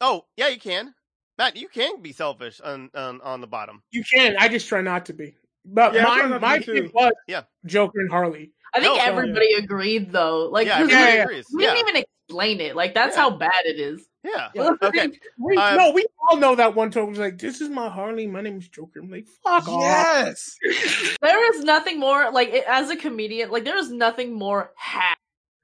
oh 0.00 0.24
yeah, 0.36 0.48
you 0.48 0.58
can. 0.58 0.92
Matt, 1.38 1.54
you 1.56 1.68
can 1.68 2.02
be 2.02 2.10
selfish 2.10 2.60
on 2.60 2.90
on, 2.92 3.20
on 3.20 3.40
the 3.40 3.46
bottom. 3.46 3.84
you 3.92 4.02
can. 4.02 4.34
I 4.36 4.48
just 4.48 4.66
try 4.68 4.80
not 4.80 5.06
to 5.06 5.12
be. 5.12 5.36
But 5.64 5.94
Yeah, 5.94 6.00
I 6.00 6.04
try 6.06 6.16
mine, 6.22 6.30
not 6.30 6.36
to 6.38 6.40
my 6.40 6.58
be, 6.58 6.64
pick 6.64 6.92
was 6.92 7.12
Yeah. 7.28 7.42
Joker 7.66 8.00
and 8.00 8.10
Harley. 8.10 8.50
I 8.74 8.80
think 8.80 8.94
No, 8.94 8.98
so- 8.98 9.04
everybody 9.04 9.52
agreed 9.54 10.10
though. 10.10 10.48
Like 10.50 10.66
yeah, 10.66 10.78
we, 10.78 10.92
everybody 10.92 11.04
Yeah, 11.08 11.14
yeah. 11.14 11.22
agrees. 11.22 11.46
we 11.54 11.62
Yeah, 11.62 11.74
didn't 11.74 11.88
even 11.90 12.04
explain 12.28 12.60
it. 12.60 12.76
Like 12.76 12.94
that's 12.94 13.16
Yeah. 13.16 13.22
how 13.22 13.30
bad 13.30 13.64
it 13.64 13.78
is. 13.80 14.06
yeah. 14.24 14.48
Yeah. 14.54 14.70
Okay. 14.82 15.08
We, 15.38 15.56
Um, 15.56 15.76
no, 15.76 15.90
we 15.92 16.04
all 16.28 16.36
know 16.36 16.54
that 16.54 16.74
one 16.74 16.90
time 16.90 17.08
was 17.08 17.18
like, 17.18 17.38
"This 17.38 17.60
is 17.60 17.68
my 17.68 17.88
Harley. 17.88 18.26
My 18.26 18.40
name 18.40 18.58
is 18.58 18.68
Joker." 18.68 19.00
I'm 19.00 19.10
like, 19.10 19.26
"Fuck 19.44 19.68
off." 19.68 19.80
Yes. 19.82 20.56
There 21.22 21.54
is 21.54 21.64
nothing 21.64 21.98
more 21.98 22.30
like 22.30 22.50
it, 22.50 22.64
as 22.68 22.90
a 22.90 22.96
comedian. 22.96 23.50
Like 23.50 23.64
there 23.64 23.78
is 23.78 23.90
nothing 23.90 24.32
more 24.34 24.72
hack 24.76 25.18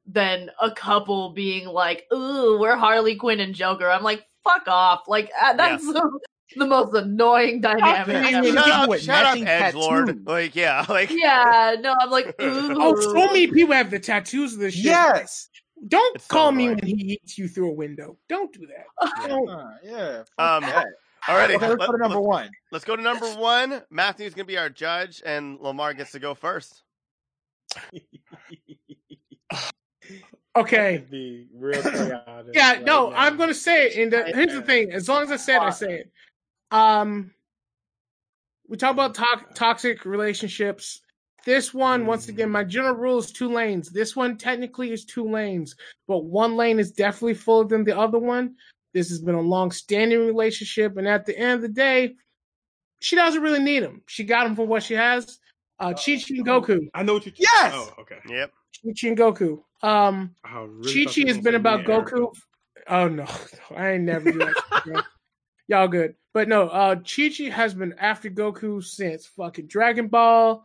than 0.07 0.51
a 0.61 0.71
couple 0.71 1.31
being 1.31 1.67
like, 1.67 2.05
"Ooh, 2.13 2.59
we're 2.59 2.77
Harley 2.77 3.17
Quinn 3.17 3.41
and 3.41 3.55
Joker." 3.55 3.91
I'm 3.91 4.03
like, 4.03 4.25
"Fuck 4.45 4.69
off!" 4.69 5.03
Like 5.09 5.31
uh, 5.41 5.53
that's 5.55 5.85
the 6.57 6.67
most 6.67 6.95
annoying 6.95 7.61
dynamic. 7.61 8.09
I 8.09 8.41
mean, 8.41 8.55
ever. 8.55 8.55
when 8.55 8.55
Shut 8.55 8.65
people 8.65 8.81
up, 8.83 8.89
with 8.89 9.03
shut 9.03 9.25
up, 9.25 9.35
matching 9.35 9.49
Edge 9.49 9.75
Lord. 9.75 10.07
tattoos. 10.07 10.27
Like 10.27 10.57
yeah, 10.57 10.87
like 10.89 11.11
yeah, 11.11 11.77
no, 11.81 11.95
I'm 12.01 12.11
like, 12.11 12.27
ooh. 12.41 12.77
Oh, 12.81 13.01
so 13.01 13.27
many 13.27 13.49
people 13.49 13.75
have 13.75 13.91
the 13.91 13.99
tattoos 13.99 14.55
of 14.55 14.61
this 14.61 14.75
shit. 14.75 14.85
Yes. 14.85 15.49
Don't 15.87 16.17
It's 16.17 16.25
so 16.27 16.33
call 16.35 16.53
me 16.53 16.69
when 16.71 16.79
he 16.85 16.93
eats 17.23 17.37
you 17.37 17.49
through 17.49 17.71
a 17.71 17.75
window. 17.75 18.17
Don't 18.29 18.53
do 18.53 18.67
that. 18.67 19.29
Don't. 19.29 19.49
Uh, 19.55 19.71
yeah. 19.83 20.23
fuck 20.37 20.63
Um, 20.63 20.63
that. 20.63 20.87
Alrighty, 21.27 21.55
Okay, 21.57 21.69
let's 21.69 21.81
let, 21.81 21.87
go 21.87 21.93
to 21.93 21.99
number 21.99 22.21
one. 22.21 22.51
Let's 22.71 22.85
go 22.85 22.97
to 22.97 23.03
number 23.03 23.27
one. 23.27 23.83
Matthew's 23.91 24.35
gonna 24.35 24.45
be 24.45 24.59
our 24.59 24.69
judge, 24.69 25.23
and 25.25 25.59
Lamar 25.61 25.95
gets 25.95 26.13
to 26.13 26.19
go 26.19 26.35
first. 26.35 26.83
Okay. 30.57 31.05
Be 31.11 31.49
real 31.53 31.83
chaotic. 31.83 32.21
Yeah, 32.55 32.75
right 32.75 32.85
no, 32.85 33.11
now. 33.11 33.17
I'm 33.17 33.37
gonna 33.37 33.55
say 33.55 33.87
it. 33.89 33.97
And 33.97 34.13
the, 34.13 34.25
here's 34.33 34.53
the 34.53 34.63
thing: 34.63 34.93
as 34.93 35.09
long 35.09 35.25
as 35.25 35.33
I 35.33 35.37
say 35.37 35.57
it, 35.57 35.61
I 35.63 35.71
say 35.71 35.95
it. 35.95 36.13
Um, 36.71 37.33
we 38.69 38.77
talk 38.77 38.93
about 38.93 39.15
to- 39.17 39.55
toxic 39.55 40.05
relationships. 40.05 41.01
This 41.45 41.75
one, 41.75 42.07
once 42.07 42.29
again, 42.29 42.51
my 42.51 42.65
general 42.65 42.95
rule 42.95 43.19
is 43.19 43.31
two 43.31 43.53
lanes. 43.53 43.91
This 43.91 44.17
one 44.17 44.39
technically 44.39 44.93
is 44.93 45.05
two 45.05 45.29
lanes, 45.29 45.77
but 46.09 46.25
one 46.25 46.57
lane 46.57 46.79
is 46.79 46.91
definitely 46.91 47.35
fuller 47.35 47.67
than 47.67 47.85
the 47.85 47.97
other 47.97 48.19
one. 48.19 48.55
This 48.95 49.11
has 49.11 49.21
been 49.21 49.35
a 49.35 49.41
long-standing 49.41 50.21
relationship, 50.27 50.97
and 50.97 51.07
at 51.07 51.27
the 51.27 51.37
end 51.39 51.53
of 51.57 51.63
the 51.63 51.69
day, 51.69 52.15
she 53.01 53.17
doesn't 53.17 53.43
really 53.43 53.63
need 53.63 53.83
him. 53.83 54.03
She 54.07 54.25
got 54.25 54.47
him 54.47 54.57
for 54.57 54.67
what 54.67 54.83
she 54.83 54.95
has. 54.95 55.39
Uh, 55.79 55.93
Chi 55.93 56.17
Chi 56.17 56.37
and 56.37 56.47
Goku. 56.47 56.87
I 56.95 57.03
know 57.03 57.15
what 57.15 57.27
you. 57.27 57.33
Yes! 57.37 57.73
Oh, 57.75 57.93
okay. 58.01 58.19
Yep. 58.29 58.53
Chi 58.83 58.93
Chi 58.99 59.09
and 59.09 59.19
Goku. 59.19 59.63
Um, 59.83 60.35
I 60.45 60.61
really 60.61 61.05
Chi 61.05 61.13
Chi 61.13 61.21
you 61.23 61.27
has 61.27 61.37
were 61.37 61.43
been 61.43 61.63
gonna 61.63 61.77
about 61.77 61.87
say 61.87 61.93
me 61.93 61.95
and 61.95 62.07
Goku. 62.07 62.35
Oh 62.87 63.09
no, 63.09 63.27
I 63.77 63.93
ain't 63.93 64.05
never 64.05 64.31
do 64.31 64.39
that. 64.41 64.55
shit, 64.73 64.85
bro. 64.93 65.03
Y'all 65.69 65.89
good, 65.89 66.15
but 66.35 66.49
no. 66.49 66.69
Uh, 66.69 66.97
Chi 66.97 67.31
Chi 67.31 67.45
has 67.45 67.75
been 67.75 67.95
after 67.99 68.31
Goku 68.31 68.85
since 68.85 69.27
fucking 69.27 69.67
Dragon 69.67 70.09
Ball. 70.09 70.65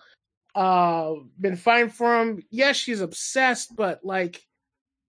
Uh, 0.60 1.22
been 1.40 1.56
fighting 1.56 1.90
for 1.90 2.20
him. 2.22 2.44
Yes, 2.50 2.76
she's 2.76 3.00
obsessed, 3.00 3.78
but 3.78 4.04
like, 4.04 4.46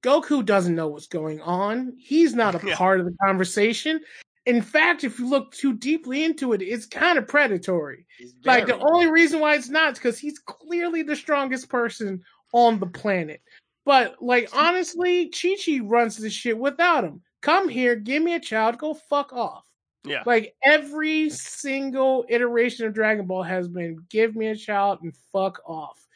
Goku 0.04 0.46
doesn't 0.46 0.76
know 0.76 0.86
what's 0.86 1.08
going 1.08 1.40
on. 1.40 1.94
He's 1.98 2.36
not 2.36 2.54
a 2.54 2.60
Yeah. 2.66 2.76
part 2.76 3.00
of 3.00 3.06
the 3.06 3.16
conversation. 3.20 4.00
In 4.46 4.62
fact, 4.62 5.02
if 5.02 5.18
you 5.18 5.28
look 5.28 5.52
too 5.52 5.72
deeply 5.72 6.22
into 6.22 6.52
it, 6.52 6.62
it's 6.62 6.86
kind 6.86 7.18
of 7.18 7.26
predatory. 7.26 8.06
Like 8.44 8.66
the 8.66 8.78
only 8.78 9.10
reason 9.10 9.40
why 9.40 9.56
it's 9.56 9.68
not 9.68 9.94
is 9.94 9.98
because 9.98 10.18
he's 10.20 10.38
clearly 10.38 11.02
the 11.02 11.16
strongest 11.16 11.68
person 11.68 12.22
on 12.52 12.78
the 12.78 12.86
planet. 12.86 13.42
But 13.84 14.22
like 14.22 14.48
honestly, 14.56 15.30
Chi 15.30 15.56
Chi 15.66 15.80
runs 15.82 16.16
this 16.16 16.32
shit 16.32 16.56
without 16.56 17.02
him. 17.02 17.22
Come 17.42 17.68
here, 17.68 17.96
give 17.96 18.22
me 18.22 18.34
a 18.34 18.40
child, 18.40 18.78
go 18.78 18.94
fuck 18.94 19.32
off. 19.32 19.64
Yeah. 20.04 20.22
Like 20.24 20.54
every 20.64 21.28
single 21.30 22.24
iteration 22.28 22.86
of 22.86 22.94
Dragon 22.94 23.26
Ball 23.26 23.42
has 23.42 23.68
been 23.68 24.04
give 24.08 24.34
me 24.34 24.48
a 24.48 24.56
child 24.56 25.00
and 25.02 25.14
fuck 25.32 25.60
off. 25.66 26.06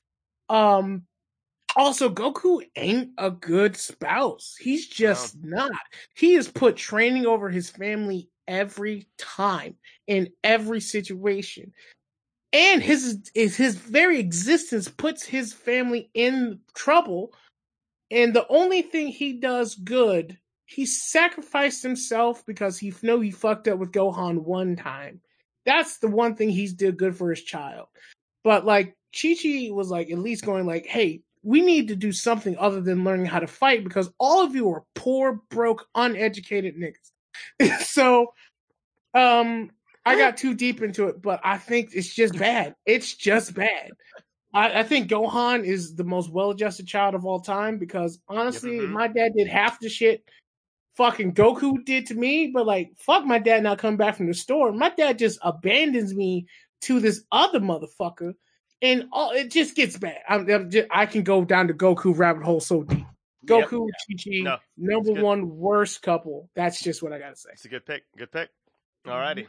Um 0.49 1.03
also 1.77 2.09
Goku 2.09 2.63
ain't 2.77 3.11
a 3.19 3.31
good 3.31 3.77
spouse. 3.77 4.57
He's 4.59 4.87
just 4.87 5.37
not. 5.43 5.73
He 6.15 6.35
has 6.35 6.49
put 6.49 6.77
training 6.77 7.27
over 7.27 7.51
his 7.51 7.69
family 7.69 8.31
every 8.47 9.07
time 9.19 9.77
in 10.07 10.31
every 10.43 10.81
situation. 10.81 11.73
And 12.53 12.83
his 12.83 13.31
is 13.35 13.57
his 13.57 13.75
very 13.75 14.19
existence 14.19 14.89
puts 14.89 15.25
his 15.25 15.53
family 15.53 16.11
in 16.15 16.61
trouble. 16.75 17.33
And 18.11 18.33
the 18.33 18.47
only 18.49 18.83
thing 18.83 19.09
he 19.09 19.35
does 19.35 19.75
good, 19.75 20.39
he 20.75 20.87
sacrificed 20.87 21.85
himself 21.85 22.45
because 22.47 22.79
he 22.79 22.93
know 23.03 23.21
he 23.21 23.31
fucked 23.31 23.69
up 23.69 23.79
with 23.79 23.93
Gohan 23.93 24.39
one 24.43 24.75
time. 24.75 25.21
That's 25.65 25.99
the 25.99 26.09
one 26.09 26.35
thing 26.35 26.51
he's 26.51 26.73
did 26.73 26.97
good 26.97 27.17
for 27.17 27.31
his 27.31 27.45
child. 27.45 27.87
But 28.43 28.67
like 28.67 28.97
Chi 29.15 29.37
Chi 29.41 29.69
was 29.71 29.89
like 29.89 30.11
at 30.11 30.19
least 30.19 30.45
going 30.45 30.67
like, 30.67 30.87
hey, 30.87 31.23
we 31.45 31.61
need 31.61 31.89
to 31.89 31.97
do 31.97 32.11
something 32.11 32.57
other 32.59 32.81
than 32.81 33.05
learning 33.05 33.27
how 33.27 33.39
to 33.39 33.47
fight 33.47 33.85
because 33.85 34.11
all 34.19 34.43
of 34.45 34.57
you 34.57 34.69
are 34.71 34.83
poor, 34.95 35.41
broke, 35.49 35.87
uneducated 35.95 36.75
niggas. 36.77 37.81
so 37.87 38.35
um 39.15 39.71
I 40.05 40.19
got 40.19 40.37
too 40.37 40.55
deep 40.55 40.83
into 40.83 41.07
it, 41.07 41.23
but 41.23 41.41
I 41.45 41.57
think 41.57 41.91
it's 41.95 42.13
just 42.13 42.37
bad. 42.37 42.75
It's 42.85 43.15
just 43.15 43.55
bad. 43.55 43.93
I, 44.53 44.81
I 44.81 44.83
think 44.83 45.09
Gohan 45.09 45.65
is 45.65 45.95
the 45.95 46.05
most 46.05 46.31
well-adjusted 46.31 46.87
child 46.87 47.15
of 47.15 47.25
all 47.25 47.41
time 47.41 47.79
because 47.79 48.19
honestly, 48.29 48.81
mhm. 48.81 48.91
my 48.91 49.09
dad 49.09 49.33
did 49.35 49.49
half 49.49 49.81
the 49.81 49.89
shit 49.89 50.23
fucking 50.97 51.35
Goku 51.35 51.85
did 51.85 52.07
to 52.07 52.15
me, 52.15 52.49
but 52.53 52.67
like 52.67 52.93
fuck 52.97 53.25
my 53.25 53.39
dad 53.39 53.63
not 53.63 53.79
coming 53.79 53.97
back 53.97 54.17
from 54.17 54.27
the 54.27 54.35
store. 54.35 54.73
My 54.73 54.91
dad 54.91 55.19
just 55.19 55.39
abandons 55.43 56.15
me 56.15 56.47
to 56.83 57.01
this 57.01 57.25
other 57.33 57.61
motherfucker, 57.61 58.35
and 58.83 59.07
all 59.13 59.31
it 59.31 59.51
just 59.51 59.77
gets 59.77 59.99
bad. 59.99 60.19
I'm, 60.29 60.49
I'm 60.51 60.71
just, 60.71 60.89
I 60.91 61.07
can 61.07 61.23
go 61.23 61.45
down 61.45 61.69
to 61.69 61.75
Goku 61.75 62.17
rabbit 62.17 62.45
hole 62.45 62.61
so 62.61 62.83
deep. 62.83 63.05
Yep. 63.47 63.69
Goku, 63.69 63.89
Chi 64.09 64.17
Chi, 64.17 64.41
No, 64.43 64.57
number 64.77 65.13
one 65.21 65.57
worst 65.57 66.01
couple. 66.03 66.49
That's 66.55 66.83
just 66.83 67.03
what 67.03 67.13
I 67.13 67.19
gotta 67.19 67.37
say. 67.37 67.51
It's 67.53 67.65
a 67.65 67.69
good 67.69 67.85
pick. 67.85 68.05
Good 68.17 68.33
pick. 68.33 68.49
Alrighty. 69.07 69.47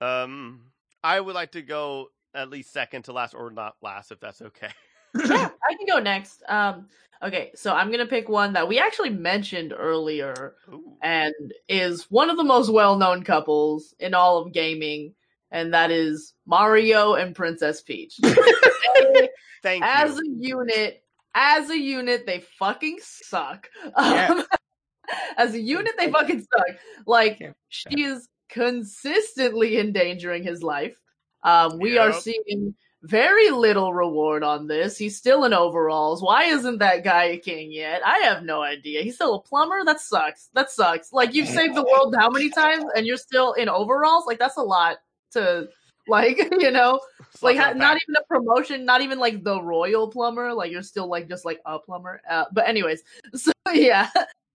Um, 0.00 0.72
I 1.04 1.20
would 1.20 1.34
like 1.34 1.52
to 1.52 1.62
go 1.62 2.08
at 2.34 2.48
least 2.50 2.72
second 2.72 3.02
to 3.04 3.12
last, 3.12 3.34
or 3.34 3.50
not 3.50 3.76
last, 3.82 4.10
if 4.10 4.20
that's 4.20 4.40
okay. 4.40 4.68
yeah, 5.14 5.48
I 5.68 5.74
can 5.76 5.86
go 5.86 5.98
next. 5.98 6.42
Um, 6.48 6.88
okay, 7.22 7.50
so 7.54 7.72
I'm 7.74 7.90
gonna 7.90 8.06
pick 8.06 8.28
one 8.28 8.52
that 8.54 8.66
we 8.68 8.78
actually 8.78 9.10
mentioned 9.10 9.72
earlier, 9.76 10.54
Ooh. 10.72 10.96
and 11.02 11.34
is 11.68 12.04
one 12.10 12.30
of 12.30 12.36
the 12.36 12.44
most 12.44 12.70
well-known 12.72 13.22
couples 13.24 13.94
in 13.98 14.14
all 14.14 14.38
of 14.38 14.52
gaming, 14.52 15.14
and 15.50 15.72
that 15.74 15.90
is 15.90 16.34
Mario 16.46 17.14
and 17.14 17.34
Princess 17.34 17.82
Peach. 17.82 18.18
Thank 19.62 19.84
as 19.84 20.16
you. 20.16 20.22
a 20.22 20.64
unit, 20.64 21.04
as 21.34 21.70
a 21.70 21.78
unit, 21.78 22.26
they 22.26 22.40
fucking 22.58 22.98
suck. 23.00 23.68
Yeah. 23.96 24.28
Um, 24.30 24.44
as 25.36 25.54
a 25.54 25.60
unit, 25.60 25.92
they 25.98 26.10
fucking 26.10 26.40
suck. 26.40 26.76
Like 27.06 27.38
Yeah. 27.40 27.52
she 27.68 28.02
is 28.02 28.28
consistently 28.48 29.78
endangering 29.78 30.42
his 30.42 30.62
life. 30.62 30.96
Um, 31.44 31.78
we 31.78 31.96
are 31.98 32.12
seeing 32.12 32.74
very 33.02 33.50
little 33.50 33.92
reward 33.92 34.44
on 34.44 34.68
this. 34.68 34.96
He's 34.96 35.16
still 35.16 35.44
in 35.44 35.52
overalls. 35.52 36.22
Why 36.22 36.44
isn't 36.44 36.78
that 36.78 37.02
guy 37.02 37.24
a 37.24 37.38
king 37.38 37.72
yet? 37.72 38.00
I 38.06 38.18
have 38.18 38.44
no 38.44 38.62
idea. 38.62 39.02
He's 39.02 39.16
still 39.16 39.34
a 39.34 39.42
plumber. 39.42 39.84
That 39.84 40.00
sucks. 40.00 40.50
That 40.54 40.70
sucks. 40.70 41.12
Like 41.12 41.34
you've 41.34 41.48
saved 41.48 41.74
the 41.74 41.84
world 41.84 42.14
how 42.16 42.30
many 42.30 42.48
times, 42.48 42.84
and 42.94 43.06
you're 43.06 43.16
still 43.16 43.54
in 43.54 43.68
overalls? 43.68 44.24
Like 44.26 44.38
that's 44.38 44.56
a 44.56 44.62
lot 44.62 44.98
to 45.32 45.68
like. 46.08 46.38
You 46.62 46.70
know, 46.70 47.00
like 47.40 47.56
ha- 47.56 47.72
not 47.72 47.96
even 47.96 48.14
a 48.16 48.24
promotion, 48.28 48.84
not 48.84 49.00
even 49.00 49.18
like 49.18 49.42
the 49.42 49.60
royal 49.60 50.08
plumber. 50.08 50.52
Like 50.54 50.70
you're 50.70 50.82
still 50.82 51.08
like 51.08 51.28
just 51.28 51.44
like 51.44 51.60
a 51.66 51.78
plumber. 51.78 52.20
Uh, 52.30 52.44
but 52.52 52.68
anyways, 52.68 53.02
so 53.34 53.50
yeah, 53.72 54.10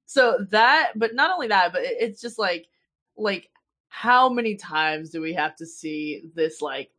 so 0.05 0.45
that. 0.51 0.91
But 0.95 1.15
not 1.15 1.31
only 1.31 1.47
that, 1.49 1.73
but 1.73 1.81
it's 1.83 2.21
just 2.21 2.39
like 2.39 2.67
like 3.17 3.49
how 3.89 4.29
many 4.29 4.55
times 4.55 5.09
do 5.09 5.19
we 5.19 5.33
have 5.33 5.55
to 5.57 5.65
see 5.65 6.23
this 6.33 6.61
like 6.61 6.91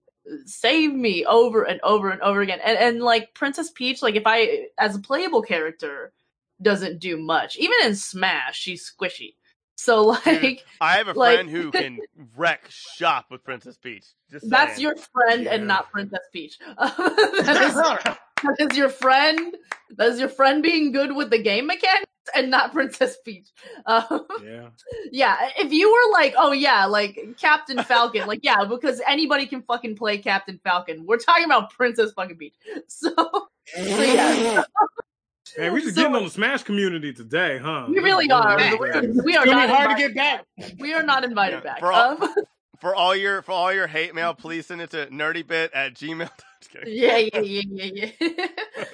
save 0.44 0.92
me 0.92 1.24
over 1.24 1.62
and 1.62 1.80
over 1.82 2.10
and 2.10 2.20
over 2.22 2.40
again 2.40 2.58
and 2.64 2.78
and 2.78 3.00
like 3.02 3.32
princess 3.34 3.70
peach 3.70 4.02
like 4.02 4.14
if 4.14 4.24
i 4.26 4.66
as 4.78 4.94
a 4.96 4.98
playable 5.00 5.42
character 5.42 6.12
doesn't 6.60 6.98
do 6.98 7.16
much 7.16 7.56
even 7.56 7.76
in 7.84 7.94
smash 7.94 8.58
she's 8.58 8.90
squishy 8.90 9.34
so 9.76 10.02
like 10.26 10.64
I 10.80 10.94
have 10.96 11.06
a 11.08 11.12
like- 11.12 11.36
friend 11.36 11.48
who 11.48 11.70
can 11.72 12.00
wreck 12.36 12.64
shop 12.68 13.26
with 13.30 13.44
Princess 13.44 13.76
Peach. 13.76 14.04
Just 14.28 14.50
that's 14.50 14.72
saying. 14.72 14.82
your 14.82 14.96
friend 14.96 15.44
Yeah. 15.44 15.54
and 15.54 15.68
not 15.68 15.90
princess 15.92 16.18
peach 16.32 16.58
that, 16.78 18.06
is, 18.08 18.16
that 18.42 18.56
is 18.70 18.76
your 18.76 18.88
friend 18.88 19.56
that 19.96 20.08
is 20.08 20.20
your 20.20 20.28
friend 20.28 20.62
being 20.62 20.92
good 20.92 21.14
with 21.14 21.30
the 21.30 21.38
game 21.42 21.66
mechanics 21.66 22.04
and 22.34 22.50
not 22.50 22.72
princess 22.78 23.16
peach 23.24 23.48
um, 23.86 24.26
Yeah. 24.44 24.68
Yeah, 25.10 25.36
if 25.58 25.72
you 25.72 25.90
were 25.90 26.12
like, 26.12 26.34
oh 26.36 26.52
yeah, 26.52 26.84
like 26.84 27.18
Captain 27.40 27.82
Falcon, 27.82 28.26
like 28.26 28.40
yeah, 28.42 28.64
because 28.64 29.00
anybody 29.06 29.46
can 29.46 29.62
fucking 29.62 29.96
play 29.96 30.18
Captain 30.18 30.60
Falcon. 30.62 31.06
We're 31.06 31.16
talking 31.18 31.44
about 31.46 31.70
Princess 31.70 32.12
fucking 32.12 32.36
Peach. 32.36 32.54
So, 32.88 33.14
so 33.16 33.82
yeah, 34.02 34.62
Man, 35.58 35.72
we 35.72 35.80
just 35.80 35.94
So- 35.96 36.02
getting 36.02 36.16
on 36.16 36.24
the 36.24 36.30
Smash 36.30 36.62
community 36.64 37.12
today, 37.14 37.58
huh? 37.58 37.86
we 37.88 37.98
really 38.00 38.30
are. 38.30 38.60
Yeah. 38.60 38.74
We 38.78 38.88
are, 38.90 39.02
we 39.24 39.36
are 39.36 39.42
It's 39.44 39.50
not 39.50 39.66
be 39.68 39.72
hard 39.74 39.96
to 39.98 40.04
invited, 40.04 40.14
get 40.14 40.14
back. 40.14 40.74
we 40.78 40.92
are 40.92 41.02
not 41.02 41.24
invited 41.24 41.56
Yeah, 41.64 41.72
back. 41.72 41.80
for 41.80 41.92
all- 41.92 42.22
Um, 42.22 42.34
for 42.80 42.94
all 42.94 43.16
your 43.16 43.40
for 43.42 43.52
all 43.52 43.72
your 43.72 43.86
hate 43.86 44.14
mail, 44.14 44.34
please 44.34 44.66
send 44.66 44.80
it 44.82 44.90
to 44.90 45.06
nerdybit 45.06 45.70
at 45.74 45.94
gmail. 45.94 46.30
Just 46.60 46.70
kidding. 46.72 46.92
yeah, 46.94 47.16
yeah, 47.18 47.40
yeah, 47.40 47.62
yeah, 47.70 48.10
yeah. 48.20 48.46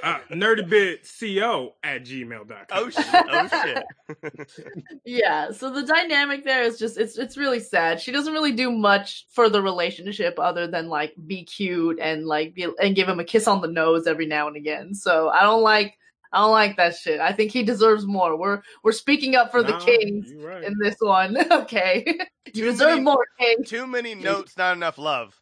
uh, 0.03 0.19
nerdybitco 0.31 1.73
at 1.82 2.05
gmail.com. 2.05 2.66
Oh 2.73 2.91
shit! 2.91 3.07
Oh 3.12 3.49
shit! 3.65 4.99
yeah 5.05 5.51
so 5.51 5.70
the 5.73 5.82
dynamic 5.82 6.45
there 6.45 6.62
is 6.62 6.78
just 6.78 6.99
it's 6.99 7.16
it's 7.19 7.36
really 7.36 7.61
sad 7.61 8.01
she 8.01 8.12
doesn't 8.12 8.32
really 8.32 8.53
do 8.53 8.70
much 8.70 9.27
for 9.31 9.49
the 9.49 9.61
relationship 9.62 10.39
other 10.39 10.66
than 10.66 10.89
like 10.89 11.15
be 11.27 11.45
cute 11.45 11.99
and 12.01 12.27
like 12.27 12.55
be, 12.55 12.66
and 12.82 12.95
give 12.97 13.09
him 13.09 13.20
a 13.20 13.24
kiss 13.24 13.47
on 13.49 13.61
the 13.61 13.69
nose 13.69 14.07
every 14.07 14.27
now 14.27 14.47
and 14.47 14.57
again 14.57 14.95
so 14.95 15.28
i 15.31 15.43
don't 15.43 15.62
like 15.62 15.95
i 16.32 16.39
don't 16.39 16.51
like 16.53 16.77
that 16.77 16.95
shit 16.97 17.20
i 17.20 17.32
think 17.32 17.51
he 17.51 17.62
deserves 17.62 18.07
more 18.07 18.36
we're 18.36 18.62
we're 18.82 18.93
speaking 18.93 19.35
up 19.36 19.51
for 19.51 19.62
the 19.62 19.70
Nah, 19.73 19.81
kings 19.81 20.32
right. 20.43 20.65
in 20.65 20.74
this 20.81 20.97
one 21.01 21.36
okay 21.51 22.05
you 22.47 22.53
Too 22.53 22.65
deserve 22.70 22.91
many- 22.91 23.03
more 23.03 23.27
king 23.39 23.65
Too 23.65 23.86
many 23.86 24.15
notes, 24.15 24.57
not 24.57 24.77
enough 24.77 24.99
love. 24.99 25.35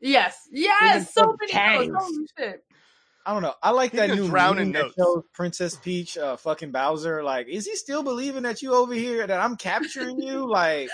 Yes 0.00 0.48
yes 0.50 1.12
so 1.12 1.36
many 1.40 1.52
kings. 1.52 1.92
notes. 1.92 2.04
Holy 2.04 2.26
shit 2.38 2.64
I 3.26 3.32
don't 3.32 3.40
know. 3.40 3.54
I 3.62 3.70
like 3.70 3.92
that 3.92 4.10
new 4.10 4.28
drown 4.28 4.56
meme 4.56 4.72
that 4.72 4.92
shows 4.98 5.22
Princess 5.32 5.76
Peach, 5.76 6.18
uh, 6.18 6.36
fucking 6.36 6.72
Bowser. 6.72 7.22
Like, 7.22 7.48
is 7.48 7.64
he 7.64 7.74
still 7.74 8.02
believing 8.02 8.42
that 8.42 8.60
you 8.60 8.74
over 8.74 8.92
here 8.92 9.26
that 9.26 9.40
I'm 9.40 9.56
capturing 9.56 10.20
you? 10.20 10.44
Like, 10.54 10.90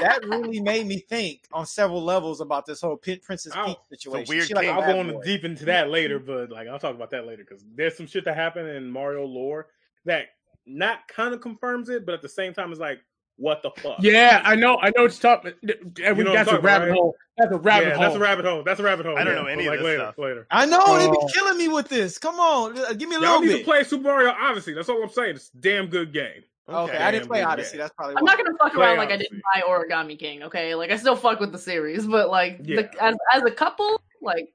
that 0.00 0.24
really 0.24 0.60
made 0.62 0.86
me 0.86 1.00
think 1.00 1.42
on 1.52 1.66
several 1.66 2.02
levels 2.02 2.40
about 2.40 2.64
this 2.64 2.80
whole 2.80 2.96
Pin- 2.96 3.20
Princess 3.22 3.52
Oh, 3.54 3.66
Peach 3.66 4.00
situation. 4.00 4.34
weird 4.34 4.48
She 4.48 4.54
like. 4.54 4.66
I'll 4.68 4.80
bad 4.80 4.94
go 4.94 5.00
on 5.00 5.12
boy. 5.12 5.22
deep 5.24 5.44
into 5.44 5.66
that 5.66 5.90
later, 5.90 6.18
but 6.18 6.48
like 6.50 6.68
I'll 6.68 6.78
talk 6.78 6.94
about 6.94 7.10
that 7.10 7.26
later 7.26 7.44
because 7.46 7.62
there's 7.74 7.98
some 7.98 8.06
shit 8.06 8.24
that 8.24 8.34
happened 8.34 8.68
in 8.70 8.90
Mario 8.90 9.26
lore 9.26 9.66
that 10.06 10.28
not 10.64 11.06
kind 11.06 11.34
of 11.34 11.42
confirms 11.42 11.90
it, 11.90 12.06
but 12.06 12.14
at 12.14 12.22
the 12.22 12.30
same 12.30 12.54
time 12.54 12.70
it's 12.70 12.80
like, 12.80 13.00
what 13.36 13.62
the 13.62 13.70
fuck? 13.78 13.96
Yeah, 14.00 14.40
I 14.44 14.54
know. 14.54 14.78
I 14.80 14.90
know 14.96 15.04
it's 15.06 15.18
tough. 15.18 15.42
But, 15.42 15.56
talking. 15.62 15.92
And 16.04 16.16
You 16.18 16.24
know 16.24 16.30
what 16.30 16.38
I'm 16.40 16.44
that's 16.46 16.50
a 16.56 16.60
rabbit 16.60 16.84
about, 16.84 16.88
right? 16.90 16.92
hole. 16.98 17.16
That's 17.36 17.52
a 17.52 17.58
rabbit 17.58 17.86
yeah, 17.88 17.94
hole. 17.94 18.02
that's 18.02 18.14
a 18.14 18.18
rabbit 18.20 18.44
hole. 18.44 18.62
That's 18.62 18.80
a 18.80 18.82
rabbit 18.84 19.06
hole. 19.06 19.18
I 19.18 19.24
don't 19.24 19.34
yeah, 19.34 19.42
know 19.42 19.48
any 19.48 19.66
of 19.66 19.70
like 19.70 19.78
this 19.80 19.84
later, 19.84 19.98
stuff. 20.02 20.18
Later. 20.18 20.46
I 20.50 20.66
know 20.66 20.98
they 20.98 21.10
be 21.10 21.16
Oh. 21.20 21.28
killing 21.34 21.58
me 21.58 21.68
with 21.68 21.88
this. 21.88 22.18
Come 22.18 22.38
on, 22.38 22.78
uh, 22.78 22.92
give 22.92 23.08
me 23.08 23.16
a 23.16 23.20
Y'all 23.20 23.40
little 23.40 23.40
need 23.40 23.48
bit. 23.48 23.58
to 23.58 23.64
play 23.64 23.82
Super 23.84 24.04
Mario 24.04 24.30
Odyssey. 24.30 24.72
That's 24.72 24.88
all 24.88 25.02
I'm 25.02 25.08
saying. 25.10 25.36
It's 25.36 25.50
a 25.52 25.58
damn 25.58 25.86
good 25.88 26.12
game. 26.12 26.44
okay, 26.68 26.96
I 26.96 27.10
didn't 27.10 27.26
play 27.26 27.42
Odyssey. 27.42 27.72
game. 27.72 27.80
That's 27.80 27.92
probably. 27.94 28.16
I'm 28.16 28.24
not 28.24 28.36
gonna 28.38 28.56
fuck 28.56 28.72
Play 28.72 28.84
around 28.86 28.98
like 28.98 29.10
I 29.10 29.16
didn't 29.16 29.42
buy 29.52 29.62
Origami 29.68 30.16
King, 30.18 30.44
okay? 30.44 30.74
Like 30.76 30.90
I 30.92 30.96
still 30.96 31.16
fuck 31.16 31.40
with 31.40 31.50
the 31.52 31.58
series, 31.58 32.06
but 32.06 32.30
like 32.30 32.60
Yeah. 32.62 32.82
the, 32.82 33.02
as 33.04 33.16
as 33.34 33.42
a 33.42 33.50
couple, 33.50 34.00
like 34.22 34.52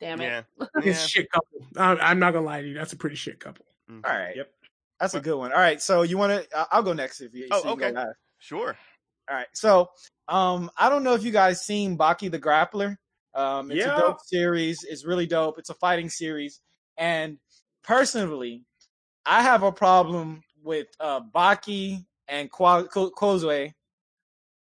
damn 0.00 0.20
it. 0.20 0.24
Yeah. 0.24 0.42
It's 0.76 0.86
yeah. 0.86 0.92
a 0.92 1.08
shit 1.08 1.30
couple. 1.30 1.66
I, 1.78 1.92
I'm 2.10 2.18
not 2.18 2.34
gonna 2.34 2.44
lie 2.44 2.60
to 2.60 2.68
you. 2.68 2.74
That's 2.74 2.92
a 2.92 2.96
pretty 2.96 3.16
shit 3.16 3.40
couple. 3.40 3.64
All 3.90 3.96
right. 4.04 4.36
Yep. 4.36 4.50
That's 5.04 5.14
a 5.14 5.20
good 5.20 5.36
one. 5.36 5.52
All 5.52 5.58
right. 5.58 5.80
So 5.82 6.02
you 6.02 6.16
want 6.18 6.32
to? 6.50 6.66
I'll 6.72 6.82
go 6.82 6.92
next 6.94 7.20
if 7.20 7.34
you. 7.34 7.48
Oh, 7.50 7.60
so 7.62 7.68
you 7.68 7.72
okay. 7.74 7.92
last. 7.92 8.16
Sure. 8.38 8.76
All 9.28 9.36
right. 9.36 9.46
So, 9.54 9.90
um, 10.28 10.70
I 10.78 10.88
don't 10.88 11.04
know 11.04 11.14
if 11.14 11.22
you 11.24 11.30
guys 11.30 11.64
seen 11.64 11.96
Baki 11.98 12.30
the 12.30 12.38
Grappler. 12.38 12.96
Um, 13.34 13.70
it's 13.70 13.84
Yeah. 13.84 13.96
a 13.96 14.00
dope 14.00 14.20
series. 14.24 14.84
It's 14.88 15.04
really 15.04 15.26
dope. 15.26 15.58
It's 15.58 15.70
a 15.70 15.74
fighting 15.74 16.08
series, 16.08 16.60
and 16.96 17.38
personally, 17.82 18.64
I 19.26 19.42
have 19.42 19.62
a 19.62 19.72
problem 19.72 20.42
with 20.62 20.86
uh 21.00 21.20
Baki 21.20 22.04
and 22.28 22.50
Kwa- 22.50 22.88
Ko- 22.88 23.10
Kozue 23.10 23.72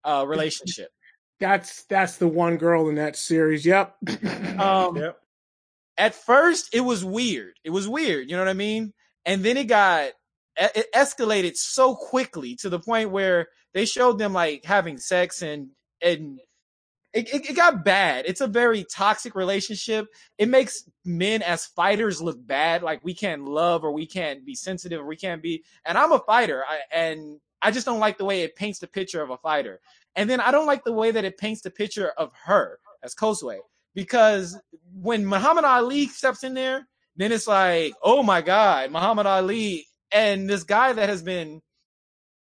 uh 0.03 0.26
relationship. 0.28 0.90
That's 1.40 1.84
that's 1.86 2.18
the 2.18 2.28
one 2.28 2.57
girl 2.57 2.90
in 2.90 2.95
that 2.95 3.15
series. 3.15 3.65
Yep. 3.65 3.95
Um, 4.60 4.95
Yep. 4.98 5.18
at 5.98 6.15
first 6.15 6.70
it 6.74 6.82
was 6.82 7.03
weird. 7.06 7.53
It 7.64 7.70
was 7.70 7.88
weird, 7.88 8.30
you 8.30 8.36
know 8.36 8.41
what 8.41 8.49
I 8.49 8.53
mean? 8.53 8.94
And 9.26 9.44
then 9.44 9.57
it 9.57 9.65
got 9.65 10.11
it 10.58 10.88
escalated 10.94 11.56
so 11.56 11.96
quickly 11.96 12.56
to 12.58 12.70
the 12.70 12.80
point 12.80 13.12
where 13.12 13.48
they 13.74 13.86
showed 13.86 14.18
them 14.18 14.34
like 14.34 14.64
having 14.66 14.98
sex 14.98 15.42
and 15.42 15.70
and 16.02 16.40
it, 17.14 17.32
it, 17.32 17.50
it 17.52 17.56
got 17.56 17.86
bad. 17.86 18.26
It's 18.28 18.42
a 18.42 18.48
very 18.48 18.86
toxic 18.92 19.36
relationship. 19.36 20.08
It 20.40 20.50
makes 20.50 20.90
men 21.06 21.44
as 21.44 21.66
fighters 21.66 22.22
look 22.22 22.38
bad. 22.46 22.82
Like 22.82 23.04
we 23.04 23.14
can't 23.14 23.46
love 23.46 23.84
or 23.84 23.92
we 23.92 24.08
can't 24.08 24.44
be 24.44 24.56
sensitive 24.56 25.00
or 25.00 25.06
we 25.06 25.16
can't 25.16 25.42
be. 25.42 25.64
And 25.86 25.96
I'm 25.96 26.12
a 26.12 26.20
fighter, 26.20 26.64
I, 26.68 26.80
and 26.92 27.40
I 27.62 27.70
just 27.70 27.86
don't 27.86 28.00
like 28.00 28.18
the 28.18 28.26
way 28.26 28.42
it 28.42 28.56
paints 28.56 28.80
the 28.80 28.88
picture 28.88 29.22
of 29.22 29.30
a 29.30 29.38
fighter. 29.38 29.80
And 30.16 30.28
then 30.28 30.42
I 30.42 30.52
don't 30.52 30.66
like 30.66 30.84
the 30.84 30.92
way 30.92 31.12
that 31.12 31.24
it 31.24 31.38
paints 31.38 31.62
the 31.62 31.70
picture 31.70 32.10
of 32.18 32.32
her 32.46 32.80
as 33.04 33.14
Kozue 33.14 33.60
because 33.94 34.60
when 34.94 35.26
Muhammad 35.26 35.66
Ali 35.66 36.08
steps 36.08 36.44
in 36.44 36.54
there, 36.54 36.88
then 37.16 37.32
it's 37.32 37.48
like, 37.48 37.94
oh 38.02 38.24
my 38.24 38.42
God, 38.42 38.92
Muhammad 38.92 39.28
Ali 39.28 39.86
and 40.14 40.49
this 40.49 40.64
guy 40.64 40.94
that 40.94 41.10
has 41.10 41.23
been 41.23 41.61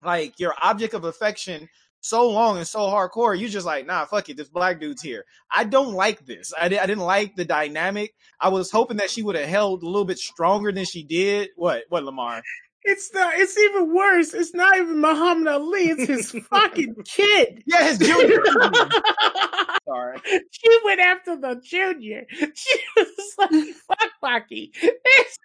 like 0.03 0.39
your 0.39 0.53
object 0.61 0.93
of 0.93 1.05
affection 1.05 1.69
so 2.01 2.29
long 2.29 2.57
and 2.57 2.67
so 2.67 2.79
hardcore, 2.81 3.37
you 3.37 3.47
just 3.47 3.65
like, 3.65 3.87
nah, 3.87 4.05
fuck 4.05 4.27
it, 4.29 4.35
this 4.35 4.49
black 4.49 4.79
dude's 4.79 5.01
here. 5.01 5.23
I 5.49 5.63
don't 5.63 5.93
like 5.93 6.25
this. 6.25 6.53
I, 6.59 6.67
di- 6.67 6.79
I 6.79 6.85
didn't 6.85 7.05
like 7.05 7.35
the 7.35 7.45
dynamic. 7.45 8.13
I 8.41 8.49
was 8.49 8.71
hoping 8.71 8.97
that 8.97 9.09
she 9.09 9.23
would 9.23 9.35
have 9.35 9.47
held 9.47 9.83
a 9.83 9.85
little 9.85 10.05
bit 10.05 10.19
stronger 10.19 10.71
than 10.73 10.85
she 10.85 11.03
did. 11.03 11.49
What? 11.55 11.83
What, 11.89 12.03
Lamar? 12.03 12.41
It's 12.85 13.13
not. 13.13 13.33
It's 13.35 13.57
even 13.57 13.93
worse. 13.93 14.33
It's 14.33 14.53
not 14.53 14.75
even 14.77 14.99
Muhammad 14.99 15.47
Ali. 15.47 15.89
It's 15.89 16.07
his 16.07 16.31
fucking 16.49 16.95
kid. 17.05 17.63
Yeah, 17.65 17.87
his 17.87 17.97
junior. 17.97 18.43
Sorry. 19.87 20.17
she 20.51 20.79
went 20.83 20.99
after 20.99 21.35
the 21.35 21.61
junior. 21.63 22.25
She 22.29 22.79
was 22.97 23.07
like, 23.37 23.51
"Fuck 23.87 24.11
Baki." 24.23 24.71
This, 24.73 25.39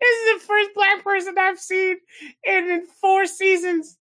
this 0.00 0.10
is 0.10 0.40
the 0.40 0.46
first 0.46 0.70
black 0.74 1.02
person 1.02 1.34
I've 1.38 1.58
seen 1.58 1.96
in, 2.44 2.70
in 2.70 2.86
four 3.00 3.26
seasons, 3.26 3.98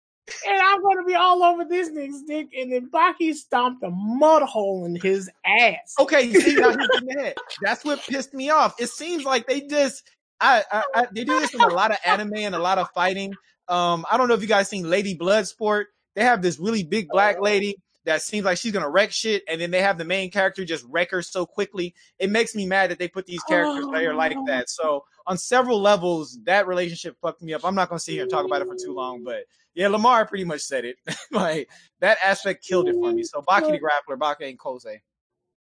and 0.47 0.61
I'm 0.61 0.83
going 0.83 0.99
to 0.99 1.05
be 1.05 1.15
all 1.15 1.43
over 1.43 1.65
this 1.65 1.91
nigga's 1.91 2.23
dick. 2.23 2.49
And 2.59 2.73
then 2.73 2.91
Baki 2.91 3.35
stomped 3.35 3.83
a 3.83 3.91
mud 3.91 4.43
hole 4.43 4.85
in 4.85 4.97
his 4.97 5.31
ass. 5.47 5.95
Okay, 5.99 6.23
you 6.23 6.41
see, 6.41 6.55
now 6.57 6.71
he's 6.71 6.89
in 7.01 7.07
the 7.07 7.23
head. 7.23 7.35
That's 7.63 7.85
what 7.85 8.03
pissed 8.03 8.35
me 8.35 8.51
off. 8.51 8.75
It 8.79 8.91
seems 8.91 9.25
like 9.25 9.47
they 9.47 9.63
just, 9.63 10.03
I, 10.43 10.65
I, 10.71 10.83
I, 10.95 11.07
they 11.13 11.25
do 11.25 11.39
this 11.39 11.55
in 11.55 11.61
a 11.61 11.69
lot 11.69 11.93
of 11.93 11.99
anime 12.05 12.35
and 12.35 12.55
a 12.55 12.59
lot 12.59 12.79
of 12.79 12.91
fighting. 12.91 13.33
Um, 13.69 14.05
I 14.11 14.17
don't 14.17 14.29
know 14.29 14.35
if 14.35 14.43
you 14.43 14.49
guys 14.49 14.69
seen 14.69 14.91
Lady 14.91 15.17
Bloodsport. 15.17 15.85
They 16.15 16.25
have 16.25 16.43
this 16.43 16.59
really 16.59 16.83
big 16.83 17.09
black 17.09 17.41
lady 17.41 17.77
that 18.05 18.23
seems 18.23 18.45
like 18.45 18.59
she's 18.59 18.73
gonna 18.73 18.91
wreck 18.91 19.13
shit, 19.13 19.45
and 19.49 19.61
then 19.61 19.71
they 19.71 19.81
have 19.81 19.97
the 19.97 20.05
main 20.05 20.31
character 20.31 20.65
just 20.65 20.85
wreck 20.89 21.11
her 21.13 21.23
so 21.23 21.47
quickly. 21.47 21.95
It 22.19 22.31
makes 22.31 22.55
me 22.55 22.67
mad 22.67 22.91
that 22.91 22.99
they 22.99 23.09
put 23.09 23.27
these 23.27 23.43
characters 23.45 23.87
there 23.93 24.15
like 24.15 24.37
that. 24.47 24.69
So 24.69 25.05
on 25.27 25.39
several 25.39 25.81
levels, 25.81 26.39
that 26.45 26.67
relationship 26.67 27.17
fucked 27.23 27.43
me 27.43 27.55
up. 27.55 27.65
I'm 27.65 27.75
not 27.75 27.89
gonna 27.89 28.01
sit 28.01 28.13
here 28.13 28.23
and 28.23 28.31
talk 28.31 28.45
about 28.45 28.63
it 28.63 28.69
for 28.69 28.77
too 28.77 28.93
long, 28.93 29.23
but 29.23 29.45
yeah, 29.75 29.89
Lamar 29.89 30.27
pretty 30.27 30.45
much 30.45 30.61
said 30.61 30.85
it. 30.85 30.97
like 31.31 31.71
that 32.01 32.19
aspect 32.23 32.65
killed 32.65 32.89
it 32.89 32.95
for 32.95 33.13
me. 33.13 33.23
So 33.23 33.43
Baki 33.43 33.71
the 33.71 33.81
Grappler, 33.81 34.19
Baki 34.19 34.49
and 34.49 34.59
Kose. 34.59 35.01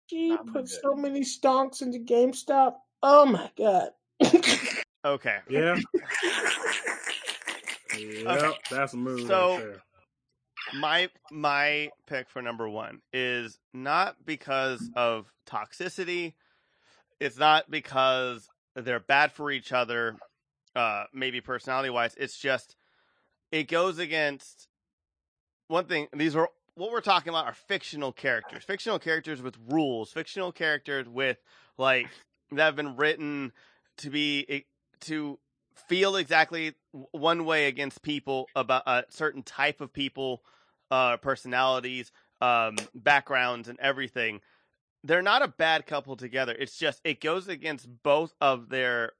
She 0.06 0.36
put 0.52 0.68
so 0.68 0.94
many 0.94 1.20
stonks 1.20 1.82
into 1.82 1.98
GameStop. 1.98 2.74
Oh 3.02 3.26
my 3.26 3.50
god. 3.56 3.90
Okay. 5.04 5.38
Yeah. 5.48 5.78
Yep, 7.98 8.54
that's 8.70 8.94
a 8.94 8.96
move. 8.96 9.26
So- 9.26 9.58
right 9.58 9.76
my 10.74 11.08
my 11.32 11.90
pick 12.06 12.28
for 12.28 12.40
number 12.40 12.68
one 12.68 13.00
is 13.12 13.58
not 13.74 14.14
because 14.24 14.88
of 14.94 15.26
toxicity 15.48 16.34
it's 17.18 17.38
not 17.38 17.68
because 17.70 18.48
they're 18.76 19.00
bad 19.00 19.32
for 19.32 19.50
each 19.50 19.72
other 19.72 20.16
uh 20.76 21.04
maybe 21.12 21.40
personality 21.40 21.90
wise 21.90 22.14
it's 22.18 22.38
just 22.38 22.76
it 23.50 23.68
goes 23.68 23.98
against 23.98 24.68
one 25.68 25.86
thing 25.86 26.06
these 26.12 26.36
are 26.36 26.48
what 26.74 26.92
we're 26.92 27.00
talking 27.00 27.30
about 27.30 27.46
are 27.46 27.54
fictional 27.54 28.12
characters 28.12 28.62
fictional 28.62 28.98
characters 28.98 29.42
with 29.42 29.56
rules 29.70 30.12
fictional 30.12 30.52
characters 30.52 31.08
with 31.08 31.38
like 31.78 32.06
that 32.52 32.66
have 32.66 32.76
been 32.76 32.96
written 32.96 33.50
to 34.00 34.10
be 34.10 34.64
to 35.00 35.38
feel 35.88 36.16
exactly 36.16 36.74
one 37.12 37.44
way 37.44 37.66
against 37.66 38.02
people 38.02 38.48
about 38.54 38.82
a 38.86 39.04
certain 39.08 39.42
type 39.42 39.80
of 39.80 39.92
people 39.92 40.42
uh 40.90 41.16
personalities 41.18 42.12
um 42.40 42.76
backgrounds 42.94 43.68
and 43.68 43.78
everything. 43.80 44.40
They're 45.02 45.22
not 45.22 45.42
a 45.42 45.48
bad 45.48 45.86
couple 45.86 46.16
together. 46.16 46.54
It's 46.58 46.76
just 46.76 47.00
it 47.04 47.20
goes 47.20 47.48
against 47.48 47.88
both 48.02 48.34
of 48.40 48.68
their 48.68 49.12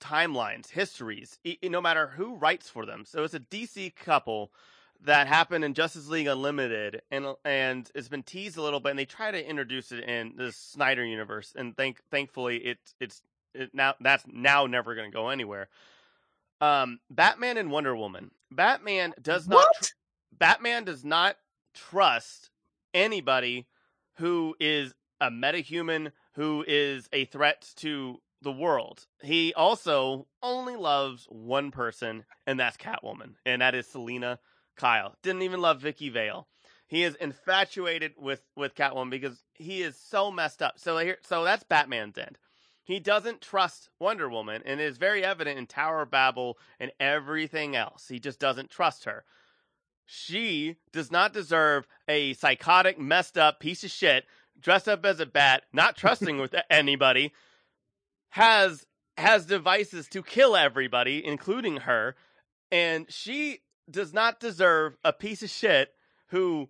timelines 0.00 0.70
histories 0.70 1.38
no 1.62 1.80
matter 1.80 2.08
who 2.08 2.34
writes 2.36 2.68
for 2.68 2.84
them. 2.84 3.04
So 3.06 3.24
it's 3.24 3.34
a 3.34 3.40
dc 3.40 3.94
couple 3.96 4.52
that 5.04 5.26
happened 5.26 5.64
in 5.64 5.74
Justice 5.74 6.08
League 6.08 6.26
Unlimited, 6.26 7.02
and 7.10 7.26
and 7.44 7.90
it's 7.94 8.08
been 8.08 8.22
teased 8.22 8.56
a 8.56 8.62
little 8.62 8.80
bit, 8.80 8.90
and 8.90 8.98
they 8.98 9.04
try 9.04 9.30
to 9.30 9.48
introduce 9.48 9.92
it 9.92 10.04
in 10.04 10.34
the 10.36 10.52
Snyder 10.52 11.04
universe, 11.04 11.52
and 11.56 11.76
thank 11.76 12.00
thankfully 12.10 12.56
it's 12.58 12.94
it's 13.00 13.18
it 13.18 13.33
now 13.72 13.94
that's 14.00 14.24
now 14.26 14.66
never 14.66 14.94
going 14.94 15.10
to 15.10 15.14
go 15.14 15.28
anywhere. 15.28 15.68
Um, 16.60 17.00
Batman 17.10 17.56
and 17.56 17.70
Wonder 17.70 17.94
Woman. 17.96 18.30
Batman 18.50 19.14
does 19.20 19.48
not. 19.48 19.66
Tr- 19.82 19.92
Batman 20.32 20.84
does 20.84 21.04
not 21.04 21.36
trust 21.74 22.50
anybody 22.92 23.66
who 24.16 24.54
is 24.60 24.94
a 25.20 25.30
metahuman 25.30 26.12
who 26.34 26.64
is 26.66 27.08
a 27.12 27.24
threat 27.26 27.72
to 27.76 28.20
the 28.42 28.52
world. 28.52 29.06
He 29.22 29.54
also 29.54 30.26
only 30.42 30.76
loves 30.76 31.26
one 31.28 31.70
person, 31.70 32.24
and 32.46 32.60
that's 32.60 32.76
Catwoman, 32.76 33.34
and 33.46 33.62
that 33.62 33.74
is 33.74 33.86
Selina 33.86 34.38
Kyle. 34.76 35.16
Didn't 35.22 35.42
even 35.42 35.60
love 35.60 35.80
Vicki 35.80 36.08
Vale. 36.08 36.46
He 36.86 37.02
is 37.02 37.14
infatuated 37.16 38.12
with 38.16 38.42
with 38.56 38.74
Catwoman 38.74 39.10
because 39.10 39.42
he 39.54 39.82
is 39.82 39.96
so 39.96 40.30
messed 40.30 40.62
up. 40.62 40.78
So 40.78 40.98
here, 40.98 41.18
so 41.22 41.44
that's 41.44 41.64
Batman's 41.64 42.18
end. 42.18 42.38
He 42.84 43.00
doesn't 43.00 43.40
trust 43.40 43.88
Wonder 43.98 44.28
Woman, 44.28 44.62
and 44.64 44.78
it 44.78 44.84
is 44.84 44.98
very 44.98 45.24
evident 45.24 45.58
in 45.58 45.66
Tower 45.66 46.02
of 46.02 46.10
Babel 46.10 46.58
and 46.78 46.92
everything 47.00 47.74
else. 47.74 48.08
He 48.08 48.20
just 48.20 48.38
doesn't 48.38 48.70
trust 48.70 49.04
her. 49.04 49.24
She 50.06 50.76
does 50.92 51.10
not 51.10 51.32
deserve 51.32 51.86
a 52.06 52.34
psychotic, 52.34 52.98
messed 52.98 53.38
up 53.38 53.58
piece 53.58 53.84
of 53.84 53.90
shit 53.90 54.26
dressed 54.60 54.88
up 54.88 55.04
as 55.04 55.20
a 55.20 55.26
bat, 55.26 55.64
not 55.72 55.96
trusting 55.96 56.38
with 56.38 56.54
anybody, 56.70 57.32
has 58.30 58.86
has 59.16 59.46
devices 59.46 60.08
to 60.08 60.22
kill 60.22 60.56
everybody, 60.56 61.24
including 61.24 61.78
her, 61.78 62.16
and 62.72 63.10
she 63.10 63.60
does 63.88 64.12
not 64.12 64.40
deserve 64.40 64.96
a 65.04 65.12
piece 65.12 65.42
of 65.42 65.50
shit 65.50 65.92
who 66.28 66.68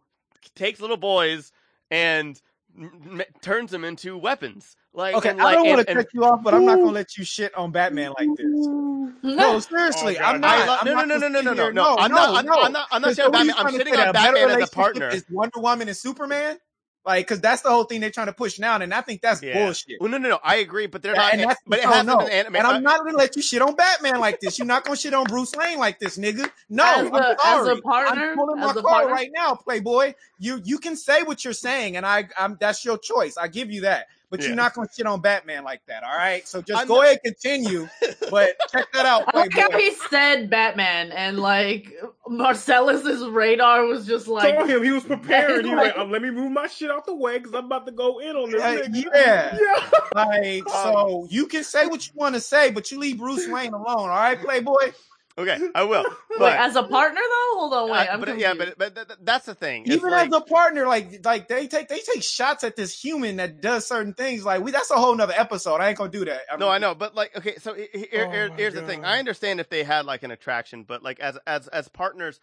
takes 0.55 0.81
little 0.81 0.99
boys 0.99 1.53
and 1.91 2.41
m- 2.79 3.21
m- 3.21 3.23
turns 3.43 3.71
them 3.71 3.85
into 3.85 4.17
weapons. 4.19 4.77
Like 4.93 5.15
Okay, 5.17 5.31
and 5.31 5.43
I 5.43 5.53
don't 5.53 5.69
want 5.69 5.87
to 5.87 5.95
cut 5.95 6.07
you 6.15 6.25
off, 6.25 6.43
but 6.45 6.55
I'm 6.55 6.65
not 6.65 6.79
gonna 6.79 6.93
let 6.93 7.17
you 7.17 7.25
shit 7.25 7.55
on 7.57 7.73
Batman 7.73 8.13
like 8.19 8.29
this. 8.37 8.47
No, 9.25 9.59
seriously, 9.59 10.19
Oh, 10.19 10.21
God, 10.21 10.35
I'm 10.35 10.41
not. 10.43 10.55
I 10.55 10.67
love- 10.67 10.79
I'm 10.83 10.87
no, 10.87 10.95
not 10.95 11.09
no, 11.09 11.15
no, 11.15 11.21
gonna 11.21 11.31
no, 11.33 11.39
sit 11.41 11.45
no, 11.45 11.53
no, 11.55 11.63
here- 11.65 11.73
no. 11.73 11.97
I'm 11.99 12.11
not- 12.11 12.29
I'm- 12.29 12.37
I'm 12.37 12.73
not- 12.73 12.89
I'm 12.93 13.01
not 13.03 13.09
Because 13.09 13.17
saying 13.17 13.31
what 13.33 13.41
are 13.41 13.45
you 13.45 13.51
Batman. 13.53 13.55
I'm 13.57 13.73
trying 13.73 13.79
to 13.79 13.85
shitting 13.85 13.95
say, 13.95 14.01
on 14.01 14.07
that 14.07 14.09
a 14.09 14.13
better 14.13 14.25
Batman 14.35 14.43
as 14.43 14.45
a 14.45 14.47
relationship 14.57 14.75
partner. 14.75 15.09
Is 15.09 15.25
Wonder 15.31 15.61
Woman 15.61 15.89
and 15.89 15.97
Superman? 15.97 16.59
Like, 17.07 17.27
because 17.27 17.41
that's 17.41 17.61
the 17.63 17.69
whole 17.69 17.85
thing 17.85 18.01
they're 18.01 18.11
trying 18.11 18.29
to 18.29 18.33
push 18.33 18.59
now, 18.59 18.77
and 18.77 18.95
I 18.95 19.03
think 19.03 19.21
that's 19.21 19.43
Yeah. 19.43 19.63
bullshit. 19.65 20.01
Well, 20.01 20.11
no, 20.11 20.17
no, 20.17 20.31
no. 20.31 20.41
I 20.43 20.57
agree, 20.57 20.87
but 20.87 21.03
they're 21.03 21.13
And 21.13 21.43
not. 21.43 21.49
that's- 21.49 21.57
But 21.67 21.79
it 21.81 21.85
no, 21.85 21.91
hasn't 21.91 22.07
no. 22.09 22.19
been 22.19 22.31
anime. 22.31 22.57
And 22.57 22.67
I'm 22.67 22.83
not 22.83 23.05
gonna 23.05 23.19
let 23.19 23.37
you 23.37 23.43
shit 23.43 23.61
on 23.61 23.75
Batman 23.75 24.21
like 24.21 24.41
this. 24.41 24.59
You're 24.59 24.67
not 24.67 24.85
gonna 24.85 24.97
shit 24.97 25.13
on 25.13 25.25
Bruce 25.25 25.53
Wayne 25.55 25.79
like 25.79 25.99
this, 26.01 26.17
nigga. 26.17 26.51
No, 26.71 26.83
As 26.85 27.07
I'm 27.07 27.15
a- 27.15 27.37
as 27.45 27.69
a 27.69 27.77
partner- 27.83 28.31
I'm 28.31 28.37
pulling 28.37 28.59
my 28.61 28.71
as 28.71 28.77
a 28.77 28.83
card 28.83 28.85
partner? 28.85 29.13
right 29.15 29.31
now, 29.35 29.55
Playboy. 29.55 30.15
You 30.39 30.61
you 30.65 30.79
can 30.79 30.97
say 30.97 31.23
what 31.23 31.45
you're 31.45 31.53
saying, 31.53 31.97
and 31.99 32.07
I 32.07 32.29
I'm 32.39 32.57
that's 32.59 32.85
your 32.85 32.97
choice. 32.97 33.37
I 33.37 33.49
give 33.49 33.71
you 33.71 33.83
that. 33.83 34.07
But 34.35 34.40
Yeah. 34.40 34.48
you're 34.48 34.56
not 34.56 34.74
gonna 34.74 34.89
shit 34.93 35.06
on 35.06 35.20
Batman 35.20 35.62
like 35.62 35.81
that, 35.86 36.02
all 36.02 36.16
right? 36.16 36.44
So 36.48 36.61
just 36.61 36.81
I'm 36.82 36.89
go 36.89 36.97
not- 36.97 37.05
ahead, 37.05 37.20
continue. 37.24 37.89
But 38.32 38.56
check 38.73 38.90
that 38.93 39.06
out, 39.06 39.32
I 39.32 39.39
like 39.39 39.52
how 39.52 39.70
he 39.78 39.93
said 40.11 40.51
Batman, 40.51 41.12
and 41.12 41.39
like 41.39 41.93
Marcellus's 42.28 43.28
radar 43.28 43.85
was 43.85 44.06
just 44.06 44.27
like, 44.27 44.56
Told 44.56 44.69
him 44.69 44.82
he 44.82 44.90
was 44.90 45.05
prepared. 45.05 45.65
He 45.65 45.70
was 45.74 45.77
Like- 45.85 45.94
like, 45.94 45.98
"Um, 46.05 46.11
"Let 46.11 46.20
me 46.23 46.31
move 46.31 46.51
my 46.51 46.66
shit 46.66 46.90
out 46.90 47.06
the 47.06 47.15
way 47.15 47.39
because 47.39 47.55
I'm 47.55 47.66
about 47.66 47.86
to 47.86 47.93
go 47.93 48.19
in 48.19 48.35
on 48.35 48.51
this." 48.51 48.61
Uh, 48.61 48.89
yeah. 48.93 49.56
yeah. 49.61 49.90
Like, 50.16 50.69
so 50.69 51.28
you 51.31 51.47
can 51.47 51.62
say 51.62 51.86
what 51.86 52.05
you 52.05 52.12
want 52.16 52.35
to 52.35 52.40
say, 52.40 52.73
but 52.73 52.90
you 52.90 52.98
leave 52.98 53.19
Bruce 53.19 53.47
Wayne 53.48 53.73
alone, 53.73 53.86
all 53.86 54.09
right, 54.09 54.40
Playboy? 54.40 54.93
Okay, 55.36 55.59
I 55.74 55.82
will. 55.82 56.02
wait, 56.31 56.39
But, 56.39 56.59
as 56.59 56.77
a 56.77 56.85
partner 56.85 57.20
though. 57.20 57.59
Hold 57.59 57.74
on, 57.74 57.90
wait, 57.90 58.09
uh, 58.09 58.12
I'm 58.12 58.20
but 58.20 58.28
confused. 58.28 58.40
yeah, 58.40 58.55
but, 58.66 58.78
but 58.78 58.94
th- 58.94 59.06
th- 59.09 59.19
that's 59.23 59.47
the 59.47 59.55
thing. 59.55 59.82
Even 59.86 60.11
like, 60.12 60.28
as 60.28 60.32
a 60.35 60.40
partner, 60.40 60.86
like 60.86 61.24
like 61.24 61.48
they 61.48 61.66
take 61.66 61.89
they 61.89 61.98
take 61.98 62.23
shots 62.23 62.62
at 62.62 62.77
this 62.77 62.97
human 63.02 63.36
that 63.39 63.61
does 63.61 63.85
certain 63.86 64.15
things. 64.15 64.44
Like 64.44 64.62
we, 64.62 64.70
that's 64.70 64.90
a 64.93 64.94
whole 64.97 65.15
nother 65.16 65.35
episode. 65.36 65.81
I 65.81 65.89
ain't 65.89 65.98
gonna 65.98 66.11
do 66.12 66.24
that. 66.27 66.43
I'm- 66.51 66.61
No, 66.61 66.69
I 66.69 66.78
know, 66.78 66.94
but 66.94 67.16
like, 67.16 67.36
okay, 67.36 67.56
so 67.59 67.74
he- 67.74 67.89
he- 67.93 68.06
here, 68.12 68.27
Oh 68.27 68.31
here- 68.31 68.48
my 68.48 68.55
here's 68.56 68.74
the 68.74 68.82
thing. 68.82 69.05
I 69.05 69.19
understand 69.19 69.59
if 69.59 69.69
they 69.69 69.82
had 69.82 70.06
like 70.06 70.23
an 70.23 70.31
attraction, 70.31 70.85
but 70.85 71.02
like 71.02 71.19
as 71.19 71.36
as 71.48 71.66
as 71.69 71.89
partners, 71.89 72.39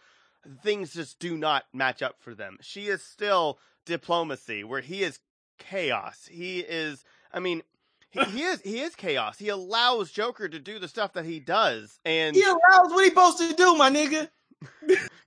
things 0.62 0.92
just 0.92 1.18
do 1.18 1.36
not 1.38 1.64
match 1.72 2.02
up 2.02 2.16
for 2.20 2.34
them. 2.34 2.58
She 2.60 2.88
is 2.88 3.02
still 3.02 3.58
diplomacy, 3.86 4.64
where 4.64 4.80
he 4.82 5.02
is 5.02 5.18
chaos. 5.58 6.28
He 6.30 6.60
is, 6.60 7.04
I 7.32 7.40
mean, 7.40 7.62
he, 8.12 8.24
he 8.24 8.42
is 8.42 8.60
he 8.60 8.80
is 8.80 8.94
chaos. 8.94 9.38
He 9.38 9.48
allows 9.48 10.10
Joker 10.10 10.48
to 10.48 10.58
do 10.58 10.78
the 10.78 10.88
stuff 10.88 11.14
that 11.14 11.24
he 11.24 11.40
does, 11.40 11.98
and 12.04 12.36
He 12.36 12.42
allows 12.42 12.90
what 12.92 13.02
he 13.04 13.08
supposed 13.10 13.38
to 13.38 13.52
do, 13.54 13.74
my 13.74 13.90
nigga. 13.90 14.28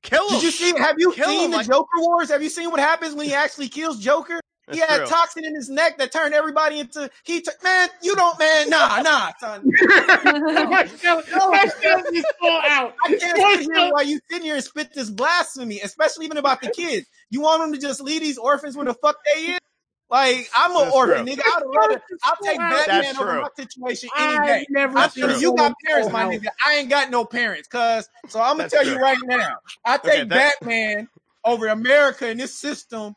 Kill 0.01 0.27
him. 0.29 0.35
Did 0.35 0.43
you 0.43 0.51
see? 0.51 0.73
Have 0.77 0.95
you 0.97 1.11
Kill 1.11 1.27
seen 1.27 1.45
him, 1.45 1.51
the 1.51 1.57
like- 1.57 1.67
Joker 1.67 1.97
Wars? 1.97 2.29
Have 2.29 2.41
you 2.43 2.49
seen 2.49 2.69
what 2.71 2.79
happens 2.79 3.15
when 3.15 3.25
he 3.25 3.33
actually 3.33 3.67
kills 3.67 3.99
Joker? 3.99 4.39
That's 4.67 4.79
he 4.79 4.85
had 4.85 4.97
true. 4.99 5.05
toxin 5.05 5.45
in 5.45 5.53
his 5.53 5.69
neck 5.69 5.99
that 5.99 6.11
turned 6.11 6.33
everybody 6.33 6.79
into 6.79 7.09
he. 7.23 7.41
T- 7.41 7.51
man, 7.63 7.87
you 8.01 8.15
don't, 8.15 8.37
man. 8.39 8.69
Nah, 8.69 8.99
nah, 9.01 9.31
son. 9.39 9.61
Marcel, 10.69 11.21
Marcel 11.37 12.01
just 12.11 12.27
fall 12.39 12.61
out. 12.63 12.95
I 13.03 13.09
can't 13.15 13.37
sit 13.59 13.71
here 13.71 13.91
while 13.91 14.03
you 14.03 14.19
sitting 14.29 14.45
here 14.45 14.55
and 14.55 14.63
spit 14.63 14.91
this 14.93 15.09
blasphemy, 15.11 15.81
especially 15.81 16.25
even 16.25 16.37
about 16.37 16.61
the 16.61 16.69
kids. 16.71 17.05
You 17.29 17.41
want 17.41 17.61
them 17.61 17.73
to 17.73 17.79
just 17.79 18.01
leave 18.01 18.21
these 18.21 18.37
orphans 18.39 18.75
where 18.75 18.85
the 18.85 18.95
fuck 18.95 19.17
they 19.35 19.41
is? 19.41 19.59
Like 20.09 20.47
I'm 20.55 20.71
an 20.75 20.91
orphan, 20.93 21.25
true. 21.25 21.35
nigga. 21.35 21.41
I'd 21.45 21.63
rather 21.75 22.01
I'll 22.23 22.35
take 22.43 22.59
That's 22.59 22.87
Batman 22.87 23.17
over 23.17 23.31
true. 23.31 23.41
my 23.41 23.49
situation 23.55 24.09
any 24.17 24.37
I 24.37 24.45
day. 24.45 24.65
never 24.69 24.97
I 24.97 25.07
feel 25.07 25.39
you 25.39 25.55
got 25.55 25.57
someone 25.57 25.73
parents, 25.85 26.11
my 26.11 26.25
nigga. 26.25 26.47
I 26.65 26.75
ain't 26.75 26.89
got 26.89 27.09
no 27.09 27.25
parents, 27.25 27.67
cuz. 27.67 28.07
So 28.29 28.39
I'm 28.39 28.57
gonna 28.57 28.69
That's 28.69 28.73
tell 28.73 28.85
you 28.85 28.97
right 28.97 29.17
now. 29.23 29.57
I 29.83 29.97
take 29.97 30.05
Okay, 30.05 30.23
that- 30.25 30.59
Batman 30.59 31.09
over 31.43 31.67
America 31.67 32.29
in 32.29 32.37
this 32.37 32.53
system. 32.53 33.15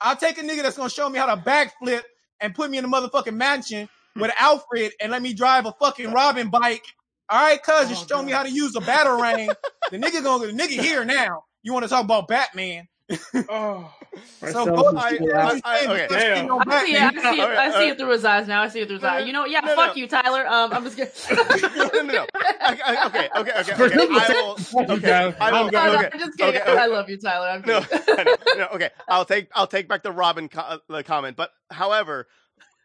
I'll 0.00 0.16
take 0.16 0.38
a 0.38 0.42
nigga 0.42 0.62
that's 0.62 0.76
gonna 0.76 0.90
show 0.90 1.08
me 1.08 1.18
how 1.18 1.34
to 1.34 1.40
backflip 1.40 2.02
and 2.40 2.54
put 2.54 2.70
me 2.70 2.78
in 2.78 2.84
a 2.84 2.88
motherfucking 2.88 3.34
mansion 3.34 3.88
hmm. 4.14 4.20
with 4.20 4.32
Alfred 4.38 4.92
and 5.00 5.12
let 5.12 5.22
me 5.22 5.32
drive 5.32 5.64
a 5.64 5.72
fucking 5.80 6.12
Robin 6.12 6.50
bike. 6.50 6.84
All 7.30 7.40
right, 7.40 7.62
cuz 7.62 7.88
just 7.88 8.08
show 8.08 8.22
me 8.22 8.32
how 8.32 8.42
to 8.42 8.50
use 8.50 8.76
a 8.76 8.80
battle 8.80 9.18
batarang. 9.18 9.54
the 9.90 9.96
nigga 9.96 10.22
gonna 10.22 10.38
go 10.38 10.46
the 10.46 10.52
nigga 10.52 10.80
here 10.80 11.04
now. 11.06 11.44
You 11.62 11.72
want 11.72 11.84
to 11.84 11.88
talk 11.88 12.04
about 12.04 12.28
Batman? 12.28 12.88
Oh, 13.48 13.92
So 14.50 14.66
Marcel 14.66 14.66
go 14.66 14.98
I- 14.98 15.02
I- 15.02 15.60
I- 15.64 15.86
okay. 15.86 16.06
Damn. 16.10 16.50
I 16.68 16.84
see 16.84 16.92
it. 16.94 17.00
I 17.02 17.10
see 17.10 17.40
it. 17.40 17.40
Alright, 17.42 17.58
I 17.58 17.68
see 17.70 17.74
alright. 17.74 17.88
it 17.90 17.98
through 17.98 18.10
his 18.10 18.24
eyes 18.24 18.48
now. 18.48 18.62
I 18.62 18.68
see 18.68 18.80
it 18.80 18.86
through 18.86 18.96
his 18.96 19.02
No, 19.02 19.08
eyes. 19.10 19.26
You 19.26 19.32
know, 19.32 19.44
yeah. 19.44 19.60
no, 19.60 19.74
fuck 19.76 19.94
no. 19.96 20.00
you, 20.00 20.08
Tyler. 20.08 20.46
Um, 20.48 20.72
I'm 20.72 20.82
just 20.84 20.96
kidding. 20.96 21.12
no, 21.76 21.90
no, 21.94 22.02
no. 22.02 22.26
Okay, 22.70 22.96
okay, 23.06 23.28
okay, 23.36 23.52
okay. 23.60 23.72
Okay. 23.74 24.08
I 24.10 24.32
will, 24.32 24.56
okay. 24.96 25.34
I 25.40 25.62
will 25.62 25.70
go. 25.70 25.78
Okay. 25.94 26.10
I'm 26.12 26.18
just 26.18 26.38
kidding. 26.38 26.60
okay, 26.60 26.70
okay. 26.72 26.76
I 26.78 26.86
love 26.86 27.08
you, 27.08 27.18
Tyler. 27.18 27.48
I'm 27.48 27.62
No, 27.62 27.80
kidding. 27.82 28.04
I 28.18 28.22
know, 28.24 28.36
no, 28.56 28.66
okay. 28.74 28.90
I'll 29.08 29.24
take 29.24 29.48
I'll 29.54 29.66
take 29.68 29.88
back 29.88 30.02
the 30.02 30.12
Robin 30.12 30.48
co- 30.48 30.80
the 30.88 31.02
comment, 31.04 31.36
but 31.36 31.50
however, 31.70 32.26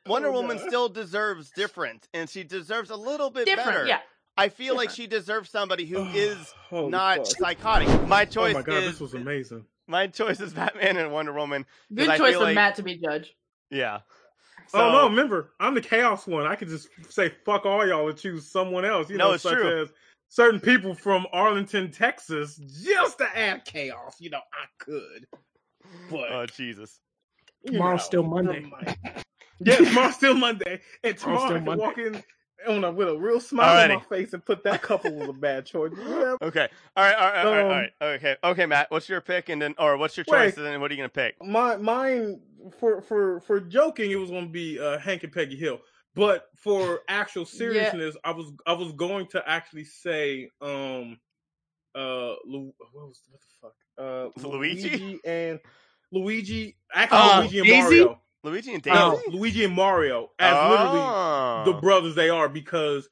Wonder 0.05 0.27
Oh, 0.27 0.33
Woman 0.33 0.57
God. 0.57 0.67
still 0.67 0.89
deserves 0.89 1.49
different, 1.55 2.07
and 2.13 2.29
she 2.29 2.43
deserves 2.43 2.91
a 2.91 2.95
little 2.95 3.31
bit 3.31 3.45
Different, 3.45 3.69
better. 3.71 3.87
yeah. 3.87 3.99
I 4.37 4.49
feel 4.49 4.75
like 4.75 4.89
she 4.91 5.07
deserves 5.07 5.49
somebody 5.49 5.85
who 5.85 6.03
is 6.13 6.37
Holy 6.69 6.91
not 6.91 7.17
fuck. 7.17 7.27
psychotic. 7.27 8.07
My 8.07 8.25
choice. 8.25 8.51
Is. 8.51 8.55
Oh 8.55 8.59
my 8.59 8.63
god, 8.63 8.83
is 8.83 8.91
this 8.91 8.99
was 8.99 9.13
amazing. 9.15 9.65
My 9.87 10.07
choice 10.07 10.39
is 10.39 10.53
Batman 10.53 10.97
and 10.97 11.11
Wonder 11.11 11.33
Woman. 11.33 11.65
Good 11.93 12.09
I 12.09 12.17
choice 12.17 12.31
feel 12.31 12.41
of 12.41 12.47
like- 12.47 12.55
Matt 12.55 12.75
to 12.75 12.83
be 12.83 12.97
judge. 12.97 13.35
Yeah. 13.69 13.99
oh 14.73 14.91
no, 14.91 15.09
remember, 15.09 15.51
I'm 15.59 15.75
the 15.75 15.81
chaos 15.81 16.25
one. 16.27 16.45
I 16.47 16.55
could 16.55 16.69
just 16.69 16.87
say 17.09 17.31
fuck 17.45 17.65
all 17.65 17.85
y'all 17.87 18.07
and 18.09 18.17
choose 18.17 18.49
someone 18.49 18.85
else. 18.85 19.09
You 19.09 19.17
No, 19.17 19.27
know, 19.29 19.33
it's 19.33 19.43
such 19.43 19.53
true. 19.53 19.83
as 19.83 19.89
certain 20.29 20.59
people 20.59 20.93
from 20.95 21.27
Arlington, 21.31 21.91
Texas, 21.91 22.55
just 22.83 23.17
to 23.19 23.37
add 23.37 23.63
chaos. 23.65 24.15
You 24.19 24.31
know, 24.31 24.39
I 24.53 24.65
could, 24.79 25.27
but 26.09 26.31
Oh 26.31 26.45
Jesus. 26.47 26.99
you 27.63 27.73
Tomorrow's 27.73 27.99
know, 28.01 28.05
still 28.05 28.23
Monday. 28.23 28.61
from 28.61 28.69
my- 28.71 28.97
yeah, 29.59 29.75
tomorrow's 29.77 30.15
still 30.15 30.33
Monday, 30.35 30.79
and 31.03 31.17
Tomorrow's 31.17 31.41
tomorrow 31.43 31.55
I 31.55 31.61
still 31.61 31.71
can 31.73 31.79
walk 31.79 31.97
in 31.97 32.23
on 32.67 32.83
a, 32.83 32.91
with 32.91 33.09
a 33.09 33.17
real 33.17 33.39
smile 33.39 33.79
on 33.83 33.89
my 33.89 33.99
face 34.01 34.33
and 34.33 34.43
put 34.45 34.63
that 34.63 34.81
couple 34.81 35.13
was 35.13 35.29
a 35.29 35.33
bad 35.33 35.65
choice. 35.65 35.91
Whatever. 35.91 36.37
Okay. 36.41 36.67
All 36.95 37.03
right. 37.03 37.15
All 37.15 37.27
right. 37.31 37.45
All 37.45 37.51
right. 37.53 37.61
Um, 37.61 37.67
right. 37.69 37.91
Okay. 38.15 38.35
Okay, 38.43 38.65
Matt. 38.65 38.91
What's 38.91 39.09
your 39.09 39.21
pick, 39.21 39.49
and 39.49 39.61
then, 39.61 39.75
or 39.77 39.97
what's 39.97 40.17
your 40.17 40.25
Wait. 40.29 40.39
choice, 40.39 40.57
and 40.57 40.65
then 40.65 40.79
what 40.81 40.91
are 40.91 40.93
you 40.93 40.99
gonna 40.99 41.09
pick? 41.09 41.35
my 41.43 41.77
mine 41.77 42.39
for 42.79 43.01
for 43.01 43.39
for 43.41 43.59
joking 43.59 44.09
it 44.11 44.15
was 44.15 44.31
going 44.31 44.45
to 44.45 44.51
be 44.51 44.79
uh 44.79 44.97
hank 44.97 45.23
and 45.23 45.31
peggy 45.31 45.55
hill 45.55 45.79
but 46.15 46.47
for 46.55 47.01
actual 47.07 47.45
seriousness 47.45 48.15
i 48.23 48.31
was 48.31 48.51
i 48.65 48.73
was 48.73 48.91
going 48.93 49.27
to 49.27 49.43
actually 49.47 49.83
say 49.83 50.49
um 50.61 51.17
uh 51.93 52.33
Lu- 52.45 52.73
what 52.91 53.07
was 53.07 53.21
what 53.29 53.41
the 53.41 53.47
fuck 53.61 54.41
uh 54.43 54.47
Luigi? 54.47 55.19
and 55.23 55.59
luigi 56.11 56.75
actually 56.93 57.19
Uh, 57.19 57.39
luigi 57.41 57.59
and 57.59 57.67
Daisy? 57.67 57.99
mario 57.99 58.21
Luigi 58.45 58.73
and 58.73 58.81
Daisy. 58.83 58.95
no 58.95 59.21
luigi 59.29 59.63
and 59.65 59.73
mario 59.73 60.29
as 60.39 60.53
literally 60.69 60.99
Oh. 61.01 61.63
the 61.65 61.73
brothers 61.73 62.15
they 62.15 62.29
are 62.29 62.47
because 62.49 63.09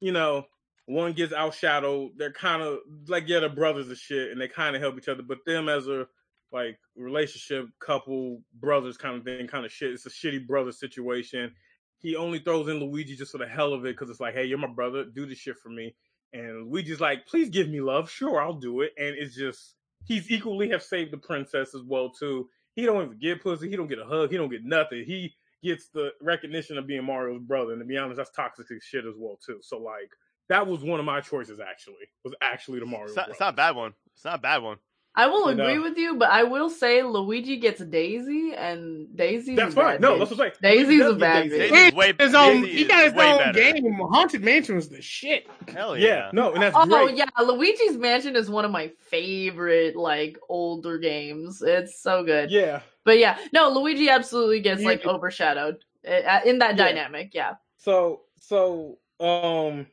you 0.00 0.12
know 0.12 0.44
one 0.86 1.12
gets 1.12 1.32
outshadowed 1.32 2.10
they're 2.16 2.32
kind 2.32 2.60
of 2.62 2.78
like 3.08 3.24
yeah 3.28 3.40
they're 3.40 3.48
brothers 3.48 3.88
and 3.88 3.96
shit 3.96 4.30
and 4.32 4.40
they 4.40 4.48
kind 4.48 4.74
of 4.76 4.82
help 4.82 4.98
each 4.98 5.08
other 5.08 5.22
but 5.22 5.38
them 5.46 5.68
as 5.68 5.86
a 5.88 6.06
like 6.50 6.78
relationship 6.96 7.66
couple 7.80 8.42
brothers 8.60 8.96
kind 8.96 9.16
of 9.16 9.24
thing 9.24 9.46
kind 9.46 9.64
of 9.64 9.72
shit 9.72 9.92
it's 9.92 10.04
a 10.06 10.10
shitty 10.10 10.46
brother 10.46 10.72
situation 10.72 11.52
he 11.98 12.16
only 12.16 12.38
throws 12.40 12.68
in 12.68 12.78
luigi 12.80 13.16
just 13.16 13.32
for 13.32 13.38
the 13.38 13.46
hell 13.46 13.72
of 13.72 13.84
it 13.86 13.94
because 13.96 14.10
it's 14.10 14.20
like 14.20 14.34
hey 14.34 14.44
you're 14.44 14.58
my 14.58 14.66
brother 14.66 15.04
do 15.04 15.24
this 15.24 15.38
shit 15.38 15.56
for 15.58 15.68
me 15.70 15.94
and 16.32 16.70
luigi's 16.70 17.00
like 17.00 17.26
please 17.26 17.48
give 17.48 17.68
me 17.68 17.80
love 17.80 18.10
sure 18.10 18.40
i'll 18.42 18.52
do 18.54 18.80
it 18.80 18.92
and 18.98 19.14
it's 19.16 19.34
just 19.36 19.76
he's 20.04 20.30
equally 20.30 20.68
have 20.68 20.82
saved 20.82 21.12
the 21.12 21.16
princess 21.16 21.74
as 21.74 21.82
well 21.86 22.10
too 22.10 22.48
he 22.74 22.86
don't 22.86 23.04
even 23.04 23.18
get 23.18 23.42
pussy 23.42 23.68
he 23.68 23.76
don't 23.76 23.88
get 23.88 23.98
a 23.98 24.04
hug 24.04 24.30
he 24.30 24.36
don't 24.36 24.50
get 24.50 24.64
nothing 24.64 25.04
he 25.04 25.34
gets 25.62 25.88
the 25.88 26.10
recognition 26.20 26.76
of 26.76 26.86
being 26.86 27.04
Mario's 27.04 27.42
brother. 27.42 27.72
And 27.72 27.80
to 27.80 27.86
be 27.86 27.96
honest, 27.96 28.16
that's 28.16 28.30
toxic 28.30 28.66
as 28.70 28.82
shit 28.82 29.06
as 29.06 29.14
well 29.16 29.38
too. 29.44 29.58
So 29.62 29.78
like 29.78 30.10
that 30.48 30.66
was 30.66 30.82
one 30.82 30.98
of 31.00 31.06
my 31.06 31.20
choices 31.20 31.60
actually. 31.60 31.94
Was 32.24 32.34
actually 32.40 32.80
the 32.80 32.86
Mario. 32.86 33.06
It's 33.06 33.16
not, 33.16 33.28
it's 33.28 33.40
not 33.40 33.54
a 33.54 33.56
bad 33.56 33.76
one. 33.76 33.94
It's 34.14 34.24
not 34.24 34.36
a 34.36 34.42
bad 34.42 34.62
one. 34.62 34.78
I 35.14 35.26
will 35.26 35.50
You 35.50 35.56
know? 35.56 35.64
agree 35.66 35.78
with 35.78 35.98
you, 35.98 36.16
but 36.16 36.30
I 36.30 36.44
will 36.44 36.70
say 36.70 37.02
Luigi 37.02 37.58
gets 37.58 37.80
Daisy, 37.84 38.54
and 38.54 39.14
Daisy's 39.14 39.56
That's 39.56 39.72
a 39.74 39.76
fine. 39.76 39.84
bad 39.94 40.00
No, 40.00 40.14
bitch. 40.14 40.18
that's 40.20 40.30
what 40.30 40.40
I'm 40.46 40.52
saying. 40.62 40.86
Daisy's 40.86 41.06
a 41.06 41.12
bad 41.14 41.50
Daisy. 41.50 41.58
bitch. 41.58 41.70
Daisy's 41.70 41.94
way, 41.94 42.12
His 42.18 42.34
own, 42.34 42.62
Daisy 42.62 42.76
he 42.78 42.84
got 42.86 43.04
his 43.04 43.12
own 43.12 43.38
better. 43.38 43.52
game. 43.52 43.94
Haunted 44.10 44.42
Mansion 44.42 44.74
was 44.76 44.88
the 44.88 45.02
shit. 45.02 45.46
Hell 45.68 45.98
yeah. 45.98 46.06
Yeah, 46.08 46.30
no, 46.32 46.52
and 46.54 46.62
that's 46.62 46.74
Oh 46.78 46.86
great. 46.86 47.16
yeah, 47.18 47.26
Luigi's 47.42 47.98
Mansion 47.98 48.36
is 48.36 48.48
one 48.48 48.64
of 48.64 48.70
my 48.70 48.90
favorite 49.10 49.96
like 49.96 50.38
older 50.48 50.98
games. 50.98 51.60
It's 51.62 52.00
so 52.00 52.24
good. 52.24 52.50
Yeah. 52.50 52.80
But 53.04 53.18
yeah, 53.18 53.36
no, 53.52 53.68
Luigi 53.70 54.08
absolutely 54.08 54.60
gets 54.60 54.80
You- 54.80 54.86
like 54.88 55.04
overshadowed 55.04 55.84
uh, 56.08 56.40
in 56.46 56.58
that 56.60 56.76
Yeah. 56.78 56.84
dynamic. 56.84 57.34
Yeah. 57.34 57.54
So 57.76 58.22
so 58.40 58.98
um 59.20 59.86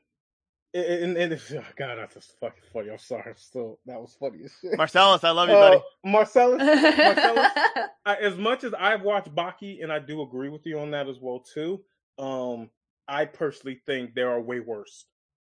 and, 0.73 1.17
and, 1.17 1.17
and 1.17 1.33
oh 1.53 1.63
God, 1.77 1.95
that's 1.97 2.13
just 2.15 2.33
fucking 2.39 2.63
funny. 2.73 2.89
I'm 2.91 2.97
sorry. 2.97 3.23
I'm 3.27 3.37
still 3.37 3.79
that 3.85 3.99
was 3.99 4.15
funny 4.19 4.43
as 4.45 4.53
shit. 4.61 4.77
Marcellus, 4.77 5.23
I 5.23 5.31
love 5.31 5.49
you, 5.49 5.55
Uh, 5.55 5.69
buddy. 5.69 5.81
Marcellus, 6.05 6.61
Marcellus, 6.63 7.51
I, 8.05 8.15
as 8.21 8.37
much 8.37 8.63
as 8.63 8.73
I've 8.73 9.01
watched 9.01 9.33
Baki, 9.33 9.83
and 9.83 9.91
I 9.91 9.99
do 9.99 10.21
agree 10.21 10.49
with 10.49 10.65
you 10.65 10.79
on 10.79 10.91
that 10.91 11.07
as 11.07 11.17
well 11.19 11.39
too. 11.39 11.81
Um, 12.17 12.69
I 13.07 13.25
personally 13.25 13.81
think 13.85 14.13
there 14.13 14.29
are 14.31 14.41
way 14.41 14.59
worse, 14.59 15.05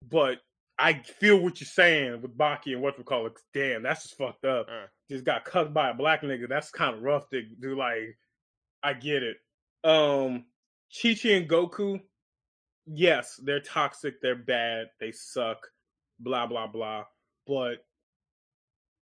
but 0.10 0.40
I 0.80 0.94
feel 1.19 1.38
what 1.40 1.61
you're 1.61 1.68
saying 1.68 2.22
with 2.22 2.35
Baki 2.38 2.73
and 2.73 2.81
what 2.81 2.98
we 2.98 3.03
call 3.03 3.27
it. 3.27 3.34
Damn, 3.53 3.84
that's 3.84 4.03
just 4.03 4.18
fucked 4.18 4.45
up. 4.45 4.68
Uh. 4.69 4.88
Just 5.11 5.26
got 5.26 5.45
cut 5.45 5.73
by 5.73 5.90
a 5.90 5.94
black 5.94 6.23
nigga. 6.23 6.49
That's 6.49 6.72
kind 6.72 6.95
of 6.95 7.03
rough 7.03 7.30
to 7.30 7.44
do. 7.60 7.77
Like, 7.77 8.18
I 8.81 8.94
get 8.94 9.22
it. 9.22 9.38
Um, 9.84 10.45
Chi 10.90 11.14
Chi 11.14 11.30
and 11.30 11.48
Goku, 11.49 11.99
yes, 12.85 13.39
they're 13.43 13.60
toxic. 13.60 14.22
They're 14.22 14.35
bad. 14.35 14.88
They 14.99 15.11
suck. 15.11 15.68
Blah 16.19 16.47
blah 16.47 16.68
blah. 16.68 17.03
But 17.47 17.85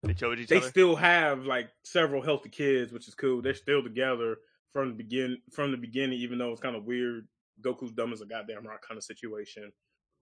They 0.03 0.13
chose 0.13 0.39
each 0.39 0.47
they 0.49 0.57
other. 0.57 0.67
still 0.69 0.95
have 0.95 1.45
like 1.45 1.69
several 1.83 2.21
healthy 2.21 2.49
kids, 2.49 2.91
which 2.93 3.07
is 3.07 3.15
cool. 3.15 3.41
They're 3.41 3.53
still 3.55 3.81
together 3.83 4.37
from 4.73 4.89
the 4.89 4.95
begin 4.95 5.37
from 5.51 5.71
the 5.71 5.77
beginning, 5.77 6.19
even 6.19 6.37
though 6.37 6.51
it's 6.51 6.61
kind 6.61 6.75
of 6.75 6.85
weird. 6.85 7.27
Goku's 7.61 7.91
dumb 7.91 8.13
as 8.13 8.21
a 8.21 8.25
goddamn 8.25 8.67
rock 8.67 8.85
kind 8.87 8.97
of 8.99 9.03
situation 9.03 9.71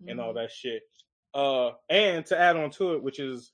and 0.07 0.21
all 0.21 0.33
that 0.33 0.51
shit. 0.51 0.83
Uh, 1.33 1.71
and 1.89 2.25
to 2.27 2.39
add 2.39 2.55
on 2.55 2.69
to 2.71 2.93
it, 2.93 3.03
which 3.03 3.19
is 3.19 3.51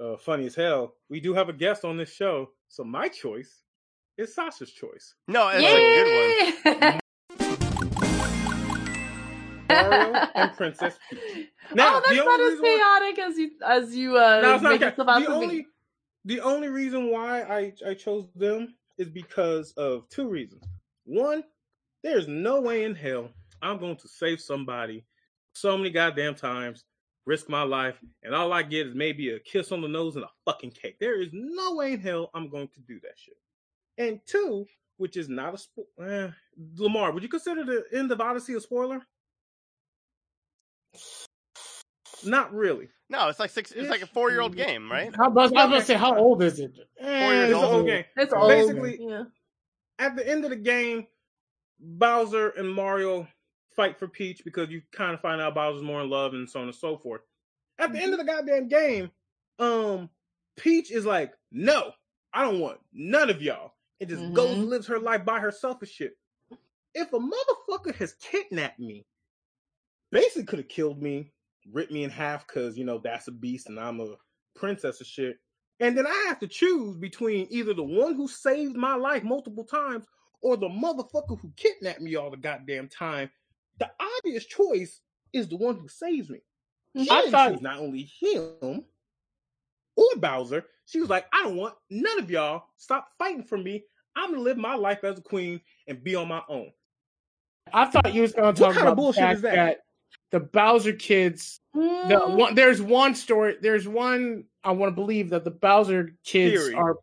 uh, 0.00 0.16
funny 0.16 0.46
as 0.46 0.54
hell, 0.54 0.94
we 1.08 1.18
do 1.18 1.34
have 1.34 1.48
a 1.48 1.52
guest 1.52 1.84
on 1.84 1.96
this 1.96 2.12
show. 2.12 2.50
So 2.68 2.84
my 2.84 3.08
choice 3.08 3.62
is 4.16 4.32
Sasha's 4.34 4.70
choice. 4.70 5.14
no, 5.26 5.50
that's 5.50 5.64
a 5.64 6.64
good 6.64 6.82
one. 6.92 7.00
Mario 9.82 10.14
and 10.34 10.56
Princess 10.56 10.98
Peach. 11.10 11.48
Now, 11.74 11.96
oh, 11.96 12.02
that's 12.06 12.16
not 12.16 12.40
as 12.40 12.50
reason 12.52 12.62
why- 12.64 13.00
chaotic 13.02 13.18
as 13.18 13.38
you 13.38 13.50
as 13.66 13.96
you 13.96 14.16
uh 14.16 14.40
No, 14.42 14.54
it's 14.54 14.62
not 14.62 14.70
make 14.72 14.82
okay. 14.82 14.90
yourself 14.90 15.24
The 15.24 15.32
only 15.32 15.66
the 16.24 16.40
only 16.40 16.68
reason 16.68 17.10
why 17.10 17.42
I 17.42 17.72
I 17.86 17.94
chose 17.94 18.28
them 18.34 18.74
is 18.98 19.08
because 19.08 19.72
of 19.72 20.08
two 20.08 20.28
reasons. 20.28 20.62
One, 21.04 21.42
there's 22.02 22.28
no 22.28 22.60
way 22.60 22.84
in 22.84 22.94
hell 22.94 23.30
I'm 23.62 23.78
going 23.78 23.96
to 23.96 24.08
save 24.08 24.40
somebody 24.40 25.04
so 25.54 25.76
many 25.76 25.90
goddamn 25.90 26.34
times, 26.34 26.84
risk 27.26 27.48
my 27.48 27.62
life, 27.62 27.96
and 28.22 28.34
all 28.34 28.52
I 28.52 28.62
get 28.62 28.86
is 28.86 28.94
maybe 28.94 29.30
a 29.30 29.38
kiss 29.40 29.72
on 29.72 29.80
the 29.80 29.88
nose 29.88 30.16
and 30.16 30.24
a 30.24 30.30
fucking 30.44 30.72
cake. 30.72 30.96
There 31.00 31.20
is 31.20 31.28
no 31.32 31.74
way 31.74 31.92
in 31.92 32.00
hell 32.00 32.30
I'm 32.34 32.48
going 32.48 32.68
to 32.68 32.80
do 32.80 33.00
that 33.00 33.12
shit. 33.16 33.36
And 33.98 34.20
two, 34.26 34.66
which 34.96 35.16
is 35.16 35.28
not 35.28 35.54
a 35.54 35.56
spo- 35.56 36.26
eh, 36.26 36.30
Lamar, 36.76 37.12
would 37.12 37.22
you 37.22 37.28
consider 37.28 37.64
the 37.64 37.84
end 37.92 38.10
of 38.12 38.20
Odyssey 38.20 38.54
a 38.54 38.60
spoiler? 38.60 39.00
Not 42.24 42.52
really. 42.54 42.88
No, 43.10 43.28
it's 43.28 43.38
like 43.38 43.50
six. 43.50 43.70
It's 43.72 43.90
like 43.90 44.02
a 44.02 44.06
four-year-old 44.06 44.56
game, 44.56 44.90
right? 44.90 45.14
How 45.14 45.26
about, 45.26 45.40
I 45.40 45.42
was 45.42 45.50
about 45.52 45.78
to 45.78 45.84
say, 45.84 45.94
how 45.94 46.16
old 46.16 46.42
is 46.42 46.58
it? 46.58 46.72
Eh, 46.98 47.28
years 47.28 47.50
It's 47.50 47.58
an 47.58 47.64
old. 47.64 47.74
old 47.74 47.86
game. 47.86 48.04
It's 48.16 48.32
old. 48.32 48.48
Basically, 48.48 48.98
yeah. 49.00 49.24
at 49.98 50.16
the 50.16 50.26
end 50.26 50.44
of 50.44 50.50
the 50.50 50.56
game, 50.56 51.06
Bowser 51.78 52.48
and 52.50 52.70
Mario 52.72 53.28
fight 53.76 53.98
for 53.98 54.08
Peach 54.08 54.42
because 54.44 54.70
you 54.70 54.80
kind 54.92 55.12
of 55.12 55.20
find 55.20 55.40
out 55.40 55.54
Bowser's 55.54 55.82
more 55.82 56.00
in 56.00 56.08
love 56.08 56.32
and 56.32 56.48
so 56.48 56.60
on 56.60 56.66
and 56.66 56.74
so 56.74 56.96
forth. 56.96 57.20
At 57.78 57.92
the 57.92 58.00
end 58.00 58.12
of 58.12 58.18
the 58.18 58.24
goddamn 58.24 58.68
game, 58.68 59.10
um, 59.58 60.08
Peach 60.56 60.90
is 60.90 61.04
like, 61.04 61.34
no, 61.52 61.92
I 62.32 62.42
don't 62.42 62.60
want 62.60 62.78
none 62.92 63.28
of 63.28 63.42
y'all. 63.42 63.72
And 64.00 64.08
just 64.08 64.32
goes 64.32 64.50
Mhm. 64.56 64.60
and 64.60 64.70
lives 64.70 64.86
her 64.86 64.98
life 64.98 65.24
by 65.24 65.40
herself 65.40 65.80
and 65.80 65.88
shit. 65.88 66.16
If 66.94 67.12
a 67.12 67.18
motherfucker 67.18 67.94
has 67.96 68.14
kidnapped 68.14 68.78
me, 68.78 69.04
basically 70.14 70.44
could 70.44 70.60
have 70.60 70.68
killed 70.68 71.02
me, 71.02 71.32
ripped 71.72 71.92
me 71.92 72.04
in 72.04 72.10
half 72.10 72.46
because, 72.46 72.78
you 72.78 72.84
know, 72.84 72.98
that's 72.98 73.28
a 73.28 73.32
beast 73.32 73.68
and 73.68 73.78
I'm 73.78 74.00
a 74.00 74.14
princess 74.54 75.00
and 75.00 75.06
shit. 75.06 75.36
And 75.80 75.98
then 75.98 76.06
I 76.06 76.24
have 76.28 76.38
to 76.38 76.46
choose 76.46 76.96
between 76.96 77.48
either 77.50 77.74
the 77.74 77.82
one 77.82 78.14
who 78.14 78.28
saved 78.28 78.76
my 78.76 78.94
life 78.94 79.24
multiple 79.24 79.64
times 79.64 80.06
or 80.40 80.56
the 80.56 80.68
motherfucker 80.68 81.38
who 81.40 81.52
kidnapped 81.56 82.00
me 82.00 82.14
all 82.14 82.30
the 82.30 82.36
goddamn 82.36 82.88
time. 82.88 83.28
The 83.80 83.90
obvious 84.18 84.46
choice 84.46 85.00
is 85.32 85.48
the 85.48 85.56
one 85.56 85.76
who 85.76 85.88
saves 85.88 86.30
me. 86.30 86.38
She 86.96 87.10
I 87.10 87.22
didn't 87.22 87.32
thought- 87.32 87.60
not 87.62 87.80
only 87.80 88.08
him 88.20 88.84
or 89.96 90.16
Bowser. 90.16 90.64
She 90.86 91.00
was 91.00 91.10
like, 91.10 91.26
I 91.32 91.42
don't 91.42 91.56
want 91.56 91.74
none 91.90 92.20
of 92.20 92.30
y'all. 92.30 92.64
Stop 92.76 93.08
fighting 93.18 93.42
for 93.42 93.58
me. 93.58 93.82
I'm 94.14 94.30
gonna 94.30 94.42
live 94.42 94.58
my 94.58 94.76
life 94.76 95.02
as 95.02 95.18
a 95.18 95.22
queen 95.22 95.60
and 95.88 96.04
be 96.04 96.14
on 96.14 96.28
my 96.28 96.42
own. 96.48 96.70
I 97.72 97.86
thought 97.86 98.14
you 98.14 98.22
was 98.22 98.32
going 98.32 98.54
to 98.54 98.60
talk 98.60 98.74
kind 98.74 98.86
of 98.86 98.92
about 98.92 98.96
the 98.96 99.02
bullshit 99.02 99.30
is 99.30 99.42
that? 99.42 99.54
that 99.54 99.78
the 100.34 100.40
Bowser 100.40 100.92
kids. 100.92 101.60
The 101.74 101.80
Mm, 101.80 102.36
one, 102.36 102.54
there's 102.56 102.82
one 102.82 103.14
story. 103.14 103.56
There's 103.60 103.86
one. 103.86 104.44
I 104.64 104.72
want 104.72 104.90
to 104.90 104.94
believe 104.94 105.30
that 105.30 105.44
the 105.44 105.52
Bowser 105.52 106.16
kids 106.24 106.60
Theory. 106.60 106.74
are 106.74 106.96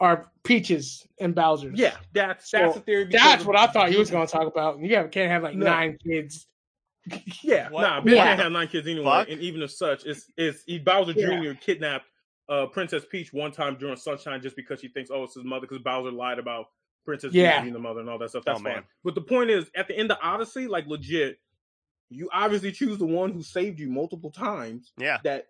are 0.00 0.30
Peaches 0.42 1.06
and 1.20 1.32
Bowser. 1.32 1.70
Yeah, 1.74 1.94
that's 2.12 2.50
So, 2.50 2.58
that's 2.58 2.74
the 2.74 2.80
theory. 2.80 3.04
that's 3.10 3.44
what 3.44 3.56
I 3.56 3.68
thought 3.68 3.92
you 3.92 3.98
was 3.98 4.10
going 4.10 4.26
to 4.26 4.32
talk 4.32 4.46
about. 4.48 4.80
You 4.80 4.96
have, 4.96 5.10
can't 5.12 5.30
have 5.30 5.44
like 5.44 5.54
No. 5.54 5.66
nine 5.66 5.96
kids. 6.04 6.48
Yeah, 7.42 7.68
What? 7.70 7.82
nah, 7.82 8.00
bitch 8.00 8.16
Yeah. 8.16 8.24
can't 8.24 8.40
have 8.40 8.52
nine 8.52 8.66
kids 8.68 8.88
anyway. 8.88 9.04
Fuck? 9.04 9.30
And 9.30 9.40
even 9.40 9.62
as 9.62 9.78
such, 9.78 10.04
it's 10.04 10.26
it's 10.36 10.64
he 10.66 10.80
Bowser 10.80 11.12
Yeah. 11.12 11.52
Jr. 11.52 11.58
kidnapped 11.60 12.06
uh 12.48 12.66
Princess 12.66 13.04
Peach 13.08 13.32
one 13.32 13.52
time 13.52 13.76
during 13.76 13.96
Sunshine 13.96 14.42
just 14.42 14.56
because 14.56 14.80
she 14.80 14.88
thinks, 14.88 15.08
oh, 15.12 15.22
it's 15.22 15.34
his 15.34 15.44
mother, 15.44 15.68
because 15.68 15.78
Bowser 15.78 16.10
lied 16.10 16.40
about 16.40 16.66
Princess 17.04 17.32
Yeah. 17.32 17.52
Peach 17.58 17.62
being 17.62 17.74
the 17.74 17.78
mother 17.78 18.00
and 18.00 18.10
all 18.10 18.18
that 18.18 18.30
stuff. 18.30 18.42
That's 18.44 18.58
Oh, 18.60 18.64
fine. 18.64 18.72
man. 18.74 18.84
But 19.04 19.14
the 19.14 19.20
point 19.22 19.50
is, 19.50 19.70
at 19.76 19.86
the 19.86 19.96
end 19.96 20.10
of 20.10 20.18
Odyssey, 20.20 20.66
like 20.66 20.86
legit, 20.88 21.38
you 22.10 22.28
obviously 22.32 22.72
choose 22.72 22.98
the 22.98 23.06
one 23.06 23.32
who 23.32 23.42
saved 23.42 23.78
you 23.80 23.88
multiple 23.90 24.30
times 24.30 24.92
Yeah. 24.98 25.18
that 25.24 25.46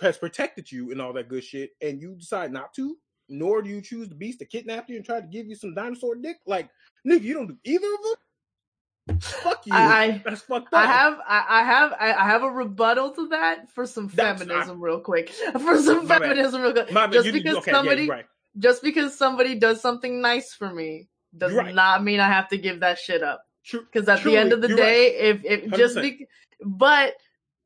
has 0.00 0.16
protected 0.16 0.70
you 0.70 0.90
and 0.92 1.00
all 1.02 1.12
that 1.14 1.28
good 1.28 1.44
shit, 1.44 1.70
and 1.82 2.00
you 2.00 2.14
decide 2.14 2.52
not 2.52 2.72
to, 2.74 2.96
nor 3.28 3.60
do 3.62 3.68
you 3.70 3.80
choose 3.82 4.08
the 4.08 4.14
beast 4.14 4.38
to 4.38 4.46
kidnap 4.46 4.88
you 4.88 4.96
and 4.96 5.04
try 5.04 5.20
to 5.20 5.26
give 5.26 5.46
you 5.46 5.54
some 5.54 5.74
dinosaur 5.74 6.14
dick. 6.16 6.36
Like, 6.46 6.70
nigga, 7.06 7.22
you 7.22 7.34
don't 7.34 7.48
do 7.48 7.56
either 7.64 7.86
of 7.86 8.02
them. 8.02 9.20
Fuck 9.20 9.66
you. 9.66 9.72
I- 9.74 10.02
I- 10.04 10.22
That's 10.24 10.42
fucked 10.42 10.72
up. 10.72 10.80
I 10.80 10.86
have 10.86 11.18
I, 11.26 11.44
I 11.48 11.62
have 11.64 11.92
I, 11.98 12.12
I 12.12 12.24
have 12.26 12.42
a 12.42 12.50
rebuttal 12.50 13.12
to 13.12 13.28
that 13.28 13.70
for 13.72 13.86
some 13.86 14.08
That's- 14.08 14.38
feminism 14.40 14.80
real 14.82 15.00
quick. 15.00 15.30
For 15.52 15.78
some 15.82 16.06
My 16.06 16.18
bad. 16.18 16.22
feminism 16.28 16.60
real 16.62 16.72
quick. 16.72 16.92
My 16.92 17.06
bad, 17.06 17.12
just 17.14 17.26
you- 17.26 17.32
because 17.32 17.56
okay, 17.58 17.70
somebody 17.70 18.02
you're 18.04 18.14
right. 18.16 18.26
just 18.58 18.82
because 18.82 19.16
somebody 19.16 19.54
does 19.58 19.80
something 19.80 20.20
nice 20.20 20.52
for 20.52 20.72
me 20.72 21.08
does 21.36 21.52
right. 21.54 21.74
not 21.74 22.04
mean 22.04 22.20
I 22.20 22.28
have 22.28 22.48
to 22.50 22.58
give 22.58 22.80
that 22.80 22.98
shit 22.98 23.22
up. 23.22 23.42
True. 23.64 23.84
Because 23.92 24.08
at 24.08 24.20
Truly, 24.20 24.36
the 24.36 24.40
end 24.40 24.52
of 24.52 24.60
the 24.62 24.68
day, 24.68 25.14
if 25.16 25.44
if 25.44 25.70
just 25.72 25.96
100%. 25.96 26.02
be, 26.02 26.26
but 26.64 27.14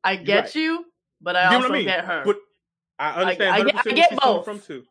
I 0.03 0.15
get 0.17 0.45
right. 0.45 0.55
you, 0.55 0.85
but 1.21 1.35
I 1.35 1.51
You 1.51 1.57
also 1.57 1.69
I 1.69 1.71
mean? 1.71 1.85
get 1.85 2.05
her. 2.05 2.23
But 2.25 2.37
I 2.99 3.11
understand. 3.21 3.53
I 3.55 3.63
get- 3.63 3.75
100% 3.75 3.79
I 3.91 3.95
get 3.95 4.09
she's 4.09 4.19
coming 4.19 4.35
both. 4.37 4.45
From 4.45 4.59
too. 4.59 4.83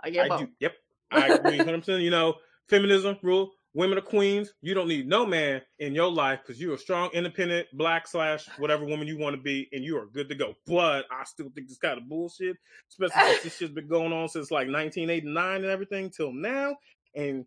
I 0.00 0.10
get 0.10 0.24
I 0.26 0.28
both. 0.28 0.40
do. 0.40 0.48
Yep. 0.60 0.72
I 1.10 1.26
agree. 1.28 1.56
100. 1.58 1.78
percent 1.80 2.02
You 2.02 2.10
know, 2.10 2.34
feminism 2.68 3.16
rule. 3.22 3.52
Women 3.74 3.96
are 3.96 4.02
queens. 4.02 4.52
You 4.60 4.74
don't 4.74 4.86
need 4.88 5.08
no 5.08 5.24
man 5.24 5.62
in 5.78 5.94
your 5.94 6.10
life 6.10 6.40
because 6.42 6.60
you're 6.60 6.74
a 6.74 6.78
strong, 6.78 7.08
independent, 7.14 7.68
black 7.72 8.06
slash 8.06 8.46
whatever 8.58 8.84
woman 8.84 9.06
you 9.08 9.16
want 9.16 9.34
to 9.34 9.40
be, 9.40 9.66
and 9.72 9.82
you 9.82 9.96
are 9.96 10.04
good 10.06 10.28
to 10.28 10.34
go. 10.34 10.54
But 10.66 11.06
I 11.10 11.24
still 11.24 11.48
think 11.54 11.68
it's 11.70 11.78
kind 11.78 11.96
of 11.96 12.06
bullshit, 12.06 12.58
especially 12.90 13.22
since 13.32 13.42
this 13.44 13.56
shit's 13.56 13.72
been 13.72 13.88
going 13.88 14.12
on 14.12 14.28
since 14.28 14.50
like 14.50 14.68
1989 14.68 15.56
and 15.56 15.64
everything 15.64 16.10
till 16.10 16.34
now, 16.34 16.76
and 17.14 17.46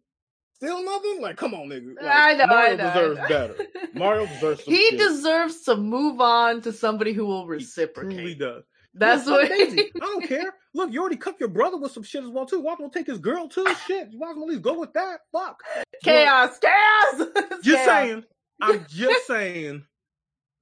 still 0.55 0.83
nothing. 0.83 1.21
Like, 1.21 1.37
come 1.37 1.53
on, 1.53 1.67
nigga. 1.69 1.95
Like, 1.95 2.05
I 2.05 2.33
know. 2.33 2.47
Mario 2.47 2.73
I 2.73 2.75
know, 2.75 2.83
I 2.87 2.93
deserves 2.93 3.19
know. 3.19 3.27
better. 3.27 3.55
Mario 3.93 4.25
deserves. 4.27 4.61
He 4.61 4.89
shit. 4.89 4.99
deserves 4.99 5.61
to 5.63 5.75
move 5.75 6.21
on 6.21 6.61
to 6.61 6.73
somebody 6.73 7.13
who 7.13 7.25
will 7.25 7.47
reciprocate. 7.47 8.11
He 8.11 8.17
truly 8.17 8.35
does. 8.35 8.63
That's 8.93 9.25
Look, 9.27 9.49
what. 9.49 9.49
Daisy. 9.57 9.91
I 9.95 9.99
don't 9.99 10.27
care. 10.27 10.53
Look, 10.73 10.91
you 10.91 11.01
already 11.01 11.17
cooked 11.17 11.39
your 11.39 11.49
brother 11.49 11.77
with 11.77 11.91
some 11.91 12.03
shit 12.03 12.23
as 12.23 12.29
well 12.29 12.45
too. 12.45 12.61
Why 12.61 12.75
don't 12.77 12.91
take 12.93 13.07
his 13.07 13.19
girl 13.19 13.47
too? 13.47 13.65
Shit, 13.85 14.07
as 14.07 14.13
well 14.17 14.31
at 14.31 14.37
least 14.37 14.61
go 14.61 14.79
with 14.79 14.93
that. 14.93 15.21
Fuck. 15.31 15.59
chaos, 16.03 16.57
chaos. 16.59 17.27
Just 17.63 17.85
Chaos. 17.85 17.85
saying. 17.85 18.23
I'm 18.61 18.85
just 18.89 19.27
saying. 19.27 19.83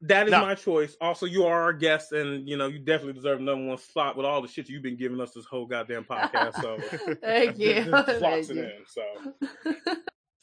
That 0.06 0.28
is 0.28 0.32
No. 0.32 0.42
my 0.42 0.54
choice. 0.54 0.98
Also, 1.00 1.26
you 1.26 1.46
are 1.46 1.62
our 1.62 1.72
guest, 1.72 2.12
and 2.12 2.48
you 2.48 2.58
know 2.58 2.68
you 2.68 2.78
definitely 2.78 3.14
deserve 3.14 3.40
number 3.40 3.66
one 3.66 3.78
slot 3.78 4.18
with 4.18 4.26
all 4.26 4.42
the 4.42 4.50
shit 4.50 4.68
you've 4.68 4.84
been 4.84 4.98
giving 4.98 5.22
us 5.22 5.32
this 5.32 5.46
whole 5.46 5.66
goddamn 5.66 6.04
podcast. 6.04 6.62
So 6.62 6.78
Thank 7.22 7.58
you. 7.58 7.84
Thank 8.20 8.50
you. 8.50 8.64
in. 8.64 8.72
So 8.86 9.02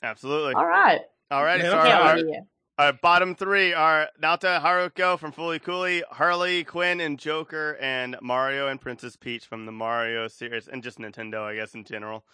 Absolutely. 0.03 0.55
All 0.55 0.67
right, 0.67 1.03
all 1.31 1.45
right. 1.45 1.61
Man, 1.61 1.71
So 1.71 1.79
I'm 1.79 1.87
our, 1.87 2.35
our, 2.79 2.87
our 2.87 2.93
bottom 2.95 3.35
three 3.35 3.75
are 3.75 4.09
Naota 4.23 4.63
Haruko 4.63 5.19
from 5.19 5.31
Fooly 5.31 5.63
Cooly, 5.63 6.03
Harley 6.11 6.65
Quinn 6.65 7.01
and 7.01 7.19
Joker, 7.19 7.77
and 7.83 8.17
Mario 8.23 8.69
and 8.69 8.81
Princess 8.81 9.15
Peach 9.17 9.45
from 9.45 9.67
the 9.67 9.73
Mario 9.73 10.27
series, 10.29 10.69
and 10.69 10.83
just 10.83 10.99
Nintendo, 10.99 11.43
I 11.43 11.57
guess, 11.57 11.75
in 11.75 11.85
general. 11.85 12.25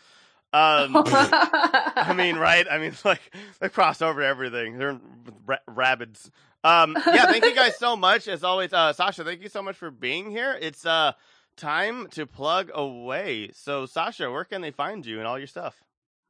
Um, 0.57 0.93
I 1.07 2.15
mean, 2.17 2.37
right? 2.37 2.67
I 2.71 2.79
mean, 2.79 2.95
like 3.05 3.21
they 3.61 3.69
cross 3.69 4.01
over 4.01 4.23
everything. 4.23 4.79
They're 4.79 4.99
ra- 5.45 5.59
rabbids. 5.69 6.31
Um, 6.65 6.97
yeah, 7.07 7.27
thank 7.27 7.45
you 7.45 7.55
guys 7.55 7.77
so 7.77 7.95
much. 7.95 8.27
As 8.27 8.43
always, 8.43 8.73
uh, 8.73 8.93
Sasha, 8.93 9.23
thank 9.23 9.43
you 9.43 9.49
so 9.51 9.63
much 9.63 9.77
for 9.77 9.91
being 9.91 10.31
here. 10.31 10.57
It's 10.61 10.87
uh 10.87 11.13
time 11.57 12.09
to 12.09 12.27
plug 12.27 12.71
away. 12.75 13.51
So, 13.53 13.87
Sasha, 13.87 14.31
where 14.31 14.45
can 14.45 14.63
they 14.63 14.71
find 14.71 15.05
you 15.05 15.19
and 15.19 15.27
all 15.27 15.39
your 15.39 15.47
stuff? 15.47 15.83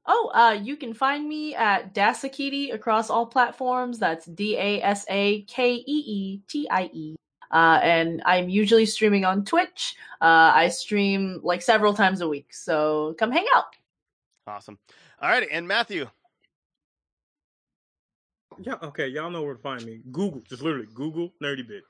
Oh, 0.06 0.30
uh, 0.34 0.52
you 0.52 0.76
can 0.76 0.94
find 0.94 1.28
me 1.28 1.54
at 1.54 1.94
Dasakeetie 1.94 2.72
across 2.72 3.10
all 3.10 3.26
platforms. 3.26 3.98
That's 3.98 4.26
D 4.26 4.56
A 4.56 4.82
S 4.82 5.04
A 5.08 5.42
K 5.42 5.74
E 5.74 5.84
E 5.86 6.40
T 6.48 6.68
I 6.70 6.90
E. 6.92 7.16
Uh, 7.50 7.78
and 7.82 8.22
I'm 8.24 8.48
usually 8.48 8.86
streaming 8.86 9.24
on 9.24 9.44
Twitch. 9.44 9.94
Uh, 10.20 10.50
I 10.54 10.68
stream 10.68 11.40
like 11.44 11.62
several 11.62 11.94
times 11.94 12.20
a 12.20 12.28
week, 12.28 12.52
so 12.52 13.14
come 13.18 13.30
hang 13.30 13.46
out. 13.54 13.66
Awesome. 14.46 14.78
Alrighty, 15.22 15.48
and 15.50 15.66
Matthew. 15.66 16.06
yeah, 18.58 18.76
okay, 18.82 19.08
y'all 19.08 19.30
know 19.30 19.42
where 19.42 19.54
to 19.54 19.60
find 19.60 19.84
me. 19.84 20.00
Google, 20.12 20.42
just 20.48 20.62
literally 20.62 20.88
Google 20.94 21.32
Nerdy 21.42 21.66
Bit. 21.66 21.82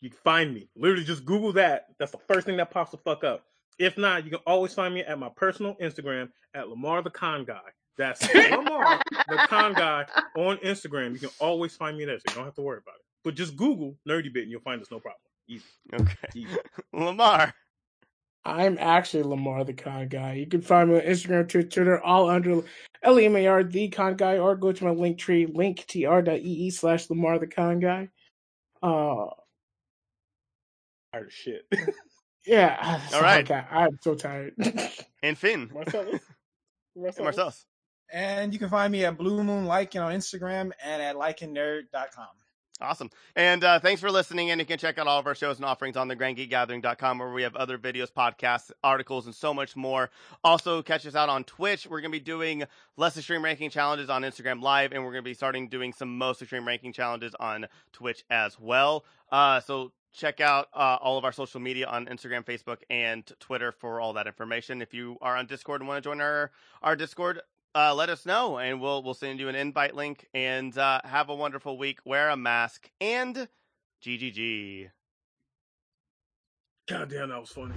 You 0.00 0.10
can 0.10 0.18
find 0.22 0.54
me. 0.54 0.68
Literally, 0.76 1.04
just 1.04 1.24
Google 1.24 1.52
that. 1.54 1.86
That's 1.98 2.12
the 2.12 2.18
first 2.28 2.46
thing 2.46 2.58
that 2.58 2.70
pops 2.70 2.90
the 2.90 2.98
fuck 2.98 3.24
up. 3.24 3.44
If 3.78 3.96
not, 3.98 4.24
you 4.24 4.30
can 4.30 4.40
always 4.46 4.74
find 4.74 4.94
me 4.94 5.00
at 5.00 5.18
my 5.18 5.30
personal 5.36 5.74
Instagram 5.82 6.28
at 6.54 6.68
Lamar 6.68 7.02
the 7.02 7.10
Con 7.10 7.44
Guy. 7.44 7.60
That's 7.98 8.22
Lamar 8.34 9.00
the 9.28 9.46
Con 9.48 9.72
Guy 9.72 10.06
on 10.36 10.58
Instagram. 10.58 11.12
You 11.12 11.18
can 11.18 11.30
always 11.40 11.74
find 11.74 11.96
me 11.96 12.04
there, 12.04 12.18
so 12.18 12.24
you 12.28 12.34
don't 12.36 12.44
have 12.44 12.54
to 12.54 12.62
worry 12.62 12.78
about 12.78 12.96
it. 12.96 13.04
But 13.24 13.34
just 13.34 13.56
Google 13.56 13.96
Nerdy 14.08 14.32
Bit 14.32 14.42
and 14.44 14.50
you'll 14.50 14.60
find 14.60 14.80
us 14.80 14.90
no 14.90 15.00
problem. 15.00 15.20
Easy. 15.48 15.64
Okay. 15.94 16.28
Easy. 16.34 16.56
Lamar. 16.92 17.54
I'm 18.46 18.78
actually 18.78 19.24
Lamar 19.24 19.64
the 19.64 19.72
Con 19.72 20.08
Guy. 20.08 20.34
You 20.34 20.46
can 20.46 20.62
find 20.62 20.90
me 20.90 20.96
on 20.96 21.02
Instagram, 21.02 21.48
Twitter, 21.48 21.68
Twitter, 21.68 22.02
all 22.02 22.30
under 22.30 22.62
L 23.02 23.18
E 23.18 23.26
M 23.26 23.36
A 23.36 23.46
R 23.46 23.64
the 23.64 23.88
Con 23.88 24.16
Guy, 24.16 24.38
or 24.38 24.56
go 24.56 24.72
to 24.72 24.84
my 24.84 24.90
link 24.90 25.18
tree, 25.18 25.46
linktr.ee 25.46 26.70
slash 26.70 27.10
Lamar 27.10 27.38
the 27.38 27.46
Con 27.46 27.80
Guy. 27.80 28.08
Uh, 28.82 29.26
Tired 31.12 31.26
of 31.26 31.32
shit. 31.32 31.66
yeah. 32.46 33.00
All 33.14 33.22
right. 33.22 33.50
Okay, 33.50 33.64
I'm 33.70 33.98
so 34.00 34.14
tired. 34.14 34.54
And 35.22 35.36
Finn. 35.36 35.70
Marcellus? 35.72 36.20
And 36.94 37.18
Marcellus. 37.18 37.64
And 38.12 38.52
you 38.52 38.60
can 38.60 38.68
find 38.68 38.92
me 38.92 39.04
at 39.04 39.18
Blue 39.18 39.42
Moon 39.42 39.64
Lycan 39.64 40.04
on 40.04 40.12
Instagram 40.12 40.70
and 40.84 41.02
at 41.02 41.16
lycannerd.com. 41.16 42.28
Awesome. 42.78 43.10
And 43.34 43.64
uh, 43.64 43.80
thanks 43.80 44.02
for 44.02 44.10
listening. 44.10 44.50
And 44.50 44.60
you 44.60 44.66
can 44.66 44.78
check 44.78 44.98
out 44.98 45.06
all 45.06 45.18
of 45.18 45.26
our 45.26 45.34
shows 45.34 45.56
and 45.56 45.64
offerings 45.64 45.96
on 45.96 46.08
the 46.08 46.16
grandgeekgathering.com 46.16 47.18
where 47.18 47.32
we 47.32 47.42
have 47.42 47.56
other 47.56 47.78
videos, 47.78 48.12
podcasts, 48.12 48.70
articles, 48.84 49.24
and 49.24 49.34
so 49.34 49.54
much 49.54 49.76
more. 49.76 50.10
Also, 50.44 50.82
catch 50.82 51.06
us 51.06 51.14
out 51.14 51.30
on 51.30 51.44
Twitch. 51.44 51.86
We're 51.86 52.02
going 52.02 52.12
to 52.12 52.18
be 52.18 52.24
doing 52.24 52.64
less 52.98 53.16
extreme 53.16 53.42
ranking 53.42 53.70
challenges 53.70 54.10
on 54.10 54.22
Instagram 54.22 54.60
Live, 54.60 54.92
and 54.92 55.02
we're 55.02 55.12
going 55.12 55.24
to 55.24 55.28
be 55.28 55.32
starting 55.34 55.68
doing 55.68 55.94
some 55.94 56.18
most 56.18 56.42
extreme 56.42 56.66
ranking 56.66 56.92
challenges 56.92 57.34
on 57.40 57.66
Twitch 57.92 58.24
as 58.28 58.60
well. 58.60 59.06
Uh, 59.32 59.58
so 59.60 59.92
check 60.12 60.42
out 60.42 60.68
uh, 60.74 60.98
all 61.00 61.16
of 61.16 61.24
our 61.24 61.32
social 61.32 61.60
media 61.60 61.86
on 61.86 62.04
Instagram, 62.06 62.44
Facebook, 62.44 62.78
and 62.90 63.32
Twitter 63.40 63.72
for 63.72 64.00
all 64.02 64.12
that 64.12 64.26
information. 64.26 64.82
If 64.82 64.92
you 64.92 65.16
are 65.22 65.34
on 65.36 65.46
Discord 65.46 65.80
and 65.80 65.88
want 65.88 66.02
to 66.02 66.06
join 66.06 66.20
our, 66.20 66.50
our 66.82 66.94
Discord, 66.94 67.40
uh, 67.76 67.94
let 67.94 68.08
us 68.08 68.24
know, 68.24 68.58
and 68.58 68.80
we'll 68.80 69.02
we'll 69.02 69.14
send 69.14 69.38
you 69.38 69.48
an 69.48 69.54
invite 69.54 69.94
link. 69.94 70.26
And 70.32 70.76
uh, 70.76 71.02
have 71.04 71.28
a 71.28 71.34
wonderful 71.34 71.76
week. 71.76 72.00
Wear 72.04 72.30
a 72.30 72.36
mask 72.36 72.90
and 73.00 73.48
GGG. 74.02 74.90
God 76.88 77.10
damn, 77.10 77.28
that 77.28 77.40
was 77.40 77.50
funny. 77.50 77.74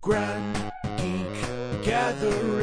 Grand 0.00 0.72
Geek 0.96 1.82
Gathering. 1.82 2.57